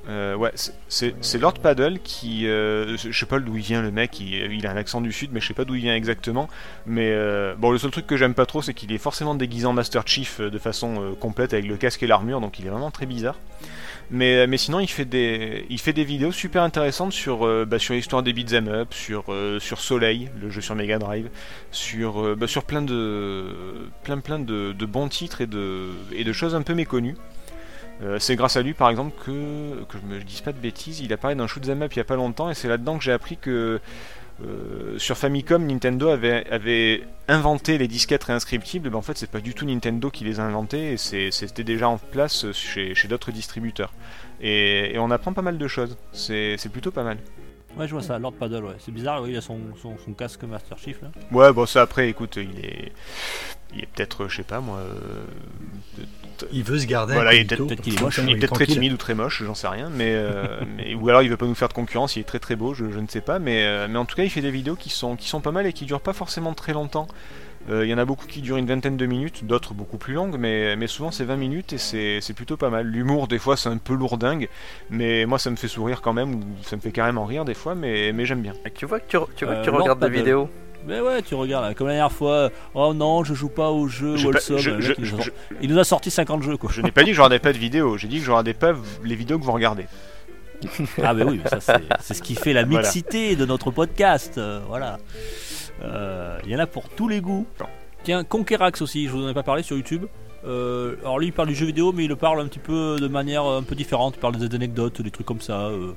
Ouais, 0.07 0.51
c'est- 0.87 1.37
Lord 1.39 1.55
Paddle 1.55 1.99
qui, 2.03 2.47
euh, 2.47 2.95
je 2.95 3.11
sais 3.11 3.25
pas 3.25 3.39
d'où 3.39 3.57
il 3.57 3.63
vient 3.63 3.81
le 3.81 3.89
mec, 3.89 4.19
il, 4.19 4.67
a 4.67 4.71
un 4.71 4.77
accent 4.77 5.01
du 5.01 5.11
sud, 5.11 5.31
mais 5.33 5.39
je 5.39 5.47
sais 5.47 5.55
pas 5.55 5.65
d'où 5.65 5.73
il 5.73 5.81
vient 5.81 5.95
exactement. 5.95 6.47
Mais 6.85 7.11
bon, 7.57 7.71
le 7.71 7.79
seul 7.79 7.89
truc 7.89 8.05
que 8.05 8.15
j'aime 8.15 8.35
pas 8.35 8.45
trop, 8.45 8.61
c'est 8.61 8.75
qu'il 8.75 8.91
est 8.93 8.99
forcément 8.99 9.33
déguisé 9.33 9.65
en 9.65 9.73
Master 9.73 10.03
Chief 10.05 10.41
de 10.41 10.57
façon 10.59 11.15
complète 11.19 11.53
avec 11.53 11.65
le 11.65 11.75
casque 11.75 12.03
et 12.03 12.07
l'armure, 12.07 12.39
donc 12.39 12.59
il 12.59 12.67
est 12.67 12.69
vraiment 12.69 12.91
très 12.91 13.07
bizarre. 13.07 13.35
Mais, 14.11 14.45
mais 14.47 14.57
sinon, 14.57 14.79
il 14.79 14.87
fait 14.87 15.05
des, 15.05 16.03
vidéos 16.03 16.31
super 16.31 16.63
intéressantes 16.63 17.11
sur, 17.11 17.45
euh, 17.45 17.65
bah, 17.65 17.77
l'histoire 17.89 18.23
des 18.23 18.33
beat'em 18.33 18.67
up, 18.67 18.93
sur, 18.93 19.25
euh, 19.29 19.59
sur 19.59 19.79
Soleil, 19.79 20.29
le 20.39 20.49
jeu 20.49 20.61
sur 20.61 20.75
Mega 20.75 20.99
Drive, 20.99 21.29
sur, 21.71 22.21
euh, 22.21 22.35
bah, 22.35 22.45
plein 22.67 22.81
de, 22.81 24.85
bons 24.85 25.09
titres 25.09 25.41
et 25.41 25.47
de, 25.47 26.33
choses 26.33 26.55
un 26.55 26.61
peu 26.61 26.75
méconnues. 26.75 27.15
Euh, 28.03 28.19
c'est 28.19 28.35
grâce 28.35 28.57
à 28.57 28.61
lui, 28.61 28.73
par 28.73 28.89
exemple, 28.89 29.13
que, 29.25 29.31
je 29.31 30.07
me 30.07 30.21
dise 30.21 30.41
pas 30.41 30.51
de 30.51 30.59
bêtises, 30.59 30.99
il 30.99 31.11
a 31.13 31.17
parlé 31.17 31.35
d'un 31.35 31.47
shoot'em 31.47 31.81
up 31.81 31.93
il 31.93 31.97
y 31.97 32.01
a 32.01 32.05
pas 32.05 32.17
longtemps, 32.17 32.49
et 32.49 32.53
c'est 32.53 32.67
là-dedans 32.67 32.97
que 32.97 33.03
j'ai 33.03 33.13
appris 33.13 33.37
que 33.37 33.79
euh, 34.43 34.97
sur 34.97 35.17
Famicom, 35.17 35.65
Nintendo 35.65 36.09
avait, 36.09 37.03
inventé 37.27 37.77
les 37.77 37.87
disquettes 37.87 38.25
réinscriptibles, 38.25 38.89
ben 38.89 38.97
en 38.97 39.01
fait 39.01 39.17
c'est 39.17 39.29
pas 39.29 39.39
du 39.39 39.53
tout 39.53 39.65
Nintendo 39.65 40.09
qui 40.09 40.23
les 40.25 40.39
a 40.39 40.43
inventées, 40.43 40.97
c'était 40.97 41.63
déjà 41.63 41.87
en 41.87 41.97
place 41.97 42.51
chez, 42.51 42.93
d'autres 43.07 43.31
distributeurs. 43.31 43.93
Et, 44.41 44.95
on 44.97 45.09
apprend 45.11 45.33
pas 45.33 45.41
mal 45.41 45.57
de 45.57 45.67
choses, 45.67 45.97
c'est 46.11 46.69
plutôt 46.71 46.91
pas 46.91 47.03
mal. 47.03 47.17
Ouais, 47.77 47.87
je 47.87 47.91
vois 47.93 48.01
ça, 48.01 48.17
Lord 48.19 48.33
Paddle, 48.33 48.63
ouais. 48.63 48.75
C'est 48.79 48.91
bizarre, 48.93 49.21
ouais, 49.21 49.31
il 49.31 49.37
a 49.37 49.41
son, 49.41 49.59
son, 49.81 49.97
son 49.97 50.13
casque 50.13 50.43
Master 50.43 50.77
Chief 50.77 51.01
là. 51.01 51.09
Ouais, 51.31 51.51
bon 51.51 51.65
ça 51.65 51.81
après, 51.81 52.09
écoute, 52.09 52.37
il 52.37 52.65
est, 52.65 52.91
il 53.75 53.81
est 53.83 53.87
peut-être, 53.87 54.27
je 54.29 54.37
sais 54.37 54.43
pas 54.43 54.61
moi, 54.61 54.77
euh, 54.79 55.23
Il 56.51 56.63
veut 56.63 56.79
se 56.79 56.85
garder. 56.85 57.13
Voilà, 57.13 57.33
il 57.33 57.41
est 57.41 57.55
peut-être 57.55 57.81
qu'il 57.81 57.93
est 57.93 57.97
comme 57.97 58.05
moche, 58.05 58.15
ça, 58.15 58.21
il 58.21 58.29
est 58.29 58.31
il 58.31 58.35
est 58.35 58.39
peut-être 58.39 58.53
très 58.53 58.65
timide 58.65 58.93
ou 58.93 58.97
très 58.97 59.13
moche, 59.15 59.43
j'en 59.43 59.55
sais 59.55 59.67
rien, 59.67 59.89
mais, 59.89 60.13
euh, 60.15 60.61
mais- 60.77 60.95
ou 60.95 61.09
alors 61.09 61.21
il 61.21 61.29
veut 61.29 61.37
pas 61.37 61.45
nous 61.47 61.55
faire 61.55 61.67
de 61.69 61.73
concurrence, 61.73 62.15
il 62.15 62.21
est 62.21 62.23
très 62.23 62.39
très 62.39 62.55
beau, 62.55 62.73
je, 62.73 62.91
je 62.91 62.99
ne 62.99 63.07
sais 63.07 63.21
pas, 63.21 63.39
mais, 63.39 63.65
euh, 63.65 63.87
mais 63.89 63.97
en 63.97 64.05
tout 64.05 64.15
cas 64.15 64.23
il 64.23 64.29
fait 64.29 64.41
des 64.41 64.51
vidéos 64.51 64.75
qui 64.75 64.89
sont, 64.89 65.15
qui 65.15 65.27
sont 65.27 65.41
pas 65.41 65.51
mal 65.51 65.65
et 65.65 65.73
qui 65.73 65.85
durent 65.85 66.01
pas 66.01 66.13
forcément 66.13 66.53
très 66.53 66.73
longtemps. 66.73 67.07
Euh, 67.69 67.85
Il 67.85 67.89
y 67.89 67.93
en 67.93 67.97
a 67.97 68.05
beaucoup 68.05 68.27
qui 68.27 68.41
durent 68.41 68.57
une 68.57 68.67
vingtaine 68.67 68.95
de 68.97 69.05
minutes, 69.07 69.43
d'autres 69.45 69.73
beaucoup 69.73 69.97
plus 69.97 70.13
longues, 70.13 70.35
mais, 70.37 70.75
mais 70.75 70.85
souvent 70.87 71.09
c'est 71.11 71.23
20 71.25 71.35
minutes 71.35 71.73
et 71.73 71.77
c'est 71.79 72.33
plutôt 72.35 72.57
pas 72.57 72.69
mal. 72.69 72.85
L'humour 72.85 73.27
des 73.27 73.39
fois 73.39 73.57
c'est 73.57 73.69
un 73.69 73.77
peu 73.77 73.93
lourdingue, 73.95 74.49
mais 74.91 75.25
moi 75.25 75.39
ça 75.39 75.49
me 75.49 75.55
fait 75.55 75.67
sourire 75.67 76.01
quand 76.01 76.13
même, 76.13 76.35
ou 76.35 76.43
ça 76.63 76.75
me 76.75 76.81
fait 76.81 76.91
carrément 76.91 77.25
rire 77.25 77.43
des 77.45 77.55
fois, 77.55 77.73
mais, 77.73 78.11
mais 78.13 78.25
j'aime 78.25 78.41
bien. 78.41 78.53
Et 78.65 78.71
Tu 78.71 78.85
vois 78.85 78.99
que 78.99 79.05
tu, 79.07 79.17
tu, 79.35 79.45
vois 79.45 79.55
que 79.55 79.59
Euh, 79.59 79.63
tu 79.63 79.69
regardes 79.71 79.99
des 79.99 80.05
Paddle. 80.07 80.17
vidéos 80.17 80.49
Mais 80.87 80.99
ouais, 80.99 81.23
tu 81.23 81.33
regardes, 81.33 81.73
comme 81.73 81.87
la 81.87 81.93
dernière 81.93 82.11
fois, 82.11 82.51
oh 82.75 82.93
non, 82.93 83.23
je 83.23 83.33
joue 83.33 83.49
pas 83.49 83.71
au 83.71 83.87
jeu 83.87 84.13
Wholesome. 84.23 84.57
je- 84.59 84.69
il, 84.99 85.03
nous 85.11 85.19
a- 85.19 85.23
je- 85.23 85.29
il 85.61 85.69
nous 85.71 85.79
a 85.79 85.83
sorti 85.83 86.11
50 86.11 86.43
jeux 86.43 86.57
quoi. 86.57 86.69
je 86.71 86.83
n'ai 86.83 86.91
pas 86.91 87.01
dit 87.01 87.09
que 87.09 87.15
je 87.15 87.21
regardais 87.21 87.39
pas 87.39 87.51
de 87.53 87.57
vidéos, 87.57 87.97
j'ai 87.97 88.07
dit 88.07 88.19
que 88.19 88.25
je 88.25 88.29
regardais 88.29 88.53
pas 88.53 88.73
les 89.03 89.15
vidéos 89.15 89.39
que 89.39 89.43
vous 89.43 89.51
regardez. 89.51 89.85
Ah, 91.03 91.13
bah 91.13 91.25
oui, 91.27 91.41
mais 91.43 91.49
ça 91.59 91.59
c'est 91.99 92.13
ce 92.13 92.21
qui 92.21 92.33
fait 92.33 92.53
la 92.53 92.63
Voilà. 92.63 92.79
mixité 92.87 93.35
de 93.35 93.45
notre 93.45 93.71
podcast. 93.71 94.37
euh, 94.37 94.61
voilà. 94.67 94.99
Euh, 95.81 96.39
Il 96.45 96.51
y 96.51 96.55
en 96.55 96.59
a 96.59 96.67
pour 96.67 96.89
tous 96.89 97.07
les 97.07 97.21
goûts. 97.21 97.45
Tiens, 98.03 98.23
Conquerax 98.23 98.81
aussi, 98.81 99.07
je 99.07 99.11
vous 99.11 99.23
en 99.25 99.29
ai 99.29 99.33
pas 99.33 99.43
parlé 99.43 99.63
sur 99.63 99.75
YouTube. 99.75 100.05
Euh, 100.45 100.95
alors 101.01 101.17
lui 101.17 101.27
il 101.27 101.33
parle 101.33 101.47
du 101.47 101.55
jeu 101.55 101.65
vidéo, 101.65 101.91
mais 101.91 102.03
il 102.05 102.07
le 102.07 102.15
parle 102.15 102.39
un 102.39 102.47
petit 102.47 102.59
peu 102.59 102.97
de 102.99 103.07
manière 103.07 103.43
un 103.43 103.63
peu 103.63 103.73
différente. 103.75 104.13
Il 104.17 104.19
parle 104.19 104.35
des 104.37 104.55
anecdotes, 104.55 105.01
des 105.01 105.09
trucs 105.11 105.25
comme 105.25 105.41
ça. 105.41 105.67
euh, 105.67 105.93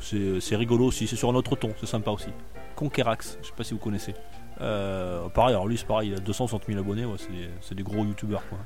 c'est 0.00 0.40
c'est 0.40 0.56
rigolo 0.56 0.84
aussi, 0.84 1.06
c'est 1.06 1.16
sur 1.16 1.30
un 1.30 1.34
autre 1.34 1.56
ton, 1.56 1.70
c'est 1.80 1.86
sympa 1.86 2.10
aussi. 2.10 2.28
Conquerax, 2.74 3.38
je 3.40 3.46
sais 3.46 3.54
pas 3.56 3.64
si 3.64 3.72
vous 3.72 3.80
connaissez. 3.80 4.14
Euh, 4.60 5.28
pareil, 5.28 5.54
alors 5.54 5.68
lui 5.68 5.76
c'est 5.76 5.86
pareil, 5.86 6.10
il 6.10 6.14
a 6.14 6.20
260 6.20 6.62
000 6.66 6.78
abonnés, 6.78 7.04
c'est 7.18 7.74
des, 7.74 7.74
des 7.74 7.82
gros 7.82 8.04
youtubeurs 8.04 8.42
quoi. 8.48 8.58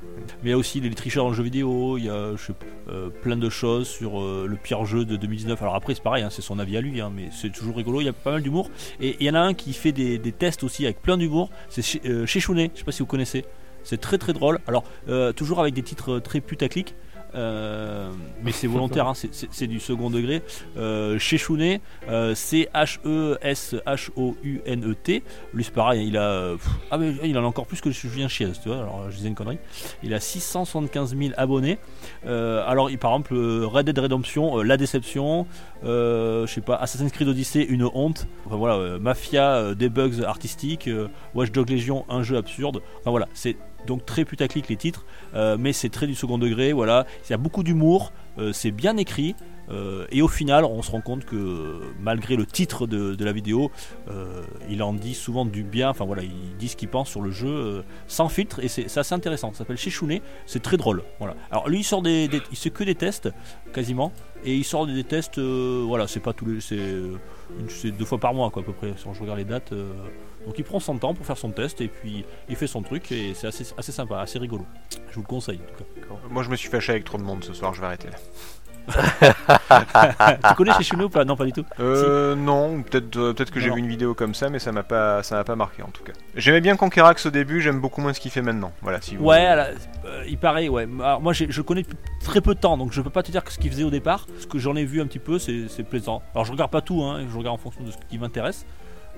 Mais 0.43 0.51
il 0.51 0.53
y 0.53 0.53
a 0.53 0.57
aussi 0.57 0.81
les 0.81 0.91
tricheurs 0.95 1.25
dans 1.25 1.31
le 1.31 1.37
jeu 1.37 1.43
vidéo, 1.43 1.99
il 1.99 2.05
y 2.05 2.09
a 2.09 2.13
euh, 2.13 3.11
plein 3.23 3.37
de 3.37 3.49
choses 3.49 3.89
sur 3.89 4.21
euh, 4.21 4.47
le 4.49 4.57
pire 4.57 4.85
jeu 4.85 5.05
de 5.05 5.17
2019. 5.17 5.61
Alors 5.63 5.75
après 5.75 5.95
c'est 5.95 6.03
pareil, 6.03 6.23
hein, 6.23 6.31
c'est 6.31 6.43
son 6.43 6.59
avis 6.59 6.77
à 6.77 6.81
lui, 6.81 7.01
hein, 7.01 7.11
mais 7.15 7.31
c'est 7.33 7.51
toujours 7.51 7.77
rigolo, 7.77 8.01
il 8.01 8.05
y 8.05 8.09
a 8.09 8.13
pas 8.13 8.33
mal 8.33 8.43
d'humour. 8.43 8.71
Et 9.01 9.17
il 9.19 9.27
y 9.27 9.31
en 9.31 9.35
a 9.35 9.41
un 9.41 9.55
qui 9.55 9.73
fait 9.73 9.93
des, 9.93 10.21
tests 10.33 10.63
aussi 10.63 10.85
avec 10.85 11.03
plein 11.03 11.19
d'humour, 11.19 11.51
c'est 11.69 11.83
chez, 11.83 12.01
je 12.05 12.27
sais 12.27 12.85
pas 12.85 12.93
si 12.93 13.01
vous 13.01 13.07
connaissez. 13.07 13.45
C'est 13.83 14.01
très 14.01 14.19
très 14.19 14.33
drôle. 14.33 14.61
Alors 14.69 14.85
toujours 15.35 15.61
avec 15.61 15.75
des 15.75 15.83
titres 15.83 16.19
très 16.21 16.41
putaclic. 16.41 16.95
Euh, 17.35 18.11
mais 18.43 18.53
c'est 18.53 18.67
volontaire, 18.67 19.07
hein, 19.09 19.15
c'est- 19.15 19.67
du 19.67 19.81
second 19.81 20.11
degré. 20.11 20.43
Euh, 20.77 21.19
chez 21.19 21.39
Chounet, 21.39 21.81
euh, 22.09 22.35
C-H-E-S-H-O-U-N-E-T. 23.91 25.23
Lui, 25.55 25.65
c'est 25.65 25.75
pareil, 25.75 26.07
il 26.09 26.17
a. 26.17 26.55
ah, 26.91 26.99
mais 26.99 27.13
il 27.25 27.37
en 27.39 27.45
a 27.45 27.47
encore 27.47 27.67
plus 27.67 27.81
que 27.81 27.91
Julien 27.91 28.29
Chiez, 28.29 28.53
tu 28.63 28.69
vois. 28.69 28.79
Alors, 28.79 29.11
je 29.11 29.17
disais 29.17 29.29
une 29.29 29.35
connerie. 29.35 29.59
Il 30.03 30.15
a 30.15 30.21
675 30.21 31.17
000 31.17 31.33
abonnés. 31.37 31.79
Euh, 32.27 32.63
alors, 32.67 32.91
par 33.01 33.13
exemple, 33.13 33.35
Red 33.37 33.87
Dead 33.87 33.99
Redemption, 33.99 34.59
La 34.63 34.77
Déception, 34.77 35.47
je 35.83 36.45
sais 36.47 36.61
pas, 36.61 36.77
Assassin's 36.77 37.13
Creed 37.13 37.29
Odyssey, 37.29 37.63
une 37.63 37.85
honte. 37.95 38.27
Enfin 38.47 38.57
voilà, 38.57 38.99
Mafia, 38.99 39.75
des 39.75 39.89
bugs 39.89 40.23
artistiques, 40.27 40.89
Watch 41.35 41.51
Dogs 41.53 41.71
Legion, 41.71 42.05
un 42.09 42.23
jeu 42.23 42.37
absurde. 42.37 42.81
Enfin 43.01 43.11
voilà, 43.11 43.29
c'est 43.35 43.57
donc 43.87 44.05
très 44.07 44.25
putaclic 44.25 44.69
les 44.69 44.77
titres, 44.77 45.05
euh, 45.35 45.57
mais 45.59 45.73
c'est 45.73 45.89
très 45.89 46.07
du 46.07 46.15
second 46.15 46.39
degré. 46.39 46.73
Voilà, 46.73 47.07
il 47.27 47.31
y 47.31 47.35
a 47.35 47.39
beaucoup 47.39 47.63
d'humour, 47.63 48.13
euh, 48.39 48.53
c'est 48.53 48.71
bien 48.71 48.97
écrit. 48.97 49.35
euh, 49.71 50.07
et 50.11 50.21
au 50.21 50.29
final, 50.29 50.65
on 50.65 50.83
se 50.83 50.91
rend 50.91 51.01
compte 51.01 51.25
que 51.25 51.81
malgré 52.01 52.35
le 52.35 52.45
titre 52.45 52.89
de, 52.89 53.25
la 53.25 53.33
vidéo, 53.33 53.71
il 54.69 54.83
en 54.83 54.93
dit 54.93 55.15
souvent 55.15 55.45
du 55.45 55.63
bien. 55.63 55.91
Enfin 55.91 56.05
voilà, 56.05 56.23
il 56.23 56.57
dit 56.59 56.69
ce 56.69 56.77
qu'il 56.77 56.89
pense 56.89 57.09
sur 57.09 57.21
le 57.21 57.31
jeu 57.31 57.85
sans 58.09 58.29
filtre 58.29 58.59
et 58.61 58.69
c'est 58.69 58.97
assez 58.99 59.15
intéressant. 59.15 59.53
Ça 59.53 59.59
s'appelle 59.59 59.77
Chechounet, 59.77 60.23
c'est 60.47 60.63
très 60.63 60.77
drôle. 60.77 61.05
Voilà. 61.19 61.37
Alors 61.51 61.69
lui, 61.69 61.81
il 61.81 61.85
sort 61.85 62.03
des, 62.03 62.29
il 62.51 62.57
fait 62.57 62.71
que 62.71 62.83
des 62.83 62.97
tests 62.97 63.29
quasiment 63.73 64.13
et 64.45 64.57
il 64.57 64.65
sort 64.65 64.87
des 64.87 65.05
tests. 65.05 65.39
voilà, 65.39 66.09
c'est 66.09 66.21
pas 66.21 66.33
tous 66.33 66.47
les, 66.47 66.61
c'est 66.61 67.91
deux 67.93 68.05
fois 68.05 68.19
par 68.19 68.35
mois 68.35 68.51
quoi 68.51 68.63
à 68.63 68.65
peu 68.65 68.73
près. 68.73 68.95
Si 68.97 69.05
je 69.13 69.21
regarde 69.21 69.39
les 69.39 69.45
dates. 69.45 69.73
Donc 70.47 70.59
il 70.59 70.65
prend 70.65 70.81
son 70.81 70.97
temps 70.99 71.15
pour 71.15 71.27
faire 71.27 71.39
son 71.39 71.51
test 71.51 71.81
et 71.81 71.89
puis 71.89 72.25
il 72.49 72.57
fait 72.57 72.67
son 72.67 72.83
truc 72.83 73.11
et 73.13 73.35
c'est 73.35 73.47
assez, 73.47 73.67
assez 73.77 73.93
sympa, 73.93 74.21
assez 74.21 74.39
rigolo. 74.39 74.67
Je 75.11 75.15
vous 75.17 75.23
le 75.23 75.27
conseille 75.27 75.61
en 75.75 75.79
tout 75.79 76.19
Moi 76.31 76.43
je 76.43 76.51
me 76.51 76.57
suis 76.57 76.69
fâché 76.69 76.93
avec 76.93 77.05
trop 77.05 77.19
de 77.19 77.23
monde 77.23 77.45
ce 77.45 77.53
soir, 77.53 77.75
je 77.75 77.81
vais 77.81 77.87
arrêter 77.87 78.09
là. 78.09 78.17
cas. 78.17 78.21
tu 80.49 80.55
connais 80.55 80.73
chez 80.73 80.83
Chounet 80.83 81.05
ou 81.05 81.09
pas? 81.09 81.25
Non, 81.25 81.37
pas 81.37 81.45
du 81.45 81.53
tout. 81.53 81.65
Euh, 81.79 82.35
non, 82.35 82.83
peut-être 82.83 83.17
euh, 83.17 83.33
peut-être 83.33 83.51
que 83.51 83.61
j'ai 83.61 83.71
vu 83.71 83.79
une 83.79 83.89
vidéo 83.89 84.15
comme 84.15 84.35
ça, 84.35 84.49
mais 84.49 84.59
ça 84.59 84.73
m'a 84.73 84.83
pas 84.83 85.23
ça 85.23 85.37
m'a 85.37 85.45
pas 85.45 85.57
marqué 85.57 85.83
en 85.83 85.89
tout 85.89 86.03
cas. 86.03 86.13
J'aimais 86.35 86.61
bien 86.61 86.77
Conquerax 86.77 87.27
au 87.27 87.31
début, 87.31 87.61
j'aime 87.61 87.81
beaucoup 87.81 88.01
moins 88.01 88.13
ce 88.13 88.21
qu'il 88.21 88.31
fait 88.31 88.43
maintenant. 88.43 88.73
Voilà, 88.83 89.01
si 89.01 89.17
vous 89.17 89.25
Ouais, 89.25 89.47
euh, 89.47 90.25
il 90.29 90.39
paraît, 90.39 90.69
ouais. 90.69 90.89
Alors, 91.01 91.21
moi, 91.21 91.33
je 91.33 91.63
connais 91.63 91.83
depuis 91.83 91.97
très 92.25 92.41
peu 92.41 92.55
de 92.55 92.61
temps, 92.61 92.77
donc 92.77 92.93
je 92.93 93.01
peux 93.01 93.11
pas 93.11 93.23
te 93.23 93.31
dire 93.31 93.45
que 93.45 93.53
ce 93.53 93.59
qu'il 93.59 93.71
faisait 93.71 93.85
au 93.85 93.91
départ. 93.91 94.27
Ce 94.39 94.47
que 94.47 94.59
j'en 94.59 94.77
ai 94.77 94.85
vu 94.85 95.01
un 95.01 95.07
petit 95.07 95.19
peu, 95.19 95.39
c'est 95.39 95.69
c'est 95.69 95.83
plaisant. 95.83 96.23
Alors, 96.35 96.45
je 96.45 96.53
regarde 96.53 96.71
pas 96.71 96.81
tout, 96.81 97.03
hein, 97.03 97.25
je 97.31 97.37
regarde 97.37 97.55
en 97.55 97.63
fonction 97.63 97.85
de 97.85 97.91
ce 97.91 97.97
qui 98.09 98.19
m'intéresse. 98.19 98.67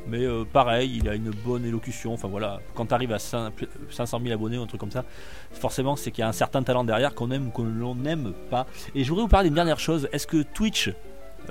Mais 0.06 0.24
euh, 0.24 0.44
pareil, 0.44 0.98
il 1.02 1.08
a 1.08 1.14
une 1.14 1.30
bonne 1.30 1.64
élocution. 1.64 2.12
Enfin 2.12 2.28
voilà, 2.28 2.60
quand 2.74 2.86
tu 2.86 2.94
arrives 2.94 3.12
à 3.12 3.18
5 3.18 3.52
500 3.90 4.20
000 4.22 4.34
abonnés 4.34 4.58
ou 4.58 4.62
un 4.62 4.66
truc 4.66 4.80
comme 4.80 4.90
ça, 4.90 5.04
forcément, 5.52 5.96
c'est 5.96 6.10
qu'il 6.10 6.22
y 6.22 6.24
a 6.24 6.28
un 6.28 6.32
certain 6.32 6.62
talent 6.62 6.84
derrière 6.84 7.14
qu'on 7.14 7.30
aime 7.30 7.48
ou 7.48 7.50
qu'on 7.50 7.94
n'aime 7.94 8.32
pas. 8.50 8.66
Et 8.94 9.04
je 9.04 9.08
voudrais 9.08 9.22
vous 9.22 9.28
parler 9.28 9.48
d'une 9.48 9.54
dernière 9.54 9.78
chose. 9.80 10.08
Est-ce 10.12 10.26
que 10.26 10.42
Twitch, 10.42 10.90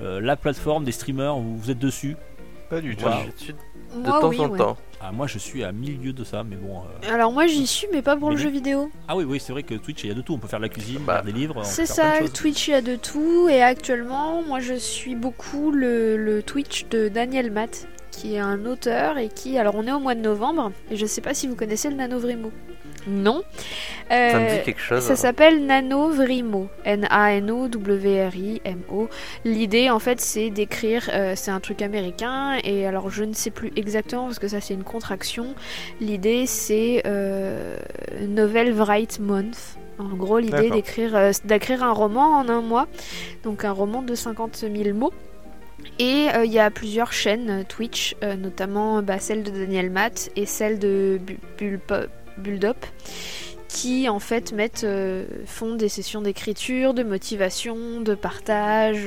euh, 0.01 0.19
la 0.19 0.35
plateforme 0.35 0.83
des 0.83 0.91
streamers, 0.91 1.35
vous, 1.37 1.57
vous 1.57 1.71
êtes 1.71 1.79
dessus? 1.79 2.17
Pas 2.69 2.81
du 2.81 2.95
tout. 2.95 3.05
Wow. 3.05 3.11
Je 3.37 3.43
suis 3.43 3.53
de 3.53 3.99
Moi, 3.99 4.19
temps 4.21 4.27
oui, 4.29 4.39
en 4.39 4.49
ouais. 4.49 4.57
temps. 4.57 4.77
ah, 5.01 5.11
Moi, 5.11 5.27
je 5.27 5.37
suis 5.37 5.63
à 5.63 5.71
milieu 5.73 6.13
de 6.13 6.23
ça, 6.23 6.43
mais 6.45 6.55
bon. 6.55 6.79
euh, 7.03 7.13
Alors 7.13 7.33
moi 7.33 7.45
j'y 7.47 7.67
suis 7.67 7.87
mais 7.91 8.01
pas 8.01 8.15
pour 8.15 8.29
Mais 8.29 8.35
le 8.35 8.41
jeu 8.41 8.49
vidéo. 8.49 8.89
Ah 9.09 9.17
oui, 9.17 9.25
oui, 9.25 9.41
c'est 9.41 9.51
vrai 9.51 9.63
que 9.63 9.75
Twitch, 9.75 10.03
il 10.05 10.07
y 10.07 10.11
a 10.11 10.13
de 10.13 10.21
tout. 10.21 10.33
On 10.33 10.37
peut 10.37 10.47
faire 10.47 10.59
de 10.59 10.63
la 10.65 10.69
cuisine, 10.69 11.01
Bah, 11.05 11.15
lire 11.15 11.23
des 11.33 11.37
livres. 11.39 11.61
C'est 11.65 11.85
faire 11.85 12.11
plein 12.13 12.21
de 12.21 12.27
ça. 12.27 12.33
Twitch 12.33 12.67
il 12.69 12.71
y 12.71 12.73
a 12.73 12.81
de 12.81 12.95
tout 12.95 13.49
et 13.49 13.61
actuellement 13.61 14.41
moi 14.43 14.61
je 14.61 14.73
suis 14.75 15.15
beaucoup 15.15 15.71
le, 15.71 16.15
le 16.15 16.41
Twitch 16.43 16.85
de 16.89 17.09
Daniel 17.09 17.51
Matt 17.51 17.87
qui 18.21 18.35
est 18.35 18.39
un 18.39 18.65
auteur 18.65 19.17
et 19.17 19.29
qui 19.29 19.57
alors 19.57 19.75
on 19.75 19.87
est 19.87 19.91
au 19.91 19.99
mois 19.99 20.13
de 20.15 20.21
novembre 20.21 20.71
et 20.91 20.95
je 20.95 21.05
sais 21.05 21.21
pas 21.21 21.33
si 21.33 21.47
vous 21.47 21.55
connaissez 21.55 21.89
le 21.89 21.95
Nanovrimo. 21.95 22.51
Non. 23.07 23.41
Ça 24.09 24.15
me 24.39 24.45
Euh, 24.45 24.57
dit 24.59 24.63
quelque 24.63 24.79
chose. 24.81 25.01
Ça 25.03 25.15
s'appelle 25.15 25.65
NaNoWriMo. 25.65 26.67
N-A-N-O-W-R-I-M-O. 27.81 29.07
L'idée, 29.45 29.89
en 29.89 29.97
fait, 29.99 30.19
c'est 30.21 30.49
d'écrire. 30.51 31.09
euh, 31.13 31.33
c'est 31.35 31.49
un 31.51 31.59
truc 31.59 31.81
américain. 31.81 32.57
Et 32.63 32.85
alors, 32.85 33.09
je 33.09 33.23
ne 33.23 33.33
sais 33.33 33.49
plus 33.49 33.71
exactement 33.75 34.25
parce 34.25 34.37
que 34.39 34.47
ça, 34.47 34.61
c'est 34.61 34.73
une 34.75 34.83
contraction. 34.83 35.55
L'idée, 35.99 36.45
c'est 36.45 37.01
euh, 37.07 37.77
Novel 38.27 38.73
Write 38.73 39.19
Month. 39.19 39.77
En 39.97 40.15
gros, 40.15 40.39
l'idée 40.39 40.69
d'écrire 40.69 41.15
euh, 41.15 41.31
d'écrire 41.45 41.83
un 41.83 41.91
roman 41.93 42.37
en 42.39 42.49
un 42.49 42.61
mois. 42.61 42.87
Donc, 43.43 43.65
un 43.65 43.71
roman 43.71 44.01
de 44.01 44.13
50 44.15 44.57
000 44.57 44.95
mots. 44.97 45.13
Et 45.99 46.29
euh, 46.33 46.45
il 46.45 46.51
y 46.51 46.59
a 46.59 46.71
plusieurs 46.71 47.13
chaînes 47.13 47.49
euh, 47.49 47.63
Twitch, 47.67 48.15
euh, 48.23 48.35
notamment 48.35 49.01
bah, 49.01 49.19
celle 49.19 49.43
de 49.43 49.51
Daniel 49.51 49.89
Matt 49.89 50.31
et 50.35 50.45
celle 50.45 50.79
de 50.79 51.19
Bu- 51.21 51.39
Bulpo- 51.57 52.07
Buldop, 52.37 52.85
qui 53.67 54.09
en 54.09 54.19
fait 54.19 54.51
mettent, 54.51 54.85
font 55.45 55.75
des 55.75 55.87
sessions 55.89 56.21
d'écriture, 56.21 56.93
de 56.93 57.03
motivation, 57.03 58.01
de 58.01 58.15
partage, 58.15 59.05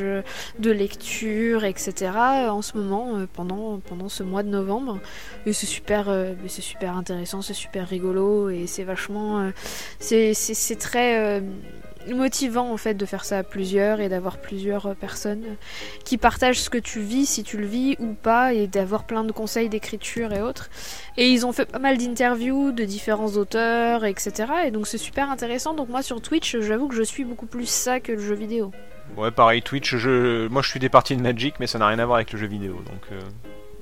de 0.59 0.71
lecture, 0.71 1.65
etc. 1.65 2.13
en 2.49 2.63
ce 2.63 2.77
moment, 2.79 3.27
pendant, 3.35 3.79
pendant 3.81 4.09
ce 4.09 4.23
mois 4.23 4.43
de 4.43 4.49
novembre. 4.49 5.01
Et 5.45 5.53
c'est 5.53 5.67
super, 5.67 6.07
c'est 6.47 6.63
super 6.63 6.97
intéressant, 6.97 7.43
c'est 7.43 7.53
super 7.53 7.87
rigolo 7.89 8.49
et 8.49 8.67
c'est 8.67 8.85
vachement. 8.85 9.51
c'est 9.99 10.79
très. 10.79 11.43
Motivant 12.13 12.71
en 12.71 12.77
fait 12.77 12.95
de 12.95 13.07
faire 13.07 13.25
ça 13.25 13.39
à 13.39 13.43
plusieurs 13.43 14.01
et 14.01 14.09
d'avoir 14.09 14.39
plusieurs 14.39 14.95
personnes 14.97 15.57
qui 16.05 16.19
partagent 16.19 16.61
ce 16.61 16.71
que 16.71 16.79
tu 16.79 17.01
vis, 17.01 17.27
si 17.27 17.43
tu 17.43 17.57
le 17.57 17.67
vis 17.67 17.97
ou 17.99 18.15
pas, 18.15 18.53
et 18.53 18.67
d'avoir 18.67 19.05
plein 19.05 19.25
de 19.25 19.33
conseils 19.33 19.69
d'écriture 19.69 20.33
et 20.33 20.43
autres. 20.43 20.71
Et 21.17 21.29
ils 21.29 21.47
ont 21.47 21.53
fait 21.53 21.65
pas 21.65 21.79
mal 21.79 21.97
d'interviews 21.97 22.73
de 22.73 22.85
différents 22.85 23.31
auteurs, 23.37 24.05
etc. 24.05 24.33
Et 24.67 24.71
donc 24.71 24.87
c'est 24.87 24.99
super 24.99 25.31
intéressant. 25.31 25.75
Donc 25.75 25.89
moi 25.89 26.03
sur 26.03 26.21
Twitch, 26.21 26.59
j'avoue 26.61 26.89
que 26.89 26.95
je 26.95 27.03
suis 27.03 27.25
beaucoup 27.25 27.47
plus 27.47 27.69
ça 27.69 28.01
que 28.01 28.13
le 28.13 28.19
jeu 28.19 28.35
vidéo. 28.35 28.73
Ouais, 29.17 29.31
pareil, 29.31 29.63
Twitch, 29.63 29.97
je... 29.97 30.49
moi 30.49 30.63
je 30.63 30.71
suis 30.71 30.81
des 30.81 30.89
parties 30.89 31.17
de 31.17 31.23
Magic, 31.23 31.55
mais 31.61 31.67
ça 31.67 31.79
n'a 31.79 31.87
rien 31.87 31.99
à 31.99 32.07
voir 32.07 32.17
avec 32.17 32.33
le 32.33 32.39
jeu 32.39 32.47
vidéo. 32.47 32.75
Donc, 32.75 33.13
euh, 33.13 33.21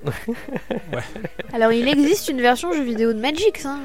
Alors 1.53 1.73
il 1.73 1.89
existe 1.89 2.29
une 2.29 2.41
version 2.41 2.73
jeu 2.73 2.83
vidéo 2.83 3.13
de 3.13 3.21
Magic, 3.21 3.65
hein. 3.65 3.79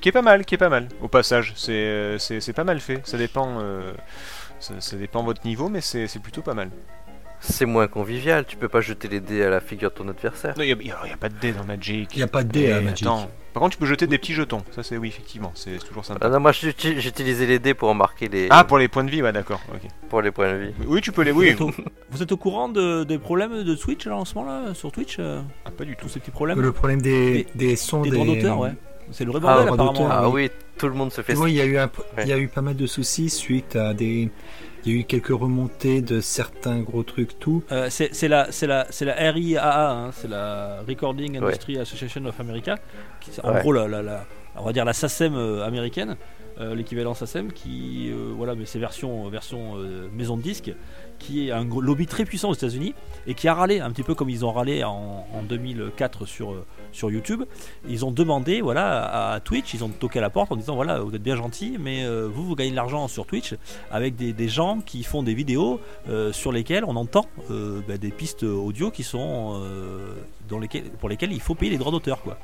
Qui 0.00 0.08
est 0.08 0.12
pas 0.12 0.22
mal, 0.22 0.44
qui 0.44 0.54
est 0.54 0.58
pas 0.58 0.68
mal, 0.68 0.88
au 1.02 1.08
passage. 1.08 1.52
C'est 1.56 1.72
euh, 1.72 2.18
c'est 2.18 2.40
c'est 2.40 2.52
pas 2.52 2.64
mal 2.64 2.80
fait. 2.80 3.00
Ça 3.04 3.16
dépend, 3.18 3.58
euh, 3.60 3.92
ça, 4.60 4.74
ça 4.80 4.96
dépend 4.96 5.20
de 5.20 5.26
votre 5.26 5.44
niveau, 5.46 5.68
mais 5.68 5.80
c'est 5.80 6.06
c'est 6.06 6.20
plutôt 6.20 6.42
pas 6.42 6.54
mal. 6.54 6.70
C'est 7.40 7.66
moins 7.66 7.86
convivial, 7.86 8.46
tu 8.46 8.56
peux 8.56 8.68
pas 8.68 8.80
jeter 8.80 9.08
les 9.08 9.20
dés 9.20 9.44
à 9.44 9.50
la 9.50 9.60
figure 9.60 9.90
de 9.90 9.94
ton 9.96 10.08
adversaire. 10.08 10.54
Il 10.56 10.62
n'y 10.64 10.72
a, 10.90 11.06
y 11.06 11.12
a 11.12 11.16
pas 11.18 11.28
de 11.28 11.34
dés 11.38 11.52
dans 11.52 11.64
Magic. 11.64 12.08
Il 12.14 12.18
n'y 12.18 12.22
a 12.22 12.26
pas 12.28 12.42
de 12.42 12.48
dés 12.50 12.72
à 12.72 12.80
Magic. 12.80 13.06
attends. 13.06 13.30
Par 13.52 13.60
contre, 13.62 13.74
tu 13.76 13.78
peux 13.78 13.86
jeter 13.86 14.06
des 14.06 14.16
petits 14.18 14.32
jetons. 14.34 14.62
Ça, 14.74 14.82
c'est 14.82 14.96
oui, 14.96 15.08
effectivement. 15.08 15.52
C'est 15.54 15.78
toujours 15.78 16.04
sympa. 16.04 16.20
Ah 16.26 16.30
non, 16.30 16.40
moi 16.40 16.52
j'uti- 16.52 16.98
j'utilisais 16.98 17.46
les 17.46 17.58
dés 17.58 17.74
pour 17.74 17.94
marquer 17.94 18.28
les 18.28 18.48
Ah, 18.50 18.64
pour 18.64 18.78
les 18.78 18.88
points 18.88 19.04
de 19.04 19.10
vie, 19.10 19.22
ouais, 19.22 19.32
d'accord. 19.32 19.60
ok. 19.72 19.80
pour 20.08 20.22
les 20.22 20.30
points 20.30 20.52
de 20.52 20.58
vie. 20.58 20.72
Oui, 20.86 21.00
tu 21.02 21.12
peux 21.12 21.22
les. 21.22 21.30
Vous, 21.30 21.40
Oui, 21.40 21.48
êtes 21.48 21.60
au, 21.60 21.70
vous 22.10 22.22
êtes 22.22 22.32
au 22.32 22.36
courant 22.38 22.68
de- 22.70 23.04
des 23.04 23.18
problèmes 23.18 23.62
de 23.64 23.74
Twitch 23.74 24.06
là, 24.06 24.16
en 24.16 24.24
ce 24.24 24.34
moment 24.34 24.50
là 24.64 24.74
sur 24.74 24.90
Twitch 24.90 25.16
euh, 25.18 25.40
Ah, 25.66 25.70
pas 25.70 25.84
du 25.84 25.94
tout. 25.96 26.08
Ces 26.08 26.20
petits 26.20 26.30
problèmes 26.30 26.58
Le 26.60 26.72
problème 26.72 27.00
des, 27.02 27.46
des 27.54 27.76
sons 27.76 28.00
Des 28.02 28.10
des, 28.10 28.16
droits 28.16 28.26
d'auteur, 28.34 28.58
ouais. 28.58 28.72
C'est 29.12 29.24
le 29.24 29.30
vrai 29.32 29.40
Ah, 29.44 29.64
bordel 29.64 29.72
apparemment. 29.74 30.08
Ah 30.10 30.28
oui. 30.28 30.44
oui, 30.44 30.50
tout 30.78 30.88
le 30.88 30.94
monde 30.94 31.12
se 31.12 31.22
fait 31.22 31.36
Oui, 31.36 31.52
il 31.52 31.56
y 31.56 31.60
a 31.60 31.64
eu 31.64 31.76
un, 31.78 31.84
Ouais. 32.16 32.22
il 32.24 32.28
y 32.28 32.32
a 32.32 32.38
eu 32.38 32.48
pas 32.48 32.62
mal 32.62 32.76
de 32.76 32.86
soucis 32.86 33.30
suite 33.30 33.76
à 33.76 33.94
des, 33.94 34.30
il 34.84 34.92
y 34.92 34.96
a 34.96 35.00
eu 35.00 35.04
quelques 35.04 35.28
remontées 35.28 36.00
de 36.02 36.20
certains 36.20 36.80
gros 36.80 37.02
trucs, 37.02 37.38
tout. 37.38 37.62
Euh, 37.72 37.88
c'est 37.90 38.14
c'est 38.14 38.28
la, 38.28 38.50
c'est 38.52 38.66
la, 38.66 38.86
c'est 38.90 39.04
la 39.04 39.14
RIAA, 39.14 39.90
hein, 39.90 40.10
c'est 40.12 40.28
la 40.28 40.80
Recording 40.88 41.36
Industry 41.38 41.78
Association 41.78 42.24
of 42.26 42.38
America, 42.40 42.76
qui, 43.20 43.30
en 43.42 43.52
Ouais. 43.54 43.60
gros 43.60 43.72
la, 43.72 43.86
la, 43.88 44.02
la- 44.02 44.24
on 44.56 44.64
va 44.64 44.72
dire 44.72 44.84
la 44.84 44.92
SACEM 44.92 45.34
euh, 45.36 45.64
américaine, 45.66 46.16
euh, 46.60 46.74
l'équivalent 46.74 47.14
SACEM, 47.14 47.52
qui, 47.52 48.10
euh, 48.10 48.32
voilà, 48.36 48.54
mais 48.54 48.64
c'est 48.66 48.78
version, 48.78 49.28
version 49.28 49.76
euh, 49.76 50.08
maison 50.12 50.36
de 50.36 50.42
disque, 50.42 50.72
qui 51.18 51.48
est 51.48 51.52
un 51.52 51.64
lobby 51.64 52.06
très 52.06 52.24
puissant 52.24 52.50
aux 52.50 52.54
États-Unis 52.54 52.94
et 53.26 53.34
qui 53.34 53.48
a 53.48 53.54
râlé 53.54 53.80
un 53.80 53.90
petit 53.90 54.02
peu 54.02 54.14
comme 54.14 54.30
ils 54.30 54.44
ont 54.44 54.52
râlé 54.52 54.84
en, 54.84 55.26
en 55.32 55.42
2004 55.42 56.26
sur, 56.26 56.54
sur 56.92 57.10
YouTube. 57.10 57.44
Ils 57.88 58.04
ont 58.04 58.10
demandé, 58.10 58.60
voilà, 58.60 59.32
à, 59.34 59.40
Twitch, 59.40 59.74
ils 59.74 59.84
ont 59.84 59.88
toqué 59.88 60.18
à 60.18 60.22
la 60.22 60.30
porte 60.30 60.50
en 60.50 60.56
disant, 60.56 60.74
voilà, 60.74 61.00
vous 61.00 61.14
êtes 61.14 61.22
bien 61.22 61.36
gentil, 61.36 61.76
mais 61.78 62.04
euh, 62.04 62.28
vous, 62.32 62.44
vous 62.44 62.56
gagnez 62.56 62.70
de 62.70 62.76
l'argent 62.76 63.06
sur 63.08 63.26
Twitch 63.26 63.54
avec 63.90 64.16
des, 64.16 64.48
gens 64.48 64.80
qui 64.80 65.02
font 65.02 65.22
des 65.22 65.34
vidéos 65.34 65.80
euh, 66.08 66.32
sur 66.32 66.52
lesquelles 66.52 66.84
on 66.84 66.96
entend 66.96 67.26
euh, 67.50 67.80
bah, 67.86 67.98
des 67.98 68.10
pistes 68.10 68.44
audio 68.44 68.90
qui 68.90 69.02
sont 69.02 69.60
dans 70.48 70.58
lesquelles, 70.58 70.84
pour 71.00 71.08
lesquelles 71.08 71.32
il 71.32 71.40
faut 71.40 71.54
payer 71.54 71.72
les 71.72 71.78
droits 71.78 71.92
d'auteur 71.92 72.22
quoi. 72.22 72.38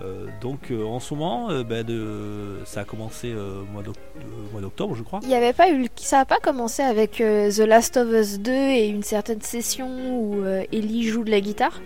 Euh, 0.00 0.26
donc 0.40 0.70
euh, 0.70 0.84
en 0.84 1.00
ce 1.00 1.12
moment, 1.14 1.50
euh, 1.50 1.62
de, 1.82 2.58
ça 2.64 2.80
a 2.80 2.84
commencé 2.84 3.30
euh, 3.30 3.60
au 3.62 3.72
mois 3.72 3.82
d'oc- 3.82 3.96
mois 4.50 4.60
d'octobre 4.62 4.94
je 4.96 5.02
crois. 5.02 5.20
Il 5.22 5.28
y 5.28 5.34
avait 5.34 5.52
pas 5.52 5.70
eu, 5.70 5.86
ça 5.96 6.20
a 6.20 6.24
pas 6.24 6.38
commencé 6.38 6.82
avec 6.82 7.20
euh, 7.20 7.50
The 7.52 7.58
Last 7.60 7.96
of 7.98 8.08
Us 8.10 8.38
2 8.40 8.50
et 8.52 8.88
une 8.88 9.02
certaine 9.02 9.42
session 9.42 9.88
où 10.18 10.42
euh, 10.44 10.64
Ellie 10.72 11.04
joue 11.08 11.24
de 11.24 11.30
la 11.30 11.40
guitare? 11.40 11.80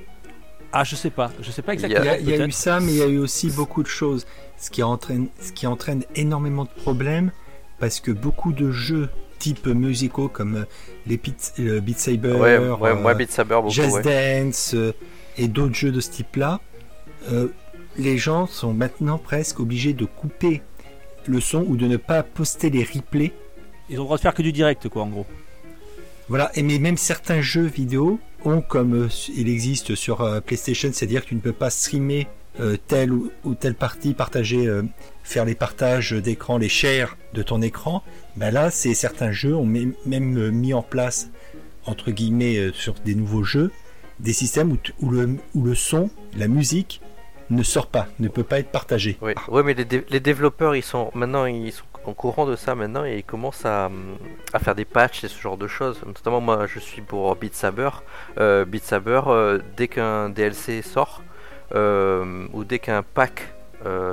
Ah 0.72 0.84
je 0.84 0.94
sais 0.94 1.10
pas, 1.10 1.30
je 1.40 1.50
sais 1.50 1.62
pas 1.62 1.74
Il 1.74 1.80
y 1.80 1.84
a- 1.84 1.88
Il 1.88 1.92
exactement. 1.92 2.14
y 2.14 2.16
a, 2.16 2.34
il 2.34 2.38
y 2.38 2.42
a 2.42 2.46
eu 2.46 2.52
ça, 2.52 2.80
mais 2.80 2.92
il 2.92 2.98
y 2.98 3.02
a 3.02 3.06
eu 3.08 3.18
aussi 3.18 3.50
beaucoup 3.50 3.82
de 3.82 3.88
choses, 3.88 4.24
ce 4.56 4.70
qui 4.70 4.82
entraîne, 4.82 5.26
ce 5.40 5.52
qui 5.52 5.66
entraîne 5.66 6.04
énormément 6.14 6.64
de 6.64 6.70
problèmes, 6.82 7.32
parce 7.80 7.98
que 8.00 8.12
beaucoup 8.12 8.52
de 8.52 8.70
jeux 8.70 9.08
type 9.38 9.66
musicaux 9.66 10.28
comme 10.28 10.64
les 11.06 11.16
Beat, 11.18 11.54
le 11.58 11.80
Beat 11.80 11.98
Saber, 11.98 12.32
Ouais, 12.32 12.58
ouais, 12.58 12.94
moi 12.94 13.14
Beat 13.14 13.30
Saber 13.32 13.56
beaucoup. 13.56 13.70
Just 13.70 13.96
ouais. 13.96 14.02
Dance 14.44 14.74
euh, 14.74 14.92
et 15.38 15.48
d'autres 15.48 15.74
jeux 15.74 15.92
de 15.92 16.00
ce 16.00 16.10
type-là, 16.10 16.60
euh, 17.32 17.48
les 17.98 18.18
gens 18.18 18.46
sont 18.46 18.72
maintenant 18.72 19.18
presque 19.18 19.60
obligés 19.60 19.92
de 19.92 20.04
couper 20.04 20.62
le 21.26 21.40
son 21.40 21.64
ou 21.66 21.76
de 21.76 21.86
ne 21.86 21.96
pas 21.96 22.22
poster 22.22 22.70
les 22.70 22.84
replays. 22.84 23.32
Ils 23.88 23.98
ont 23.98 24.02
le 24.02 24.06
droit 24.06 24.16
de 24.16 24.22
faire 24.22 24.34
que 24.34 24.42
du 24.42 24.52
direct 24.52 24.88
quoi 24.88 25.02
en 25.02 25.08
gros. 25.08 25.26
Voilà, 26.28 26.50
et 26.54 26.62
mais 26.62 26.78
même 26.78 26.96
certains 26.96 27.40
jeux 27.40 27.66
vidéo 27.66 28.18
ont 28.44 28.60
comme 28.60 28.94
euh, 29.04 29.08
il 29.36 29.48
existe 29.48 29.94
sur 29.94 30.20
euh, 30.22 30.40
PlayStation, 30.40 30.90
c'est-à-dire 30.92 31.22
que 31.22 31.28
tu 31.28 31.34
ne 31.36 31.40
peux 31.40 31.52
pas 31.52 31.70
streamer 31.70 32.26
euh, 32.58 32.76
telle 32.88 33.12
ou, 33.12 33.30
ou 33.44 33.54
telle 33.54 33.74
partie, 33.74 34.12
partager, 34.12 34.66
euh, 34.66 34.82
faire 35.22 35.44
les 35.44 35.54
partages 35.54 36.12
d'écran, 36.12 36.58
les 36.58 36.68
shares 36.68 37.16
de 37.32 37.42
ton 37.42 37.62
écran. 37.62 38.02
Ben 38.36 38.50
là, 38.50 38.70
c'est 38.70 38.94
certains 38.94 39.30
jeux 39.30 39.54
ont 39.54 39.66
même 39.66 40.50
mis 40.50 40.74
en 40.74 40.82
place 40.82 41.28
entre 41.86 42.10
guillemets 42.10 42.56
euh, 42.56 42.72
sur 42.72 42.94
des 42.94 43.14
nouveaux 43.14 43.44
jeux 43.44 43.70
des 44.18 44.32
systèmes 44.32 44.72
où, 44.72 44.76
tu- 44.78 44.94
où 45.00 45.10
le, 45.10 45.36
où 45.54 45.62
le 45.62 45.74
son, 45.74 46.10
la 46.36 46.48
musique 46.48 47.00
ne 47.50 47.62
sort 47.62 47.86
pas, 47.86 48.06
ne 48.18 48.28
peut 48.28 48.42
pas 48.42 48.58
être 48.58 48.70
partagé. 48.70 49.18
Oui, 49.22 49.34
mais 49.64 49.74
les, 49.74 49.84
dé- 49.84 50.04
les 50.08 50.20
développeurs, 50.20 50.74
ils 50.74 50.82
sont 50.82 51.10
maintenant, 51.14 51.44
ils 51.46 51.72
sont 51.72 51.84
au 52.04 52.12
courant 52.14 52.46
de 52.46 52.56
ça 52.56 52.74
maintenant 52.74 53.04
et 53.04 53.16
ils 53.18 53.24
commencent 53.24 53.64
à, 53.66 53.90
faire 54.62 54.74
des 54.74 54.84
patchs 54.84 55.24
et 55.24 55.28
ce 55.28 55.40
genre 55.40 55.56
de 55.56 55.66
choses. 55.68 56.00
Notamment, 56.06 56.40
moi, 56.40 56.66
je 56.66 56.78
suis 56.78 57.02
pour 57.02 57.34
Beat 57.36 57.54
Saber. 57.54 57.90
Euh, 58.38 58.64
Beat 58.64 58.84
Saber, 58.84 59.22
euh, 59.26 59.60
dès 59.76 59.88
qu'un 59.88 60.28
DLC 60.28 60.82
sort 60.82 61.22
euh, 61.74 62.46
ou 62.52 62.64
dès 62.64 62.78
qu'un 62.78 63.02
pack 63.02 63.52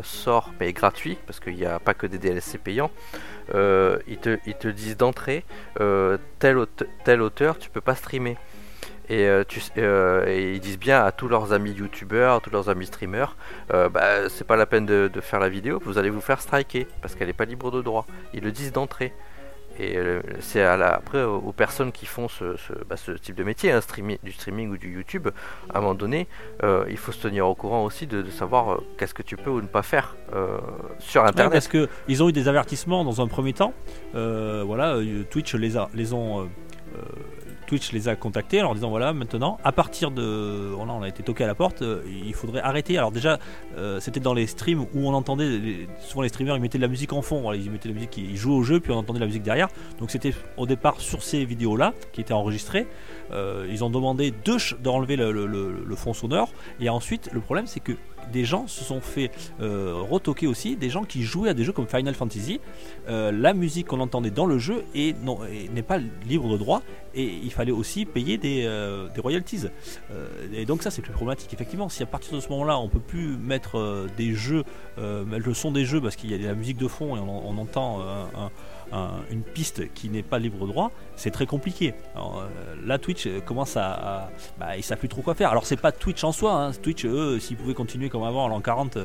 sort, 0.04 0.52
mais 0.60 0.72
gratuit, 0.72 1.18
parce 1.26 1.40
qu'il 1.40 1.56
n'y 1.56 1.66
a 1.66 1.80
pas 1.80 1.96
que 1.96 2.06
des 2.06 2.20
DLC 2.20 2.60
payants, 2.60 2.92
ils, 3.52 4.18
te, 4.22 4.38
ils 4.46 4.54
te 4.54 4.68
disent 4.68 4.98
d'entrée, 4.98 5.44
tel, 6.38 6.58
aute- 6.60 6.86
tel 7.04 7.24
auteur, 7.24 7.58
tu 7.58 7.72
peux 7.72 7.82
pas 7.82 7.96
streamer. 7.96 8.38
Et, 9.10 9.28
euh, 9.28 9.44
tu, 9.46 9.62
euh, 9.78 10.26
et 10.28 10.54
ils 10.54 10.60
disent 10.62 10.80
bien 10.80 11.04
à 11.04 11.12
tous 11.12 11.28
leurs 11.28 11.52
amis 11.52 11.72
youtubeurs, 11.72 12.36
à 12.36 12.40
tous 12.40 12.50
leurs 12.52 12.70
amis 12.70 12.86
streamers, 12.86 13.36
euh, 13.74 13.90
bah, 13.90 14.30
c'est 14.30 14.48
pas 14.48 14.56
la 14.56 14.66
peine 14.66 14.86
de, 14.86 15.10
de 15.14 15.22
faire 15.22 15.40
la 15.42 15.50
vidéo, 15.50 15.82
vous 15.84 15.98
allez 15.98 16.10
vous 16.10 16.22
faire 16.22 16.40
striker 16.40 16.88
parce 17.02 17.14
qu'elle 17.16 17.28
n'est 17.28 17.34
pas 17.34 17.46
libre 17.46 17.70
de 17.70 17.82
droit. 17.82 18.06
Ils 18.34 18.42
le 18.44 18.52
disent 18.52 18.72
d'entrée. 18.72 19.14
Et 19.80 19.98
c'est 20.40 20.64
après 20.64 21.24
aux, 21.24 21.38
aux 21.38 21.52
personnes 21.52 21.92
qui 21.92 22.06
font 22.06 22.28
ce, 22.28 22.56
ce- 22.58 22.74
bah, 22.88 22.96
ce 22.96 23.12
type 23.12 23.36
de 23.36 23.44
métier, 23.44 23.72
hein, 23.72 23.80
du 24.22 24.32
streaming 24.32 24.70
ou 24.70 24.78
du 24.78 24.94
YouTube, 24.94 25.30
à 25.74 25.80
un 25.80 25.82
moment 25.82 25.96
donné, 25.96 26.28
il 26.62 26.96
faut 26.98 27.12
se 27.12 27.20
tenir 27.28 27.48
au 27.48 27.56
courant 27.56 27.84
aussi 27.84 28.06
de, 28.06 28.22
de 28.22 28.30
savoir 28.30 28.78
qu'est-ce 29.00 29.16
que 29.16 29.24
tu 29.24 29.36
peux 29.36 29.50
ou 29.50 29.62
ne 29.62 29.68
pas 29.68 29.82
faire 29.82 30.16
sur 31.00 31.24
Ouais, 31.24 31.30
Internet. 31.30 31.52
parce 31.54 31.68
que 31.68 31.90
ils 32.08 32.22
ont 32.22 32.30
eu 32.30 32.34
des 32.34 32.48
avertissements 32.48 33.04
dans 33.04 33.20
un 33.20 33.28
premier 33.28 33.54
temps. 33.54 33.74
Voilà, 34.14 34.96
Twitch 35.32 35.56
les 35.56 35.76
a, 35.76 35.90
les 35.96 36.14
ont, 36.14 36.48
Les 37.92 38.08
a 38.08 38.16
contactés 38.16 38.62
en 38.62 38.66
leur 38.66 38.76
disant 38.76 38.90
voilà 38.90 39.14
maintenant 39.14 39.58
à 39.64 39.72
partir 39.72 40.12
de, 40.12 40.74
voilà, 40.76 40.94
on 40.94 41.02
a 41.02 41.08
été 41.08 41.24
toqué 41.24 41.44
à 41.44 41.48
la 41.48 41.56
porte, 41.56 41.82
euh, 41.82 42.04
il 42.08 42.34
faudrait 42.34 42.62
arrêter. 42.62 42.98
Alors 42.98 43.12
déjà, 43.12 43.40
euh, 43.78 44.00
c'était 44.00 44.20
dans 44.20 44.34
les 44.34 44.48
streams 44.48 44.82
où 44.94 45.08
on 45.08 45.14
entendait, 45.14 45.88
souvent 46.00 46.22
les 46.22 46.30
streamers 46.30 46.56
ils 46.56 46.62
mettaient 46.62 46.78
de 46.78 46.84
la 46.84 46.88
musique 46.88 47.14
en 47.14 47.22
fond, 47.22 47.52
ils 47.54 47.72
mettaient 47.72 47.90
la 47.90 47.96
musique, 47.96 48.18
ils 48.18 48.38
jouaient 48.38 48.56
au 48.56 48.64
jeu 48.64 48.80
puis 48.80 48.92
on 48.92 48.98
entendait 48.98 49.20
la 49.20 49.26
musique 49.26 49.44
derrière. 49.44 49.70
Donc 50.00 50.12
c'était 50.12 50.34
au 50.58 50.66
départ 50.66 51.02
sur 51.02 51.24
ces 51.24 51.46
vidéos 51.46 51.76
là 51.76 51.94
qui 52.12 52.22
étaient 52.22 52.34
enregistrées. 52.34 52.88
Euh, 53.32 53.68
ils 53.70 53.84
ont 53.84 53.90
demandé 53.90 54.32
de 54.32 54.54
d'enlever 54.82 55.16
le, 55.16 55.32
le- 55.32 55.48
le- 55.48 55.96
fond 55.96 56.14
sonore 56.14 56.50
et 56.80 56.90
ensuite 56.90 57.30
le 57.34 57.40
problème 57.40 57.68
c'est 57.68 57.80
que 57.80 57.94
des 58.32 58.46
gens 58.46 58.68
se 58.68 58.84
sont 58.86 59.02
fait 59.02 59.32
euh, 59.60 59.94
retoquer 60.10 60.48
aussi, 60.48 60.76
des 60.78 60.90
gens 60.90 61.04
qui 61.04 61.24
jouaient 61.24 61.50
à 61.50 61.54
des 61.54 61.66
jeux 61.66 61.74
comme 61.74 61.88
Final 61.88 62.14
Fantasy. 62.16 62.62
Euh, 63.10 63.32
la 63.34 63.54
musique 63.54 63.88
qu'on 63.88 64.00
entendait 64.00 64.32
dans 64.32 64.46
le 64.46 64.58
jeu 64.60 64.86
n'est 64.96 65.82
pas 65.84 65.98
libre 66.26 66.50
de 66.50 66.58
droit 66.58 66.82
et 67.14 67.26
il 67.26 67.52
fallait 67.52 67.74
aussi 67.74 68.06
payer 68.06 68.38
des, 68.38 68.64
euh, 68.66 69.10
royalties. 69.18 69.66
Et 70.54 70.66
donc 70.66 70.84
ça 70.84 70.90
c'est 70.92 71.02
plus 71.02 71.12
problématique. 71.12 71.54
Effectivement, 71.54 71.90
si 71.90 72.02
à 72.02 72.06
partir 72.06 72.34
de 72.34 72.40
ce 72.40 72.48
moment-là 72.50 72.80
on 72.80 72.88
peut 72.88 73.00
plus 73.02 73.36
mettre 73.38 74.08
des 74.18 74.34
jeux, 74.34 74.64
le 74.98 75.54
son 75.54 75.72
des 75.72 75.86
jeux 75.86 76.00
parce 76.02 76.16
qu'il 76.16 76.32
y 76.32 76.34
a 76.34 76.38
de 76.38 76.46
la 76.46 76.56
musique 76.56 76.78
de 76.78 76.88
fond 76.88 77.16
et 77.18 77.20
on, 77.20 77.58
entend 77.58 78.02
un- 78.02 78.50
un- 78.92 79.22
une 79.32 79.42
piste 79.44 79.94
qui 79.94 80.10
n'est 80.10 80.24
pas 80.24 80.40
libre 80.40 80.66
droit, 80.68 80.92
c'est 81.16 81.32
très 81.32 81.46
compliqué. 81.46 81.94
Alors, 82.16 82.42
euh, 82.42 82.76
là 82.86 82.98
Twitch 82.98 83.28
euh, 83.28 83.40
commence 83.40 83.78
à, 83.78 83.92
à- 83.92 84.30
bah, 84.60 84.76
ils 84.78 84.84
savent 84.84 84.98
plus 84.98 85.10
trop 85.10 85.22
quoi 85.22 85.36
faire. 85.36 85.50
Alors 85.52 85.66
c'est 85.66 85.78
pas 85.80 85.92
Twitch 85.92 86.24
en 86.24 86.32
soi, 86.32 86.54
hein. 86.54 86.72
Twitch 86.72 87.06
eux 87.06 87.40
s'ils 87.40 87.58
pouvaient 87.58 87.74
continuer 87.74 88.10
comme 88.10 88.24
avant 88.24 88.46
en 88.46 88.48
l'an 88.48 88.62
40, 88.62 88.98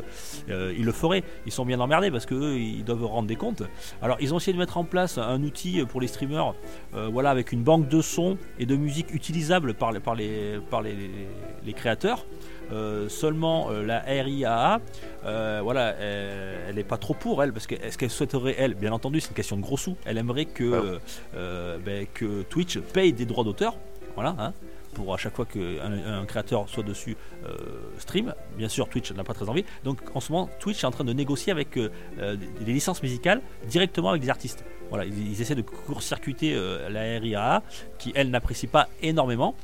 euh, 0.51 0.75
ils 0.77 0.85
le 0.85 0.93
feraient. 0.93 1.23
Ils 1.47 1.53
sont 1.53 1.65
bien 1.65 1.81
emmerdés 1.81 2.11
parce 2.11 2.27
que 2.27 2.35
eux, 2.35 2.59
ils 2.59 2.85
doivent 2.85 3.05
rendre 3.07 3.29
des 3.29 3.37
comptes. 3.37 3.63
Alors 4.03 4.17
ils 4.21 4.33
ont 4.35 4.39
essayé 4.39 4.53
de 4.53 4.59
mettre 4.59 4.79
en 4.79 4.85
place 4.85 5.19
un 5.19 5.43
outil 5.43 5.85
pour 5.87 6.01
les 6.01 6.07
streamers, 6.09 6.55
avec 6.95 7.53
une 7.53 7.63
banque 7.63 7.89
de 7.89 8.01
sons 8.01 8.39
et 8.59 8.67
de 8.67 8.77
musique 8.77 9.13
utilisable 9.15 9.75
par 9.75 9.93
les 9.93 11.73
créateurs. 11.75 12.25
Euh, 12.73 13.09
seulement 13.09 13.71
euh, 13.71 13.83
la 13.83 14.01
RIAA, 14.01 14.81
euh, 15.25 15.61
voilà, 15.63 15.95
elle 15.99 16.75
n'est 16.75 16.85
pas 16.85 16.99
trop 16.99 17.15
pour 17.15 17.43
elle 17.43 17.53
parce 17.53 17.67
que 17.67 17.75
est-ce 17.75 17.97
qu'elle 17.97 18.11
souhaiterait 18.11 18.57
elle, 18.59 18.75
bien 18.75 18.93
entendu, 18.93 19.21
c'est 19.21 19.31
une 19.31 19.35
question 19.35 19.57
de 19.57 19.63
gros 19.63 19.77
sous. 19.77 19.97
Elle 20.05 20.19
aimerait 20.19 20.45
que 20.45 20.99
ben, 21.35 22.07
que 22.13 22.43
Twitch 22.43 22.79
paye 22.79 23.13
des 23.13 23.25
droits 23.25 23.45
d'auteur, 23.45 23.77
voilà, 24.15 24.35
hein, 24.39 24.53
pour 24.95 25.15
à 25.15 25.17
chaque 25.17 25.37
fois 25.37 25.45
qu'un 25.45 25.93
un 25.93 26.25
créateur 26.27 26.69
soit 26.69 26.83
dessus 26.83 27.17
euh, 27.47 27.55
stream. 27.99 28.35
Bien 28.57 28.69
sûr, 28.69 28.89
Twitch 28.89 29.13
n'a 29.13 29.25
pas 29.25 29.35
très 29.35 29.49
envie. 29.49 29.65
Donc 29.85 29.99
en 30.15 30.21
ce 30.21 30.33
moment, 30.33 30.51
Twitch 30.59 30.83
est 30.83 30.87
en 30.87 30.91
train 30.91 31.05
de 31.05 31.13
négocier 31.13 31.53
avec 31.53 31.77
euh, 31.77 31.89
des, 32.19 32.65
des 32.65 32.73
licences 32.73 33.03
musicales 33.03 33.41
directement 33.69 34.11
avec 34.11 34.23
des 34.23 34.31
artistes. 34.31 34.65
Voilà, 34.89 35.05
ils, 35.05 35.33
ils 35.33 35.41
essaient 35.41 35.55
de 35.55 35.63
court-circuiter 35.63 36.55
euh, 36.55 36.89
la 36.89 37.21
RIAA 37.21 37.63
qui 37.99 38.13
elle 38.15 38.31
n'apprécie 38.31 38.67
pas 38.67 38.89
énormément. 39.03 39.55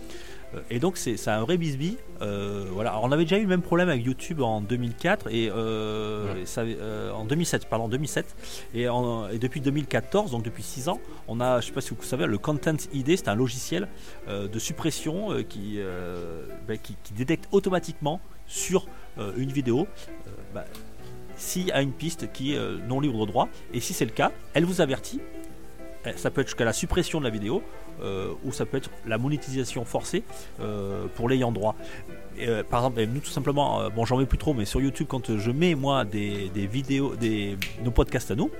Et 0.70 0.78
donc 0.78 0.96
c'est 0.96 1.28
un 1.28 1.40
vrai 1.42 1.56
bisbis. 1.56 1.96
Euh, 2.22 2.66
voilà. 2.72 2.90
Alors, 2.90 3.04
on 3.04 3.12
avait 3.12 3.24
déjà 3.24 3.38
eu 3.38 3.42
le 3.42 3.48
même 3.48 3.62
problème 3.62 3.88
avec 3.88 4.04
YouTube 4.04 4.40
en 4.40 4.60
2004 4.60 5.28
et, 5.30 5.50
euh, 5.54 6.34
et 6.42 6.46
ça 6.46 6.62
avait- 6.62 6.76
euh, 6.80 7.10
en 7.12 7.24
2007, 7.24 7.66
pardon 7.66 7.88
2007 7.88 8.34
et, 8.74 8.88
en- 8.88 9.28
et 9.28 9.38
depuis 9.38 9.60
2014, 9.60 10.30
donc 10.30 10.42
depuis 10.42 10.62
6 10.62 10.88
ans, 10.88 11.00
on 11.28 11.40
a, 11.40 11.60
je 11.60 11.66
sais 11.66 11.72
pas 11.72 11.80
si 11.80 11.90
vous 11.94 12.02
savez, 12.02 12.26
le 12.26 12.38
Content 12.38 12.76
ID, 12.92 13.16
c'est 13.16 13.28
un 13.28 13.34
logiciel 13.34 13.88
euh, 14.28 14.48
de 14.48 14.58
suppression 14.58 15.32
euh, 15.32 15.42
qui, 15.42 15.78
qui, 16.82 16.96
qui 17.02 17.12
détecte 17.14 17.48
automatiquement 17.52 18.20
sur 18.46 18.86
une 19.36 19.50
vidéo 19.52 19.86
bah, 20.54 20.64
s'il 21.36 21.66
y 21.68 21.72
a 21.72 21.82
une 21.82 21.92
piste 21.92 22.32
qui 22.32 22.54
est 22.54 22.58
non 22.88 23.00
libre 23.00 23.26
de 23.26 23.30
droit 23.30 23.48
et 23.72 23.80
si 23.80 23.92
c'est 23.92 24.04
le 24.04 24.10
cas, 24.12 24.30
elle 24.54 24.64
vous 24.64 24.80
avertit. 24.80 25.20
Eh, 26.06 26.12
Ça 26.16 26.30
peut 26.30 26.40
être 26.40 26.48
jusqu'à 26.48 26.64
la 26.64 26.72
suppression 26.72 27.18
de 27.18 27.24
la 27.24 27.30
vidéo 27.30 27.62
euh, 28.02 28.32
ou 28.44 28.52
ça 28.52 28.66
peut 28.66 28.76
être 28.76 28.90
la 29.06 29.18
monétisation 29.18 29.84
forcée 29.84 30.22
euh, 30.60 31.06
pour 31.14 31.28
l'ayant 31.28 31.52
droit. 31.52 31.76
Euh, 32.40 32.62
par 32.64 32.80
exemple, 32.80 33.00
eh, 33.00 33.06
nous 33.06 33.20
tout 33.20 33.30
simplement, 33.30 33.88
bon 33.90 34.04
j'en 34.04 34.18
mets 34.18 34.26
plus 34.26 34.38
trop, 34.38 34.54
mais 34.54 34.64
sur 34.64 34.80
YouTube 34.80 35.06
quand 35.08 35.36
je 35.36 35.50
mets 35.50 35.74
moi 35.74 36.04
des, 36.04 36.48
des 36.50 36.66
vidéos, 36.66 37.14
des, 37.16 37.56
nos 37.84 37.90
podcasts 37.90 38.30
à 38.30 38.34
nous, 38.34 38.50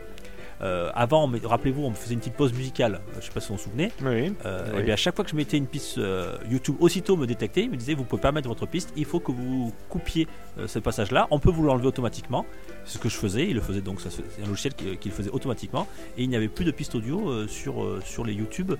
euh, 0.62 0.90
avant, 0.94 1.30
rappelez-vous, 1.44 1.82
on 1.82 1.92
faisait 1.92 2.14
une 2.14 2.20
petite 2.20 2.34
pause 2.34 2.52
musicale, 2.54 3.00
euh, 3.08 3.16
je 3.20 3.26
sais 3.26 3.32
pas 3.32 3.40
si 3.40 3.48
vous 3.48 3.54
vous 3.56 3.60
en 3.60 3.64
souvenez, 3.64 3.90
Oui. 4.02 4.32
euh, 4.44 4.70
Oui. 4.74 4.80
et 4.80 4.82
bien 4.84 4.94
à 4.94 4.96
chaque 4.96 5.14
fois 5.16 5.24
que 5.24 5.30
je 5.30 5.36
mettais 5.36 5.56
une 5.56 5.66
piste 5.66 5.98
euh, 5.98 6.36
YouTube, 6.50 6.76
aussitôt 6.80 7.16
me 7.16 7.26
détectait, 7.26 7.62
il 7.62 7.70
me 7.70 7.76
disait 7.76 7.94
vous 7.94 8.04
pouvez 8.04 8.22
pas 8.22 8.32
mettre 8.32 8.48
votre 8.48 8.66
piste, 8.66 8.92
il 8.96 9.04
faut 9.04 9.20
que 9.20 9.32
vous 9.32 9.72
coupiez 9.88 10.28
euh, 10.58 10.66
ce 10.66 10.78
passage-là, 10.78 11.26
on 11.30 11.38
peut 11.38 11.50
vous 11.50 11.62
l'enlever 11.64 11.86
automatiquement. 11.88 12.46
C'est 12.84 12.94
ce 12.94 12.98
que 12.98 13.08
je 13.08 13.16
faisais, 13.16 13.48
il 13.48 13.54
le 13.54 13.60
faisait 13.60 13.80
donc, 13.80 14.00
c'est 14.00 14.42
un 14.42 14.46
logiciel 14.46 14.74
qui, 14.74 14.96
qui 14.98 15.08
le 15.08 15.14
faisait 15.14 15.30
automatiquement, 15.30 15.86
et 16.16 16.22
il 16.22 16.28
n'y 16.28 16.36
avait 16.36 16.48
plus 16.48 16.64
de 16.64 16.70
piste 16.70 16.94
audio 16.94 17.28
euh, 17.28 17.48
sur, 17.48 17.82
euh, 17.82 18.00
sur 18.04 18.24
les 18.24 18.32
YouTube 18.34 18.72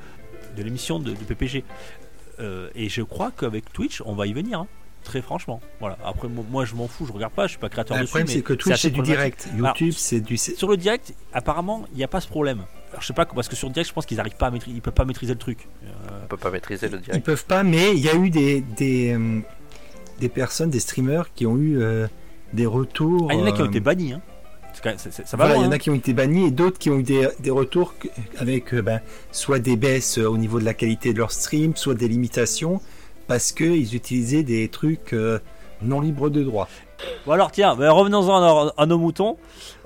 de 0.56 0.62
l'émission 0.62 0.98
de, 0.98 1.10
de 1.10 1.24
PPG. 1.26 1.64
Euh, 2.40 2.68
et 2.74 2.88
je 2.88 3.02
crois 3.02 3.30
qu'avec 3.30 3.72
Twitch, 3.72 4.02
on 4.05 4.14
va 4.14 4.26
y 4.26 4.32
venir. 4.32 4.60
hein. 4.60 4.66
Très 5.05 5.20
franchement, 5.20 5.60
voilà. 5.81 5.98
Après, 6.05 6.28
mo- 6.28 6.44
moi, 6.51 6.64
je 6.64 6.74
m'en 6.74 6.89
fous, 6.89 7.05
je 7.06 7.12
regarde 7.12 7.32
pas, 7.35 7.44
je 7.47 7.51
suis 7.51 7.59
pas 7.59 7.68
créateur 7.68 7.97
Le 7.98 8.02
dessus. 8.05 8.10
problème, 8.10 8.26
c'est 8.26 8.40
que 8.43 8.55
Twitch, 8.55 8.72
assez 8.72 8.89
c'est 8.89 8.90
du 8.94 9.02
direct. 9.02 9.47
YouTube, 9.56 9.93
c'est 9.97 10.20
du. 10.20 10.36
Sur 10.39 10.66
le 10.68 10.76
direct, 10.78 11.12
apparemment, 11.35 11.85
il 11.93 11.98
n'y 11.98 12.05
a 12.05 12.09
pas 12.09 12.20
ce 12.22 12.26
problème. 12.28 12.62
Alors, 12.90 13.02
je 13.02 13.06
sais 13.09 13.12
pas, 13.12 13.26
parce 13.26 13.48
que 13.48 13.55
sur 13.55 13.68
le 13.68 13.74
direct, 13.74 13.89
je 13.90 13.94
pense 13.94 14.06
qu'ils 14.06 14.18
arrivent 14.18 14.36
pas 14.36 14.47
à 14.47 14.51
maîtriser, 14.51 14.76
ils 14.76 14.81
peuvent 14.81 14.94
pas 14.94 15.05
maîtriser 15.05 15.35
le 15.35 15.39
truc. 15.39 15.68
Euh, 15.85 15.89
On 16.24 16.26
peut 16.26 16.36
pas 16.39 16.51
maîtriser 16.51 16.89
le 16.89 16.97
Ils 16.98 17.02
direct. 17.02 17.26
peuvent 17.26 17.44
pas, 17.44 17.62
mais 17.64 17.93
il 17.93 17.98
y 18.01 18.09
a 18.09 18.14
eu 18.16 18.31
des, 18.31 18.62
des, 18.62 19.12
euh, 19.12 19.40
des 20.20 20.28
personnes, 20.31 20.70
des 20.70 20.81
streamers 20.81 21.32
qui 21.35 21.44
ont 21.47 21.59
eu 21.59 21.82
euh, 21.82 22.06
des 22.55 22.64
retours. 22.66 23.28
Ah, 23.31 23.35
il 23.35 23.40
y 23.40 23.43
en 23.43 23.47
a 23.47 23.52
qui 23.52 23.60
ont 23.60 23.66
euh, 23.66 23.68
été 23.68 23.81
bannis. 23.81 24.14
Hein. 24.14 24.22
Même- 24.86 24.97
ça 24.98 25.36
va 25.36 25.44
Voilà, 25.47 25.56
il 25.56 25.62
y 25.62 25.66
en 25.66 25.70
a 25.70 25.74
hein. 25.74 25.78
qui 25.78 25.90
ont 25.90 25.94
été 25.94 26.12
bannis 26.14 26.47
et 26.47 26.51
d'autres 26.51 26.78
qui 26.78 26.90
ont 26.90 26.98
eu 26.98 27.02
des, 27.05 27.28
des 27.40 27.51
retours 27.51 27.94
avec 28.39 28.74
ben, 28.74 29.01
soit 29.32 29.59
des 29.60 29.76
baisses 29.76 30.18
au 30.18 30.36
niveau 30.36 30.59
de 30.59 30.64
la 30.64 30.74
qualité 30.74 31.12
de 31.12 31.18
leur 31.18 31.31
stream, 31.31 31.76
soit 31.76 31.94
des 31.94 32.09
limitations 32.09 32.81
parce 33.26 33.52
qu'ils 33.52 33.94
utilisaient 33.94 34.42
des 34.42 34.68
trucs 34.68 35.12
euh, 35.12 35.38
non 35.82 36.01
libres 36.01 36.30
de 36.30 36.42
droit. 36.42 36.68
Bon 37.26 37.32
alors 37.32 37.51
tiens, 37.51 37.74
ben, 37.76 37.90
revenons-en 37.90 38.36
à, 38.36 38.40
nos- 38.64 38.72
à 38.76 38.86
nos 38.86 38.98
moutons. 38.98 39.36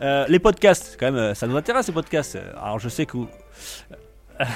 Euh, 0.03 0.25
les 0.29 0.39
podcasts, 0.39 0.97
quand 0.99 1.07
même, 1.07 1.17
euh, 1.17 1.35
ça 1.35 1.47
nous 1.47 1.57
intéresse 1.57 1.87
les 1.89 1.95
podcasts. 1.95 2.39
Alors 2.63 2.79
je 2.79 2.89
sais 2.89 3.07
que 3.07 3.17
vous... 3.17 3.29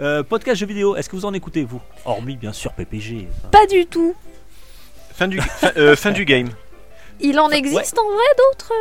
euh, 0.00 0.22
podcast 0.22 0.58
jeux 0.60 0.66
vidéo, 0.66 0.96
est-ce 0.96 1.08
que 1.10 1.16
vous 1.16 1.26
en 1.26 1.34
écoutez 1.34 1.64
vous? 1.64 1.80
Hormis 2.04 2.36
bien 2.36 2.52
sûr 2.52 2.72
PPG. 2.72 3.28
Pas 3.50 3.66
du 3.66 3.84
tout. 3.86 4.14
Fin 5.12 5.28
du, 5.28 5.40
fin, 5.40 5.70
euh, 5.76 5.96
fin 5.96 6.12
du 6.12 6.24
game. 6.24 6.48
Il 7.20 7.38
en 7.38 7.50
existe 7.50 7.98
en 7.98 8.04
vrai 8.04 8.24
d'autres 8.38 8.72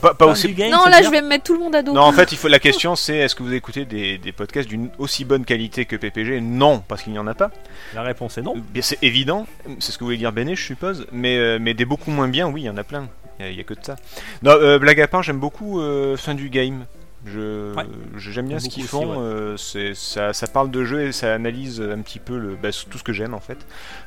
Pas, 0.00 0.14
pas 0.14 0.26
Fin 0.26 0.32
aussi. 0.32 0.48
du 0.48 0.54
game, 0.54 0.70
Non, 0.70 0.84
là 0.86 1.02
je 1.02 1.08
vais 1.10 1.22
me 1.22 1.28
mettre 1.28 1.44
tout 1.44 1.54
le 1.54 1.60
monde 1.60 1.74
à 1.74 1.82
dos. 1.82 1.92
Non, 1.92 2.02
en 2.02 2.12
fait, 2.12 2.32
il 2.32 2.38
faut, 2.38 2.48
la 2.48 2.58
question 2.60 2.96
c'est 2.96 3.16
est-ce 3.16 3.34
que 3.34 3.42
vous 3.42 3.54
écoutez 3.54 3.84
des, 3.84 4.18
des 4.18 4.32
podcasts 4.32 4.68
d'une 4.68 4.90
aussi 4.98 5.24
bonne 5.24 5.44
qualité 5.44 5.84
que 5.84 5.96
PPG 5.96 6.40
Non, 6.40 6.82
parce 6.86 7.02
qu'il 7.02 7.12
n'y 7.12 7.18
en 7.18 7.26
a 7.26 7.34
pas. 7.34 7.50
La 7.94 8.02
réponse 8.02 8.38
est 8.38 8.42
non. 8.42 8.54
Bien, 8.56 8.82
c'est 8.82 8.98
évident, 9.02 9.46
c'est 9.78 9.92
ce 9.92 9.98
que 9.98 10.04
vous 10.04 10.08
voulez 10.08 10.18
dire 10.18 10.32
Béné, 10.32 10.54
je 10.56 10.62
suppose, 10.64 11.06
mais, 11.12 11.36
euh, 11.38 11.58
mais 11.60 11.74
des 11.74 11.84
beaucoup 11.84 12.10
moins 12.10 12.28
bien, 12.28 12.48
oui, 12.48 12.62
il 12.62 12.64
y 12.66 12.70
en 12.70 12.76
a 12.76 12.84
plein. 12.84 13.08
Il 13.40 13.54
n'y 13.54 13.60
a, 13.60 13.64
que 13.64 13.74
de 13.74 13.84
ça. 13.84 13.94
Non, 14.42 14.50
euh, 14.50 14.78
blague 14.80 15.00
à 15.00 15.06
part, 15.06 15.22
j'aime 15.22 15.38
beaucoup 15.38 15.80
euh, 15.80 16.16
Fin 16.16 16.34
du 16.34 16.50
Game. 16.50 16.86
Je, 17.32 17.74
Ouais. 17.74 17.84
j'aime 18.16 18.48
bien 18.48 18.58
ce 18.58 18.68
qu'ils 18.68 18.84
aussi, 18.84 18.90
font. 18.90 19.06
ouais. 19.12 19.18
euh, 19.18 19.56
c'est, 19.56 19.94
ça, 19.94 20.32
ça 20.32 20.46
parle 20.46 20.70
de 20.70 20.84
jeu 20.84 21.02
et 21.02 21.12
ça 21.12 21.34
analyse 21.34 21.80
un 21.80 22.00
petit 22.00 22.18
peu 22.18 22.38
le, 22.38 22.56
bah, 22.56 22.70
tout 22.90 22.98
ce 22.98 23.02
que 23.04 23.12
j'aime 23.12 23.34
en 23.34 23.40
fait. 23.40 23.58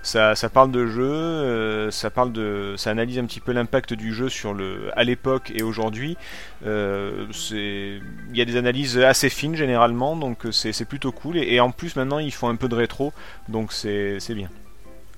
Ça, 0.02 0.36
ça 0.36 0.50
parle 0.50 0.72
de 0.72 0.88
jeu, 0.88 1.04
euh, 1.04 1.92
ça 1.92 2.10
parle 2.10 2.32
de, 2.32 2.74
ça 2.78 2.90
analyse 2.92 3.20
un 3.20 3.26
petit 3.26 3.40
peu 3.40 3.52
l'impact 3.52 3.94
du 3.94 4.14
jeu 4.14 4.30
sur 4.30 4.54
le, 4.54 4.90
à 4.98 5.04
l'époque 5.04 5.52
et 5.56 5.64
aujourd'hui. 5.64 6.18
Euh, 6.66 7.26
c'est, 7.32 8.00
il 8.32 8.38
y 8.38 8.42
a 8.42 8.46
des 8.46 8.58
analyses 8.58 8.98
assez 8.98 9.30
fines 9.30 9.56
généralement, 9.56 10.16
donc 10.16 10.40
c'est, 10.52 10.86
plutôt 10.86 11.12
cool. 11.12 11.38
Et, 11.38 11.54
et 11.56 11.60
en 11.60 11.72
plus 11.72 11.96
maintenant 11.96 12.20
ils 12.20 12.34
font 12.34 12.50
un 12.50 12.56
peu 12.56 12.68
de 12.68 12.76
rétro, 12.76 13.14
donc 13.50 13.72
c'est 13.74 14.20
bien. 14.30 14.50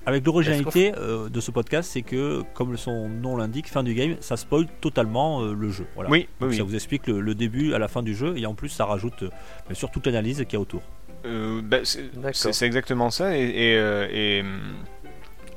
Avec 0.06 0.24
l'originalité 0.26 0.92
euh, 0.98 1.28
de 1.30 1.40
ce 1.40 1.50
podcast, 1.50 1.90
c'est 1.92 2.02
que, 2.02 2.42
comme 2.52 2.76
son 2.76 3.08
nom 3.08 3.36
l'indique, 3.36 3.68
fin 3.68 3.82
du 3.82 3.94
game, 3.94 4.16
ça 4.20 4.36
spoil 4.36 4.66
totalement 4.80 5.42
euh, 5.42 5.54
le 5.54 5.70
jeu. 5.70 5.86
Voilà. 5.94 6.10
Oui, 6.10 6.28
oui, 6.28 6.36
Donc, 6.40 6.50
oui. 6.50 6.56
Ça 6.58 6.62
vous 6.62 6.74
explique 6.74 7.06
le, 7.06 7.20
le 7.20 7.34
début 7.34 7.72
à 7.72 7.78
la 7.78 7.88
fin 7.88 8.02
du 8.02 8.14
jeu 8.14 8.34
et 8.36 8.44
en 8.46 8.54
plus 8.54 8.68
ça 8.68 8.84
rajoute 8.84 9.22
euh, 9.22 9.30
bien 9.66 9.74
sûr 9.74 9.90
toute 9.90 10.06
l'analyse 10.06 10.38
qu'il 10.44 10.52
y 10.54 10.56
a 10.56 10.60
autour. 10.60 10.82
Euh, 11.24 11.62
bah, 11.62 11.78
c'est, 11.84 12.12
D'accord. 12.14 12.34
c'est- 12.34 12.52
c'est 12.52 12.66
exactement 12.66 13.08
ça. 13.10 13.36
Et, 13.36 13.44
et, 13.44 13.76
euh, 13.78 14.06
et, 14.12 14.40
hum, 14.42 14.60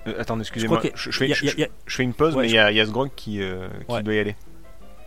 euh, 0.08 0.14
attendez, 0.18 0.42
excusez-moi, 0.44 0.82
je, 0.96 1.12
je 1.12 1.18
fais, 1.18 1.28
je- 1.34 1.66
je 1.86 2.02
une 2.02 2.14
pause, 2.14 2.34
Ouais, 2.36 2.44
mais 2.44 2.50
il 2.50 2.54
y 2.56 2.80
a, 2.80 2.86
Sgrog 2.86 3.10
qui, 3.18 3.42
euh, 3.42 3.68
qui 3.88 3.94
Ouais. 3.96 4.02
doit 4.04 4.14
y 4.14 4.20
aller. 4.20 4.36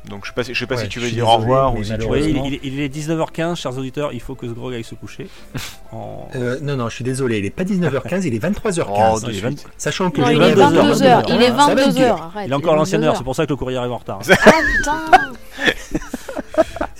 Donc 0.08 0.24
je 0.24 0.28
sais 0.30 0.34
pas, 0.34 0.42
si- 0.44 0.54
je 0.54 0.58
sais 0.58 0.66
pas 0.66 0.76
Ouais, 0.76 0.82
si 0.84 0.88
tu 0.88 0.98
veux 0.98 1.10
dire 1.10 1.24
au 1.28 1.36
désolé, 1.36 1.42
revoir 1.42 1.72
mais 1.74 1.80
ou 1.80 1.84
si 1.84 1.98
tu 1.98 2.06
voyez, 2.06 2.32
Heureusement. 2.34 2.58
il, 2.62 2.72
il 2.74 2.80
est 2.80 2.88
19h15, 2.88 3.54
chers 3.56 3.76
auditeurs, 3.76 4.12
il 4.12 4.20
faut 4.20 4.34
que 4.34 4.48
Sgrog 4.48 4.72
aille 4.74 4.82
se 4.84 4.94
coucher. 4.94 5.28
En- 5.92 6.28
Euh, 6.36 6.58
non, 6.62 6.76
non, 6.76 6.88
je 6.88 6.94
suis 6.94 7.04
désolé, 7.04 7.38
il 7.38 7.44
est 7.44 7.50
pas 7.50 7.64
19h15, 7.64 8.24
il 8.24 8.34
est 8.34 8.40
Oh, 8.42 8.48
23h15. 8.48 9.24
de 9.26 9.30
il 9.32 9.36
est 9.36 9.38
suite. 9.40 9.66
Sachant 9.76 10.10
que 10.10 10.20
Non, 10.20 10.28
je 10.28 10.32
il 10.32 10.42
est 10.42 10.46
lève 10.46 10.60
à 10.60 10.70
22 10.70 10.80
22h. 10.94 11.26
22 11.26 11.34
Il 11.34 11.42
est 11.42 11.46
Ça 11.48 11.52
va 11.52 11.72
être 11.72 11.78
22h. 11.88 11.94
dur. 11.94 12.22
arrête, 12.22 12.46
il 12.46 12.52
est 12.52 12.54
encore 12.54 12.76
l'ancienne 12.76 13.04
heure, 13.04 13.14
22h. 13.14 13.18
c'est 13.18 13.24
pour 13.24 13.36
ça 13.36 13.44
que 13.44 13.50
le 13.50 13.56
courrier 13.56 13.76
arrive 13.78 13.92
en 13.92 13.96
retard. 13.98 14.20
Ah 14.30 14.52
putain 14.78 15.00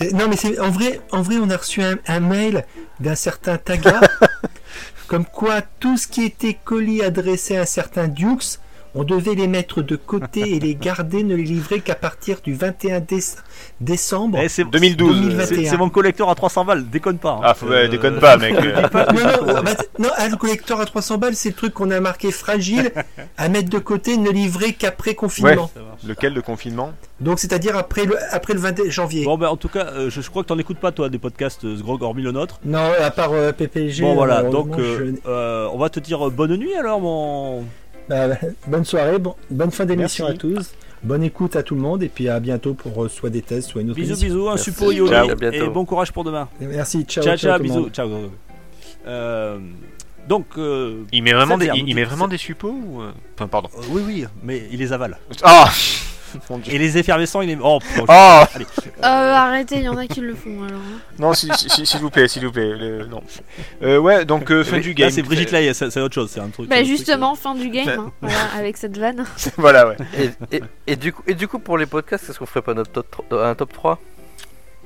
Euh, 0.02 0.10
Non, 0.12 0.28
mais 0.28 0.36
c'est 0.36 0.58
en 0.60 0.70
vrai, 0.70 1.00
en 1.12 1.22
vrai, 1.22 1.36
on 1.42 1.50
a 1.50 1.56
reçu 1.56 1.82
un, 1.82 1.96
un 2.06 2.20
mail 2.20 2.64
d'un 3.00 3.14
certain 3.14 3.58
Taga, 3.58 4.00
comme 5.08 5.24
quoi 5.24 5.60
tout 5.78 5.96
ce 5.96 6.06
qui 6.06 6.24
était 6.24 6.54
colis 6.64 7.02
adressé 7.02 7.56
à 7.56 7.62
un 7.62 7.66
certain 7.66 8.08
Dukes, 8.08 8.58
on 8.94 9.04
devait 9.04 9.34
les 9.34 9.46
mettre 9.46 9.82
de 9.82 9.96
côté 9.96 10.56
et 10.56 10.60
les 10.60 10.74
garder, 10.74 11.22
ne 11.22 11.34
les 11.34 11.44
livrer 11.44 11.80
qu'à 11.80 11.94
partir 11.94 12.38
du 12.42 12.54
21 12.54 13.00
déce- 13.00 13.36
décembre. 13.80 14.38
Eh, 14.42 14.48
c'est 14.48 14.64
2012. 14.64 15.20
2021. 15.20 15.46
c'est- 15.46 15.64
c'est 15.66 15.76
mon 15.76 15.90
collecteur 15.90 16.28
à 16.28 16.34
300 16.34 16.64
balles, 16.64 16.88
déconne 16.88 17.18
pas. 17.18 17.32
hein. 17.32 17.40
Ah, 17.44 17.54
faut, 17.54 17.66
ouais, 17.66 17.84
Euh, 17.84 17.88
déconne 17.88 18.18
pas, 18.18 18.36
mec. 18.36 18.54
Non, 18.54 18.64
non, 18.64 19.54
ah 19.56 19.62
bah, 19.62 19.70
non, 19.98 20.08
un 20.18 20.30
collecteur 20.36 20.80
à 20.80 20.86
300 20.86 21.18
balles, 21.18 21.34
c'est 21.34 21.50
le 21.50 21.54
truc 21.54 21.74
qu'on 21.74 21.90
a 21.90 22.00
marqué 22.00 22.30
fragile, 22.32 22.92
à 23.36 23.48
mettre 23.48 23.70
de 23.70 23.78
côté, 23.78 24.16
ne 24.16 24.30
livrer 24.30 24.72
qu'après 24.72 25.14
confinement. 25.14 25.70
Lequel 26.06 26.34
de 26.34 26.40
confinement 26.40 26.92
Donc, 27.20 27.38
c'est-à-dire 27.38 27.76
après 27.76 28.04
le, 28.06 28.16
après 28.32 28.54
le 28.54 28.60
20 28.60 28.88
janvier. 28.90 29.24
Bon, 29.24 29.36
ben 29.38 29.48
en 29.48 29.56
tout 29.56 29.68
cas, 29.68 29.86
euh, 29.92 30.10
je, 30.10 30.20
je 30.20 30.30
crois 30.30 30.42
que 30.42 30.48
t'en 30.48 30.58
écoutes 30.58 30.78
pas, 30.78 30.92
toi, 30.92 31.08
des 31.08 31.18
podcasts 31.18 31.64
euh, 31.64 31.76
Sgrog, 31.76 32.02
hormis 32.02 32.22
le 32.22 32.32
nôtre. 32.32 32.58
Non, 32.64 32.90
à 33.00 33.10
part 33.10 33.32
euh, 33.32 33.52
PPG. 33.52 34.02
Bon, 34.02 34.14
voilà, 34.14 34.42
donc 34.42 34.78
euh, 34.78 35.14
je- 35.24 35.30
euh, 35.30 35.68
on 35.72 35.78
va 35.78 35.88
te 35.90 36.00
dire 36.00 36.30
bonne 36.30 36.56
nuit 36.56 36.74
alors, 36.74 37.00
mon. 37.00 37.64
Bah, 38.10 38.26
bonne 38.66 38.84
soirée, 38.84 39.20
bon- 39.20 39.36
bonne 39.50 39.70
fin 39.70 39.84
d'émission 39.86 40.26
à 40.26 40.34
tous. 40.34 40.72
Bonne 41.04 41.22
écoute 41.22 41.54
à 41.54 41.62
tout 41.62 41.76
le 41.76 41.80
monde 41.80 42.02
et 42.02 42.08
puis 42.08 42.28
à 42.28 42.40
bientôt 42.40 42.74
pour 42.74 43.04
euh, 43.04 43.08
soit 43.08 43.30
des 43.30 43.40
tests, 43.40 43.68
soit 43.70 43.82
une 43.82 43.90
autre 43.90 44.00
Bisous, 44.00 44.14
émission. 44.20 44.26
bisous, 44.26 44.48
un 44.48 44.56
à 45.30 45.34
bientôt. 45.36 45.56
et 45.56 45.68
bon 45.68 45.84
courage 45.84 46.12
pour 46.12 46.24
demain. 46.24 46.48
Merci, 46.60 47.04
ciao, 47.04 47.22
Ciao, 47.36 47.58
bisous, 47.60 47.88
ciao. 47.90 48.10
Euh, 49.06 49.58
donc, 50.28 50.46
euh, 50.58 51.04
Il 51.12 51.22
met 51.22 51.32
vraiment, 51.32 51.56
des, 51.56 51.70
il, 51.74 51.94
met 51.94 52.02
vraiment 52.04 52.26
des 52.26 52.36
suppos 52.36 52.68
ou... 52.72 53.00
Enfin, 53.36 53.46
pardon. 53.46 53.70
euh, 53.78 53.82
oui, 53.90 54.02
oui, 54.04 54.24
mais 54.42 54.64
il 54.72 54.80
les 54.80 54.92
avale. 54.92 55.16
Ah 55.44 55.70
Dieu. 55.72 55.76
Et 56.70 56.78
les 56.78 56.98
effervescents, 56.98 57.40
il 57.40 57.48
les. 57.48 57.58
Oh, 57.62 57.78
putain, 57.80 58.04
Oh 58.08 58.44
allez. 58.54 58.66
Euh, 59.02 59.04
arrêtez, 59.34 59.76
il 59.76 59.82
y 59.82 59.88
en 59.88 59.96
a 59.96 60.06
qui 60.06 60.20
le 60.20 60.34
font 60.34 60.62
alors. 60.64 60.78
hein. 60.80 61.00
Non, 61.18 61.32
si- 61.34 61.48
si- 61.56 61.68
si- 61.70 61.86
s'il 61.86 62.00
vous 62.00 62.10
plaît, 62.10 62.28
s'il 62.28 62.44
vous 62.44 62.52
plaît. 62.52 62.70
le- 62.76 63.06
non. 63.06 63.22
Euh, 63.82 63.98
ouais, 63.98 64.24
donc 64.24 64.50
euh, 64.50 64.64
fin 64.64 64.78
du 64.78 64.94
game. 64.94 65.08
Là, 65.08 65.14
c'est 65.14 65.22
Brigitte 65.22 65.50
Lay, 65.52 65.72
c'est 65.74 65.90
c'est 65.90 66.00
autre 66.00 66.14
chose, 66.14 66.30
c'est 66.30 66.40
un 66.40 66.48
truc. 66.48 66.68
Bah 66.68 66.76
c'est 66.76 66.82
un 66.82 66.84
truc, 66.84 66.96
justement, 66.96 67.34
fin 67.34 67.54
du 67.54 67.68
game, 67.70 67.88
hein, 67.88 68.12
voilà, 68.20 68.36
avec 68.56 68.76
cette 68.76 68.96
vanne. 68.98 69.24
voilà, 69.56 69.88
ouais. 69.88 69.96
Et, 70.52 70.56
et- 70.56 70.62
et 70.86 70.96
du 70.96 71.12
coup, 71.12 71.22
et 71.26 71.34
du 71.34 71.48
coup, 71.48 71.58
pour 71.58 71.78
les 71.78 71.86
podcasts, 71.86 72.28
est-ce 72.30 72.38
qu'on 72.38 72.46
ferait 72.46 72.62
pas 72.62 72.74
notre 72.74 72.90
top, 72.92 73.10
tro- 73.10 73.24
un 73.38 73.54
top 73.54 73.72
3 73.72 73.98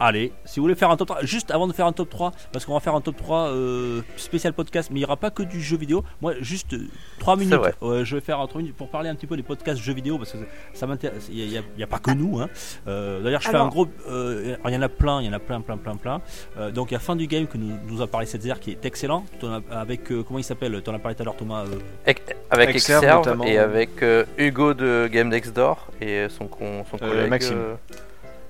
Allez, 0.06 0.32
si 0.44 0.60
vous 0.60 0.64
voulez 0.64 0.74
faire 0.74 0.90
un 0.90 0.96
top 0.98 1.08
3, 1.08 1.24
juste 1.24 1.50
avant 1.50 1.66
de 1.66 1.72
faire 1.72 1.86
un 1.86 1.92
top 1.92 2.10
3, 2.10 2.32
parce 2.52 2.66
qu'on 2.66 2.74
va 2.74 2.80
faire 2.80 2.94
un 2.94 3.00
top 3.00 3.16
3 3.16 3.48
euh, 3.48 4.02
spécial 4.16 4.52
podcast, 4.52 4.90
mais 4.92 4.96
il 4.98 5.00
n'y 5.00 5.06
aura 5.06 5.16
pas 5.16 5.30
que 5.30 5.42
du 5.42 5.62
jeu 5.62 5.78
vidéo. 5.78 6.04
Moi, 6.20 6.34
juste 6.40 6.76
3 7.20 7.36
minutes. 7.36 7.54
vrai. 7.54 7.72
Ouais, 7.80 8.04
je 8.04 8.14
vais 8.16 8.20
faire 8.20 8.36
3 8.46 8.60
minutes 8.60 8.76
pour 8.76 8.90
parler 8.90 9.08
un 9.08 9.14
petit 9.14 9.26
peu 9.26 9.34
des 9.34 9.42
podcasts 9.42 9.80
jeux 9.80 9.94
vidéo, 9.94 10.18
parce 10.18 10.32
que 10.32 10.38
ça 10.74 10.86
m'intéresse. 10.86 11.28
Il 11.32 11.48
n'y 11.48 11.82
a, 11.82 11.86
pas 11.86 11.98
que 12.00 12.10
nous. 12.10 12.38
Hein. 12.38 12.50
Euh, 12.86 13.22
D'ailleurs, 13.22 13.40
je 13.40 13.48
fais 13.48 13.54
Alors- 13.54 13.66
un 13.68 13.70
gros. 13.70 13.86
euh, 14.10 14.56
alors, 14.56 14.68
il 14.68 14.74
y 14.74 14.76
en 14.76 14.82
a 14.82 14.90
plein, 14.90 15.22
il 15.22 15.26
y 15.26 15.28
en 15.30 15.32
a 15.32 15.38
plein, 15.38 15.62
plein, 15.62 15.78
plein, 15.78 15.96
plein. 15.96 16.20
Euh, 16.58 16.70
donc, 16.70 16.90
il 16.90 16.94
y 16.94 16.96
a 16.98 17.00
Fin 17.00 17.16
du 17.16 17.26
Game 17.26 17.46
que 17.46 17.56
nous, 17.56 17.72
nous 17.88 18.02
a 18.02 18.06
parlé 18.06 18.26
cette 18.26 18.42
qui 18.60 18.72
est 18.72 18.84
excellent. 18.84 19.24
Avec, 19.70 20.12
euh, 20.12 20.22
comment 20.22 20.38
il 20.38 20.44
s'appelle? 20.44 20.82
T'en 20.82 20.92
as 20.94 20.98
parlé 20.98 21.14
tout 21.14 21.22
à 21.22 21.24
l'heure, 21.24 21.36
Thomas 21.36 21.64
euh, 21.64 21.78
Ec- 22.06 22.36
Avec 22.50 22.68
Exerve, 22.68 23.02
Exerve 23.04 23.18
notamment. 23.24 23.44
et 23.44 23.56
avec 23.56 24.02
euh, 24.02 24.24
Hugo 24.36 24.74
de 24.74 25.08
Game 25.10 25.28
Next 25.30 25.54
Door 25.56 25.88
et 26.02 26.26
son, 26.28 26.46
con- 26.46 26.84
son 26.90 26.96
Euh, 27.02 27.08
collègue 27.10 27.30
Maxime. 27.30 27.56
euh, 27.56 27.74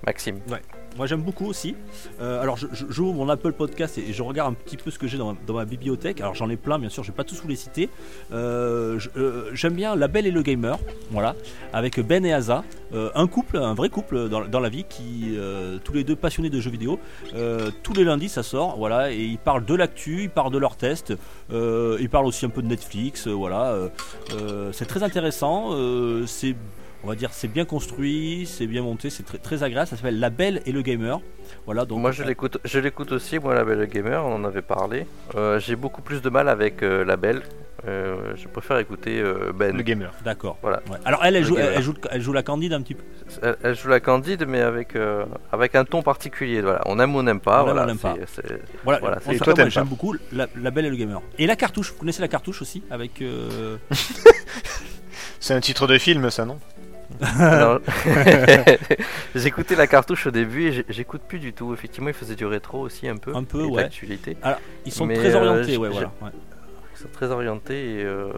Maxime. 0.05 0.40
Moi 0.96 1.06
j'aime 1.06 1.22
beaucoup 1.22 1.46
aussi. 1.46 1.74
Euh, 2.20 2.40
alors 2.40 2.56
j'ouvre 2.56 3.14
mon 3.14 3.28
Apple 3.28 3.52
Podcast 3.52 3.98
et 3.98 4.12
je 4.12 4.22
regarde 4.22 4.52
un 4.52 4.54
petit 4.54 4.76
peu 4.76 4.90
ce 4.90 4.98
que 4.98 5.06
j'ai 5.08 5.18
dans, 5.18 5.36
ma- 5.48 5.64
bibliothèque. 5.64 6.20
Alors 6.20 6.34
j'en 6.34 6.48
ai 6.50 6.56
plein 6.56 6.78
bien 6.78 6.88
sûr, 6.88 7.02
je 7.02 7.10
vais 7.10 7.16
pas 7.16 7.24
tous 7.24 7.40
vous 7.42 7.48
les 7.48 7.56
citer. 7.56 7.88
Euh, 8.32 8.98
euh, 9.16 9.50
J'aime 9.54 9.74
bien 9.74 9.96
La 9.96 10.06
Belle 10.08 10.26
et 10.26 10.30
le 10.30 10.42
Gamer, 10.42 10.78
voilà, 11.10 11.34
avec 11.72 11.98
Ben 12.00 12.24
et 12.24 12.32
Asa, 12.32 12.62
Euh, 12.94 13.10
un 13.16 13.26
couple, 13.26 13.56
un 13.56 13.74
vrai 13.74 13.88
couple 13.88 14.28
dans, 14.28 14.44
dans 14.44 14.60
la 14.60 14.68
vie 14.68 14.84
qui 14.88 15.36
tous 15.82 15.92
les 15.92 16.04
deux 16.04 16.14
passionnés 16.14 16.50
de 16.50 16.60
jeux 16.60 16.70
vidéo. 16.70 17.00
Tous 17.82 17.92
les 17.92 18.04
lundis 18.04 18.28
ça 18.28 18.42
sort, 18.44 18.76
voilà, 18.76 19.10
et 19.10 19.20
ils 19.24 19.38
parlent 19.38 19.64
de 19.64 19.74
l'actu, 19.74 20.22
ils 20.24 20.30
parlent 20.30 20.52
de 20.52 20.58
leurs 20.58 20.76
tests, 20.76 21.12
ils 21.52 22.08
parlent 22.08 22.26
aussi 22.26 22.46
un 22.46 22.50
peu 22.50 22.62
de 22.62 22.68
Netflix, 22.68 23.26
voilà. 23.26 23.76
c'est 24.72 24.86
très 24.86 25.02
intéressant, 25.02 25.70
c'est 26.26 26.54
on 27.05 27.09
va 27.09 27.14
dire 27.14 27.31
c'est 27.32 27.48
bien 27.48 27.64
construit, 27.64 28.47
c'est 28.47 28.66
bien 28.66 28.82
monté, 28.82 29.10
c'est 29.10 29.22
très, 29.24 29.39
très 29.39 29.62
agréable. 29.62 29.86
Ça 29.89 29.97
s'appelle 29.97 30.18
La 30.18 30.31
Belle 30.31 30.62
et 30.66 30.72
le 30.72 30.82
Gamer. 30.82 31.20
Voilà 31.66 31.85
donc. 31.85 32.01
moi 32.01 32.10
je 32.12 32.22
l'écoute, 32.24 32.59
je 32.64 32.78
l'écoute 32.78 33.12
aussi, 33.12 33.39
moi 33.39 33.55
la 33.55 33.64
Belle 33.64 33.86
Gamer, 33.86 34.24
on 34.24 34.35
en 34.36 34.44
avait 34.44 34.62
parlé. 34.62 35.06
Euh, 35.36 35.59
J'ai 35.60 35.76
beaucoup 35.76 36.02
plus 36.02 36.22
de 36.22 36.31
mal 36.31 36.48
avec 36.48 36.82
euh, 36.82 37.05
la 37.05 37.16
Belle. 37.16 37.43
Euh, 37.86 38.32
je 38.36 38.48
préfère 38.48 38.78
écouter 38.78 39.20
euh, 39.20 39.52
Ben. 39.55 39.76
Le 39.76 39.82
gamer. 39.82 40.10
D'accord. 40.24 40.56
Voilà. 40.62 40.78
Ouais. 40.90 40.97
Alors 41.05 41.22
elle, 41.22 41.36
elle 41.36 41.43
Le 41.43 41.47
joue, 41.48 41.59
elle, 41.59 41.82
joue, 41.82 41.93
elle 42.10 42.22
joue 42.22 42.32
la 42.32 42.43
Candide 42.43 42.72
un 42.72 42.81
petit 42.81 42.94
peu? 42.94 43.02
Elle, 43.43 43.56
elle 43.62 43.74
joue 43.76 43.89
la 43.89 44.01
Candide, 44.01 44.47
mais 44.48 44.62
avec, 44.62 44.97
euh, 44.97 45.26
avec 45.52 45.74
un 45.74 45.85
ton 45.85 46.01
particulier. 46.02 46.62
Voilà. 46.62 46.81
On 46.86 46.98
aime 46.98 47.14
ou 47.14 47.18
on 47.18 47.22
n'aime 47.22 47.40
pas. 47.40 47.62
On 47.62 47.66
aime 47.66 47.72
voilà, 47.74 47.82
on 47.82 47.86
n'aime 47.89 47.98
pas. 47.98 48.16
Voilà. 48.85 49.01
Voilà, 49.01 49.16
En 49.18 49.20
c'est- 49.20 49.36
tout 49.36 49.44
toi, 49.44 49.55
moi, 49.55 49.68
j'aime 49.68 49.85
pas. 49.85 49.90
beaucoup 49.90 50.16
la, 50.32 50.48
la 50.59 50.70
Belle 50.70 50.86
et 50.86 50.90
le 50.90 50.97
Gamer. 50.97 51.20
Et 51.39 51.47
la 51.47 51.56
cartouche. 51.56 51.93
Vous 51.93 51.98
connaissez 51.98 52.22
la 52.22 52.28
cartouche 52.28 52.62
aussi 52.62 52.82
avec. 52.90 53.20
euh, 53.20 53.76
C'est 55.40 55.52
un 55.52 55.60
titre 55.60 55.86
de 55.86 55.98
film, 55.98 56.31
ça, 56.31 56.47
non? 56.47 56.59
J'écoutais 59.34 59.76
la 59.76 59.86
cartouche 59.86 60.26
au 60.26 60.30
début 60.30 60.68
et 60.68 60.84
j'écoute 60.88 61.22
plus 61.26 61.38
du 61.38 61.52
tout. 61.52 61.72
Effectivement, 61.72 62.08
il 62.08 62.14
faisait 62.14 62.34
du 62.34 62.46
rétro 62.46 62.80
aussi 62.80 63.08
un 63.08 63.16
peu. 63.16 63.34
Un 63.34 63.44
peu, 63.44 63.64
ouais. 63.64 63.82
l'actualité. 63.82 64.36
Ils 64.86 64.92
sont 64.92 65.06
Mais, 65.06 65.14
très 65.14 65.34
euh, 65.34 65.38
orientés, 65.38 65.72
j'ai- 65.72 65.76
ouais, 65.76 65.88
voilà. 65.88 66.12
ouais. 66.22 66.30
Ils 66.96 67.02
sont 67.02 67.08
très 67.12 67.30
orientés 67.30 68.00
et 68.00 68.04
euh, 68.04 68.28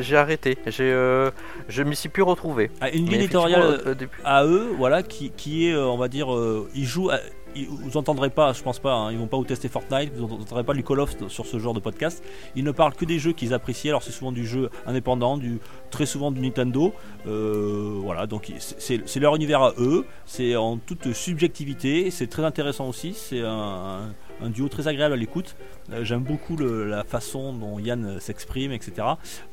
j'ai 0.00 0.16
arrêté. 0.16 0.58
J'ai, 0.66 0.90
euh, 0.92 1.30
je 1.68 1.82
m'y 1.82 1.96
suis 1.96 2.08
plus 2.08 2.22
retrouvé. 2.22 2.70
Ah, 2.80 2.90
une 2.90 3.06
ligne 3.06 3.20
éditoriale 3.22 3.80
à 4.24 4.44
eux, 4.44 4.68
voilà, 4.76 5.02
qui, 5.02 5.30
qui 5.30 5.68
est, 5.68 5.72
euh, 5.74 5.86
on 5.86 5.96
va 5.96 6.08
dire, 6.08 6.34
euh, 6.34 6.68
ils 6.74 6.84
jouent. 6.86 7.10
à- 7.10 7.20
vous 7.64 7.96
entendrez 7.96 8.30
pas, 8.30 8.52
je 8.52 8.62
pense 8.62 8.78
pas, 8.78 8.92
hein, 8.92 9.12
ils 9.12 9.18
vont 9.18 9.26
pas 9.26 9.36
vous 9.36 9.44
tester 9.44 9.68
Fortnite, 9.68 10.12
vous 10.14 10.24
entendrez 10.34 10.64
pas 10.64 10.74
du 10.74 10.84
Call 10.84 11.00
of 11.00 11.14
sur 11.28 11.46
ce 11.46 11.58
genre 11.58 11.74
de 11.74 11.80
podcast. 11.80 12.22
Ils 12.54 12.64
ne 12.64 12.70
parlent 12.70 12.94
que 12.94 13.04
des 13.04 13.18
jeux 13.18 13.32
qu'ils 13.32 13.54
apprécient. 13.54 13.90
Alors 13.90 14.02
c'est 14.02 14.12
souvent 14.12 14.32
du 14.32 14.46
jeu 14.46 14.70
indépendant, 14.86 15.36
du 15.38 15.58
très 15.90 16.06
souvent 16.06 16.30
du 16.30 16.40
Nintendo. 16.40 16.92
Euh, 17.26 17.98
voilà, 18.02 18.26
donc 18.26 18.52
c'est- 18.58 19.16
leur 19.20 19.34
univers 19.36 19.62
à 19.62 19.72
eux. 19.78 20.04
C'est 20.26 20.54
en 20.56 20.76
toute 20.76 21.12
subjectivité. 21.12 22.10
C'est 22.10 22.26
très 22.26 22.44
intéressant 22.44 22.88
aussi. 22.88 23.14
C'est 23.14 23.40
un- 23.40 24.12
un 24.42 24.50
duo 24.50 24.68
très 24.68 24.88
agréable 24.88 25.14
à 25.14 25.16
l'écoute. 25.16 25.56
Euh, 25.92 26.04
J'aime 26.04 26.20
beaucoup 26.22 26.56
le- 26.56 26.84
la 26.88 27.04
façon 27.04 27.52
dont 27.52 27.78
Yann 27.78 28.04
euh, 28.04 28.20
s'exprime, 28.20 28.72
etc. 28.72 29.06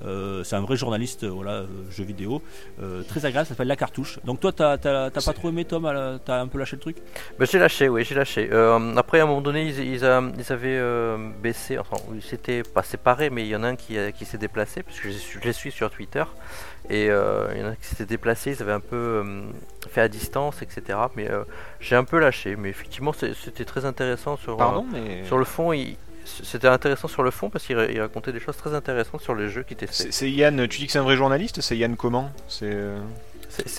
Euh, 0.04 0.44
c'est 0.44 0.56
un 0.56 0.62
vrai 0.62 0.76
journaliste, 0.78 1.26
voilà, 1.26 1.64
jeu 1.90 2.04
vidéo. 2.04 2.42
Très 3.08 3.26
agréable, 3.26 3.48
ça 3.48 3.54
s'appelle 3.54 3.68
La 3.68 3.76
Cartouche. 3.76 4.20
Donc 4.26 4.40
toi, 4.40 4.52
t'as 4.52 4.78
pas 4.78 5.34
trop 5.34 5.50
aimé 5.50 5.66
Tom 5.66 5.84
T'as 6.26 6.40
un 6.42 6.48
peu 6.48 6.58
lâché 6.60 6.76
le 6.76 6.82
truc? 6.82 6.98
Ben, 7.40 7.46
j'ai 7.50 7.60
lâché, 7.60 7.90
oui, 7.90 8.04
j'ai 8.04 8.16
lâché. 8.16 8.50
Après, 8.98 9.20
à 9.20 9.24
un 9.24 9.28
moment 9.28 9.42
donné, 9.42 9.68
ils, 9.68 9.80
ils, 9.80 10.06
a- 10.06 10.24
ils 10.38 10.52
avaient 10.54 10.82
baissé, 11.42 11.78
enfin, 11.78 11.98
ils 12.14 12.22
s'étaient 12.22 12.64
pas 12.64 12.84
séparés, 12.84 13.30
mais 13.30 13.44
il 13.44 13.50
y 13.50 13.56
en 13.56 13.64
a 13.64 13.68
un 13.68 13.76
qui, 13.76 13.96
s'est 14.26 14.38
déplacé, 14.38 14.84
parce 14.84 15.00
que 15.00 15.10
je, 15.12 15.18
je 15.18 15.40
les 15.44 15.54
suis 15.54 15.72
sur 15.72 15.90
Twitter, 15.90 16.24
et 16.90 17.10
euh, 17.10 17.48
il 17.54 17.62
y 17.62 17.64
en 17.64 17.70
a 17.70 17.76
qui 17.76 17.86
s'était 17.86 18.06
déplacé, 18.06 18.52
ils 18.52 18.62
avaient 18.62 18.72
un 18.74 18.80
peu 18.80 18.96
euh, 18.96 19.42
fait 19.90 20.02
à 20.02 20.08
distance, 20.08 20.62
etc. 20.62 20.98
Mais 21.16 21.30
euh, 21.32 21.44
j'ai 21.80 21.96
un 21.96 22.04
peu 22.04 22.20
lâché, 22.20 22.56
mais 22.56 22.70
effectivement, 22.70 23.14
c'est- 23.14 23.34
c'était 23.36 23.66
très 23.66 23.86
intéressant 23.86 24.38
sur, 24.38 24.58
Pardon, 24.58 24.86
mais. 24.92 25.22
euh, 25.24 25.26
sur 25.26 25.38
le 25.38 25.46
fond. 25.46 25.72
il- 25.74 25.98
C'était 26.26 26.70
intéressant 26.70 27.10
sur 27.10 27.22
le 27.22 27.32
fond 27.32 27.50
parce 27.50 27.66
qu'il 27.66 27.76
ra- 27.78 27.86
il 27.86 28.00
racontait 28.00 28.32
des 28.32 28.40
choses 28.40 28.56
très 28.56 28.74
intéressantes 28.74 29.20
sur 29.22 29.36
les 29.36 29.50
jeux 29.50 29.64
qui 29.64 29.76
testaient. 29.76 30.04
C'est 30.06 30.12
c'est 30.14 30.32
Yann, 30.32 30.68
tu 30.70 30.80
dis 30.80 30.86
que 30.86 30.92
c'est 30.94 31.00
un 31.00 31.04
vrai 31.04 31.18
journaliste 31.18 31.60
C'est 31.60 31.76
Yann 31.78 31.98
comment? 31.98 32.32
C'est. 32.48 32.72
euh, 32.72 32.98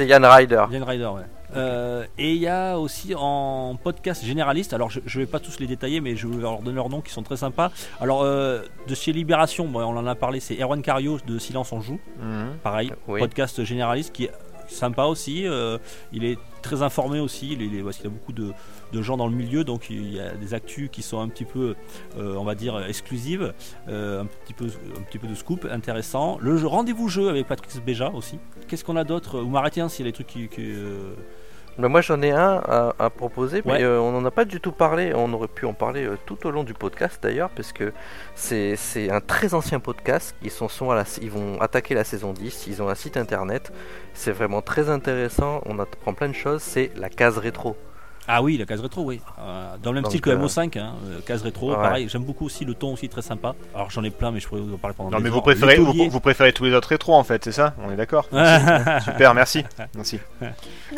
Yann 0.00 0.24
Ryder. 0.24 0.64
Yann 0.70 0.82
Rider, 0.82 1.06
ouais. 1.06 1.22
Euh, 1.56 2.04
et 2.18 2.32
il 2.32 2.40
y 2.40 2.48
a 2.48 2.78
aussi 2.78 3.14
en 3.16 3.76
podcast 3.82 4.24
généraliste, 4.24 4.72
alors 4.72 4.90
je, 4.90 5.00
je 5.06 5.20
vais 5.20 5.26
pas 5.26 5.40
tous 5.40 5.60
les 5.60 5.66
détailler, 5.66 6.00
mais 6.00 6.16
je 6.16 6.26
vais 6.26 6.36
leur 6.40 6.60
donner 6.60 6.76
leurs 6.76 6.88
noms 6.88 7.00
qui 7.00 7.12
sont 7.12 7.22
très 7.22 7.36
sympas. 7.36 7.70
Alors 8.00 8.22
euh, 8.22 8.62
de 8.88 8.94
chez 8.94 9.12
Libération, 9.12 9.66
bon, 9.68 9.80
on 9.82 9.96
en 9.96 10.06
a 10.06 10.14
parlé, 10.14 10.40
c'est 10.40 10.60
Erwan 10.60 10.82
Cario 10.82 11.18
de 11.26 11.38
Silence 11.38 11.72
en 11.72 11.80
joue, 11.80 12.00
mhm. 12.20 12.56
pareil, 12.62 12.92
Oui. 13.08 13.20
podcast 13.20 13.62
généraliste 13.64 14.12
qui 14.12 14.24
est 14.24 14.32
sympa 14.68 15.04
aussi. 15.04 15.46
euh, 15.46 15.76
il 16.12 16.24
est 16.24 16.38
très 16.62 16.80
informé 16.82 17.20
aussi, 17.20 17.52
il, 17.52 17.60
il 17.62 17.76
est- 17.76 17.82
parce 17.82 17.96
qu'il 17.96 18.06
y 18.06 18.08
a 18.08 18.10
beaucoup 18.10 18.32
de, 18.32 18.52
de 18.92 19.02
gens 19.02 19.18
dans 19.18 19.26
le 19.28 19.34
milieu, 19.34 19.62
donc 19.64 19.90
il 19.90 20.14
y 20.14 20.18
a 20.18 20.30
des 20.34 20.54
actus 20.54 20.88
qui 20.90 21.02
sont 21.02 21.20
un 21.20 21.28
petit 21.28 21.44
peu, 21.44 21.76
euh, 22.18 22.34
on 22.36 22.44
va 22.44 22.54
dire, 22.54 22.82
exclusives, 22.86 23.52
euh, 23.88 24.22
un, 24.22 24.26
petit 24.26 24.54
peu, 24.54 24.64
un 24.96 25.02
petit 25.02 25.18
peu 25.18 25.26
de 25.26 25.34
scoop 25.34 25.68
intéressant. 25.70 26.38
Le 26.40 26.56
rendez-vous 26.66 27.08
jeu 27.10 27.28
avec 27.28 27.46
Patrick 27.46 27.84
Béja 27.84 28.10
aussi. 28.14 28.38
Qu'est-ce 28.66 28.82
qu'on 28.84 28.96
a 28.96 29.04
d'autre? 29.04 29.40
Vous 29.40 29.50
m'arrêtez 29.50 29.82
hein, 29.82 29.90
s'il 29.90 30.06
y 30.06 30.08
a 30.08 30.10
des 30.10 30.14
trucs 30.14 30.28
qui. 30.28 30.48
qui, 30.48 30.62
euh, 30.62 31.12
Mais 31.78 31.88
moi 31.88 32.00
j'en 32.00 32.22
ai 32.22 32.30
un 32.30 32.60
à, 32.64 32.94
à 32.98 33.10
proposer, 33.10 33.62
mais 33.64 33.72
Ouais. 33.72 33.82
euh, 33.82 33.98
on 34.00 34.12
n'en 34.12 34.24
a 34.24 34.30
pas 34.30 34.44
du 34.44 34.60
tout 34.60 34.70
parlé. 34.72 35.12
On 35.14 35.32
aurait 35.32 35.48
pu 35.48 35.66
en 35.66 35.72
parler 35.74 36.04
euh, 36.04 36.16
tout 36.26 36.46
au 36.46 36.50
long 36.50 36.62
du 36.64 36.72
podcast 36.74 37.18
d'ailleurs, 37.22 37.50
parce 37.50 37.72
que 37.72 37.92
c'est 38.34 38.76
c'est 38.76 39.10
un 39.10 39.20
très 39.20 39.54
ancien 39.54 39.80
podcast. 39.80 40.36
Ils, 40.42 40.50
sont, 40.50 40.68
sont 40.68 40.90
à 40.90 40.94
la, 40.94 41.04
ils 41.20 41.30
vont 41.30 41.60
attaquer 41.60 41.94
la 41.94 42.04
saison 42.04 42.32
10, 42.32 42.66
ils 42.68 42.82
ont 42.82 42.88
un 42.88 42.94
site 42.94 43.16
internet. 43.16 43.72
C'est 44.12 44.32
vraiment 44.32 44.62
très 44.62 44.88
intéressant, 44.88 45.60
on 45.66 45.78
apprend 45.78 46.14
plein 46.14 46.28
de 46.28 46.34
choses. 46.34 46.62
C'est 46.62 46.92
la 46.96 47.08
case 47.08 47.38
rétro. 47.38 47.76
Ah 48.26 48.42
oui, 48.42 48.56
la 48.56 48.64
case 48.64 48.80
rétro, 48.80 49.02
oui. 49.02 49.20
Euh, 49.38 49.76
dans 49.82 49.90
le 49.90 49.96
même 49.96 50.04
Donc, 50.04 50.12
style 50.12 50.20
que 50.22 50.30
euh, 50.30 50.38
MO5, 50.38 50.78
hein, 50.78 50.94
euh, 51.06 51.20
case 51.26 51.42
rétro, 51.42 51.70
ouais. 51.70 51.76
pareil. 51.76 52.08
J'aime 52.08 52.24
beaucoup 52.24 52.46
aussi 52.46 52.64
le 52.64 52.74
ton 52.74 52.94
aussi 52.94 53.08
très 53.08 53.20
sympa. 53.22 53.54
Alors 53.74 53.90
j'en 53.90 54.02
ai 54.02 54.10
plein, 54.10 54.30
mais 54.30 54.40
je 54.40 54.48
pourrais 54.48 54.62
vous 54.62 54.72
en 54.74 54.78
parler 54.78 54.94
pendant 54.96 55.10
Non, 55.10 55.18
des 55.18 55.24
mais 55.24 55.30
vous 55.30 55.42
préférez, 55.42 55.76
vous, 55.76 56.20
préférez 56.20 56.52
tous 56.54 56.64
les 56.64 56.72
autres 56.72 56.88
rétros 56.88 57.14
en 57.14 57.24
fait, 57.24 57.44
c'est 57.44 57.52
ça? 57.52 57.74
On 57.86 57.90
est 57.92 57.96
d'accord? 57.96 58.24
Super, 59.04 59.34
merci. 59.34 59.64
Merci. 59.94 60.20
Non, 60.40 60.48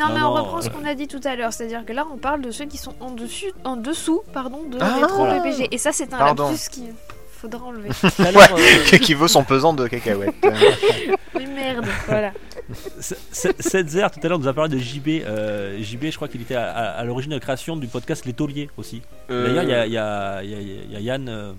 Non, 0.07 0.13
mais 0.13 0.19
non, 0.21 0.27
on 0.27 0.33
reprend 0.35 0.57
euh, 0.59 0.61
ce 0.61 0.69
qu'on 0.69 0.85
a 0.85 0.95
dit 0.95 1.07
tout 1.07 1.19
à 1.25 1.35
l'heure, 1.35 1.51
c'est-à-dire 1.51 1.83
que 1.85 1.91
là 1.93 2.05
on 2.11 2.17
parle 2.17 2.41
de 2.41 2.51
ceux 2.51 2.65
qui 2.65 2.77
sont 2.77 2.93
en, 3.01 3.11
dessus, 3.11 3.51
en 3.65 3.75
dessous 3.75 4.21
pardon, 4.33 4.61
de 4.69 4.77
Ah, 4.79 4.95
rétro 5.01 5.17
voilà. 5.25 5.41
PPG. 5.41 5.67
Et 5.71 5.77
ça 5.77 5.91
c'est 5.91 6.13
un 6.13 6.17
Pardon. 6.17 6.49
lapsus 6.51 6.69
qu'il 6.71 6.93
faudra 7.41 7.65
enlever. 7.65 7.89
Euh, 8.19 8.97
qui 9.01 9.13
vaut 9.13 9.27
son 9.27 9.43
pesant 9.43 9.73
de 9.73 9.85
cacahuètes. 9.87 10.33
oui 11.35 11.45
merde, 11.45 11.85
voilà. 12.07 12.31
Setzer 12.71 14.07
tout 14.11 14.19
à 14.23 14.27
l'heure 14.27 14.39
nous 14.39 14.47
a 14.47 14.53
parlé 14.53 14.75
de 14.75 14.79
JB. 14.81 15.07
Euh, 15.25 15.81
JB, 15.81 16.05
je 16.11 16.15
crois 16.15 16.27
qu'il 16.27 16.41
était 16.41 16.55
à, 16.55 16.69
à- 16.71 16.89
à 16.99 17.03
l'origine 17.03 17.31
de 17.31 17.35
la 17.35 17.39
création 17.41 17.75
du 17.77 17.87
podcast 17.87 18.25
Les 18.25 18.33
Tauliers 18.33 18.69
aussi. 18.77 19.01
D'ailleurs, 19.29 19.63
il 19.85 19.91
y 19.91 19.97
a, 19.97 20.43
y 20.43 20.47
y 20.47 20.97
y 20.99 21.03
Yann 21.03 21.27
euh, 21.29 21.53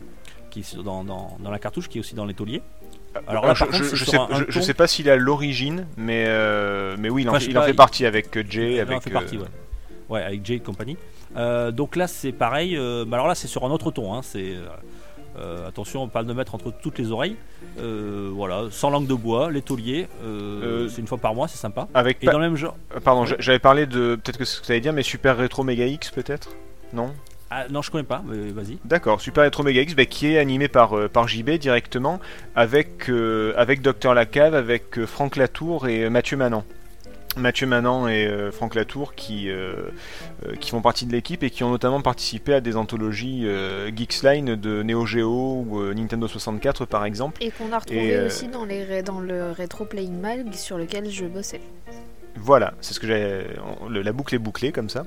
qui 0.50 0.60
est 0.60 0.76
dans, 0.82 1.04
dans- 1.04 1.36
dans 1.40 1.50
la 1.50 1.58
cartouche 1.58 1.88
qui 1.88 1.98
est 1.98 2.00
aussi 2.00 2.14
dans 2.14 2.24
Les 2.26 2.34
Tauliers. 2.34 2.62
Alors 3.26 3.46
là, 3.46 3.52
Alors, 3.52 3.56
je, 3.56 3.64
contre, 3.64 3.76
je- 3.78 3.96
je 3.96 4.04
sais, 4.04 4.18
je, 4.62 4.72
pas 4.72 4.86
s'il 4.86 5.08
est 5.08 5.12
à 5.12 5.16
l'origine, 5.16 5.86
mais, 5.96 6.24
euh, 6.28 6.94
mais 6.98 7.08
oui, 7.08 7.22
il 7.22 7.28
en, 7.28 7.32
Enfin, 7.34 7.40
fait 7.64 7.70
il- 7.70 7.74
partie 7.76 8.04
avec 8.06 8.36
euh, 8.36 8.44
Jay, 8.48 8.74
Il 8.74 8.78
en 8.80 8.82
avec. 8.82 9.02
fait 9.02 9.10
euh, 9.10 9.12
partie, 9.12 9.38
ouais. 9.38 9.46
Ouais, 10.08 10.22
avec 10.22 10.44
Jay 10.44 10.54
et 10.56 10.60
compagnie. 10.60 10.96
Euh, 11.36 11.70
donc 11.70 11.96
là, 11.96 12.06
c'est 12.06 12.32
pareil. 12.32 12.76
euh, 12.76 13.04
alors 13.12 13.26
là, 13.26 13.34
c'est 13.34 13.48
sur 13.48 13.64
un 13.64 13.70
autre 13.70 13.90
ton. 13.90 14.14
hein, 14.14 14.20
c'est 14.22 14.54
euh, 15.38 15.68
attention, 15.68 16.08
pas 16.08 16.22
de 16.22 16.32
mettre 16.32 16.54
entre 16.54 16.70
toutes 16.82 16.98
les 16.98 17.10
oreilles. 17.12 17.36
Euh, 17.78 18.30
voilà, 18.32 18.64
sans 18.70 18.90
langue 18.90 19.06
de 19.06 19.14
bois, 19.14 19.50
les 19.50 19.62
tauliers. 19.62 20.08
euh, 20.24 20.84
Euh, 20.84 20.88
c'est 20.88 21.00
une 21.00 21.06
fois 21.06 21.18
par 21.18 21.34
mois, 21.34 21.48
c'est 21.48 21.58
sympa. 21.58 21.88
Avec 21.94 22.18
Et 22.22 22.26
dans 22.26 22.38
le 22.38 22.46
même 22.48 22.56
genre. 22.56 22.76
Pardon, 23.04 23.24
j'a- 23.24 23.36
j'avais 23.38 23.58
parlé 23.58 23.86
de. 23.86 24.16
Peut-être 24.22 24.38
que 24.38 24.44
c'est 24.44 24.56
ce 24.56 24.60
que 24.60 24.66
tu 24.66 24.72
allais 24.72 24.80
dire, 24.80 24.92
mais 24.92 25.02
Super 25.02 25.36
Retro 25.38 25.62
Mega 25.64 25.86
X 25.86 26.10
peut-être? 26.10 26.50
Non? 26.92 27.12
Ah, 27.50 27.64
non, 27.70 27.80
je 27.80 27.90
connais 27.90 28.04
pas, 28.04 28.22
mais 28.26 28.50
vas-y. 28.50 28.76
D'accord, 28.84 29.20
Super 29.22 29.44
Retro 29.44 29.62
Mega 29.62 29.80
X, 29.80 29.94
bah, 29.94 30.04
qui 30.04 30.26
est 30.26 30.38
animé 30.38 30.68
par, 30.68 30.92
euh, 30.98 31.08
par 31.08 31.26
JB 31.28 31.52
directement, 31.58 32.20
avec, 32.54 33.08
euh, 33.08 33.54
avec 33.56 33.80
Docteur 33.80 34.12
Lacave, 34.12 34.54
avec 34.54 34.98
euh, 34.98 35.06
Franck 35.06 35.36
Latour 35.36 35.88
et 35.88 36.10
Mathieu 36.10 36.36
Manan. 36.36 36.64
Mathieu 37.38 37.66
Manan 37.66 38.08
et 38.08 38.26
euh, 38.26 38.50
Franck 38.52 38.74
Latour 38.74 39.14
qui, 39.14 39.48
euh, 39.50 39.72
euh, 40.46 40.54
qui 40.60 40.70
font 40.70 40.80
partie 40.82 41.06
de 41.06 41.12
l'équipe 41.12 41.42
et 41.42 41.50
qui 41.50 41.64
ont 41.64 41.70
notamment 41.70 42.00
participé 42.02 42.54
à 42.54 42.60
des 42.60 42.76
anthologies 42.76 43.42
euh, 43.44 43.90
Geeksline 43.94 44.54
de 44.56 44.82
Neo 44.82 45.06
Geo 45.06 45.64
ou 45.68 45.92
Nintendo 45.94 46.26
64 46.28 46.86
par 46.86 47.04
exemple. 47.04 47.42
Et 47.42 47.50
qu'on 47.50 47.72
a 47.72 47.78
retrouvé 47.78 48.08
Et, 48.12 48.20
aussi 48.26 48.48
dans, 48.48 48.64
les, 48.64 48.84
ré- 48.84 49.02
dans 49.02 49.20
le 49.20 49.52
Retro 49.52 49.84
Playing 49.84 50.20
Mag 50.20 50.52
sur 50.54 50.78
lequel 50.78 51.10
je 51.10 51.24
bossais. 51.26 51.60
Voilà, 52.36 52.74
c'est 52.80 52.94
ce 52.94 53.00
que 53.00 53.06
j'ai. 53.08 53.42
La 53.90 54.12
boucle 54.12 54.34
est 54.34 54.38
bouclée 54.38 54.70
comme 54.70 54.88
ça. 54.88 55.04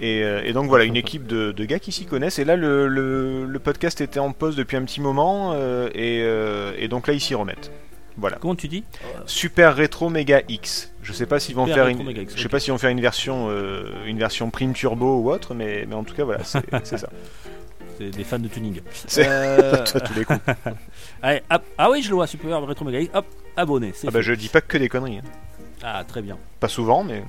Et, 0.00 0.20
et 0.20 0.52
donc 0.54 0.66
voilà, 0.68 0.84
une 0.84 0.96
équipe 0.96 1.26
de, 1.26 1.52
de 1.52 1.64
gars 1.66 1.78
qui 1.78 1.92
s'y 1.92 2.06
connaissent. 2.06 2.38
Et 2.38 2.44
là, 2.44 2.56
le, 2.56 2.88
le- 2.88 3.44
le 3.44 3.58
podcast 3.58 4.00
était 4.00 4.20
en 4.20 4.32
pause 4.32 4.56
depuis 4.56 4.78
un 4.78 4.84
petit 4.84 5.02
moment. 5.02 5.54
et, 5.94 6.20
et 6.78 6.88
donc 6.88 7.06
là, 7.06 7.12
ils 7.12 7.20
s'y 7.20 7.34
remettent. 7.34 7.70
Voilà. 8.20 8.36
Comment 8.40 8.54
tu 8.54 8.68
dis 8.68 8.84
Super 9.26 9.76
Retro 9.76 10.10
Mega 10.10 10.42
X. 10.48 10.92
Je 11.02 11.12
sais 11.12 11.26
pas 11.26 11.40
s'ils 11.40 11.54
vont 11.56 11.66
faire 11.66 11.86
Retro 11.86 12.00
une. 12.00 12.06
Mega 12.06 12.22
X, 12.22 12.34
Je 12.36 12.42
sais 12.42 12.48
pas 12.48 12.60
s'ils 12.60 12.72
vont 12.72 12.78
faire 12.78 12.90
une 12.90 13.00
version, 13.00 13.48
euh, 13.50 14.04
une 14.06 14.18
version 14.18 14.50
prime 14.50 14.72
turbo 14.74 15.18
ou 15.20 15.30
autre, 15.30 15.54
mais, 15.54 15.84
mais 15.88 15.94
en 15.94 16.04
tout 16.04 16.14
cas 16.14 16.24
voilà, 16.24 16.44
c'est 16.44 16.60
ça. 16.84 17.08
C'est 17.98 18.10
des 18.10 18.24
fans 18.24 18.38
de 18.38 18.48
tuning. 18.48 18.80
C'est- 19.06 19.26
Euh, 19.28 19.84
Toi, 19.84 20.00
tous 20.00 20.14
les 20.14 20.24
coups. 20.24 20.38
allez. 21.22 21.42
Ah 21.78 21.90
oui, 21.90 22.02
je 22.02 22.08
le 22.10 22.14
vois, 22.14 22.26
super 22.26 22.64
rétro 22.66 22.84
méga. 22.84 23.00
Hop, 23.14 23.26
abonné. 23.56 23.92
Ah 24.02 24.06
bah 24.06 24.12
fait. 24.12 24.22
je 24.22 24.32
dis 24.34 24.48
pas 24.48 24.60
que 24.60 24.78
des 24.78 24.88
conneries. 24.88 25.18
hein. 25.18 25.22
Ah, 25.82 26.04
très 26.06 26.20
bien. 26.20 26.36
Pas 26.60 26.68
souvent, 26.68 27.02
mais 27.02 27.24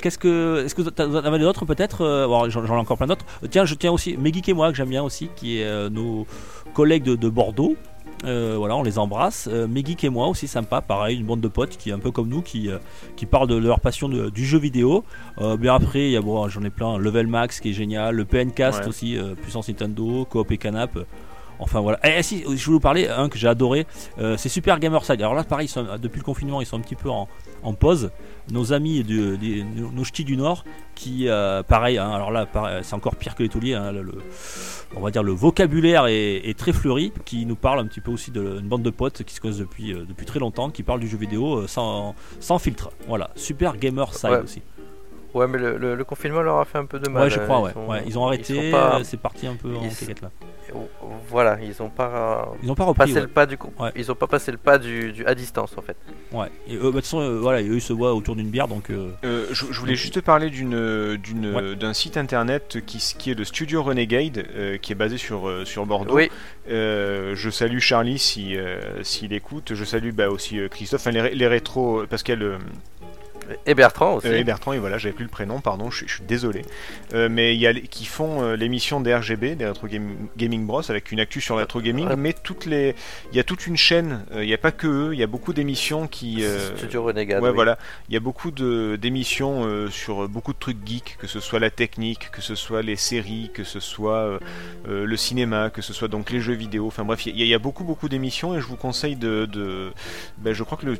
Qu'est-ce 0.00 0.18
que, 0.18 0.62
est-ce 0.64 0.74
que 0.74 0.82
tu 0.82 1.02
en 1.02 1.14
avais 1.16 1.38
d'autres 1.40 1.64
peut-être 1.64 2.02
Euh, 2.04 2.26
bon, 2.28 2.48
J'en 2.48 2.64
j'en 2.64 2.76
ai 2.76 2.78
encore 2.78 2.96
plein 2.96 3.08
d'autres. 3.08 3.24
Tiens, 3.50 3.64
je 3.64 3.74
tiens 3.74 3.90
aussi 3.90 4.16
Megeek 4.16 4.48
et 4.50 4.52
moi 4.52 4.70
que 4.70 4.76
j'aime 4.76 4.88
bien 4.90 5.02
aussi, 5.02 5.30
qui 5.34 5.58
est 5.60 5.64
euh, 5.64 5.88
nos 5.90 6.26
collègues 6.74 7.02
de, 7.02 7.16
de 7.16 7.28
Bordeaux. 7.28 7.76
Euh, 8.24 8.54
voilà, 8.56 8.76
on 8.76 8.82
les 8.82 8.98
embrasse. 8.98 9.48
Euh, 9.52 9.66
Megeek 9.68 10.04
et 10.04 10.08
moi 10.08 10.28
aussi 10.28 10.48
sympa, 10.48 10.80
pareil, 10.80 11.18
une 11.18 11.26
bande 11.26 11.40
de 11.40 11.48
potes 11.48 11.76
qui 11.76 11.90
est 11.90 11.92
un 11.92 11.98
peu 11.98 12.10
comme 12.10 12.28
nous, 12.28 12.40
qui, 12.42 12.70
euh, 12.70 12.78
qui 13.16 13.26
parlent 13.26 13.48
de 13.48 13.56
leur 13.56 13.80
passion 13.80 14.08
de- 14.08 14.30
du 14.30 14.44
jeu 14.46 14.58
vidéo. 14.58 15.04
Euh, 15.40 15.56
bien 15.56 15.74
après, 15.74 16.06
il 16.06 16.10
y 16.12 16.16
a 16.16 16.20
bon, 16.22 16.48
j'en 16.48 16.62
ai 16.62 16.70
plein. 16.70 16.96
Level 16.98 17.26
Max 17.26 17.60
qui 17.60 17.70
est 17.70 17.74
génial, 17.74 18.14
le 18.14 18.24
PNcast 18.24 18.80
Ouais. 18.82 18.88
aussi, 18.88 19.18
euh, 19.18 19.34
puissance 19.34 19.68
Nintendo, 19.68 20.24
Coop 20.28 20.50
et 20.52 20.58
Canap. 20.58 20.98
Euh, 21.54 21.62
Enfin 21.62 21.80
voilà. 21.80 21.98
Et, 22.18 22.22
si, 22.22 22.40
je 22.42 22.46
voulais 22.46 22.74
vous 22.74 22.80
parler, 22.80 23.08
un 23.08 23.28
que 23.28 23.38
j'ai 23.38 23.48
adoré, 23.48 23.86
euh, 24.18 24.36
c'est 24.36 24.48
Super 24.48 24.78
Gamer 24.80 25.04
Side. 25.04 25.20
Alors 25.20 25.34
là, 25.34 25.44
pareil, 25.44 25.68
sont- 25.68 25.86
depuis 26.00 26.18
le 26.18 26.24
confinement, 26.24 26.60
ils 26.60 26.66
sont 26.66 26.76
un 26.76 26.80
petit 26.80 26.96
peu 26.96 27.10
en, 27.10 27.28
en 27.62 27.74
pause. 27.74 28.10
Nos 28.50 28.72
amis, 28.74 29.02
du, 29.04 29.64
nos, 29.94 30.04
ch'tis 30.04 30.24
du 30.24 30.36
Nord, 30.36 30.64
qui, 30.94 31.28
euh, 31.28 31.62
pareil, 31.62 31.96
hein, 31.96 32.10
alors 32.10 32.30
là, 32.30 32.46
c'est 32.82 32.94
encore 32.94 33.16
pire 33.16 33.34
que 33.34 33.42
les 33.42 33.48
tauliers. 33.48 33.74
hein, 33.74 33.90
le, 33.92 34.02
le- 34.02 34.18
on 34.96 35.00
va 35.00 35.10
dire 35.10 35.22
le 35.24 35.32
vocabulaire 35.32 36.06
est, 36.06 36.36
est 36.48 36.56
très 36.58 36.72
fleuri, 36.72 37.12
qui 37.24 37.46
nous 37.46 37.56
parle 37.56 37.80
un 37.80 37.86
petit 37.86 38.00
peu 38.00 38.12
aussi 38.12 38.30
d'une 38.30 38.60
bande 38.68 38.82
de 38.82 38.90
potes 38.90 39.22
qui 39.24 39.34
se 39.34 39.40
connaissent 39.40 39.58
depuis, 39.58 39.92
euh, 39.92 40.04
depuis 40.08 40.26
très 40.26 40.38
longtemps, 40.38 40.70
qui 40.70 40.82
parlent 40.82 41.00
du 41.00 41.08
jeu 41.08 41.16
vidéo 41.16 41.60
euh, 41.60 41.66
sans, 41.66 42.14
sans 42.38 42.58
filtre. 42.58 42.90
Voilà, 43.08 43.30
Super 43.34 43.76
Gamer 43.76 44.12
Side 44.14 44.30
Ouais. 44.30 44.40
aussi. 44.42 44.62
Ouais, 45.34 45.46
mais 45.48 45.58
le, 45.58 45.76
le- 45.76 45.94
le 45.96 46.04
confinement 46.04 46.42
leur 46.42 46.58
a 46.58 46.64
fait 46.64 46.78
un 46.78 46.86
peu 46.86 46.98
de 46.98 47.08
mal. 47.10 47.24
Ouais, 47.24 47.30
je 47.30 47.40
hein. 47.40 47.44
crois, 47.44 47.58
Ils 47.58 47.62
ouais. 47.64 47.72
sont- 47.72 47.86
Ouais, 47.86 48.02
Ils 48.06 48.18
ont 48.18 48.26
arrêté, 48.26 48.70
pas- 48.70 48.98
euh, 48.98 49.04
c'est 49.04 49.16
parti 49.20 49.46
un 49.46 49.56
peu 49.56 49.74
en 49.74 49.80
cacahuète, 49.88 50.22
là. 50.22 50.30
Voilà, 51.28 51.58
ils 51.62 51.82
ont 51.82 51.88
pas 51.90 52.52
Ils 52.62 52.66
n'ont 52.68 52.74
pas 52.74 52.84
repris. 52.84 52.98
passé 53.00 53.14
ouais. 53.14 53.20
le 53.22 53.26
pas 53.28 53.46
du 53.46 53.56
coup. 53.58 53.70
Ouais. 53.78 53.90
Ils 53.96 54.10
ont 54.10 54.14
pas 54.14 54.26
passé 54.26 54.50
le 54.50 54.58
pas 54.58 54.78
du, 54.78 55.12
du 55.12 55.24
à 55.26 55.34
distance 55.34 55.74
en 55.76 55.82
fait. 55.82 55.96
Ouais. 56.32 56.46
Et 56.68 56.74
eux, 56.76 56.78
bah, 56.80 56.86
de 56.86 56.90
toute 56.92 57.04
façon, 57.04 57.20
euh, 57.20 57.38
voilà, 57.38 57.60
et 57.60 57.68
eux, 57.68 57.76
ils 57.76 57.80
se 57.80 57.92
voient 57.92 58.14
autour 58.14 58.34
d'une 58.34 58.48
bière, 58.48 58.66
donc. 58.68 58.90
euh, 58.90 59.10
Euh, 59.24 59.46
je, 59.52 59.66
je 59.70 59.80
voulais 59.80 59.94
juste 59.94 60.20
parler 60.20 60.50
d'une 60.50 61.16
d'une 61.16 61.54
Ouais. 61.54 61.76
d'un 61.76 61.92
site 61.92 62.16
internet 62.16 62.78
qui, 62.86 62.98
qui 63.18 63.30
est 63.30 63.34
le 63.34 63.44
Studio 63.44 63.82
Renegade 63.82 64.44
euh, 64.56 64.76
qui 64.78 64.92
est 64.92 64.96
basé 64.96 65.16
sur 65.18 65.48
euh, 65.48 65.64
sur 65.64 65.86
Bordeaux. 65.86 66.14
Oui, 66.14 66.30
Euh, 66.70 67.34
je 67.34 67.50
salue 67.50 67.78
Charlie 67.78 68.18
si 68.18 68.56
euh, 68.56 68.80
s'il 69.02 69.32
écoute. 69.32 69.74
Je 69.74 69.84
salue 69.84 70.10
bah, 70.12 70.28
aussi 70.30 70.58
euh, 70.58 70.68
Christophe, 70.68 71.02
enfin, 71.02 71.10
les, 71.10 71.34
les 71.34 71.46
rétros 71.46 72.04
parce 72.08 72.22
qu'elle 72.22 72.42
euh, 72.42 72.58
et 73.66 73.74
Bertrand 73.74 74.14
aussi. 74.16 74.28
euh, 74.28 74.38
et 74.38 74.44
Bertrand 74.44 74.72
et 74.72 74.78
voilà, 74.78 74.98
j'avais 74.98 75.14
plus 75.14 75.24
le 75.24 75.30
prénom, 75.30 75.60
pardon, 75.60 75.90
je, 75.90 75.98
suis- 75.98 76.08
je 76.08 76.14
suis 76.14 76.24
désolé. 76.24 76.62
Euh, 77.12 77.28
mais 77.30 77.54
il 77.54 77.60
y 77.60 77.66
a 77.66 77.74
qui 77.74 78.04
font 78.04 78.42
euh, 78.42 78.56
l'émission 78.56 79.00
des 79.00 79.14
RGB, 79.14 79.54
des 79.56 79.66
Retro 79.68 79.86
Game- 79.86 80.28
Gaming 80.36 80.66
Bros, 80.66 80.82
avec 80.90 81.12
une 81.12 81.20
actu 81.20 81.40
sur 81.40 81.56
le 81.56 81.62
retro 81.62 81.80
gaming, 81.80 82.08
Ouais. 82.08 82.16
mais 82.16 82.32
toutes 82.32 82.66
les, 82.66 82.94
il 83.32 83.36
y 83.36 83.40
a 83.40 83.44
toute 83.44 83.66
une 83.66 83.76
chaîne. 83.76 84.24
Il 84.34 84.40
n'y 84.46 84.54
a 84.54 84.58
pas 84.58 84.72
que 84.72 84.86
eux, 84.86 85.10
il 85.14 85.18
y 85.18 85.22
a 85.22 85.26
beaucoup 85.26 85.52
d'émissions 85.52 86.06
qui. 86.06 86.44
Studio 86.76 87.02
Renegade. 87.04 87.42
Ouais, 87.42 87.48
oui. 87.50 87.54
voilà. 87.54 87.78
Il 88.08 88.14
y 88.14 88.16
a 88.16 88.20
beaucoup 88.20 88.50
d'émissions 88.96 89.88
sur 89.90 90.28
beaucoup 90.28 90.52
de 90.52 90.58
trucs 90.58 90.78
geeks, 90.86 91.16
que 91.18 91.26
ce 91.26 91.40
soit 91.40 91.58
la 91.60 91.70
technique, 91.70 92.30
que 92.30 92.40
ce 92.42 92.54
soit 92.54 92.82
les 92.82 92.96
séries, 92.96 93.50
que 93.54 93.64
ce 93.64 93.80
soit 93.80 94.38
le 94.86 95.16
cinéma, 95.16 95.70
que 95.70 95.82
ce 95.82 95.92
soit 95.92 96.08
donc 96.08 96.30
les 96.30 96.40
jeux 96.40 96.54
vidéo. 96.54 96.86
Enfin 96.86 97.04
bref, 97.04 97.26
il 97.26 97.36
y, 97.36 97.42
a- 97.42 97.44
il 97.44 97.48
y 97.48 97.54
a 97.54 97.58
beaucoup 97.58 97.84
beaucoup 97.84 98.08
d'émissions 98.08 98.54
et 98.54 98.60
je 98.60 98.66
vous 98.66 98.76
conseille 98.76 99.16
de. 99.16 99.46
de 99.46 99.92
ben, 100.38 100.52
je 100.52 100.62
crois 100.62 100.78
que 100.78 100.86
le 100.86 100.98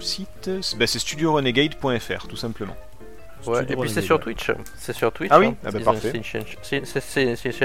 site, 0.00 0.50
c'est 0.60 0.78
ben, 0.78 0.86
c'est 0.86 0.98
studiorenegade.fr 1.80 2.26
tout 2.28 2.36
simplement. 2.36 2.76
Ouais, 3.46 3.62
et 3.68 3.76
puis 3.76 3.90
c'est 3.90 4.00
sur. 4.00 4.18
Twitch. 4.20 4.50
C'est 4.76 4.94
sur 4.94 5.12
Twitch. 5.12 5.30
Ah 5.32 5.38
oui 5.38 5.48
hein. 5.48 5.56
Ah 5.64 5.70
bah 5.70 5.80
parfait. 5.80 6.08
C'est 6.10 6.16
une 6.16 6.24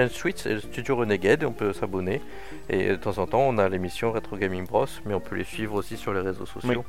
Twitch, 0.09 0.37
c'est 0.37 0.53
le 0.53 0.59
Studio 0.59 0.97
Renegade, 0.97 1.43
on 1.45 1.53
peut 1.53 1.73
s'abonner. 1.73 2.21
Et 2.69 2.89
de 2.89 2.95
temps 2.95 3.17
en 3.17 3.27
temps, 3.27 3.41
on 3.41 3.57
a 3.57 3.69
l'émission 3.69 4.11
Retro 4.11 4.35
Gaming 4.35 4.67
Bros, 4.67 4.87
mais 5.05 5.13
on 5.13 5.21
peut 5.21 5.35
les 5.35 5.43
suivre 5.43 5.75
aussi 5.75 5.95
sur 5.95 6.13
les 6.13 6.19
réseaux 6.21 6.45
sociaux. 6.45 6.83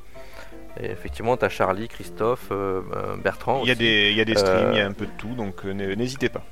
Et 0.80 0.86
effectivement, 0.86 1.36
tu 1.36 1.44
as 1.44 1.48
Charlie, 1.48 1.88
Christophe, 1.88 2.48
euh, 2.50 2.82
euh, 2.94 3.16
Bertrand. 3.16 3.60
Il 3.62 3.68
y 3.68 3.70
a 3.70 3.72
aussi. 3.72 3.78
des, 3.78 4.10
il 4.10 4.16
y 4.16 4.20
a 4.20 4.24
des 4.24 4.34
streams, 4.34 4.56
Euh, 4.56 4.72
il 4.72 4.78
y 4.78 4.80
a 4.80 4.86
un 4.86 4.92
peu 4.92 5.06
de 5.06 5.12
tout, 5.18 5.34
donc 5.34 5.64
n'hésitez 5.64 6.28
pas. 6.28 6.42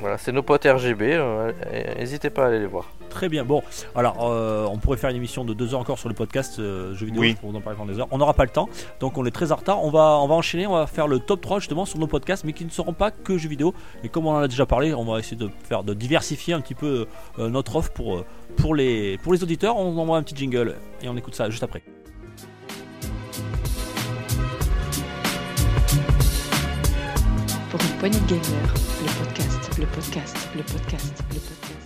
Voilà, 0.00 0.16
c'est 0.16 0.32
nos 0.32 0.42
potes 0.42 0.64
RGB, 0.64 1.02
euh, 1.12 1.52
n'hésitez 1.98 2.30
pas 2.30 2.44
à 2.44 2.48
aller 2.48 2.58
les 2.58 2.66
voir. 2.66 2.90
Très 3.10 3.28
bien. 3.28 3.44
Bon, 3.44 3.62
alors 3.94 4.16
euh, 4.30 4.66
on 4.70 4.78
pourrait 4.78 4.96
faire 4.96 5.10
une 5.10 5.16
émission 5.16 5.44
de 5.44 5.52
deux 5.52 5.74
heures 5.74 5.80
encore 5.80 5.98
sur 5.98 6.08
le 6.08 6.14
podcast 6.14 6.58
euh, 6.58 6.94
jeux 6.94 7.04
vidéo 7.04 7.20
Oui. 7.20 7.34
pour 7.34 7.50
vous 7.50 7.56
en 7.56 7.60
parler 7.60 7.76
pendant 7.76 7.92
des 7.92 7.98
heures. 7.98 8.08
On 8.10 8.16
n'aura 8.16 8.32
pas 8.32 8.44
le 8.44 8.50
temps, 8.50 8.68
donc 8.98 9.18
on 9.18 9.26
est 9.26 9.30
très 9.30 9.52
en 9.52 9.56
retard. 9.56 9.84
On 9.84 9.90
va, 9.90 10.18
on 10.22 10.26
va 10.26 10.34
enchaîner, 10.34 10.66
on 10.66 10.72
va 10.72 10.86
faire 10.86 11.06
le 11.06 11.18
top 11.18 11.42
3 11.42 11.58
justement 11.58 11.84
sur 11.84 11.98
nos 11.98 12.06
podcasts, 12.06 12.44
mais 12.44 12.54
qui 12.54 12.64
ne 12.64 12.70
seront 12.70 12.94
pas 12.94 13.10
que 13.10 13.36
jeux 13.36 13.50
vidéo. 13.50 13.74
Et 14.02 14.08
comme 14.08 14.26
on 14.26 14.30
en 14.30 14.38
a 14.38 14.48
déjà 14.48 14.64
parlé, 14.64 14.94
on 14.94 15.04
va 15.04 15.18
essayer 15.18 15.36
de 15.36 15.50
faire 15.64 15.84
de 15.84 15.92
diversifier 15.92 16.54
un 16.54 16.62
petit 16.62 16.74
peu 16.74 17.06
euh, 17.38 17.48
notre 17.50 17.76
offre 17.76 17.92
pour, 17.92 18.24
pour, 18.56 18.74
les, 18.74 19.18
pour 19.18 19.34
les 19.34 19.42
auditeurs. 19.42 19.76
On 19.76 19.98
envoie 19.98 20.16
un 20.16 20.22
petit 20.22 20.36
jingle 20.36 20.76
et 21.02 21.08
on 21.10 21.16
écoute 21.16 21.34
ça 21.34 21.50
juste 21.50 21.62
après. 21.62 21.82
Pour 27.70 27.80
une 27.80 27.98
poignée 27.98 28.18
de 28.20 28.26
gamers, 28.26 28.74
le 29.80 29.86
podcast, 29.86 30.36
le 30.54 30.62
podcast, 30.62 31.24
le 31.30 31.40
podcast. 31.40 31.80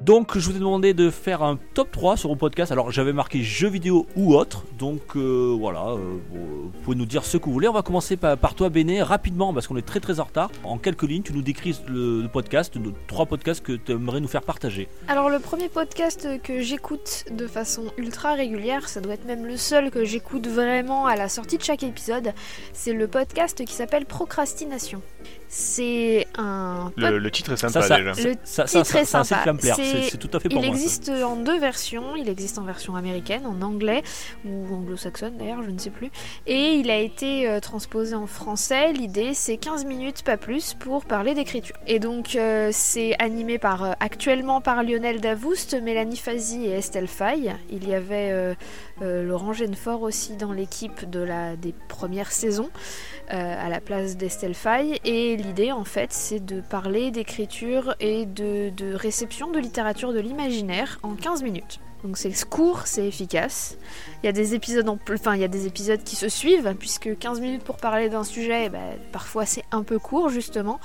Donc 0.00 0.38
je 0.38 0.48
vous 0.48 0.56
ai 0.56 0.58
demandé 0.58 0.94
de 0.94 1.10
faire 1.10 1.42
un 1.42 1.58
top 1.74 1.90
3 1.90 2.16
sur 2.16 2.30
mon 2.30 2.36
podcast. 2.36 2.72
Alors 2.72 2.90
j'avais 2.90 3.12
marqué 3.12 3.42
jeux 3.42 3.68
vidéo 3.68 4.06
ou 4.16 4.34
autre. 4.34 4.64
Donc 4.78 5.14
euh, 5.14 5.54
voilà, 5.58 5.88
euh, 5.88 6.16
vous 6.30 6.70
pouvez 6.82 6.96
nous 6.96 7.04
dire 7.04 7.26
ce 7.26 7.36
que 7.36 7.44
vous 7.44 7.52
voulez. 7.52 7.68
On 7.68 7.74
va 7.74 7.82
commencer 7.82 8.16
par, 8.16 8.38
par 8.38 8.54
toi 8.54 8.70
Béné 8.70 9.02
rapidement 9.02 9.52
parce 9.52 9.66
qu'on 9.66 9.76
est 9.76 9.86
très 9.86 10.00
très 10.00 10.20
en 10.20 10.24
retard. 10.24 10.50
En 10.64 10.78
quelques 10.78 11.02
lignes, 11.02 11.22
tu 11.22 11.34
nous 11.34 11.42
décris 11.42 11.78
le, 11.86 12.22
le 12.22 12.28
podcast, 12.28 12.74
nos 12.76 12.92
trois 13.08 13.26
podcasts 13.26 13.62
que 13.62 13.72
tu 13.72 13.92
aimerais 13.92 14.20
nous 14.20 14.28
faire 14.28 14.42
partager. 14.42 14.88
Alors 15.08 15.28
le 15.28 15.38
premier 15.38 15.68
podcast 15.68 16.26
que 16.42 16.62
j'écoute 16.62 17.26
de 17.30 17.46
façon 17.46 17.84
ultra 17.98 18.32
régulière, 18.32 18.88
ça 18.88 19.02
doit 19.02 19.12
être 19.12 19.26
même 19.26 19.44
le 19.44 19.58
seul 19.58 19.90
que 19.90 20.06
j'écoute 20.06 20.46
vraiment 20.46 21.04
à 21.04 21.16
la 21.16 21.28
sortie 21.28 21.58
de 21.58 21.62
chaque 21.62 21.82
épisode, 21.82 22.32
c'est 22.72 22.94
le 22.94 23.06
podcast 23.06 23.62
qui 23.62 23.74
s'appelle 23.74 24.06
Procrastination. 24.06 25.02
C'est 25.48 26.26
un 26.36 26.92
Le, 26.96 27.18
le 27.18 27.30
titre 27.30 27.52
est 27.52 27.56
sympa 27.56 27.80
ça, 27.80 27.88
ça, 27.88 27.96
déjà. 27.98 28.12
Le 28.12 28.34
ça, 28.44 28.66
ça, 28.66 28.82
titre 28.82 28.96
est 28.96 29.04
ça, 29.04 29.04
c'est 29.04 29.16
un 29.16 29.24
site 29.24 29.28
sympa. 29.36 29.40
qui 29.42 29.46
va 29.46 29.52
me 29.54 29.58
plaire. 29.58 29.76
C'est- 29.76 30.16
tout 30.18 30.30
à 30.36 30.40
fait 30.40 30.48
pour 30.48 30.62
Il 30.62 30.66
moi. 30.68 30.76
ça. 30.76 30.82
existe 30.82 31.08
en 31.24 31.36
deux 31.36 31.58
versions. 31.58 32.16
Il 32.16 32.28
existe 32.28 32.58
en 32.58 32.64
version 32.64 32.96
américaine, 32.96 33.46
en 33.46 33.62
anglais 33.62 34.02
ou 34.44 34.74
anglo-saxonne 34.74 35.36
d'ailleurs, 35.38 35.62
je 35.62 35.70
ne 35.70 35.78
sais 35.78 35.90
plus. 35.90 36.10
Et 36.46 36.74
il 36.74 36.90
a 36.90 36.98
été 36.98 37.48
euh, 37.48 37.60
transposé 37.60 38.14
en 38.14 38.26
français. 38.26 38.92
L'idée, 38.92 39.32
c'est 39.32 39.56
15 39.56 39.84
minutes, 39.86 40.22
pas 40.22 40.36
plus, 40.36 40.74
pour 40.74 41.04
parler 41.06 41.34
d'écriture. 41.34 41.76
Et 41.86 41.98
donc, 41.98 42.36
euh, 42.36 42.68
c'est 42.72 43.16
animé 43.18 43.58
par 43.58 43.84
euh, 43.84 43.92
actuellement 44.00 44.60
par 44.60 44.82
Lionel 44.82 45.20
Davoust, 45.20 45.74
Mélanie 45.80 46.16
Fazi 46.18 46.66
et 46.66 46.72
Estelle 46.72 47.08
Faye. 47.08 47.54
Il 47.70 47.88
y 47.88 47.94
avait 47.94 48.30
euh, 48.32 48.54
euh, 49.02 49.22
Laurent 49.22 49.52
Genefort 49.54 50.02
aussi 50.02 50.36
dans 50.36 50.52
l'équipe 50.52 51.08
de 51.08 51.20
la, 51.20 51.56
des 51.56 51.74
premières 51.88 52.32
saisons 52.32 52.68
euh, 53.32 53.66
à 53.66 53.68
la 53.68 53.80
place 53.80 54.16
d'Estelle 54.16 54.54
Faye. 54.54 54.98
Et 55.04 55.36
l'idée, 55.38 55.72
en 55.72 55.84
fait, 55.84 56.12
c'est 56.12 56.44
de 56.44 56.60
parler 56.60 57.10
d'écriture 57.10 57.94
et 58.00 58.26
de, 58.26 58.94
réception 58.94 59.50
de 59.50 59.58
littérature 59.58 60.12
de 60.12 60.20
l'imaginaire 60.20 60.98
en 61.02 61.14
15 61.14 61.42
minutes. 61.42 61.80
Donc 62.04 62.16
c'est 62.16 62.32
court, 62.48 62.82
c'est 62.86 63.06
efficace. 63.06 63.76
Il 64.22 64.26
y 64.26 64.28
a 64.28 64.32
des 64.32 64.54
épisodes 64.54 64.88
en 64.88 64.98
enfin 65.12 65.34
il 65.34 65.40
y 65.40 65.44
a 65.44 65.48
des 65.48 65.66
épisodes 65.66 66.02
qui 66.04 66.14
se 66.14 66.28
suivent 66.28 66.74
puisque 66.78 67.18
15 67.18 67.40
minutes 67.40 67.64
pour 67.64 67.76
parler 67.76 68.08
d'un 68.08 68.22
sujet, 68.22 68.68
bah, 68.68 68.78
parfois 69.10 69.46
c'est 69.46 69.64
un 69.72 69.82
peu 69.82 69.98
court 69.98 70.28
justement. 70.28 70.78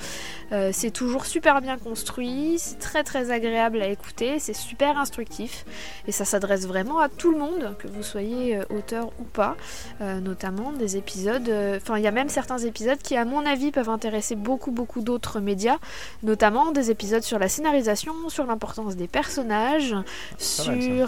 Euh, 0.52 0.72
c'est 0.74 0.90
toujours 0.90 1.26
super 1.26 1.62
bien 1.62 1.78
construit, 1.78 2.56
c'est 2.58 2.80
très 2.80 3.04
très 3.04 3.32
agréable 3.32 3.82
à 3.82 3.88
écouter, 3.88 4.40
c'est 4.40 4.54
super 4.54 4.98
instructif 4.98 5.66
et 6.08 6.12
ça 6.12 6.26
s'adresse 6.26 6.66
vraiment 6.66 7.00
à 7.00 7.10
tout 7.10 7.32
le 7.32 7.38
monde, 7.38 7.76
que 7.78 7.88
vous 7.88 8.04
soyez 8.04 8.58
euh, 8.58 8.64
auteur 8.70 9.12
ou 9.20 9.24
pas, 9.24 9.56
euh, 10.02 10.20
notamment 10.20 10.72
des 10.72 10.98
épisodes. 10.98 11.50
Enfin 11.78 11.98
il 11.98 12.04
y 12.04 12.08
a 12.08 12.12
même 12.12 12.30
certains 12.30 12.58
épisodes 12.58 12.98
qui 12.98 13.16
à 13.18 13.26
mon 13.26 13.46
avis 13.46 13.72
peuvent 13.72 13.90
intéresser 13.90 14.36
beaucoup 14.36 14.72
beaucoup 14.72 15.02
d'autres 15.02 15.40
médias, 15.40 15.78
notamment 16.24 16.72
des 16.72 16.90
épisodes 16.90 17.24
sur 17.24 17.38
la 17.38 17.50
scénarisation, 17.50 18.14
sur 18.30 18.48
l'importance 18.48 18.96
des 18.96 19.08
personnages, 19.08 19.96
sur 20.38 21.03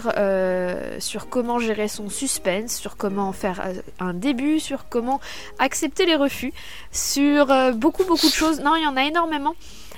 sur 1.00 1.28
comment 1.28 1.58
gérer 1.58 1.88
son 1.88 2.08
suspense, 2.08 2.76
sur 2.76 2.96
comment 2.96 3.32
faire 3.32 3.62
euh, 3.64 3.74
un 4.00 4.14
début, 4.14 4.60
sur 4.60 4.88
comment 4.88 5.20
accepter 5.58 6.06
les 6.06 6.16
refus, 6.16 6.52
sur 6.92 7.50
euh, 7.50 7.72
beaucoup 7.72 8.04
beaucoup 8.04 8.26
de 8.26 8.32
choses. 8.32 8.60
Non, 8.60 8.74
il 8.76 8.82
y 8.82 8.86
en 8.86 8.96
a 8.96 9.04
énormément. 9.04 9.54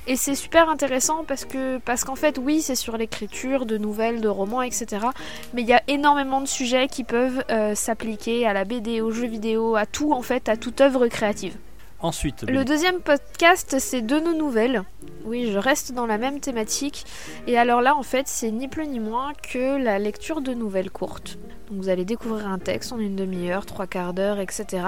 Et 0.07 0.16
c'est 0.16 0.35
super 0.35 0.70
intéressant 0.70 1.25
parce 1.27 1.45
que 1.45 1.79
parce 1.79 2.03
qu'en 2.03 2.15
fait 2.15 2.39
oui 2.39 2.62
c'est 2.62 2.75
sur 2.75 2.97
l'écriture 2.97 3.66
de 3.66 3.77
nouvelles, 3.77 4.23
de 4.23 4.29
romans, 4.29 4.62
etc. 4.62 5.07
Mais 5.53 5.62
il 5.62 5.69
y 5.69 5.75
a 5.75 5.83
énormément 5.87 6.41
de 6.41 6.49
sujets 6.49 6.89
qui 6.89 7.05
peuvent 7.05 7.45
euh, 7.51 7.75
s'appliquer 7.75 8.47
à 8.47 8.55
la 8.55 8.65
BD, 8.65 9.03
aux 9.03 9.11
jeux 9.11 9.27
vidéo, 9.27 9.77
à 9.77 9.85
tout 9.85 10.12
en 10.12 10.23
fait, 10.23 10.49
à 10.49 10.57
toute 10.57 10.81
œuvre 10.81 11.09
créative. 11.09 11.57
Ensuite. 12.01 12.45
Le 12.49 12.65
deuxième 12.65 13.01
podcast, 13.01 13.77
c'est 13.81 14.03
de 14.03 14.20
nos 14.20 14.35
nouvelles. 14.35 14.83
Oui, 15.25 15.51
je 15.51 15.59
reste 15.59 15.93
dans 15.93 16.07
la 16.07 16.16
même 16.16 16.39
thématique. 16.39 17.05
Et 17.49 17.59
alors 17.59 17.81
là, 17.81 17.97
en 17.97 18.05
fait, 18.05 18.29
c'est 18.29 18.53
ni 18.53 18.69
plus 18.69 18.87
ni 18.87 19.01
moins 19.01 19.33
que 19.35 19.77
la 19.83 19.99
lecture 19.99 20.41
de 20.41 20.55
nouvelles 20.55 20.91
courtes. 20.91 21.39
Donc 21.69 21.82
vous 21.82 21.89
allez 21.89 22.05
découvrir 22.05 22.47
un 22.47 22.59
texte 22.59 22.93
en 22.93 22.99
une 22.99 23.15
demi-heure, 23.15 23.66
trois 23.66 23.86
quarts 23.86 24.15
d'heure, 24.15 24.40
etc. 24.40 24.85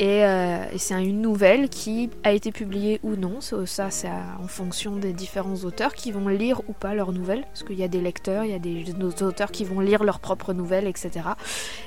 Euh, 0.00 0.64
et, 0.72 0.78
c'est 0.78 0.94
une 0.94 1.20
nouvelle 1.20 1.68
qui 1.68 2.10
a 2.24 2.32
été 2.32 2.50
publiée 2.50 2.98
ou 3.02 3.14
non. 3.14 3.40
Ça, 3.40 3.90
c'est 3.90 4.08
en 4.08 4.48
fonction 4.48 4.96
des 4.96 5.12
différents 5.12 5.56
auteurs 5.64 5.94
qui 5.94 6.10
vont 6.10 6.28
lire 6.28 6.60
ou 6.68 6.72
pas 6.72 6.94
leurs 6.94 7.12
nouvelles. 7.12 7.42
Parce 7.42 7.62
qu'il 7.62 7.78
y 7.78 7.84
a 7.84 7.88
des 7.88 8.00
lecteurs, 8.00 8.44
il 8.44 8.50
y 8.50 8.54
a 8.54 8.58
des, 8.58 8.84
auteurs 9.22 9.52
qui 9.52 9.64
vont 9.64 9.80
lire 9.80 10.02
leurs 10.02 10.18
propres 10.18 10.52
nouvelles, 10.52 10.86
etc. 10.86 11.28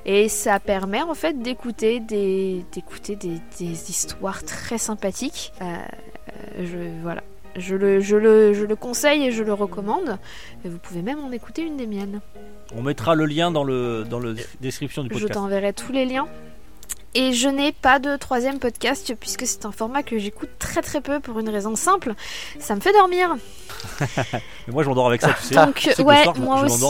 Et 0.05 0.29
ça 0.29 0.59
permet 0.59 1.01
en 1.01 1.13
fait 1.13 1.41
d'écouter 1.41 1.99
des, 1.99 2.63
histoires 3.59 4.43
très 4.43 4.77
sympathiques. 4.77 5.51
Euh, 5.61 5.75
euh, 6.59 6.99
voilà. 7.01 7.23
Je 7.57 7.75
le, 7.75 7.99
je, 7.99 8.15
le, 8.15 8.53
je 8.53 8.63
le 8.63 8.75
conseille 8.77 9.25
et 9.25 9.31
je 9.31 9.43
le 9.43 9.53
recommande. 9.53 10.17
Et 10.63 10.69
vous 10.69 10.77
pouvez 10.77 11.01
même 11.01 11.19
en 11.19 11.31
écouter 11.31 11.63
une 11.63 11.75
des 11.75 11.87
miennes. 11.87 12.21
On 12.75 12.81
mettra 12.81 13.15
le 13.15 13.25
lien 13.25 13.51
dans 13.51 13.63
le 13.63 14.05
dans 14.09 14.19
le 14.19 14.35
description 14.61 15.03
du 15.03 15.09
podcast. 15.09 15.29
Je 15.29 15.33
t'enverrai 15.33 15.73
tous 15.73 15.91
les 15.91 16.05
liens. 16.05 16.27
Et 17.13 17.33
je 17.33 17.49
n'ai 17.49 17.73
pas 17.73 17.99
de 17.99 18.15
troisième 18.15 18.59
podcast 18.59 19.13
puisque 19.19 19.45
c'est 19.45 19.65
un 19.65 19.73
format 19.73 20.01
que 20.01 20.17
j'écoute 20.17 20.49
très 20.59 20.81
très 20.81 21.01
peu 21.01 21.19
pour 21.19 21.39
une 21.39 21.49
raison 21.49 21.75
simple, 21.75 22.13
ça 22.57 22.73
me 22.73 22.79
fait 22.79 22.93
dormir. 22.93 23.35
mais 23.99 24.73
moi 24.73 24.83
je 24.83 24.87
m'endors 24.87 25.07
avec 25.07 25.21
ça, 25.21 25.33
tu 25.33 25.47
sais. 25.47 25.55
Donc 25.55 25.89
ouais, 25.99 26.23
moi 26.37 26.61
aussi. 26.61 26.81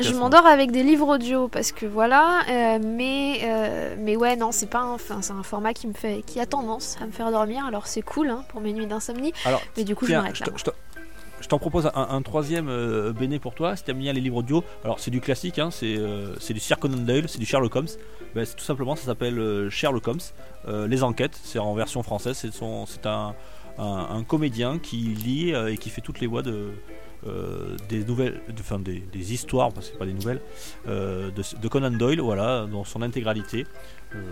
Je 0.00 0.12
m'endors 0.12 0.44
avec 0.44 0.70
des 0.70 0.82
livres 0.82 1.14
audio 1.14 1.48
parce 1.48 1.72
que 1.72 1.86
voilà, 1.86 2.42
euh, 2.50 2.78
mais 2.82 3.40
euh, 3.44 3.94
mais 3.98 4.16
ouais 4.16 4.36
non 4.36 4.52
c'est 4.52 4.68
pas 4.68 4.84
enfin 4.84 5.22
c'est 5.22 5.32
un 5.32 5.42
format 5.42 5.72
qui 5.72 5.86
me 5.86 5.94
fait 5.94 6.22
qui 6.26 6.40
a 6.40 6.46
tendance 6.46 6.98
à 7.00 7.06
me 7.06 7.12
faire 7.12 7.30
dormir. 7.30 7.64
Alors 7.66 7.86
c'est 7.86 8.02
cool 8.02 8.28
hein, 8.28 8.44
pour 8.50 8.60
mes 8.60 8.74
nuits 8.74 8.86
d'insomnie. 8.86 9.32
Mais 9.78 9.84
du 9.84 9.96
coup 9.96 10.04
je 10.04 10.12
m'arrête 10.12 10.40
là. 10.40 10.46
Je 10.54 10.64
t'en 11.48 11.58
propose 11.58 11.90
un, 11.94 12.22
troisième 12.22 12.68
euh, 12.68 13.12
béné 13.12 13.38
pour 13.38 13.54
toi. 13.54 13.76
Si 13.76 13.84
t'aimes 13.84 14.00
les 14.00 14.12
livres 14.12 14.36
audio, 14.36 14.64
alors 14.84 15.00
c'est 15.00 15.10
du 15.10 15.20
classique, 15.20 15.58
hein, 15.58 15.70
euh, 15.82 16.34
c'est 16.40 16.54
du 16.54 16.60
Sir 16.60 16.78
Conan 16.78 16.96
Doyle, 16.98 17.28
c'est 17.28 17.38
du 17.38 17.46
Sherlock 17.46 17.74
Holmes. 17.76 17.88
Ben, 18.34 18.46
tout 18.46 18.64
simplement, 18.64 18.96
ça 18.96 19.04
s'appelle 19.04 19.38
euh, 19.38 19.70
Sherlock 19.70 20.06
Holmes. 20.08 20.88
les 20.88 21.02
enquêtes, 21.02 21.38
c'est 21.42 21.58
en 21.58 21.74
version 21.74 22.02
française. 22.02 22.36
C'est 22.36 23.06
un, 23.06 23.34
un, 23.78 24.24
comédien 24.24 24.78
qui 24.78 24.96
lit 24.96 25.50
et 25.50 25.76
qui 25.76 25.90
fait 25.90 26.00
toutes 26.00 26.20
les 26.20 26.26
voix 26.26 26.42
de, 26.42 26.70
des 27.88 28.04
nouvelles, 28.04 28.40
enfin 28.60 28.78
des, 28.78 29.00
des, 29.00 29.32
histoires, 29.32 29.72
parce 29.72 29.86
que 29.86 29.92
c'est 29.92 29.98
pas 29.98 30.06
des 30.06 30.12
nouvelles, 30.12 30.40
de, 30.86 31.68
Conan 31.68 31.90
Doyle, 31.90 32.20
voilà, 32.20 32.66
dans 32.66 32.84
son 32.84 33.02
intégralité. 33.02 33.66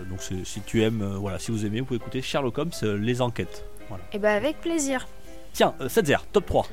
donc 0.09 0.21
si 0.21 0.61
tu 0.61 0.83
aimes, 0.83 1.03
voilà, 1.19 1.39
si 1.39 1.51
vous 1.51 1.65
aimez, 1.65 1.81
vous 1.81 1.85
pouvez 1.85 1.97
écouter 1.97 2.21
Sherlock 2.21 2.57
Holmes, 2.57 2.71
les 2.99 3.21
enquêtes. 3.21 3.65
Et 3.91 3.95
eh 4.13 4.19
ben 4.19 4.35
avec 4.35 4.59
plaisir. 4.61 5.05
Tiens, 5.53 5.73
7 5.87 6.11
top 6.31 6.45
3. 6.45 6.67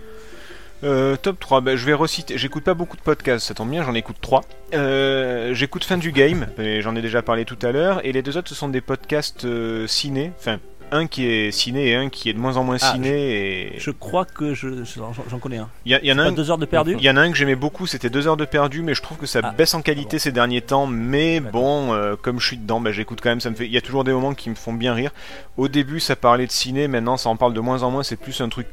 Euh, 0.82 1.16
top 1.16 1.38
3, 1.38 1.60
bah, 1.60 1.76
je 1.76 1.84
vais 1.84 1.92
reciter. 1.92 2.38
J'écoute 2.38 2.64
pas 2.64 2.74
beaucoup 2.74 2.96
de 2.96 3.02
podcasts, 3.02 3.46
ça 3.46 3.54
tombe 3.54 3.70
bien, 3.70 3.82
j'en 3.82 3.94
écoute 3.94 4.16
3. 4.20 4.42
Euh, 4.72 5.52
j'écoute 5.52 5.84
Fin 5.84 5.98
du 5.98 6.12
Game, 6.12 6.46
j'en 6.80 6.96
ai 6.96 7.02
déjà 7.02 7.20
parlé 7.22 7.44
tout 7.44 7.58
à 7.62 7.72
l'heure. 7.72 8.04
Et 8.04 8.12
les 8.12 8.22
deux 8.22 8.36
autres, 8.38 8.48
ce 8.48 8.54
sont 8.54 8.68
des 8.68 8.80
podcasts 8.80 9.44
euh, 9.44 9.86
ciné, 9.86 10.32
enfin 10.38 10.58
un 10.92 11.06
qui 11.06 11.26
est 11.26 11.50
ciné 11.50 11.88
et 11.88 11.94
un 11.94 12.08
qui 12.08 12.28
est 12.28 12.32
de 12.32 12.38
moins 12.38 12.56
en 12.56 12.64
moins 12.64 12.78
ah, 12.80 12.92
ciné. 12.92 13.08
Je, 13.08 13.76
et... 13.76 13.78
je 13.78 13.90
crois 13.90 14.24
que 14.24 14.54
je, 14.54 14.84
j'en 14.84 15.38
connais 15.38 15.58
un. 15.58 15.68
Il 15.84 15.98
y, 16.02 16.12
en 16.12 16.18
a 16.18 16.22
un. 16.22 16.32
Deux 16.32 16.50
heures 16.50 16.58
de 16.58 16.66
perdu. 16.66 16.96
Il 16.98 17.04
y 17.04 17.10
en 17.10 17.16
a 17.16 17.20
un 17.20 17.30
que 17.30 17.36
j'aimais 17.36 17.56
beaucoup, 17.56 17.86
c'était 17.86 18.10
deux 18.10 18.26
heures 18.26 18.36
de 18.36 18.44
perdu, 18.44 18.82
mais 18.82 18.94
je 18.94 19.02
trouve 19.02 19.18
que 19.18 19.26
ça 19.26 19.40
ah, 19.42 19.52
baisse 19.52 19.74
en 19.74 19.82
qualité 19.82 20.18
ces 20.18 20.32
derniers 20.32 20.62
temps. 20.62 20.86
Mais 20.86 21.40
bon, 21.40 21.92
euh, 21.92 22.16
comme 22.20 22.40
je 22.40 22.46
suis 22.46 22.56
dedans, 22.56 22.80
bah, 22.80 22.92
j'écoute 22.92 23.20
quand 23.22 23.30
même. 23.30 23.40
Ça 23.40 23.50
me 23.50 23.54
fait. 23.54 23.66
Il 23.66 23.72
y 23.72 23.78
a 23.78 23.82
toujours 23.82 24.04
des 24.04 24.12
moments 24.12 24.34
qui 24.34 24.50
me 24.50 24.54
font 24.54 24.72
bien 24.72 24.94
rire. 24.94 25.10
Au 25.56 25.68
début, 25.68 26.00
ça 26.00 26.16
parlait 26.16 26.46
de 26.46 26.52
ciné, 26.52 26.88
maintenant 26.88 27.16
ça 27.16 27.28
en 27.28 27.36
parle 27.36 27.54
de 27.54 27.60
moins 27.60 27.82
en 27.82 27.90
moins. 27.90 28.02
C'est 28.02 28.16
plus 28.16 28.40
un 28.40 28.48
truc 28.48 28.66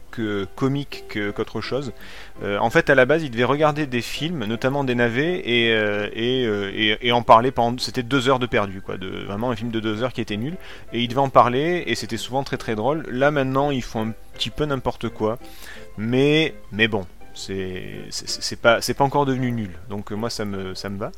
comique 0.55 1.03
qu'autre 1.35 1.61
chose. 1.61 1.93
Euh, 2.43 2.57
en 2.59 2.69
fait, 2.69 2.89
à 2.89 2.95
la 2.95 3.05
base, 3.05 3.23
il 3.23 3.31
devait 3.31 3.43
regarder 3.43 3.85
des 3.87 4.01
films, 4.01 4.45
notamment 4.45 4.83
des 4.83 4.95
navets, 4.95 5.41
et, 5.45 5.71
euh, 5.71 6.07
et, 6.13 6.97
et, 7.01 7.11
en 7.11 7.23
parler 7.23 7.51
pendant. 7.51 7.77
C'était 7.79 8.03
deux 8.03 8.29
heures 8.29 8.39
de 8.39 8.45
perdu, 8.45 8.81
quoi. 8.81 8.97
De, 8.97 9.07
vraiment 9.25 9.49
un 9.49 9.55
film 9.55 9.71
de 9.71 9.79
deux 9.79 10.03
heures 10.03 10.13
qui 10.13 10.21
était 10.21 10.37
nul. 10.37 10.55
Et 10.93 11.01
il 11.01 11.07
devait 11.07 11.21
en 11.21 11.29
parler, 11.29 11.83
et 11.87 11.95
c'était 12.07 12.15
souvent 12.15 12.45
très 12.45 12.55
très 12.55 12.75
drôle. 12.75 13.05
Là 13.09 13.31
maintenant, 13.31 13.69
ils 13.69 13.83
font 13.83 14.07
un 14.07 14.13
petit 14.33 14.49
peu 14.49 14.63
n'importe 14.63 15.09
quoi, 15.09 15.39
mais 15.97 16.55
mais 16.71 16.87
bon, 16.87 17.05
c'est 17.33 18.07
pas 18.61 18.79
pas 18.79 19.03
encore 19.03 19.25
devenu 19.25 19.51
nul. 19.51 19.71
Donc 19.89 20.11
moi 20.11 20.29
ça 20.29 20.45
me 20.45 20.73
ça 20.73 20.87
me 20.87 20.97
va. 20.97 21.11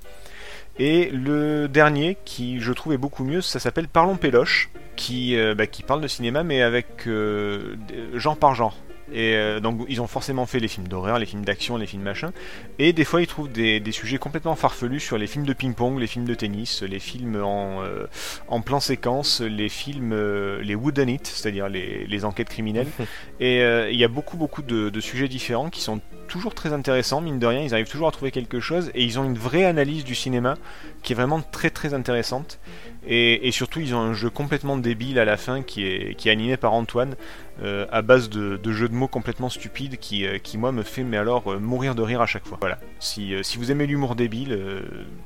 Et 0.80 1.12
le 1.12 1.68
dernier 1.68 2.18
qui 2.26 2.60
je 2.60 2.74
trouve 2.74 2.94
est 2.94 2.98
beaucoup 2.98 3.24
mieux, 3.24 3.42
ça 3.42 3.60
s'appelle 3.60 3.88
Parlons 3.88 4.16
Péloche, 4.16 4.72
qui 4.96 5.38
euh, 5.38 5.54
bah, 5.54 5.68
qui 5.68 5.84
parle 5.84 6.02
de 6.02 6.08
cinéma 6.08 6.42
mais 6.42 6.64
avec 6.64 7.06
euh, 7.06 7.76
genre 8.16 8.36
par 8.36 8.56
genre. 8.56 8.76
Et 9.14 9.36
euh, 9.36 9.60
donc 9.60 9.86
ils 9.88 10.02
ont 10.02 10.08
forcément 10.08 10.46
fait 10.46 10.60
les 10.60 10.68
films 10.68 10.88
d'horreur, 10.88 11.20
les 11.20 11.26
films 11.26 11.46
d'action, 11.46 11.78
les 11.78 11.88
films 11.88 12.04
machin. 12.04 12.32
Et 12.78 12.94
des 12.94 13.04
fois 13.04 13.22
ils 13.22 13.28
trouvent 13.28 13.52
des, 13.52 13.82
sujets 13.92 14.18
complètement 14.18 14.56
farfelus 14.56 15.00
sur 15.00 15.18
les 15.18 15.28
films 15.28 15.46
de 15.46 15.54
ping-pong, 15.54 16.00
les 16.00 16.08
films 16.08 16.26
de 16.26 16.36
tennis, 16.36 16.84
les 16.84 17.00
films 17.00 17.42
en, 17.44 17.82
euh, 17.84 18.06
en 18.48 18.62
plan 18.62 18.80
séquence, 18.80 19.42
les 19.42 19.70
films, 19.70 20.14
euh, 20.14 20.62
les 20.62 20.76
wooden 20.76 21.10
it, 21.10 21.26
c'est-à-dire 21.26 21.70
les, 21.70 22.26
enquêtes 22.26 22.50
criminelles. 22.50 22.88
Et 23.40 23.62
il 23.92 23.98
y 23.98 24.04
a 24.04 24.10
beaucoup 24.10 24.36
beaucoup 24.36 24.62
de, 24.62 24.90
de, 24.90 25.00
sujets 25.00 25.30
différents 25.30 25.70
qui 25.70 25.82
sont 25.82 26.02
toujours 26.28 26.54
très 26.54 26.74
intéressants, 26.74 27.22
mine 27.22 27.40
de 27.40 27.48
rien, 27.48 27.62
ils 27.62 27.74
arrivent 27.74 27.90
toujours 27.90 28.10
à 28.10 28.12
trouver 28.12 28.32
quelque 28.32 28.60
chose 28.60 28.92
et 28.94 29.04
ils 29.04 29.18
ont 29.18 29.24
une 29.24 29.38
vraie 29.38 29.64
analyse 29.64 30.04
du 30.04 30.16
cinéma 30.16 30.56
qui 31.02 31.14
est 31.14 31.16
vraiment 31.16 31.42
très 31.42 31.70
très 31.70 31.94
intéressante. 31.94 32.60
Et, 33.08 33.52
surtout, 33.52 33.80
ils 33.80 33.96
ont 33.96 34.00
un 34.00 34.14
jeu 34.14 34.30
complètement 34.30 34.78
débile 34.78 35.20
à 35.20 35.26
la 35.26 35.38
fin 35.38 35.62
qui 35.62 35.86
est, 35.86 36.16
qui 36.16 36.30
est 36.30 36.32
animé 36.32 36.58
par 36.58 36.74
Antoine 36.74 37.16
euh, 37.64 37.86
à 37.92 38.02
base 38.02 38.30
de, 38.30 38.60
jeux 38.72 38.90
de 38.90 38.94
mots 38.94 39.08
complètement 39.08 39.50
stupides 39.50 39.98
qui, 39.98 40.26
euh, 40.26 40.38
qui 40.38 40.58
moi, 40.58 40.72
me 40.72 40.84
fait 40.84 41.04
mais 41.04 41.18
alors 41.18 41.52
euh, 41.52 41.60
mourir 41.60 41.96
de 41.96 42.02
rire 42.02 42.22
à 42.22 42.26
chaque 42.26 42.46
fois. 42.46 42.58
Voilà. 42.60 42.78
Si, 43.00 43.34
si 43.42 43.58
vous 43.58 43.72
aimez 43.72 43.88
l'humour 43.88 44.16
débile, 44.16 44.58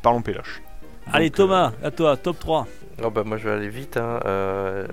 parlons 0.02 0.22
péloche. 0.22 0.62
Allez, 1.12 1.32
Thomas, 1.32 1.74
à 1.84 1.92
toi, 1.92 2.16
top 2.16 2.40
3. 2.40 2.68
Oh 3.02 3.10
bah 3.10 3.24
moi 3.26 3.38
je 3.38 3.48
vais 3.48 3.56
aller 3.56 3.70
vite, 3.70 3.98
hein. 3.98 4.20
euh, 4.26 4.86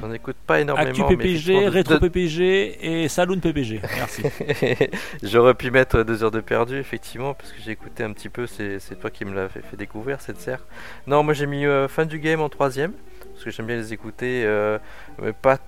j'en 0.00 0.12
écoute 0.12 0.36
pas 0.46 0.60
énormément. 0.60 0.90
Actu 0.90 1.04
PPG, 1.04 1.68
Rétro 1.68 1.98
PPG 1.98 2.78
et 3.04 3.08
Saloon 3.08 3.38
PPG. 3.38 3.80
Merci. 3.82 4.22
J'aurais 5.22 5.54
pu 5.54 5.70
mettre 5.70 6.02
deux 6.02 6.24
heures 6.24 6.30
de 6.30 6.40
perdu 6.40 6.78
effectivement 6.78 7.34
parce 7.34 7.52
que 7.52 7.60
j'ai 7.64 7.70
écouté 7.70 8.02
un 8.02 8.12
petit 8.12 8.28
peu, 8.28 8.46
c'est 8.46 8.80
toi 9.00 9.10
qui 9.10 9.24
me 9.24 9.34
l'as 9.34 9.48
fait, 9.48 9.62
fait, 9.62 9.76
découvrir 9.76 10.20
cette 10.20 10.40
serre. 10.40 10.64
Non 11.06 11.22
moi 11.22 11.34
j'ai 11.34 11.46
mis 11.46 11.64
euh, 11.64 11.86
fin 11.86 12.06
du 12.06 12.18
game 12.18 12.40
en 12.40 12.48
troisième 12.48 12.92
parce 13.32 13.44
que 13.44 13.50
j'aime 13.50 13.66
bien 13.66 13.76
les 13.76 13.92
écouter, 13.92 14.42
euh, 14.44 14.78
mais 15.22 15.32
pas 15.32 15.58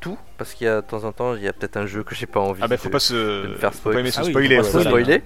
tout 0.00 0.18
parce 0.38 0.52
qu'il 0.54 0.66
y 0.66 0.70
a 0.70 0.80
de 0.80 0.86
temps 0.86 1.04
en 1.04 1.12
temps 1.12 1.34
il 1.34 1.42
y 1.42 1.48
a 1.48 1.52
peut-être 1.52 1.76
un 1.76 1.86
jeu 1.86 2.02
que 2.02 2.14
j'ai 2.14 2.26
pas 2.26 2.40
envie 2.40 2.60
ah 2.62 2.68
bah, 2.68 2.76
faut 2.76 2.88
de, 2.88 2.92
pas 2.92 2.98
se... 2.98 3.54
faire 3.58 3.72
spoiler. 3.72 4.10
Faut 4.10 4.22
pas 4.22 4.28
spoiler. 4.30 4.62
spoiler. 4.62 5.22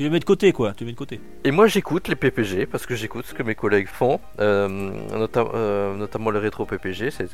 Tu 0.00 0.04
les 0.04 0.08
mets 0.08 0.18
de 0.18 0.24
côté, 0.24 0.50
quoi. 0.54 0.72
Tu 0.72 0.86
mets 0.86 0.92
de 0.92 0.96
côté. 0.96 1.20
Et 1.44 1.50
moi, 1.50 1.66
j'écoute 1.66 2.08
les 2.08 2.16
PPG 2.16 2.64
parce 2.64 2.86
que 2.86 2.94
j'écoute 2.94 3.26
ce 3.26 3.34
que 3.34 3.42
mes 3.42 3.54
collègues 3.54 3.86
font, 3.86 4.18
euh, 4.38 4.90
euh, 5.12 5.94
notamment 5.94 6.30
le 6.30 6.38
rétro 6.38 6.64
PPG. 6.64 7.10
Euh, 7.20 7.26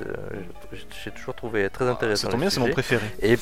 j'ai 1.05 1.13
toujours 1.13 1.37
trouvé 1.37 1.71
très 1.71 1.87
ah, 1.87 1.93
intéressant. 1.93 2.27
ça 2.27 2.33
tombe 2.33 2.41
bien, 2.41 2.51
c'est 2.51 2.59
mon 2.59 2.71
préféré. 2.71 3.07
Et 3.23 3.37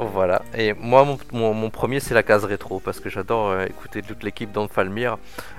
Voilà, 0.00 0.42
et 0.56 0.72
moi 0.72 1.06
mon, 1.32 1.70
premier 1.70 2.00
c'est 2.00 2.14
la 2.14 2.22
case 2.22 2.44
rétro 2.44 2.80
parce 2.80 3.00
que 3.00 3.10
j'adore 3.10 3.50
euh, 3.50 3.66
écouter 3.66 4.02
toute 4.02 4.22
l'équipe 4.22 4.50
d'Anfalmir 4.50 5.18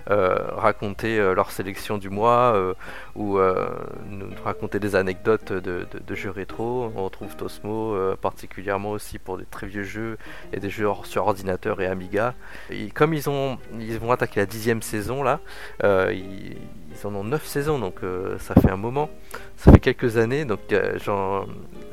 euh, 0.10 0.36
raconter 0.56 1.20
euh, 1.20 1.34
leur 1.34 1.52
sélection 1.52 1.98
du 1.98 2.10
mois 2.10 2.74
ou 3.16 3.38
nous 3.38 4.28
raconter 4.44 4.80
des 4.80 4.96
anecdotes 4.96 5.54
de, 5.54 6.16
jeux 6.16 6.30
rétro. 6.30 6.92
On 6.96 7.06
retrouve 7.06 7.36
Tosmo 7.36 7.96
particulièrement 8.22 8.92
aussi 8.92 9.20
pour 9.20 9.38
des 9.38 9.46
très 9.46 9.68
vieux 9.68 9.84
jeux 9.84 10.18
et 10.52 10.60
des 10.60 10.70
jeux 10.70 10.88
sur 11.04 11.26
ordinateur 11.26 11.82
et 11.82 11.88
Amiga. 11.88 12.34
Et 12.70 12.90
comme 12.90 13.14
ils, 13.14 13.30
ont, 13.30 13.58
ils 13.80 14.00
vont 14.00 14.12
attaquer 14.12 14.40
la 14.40 14.46
dixième 14.46 14.82
saison 14.82 15.24
là, 15.24 15.40
ils, 15.84 16.58
ils 16.92 17.08
en 17.08 17.16
ont 17.16 17.24
neuf 17.24 17.46
saisons 17.46 17.80
donc 17.80 18.00
ça 18.40 18.56
fait 18.56 18.70
un 18.70 18.78
moment, 18.78 19.10
ça 19.58 19.72
fait 19.72 19.80
quelques 19.80 20.18
années 20.18 20.46
donc 20.46 20.60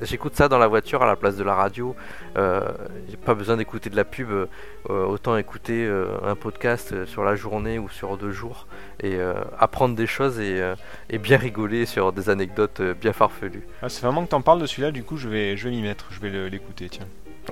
j'écoute 0.02 0.34
ça 0.36 0.48
dans 0.48 0.58
la 0.58 0.68
voiture 0.68 1.02
à 1.02 1.06
la 1.06 1.16
place 1.16 1.36
de 1.36 1.44
la 1.44 1.54
radio. 1.54 1.94
Euh, 2.36 2.60
j'ai 3.08 3.16
pas 3.16 3.34
besoin 3.34 3.56
d'écouter 3.56 3.90
de 3.90 3.96
la 3.96 4.04
pub, 4.04 4.30
euh, 4.30 4.46
autant 4.88 5.36
écouter 5.36 5.84
euh, 5.86 6.06
un 6.24 6.34
podcast 6.36 7.04
sur 7.06 7.24
la 7.24 7.34
journée 7.36 7.78
ou 7.78 7.88
sur 7.88 8.16
deux 8.16 8.30
jours 8.32 8.66
et 9.02 9.16
euh, 9.16 9.34
apprendre 9.58 9.94
des 9.96 10.06
choses 10.06 10.38
et, 10.40 10.60
euh, 10.60 10.74
et 11.08 11.18
bien 11.18 11.36
rigoler 11.38 11.86
sur 11.86 12.12
des 12.12 12.28
anecdotes 12.30 12.80
euh, 12.80 12.94
bien 12.94 13.12
farfelues. 13.12 13.66
Ah, 13.82 13.88
c'est 13.88 14.02
vraiment 14.04 14.24
que 14.24 14.30
t'en 14.30 14.42
parles 14.42 14.60
de 14.60 14.66
celui-là, 14.66 14.90
du 14.92 15.02
coup 15.04 15.16
je 15.16 15.28
vais, 15.28 15.56
je 15.56 15.64
vais 15.68 15.74
m'y 15.74 15.82
mettre, 15.82 16.06
je 16.10 16.20
vais 16.20 16.48
l'écouter, 16.50 16.88
tiens. 16.88 17.06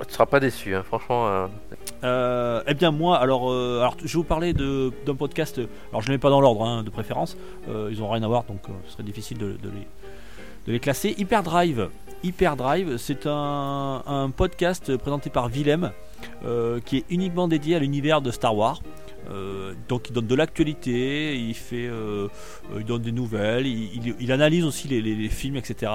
Tu 0.07 0.13
seras 0.13 0.27
pas 0.27 0.39
déçu, 0.39 0.75
hein, 0.75 0.83
franchement. 0.83 1.27
euh, 1.27 1.47
Euh, 2.05 2.61
eh 2.67 2.73
bien 2.73 2.91
moi, 2.91 3.17
alors, 3.17 3.51
euh, 3.51 3.79
alors 3.81 3.97
je 3.99 4.05
vais 4.05 4.13
vous 4.13 4.23
parler 4.23 4.53
de- 4.53 4.93
d'un 5.05 5.15
podcast. 5.15 5.59
Alors 5.89 6.01
je 6.01 6.07
ne 6.07 6.11
les 6.11 6.17
mets 6.17 6.21
pas 6.21 6.29
dans 6.29 6.39
l'ordre 6.39 6.63
hein, 6.63 6.83
de 6.83 6.89
préférence. 6.89 7.35
Euh, 7.67 7.89
ils 7.91 8.01
ont 8.01 8.09
rien 8.09 8.23
à 8.23 8.27
voir, 8.27 8.43
donc 8.45 8.61
euh, 8.69 8.71
ce 8.85 8.93
serait 8.93 9.03
difficile 9.03 9.37
de, 9.39 9.47
de 9.53 9.69
les, 9.69 9.87
de 10.67 10.71
les 10.71 10.79
classer. 10.79 11.15
Hyperdrive. 11.17 11.89
Hyperdrive, 12.23 12.97
c'est 12.97 13.25
un, 13.25 14.31
podcast 14.35 14.95
présenté 14.97 15.29
par 15.29 15.47
Willem, 15.47 15.91
euh, 16.43 16.79
qui 16.83 16.97
est 16.97 17.05
uniquement 17.09 17.47
dédié 17.47 17.75
à 17.75 17.79
l'univers 17.79 18.21
de 18.21 18.31
Star 18.31 18.55
Wars. 18.55 18.81
Euh, 19.29 19.73
donc 19.87 20.09
il 20.09 20.13
donne 20.13 20.27
de 20.27 20.33
l'actualité, 20.35 21.37
il 21.37 21.53
fait, 21.53 21.87
euh, 21.87 22.29
il 22.77 22.83
donne 22.85 23.01
des 23.03 23.11
nouvelles, 23.11 23.67
il, 23.67 24.07
il- 24.07 24.15
il 24.19 24.31
analyse 24.31 24.65
aussi 24.65 24.87
les, 24.87 25.29
films, 25.29 25.55
etc. 25.57 25.91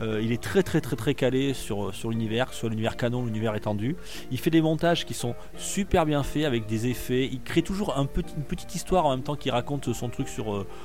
Il 0.00 0.30
est 0.32 0.40
très 0.42 0.62
très 0.62 0.80
très 0.80 0.94
très 0.94 1.14
calé 1.14 1.54
sur, 1.54 1.92
sur 1.94 2.10
l'univers, 2.10 2.52
sur 2.52 2.68
l'univers 2.68 2.96
canon, 2.96 3.24
l'univers 3.24 3.54
étendu. 3.56 3.96
Il 4.30 4.38
fait 4.38 4.50
des 4.50 4.62
montages 4.62 5.04
qui 5.06 5.14
sont 5.14 5.34
super 5.56 6.06
bien 6.06 6.22
faits 6.22 6.44
avec 6.44 6.66
des 6.66 6.86
effets. 6.86 7.26
Il 7.26 7.40
crée 7.42 7.62
toujours 7.62 7.96
un 7.98 8.06
petit, 8.06 8.34
une 8.36 8.44
petite 8.44 8.74
histoire 8.74 9.06
en 9.06 9.10
même 9.10 9.22
temps 9.24 9.34
qu'il 9.36 9.50
raconte 9.52 9.92
son 9.92 10.08
truc 10.08 10.28
sur. 10.28 10.44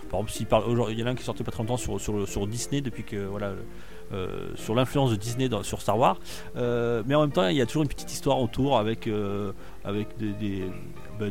par 0.09 0.19
exemple, 0.21 0.31
s'il 0.31 0.45
parle, 0.47 0.63
il 0.91 0.99
y 0.99 1.03
en 1.03 1.07
a 1.07 1.09
un 1.11 1.15
qui 1.15 1.23
sortait 1.23 1.43
pas 1.43 1.51
très 1.51 1.63
longtemps 1.63 1.77
sur, 1.77 2.01
sur, 2.01 2.27
sur 2.27 2.47
Disney 2.47 2.81
depuis 2.81 3.03
que 3.03 3.17
voilà. 3.17 3.53
Euh, 4.13 4.49
sur 4.55 4.75
l'influence 4.75 5.11
de 5.11 5.15
Disney 5.15 5.49
sur 5.63 5.81
Star 5.81 5.97
Wars, 5.97 6.19
Euh, 6.55 7.03
mais 7.05 7.15
en 7.15 7.21
même 7.21 7.31
temps 7.31 7.47
il 7.47 7.57
y 7.57 7.61
a 7.61 7.65
toujours 7.65 7.83
une 7.83 7.89
petite 7.89 8.11
histoire 8.11 8.39
autour 8.39 8.77
avec, 8.77 9.07
euh, 9.07 9.51
avec 9.83 10.07
des, 10.17 10.33
des, 10.33 10.63
bah, 11.19 11.25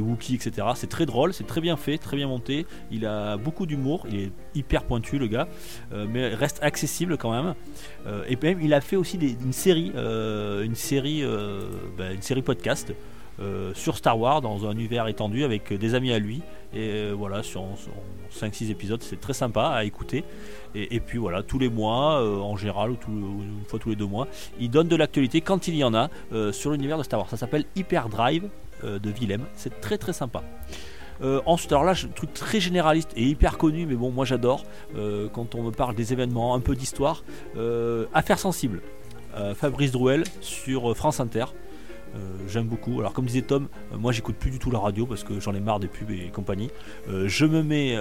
Wookiees, 0.00 0.34
etc. 0.34 0.68
C'est 0.74 0.88
très 0.88 1.06
drôle, 1.06 1.32
c'est 1.32 1.46
très 1.46 1.60
bien 1.60 1.76
fait, 1.76 1.98
très 1.98 2.16
bien 2.16 2.28
monté. 2.28 2.66
Il 2.90 3.06
a 3.06 3.36
beaucoup 3.36 3.66
d'humour, 3.66 4.06
il 4.10 4.20
est 4.20 4.32
hyper 4.54 4.84
pointu 4.84 5.18
le 5.18 5.26
gars, 5.26 5.48
mais 5.92 6.34
reste 6.34 6.62
accessible 6.62 7.16
quand 7.16 7.30
même. 7.30 7.54
Et 8.28 8.36
même 8.42 8.60
il 8.62 8.72
a 8.74 8.80
fait 8.80 8.96
aussi 8.96 9.16
une 9.16 9.52
série, 9.52 9.92
une 9.94 10.74
série, 10.74 11.24
bah, 11.96 12.12
une 12.12 12.22
série 12.22 12.42
podcast 12.42 12.92
euh, 13.40 13.72
sur 13.74 13.96
Star 13.96 14.18
Wars 14.18 14.40
dans 14.40 14.66
un 14.66 14.72
univers 14.72 15.06
étendu 15.06 15.44
avec 15.44 15.72
des 15.72 15.94
amis 15.94 16.12
à 16.12 16.18
lui. 16.18 16.42
Et 16.74 16.90
euh, 16.90 17.12
voilà, 17.16 17.44
sur, 17.44 17.64
5-6 18.36 18.70
épisodes, 18.70 19.00
c'est 19.02 19.20
très 19.20 19.32
sympa 19.32 19.68
à 19.68 19.84
écouter. 19.84 20.24
Et, 20.74 21.00
puis 21.00 21.18
voilà, 21.18 21.42
tous 21.42 21.58
les 21.58 21.68
mois, 21.68 22.20
euh, 22.20 22.38
en 22.38 22.56
général, 22.56 22.90
ou, 22.90 22.96
une 23.08 23.64
fois 23.66 23.78
tous 23.78 23.90
les 23.90 23.96
deux 23.96 24.06
mois, 24.06 24.26
il 24.58 24.70
donne 24.70 24.88
de 24.88 24.96
l'actualité 24.96 25.40
quand 25.40 25.68
il 25.68 25.76
y 25.76 25.84
en 25.84 25.94
a 25.94 26.10
sur 26.52 26.72
l'univers 26.72 26.98
de 26.98 27.02
Star 27.04 27.20
Wars. 27.20 27.30
Ça 27.30 27.36
s'appelle 27.36 27.64
Hyperdrive 27.76 28.48
de 28.82 29.10
Willem. 29.10 29.44
C'est 29.54 29.80
très 29.80 29.98
très 29.98 30.12
sympa. 30.12 30.42
Ensuite, 31.46 31.72
alors 31.72 31.84
là, 31.84 31.94
je- 31.94 32.06
truc 32.06 32.32
très 32.32 32.60
généraliste 32.60 33.10
et 33.16 33.24
hyper 33.24 33.58
connu, 33.58 33.86
mais 33.86 33.96
bon, 33.96 34.10
moi 34.10 34.24
j'adore 34.24 34.64
quand 35.32 35.54
on 35.54 35.62
me 35.62 35.70
parle 35.70 35.94
des 35.94 36.12
événements, 36.12 36.54
un 36.54 36.60
peu 36.60 36.76
d'histoire. 36.76 37.24
Affaires 38.14 38.38
sensibles, 38.38 38.82
Fabrice 39.54 39.92
Drouel 39.92 40.24
sur 40.40 40.96
France 40.96 41.18
Inter. 41.18 41.46
Euh, 42.14 42.18
J'aime 42.46 42.66
beaucoup. 42.66 43.00
Alors, 43.00 43.12
comme 43.12 43.26
disait 43.26 43.42
Tom, 43.42 43.68
euh, 43.92 43.98
moi 43.98 44.12
j'écoute 44.12 44.36
plus 44.36 44.50
du 44.50 44.58
tout 44.58 44.70
la 44.70 44.78
radio 44.78 45.06
parce 45.06 45.24
que 45.24 45.40
j'en 45.40 45.54
ai 45.54 45.60
marre 45.60 45.80
des 45.80 45.88
pubs 45.88 46.10
et 46.10 46.30
compagnie. 46.32 46.70
Euh, 47.08 47.28
je 47.28 47.44
me 47.44 47.62
mets 47.62 47.96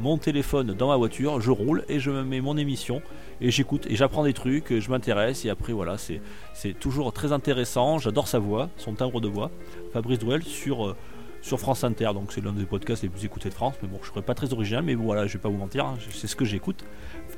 mon 0.00 0.18
téléphone 0.18 0.72
dans 0.74 0.88
ma 0.88 0.96
voiture, 0.96 1.40
je 1.40 1.50
roule 1.50 1.84
et 1.88 2.00
je 2.00 2.10
me 2.10 2.24
mets 2.24 2.40
mon 2.40 2.56
émission 2.56 3.02
et 3.40 3.50
j'écoute 3.50 3.86
et 3.88 3.96
j'apprends 3.96 4.24
des 4.24 4.32
trucs, 4.32 4.78
je 4.78 4.90
m'intéresse 4.90 5.44
et 5.44 5.50
après 5.50 5.72
voilà, 5.72 5.96
c'est 5.98 6.78
toujours 6.78 7.12
très 7.12 7.32
intéressant. 7.32 7.98
J'adore 7.98 8.28
sa 8.28 8.38
voix, 8.38 8.70
son 8.76 8.94
timbre 8.94 9.20
de 9.20 9.28
voix. 9.28 9.50
Fabrice 9.92 10.18
Drouel 10.18 10.42
sur 10.42 10.96
sur 11.44 11.60
France 11.60 11.84
Inter, 11.84 12.10
donc 12.14 12.32
c'est 12.32 12.42
l'un 12.42 12.52
des 12.52 12.64
podcasts 12.64 13.02
les 13.02 13.10
plus 13.10 13.24
écoutés 13.26 13.50
de 13.50 13.54
France. 13.54 13.74
Mais 13.82 13.88
bon, 13.88 13.98
je 14.02 14.08
serais 14.08 14.22
pas 14.22 14.32
très 14.34 14.52
original, 14.54 14.82
mais 14.82 14.94
voilà, 14.94 15.26
je 15.26 15.34
vais 15.34 15.38
pas 15.38 15.50
vous 15.50 15.58
mentir, 15.58 15.84
hein, 15.84 15.96
c'est 16.10 16.26
ce 16.26 16.34
que 16.34 16.46
j'écoute. 16.46 16.84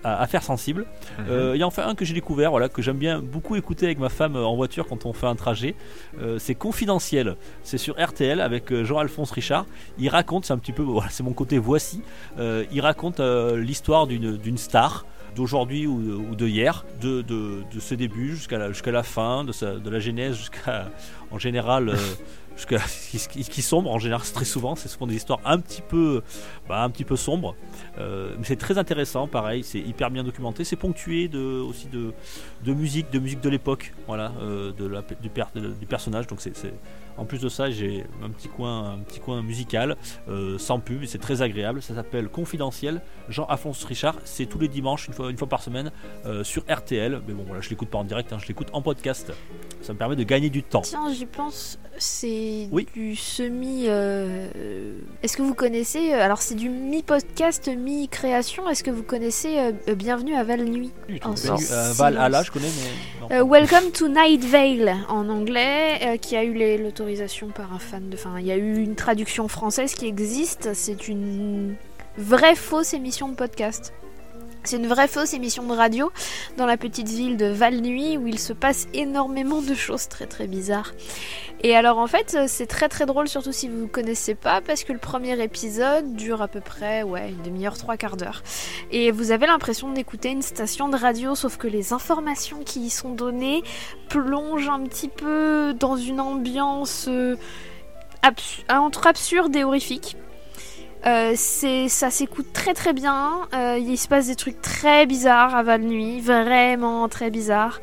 À- 0.05 0.23
Affaires 0.23 0.45
sensibles. 0.45 0.87
Euh, 1.29 1.53
Il 1.57 1.59
y 1.59 1.63
a 1.65 1.67
enfin 1.67 1.89
un 1.89 1.97
que 1.97 2.05
j'ai 2.05 2.15
découvert, 2.15 2.51
voilà, 2.51 2.69
que 2.69 2.83
j'aime 2.83 2.99
bien 2.99 3.21
beaucoup 3.21 3.57
écouter 3.57 3.87
avec 3.87 3.99
ma 3.99 4.09
femme 4.09 4.37
euh, 4.37 4.45
en 4.45 4.55
voiture 4.55 4.87
quand 4.87 5.07
on 5.07 5.13
fait 5.13 5.27
un 5.27 5.35
trajet. 5.35 5.75
Euh, 6.21 6.39
c'est 6.39 6.55
confidentiel. 6.55 7.37
C'est 7.65 7.79
sur 7.79 7.97
RTL 8.01 8.41
avec 8.41 8.73
Jean-Alphonse 8.85 9.33
Richard. 9.33 9.67
Il 9.99 10.09
raconte, 10.09 10.45
c'est 10.45 10.53
un 10.53 10.59
petit 10.59 10.73
peu, 10.73 10.83
voilà, 10.85 11.11
c'est 11.11 11.25
mon 11.25 11.33
côté 11.33 11.59
voici. 11.59 12.01
Euh, 12.39 12.65
il 12.71 12.81
raconte 12.83 13.19
l'histoire 13.21 14.07
d'une 14.07 14.37
d'une 14.37 14.59
star 14.59 15.05
d'aujourd'hui 15.35 15.87
ou, 15.87 15.97
ou 16.31 16.35
de 16.35 16.47
hier, 16.47 16.87
de, 17.03 17.21
de, 17.23 17.63
de 17.75 17.81
ses 17.81 17.97
débuts 17.99 18.37
jusqu'à 18.37 18.57
la, 18.57 18.69
jusqu'à 18.69 18.91
la 18.93 19.03
fin, 19.03 19.45
de, 19.45 19.53
sa, 19.53 19.75
de 19.75 19.91
la 19.91 19.99
genèse 19.99 20.35
jusqu'à, 20.37 20.91
en 21.31 21.39
général, 21.39 21.93
euh, 22.73 22.79
jusqu'à 23.13 23.29
qui, 23.33 23.45
qui- 23.45 23.63
sombre 23.63 23.91
en 23.91 23.99
général, 23.99 24.23
très 24.33 24.45
souvent, 24.45 24.77
c'est 24.77 24.89
souvent 24.89 25.07
des 25.07 25.15
histoires 25.17 25.41
un 25.45 25.59
petit 25.61 25.83
peu, 25.83 26.23
bah, 26.69 26.83
un 26.83 26.91
petit 26.91 27.05
peu 27.05 27.17
sombres. 27.17 27.55
Euh, 27.99 28.35
mais 28.39 28.45
c'est 28.45 28.57
très 28.57 28.79
intéressant, 28.79 29.27
pareil, 29.27 29.63
c'est 29.65 29.81
hyper 29.81 30.11
bien 30.11 30.25
documenté, 30.25 30.65
c'est 30.65 30.77
ponctué 30.77 31.29
de, 31.29 31.39
aussi 31.39 31.89
de, 31.89 32.13
de 32.65 32.73
musique, 32.75 33.11
de 33.13 33.19
musique 33.19 33.41
de 33.41 33.49
l'époque, 33.49 33.93
voilà, 34.07 34.33
euh, 34.41 34.73
de 34.73 34.87
la, 34.87 35.03
du, 35.03 35.31
du 35.81 35.87
personnage. 35.87 36.27
Donc 36.27 36.41
c'est- 36.41 36.57
en 37.17 37.25
plus 37.25 37.41
de 37.41 37.49
ça, 37.49 37.71
j'ai 37.71 38.05
un 38.23 38.31
petit 38.31 38.49
coin, 38.49 38.93
un 38.95 38.99
petit 38.99 39.21
coin 39.21 39.43
musical, 39.43 39.97
euh, 40.29 40.59
sans 40.59 40.79
pub, 40.81 41.05
c'est 41.07 41.19
très 41.21 41.43
agréable. 41.43 41.83
Ça 41.83 41.95
s'appelle 41.95 42.29
Confidentiel. 42.29 43.01
Jean-Alphonse 43.29 43.85
Richard, 43.85 44.17
c'est 44.25 44.47
tous 44.47 44.59
les 44.59 44.69
dimanches, 44.69 45.09
une 45.09 45.15
fois, 45.15 45.31
une 45.31 45.37
fois 45.39 45.49
par 45.49 45.63
semaine, 45.63 45.91
euh, 46.27 46.45
sur 46.45 46.63
RTL. 46.69 47.21
Mais 47.27 47.35
bon, 47.35 47.45
voilà, 47.47 47.61
je 47.61 47.71
l'écoute 47.71 47.89
pas 47.89 47.99
en 47.99 48.05
direct, 48.05 48.33
hein, 48.33 48.39
je 48.41 48.47
l'écoute 48.49 48.69
en 48.73 48.83
podcast. 48.83 49.33
Ça 49.83 49.93
me 49.93 49.99
permet 49.99 50.17
de 50.17 50.25
gagner 50.25 50.51
du 50.51 50.63
temps. 50.63 50.81
Tiens, 50.83 51.13
j'y 51.13 51.27
pense, 51.27 51.79
c'est 51.99 52.69
Oui. 52.73 52.87
du 52.95 53.15
semi. 53.17 53.85
euh, 53.89 54.99
Est-ce 55.23 55.37
que 55.37 55.43
vous 55.43 55.55
connaissez 55.55 56.13
Alors, 56.13 56.43
c'est 56.43 56.55
du 56.55 56.69
mi-podcast, 56.69 57.69
mi-création. 57.77 58.69
Est-ce 58.69 58.83
que 58.85 58.91
vous 58.91 59.03
connaissez 59.03 59.73
Bienvenue 59.97 60.35
à 60.35 60.45
Val 60.45 60.65
Nuit 60.65 60.93
en 61.25 61.37
silence. 61.37 61.71
Valhalla, 61.97 62.43
je 62.43 62.51
connais, 62.51 62.69
mais 63.29 63.39
non. 63.39 63.49
Welcome 63.49 63.91
to 63.93 64.09
Night 64.09 64.45
Vale 64.45 64.97
en 65.09 65.29
anglais, 65.29 66.19
qui 66.21 66.37
a 66.37 66.45
eu 66.45 66.53
les- 66.55 66.77
par 67.55 67.73
un 67.73 67.79
fan. 67.79 68.11
Enfin, 68.13 68.39
il 68.41 68.47
y 68.47 68.53
a 68.53 68.57
eu 68.57 68.79
une 68.79 68.95
traduction 68.95 69.49
française 69.49 69.95
qui 69.95 70.07
existe. 70.07 70.75
C'est 70.75 71.09
une 71.09 71.77
vraie 72.19 72.57
fausse 72.57 72.95
émission 72.95 73.29
de 73.29 73.35
podcast. 73.35 73.93
C'est 74.67 74.79
une 74.79 74.89
vraie 74.89 75.07
fausse 75.07 75.33
émission 75.33 75.63
de 75.63 75.73
radio 75.73 76.11
dans 76.57 76.67
la 76.67 76.77
petite 76.77 77.07
ville 77.07 77.37
de 77.37 77.47
Val-Nuit 77.47 78.17
où 78.19 78.27
il 78.27 78.41
se 78.41 78.53
passe 78.53 78.89
énormément 78.95 79.63
de 79.63 79.75
choses 79.75 80.09
très 80.09 80.27
très 80.27 80.49
bizarres. 80.49 80.93
Et 81.63 81.77
alors 81.77 81.99
en 81.99 82.09
fait 82.09 82.37
c'est 82.49 82.67
très 82.67 82.89
très 82.89 83.07
drôle 83.07 83.29
surtout 83.29 83.53
si 83.53 83.69
vous 83.69 83.83
ne 83.83 83.87
connaissez 83.87 84.35
pas 84.35 84.61
parce 84.61 84.83
que 84.83 84.93
le 84.93 84.99
premier 84.99 85.41
épisode 85.41 86.17
dure 86.17 86.43
à 86.43 86.49
peu 86.49 86.61
près 86.61 87.05
ouais, 87.05 87.29
une 87.29 87.43
demi-heure, 87.43 87.79
trois 87.79 87.97
quarts 87.97 88.17
d'heure. 88.17 88.43
Et 88.91 89.13
vous 89.13 89.31
avez 89.31 89.47
l'impression 89.47 89.93
d'écouter 89.93 90.31
une 90.31 90.43
station 90.43 90.89
de 90.89 90.97
radio 90.97 91.37
sauf 91.37 91.59
que 91.59 91.69
les 91.69 91.93
informations 91.93 92.65
qui 92.65 92.81
y 92.81 92.91
sont 92.91 93.11
données 93.11 93.63
plongent 94.09 94.69
un 94.69 94.81
petit 94.81 95.09
peu 95.09 95.75
dans 95.79 95.97
une 95.97 96.19
ambiance 96.19 97.07
euh, 97.07 97.37
entre 98.69 99.07
absurde 99.07 99.55
et 99.55 99.63
horrifique. 99.63 100.17
Euh, 101.07 101.35
ça 101.37 102.11
s'écoute 102.11 102.53
très 102.53 102.75
très 102.75 102.93
bien. 102.93 103.43
Euh, 103.55 103.79
il 103.79 103.97
se 103.97 104.09
passe 104.09 104.27
des 104.27 104.35
trucs 104.35 104.61
très 104.61 105.07
bizarres 105.07 105.55
à 105.55 105.63
Val 105.63 105.83
Nuit, 105.83 106.21
vraiment 106.21 107.09
très 107.09 107.31
bizarres. 107.31 107.81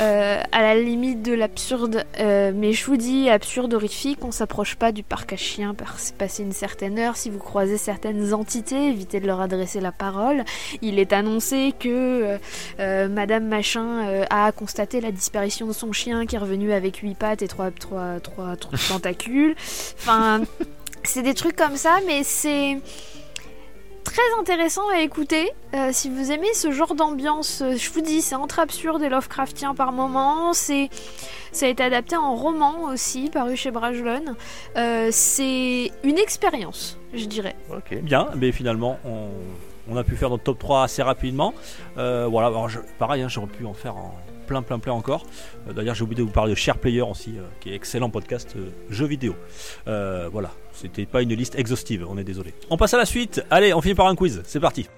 Euh, 0.00 0.42
à 0.52 0.60
la 0.60 0.74
limite 0.74 1.22
de 1.22 1.32
l'absurde, 1.32 2.04
euh, 2.20 2.52
mais 2.54 2.74
je 2.74 2.84
vous 2.84 2.98
dis 2.98 3.30
absurde 3.30 3.72
horrifique. 3.72 4.18
On 4.22 4.30
s'approche 4.30 4.74
pas 4.74 4.92
du 4.92 5.02
parc 5.02 5.32
à 5.32 5.36
chiens 5.36 5.74
passer 6.18 6.42
une 6.42 6.52
certaine 6.52 6.98
heure. 6.98 7.16
Si 7.16 7.30
vous 7.30 7.38
croisez 7.38 7.78
certaines 7.78 8.34
entités, 8.34 8.88
évitez 8.88 9.20
de 9.20 9.26
leur 9.26 9.40
adresser 9.40 9.80
la 9.80 9.92
parole. 9.92 10.44
Il 10.82 10.98
est 10.98 11.14
annoncé 11.14 11.72
que 11.78 12.36
Madame 12.78 13.46
Machin 13.46 14.24
a 14.28 14.52
constaté 14.52 15.00
la 15.00 15.12
disparition 15.12 15.66
de 15.66 15.72
son 15.72 15.92
chien 15.92 16.26
qui 16.26 16.36
est 16.36 16.40
revenu 16.40 16.72
avec 16.72 16.96
huit 16.96 17.16
pattes 17.16 17.40
et 17.40 17.48
trois, 17.48 17.70
trois, 17.70 18.20
trois, 18.20 18.56
trois 18.56 18.78
tentacules. 18.88 19.54
Enfin, 19.98 20.42
c'est 21.06 21.22
des 21.22 21.34
trucs 21.34 21.56
comme 21.56 21.76
ça, 21.76 21.98
mais 22.06 22.22
c'est 22.22 22.78
très 24.04 24.40
intéressant 24.40 24.88
à 24.94 25.00
écouter. 25.00 25.50
Euh, 25.74 25.90
si 25.92 26.08
vous 26.08 26.30
aimez 26.30 26.52
ce 26.54 26.70
genre 26.70 26.94
d'ambiance, 26.94 27.60
euh, 27.62 27.76
je 27.76 27.90
vous 27.90 28.00
dis, 28.00 28.22
c'est 28.22 28.34
entre 28.34 28.60
absurde 28.60 29.02
et 29.02 29.08
Lovecraftien 29.08 29.74
par 29.74 29.92
moments. 29.92 30.52
C'est, 30.52 30.88
ça 31.52 31.66
a 31.66 31.68
été 31.68 31.82
adapté 31.82 32.16
en 32.16 32.34
roman 32.34 32.84
aussi, 32.84 33.30
paru 33.30 33.56
chez 33.56 33.70
Brajlon. 33.70 34.36
Euh, 34.76 35.08
c'est 35.10 35.90
une 36.04 36.18
expérience, 36.18 36.98
je 37.14 37.26
dirais. 37.26 37.56
Ok. 37.70 37.98
Bien, 38.02 38.28
mais 38.36 38.52
finalement, 38.52 38.98
on, 39.04 39.96
a 39.96 40.04
pu 40.04 40.16
faire 40.16 40.30
notre 40.30 40.44
top 40.44 40.58
3 40.58 40.84
assez 40.84 41.02
rapidement. 41.02 41.54
Voilà, 41.96 42.50
pareil, 42.98 43.22
hein, 43.22 43.28
j'aurais 43.28 43.46
pu 43.48 43.64
en 43.66 43.74
faire 43.74 43.96
en 43.96 44.14
plein, 44.46 44.62
plein, 44.62 44.78
plein 44.78 44.92
encore. 44.92 45.26
Euh, 45.68 45.72
D'ailleurs, 45.72 45.94
j'ai 45.94 46.02
oublié 46.04 46.18
de 46.18 46.26
vous 46.26 46.32
parler 46.32 46.52
de 46.52 46.56
Share 46.56 46.78
Player 46.78 47.02
aussi, 47.02 47.34
euh, 47.36 47.42
qui 47.60 47.70
est 47.70 47.74
excellent 47.74 48.10
podcast 48.10 48.54
euh, 48.56 48.70
jeux 48.88 49.06
vidéo. 49.06 49.34
Voilà, 49.84 50.50
c'était 50.72 51.06
pas 51.06 51.22
une 51.22 51.34
liste 51.34 51.58
exhaustive, 51.58 52.06
on 52.08 52.16
est 52.18 52.24
désolé. 52.24 52.54
On 52.70 52.76
passe 52.76 52.94
à 52.94 52.98
la 52.98 53.06
suite. 53.06 53.44
Allez, 53.50 53.74
on 53.74 53.80
finit 53.80 53.94
par 53.94 54.06
un 54.06 54.14
quiz. 54.14 54.42
C'est 54.44 54.60
parti. 54.60 54.88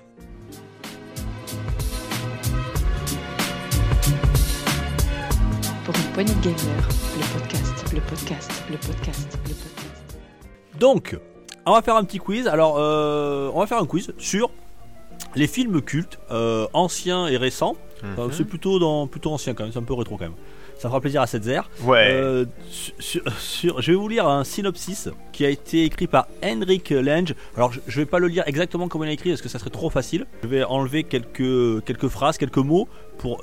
Pour 5.84 5.94
une 5.96 6.12
poignée 6.12 6.34
de 6.34 6.40
gamers, 6.40 6.88
le 7.16 7.38
podcast, 7.38 7.94
le 7.94 8.00
podcast, 8.00 8.64
le 8.70 8.76
podcast, 8.76 9.38
le 9.46 9.54
podcast. 9.54 10.04
Donc, 10.78 11.16
on 11.66 11.72
va 11.72 11.82
faire 11.82 11.96
un 11.96 12.04
petit 12.04 12.18
quiz. 12.18 12.46
Alors, 12.46 12.76
euh, 12.78 13.50
on 13.54 13.60
va 13.60 13.66
faire 13.66 13.78
un 13.78 13.86
quiz 13.86 14.12
sur 14.18 14.50
les 15.34 15.46
films 15.46 15.80
cultes, 15.82 16.18
euh, 16.30 16.66
anciens 16.72 17.26
et 17.28 17.36
récents. 17.36 17.76
Enfin, 18.12 18.26
Mhm. 18.26 18.32
c'est 18.32 18.44
plutôt, 18.44 18.78
dans, 18.78 19.06
plutôt 19.06 19.32
ancien 19.32 19.54
quand 19.54 19.64
même, 19.64 19.72
c'est 19.72 19.78
un 19.78 19.82
peu 19.82 19.94
rétro 19.94 20.16
quand 20.16 20.24
même. 20.24 20.34
Ça 20.78 20.88
fera 20.88 21.00
plaisir 21.00 21.20
à 21.20 21.26
cette 21.26 21.42
zère. 21.42 21.68
Ouais. 21.82 22.08
Euh, 22.12 22.44
sur, 22.70 22.94
sur- 23.00 23.32
sur- 23.40 23.82
je 23.82 23.90
vais 23.90 23.96
vous 23.98 24.06
lire 24.08 24.28
un 24.28 24.44
synopsis 24.44 25.08
qui 25.32 25.44
a 25.44 25.48
été 25.50 25.82
écrit 25.84 26.06
par 26.06 26.28
Henrik 26.44 26.90
Lange. 26.90 27.34
Alors 27.56 27.72
je, 27.72 27.80
je 27.88 28.00
vais 28.00 28.06
pas 28.06 28.20
le 28.20 28.28
lire 28.28 28.44
exactement 28.46 28.86
comme 28.86 29.02
il 29.02 29.08
a 29.08 29.12
écrit 29.12 29.30
parce 29.30 29.42
que 29.42 29.48
ça 29.48 29.58
serait 29.58 29.70
trop 29.70 29.90
facile. 29.90 30.26
Je 30.44 30.48
vais 30.48 30.62
enlever 30.62 31.02
quelques, 31.02 31.84
quelques 31.84 32.06
phrases, 32.06 32.38
quelques 32.38 32.58
mots 32.58 32.88
pour 33.18 33.42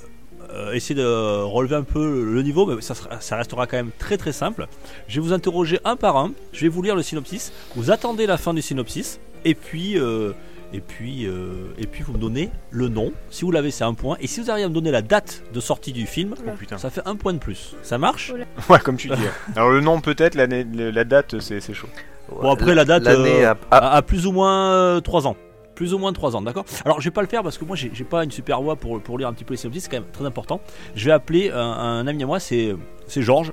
euh, 0.51 0.71
essayer 0.71 0.95
de 0.95 1.41
relever 1.43 1.75
un 1.75 1.83
peu 1.83 2.23
le 2.33 2.41
niveau, 2.41 2.65
mais 2.65 2.79
ça, 2.79 2.93
restera 3.35 3.67
quand 3.67 3.75
même 3.75 3.91
très 3.99 4.15
très 4.17 4.31
simple. 4.31 4.67
Je 5.09 5.15
vais 5.19 5.27
vous 5.27 5.33
interroger 5.33 5.79
un 5.83 5.97
par 5.97 6.15
un. 6.15 6.31
Je 6.53 6.61
vais 6.61 6.69
vous 6.69 6.81
lire 6.81 6.95
le 6.95 7.03
synopsis. 7.03 7.51
Vous 7.75 7.91
attendez 7.91 8.25
la 8.27 8.37
fin 8.37 8.53
du 8.53 8.61
synopsis 8.61 9.19
et 9.43 9.55
puis 9.55 9.99
euh, 9.99 10.31
et 10.75 10.81
puis 10.81 11.25
euh, 11.25 11.73
et 11.77 11.87
puis 11.87 12.03
vous 12.03 12.13
me 12.13 12.17
donnez 12.17 12.49
le 12.71 12.87
nom. 12.89 13.11
Si 13.29 13.43
vous 13.45 13.51
l'avez, 13.51 13.71
c'est 13.71 13.83
un 13.83 13.93
point. 13.93 14.17
Et 14.19 14.27
si 14.27 14.41
vous 14.41 14.51
arrivez 14.51 14.65
à 14.65 14.69
me 14.69 14.73
donner 14.73 14.91
la 14.91 15.01
date 15.01 15.41
de 15.53 15.59
sortie 15.59 15.93
du 15.93 16.05
film, 16.05 16.35
Oh 16.45 16.51
putain. 16.57 16.77
ça 16.77 16.89
fait 16.89 17.01
un 17.05 17.15
point 17.15 17.33
de 17.33 17.39
plus. 17.39 17.75
Ça 17.81 17.97
marche 17.97 18.33
Ouais, 18.69 18.79
comme 18.79 18.97
tu 18.97 19.07
dis. 19.09 19.15
Alors 19.55 19.69
le 19.69 19.81
nom 19.81 20.01
peut-être, 20.01 20.35
l'année- 20.35 20.65
le- 20.65 20.91
la 20.91 21.03
date, 21.03 21.39
c'est 21.39 21.59
c'est 21.61 21.73
chaud. 21.73 21.87
Bon, 22.29 22.51
après, 22.51 22.73
la 22.73 22.85
date, 22.85 23.03
L'année 23.03 23.45
euh, 23.45 23.53
à, 23.69 23.95
à 23.97 24.01
plus 24.01 24.25
ou 24.25 24.31
moins 24.31 24.99
3 25.03 25.27
ans. 25.27 25.35
Plus 25.75 25.93
ou 25.93 25.99
moins 25.99 26.11
3 26.11 26.35
ans, 26.35 26.41
d'accord? 26.41 26.65
Alors, 26.83 26.99
je 26.99 27.05
vais 27.05 27.11
pas 27.13 27.21
le 27.21 27.27
faire 27.27 27.43
parce 27.43 27.57
que 27.59 27.65
moi, 27.65 27.75
j'ai 27.75 27.89
pas 28.03 28.23
une 28.23 28.31
super 28.31 28.61
voix 28.63 28.75
pour, 28.77 28.99
pour 29.01 29.17
lire 29.19 29.27
un 29.27 29.33
petit 29.33 29.43
peu 29.43 29.53
les 29.53 29.57
synopsis, 29.57 29.83
c'est 29.83 29.89
quand 29.91 29.97
même 30.01 30.09
très 30.11 30.25
important. 30.25 30.59
Je 30.95 31.05
vais 31.05 31.11
appeler 31.11 31.51
un, 31.51 31.59
un 31.59 32.07
ami 32.07 32.23
à 32.23 32.25
moi, 32.25 32.39
c'est 32.39 32.75
c'est 33.07 33.21
Georges. 33.21 33.51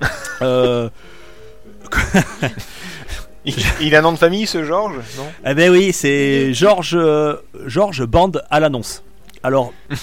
euh, 0.42 0.88
Il, 3.46 3.54
il 3.80 3.94
a 3.94 4.00
un 4.00 4.02
nom 4.02 4.12
de 4.12 4.18
famille, 4.18 4.46
ce 4.46 4.64
Georges 4.64 4.96
Non? 5.16 5.26
Eh 5.46 5.54
ben 5.54 5.70
oui, 5.70 5.92
c'est 5.92 6.52
Georges 6.52 6.94
euh, 6.96 7.36
Georges 7.66 8.04
Bande 8.04 8.42
à 8.50 8.58
l'annonce. 8.60 9.02
Alors, 9.42 9.72
Oh, 9.90 9.94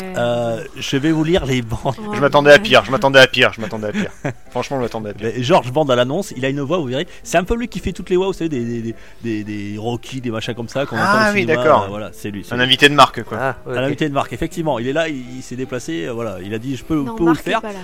merde. 0.00 0.16
euh, 0.16 0.64
je 0.76 0.96
vais 0.96 1.10
vous 1.10 1.24
lire 1.24 1.44
les 1.44 1.60
bandes. 1.62 1.96
Je 2.14 2.20
m'attendais 2.20 2.52
à 2.52 2.60
pire, 2.60 2.84
je 2.84 2.92
m'attendais 2.92 3.18
à 3.18 3.26
pire, 3.26 3.52
je 3.52 3.60
m'attendais 3.60 3.88
à 3.88 3.92
pire. 3.92 4.10
Franchement, 4.50 4.76
je 4.76 4.82
m'attendais 4.82 5.10
à 5.10 5.14
pire. 5.14 5.32
Mais 5.34 5.42
Georges 5.42 5.72
Bande 5.72 5.90
à 5.90 5.96
l'annonce, 5.96 6.32
il 6.36 6.44
a 6.44 6.48
une 6.48 6.60
voix, 6.60 6.78
vous 6.78 6.84
verrez. 6.84 7.08
C'est 7.24 7.36
un 7.36 7.42
peu 7.42 7.56
lui 7.56 7.66
qui 7.66 7.80
fait 7.80 7.90
toutes 7.92 8.10
les 8.10 8.16
voix, 8.16 8.26
vous 8.28 8.32
savez, 8.32 8.48
des, 8.48 8.64
des, 8.64 8.80
des, 8.82 8.94
des, 9.24 9.42
des 9.72 9.78
Rocky, 9.78 10.20
des 10.20 10.30
machins 10.30 10.54
comme 10.54 10.68
ça. 10.68 10.86
qu'on 10.86 10.96
Ah 10.96 11.16
entend 11.16 11.30
au 11.30 11.34
oui, 11.34 11.40
cinéma, 11.40 11.56
d'accord. 11.64 11.82
euh, 11.84 11.88
Voilà, 11.88 12.10
c'est 12.12 12.30
lui. 12.30 12.44
c'est 12.44 12.52
Un 12.52 12.58
lui. 12.58 12.64
invité 12.64 12.88
de 12.88 12.94
marque, 12.94 13.24
quoi. 13.24 13.38
Ah, 13.40 13.56
ok. 13.66 13.76
À 13.76 13.80
l'invité 13.80 14.08
de 14.08 14.14
Marc, 14.14 14.32
effectivement, 14.32 14.78
il 14.78 14.86
est 14.86 14.92
là, 14.92 15.08
il, 15.08 15.38
il 15.38 15.42
s'est 15.42 15.56
déplacé, 15.56 16.04
euh, 16.06 16.12
voilà, 16.12 16.36
il 16.40 16.54
a 16.54 16.58
dit 16.60 16.76
je 16.76 16.84
peux, 16.84 16.94
Non, 17.02 17.14
peux 17.16 17.24
vous 17.24 17.28
le 17.30 17.32
Marc 17.32 17.40
est 17.40 17.50
faire. 17.50 17.60
pas 17.62 17.72
là. 17.72 17.80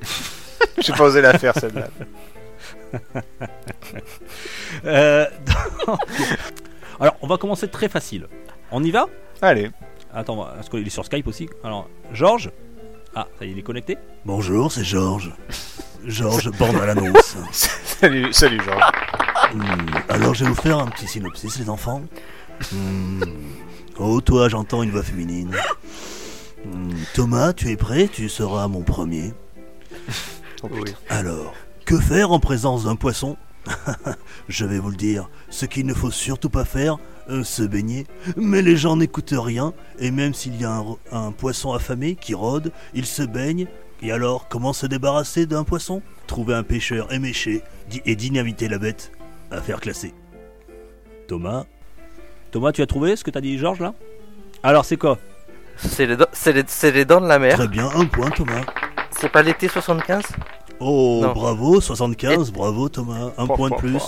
J'ai 0.78 0.92
pas 0.94 1.04
osé 1.04 1.20
la 1.20 1.38
faire, 1.38 1.52
celle-là. 1.58 1.88
Euh, 4.84 5.26
donc- 5.86 5.98
Alors, 7.00 7.16
on 7.22 7.26
va 7.26 7.36
commencer 7.38 7.68
très 7.68 7.88
facile. 7.88 8.26
On 8.70 8.82
y 8.82 8.90
va? 8.90 9.06
Allez. 9.40 9.70
Attends, 10.12 10.36
parce 10.36 10.68
qu'il 10.68 10.86
est 10.86 10.90
sur 10.90 11.04
Skype 11.04 11.26
aussi. 11.26 11.48
Alors, 11.64 11.88
Georges? 12.12 12.50
Ah, 13.14 13.26
ça 13.38 13.44
y 13.44 13.48
est, 13.48 13.52
il 13.52 13.58
est 13.58 13.62
connecté 13.62 13.96
Bonjour, 14.24 14.70
c'est 14.70 14.84
Georges. 14.84 15.32
Georges 16.04 16.50
Bande 16.58 16.76
à 16.76 16.86
l'annonce. 16.86 17.36
salut, 17.52 18.32
salut 18.32 18.60
Georges. 18.62 18.92
Hmm, 19.54 19.86
alors 20.08 20.34
je 20.34 20.44
vais 20.44 20.50
vous 20.50 20.56
faire 20.56 20.78
un 20.78 20.86
petit 20.88 21.06
synopsis, 21.06 21.58
les 21.58 21.70
enfants. 21.70 22.02
Hmm. 22.72 23.22
Oh, 23.98 24.20
toi, 24.20 24.48
j'entends 24.48 24.82
une 24.82 24.90
voix 24.90 25.02
féminine. 25.02 25.56
Hmm, 26.64 26.90
Thomas, 27.14 27.52
tu 27.52 27.70
es 27.70 27.76
prêt? 27.76 28.08
Tu 28.08 28.28
seras 28.28 28.68
mon 28.68 28.82
premier. 28.82 29.32
Oh, 30.62 30.68
putain. 30.68 30.92
Alors, 31.08 31.54
que 31.88 31.98
faire 31.98 32.32
en 32.32 32.38
présence 32.38 32.84
d'un 32.84 32.96
poisson? 32.96 33.38
Je 34.48 34.66
vais 34.66 34.78
vous 34.78 34.90
le 34.90 34.96
dire, 34.96 35.30
ce 35.48 35.64
qu'il 35.64 35.86
ne 35.86 35.94
faut 35.94 36.10
surtout 36.10 36.50
pas 36.50 36.66
faire, 36.66 36.98
euh, 37.30 37.42
se 37.44 37.62
baigner. 37.62 38.06
Mais 38.36 38.60
les 38.60 38.76
gens 38.76 38.96
n'écoutent 38.96 39.32
rien, 39.34 39.72
et 39.98 40.10
même 40.10 40.34
s'il 40.34 40.60
y 40.60 40.66
a 40.66 40.70
un, 40.70 40.84
un 41.12 41.32
poisson 41.32 41.72
affamé 41.72 42.14
qui 42.14 42.34
rôde, 42.34 42.72
il 42.92 43.06
se 43.06 43.22
baigne. 43.22 43.68
Et 44.02 44.12
alors, 44.12 44.48
comment 44.48 44.74
se 44.74 44.84
débarrasser 44.86 45.46
d'un 45.46 45.64
poisson? 45.64 46.02
Trouver 46.26 46.54
un 46.54 46.62
pêcheur 46.62 47.10
éméché 47.10 47.62
et 48.04 48.16
dynamiter 48.16 48.68
la 48.68 48.76
bête 48.76 49.10
à 49.50 49.62
faire 49.62 49.80
classer. 49.80 50.12
Thomas? 51.26 51.64
Thomas, 52.50 52.72
tu 52.72 52.82
as 52.82 52.86
trouvé 52.86 53.16
ce 53.16 53.24
que 53.24 53.30
t'as 53.30 53.40
dit, 53.40 53.56
Georges, 53.56 53.80
là? 53.80 53.94
Alors, 54.62 54.84
c'est 54.84 54.98
quoi? 54.98 55.16
C'est 55.78 56.04
les, 56.04 56.18
dents- 56.18 56.26
c'est 56.32 56.52
les, 56.52 56.64
c'est 56.66 56.90
les 56.92 57.06
dents 57.06 57.22
de 57.22 57.28
la 57.28 57.38
mer. 57.38 57.54
Très 57.54 57.68
bien, 57.68 57.88
un 57.94 58.04
point 58.04 58.28
Thomas. 58.28 58.60
C'est 59.18 59.30
pas 59.32 59.42
l'été 59.42 59.68
75 59.68 60.22
Oh, 60.80 61.20
Non. 61.22 61.32
bravo, 61.32 61.80
75, 61.80 62.52
bravo 62.52 62.88
Thomas, 62.88 63.30
un 63.36 63.46
point 63.46 63.70
de 63.70 63.74
plus. 63.76 64.02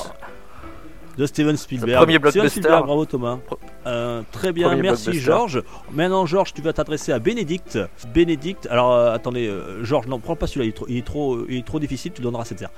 De 1.18 1.26
Steven 1.26 1.56
Spielberg. 1.56 1.96
Premier 2.06 2.18
Steven. 2.30 2.48
Spielberg, 2.48 2.84
bravo 2.86 3.04
Thomas. 3.04 3.38
Euh, 3.86 4.22
très 4.32 4.52
bien, 4.52 4.68
Premier 4.68 4.82
merci. 4.82 5.12
Georges. 5.20 5.62
Maintenant, 5.92 6.24
Georges, 6.24 6.54
tu 6.54 6.62
vas 6.62 6.72
t'adresser 6.72 7.12
à 7.12 7.18
Bénédicte. 7.18 7.78
Bénédicte, 8.14 8.66
alors 8.70 8.92
euh, 8.92 9.12
attendez, 9.12 9.46
euh, 9.48 9.84
Georges, 9.84 10.06
non, 10.06 10.18
prends 10.20 10.36
pas 10.36 10.46
celui-là, 10.46 10.66
il, 10.66 10.68
est 10.68 10.72
trop- 10.72 10.86
il 10.88 10.96
est 10.98 11.04
trop, 11.04 11.44
il 11.48 11.58
est 11.58 11.66
trop 11.66 11.80
difficile, 11.80 12.12
tu 12.12 12.22
donneras 12.22 12.44
cette 12.44 12.58
terre. 12.58 12.70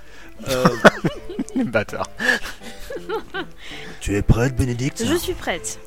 Euh, 0.48 0.64
Bâtard. 1.66 2.08
Tu 4.00 4.16
es 4.16 4.22
prête 4.22 4.56
Bénédicte? 4.56 5.04
Je 5.06 5.14
suis 5.14 5.34
prête. 5.34 5.78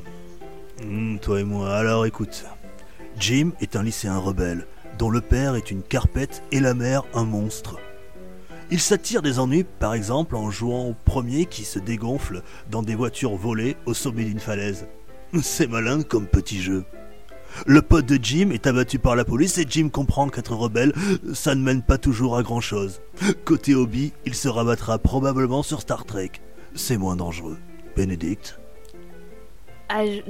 Hmm, 0.83 1.17
toi 1.17 1.39
et 1.39 1.43
moi, 1.43 1.73
alors 1.75 2.05
écoute. 2.05 2.45
Jim 3.19 3.51
est 3.61 3.75
un 3.75 3.83
lycéen 3.83 4.17
rebelle, 4.17 4.67
dont 4.97 5.09
le 5.09 5.21
père 5.21 5.55
est 5.55 5.71
une 5.71 5.81
carpette 5.81 6.43
et 6.51 6.59
la 6.59 6.73
mère 6.73 7.03
un 7.13 7.23
monstre. 7.25 7.77
Il 8.71 8.79
s'attire 8.79 9.21
des 9.21 9.39
ennuis, 9.39 9.63
par 9.79 9.93
exemple, 9.93 10.35
en 10.35 10.49
jouant 10.49 10.85
au 10.89 10.95
premier 11.05 11.45
qui 11.45 11.63
se 11.63 11.79
dégonfle 11.79 12.41
dans 12.71 12.81
des 12.81 12.95
voitures 12.95 13.35
volées 13.35 13.77
au 13.85 13.93
sommet 13.93 14.23
d'une 14.23 14.39
falaise. 14.39 14.87
C'est 15.41 15.67
malin 15.67 16.01
comme 16.01 16.25
petit 16.27 16.61
jeu. 16.61 16.83
Le 17.65 17.81
pote 17.81 18.05
de 18.05 18.19
Jim 18.21 18.49
est 18.51 18.67
abattu 18.67 18.99
par 18.99 19.15
la 19.15 19.23
police 19.23 19.57
et 19.59 19.65
Jim 19.69 19.87
comprend 19.89 20.27
qu'être 20.27 20.53
rebelle, 20.55 20.93
ça 21.33 21.55
ne 21.55 21.61
mène 21.61 21.81
pas 21.83 21.97
toujours 21.97 22.35
à 22.37 22.43
grand 22.43 22.59
chose. 22.59 22.99
Côté 23.45 23.75
hobby, 23.75 24.11
il 24.25 24.35
se 24.35 24.49
rabattra 24.49 24.97
probablement 24.99 25.63
sur 25.63 25.79
Star 25.79 26.03
Trek. 26.05 26.31
C'est 26.73 26.97
moins 26.97 27.15
dangereux. 27.15 27.57
Bénédicte, 27.95 28.59
Ah, 29.87 30.05
je- 30.05 30.21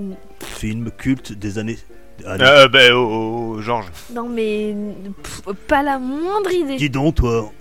film 0.45 0.91
culte 0.91 1.31
des 1.33 1.57
années. 1.57 1.79
Allez, 2.25 2.43
Euh, 2.43 2.67
bah, 2.67 2.79
oh, 2.93 3.55
oh, 3.55 3.61
Georges. 3.61 3.89
Non, 4.13 4.29
mais 4.29 4.75
pff, 5.23 5.41
pas 5.67 5.81
la 5.81 5.97
moindre 5.97 6.51
idée. 6.51 6.75
Dis 6.75 6.89
donc, 6.91 7.15
toi. 7.15 7.51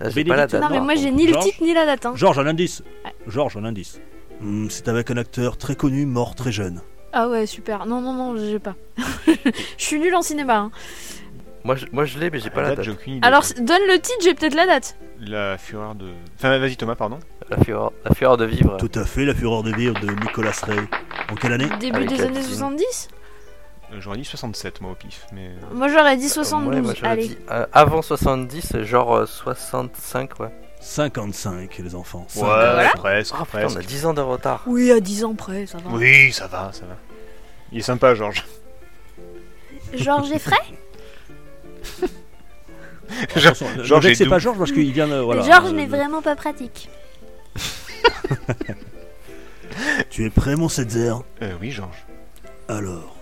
Ah, 0.00 0.08
J'ai 0.08 0.24
pas 0.24 0.36
la 0.36 0.46
Bénédicte. 0.46 0.52
date. 0.52 0.62
Non, 0.62 0.68
mais 0.70 0.80
moi 0.80 0.94
j'ai 0.94 1.10
ni 1.10 1.26
le 1.26 1.32
Georges 1.34 1.44
titre 1.44 1.62
ni 1.62 1.74
la 1.74 1.86
date. 1.86 2.06
hein. 2.06 2.12
Georges, 2.16 2.38
un 2.38 2.46
indice. 2.46 2.82
Georges, 3.26 3.56
un 3.56 3.64
indice. 3.64 4.00
Hmm, 4.40 4.68
c'est 4.70 4.88
avec 4.88 5.10
un 5.10 5.16
acteur 5.18 5.56
très 5.58 5.76
connu, 5.76 6.06
mort 6.06 6.34
très 6.34 6.50
jeune. 6.52 6.80
Ah 7.12 7.28
ouais, 7.28 7.44
super. 7.46 7.86
Non, 7.86 8.00
non, 8.00 8.12
non, 8.14 8.36
j'ai 8.36 8.58
pas. 8.58 8.74
Je 9.36 9.84
suis 9.84 9.98
nulle 10.00 10.14
en 10.14 10.22
cinéma. 10.22 10.56
hein. 10.58 10.70
Moi, 11.64 11.74
je, 11.76 11.84
moi, 11.92 12.06
je 12.06 12.18
l'ai, 12.18 12.30
mais 12.30 12.38
j'ai 12.38 12.48
pas 12.48 12.62
la 12.62 12.74
date. 12.74 12.84
j'ai 12.84 12.92
aucune 12.92 13.14
idée. 13.16 13.26
Alors, 13.26 13.42
donne 13.58 13.82
le 13.88 13.98
titre, 13.98 14.20
j'ai 14.22 14.32
peut-être 14.32 14.54
la 14.54 14.64
date. 14.66 14.96
La 15.20 15.58
fureur 15.58 15.94
de. 15.94 16.06
Enfin, 16.38 16.56
vas-y, 16.58 16.76
Thomas, 16.76 16.94
pardon. 16.94 17.18
La 17.50 17.58
fureur, 17.62 17.92
la 18.08 18.14
fureur 18.14 18.38
de 18.38 18.46
vivre. 18.46 18.78
Tout 18.78 18.90
à 18.94 19.04
fait, 19.04 19.26
La 19.26 19.34
Fureur 19.34 19.62
de 19.62 19.72
vivre 19.74 19.98
de 20.00 20.06
Nicolas 20.22 20.52
Ray. 20.62 20.78
En 21.30 21.34
quelle 21.34 21.52
année? 21.52 21.68
Début 21.78 21.96
Avec 21.96 22.08
des 22.08 22.16
la 22.16 22.24
années 22.24 22.38
piscine. 22.38 22.54
70 22.54 23.08
Euh, 23.12 23.16
J'aurais 23.98 24.18
dit 24.18 24.24
67, 24.24 24.80
moi, 24.80 24.92
au 24.92 24.94
pif. 24.94 25.26
Mais. 25.32 25.48
euh, 25.48 25.74
Moi 25.74 25.88
j'aurais 25.88 26.16
dit 26.16 26.26
Euh, 26.26 26.28
72. 26.28 26.74
ouais, 26.74 26.80
moi, 26.82 26.94
j'aurais 26.96 27.10
Allez. 27.12 27.28
dit, 27.28 27.38
euh, 27.50 27.66
avant 27.72 28.02
70, 28.02 28.82
genre 28.82 29.16
euh, 29.16 29.26
65, 29.26 30.38
ouais. 30.40 30.48
55, 30.80 31.76
les 31.78 31.94
enfants. 31.94 32.26
Ouais, 32.36 32.42
Voilà. 32.42 32.90
presque. 32.96 33.34
Oh 33.38 33.44
putain, 33.44 33.64
on 33.64 33.70
a 33.70 33.72
presque. 33.74 33.88
10 33.88 34.06
ans 34.06 34.14
de 34.14 34.20
retard. 34.20 34.62
Oui, 34.66 34.90
à 34.92 35.00
10 35.00 35.24
ans 35.24 35.34
près, 35.34 35.66
ça 35.66 35.78
va. 35.78 35.90
Oui, 35.90 36.32
ça 36.32 36.46
va, 36.46 36.70
ça 36.72 36.86
va. 36.86 36.96
Il 37.72 37.78
est 37.78 37.82
sympa, 37.82 38.14
Georges. 38.14 38.44
Georges 39.94 40.30
Effray 40.30 40.56
Georges 43.82 44.04
vexez 44.06 44.22
est 44.24 44.28
pas. 44.28 44.38
Georges 44.38 44.58
parce 44.58 44.70
qu'il 44.72 44.92
vient 44.92 45.08
de. 45.08 45.16
Voilà, 45.16 45.42
Georges 45.42 45.70
euh, 45.70 45.72
n'est 45.72 45.86
de- 45.86 45.90
vraiment 45.90 46.22
pas 46.22 46.36
pratique. 46.36 46.88
Tu 50.10 50.24
es 50.26 50.30
prêt, 50.30 50.56
mon 50.56 50.68
Setzer 50.68 51.12
Euh, 51.42 51.54
oui, 51.60 51.70
Georges. 51.70 52.04
Alors, 52.68 53.16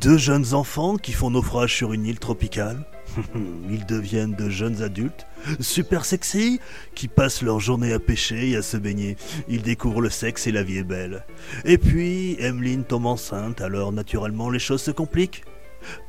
deux 0.00 0.18
jeunes 0.18 0.54
enfants 0.54 0.96
qui 0.96 1.12
font 1.12 1.30
naufrage 1.30 1.74
sur 1.74 1.92
une 1.92 2.06
île 2.06 2.18
tropicale. 2.18 2.84
Ils 3.70 3.86
deviennent 3.86 4.34
de 4.34 4.48
jeunes 4.48 4.82
adultes, 4.82 5.26
super 5.58 6.04
sexy, 6.04 6.60
qui 6.94 7.08
passent 7.08 7.42
leur 7.42 7.60
journée 7.60 7.92
à 7.92 7.98
pêcher 7.98 8.50
et 8.50 8.56
à 8.56 8.62
se 8.62 8.76
baigner. 8.76 9.16
Ils 9.48 9.62
découvrent 9.62 10.00
le 10.00 10.10
sexe 10.10 10.46
et 10.46 10.52
la 10.52 10.62
vie 10.62 10.78
est 10.78 10.84
belle. 10.84 11.24
Et 11.64 11.78
puis, 11.78 12.36
Emeline 12.38 12.84
tombe 12.84 13.06
enceinte, 13.06 13.60
alors 13.60 13.92
naturellement 13.92 14.50
les 14.50 14.58
choses 14.58 14.82
se 14.82 14.90
compliquent. 14.90 15.44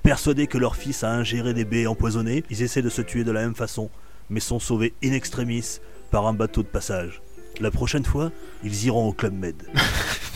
Persuadés 0.04 0.48
que 0.48 0.58
leur 0.58 0.76
fils 0.76 1.04
a 1.04 1.12
ingéré 1.12 1.54
des 1.54 1.66
baies 1.66 1.88
empoisonnées, 1.88 2.44
ils 2.50 2.62
essaient 2.62 2.82
de 2.82 2.90
se 2.90 3.02
tuer 3.02 3.24
de 3.24 3.32
la 3.32 3.42
même 3.42 3.56
façon, 3.56 3.90
mais 4.30 4.40
sont 4.40 4.60
sauvés 4.60 4.94
in 5.04 5.14
extremis 5.14 5.80
par 6.12 6.28
un 6.28 6.34
bateau 6.34 6.62
de 6.62 6.68
passage. 6.68 7.22
La 7.60 7.72
prochaine 7.72 8.06
fois, 8.06 8.32
ils 8.64 8.86
iront 8.86 9.08
au 9.08 9.14
Club 9.14 9.34
Med. 9.34 9.56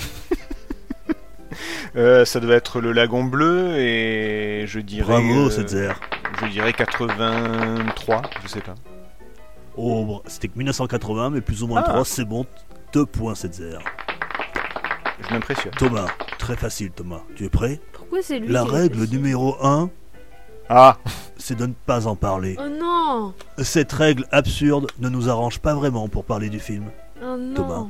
Euh, 1.95 2.25
ça 2.25 2.39
doit 2.39 2.55
être 2.55 2.81
le 2.81 2.91
lagon 2.91 3.23
bleu 3.23 3.77
et 3.77 4.65
je 4.67 4.79
dirais. 4.79 5.07
Bravo, 5.21 5.47
euh, 5.47 5.49
Setzer. 5.49 5.93
Je 6.41 6.47
dirais 6.47 6.73
83, 6.73 8.21
je 8.43 8.47
sais 8.49 8.59
pas. 8.61 8.75
Oh, 9.77 10.21
c'était 10.27 10.49
que 10.49 10.57
1980, 10.57 11.29
mais 11.29 11.41
plus 11.41 11.63
ou 11.63 11.67
moins 11.67 11.81
Ah. 11.85 11.89
3, 11.89 12.05
c'est 12.05 12.25
bon. 12.25 12.45
2 12.93 13.05
points, 13.05 13.35
Setzer. 13.35 13.77
Je 15.21 15.33
m'impressionne. 15.33 15.71
Thomas, 15.77 16.07
très 16.37 16.55
facile, 16.57 16.91
Thomas. 16.91 17.21
Tu 17.35 17.45
es 17.45 17.49
prêt? 17.49 17.79
Pourquoi 17.93 18.19
c'est 18.21 18.39
lui 18.39 18.49
La 18.49 18.63
qui 18.63 18.71
règle 18.71 19.05
numéro 19.09 19.55
1, 19.65 19.89
Ah 20.69 20.97
c'est 21.37 21.55
de 21.57 21.65
ne 21.67 21.73
pas 21.85 22.07
en 22.07 22.15
parler. 22.15 22.57
Oh 22.59 22.67
non 22.67 23.33
Cette 23.59 23.91
règle 23.93 24.25
absurde 24.31 24.87
ne 24.99 25.09
nous 25.09 25.29
arrange 25.29 25.59
pas 25.59 25.75
vraiment 25.75 26.07
pour 26.09 26.25
parler 26.25 26.49
du 26.49 26.59
film. 26.59 26.85
Oh 27.21 27.37
non 27.37 27.53
Thomas. 27.53 27.85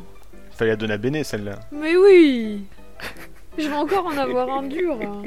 Fallait 0.51 0.71
la 0.71 0.75
donner 0.77 0.93
à 0.93 0.97
Béné 0.97 1.23
celle-là. 1.23 1.59
Mais 1.71 1.95
oui 1.97 2.65
Je 3.57 3.67
vais 3.67 3.75
encore 3.75 4.05
en 4.07 4.17
avoir 4.17 4.49
un 4.49 4.63
dur. 4.63 4.97
hein. 5.01 5.23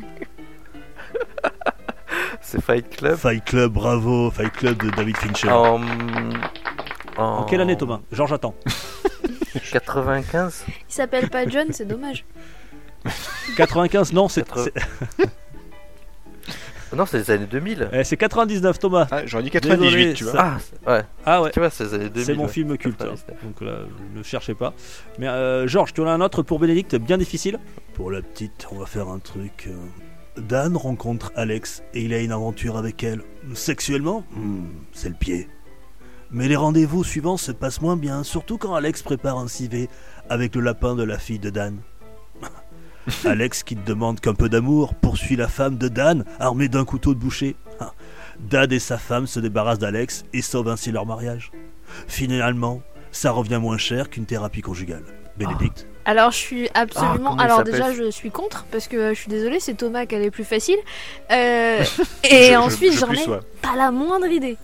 C'est 2.41 2.63
Fight 2.63 2.89
Club. 2.97 3.17
Fight 3.17 3.45
Club, 3.45 3.73
bravo, 3.73 4.31
Fight 4.31 4.53
Club 4.53 4.83
de 4.83 4.91
David 4.91 5.17
Fincher. 5.17 5.51
En... 5.51 5.81
En 7.17 7.45
quelle 7.45 7.61
année, 7.61 7.77
Thomas? 7.77 8.01
Georges 8.13 8.33
attend. 8.33 8.55
95 9.73 10.65
Il 10.69 10.75
s'appelle 10.89 11.29
pas 11.31 11.47
John, 11.49 11.67
c'est 11.73 11.85
dommage. 11.87 12.25
95, 13.57 14.13
non, 14.13 14.29
c'est- 14.29 14.45
Non, 16.97 17.05
c'est 17.07 17.19
les 17.19 17.31
années 17.31 17.47
2000. 17.47 17.91
eh, 17.93 18.05
c'est 18.05 18.17
99, 18.17 18.79
Thomas. 18.79 19.07
Ah, 19.11 19.27
j'aurais 19.27 19.43
dit 19.45 19.51
98, 19.51 19.91
Désolé, 19.97 20.15
tu 20.15 20.25
ça- 20.25 20.31
vois. 20.31 20.41
Ah, 20.87 20.91
ouais. 20.93 21.03
Ah 21.27 21.43
ouais. 21.43 21.51
Tu 21.51 21.59
vois, 21.61 21.71
c'est 21.71 21.85
les 21.85 21.95
années 21.95 22.09
2000. 22.11 22.25
C'est 22.25 22.35
mon 22.35 22.45
ouais. 22.45 22.49
film 22.49 22.77
culte. 22.79 23.03
hein. 23.03 23.15
99. 23.29 23.45
Donc 23.45 23.61
là, 23.61 23.79
ne 24.17 24.23
cherchez 24.23 24.55
pas. 24.55 24.73
Mais 25.19 25.29
euh, 25.29 25.67
Georges, 25.67 25.93
tu 25.93 26.01
en 26.01 26.07
as 26.07 26.13
un 26.13 26.21
autre 26.21 26.43
pour 26.43 26.59
Bénédicte, 26.59 26.97
bien 26.97 27.19
difficile? 27.19 27.59
Pour 27.95 28.11
la 28.11 28.23
petite, 28.23 28.67
on 28.73 28.79
va 28.79 28.87
faire 28.87 29.09
un 29.09 29.19
truc. 29.19 29.69
euh, 29.69 29.73
Dan 30.41 30.77
rencontre 30.77 31.33
Alex 31.35 31.83
et 31.95 32.03
il 32.03 32.15
a 32.15 32.21
une 32.21 32.31
aventure 32.33 32.77
avec 32.77 33.03
elle. 33.03 33.23
Sexuellement? 33.55 34.25
Hmm, 34.37 34.67
C'est 34.93 35.09
le 35.09 35.15
pied. 35.17 35.49
Mais 36.31 36.47
les 36.47 36.57
rendez-vous 36.57 37.05
suivants 37.05 37.37
se 37.39 37.51
passent 37.53 37.81
moins 37.81 37.97
bien, 37.97 38.23
surtout 38.23 38.57
quand 38.59 38.75
Alex 38.75 39.03
prépare 39.03 39.39
un 39.39 39.49
civet 39.49 39.89
avec 40.29 40.55
le 40.55 40.61
lapin 40.61 40.95
de 40.95 41.03
la 41.03 41.19
fille 41.19 41.39
de 41.39 41.51
Dan. 41.51 41.79
Alex, 43.25 43.63
qui 43.63 43.77
ne 43.77 43.83
demande 43.83 44.21
qu'un 44.21 44.35
peu 44.35 44.49
d'amour, 44.49 44.95
poursuit 44.95 45.37
la 45.37 45.49
femme 45.49 45.77
de 45.79 45.89
Dan, 45.89 46.25
armée 46.41 46.69
d'un 46.69 46.85
couteau 46.85 47.15
de 47.15 47.19
boucher. 47.19 47.57
Ah, 47.81 47.93
Dan 48.41 48.73
et 48.73 48.79
sa 48.79 48.99
femme 48.99 49.27
se 49.27 49.41
débarrassent 49.41 49.79
d'Alex 49.79 50.25
et 50.33 50.43
sauvent 50.43 50.69
ainsi 50.69 50.93
leur 50.93 51.07
mariage. 51.07 51.51
Finalement, 52.07 52.83
ça 53.13 53.31
revient 53.31 53.59
moins 53.61 53.79
cher 53.79 54.11
qu'une 54.11 54.27
thérapie 54.27 54.61
conjugale. 54.61 55.03
Bénédicte 55.37 55.87
Alors 56.05 56.33
je 56.33 56.37
suis 56.37 56.69
absolument. 56.75 57.37
Ah, 57.39 57.45
Alors 57.45 57.63
déjà 57.63 57.93
je 57.93 58.11
suis 58.11 58.31
contre 58.33 58.67
parce 58.73 58.89
que 58.89 58.97
euh, 58.97 59.15
je 59.15 59.21
suis 59.21 59.31
désolée, 59.31 59.61
c'est 59.61 59.75
Thomas 59.75 60.05
qui 60.05 60.17
a 60.17 60.19
les 60.19 60.33
plus 60.33 60.43
faciles. 60.45 60.79
Euh, 61.31 61.85
et 62.25 62.51
Je- 62.51 62.57
ensuite 62.57 62.93
je 62.95 62.99
j'en 62.99 63.13
ai 63.13 63.25
pas 63.63 63.77
la 63.77 63.91
moindre 63.93 64.27
idée. 64.27 64.57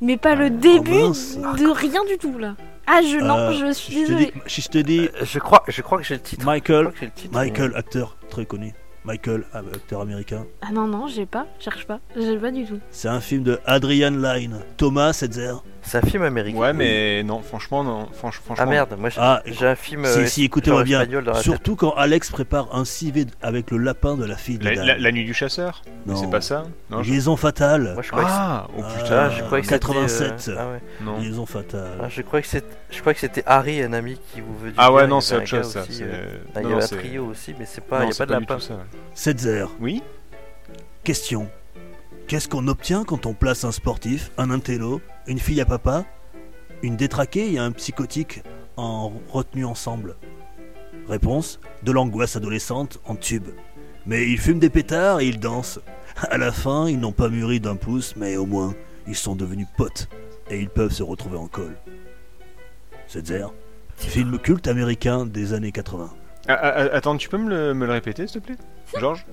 Mais 0.00 0.16
pas 0.16 0.34
le 0.34 0.50
début 0.50 0.90
mince. 0.92 1.36
de 1.36 1.68
rien 1.70 2.04
du 2.04 2.18
tout 2.18 2.36
là. 2.38 2.54
Ah 2.90 3.00
je 3.02 3.18
non, 3.18 3.36
Euh, 3.36 3.52
je 3.52 3.72
suis 3.72 3.92
Je 3.92 3.98
te 3.98 4.06
désolée. 4.06 4.24
dis, 4.34 4.40
si 4.46 4.60
je 4.62 4.68
te 4.68 4.78
dis 4.78 5.08
Euh, 5.14 5.24
Je 5.24 5.38
crois, 5.38 5.62
je 5.68 5.82
crois 5.82 5.98
que 5.98 6.04
j'ai 6.04 6.14
le 6.14 6.20
titre. 6.20 6.42
Je 6.42 6.46
Michael, 6.46 6.80
crois 6.86 6.92
que 6.92 6.98
j'ai 7.00 7.06
le 7.06 7.12
titre, 7.12 7.34
Michael, 7.34 7.72
acteur 7.76 8.16
très 8.30 8.46
connu. 8.46 8.72
Michael, 9.04 9.44
ah, 9.54 9.58
acteur 9.74 10.00
américain. 10.02 10.44
Ah 10.60 10.70
non 10.72 10.86
non, 10.86 11.06
j'ai 11.06 11.24
pas, 11.24 11.46
cherche 11.60 11.86
pas, 11.86 12.00
j'ai 12.16 12.36
pas 12.36 12.50
du 12.50 12.64
tout. 12.66 12.78
C'est 12.90 13.08
un 13.08 13.20
film 13.20 13.42
de 13.42 13.58
Adrian 13.64 14.10
Lyne. 14.10 14.58
Thomas 14.76 15.12
Setzer. 15.14 15.54
C'est 15.88 15.98
un 15.98 16.02
film 16.02 16.22
américain. 16.22 16.58
Ouais, 16.58 16.72
mais 16.72 17.22
non, 17.24 17.40
franchement, 17.42 17.82
non. 17.82 18.04
Franch- 18.12 18.34
franchement. 18.44 18.56
Ah 18.58 18.66
merde, 18.66 18.94
moi 18.98 19.08
j'ai 19.08 19.20
Ah, 19.20 19.42
j'ai 19.46 19.66
un 19.66 19.74
film. 19.74 20.04
si, 20.04 20.18
euh, 20.20 20.26
si, 20.26 20.44
écoutez-moi 20.44 20.84
bien. 20.84 21.04
Surtout 21.40 21.76
quand 21.76 21.92
Alex 21.92 22.30
prépare 22.30 22.68
un 22.74 22.84
civet 22.84 23.26
avec 23.42 23.70
le 23.70 23.78
lapin 23.78 24.16
de 24.16 24.24
la 24.24 24.36
fille 24.36 24.58
de 24.58 24.64
La, 24.64 24.74
la- 24.84 24.98
la 24.98 25.12
nuit 25.12 25.24
du 25.24 25.32
chasseur? 25.34 25.82
Non. 26.06 26.14
C'est 26.16 26.30
pas 26.30 26.40
ça 26.40 26.64
Non, 26.90 27.02
je- 27.02 27.10
Liaison 27.10 27.36
fatale. 27.36 27.92
Moi 27.94 28.02
je 28.02 28.10
crois 28.10 28.22
que 28.24 28.28
Ah, 28.30 28.68
oh 28.76 28.82
putain. 28.96 29.18
Ah, 29.18 29.30
je 29.30 29.42
croyais 29.44 29.62
que 29.62 29.68
c'était, 29.68 29.78
87. 29.80 30.48
euh, 30.48 30.56
Ah 30.58 30.66
ouais. 30.72 30.80
Non. 31.00 31.18
Liaison 31.18 31.46
fatale. 31.46 31.98
Ah, 32.02 32.08
je 32.08 32.22
croyais 32.22 32.42
que 32.42 32.48
c'était, 32.48 32.76
je 32.90 33.00
croyais 33.00 33.14
que 33.14 33.20
c'était 33.20 33.42
Harry, 33.46 33.82
un 33.82 33.92
ami 33.94 34.20
qui 34.34 34.40
vous 34.42 34.56
veut 34.58 34.68
du 34.70 34.74
Ah 34.78 34.92
ouais, 34.92 35.06
non, 35.06 35.20
c'est 35.20 35.34
autre 35.36 35.42
un 35.44 35.46
chose 35.62 35.72
ça. 35.72 35.80
euh, 35.80 35.82
non, 35.84 36.50
Ah, 36.54 36.60
il 36.62 36.68
y 36.68 36.72
avait 36.72 36.84
un 36.84 36.86
trio 36.86 37.24
aussi, 37.26 37.54
mais 37.58 37.64
c'est 37.66 37.80
pas, 37.84 38.04
il 38.04 38.10
y 38.10 38.12
a 38.12 38.14
pas 38.14 38.26
de 38.26 38.32
lapin. 38.32 38.54
tout 38.56 38.60
ça. 38.60 38.74
Setzer. 39.14 39.64
Oui? 39.80 40.02
Question. 41.04 41.48
Qu'est-ce 42.28 42.46
qu'on 42.46 42.68
obtient 42.68 43.04
quand 43.04 43.24
on 43.24 43.32
place 43.32 43.64
un 43.64 43.72
sportif, 43.72 44.32
un 44.36 44.50
intello, 44.50 45.00
une 45.26 45.38
fille 45.38 45.62
à 45.62 45.64
papa, 45.64 46.04
une 46.82 46.94
détraquée 46.94 47.54
et 47.54 47.58
un 47.58 47.72
psychotique 47.72 48.42
en 48.76 49.14
retenue 49.30 49.64
ensemble? 49.64 50.14
Réponse 51.08 51.58
de 51.84 51.90
l'angoisse 51.90 52.36
adolescente 52.36 53.00
en 53.06 53.16
tube. 53.16 53.48
Mais 54.04 54.28
ils 54.28 54.38
fument 54.38 54.58
des 54.58 54.68
pétards 54.68 55.20
et 55.20 55.26
ils 55.26 55.40
dansent. 55.40 55.80
À 56.16 56.36
la 56.36 56.52
fin, 56.52 56.86
ils 56.86 57.00
n'ont 57.00 57.12
pas 57.12 57.30
mûri 57.30 57.60
d'un 57.60 57.76
pouce, 57.76 58.14
mais 58.14 58.36
au 58.36 58.44
moins, 58.44 58.74
ils 59.06 59.16
sont 59.16 59.34
devenus 59.34 59.66
potes 59.78 60.10
et 60.50 60.60
ils 60.60 60.68
peuvent 60.68 60.92
se 60.92 61.02
retrouver 61.02 61.38
en 61.38 61.46
col. 61.46 61.78
Setzer. 63.06 63.46
Film 63.96 64.38
culte 64.38 64.68
américain 64.68 65.24
des 65.24 65.54
années 65.54 65.72
80. 65.72 66.10
Ah, 66.46 66.58
ah, 66.60 66.72
ah, 66.76 66.94
Attends, 66.94 67.16
tu 67.16 67.30
peux 67.30 67.38
me 67.38 67.48
le, 67.48 67.72
me 67.72 67.86
le 67.86 67.92
répéter, 67.92 68.26
s'il 68.26 68.42
te 68.42 68.46
plaît? 68.48 68.56
Georges? 69.00 69.24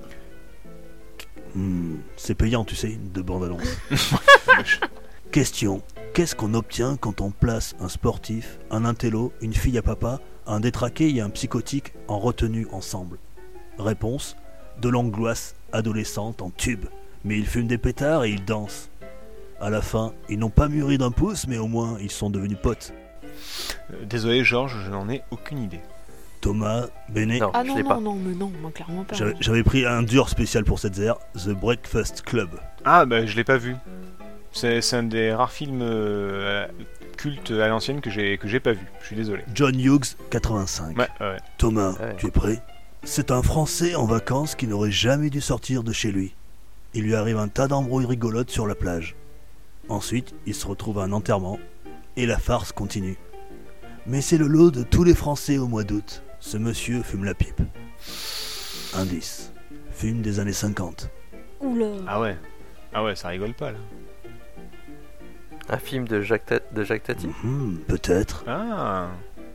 Hmm, 1.56 1.96
c'est 2.16 2.34
payant, 2.34 2.64
tu 2.66 2.76
sais, 2.76 2.98
de 3.14 3.22
bande-annonce. 3.22 3.78
Question. 5.32 5.80
Qu'est-ce 6.12 6.36
qu'on 6.36 6.52
obtient 6.52 6.96
quand 6.96 7.22
on 7.22 7.30
place 7.30 7.74
un 7.80 7.88
sportif, 7.88 8.58
un 8.70 8.84
intello, 8.84 9.32
une 9.40 9.54
fille 9.54 9.78
à 9.78 9.82
papa, 9.82 10.20
un 10.46 10.60
détraqué 10.60 11.14
et 11.14 11.22
un 11.22 11.30
psychotique 11.30 11.94
en 12.08 12.18
retenue 12.18 12.66
ensemble? 12.72 13.18
Réponse. 13.78 14.36
De 14.82 14.90
l'angoisse 14.90 15.54
adolescente 15.72 16.42
en 16.42 16.50
tube. 16.50 16.84
Mais 17.24 17.38
ils 17.38 17.46
fument 17.46 17.66
des 17.66 17.78
pétards 17.78 18.24
et 18.24 18.30
ils 18.30 18.44
dansent. 18.44 18.90
À 19.58 19.70
la 19.70 19.80
fin, 19.80 20.12
ils 20.28 20.38
n'ont 20.38 20.50
pas 20.50 20.68
mûri 20.68 20.98
d'un 20.98 21.10
pouce, 21.10 21.46
mais 21.46 21.56
au 21.56 21.66
moins 21.68 21.96
ils 21.98 22.10
sont 22.10 22.28
devenus 22.28 22.58
potes. 22.62 22.92
Euh, 23.92 24.04
Désolé, 24.04 24.44
Georges, 24.44 24.76
je 24.84 24.90
n'en 24.90 25.08
ai 25.08 25.22
aucune 25.30 25.62
idée. 25.62 25.80
Thomas, 26.46 26.86
Béné, 27.08 27.40
Non, 27.40 27.50
Ah 27.54 27.62
je 27.64 27.68
non 27.70 27.76
l'ai 27.76 27.82
non 27.82 27.88
pas. 27.88 28.00
non, 28.00 28.14
mais 28.14 28.34
non, 28.34 28.52
moi 28.62 28.70
clairement 28.70 29.02
pas. 29.02 29.16
j'avais 29.16 29.34
j'avais 29.40 29.64
pris 29.64 29.84
un 29.84 30.04
dur 30.04 30.28
spécial 30.28 30.62
pour 30.64 30.78
cette 30.78 30.94
zère, 30.94 31.16
The 31.34 31.48
Breakfast 31.50 32.22
Club. 32.22 32.50
Ah, 32.84 33.04
bah 33.04 33.26
je 33.26 33.34
l'ai 33.34 33.42
pas 33.42 33.56
vu. 33.56 33.74
C'est 34.52 34.80
c'est 34.80 34.94
un 34.96 35.02
des 35.02 35.32
rares 35.34 35.50
films 35.50 35.80
euh, 35.82 36.68
cultes 37.16 37.50
à 37.50 37.66
l'ancienne 37.66 38.00
que 38.00 38.10
j'ai 38.10 38.38
que 38.38 38.46
j'ai 38.46 38.60
pas 38.60 38.74
vu. 38.74 38.86
Je 39.00 39.06
suis 39.06 39.16
désolé. 39.16 39.42
John 39.54 39.74
Hughes, 39.78 40.14
85. 40.30 40.96
Ouais, 40.96 41.08
ouais. 41.20 41.36
Thomas, 41.58 41.94
Ouais. 41.98 42.14
tu 42.16 42.26
es 42.26 42.30
prêt? 42.30 42.62
C'est 43.02 43.32
un 43.32 43.42
Français 43.42 43.96
en 43.96 44.04
vacances 44.06 44.54
qui 44.54 44.68
n'aurait 44.68 44.92
jamais 44.92 45.30
dû 45.30 45.40
sortir 45.40 45.82
de 45.82 45.92
chez 45.92 46.12
lui. 46.12 46.32
Il 46.94 47.02
lui 47.02 47.16
arrive 47.16 47.38
un 47.38 47.48
tas 47.48 47.66
d'embrouilles 47.66 48.06
rigolotes 48.06 48.50
sur 48.50 48.68
la 48.68 48.76
plage. 48.76 49.16
Ensuite, 49.88 50.32
il 50.46 50.54
se 50.54 50.66
retrouve 50.66 51.00
à 51.00 51.02
un 51.02 51.12
enterrement 51.12 51.58
et 52.16 52.24
la 52.26 52.38
farce 52.38 52.70
continue. 52.70 53.18
Mais 54.06 54.20
c'est 54.20 54.38
le 54.38 54.46
lot 54.46 54.70
de 54.70 54.84
tous 54.84 55.02
les 55.02 55.14
Français 55.14 55.58
au 55.58 55.66
mois 55.66 55.82
d'août. 55.82 56.22
Ce 56.46 56.56
monsieur 56.56 57.02
fume 57.02 57.24
la 57.24 57.34
pipe. 57.34 57.60
Indice. 58.94 59.50
Fume 59.90 60.22
des 60.22 60.38
années 60.38 60.52
50. 60.52 61.10
Oula. 61.60 61.86
Ah 62.06 62.20
ouais. 62.20 62.36
Ah 62.94 63.02
ouais, 63.02 63.16
ça 63.16 63.28
rigole 63.28 63.52
pas 63.52 63.72
là. 63.72 63.78
Un 65.68 65.78
film 65.78 66.06
de 66.06 66.20
Jacques, 66.20 66.46
Ta- 66.46 66.60
de 66.72 66.84
Jacques 66.84 67.02
Tati? 67.02 67.26
Hmm, 67.42 67.78
Peut-être. 67.88 68.44
Ah, 68.46 69.08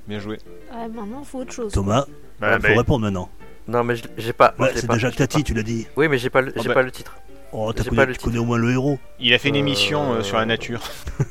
bien 0.05 0.19
joué. 0.19 0.37
Ah 0.69 0.89
maintenant 0.89 1.23
faut 1.23 1.39
autre 1.39 1.53
chose. 1.53 1.71
Thomas, 1.71 2.05
Bah, 2.41 2.57
il 2.57 2.61
bah, 2.61 2.69
faut 2.71 2.77
répondre 2.77 3.05
maintenant. 3.05 3.29
Non, 3.69 3.85
mais 3.85 3.95
je- 3.95 4.03
j'ai 4.17 4.33
pas. 4.33 4.53
Ouais, 4.59 4.69
je 4.71 4.73
l'ai 4.75 4.81
c'est 4.81 4.87
pas, 4.87 4.95
de 4.95 4.99
Jacques 4.99 5.13
je 5.13 5.19
l'ai 5.19 5.27
Tati, 5.27 5.37
pas. 5.37 5.43
tu 5.47 5.53
l'as 5.53 5.63
dit. 5.63 5.87
Oui, 5.95 6.09
mais 6.09 6.17
j'ai 6.17 6.29
pas, 6.29 6.41
le- 6.41 6.51
Oh, 6.53 6.59
j'ai 6.61 6.67
bah. 6.67 6.73
pas 6.73 6.81
le 6.81 6.91
titre. 6.91 7.15
Oh, 7.53 7.71
t'as 7.71 7.83
J'ai 7.83 7.89
connu- 7.89 7.95
pas 7.95 8.05
le 8.05 8.11
tu 8.11 8.17
titre. 8.17 8.25
connais 8.29 8.39
au 8.39 8.45
moins 8.45 8.57
le 8.57 8.71
héros. 8.71 8.99
il 9.19 9.33
a 9.33 9.39
fait 9.39 9.47
une 9.49 9.55
Euh, 9.55 9.59
émission 9.59 10.11
euh, 10.15 10.23
sur 10.23 10.35
la 10.37 10.45
nature. 10.45 10.81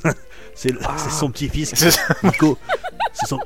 C'est 0.54 0.70
le- 0.72 0.80
Ah. 0.84 0.94
c'est 0.96 1.10
son 1.10 1.30
petit-fils, 1.30 1.72
C'est 1.74 1.90
ça. 1.90 2.14
Nico. 2.22 2.56
C'est 3.12 3.26
son... 3.26 3.38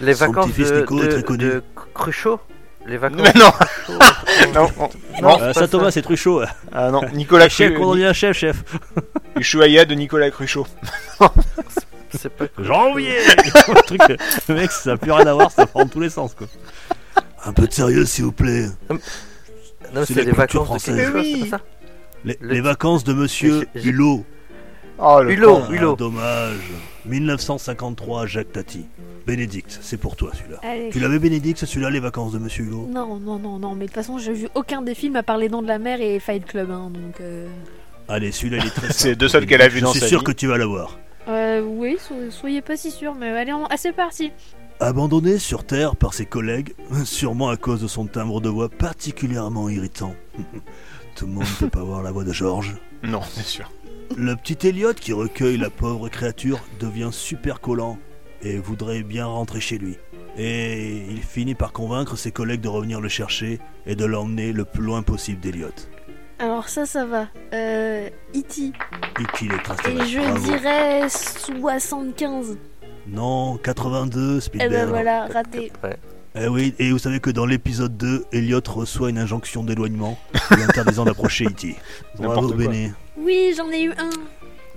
Les 0.00 0.14
Son 0.14 0.26
vacances 0.26 0.46
petit-fils 0.46 0.70
de, 0.72 0.80
Nico 0.80 0.98
est 1.02 1.06
de, 1.06 1.12
très 1.12 1.22
connu. 1.22 1.44
de 1.44 1.62
Cruchot 1.94 2.40
Les 2.86 2.96
vacances 2.98 3.20
Mais 3.22 3.32
non, 3.40 3.46
de 3.48 3.52
Cruchot. 3.52 3.98
non, 4.54 4.68
non, 4.78 4.90
Non, 5.22 5.40
Euh, 5.40 5.46
c'est 5.48 5.54
ça 5.54 5.60
pas 5.60 5.68
Thomas, 5.68 5.90
c'est 5.90 6.02
Truchot. 6.02 6.42
Ah 6.72 6.90
non, 6.90 7.02
Nicolas 7.14 7.48
chef, 7.48 7.70
Cru, 7.70 7.78
comment 7.80 7.92
on 7.92 7.96
dit 7.96 8.04
un 8.04 8.12
chef, 8.12 8.36
chef 8.36 8.62
Ushuaïa 9.36 9.84
de 9.84 9.94
Nicolas 9.94 10.30
Cruchot. 10.30 10.66
C'est 12.18 12.30
pas 12.30 12.46
Janvier 12.58 13.16
Le 13.68 13.82
truc, 13.82 14.00
le 14.48 14.54
mec, 14.54 14.70
ça 14.70 14.90
n'a 14.92 14.96
plus 14.96 15.12
rien 15.12 15.26
à 15.26 15.32
voir, 15.34 15.50
ça 15.50 15.66
prend 15.66 15.86
tous 15.86 16.00
les 16.00 16.08
sens, 16.10 16.34
quoi. 16.34 16.46
Un 17.44 17.52
peu 17.52 17.66
de 17.66 17.72
sérieux, 17.72 18.04
s'il 18.06 18.24
vous 18.24 18.32
plaît. 18.32 18.66
Non, 18.90 18.98
C'est 20.04 20.14
c'est 20.14 20.14
la 20.14 20.22
les 20.22 20.32
culture 20.32 20.64
vacances 20.64 20.84
de 20.84 20.92
française. 20.92 20.96
quelque 20.96 21.12
chose, 21.12 21.22
Oui. 21.22 21.40
c'est 21.44 21.50
pas 21.50 21.56
ça 21.58 21.64
Les, 22.24 22.38
Le- 22.40 22.52
les 22.54 22.60
vacances 22.60 23.04
de 23.04 23.12
monsieur 23.12 23.66
J'ai- 23.74 23.82
j'ai- 23.82 23.88
Hulot. 23.90 24.24
Oh, 24.98 25.20
le 25.22 25.32
Hulot. 25.32 25.60
Hulot. 25.70 25.92
Ah, 25.92 25.96
dommage. 25.96 26.70
1953, 27.04 28.26
Jacques 28.26 28.52
Tati. 28.52 28.86
Bénédicte, 29.26 29.78
c'est 29.82 29.96
pour 29.96 30.16
toi 30.16 30.30
celui-là. 30.34 30.58
Allez. 30.62 30.90
Tu 30.90 31.00
l'avais 31.00 31.18
Bénédicte, 31.18 31.64
celui-là, 31.64 31.90
les 31.90 32.00
vacances 32.00 32.32
de 32.32 32.38
monsieur 32.38 32.64
Hulot? 32.64 32.88
Non, 32.90 33.18
non, 33.18 33.38
non, 33.38 33.58
non, 33.58 33.74
mais 33.74 33.82
de 33.86 33.90
toute 33.90 33.94
façon, 33.96 34.18
j'ai 34.18 34.32
vu 34.32 34.48
aucun 34.54 34.82
des 34.82 34.94
films 34.94 35.16
à 35.16 35.22
part 35.22 35.36
Les 35.38 35.48
Dents 35.48 35.62
de 35.62 35.68
la 35.68 35.78
Mer 35.78 36.00
et 36.00 36.18
Fight 36.20 36.44
Club, 36.46 36.70
hein, 36.70 36.90
donc. 36.92 37.20
Euh... 37.20 37.48
Allez, 38.08 38.30
celui-là, 38.32 38.58
il 38.62 38.66
est 38.66 38.70
très 38.70 38.86
C'est 38.92 38.92
simple. 39.10 39.16
deux 39.16 39.28
seuls 39.28 39.46
qu'elle 39.46 39.62
a 39.62 39.68
dans 39.68 39.74
Je 39.74 39.84
sa 39.84 39.90
suis 39.92 40.08
sûr 40.08 40.18
vie. 40.20 40.24
que 40.24 40.32
tu 40.32 40.46
vas 40.46 40.56
l'avoir. 40.58 40.96
euh, 41.28 41.60
oui, 41.60 41.96
so- 41.98 42.30
soyez 42.30 42.62
pas 42.62 42.76
si 42.76 42.90
sûrs, 42.92 43.14
mais 43.14 43.30
allez, 43.30 43.52
on... 43.52 43.66
ah, 43.66 43.76
c'est 43.76 43.92
parti. 43.92 44.30
Abandonné 44.78 45.38
sur 45.38 45.64
Terre 45.64 45.96
par 45.96 46.14
ses 46.14 46.26
collègues, 46.26 46.74
sûrement 47.04 47.48
à 47.48 47.56
cause 47.56 47.82
de 47.82 47.88
son 47.88 48.06
timbre 48.06 48.40
de 48.40 48.48
voix 48.48 48.68
particulièrement 48.68 49.68
irritant. 49.68 50.14
Tout 51.16 51.26
le 51.26 51.32
monde 51.32 51.44
ne 51.44 51.66
peut 51.66 51.70
pas 51.70 51.82
voir 51.82 52.02
la 52.02 52.12
voix 52.12 52.24
de 52.24 52.32
Georges. 52.32 52.76
Non, 53.02 53.22
c'est 53.28 53.44
sûr. 53.44 53.70
Le 54.16 54.34
petit 54.36 54.66
Elliot 54.66 54.94
qui 54.94 55.12
recueille 55.12 55.56
la 55.56 55.70
pauvre 55.70 56.08
créature 56.08 56.60
devient 56.80 57.10
super 57.12 57.60
collant 57.60 57.98
et 58.42 58.58
voudrait 58.58 59.02
bien 59.02 59.26
rentrer 59.26 59.60
chez 59.60 59.78
lui. 59.78 59.96
Et 60.38 61.02
il 61.10 61.22
finit 61.22 61.54
par 61.54 61.72
convaincre 61.72 62.16
ses 62.16 62.30
collègues 62.30 62.60
de 62.60 62.68
revenir 62.68 63.00
le 63.00 63.08
chercher 63.08 63.58
et 63.86 63.94
de 63.96 64.04
l'emmener 64.04 64.52
le 64.52 64.64
plus 64.64 64.82
loin 64.82 65.02
possible 65.02 65.40
d'Elliot. 65.40 65.68
Alors, 66.38 66.68
ça, 66.68 66.84
ça 66.84 67.06
va. 67.06 67.28
Euh. 67.54 68.08
E.T. 68.34 68.62
Et 68.64 69.38
qu'il 69.38 69.52
est 69.52 69.62
très 69.62 69.90
Et 69.90 69.96
je 70.06 70.44
dirais 70.44 71.08
75. 71.08 72.58
Non, 73.08 73.56
82, 73.56 74.36
Eh 74.36 74.40
Spielberg. 74.40 74.72
ben 74.72 74.86
voilà, 74.88 75.26
raté. 75.26 75.72
Eh 76.34 76.48
oui, 76.48 76.74
et 76.78 76.90
vous 76.90 76.98
savez 76.98 77.20
que 77.20 77.30
dans 77.30 77.46
l'épisode 77.46 77.96
2, 77.96 78.26
Elliot 78.32 78.60
reçoit 78.68 79.08
une 79.08 79.16
injonction 79.18 79.64
d'éloignement 79.64 80.18
lui 80.50 80.62
interdisant 80.62 81.04
d'approcher 81.06 81.46
E.T. 81.46 81.76
Bravo. 82.18 82.52
Béné. 82.52 82.92
Oui, 83.16 83.54
j'en 83.56 83.70
ai 83.70 83.82
eu 83.82 83.92
un. 83.92 84.10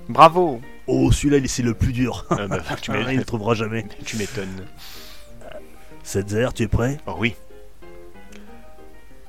Bravo. 0.07 0.61
Oh, 0.87 1.11
celui-là, 1.11 1.37
c'est 1.47 1.63
le 1.63 1.73
plus 1.73 1.93
dur. 1.93 2.25
Euh, 2.31 2.47
bah, 2.47 2.59
tu 2.81 2.91
Ah, 2.93 3.11
il 3.13 3.19
ne 3.19 3.23
trouvera 3.23 3.53
jamais. 3.53 3.85
Tu 4.05 4.17
m'étonnes. 4.17 4.65
Setzer, 6.03 6.47
tu 6.55 6.63
es 6.63 6.67
prêt? 6.67 6.97
Oh 7.05 7.15
oui. 7.19 7.35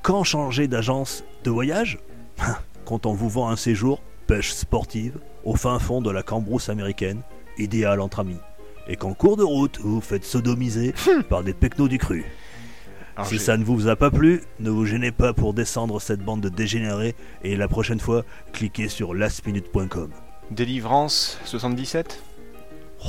Quand 0.01 0.23
changer 0.23 0.67
d'agence 0.67 1.23
de 1.43 1.51
voyage? 1.51 1.99
Quand 2.85 3.05
on 3.05 3.13
vous 3.13 3.29
vend 3.29 3.49
un 3.49 3.55
séjour 3.55 4.01
pêche 4.25 4.53
sportive 4.53 5.19
au 5.43 5.55
fin 5.55 5.77
fond 5.77 6.01
de 6.01 6.09
la 6.09 6.23
cambrousse 6.23 6.69
américaine, 6.69 7.21
idéal 7.57 7.99
entre 7.99 8.21
amis. 8.21 8.39
Et 8.87 8.95
qu'en 8.95 9.13
cours 9.13 9.37
de 9.37 9.43
route, 9.43 9.79
vous 9.79 9.95
vous 9.95 10.01
faites 10.01 10.25
sodomiser 10.25 10.93
par 11.29 11.43
des 11.43 11.53
pecnos 11.53 11.87
du 11.87 11.99
cru. 11.99 12.25
Si 13.23 13.39
ça 13.39 13.57
ne 13.57 13.63
vous 13.63 13.87
a 13.87 13.95
pas 13.95 14.11
plu, 14.11 14.41
ne 14.59 14.69
vous 14.69 14.85
gênez 14.85 15.11
pas 15.11 15.33
pour 15.33 15.53
descendre 15.53 15.99
cette 16.01 16.21
bande 16.21 16.41
de 16.41 16.49
dégénérés 16.49 17.15
et 17.43 17.55
la 17.55 17.67
prochaine 17.67 17.99
fois, 17.99 18.23
cliquez 18.53 18.87
sur 18.89 19.13
lastminute.com. 19.13 20.09
Délivrance 20.51 21.39
77 21.45 22.21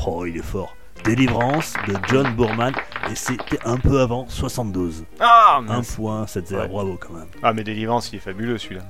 Oh, 0.06 0.24
il 0.26 0.36
est 0.36 0.42
fort. 0.42 0.74
Délivrance 1.04 1.74
de 1.88 1.94
John 2.08 2.34
Boorman 2.36 2.72
et 3.10 3.14
c'était 3.16 3.58
un 3.64 3.76
peu 3.76 4.00
avant 4.00 4.26
72. 4.28 5.04
Ah, 5.18 5.56
Un 5.58 5.62
mince. 5.62 5.96
point, 5.96 6.26
Setzer, 6.26 6.56
Ouais. 6.56 6.68
bravo 6.68 6.96
quand 7.00 7.14
même. 7.14 7.26
ah 7.42 7.52
mais 7.52 7.64
Délivrance, 7.64 8.12
il 8.12 8.16
est 8.16 8.20
fabuleux 8.20 8.58
celui-là. 8.58 8.82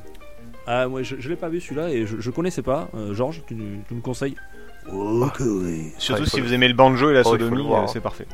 Ah, 0.67 0.87
moi 0.89 1.03
je, 1.03 1.17
je 1.19 1.29
l'ai 1.29 1.37
pas 1.37 1.49
vu 1.49 1.61
celui-là 1.61 1.91
et 1.91 2.07
je, 2.07 2.21
je 2.21 2.31
connaissais 2.31 2.63
pas. 2.63 2.89
Euh, 2.95 3.15
Georges, 3.15 3.43
tu, 3.47 3.57
tu 3.89 3.95
me 3.95 4.01
conseilles? 4.01 4.37
Oh 4.93 5.27
que 5.37 5.43
oui. 5.45 5.93
Surtout 5.99 6.27
si 6.27 6.41
vous 6.41 6.53
aimez 6.53 6.69
le 6.69 6.75
banjo 6.75 7.11
et 7.11 7.15
la 7.15 7.21
Oh, 7.21 7.31
sodomie, 7.33 7.67
euh, 7.71 7.77
hein. 7.77 7.87
c'est 7.87 8.01
parfait. 8.01 8.27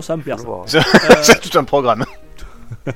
Ça 0.00 0.16
me 0.16 0.22
Faut 0.22 0.26
perd 0.26 0.40
voir. 0.40 0.64
Euh, 0.74 0.80
c'est 1.22 1.40
tout 1.40 1.58
un 1.58 1.64
programme. 1.64 2.04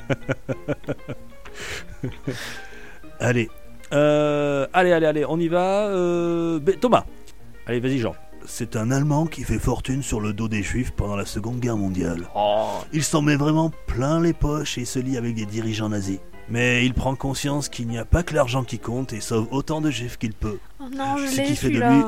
allez. 3.21 3.51
Euh, 3.93 4.67
allez, 4.73 4.93
allez, 4.93 5.07
allez, 5.07 5.25
on 5.29 5.39
y 5.39 5.49
va. 5.49 5.87
Euh, 5.89 6.61
Thomas. 6.81 7.05
Allez, 7.67 7.81
vas-y, 7.81 7.99
Georges. 7.99 8.19
C'est 8.47 8.77
un 8.77 8.91
Allemand 8.91 9.27
qui 9.27 9.43
fait 9.43 9.59
fortune 9.59 10.03
sur 10.03 10.21
le 10.21 10.35
dos 10.35 10.49
des 10.49 10.63
Juifs 10.63 10.93
pendant 10.93 11.17
la 11.17 11.25
Seconde 11.25 11.61
Guerre 11.61 11.79
mondiale. 11.79 12.29
Oh, 12.35 12.67
Il 12.93 13.03
s'en 13.03 13.23
met 13.23 13.37
vraiment 13.37 13.71
plein 13.87 14.21
les 14.21 14.35
poches 14.35 14.77
et 14.77 14.85
se 14.85 14.99
lie 14.99 15.17
avec 15.17 15.35
des 15.35 15.47
dirigeants 15.47 15.89
nazis. 15.89 16.19
Mais 16.49 16.85
il 16.85 16.93
prend 16.95 17.15
conscience 17.15 17.69
qu'il 17.69 17.87
n'y 17.89 17.99
a 17.99 18.05
pas 18.05 18.23
que 18.23 18.35
l'argent 18.35 18.65
qui 18.65 18.79
compte 18.79 19.13
et 19.13 19.21
sauve 19.21 19.49
autant 19.51 19.81
de 19.81 19.91
Juifs 19.91 20.19
qu'il 20.19 20.35
peut. 20.35 20.59
Oh 20.81 20.85
non, 20.95 21.17
je 21.17 21.27
Ce 21.27 21.41
qui 21.41 21.57
fait 21.57 21.71
de 21.71 21.79
lui- 21.81 22.05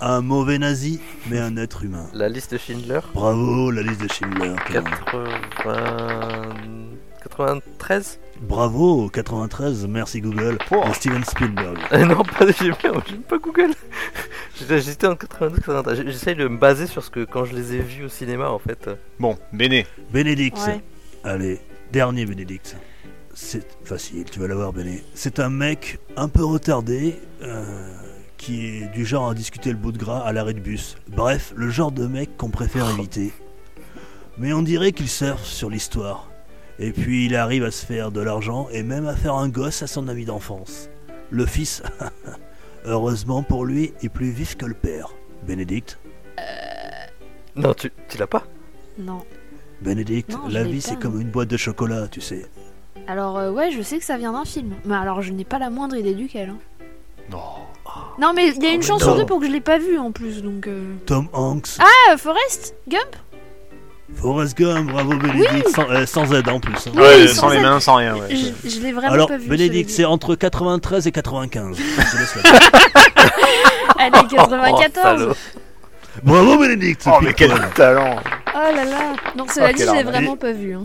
Un 0.00 0.20
mauvais 0.20 0.58
nazi, 0.58 1.00
mais 1.30 1.38
un 1.38 1.56
être 1.56 1.84
humain. 1.84 2.06
La 2.12 2.28
liste 2.28 2.52
de 2.52 2.58
Schindler 2.58 3.00
Bravo, 3.14 3.70
la 3.70 3.82
liste 3.82 4.02
de 4.02 4.08
Schindler. 4.12 4.54
quand 4.66 4.74
même. 4.74 4.84
80... 5.64 6.54
93 7.22 8.20
Bravo, 8.42 9.08
93, 9.08 9.86
merci 9.86 10.20
Google. 10.20 10.58
Oh. 10.70 10.84
de 10.88 10.92
Steven 10.94 11.24
Spielberg. 11.24 11.78
Euh, 11.92 12.04
Non, 12.04 12.22
pas 12.22 12.46
j'aime 12.58 12.74
bien, 12.82 12.92
j'aime 13.08 13.22
pas 13.22 13.38
Google. 13.38 13.70
J'étais 14.58 14.80
j'étais 14.80 15.06
en 15.06 15.16
92, 15.16 15.60
93. 15.60 16.04
J'essaye 16.06 16.34
de 16.36 16.46
me 16.46 16.58
baser 16.58 16.86
sur 16.86 17.02
ce 17.02 17.08
que 17.10 17.24
quand 17.24 17.44
je 17.46 17.54
les 17.54 17.74
ai 17.74 17.78
vus 17.80 18.04
au 18.04 18.08
cinéma 18.08 18.50
en 18.50 18.58
fait. 18.58 18.90
bon, 19.18 19.38
Béné. 19.52 19.86
Bénédicte. 20.12 20.58
Ouais. 20.66 20.82
Allez, 21.24 21.60
dernier 21.92 22.26
Bénédicte. 22.26 22.76
C'est 23.38 23.66
facile, 23.84 24.24
tu 24.24 24.40
vas 24.40 24.48
l'avoir 24.48 24.72
Béné. 24.72 25.04
C'est 25.12 25.40
un 25.40 25.50
mec 25.50 25.98
un 26.16 26.26
peu 26.26 26.42
retardé 26.42 27.16
euh, 27.42 27.92
qui 28.38 28.66
est 28.66 28.86
du 28.94 29.04
genre 29.04 29.28
à 29.28 29.34
discuter 29.34 29.68
le 29.68 29.76
bout 29.76 29.92
de 29.92 29.98
gras 29.98 30.20
à 30.20 30.32
l'arrêt 30.32 30.54
de 30.54 30.60
bus. 30.60 30.96
Bref, 31.08 31.52
le 31.54 31.68
genre 31.68 31.92
de 31.92 32.06
mec 32.06 32.38
qu'on 32.38 32.48
préfère 32.48 32.88
éviter. 32.98 33.34
Mais 34.38 34.54
on 34.54 34.62
dirait 34.62 34.92
qu'il 34.92 35.08
surfe 35.10 35.44
sur 35.44 35.68
l'histoire. 35.68 36.30
Et 36.78 36.92
puis 36.92 37.26
il 37.26 37.36
arrive 37.36 37.62
à 37.64 37.70
se 37.70 37.84
faire 37.84 38.10
de 38.10 38.22
l'argent 38.22 38.68
et 38.72 38.82
même 38.82 39.06
à 39.06 39.14
faire 39.14 39.34
un 39.34 39.50
gosse 39.50 39.82
à 39.82 39.86
son 39.86 40.08
ami 40.08 40.24
d'enfance. 40.24 40.88
Le 41.28 41.44
fils, 41.44 41.82
heureusement 42.86 43.42
pour 43.42 43.66
lui, 43.66 43.92
est 44.02 44.08
plus 44.08 44.30
vif 44.30 44.56
que 44.56 44.64
le 44.64 44.74
père. 44.74 45.10
Bénédicte 45.46 45.98
Non, 47.54 47.74
tu, 47.74 47.92
tu 48.08 48.16
l'as 48.16 48.26
pas? 48.26 48.44
Non. 48.98 49.22
Bénédicte, 49.82 50.30
Non, 50.32 50.48
je 50.48 50.54
la 50.54 50.64
l'ai 50.64 50.72
vie 50.72 50.80
pas, 50.80 50.88
c'est 50.88 50.98
comme 50.98 51.20
une 51.20 51.28
boîte 51.28 51.48
de 51.48 51.58
chocolat, 51.58 52.08
tu 52.08 52.22
sais. 52.22 52.46
Alors, 53.08 53.38
euh, 53.38 53.50
ouais, 53.50 53.70
je 53.70 53.82
sais 53.82 53.98
que 53.98 54.04
ça 54.04 54.16
vient 54.16 54.32
d'un 54.32 54.44
film. 54.44 54.74
Mais 54.84 54.96
alors, 54.96 55.22
je 55.22 55.32
n'ai 55.32 55.44
pas 55.44 55.58
la 55.58 55.70
moindre 55.70 55.96
idée 55.96 56.14
duquel. 56.14 56.50
hein. 56.50 56.56
Non. 57.30 57.38
Non, 58.18 58.32
mais 58.34 58.48
il 58.48 58.62
y 58.62 58.66
a 58.66 58.70
une 58.70 58.78
mais 58.80 58.82
chance 58.86 59.00
non. 59.02 59.08
sur 59.08 59.16
deux 59.16 59.26
pour 59.26 59.40
que 59.40 59.46
je 59.46 59.50
l'ai 59.52 59.60
pas 59.60 59.78
vu 59.78 59.98
en 59.98 60.10
plus, 60.12 60.42
donc. 60.42 60.66
Euh... 60.66 60.94
Tom 61.06 61.28
Hanks, 61.32 61.78
Ah, 61.78 62.16
Forrest 62.16 62.74
Gump? 62.88 63.16
Forrest 64.14 64.56
Gump, 64.56 64.90
bravo 64.90 65.16
Bénédicte, 65.16 65.68
sans, 65.68 65.88
euh, 65.90 66.06
sans 66.06 66.32
aide 66.32 66.48
en 66.48 66.60
plus. 66.60 66.74
hein. 66.86 66.90
Oui, 66.94 67.00
Ouais, 67.00 67.26
sans 67.28 67.42
sans 67.42 67.48
les 67.50 67.56
aide. 67.56 67.62
mains, 67.62 67.80
sans 67.80 67.94
rien. 67.96 68.14
Ouais. 68.16 68.28
Je, 68.64 68.68
je 68.70 68.80
l'ai 68.80 68.92
vraiment 68.92 69.12
Alors, 69.12 69.28
pas 69.28 69.36
vu. 69.36 69.48
Bénédicte, 69.48 69.90
c'est 69.90 69.96
celui-là. 69.96 70.10
entre 70.10 70.34
93 70.36 71.06
et 71.06 71.12
95. 71.12 71.76
Je 71.78 71.82
te 71.82 72.16
laisse 72.16 72.34
la- 72.36 72.50
Allez, 74.04 74.18
Oh, 74.22 74.26
94 74.36 74.92
salaud. 75.20 75.34
Bravo 76.22 76.58
Bénédicte 76.58 77.02
Oh, 77.06 77.18
mais 77.22 77.32
quel 77.34 77.52
talent 77.74 78.16
Oh 78.54 78.58
là 78.74 78.84
là 78.84 78.98
Non, 79.36 79.44
cela 79.52 79.66
Oh, 79.68 79.72
dit, 79.72 79.78
quelle 79.78 79.86
je 79.88 79.92
l'ai 79.92 79.98
arnaque. 79.98 80.04
vraiment 80.06 80.36
pas 80.36 80.52
vu. 80.52 80.74
hein. 80.74 80.84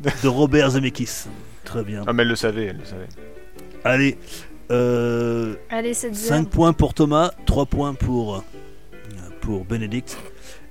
De 0.22 0.28
Robert 0.28 0.70
Zemeckis. 0.70 1.26
Très 1.64 1.82
bien. 1.84 2.04
Ah, 2.06 2.12
mais 2.12 2.22
elle 2.22 2.28
le 2.28 2.36
savait, 2.36 2.66
elle 2.66 2.78
le 2.78 2.84
savait. 2.84 3.08
Allez, 3.84 4.18
euh, 4.70 5.54
Allez, 5.70 5.94
cette 5.94 6.14
5 6.14 6.48
points 6.48 6.72
pour 6.72 6.94
Thomas, 6.94 7.30
3 7.46 7.66
points 7.66 7.94
pour, 7.94 8.36
euh, 8.36 8.40
pour 9.40 9.64
Bénédicte. 9.64 10.16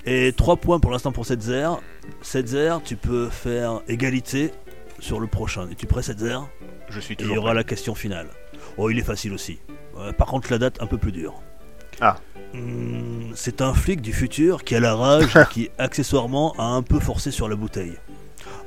Et 0.05 0.31
3 0.35 0.57
points 0.57 0.79
pour 0.79 0.91
l'instant 0.91 1.11
pour 1.11 1.25
Setzer. 1.25 1.67
Setzer, 2.21 2.77
tu 2.83 2.95
peux 2.95 3.27
faire 3.29 3.81
égalité 3.87 4.51
sur 4.99 5.19
le 5.19 5.27
prochain. 5.27 5.67
Es-tu 5.69 5.85
prêt 5.87 6.01
Setzer? 6.01 6.37
Je 6.89 6.99
suis 6.99 7.13
Et 7.15 7.17
il 7.19 7.25
y 7.25 7.29
toujours. 7.29 7.43
aura 7.45 7.53
la 7.53 7.63
question 7.63 7.95
finale. 7.95 8.27
Oh, 8.77 8.89
il 8.89 8.97
est 8.97 9.03
facile 9.03 9.33
aussi. 9.33 9.59
Euh, 9.97 10.13
par 10.13 10.27
contre, 10.27 10.49
la 10.51 10.57
date 10.57 10.81
un 10.81 10.87
peu 10.87 10.97
plus 10.97 11.11
dure. 11.11 11.41
Ah. 11.99 12.17
Hmm, 12.53 13.31
c'est 13.35 13.61
un 13.61 13.73
flic 13.73 14.01
du 14.01 14.13
futur 14.13 14.63
qui 14.63 14.75
a 14.75 14.79
la 14.79 14.95
rage 14.95 15.35
et 15.35 15.43
qui, 15.51 15.69
accessoirement, 15.77 16.53
a 16.57 16.63
un 16.63 16.81
peu 16.81 16.99
forcé 16.99 17.31
sur 17.31 17.49
la 17.49 17.55
bouteille. 17.55 17.97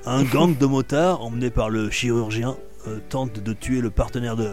Un 0.07 0.25
gang 0.25 0.57
de 0.57 0.67
motards, 0.67 1.23
emmené 1.23 1.51
par 1.51 1.71
le 1.71 1.91
chirurgien, 1.91 2.57
euh, 2.87 2.99
tente 3.09 3.39
de 3.41 3.53
tuer 3.53 3.81
le 3.81 3.91
partenaire 3.91 4.37
de, 4.37 4.53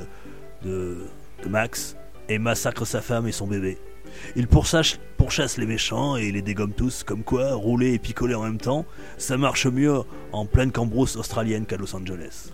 de, 0.64 1.06
de 1.44 1.50
Max 1.50 1.96
et 2.30 2.38
massacre 2.40 2.86
sa 2.86 3.02
femme 3.02 3.28
et 3.28 3.32
son 3.32 3.48
bébé. 3.48 3.78
Il 4.36 4.48
pourchasse, 4.48 5.00
pourchasse 5.18 5.58
les 5.58 5.66
méchants 5.66 6.18
et 6.18 6.32
les 6.32 6.42
dégomme 6.42 6.74
tous, 6.74 7.04
comme 7.04 7.24
quoi, 7.24 7.54
rouler 7.54 7.94
et 7.94 8.00
picoler 8.00 8.36
en 8.36 8.44
même 8.44 8.58
temps, 8.58 8.86
ça 9.18 9.38
marche 9.38 9.68
mieux 9.68 10.02
en 10.32 10.46
pleine 10.46 10.72
cambrousse 10.72 11.16
australienne 11.16 11.66
qu'à 11.66 11.78
Los 11.78 11.96
Angeles. 11.96 12.50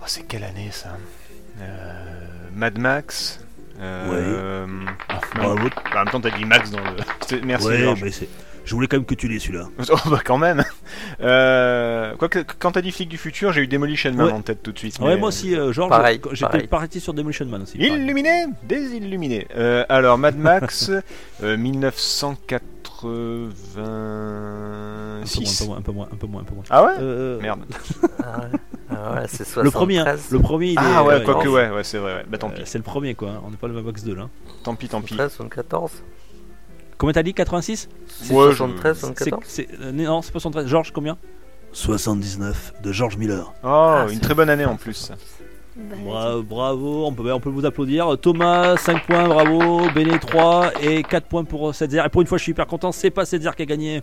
Oh, 0.00 0.04
c'est 0.06 0.24
quelle 0.24 0.44
année 0.44 0.70
ça? 0.70 0.96
Euh, 1.60 1.92
Mad 2.54 2.78
Max 2.78 3.40
euh, 3.80 4.66
ah. 5.08 5.20
Bravo. 5.34 5.68
En 5.92 5.98
même 5.98 6.08
temps, 6.08 6.20
t'as 6.20 6.36
dit 6.36 6.44
Max 6.44 6.70
dans 6.70 6.78
le. 6.78 7.40
Merci, 7.44 7.66
ouais, 7.66 7.94
mais. 8.00 8.10
Je 8.64 8.74
voulais 8.74 8.86
quand 8.86 8.96
même 8.96 9.04
que 9.04 9.14
tu 9.14 9.28
l'aies 9.28 9.38
celui-là. 9.38 9.68
Oh, 9.90 10.08
bah 10.10 10.20
quand 10.24 10.38
même. 10.38 10.64
Euh, 11.20 12.14
Quoique, 12.16 12.38
quand 12.58 12.72
t'as 12.72 12.82
dit 12.82 12.92
flic 12.92 13.08
du 13.08 13.18
futur, 13.18 13.52
j'ai 13.52 13.62
eu 13.62 13.66
Demolition 13.66 14.12
Man 14.12 14.26
Ouais. 14.26 14.32
en 14.32 14.42
tête 14.42 14.62
tout 14.62 14.72
de 14.72 14.78
suite. 14.78 14.98
Ouais, 15.00 15.16
moi 15.16 15.28
aussi, 15.28 15.54
euh, 15.54 15.72
Georges, 15.72 15.90
Pareil, 15.90 16.20
j'étais 16.32 16.66
parti 16.66 17.00
sur 17.00 17.14
Demolition 17.14 17.46
Man 17.46 17.62
aussi. 17.62 17.78
Illuminé 17.78 18.46
Désilluminé. 18.62 19.46
Euh, 19.56 19.84
alors, 19.88 20.18
Mad 20.18 20.36
Max, 20.38 20.90
euh, 21.42 21.56
peu 23.02 23.48
6. 25.24 25.66
moins, 25.66 25.78
un 25.78 25.82
peu 25.82 25.92
moins, 25.92 26.08
un 26.12 26.16
peu 26.16 26.26
moins, 26.26 26.42
un 26.42 26.44
peu 26.44 26.54
moins. 26.54 26.64
Ah 26.70 26.84
ouais 26.84 26.92
Euh, 27.00 27.40
Merde. 27.40 27.60
Ah 28.22 28.40
ouais, 28.40 28.58
Ah 28.90 29.12
ouais, 29.14 29.24
c'est 29.28 29.44
73. 29.44 29.64
Le 29.64 29.70
premier, 29.70 29.98
hein. 29.98 30.16
le 30.30 30.38
premier, 30.38 30.66
il 30.68 30.72
est. 30.72 30.76
Ah 30.78 31.04
ouais, 31.04 31.14
ouais, 31.16 31.22
quoique, 31.24 31.44
il- 31.44 31.48
ouais, 31.50 31.70
ouais, 31.70 31.84
c'est 31.84 31.98
vrai. 31.98 32.14
ouais. 32.16 32.24
Bah 32.28 32.38
tant 32.38 32.48
euh, 32.48 32.54
pis. 32.54 32.62
c'est 32.64 32.78
le 32.78 32.84
premier 32.84 33.14
quoi, 33.14 33.42
on 33.46 33.50
n'est 33.50 33.56
pas 33.56 33.68
le 33.68 33.80
Max 33.82 34.04
2 34.04 34.14
là. 34.14 34.28
Tant 34.62 34.74
pis, 34.74 34.88
tant 34.88 35.00
pis. 35.00 35.14
73, 35.14 35.32
74 35.32 35.92
Combien 37.04 37.12
t'as 37.12 37.22
dit 37.22 37.34
86 37.34 37.90
C'est 38.08 38.32
Ouais, 38.32 38.52
je- 38.52 38.56
73, 38.56 38.94
C'est- 38.96 39.00
74 39.08 39.42
c'est- 39.46 39.68
euh, 39.82 39.92
Non, 39.92 40.22
c'est 40.22 40.32
pas 40.32 40.38
73. 40.40 40.66
Georges, 40.66 40.90
combien 40.90 41.18
79 41.70 42.72
de 42.82 42.92
George 42.92 43.18
Miller. 43.18 43.52
Oh, 43.62 43.66
Ah, 43.68 44.06
une 44.10 44.20
très 44.20 44.32
bonne 44.32 44.48
année 44.48 44.64
en 44.64 44.76
plus. 44.76 45.12
Bah, 45.76 45.96
Bra- 46.02 46.40
Bravo, 46.40 47.04
on 47.04 47.12
peut, 47.12 47.30
on 47.30 47.40
peut 47.40 47.50
vous 47.50 47.66
applaudir. 47.66 48.16
Thomas, 48.22 48.78
5 48.78 49.04
points, 49.04 49.28
bravo. 49.28 49.90
Béné, 49.94 50.18
3 50.18 50.70
et 50.80 51.02
4 51.02 51.26
points 51.26 51.44
pour 51.44 51.74
Setzer. 51.74 52.02
Et 52.06 52.08
pour 52.08 52.22
une 52.22 52.26
fois, 52.26 52.38
je 52.38 52.44
suis 52.44 52.52
hyper 52.52 52.66
content, 52.66 52.90
c'est 52.90 53.10
pas 53.10 53.26
Setzer 53.26 53.50
qui 53.54 53.60
a 53.62 53.66
gagné. 53.66 54.00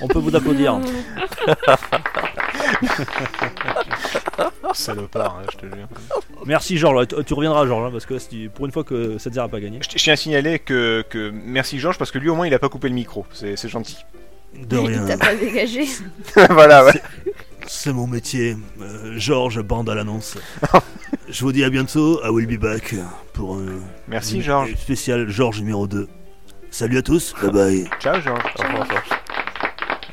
On 0.00 0.06
peut 0.06 0.20
vous 0.20 0.36
applaudir. 0.36 0.78
Salopard, 4.74 5.38
hein, 5.40 5.46
je 5.52 5.56
te 5.58 5.66
jure. 5.66 5.88
Merci 6.44 6.76
Georges, 6.78 7.08
tu, 7.08 7.14
tu 7.24 7.34
reviendras 7.34 7.66
Georges, 7.66 7.86
hein, 7.86 7.90
parce 7.92 8.04
que 8.06 8.14
là, 8.14 8.20
c'est- 8.20 8.48
pour 8.48 8.66
une 8.66 8.72
fois 8.72 8.84
que 8.84 9.16
Setzer 9.18 9.40
a 9.40 9.48
pas 9.48 9.60
gagné. 9.60 9.78
Je 9.82 9.88
je 9.98 10.02
tiens 10.02 10.12
à 10.12 10.16
signaler 10.16 10.58
que, 10.58 11.04
que 11.08 11.30
merci 11.32 11.78
Georges 11.78 11.98
parce 11.98 12.10
que 12.10 12.18
lui 12.18 12.28
au 12.28 12.34
moins 12.34 12.46
il 12.46 12.54
a 12.54 12.58
pas 12.58 12.68
coupé 12.68 12.88
le 12.88 12.94
micro. 12.94 13.24
C'est 13.32 13.56
c'est 13.56 13.68
gentil. 13.68 13.96
De 14.54 14.78
il 14.78 14.86
rien. 14.86 15.04
t'a 15.06 15.16
pas 15.18 15.34
dégagé. 15.34 15.84
voilà, 16.50 16.84
ouais. 16.84 17.00
C'est 17.66 17.92
mon 17.92 18.06
métier. 18.06 18.56
Euh, 18.80 19.14
George 19.18 19.60
bande 19.60 19.90
à 19.90 19.94
l'annonce. 19.94 20.36
Je 21.28 21.40
vous 21.44 21.52
dis 21.52 21.64
à 21.64 21.70
bientôt. 21.70 22.20
I 22.24 22.28
will 22.30 22.46
be 22.46 22.58
back 22.60 22.94
pour 23.32 23.56
un 23.56 23.80
Merci 24.08 24.36
une- 24.36 24.42
Georges. 24.42 24.70
une 24.70 24.76
spécial 24.76 25.28
George 25.28 25.60
numéro 25.60 25.86
2. 25.86 26.08
Salut 26.70 26.98
à 26.98 27.02
tous. 27.02 27.34
Bye 27.42 27.50
bye. 27.52 27.90
Ciao 28.00 28.20
Georges. 28.20 28.44
Au 28.58 28.62
revoir, 28.62 28.86
Georges. 28.86 29.08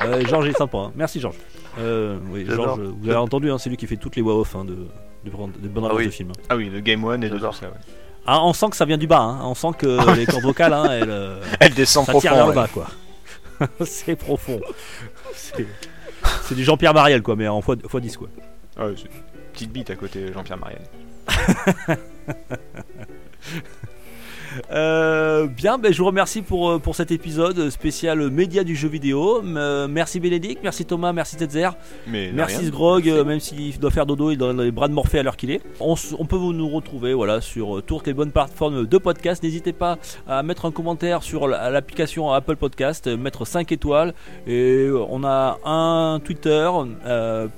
Euh, 0.05 0.25
Georges 0.27 0.47
est 0.49 0.57
sympa, 0.57 0.77
hein. 0.77 0.91
merci 0.95 1.19
Georges. 1.19 1.35
Euh, 1.79 2.17
oui. 2.29 2.45
Georges, 2.47 2.79
vous 2.79 3.09
avez 3.09 3.17
entendu, 3.17 3.49
hein, 3.51 3.57
c'est 3.57 3.69
lui 3.69 3.77
qui 3.77 3.87
fait 3.87 3.97
toutes 3.97 4.15
les 4.15 4.21
voix 4.21 4.35
off 4.39 4.55
hein, 4.55 4.63
de, 4.65 4.73
de, 5.25 5.29
de 5.59 5.67
bonnes 5.67 5.87
Ah 5.89 5.95
oui. 5.95 6.05
de 6.05 6.11
films. 6.11 6.29
hein. 6.31 6.41
Ah 6.49 6.55
oui, 6.55 6.69
le 6.69 6.79
Game 6.81 7.03
One 7.03 7.23
et 7.23 7.29
de 7.29 7.37
tout 7.37 7.51
ça. 7.51 7.67
ouais. 7.67 7.73
Ah, 8.25 8.41
on 8.43 8.53
sent 8.53 8.69
que 8.69 8.75
ça 8.77 8.85
vient 8.85 8.97
du 8.97 9.07
bas, 9.07 9.19
hein. 9.19 9.39
on 9.43 9.53
sent 9.55 9.71
que 9.77 10.15
les 10.15 10.25
cordes 10.25 10.43
vocales, 10.43 10.71
hein, 10.73 10.85
elles, 10.91 11.09
euh, 11.09 11.41
Elle 11.59 11.73
descend 11.73 12.05
ça 12.05 12.13
tire 12.13 12.33
vers 12.35 12.47
le 12.47 12.53
bas, 12.53 12.67
quoi. 12.71 12.87
c'est 13.85 14.15
profond. 14.15 14.61
C'est 15.33 16.55
du 16.55 16.63
Jean-Pierre 16.63 16.93
Mariel, 16.93 17.21
quoi, 17.21 17.35
mais 17.35 17.47
en 17.47 17.59
x 17.59 17.95
10, 18.01 18.17
quoi. 18.17 18.29
Ah 18.77 18.85
ouais, 18.87 18.93
c'est 18.95 19.03
une 19.05 19.11
petite 19.51 19.71
bite 19.71 19.89
à 19.89 19.95
côté 19.95 20.21
de 20.27 20.33
Jean-Pierre 20.33 20.57
Mariel. 20.57 20.81
Euh, 24.71 25.47
bien, 25.47 25.77
ben, 25.77 25.91
je 25.93 25.97
vous 25.99 26.05
remercie 26.05 26.41
pour, 26.41 26.69
euh, 26.69 26.79
pour 26.79 26.95
cet 26.95 27.11
épisode 27.11 27.69
spécial 27.69 28.29
média 28.29 28.63
du 28.63 28.75
jeu 28.75 28.87
vidéo. 28.87 29.41
Euh, 29.43 29.87
merci 29.87 30.19
Bénédicte, 30.19 30.61
merci 30.63 30.85
Thomas, 30.85 31.13
merci 31.13 31.35
Tetzer, 31.35 31.69
merci. 32.07 32.65
Sgrog, 32.67 33.07
euh, 33.07 33.23
même 33.23 33.39
s'il 33.39 33.79
doit 33.79 33.91
faire 33.91 34.05
dodo, 34.05 34.31
il 34.31 34.37
donne 34.37 34.61
les 34.61 34.71
bras 34.71 34.87
de 34.87 34.93
Morphée 34.93 35.19
à 35.19 35.23
l'heure 35.23 35.37
qu'il 35.37 35.51
est. 35.51 35.61
On, 35.79 35.95
peut 36.25 36.35
vous 36.35 36.53
nous 36.53 36.69
retrouver 36.69 37.13
voilà, 37.13 37.41
sur 37.41 37.81
toutes 37.83 38.07
les 38.07 38.13
bonnes 38.13 38.31
plateformes 38.31 38.85
de 38.85 38.97
podcast. 38.97 39.43
N'hésitez 39.43 39.73
pas 39.73 39.97
à 40.27 40.43
mettre 40.43 40.65
un 40.65 40.71
commentaire 40.71 41.23
sur 41.23 41.47
la- 41.47 41.69
l'application 41.69 42.31
Apple 42.31 42.55
Podcast, 42.55 43.07
mettre 43.07 43.45
5 43.45 43.71
étoiles. 43.71 44.13
Et 44.47 44.87
on 45.09 45.23
a 45.23 45.59
un 45.65 46.19
Twitter, 46.23 46.69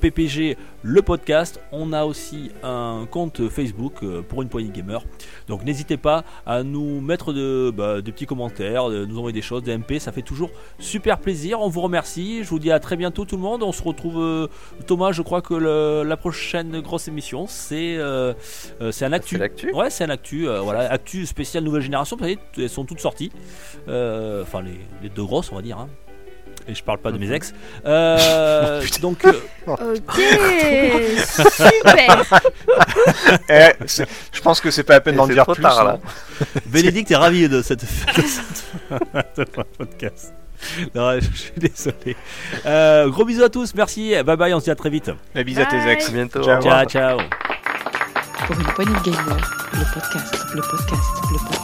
PPG 0.02 0.58
le 0.88 1.02
podcast. 1.02 1.60
On 1.72 1.94
a 1.94 2.06
aussi 2.06 2.52
un 2.62 3.08
compte 3.10 3.50
Facebook 3.50 4.04
euh, 4.04 4.22
pour 4.22 4.44
une 4.44 4.50
poignée 4.50 4.70
gamer. 4.70 5.04
Donc 5.48 5.64
n'hésitez 5.66 5.98
pas 5.98 6.24
à 6.46 6.62
nous 6.62 7.02
mettre 7.02 7.34
de, 7.34 7.74
bah, 7.76 8.02
des 8.02 8.12
petits 8.12 8.28
commentaires, 8.28 8.90
de 8.90 9.04
nous 9.04 9.18
envoyer 9.18 9.34
des 9.34 9.42
choses, 9.42 9.64
des 9.64 9.76
MP, 9.76 9.98
ça 10.00 10.12
fait 10.12 10.22
toujours 10.22 10.52
super 10.78 11.18
plaisir. 11.18 11.60
On 11.60 11.70
vous 11.70 11.82
remercie. 11.82 12.44
Je 12.44 12.50
vous 12.50 12.60
dis 12.60 12.72
à 12.72 12.80
très 12.80 12.98
bientôt 12.98 13.26
tout 13.26 13.36
le 13.36 13.42
monde. 13.42 13.64
On 13.64 13.72
se 13.72 13.82
retrouve 13.82 14.20
euh, 14.22 14.48
Thomas. 14.86 15.12
Je 15.12 15.24
crois 15.24 15.42
que 15.42 15.56
le- 15.56 16.04
la 16.08 16.18
prochaine 16.18 16.80
grosse 16.82 17.08
émission 17.08 17.48
c'est 17.48 17.98
euh, 17.98 18.34
c'est 18.92 19.06
un 19.06 19.12
actu. 19.14 19.40
Ouais, 19.74 19.90
c'est 19.90 20.04
un 20.04 20.10
actu. 20.10 20.48
euh, 20.48 20.60
voilà, 20.62 20.92
actu 20.92 21.26
spécial 21.26 21.64
nouvelle 21.64 21.82
génération. 21.82 22.16
Vous 22.16 22.24
savez, 22.24 22.38
elles 22.58 22.70
sont 22.70 22.86
toutes 22.86 23.00
sorties. 23.00 23.32
Enfin 23.88 24.62
les, 24.62 24.80
les 25.02 25.10
deux 25.10 25.24
grosses, 25.26 25.52
on 25.52 25.56
va 25.56 25.62
dire. 25.64 25.80
hein. 25.80 25.90
Et 26.68 26.74
je 26.76 26.84
parle 26.84 26.98
pas 26.98 27.12
de 27.12 27.18
mes 27.18 27.32
ex. 27.32 27.54
Euh, 27.86 28.82
donc 29.02 29.24
euh, 29.26 29.34
Ok, 29.68 30.14
super. 31.52 32.24
Eh, 33.50 33.72
je 34.34 34.42
pense 34.42 34.60
que 34.62 34.72
c'est 34.72 34.84
pas 34.84 34.94
la 34.94 35.02
peine 35.02 35.16
d'en 35.16 35.28
dire 35.28 35.44
trop 35.44 35.54
plus. 35.54 35.62
tard, 35.64 35.80
hein. 35.88 36.00
là. 36.42 36.46
Bénédicte 36.68 37.12
est 37.12 37.16
ravi 37.16 37.48
de 37.50 37.62
cette, 37.62 37.82
de 37.82 37.86
cette- 38.22 38.66
de 39.38 39.46
ce 39.46 39.62
podcast. 39.78 40.34
Non, 40.96 41.20
je 41.20 41.38
suis 41.38 41.52
désolé. 41.58 42.16
Euh, 42.66 43.10
gros 43.10 43.26
bisous 43.26 43.44
à 43.44 43.50
tous, 43.50 43.76
merci, 43.76 44.16
bye 44.26 44.36
bye, 44.38 44.54
on 44.54 44.60
se 44.60 44.66
dit 44.66 44.72
à 44.72 44.76
très 44.76 44.90
vite. 44.90 45.12
La 45.36 45.44
bise 45.44 45.60
à 45.60 45.66
tes 45.66 45.78
Bye. 45.78 45.90
ex. 45.90 46.10
À 46.10 46.12
bientôt. 46.12 46.44
Ciao. 46.44 46.62
Ciao, 46.62 46.86
ciao. 46.86 47.18
Pour 48.48 48.58
une 48.60 48.66
poignée 48.66 48.94
de 48.94 49.12
gamer, 49.12 49.38
le 49.74 49.94
podcast, 49.94 50.34
le 50.54 50.62
podcast, 50.62 50.92
le 51.32 51.38
podcast, 51.38 51.55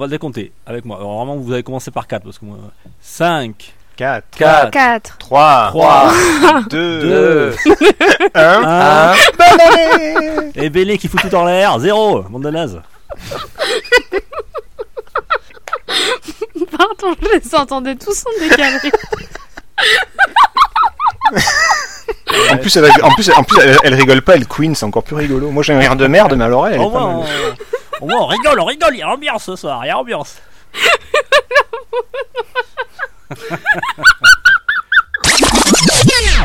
va 0.00 0.06
le 0.06 0.10
décompter 0.10 0.52
avec 0.66 0.84
moi. 0.84 0.96
Alors, 0.96 1.16
vraiment, 1.16 1.36
vous 1.36 1.52
avez 1.52 1.62
commencé 1.62 1.90
par 1.90 2.06
4 2.06 2.24
parce 2.24 2.38
que 2.38 2.44
moi. 2.44 2.56
5, 3.00 3.74
4, 3.96 4.24
4, 4.36 4.70
4. 4.70 5.18
3, 5.18 5.68
3, 5.68 6.12
2, 6.70 7.00
2, 7.02 7.56
1. 8.34 8.40
1. 8.42 9.12
1. 9.12 9.14
Et 10.54 10.70
Bélé 10.70 10.98
qui 10.98 11.06
fout 11.08 11.20
tout 11.20 11.34
en 11.34 11.44
l'air, 11.44 11.78
0. 11.78 12.22
Bande 12.22 12.42
de 12.42 12.50
naze. 12.50 12.80
Pardon, 16.76 17.14
je 17.20 17.28
les 17.38 17.54
entendais 17.54 17.96
tous 17.96 18.24
en 18.26 18.30
décalé. 18.42 18.90
En 22.50 22.56
plus, 22.56 22.76
elle, 22.76 22.90
en 23.02 23.10
plus, 23.14 23.30
en 23.30 23.42
plus 23.42 23.58
elle, 23.60 23.76
elle 23.82 23.94
rigole 23.94 24.22
pas, 24.22 24.34
elle 24.34 24.46
queen, 24.46 24.74
c'est 24.74 24.84
encore 24.84 25.02
plus 25.02 25.16
rigolo. 25.16 25.50
Moi 25.50 25.62
j'ai 25.62 25.74
un 25.74 25.78
rire 25.78 25.96
de 25.96 26.06
merde, 26.06 26.34
mais 26.34 26.44
à 26.44 26.48
l'oreille, 26.48 26.76
elle 26.76 26.82
est 26.82 26.90
pas 26.90 27.06
mal. 27.06 27.26
Oh 28.02 28.08
on 28.08 28.28
rigole, 28.28 28.60
on 28.60 28.66
rigole, 28.66 28.94
il 28.94 28.98
y 28.98 29.02
a 29.02 29.10
ambiance 29.10 29.44
ce 29.44 29.56
soir, 29.56 29.84
il 29.84 29.88
y 29.88 29.90
a 29.90 29.98
ambiance. 29.98 30.36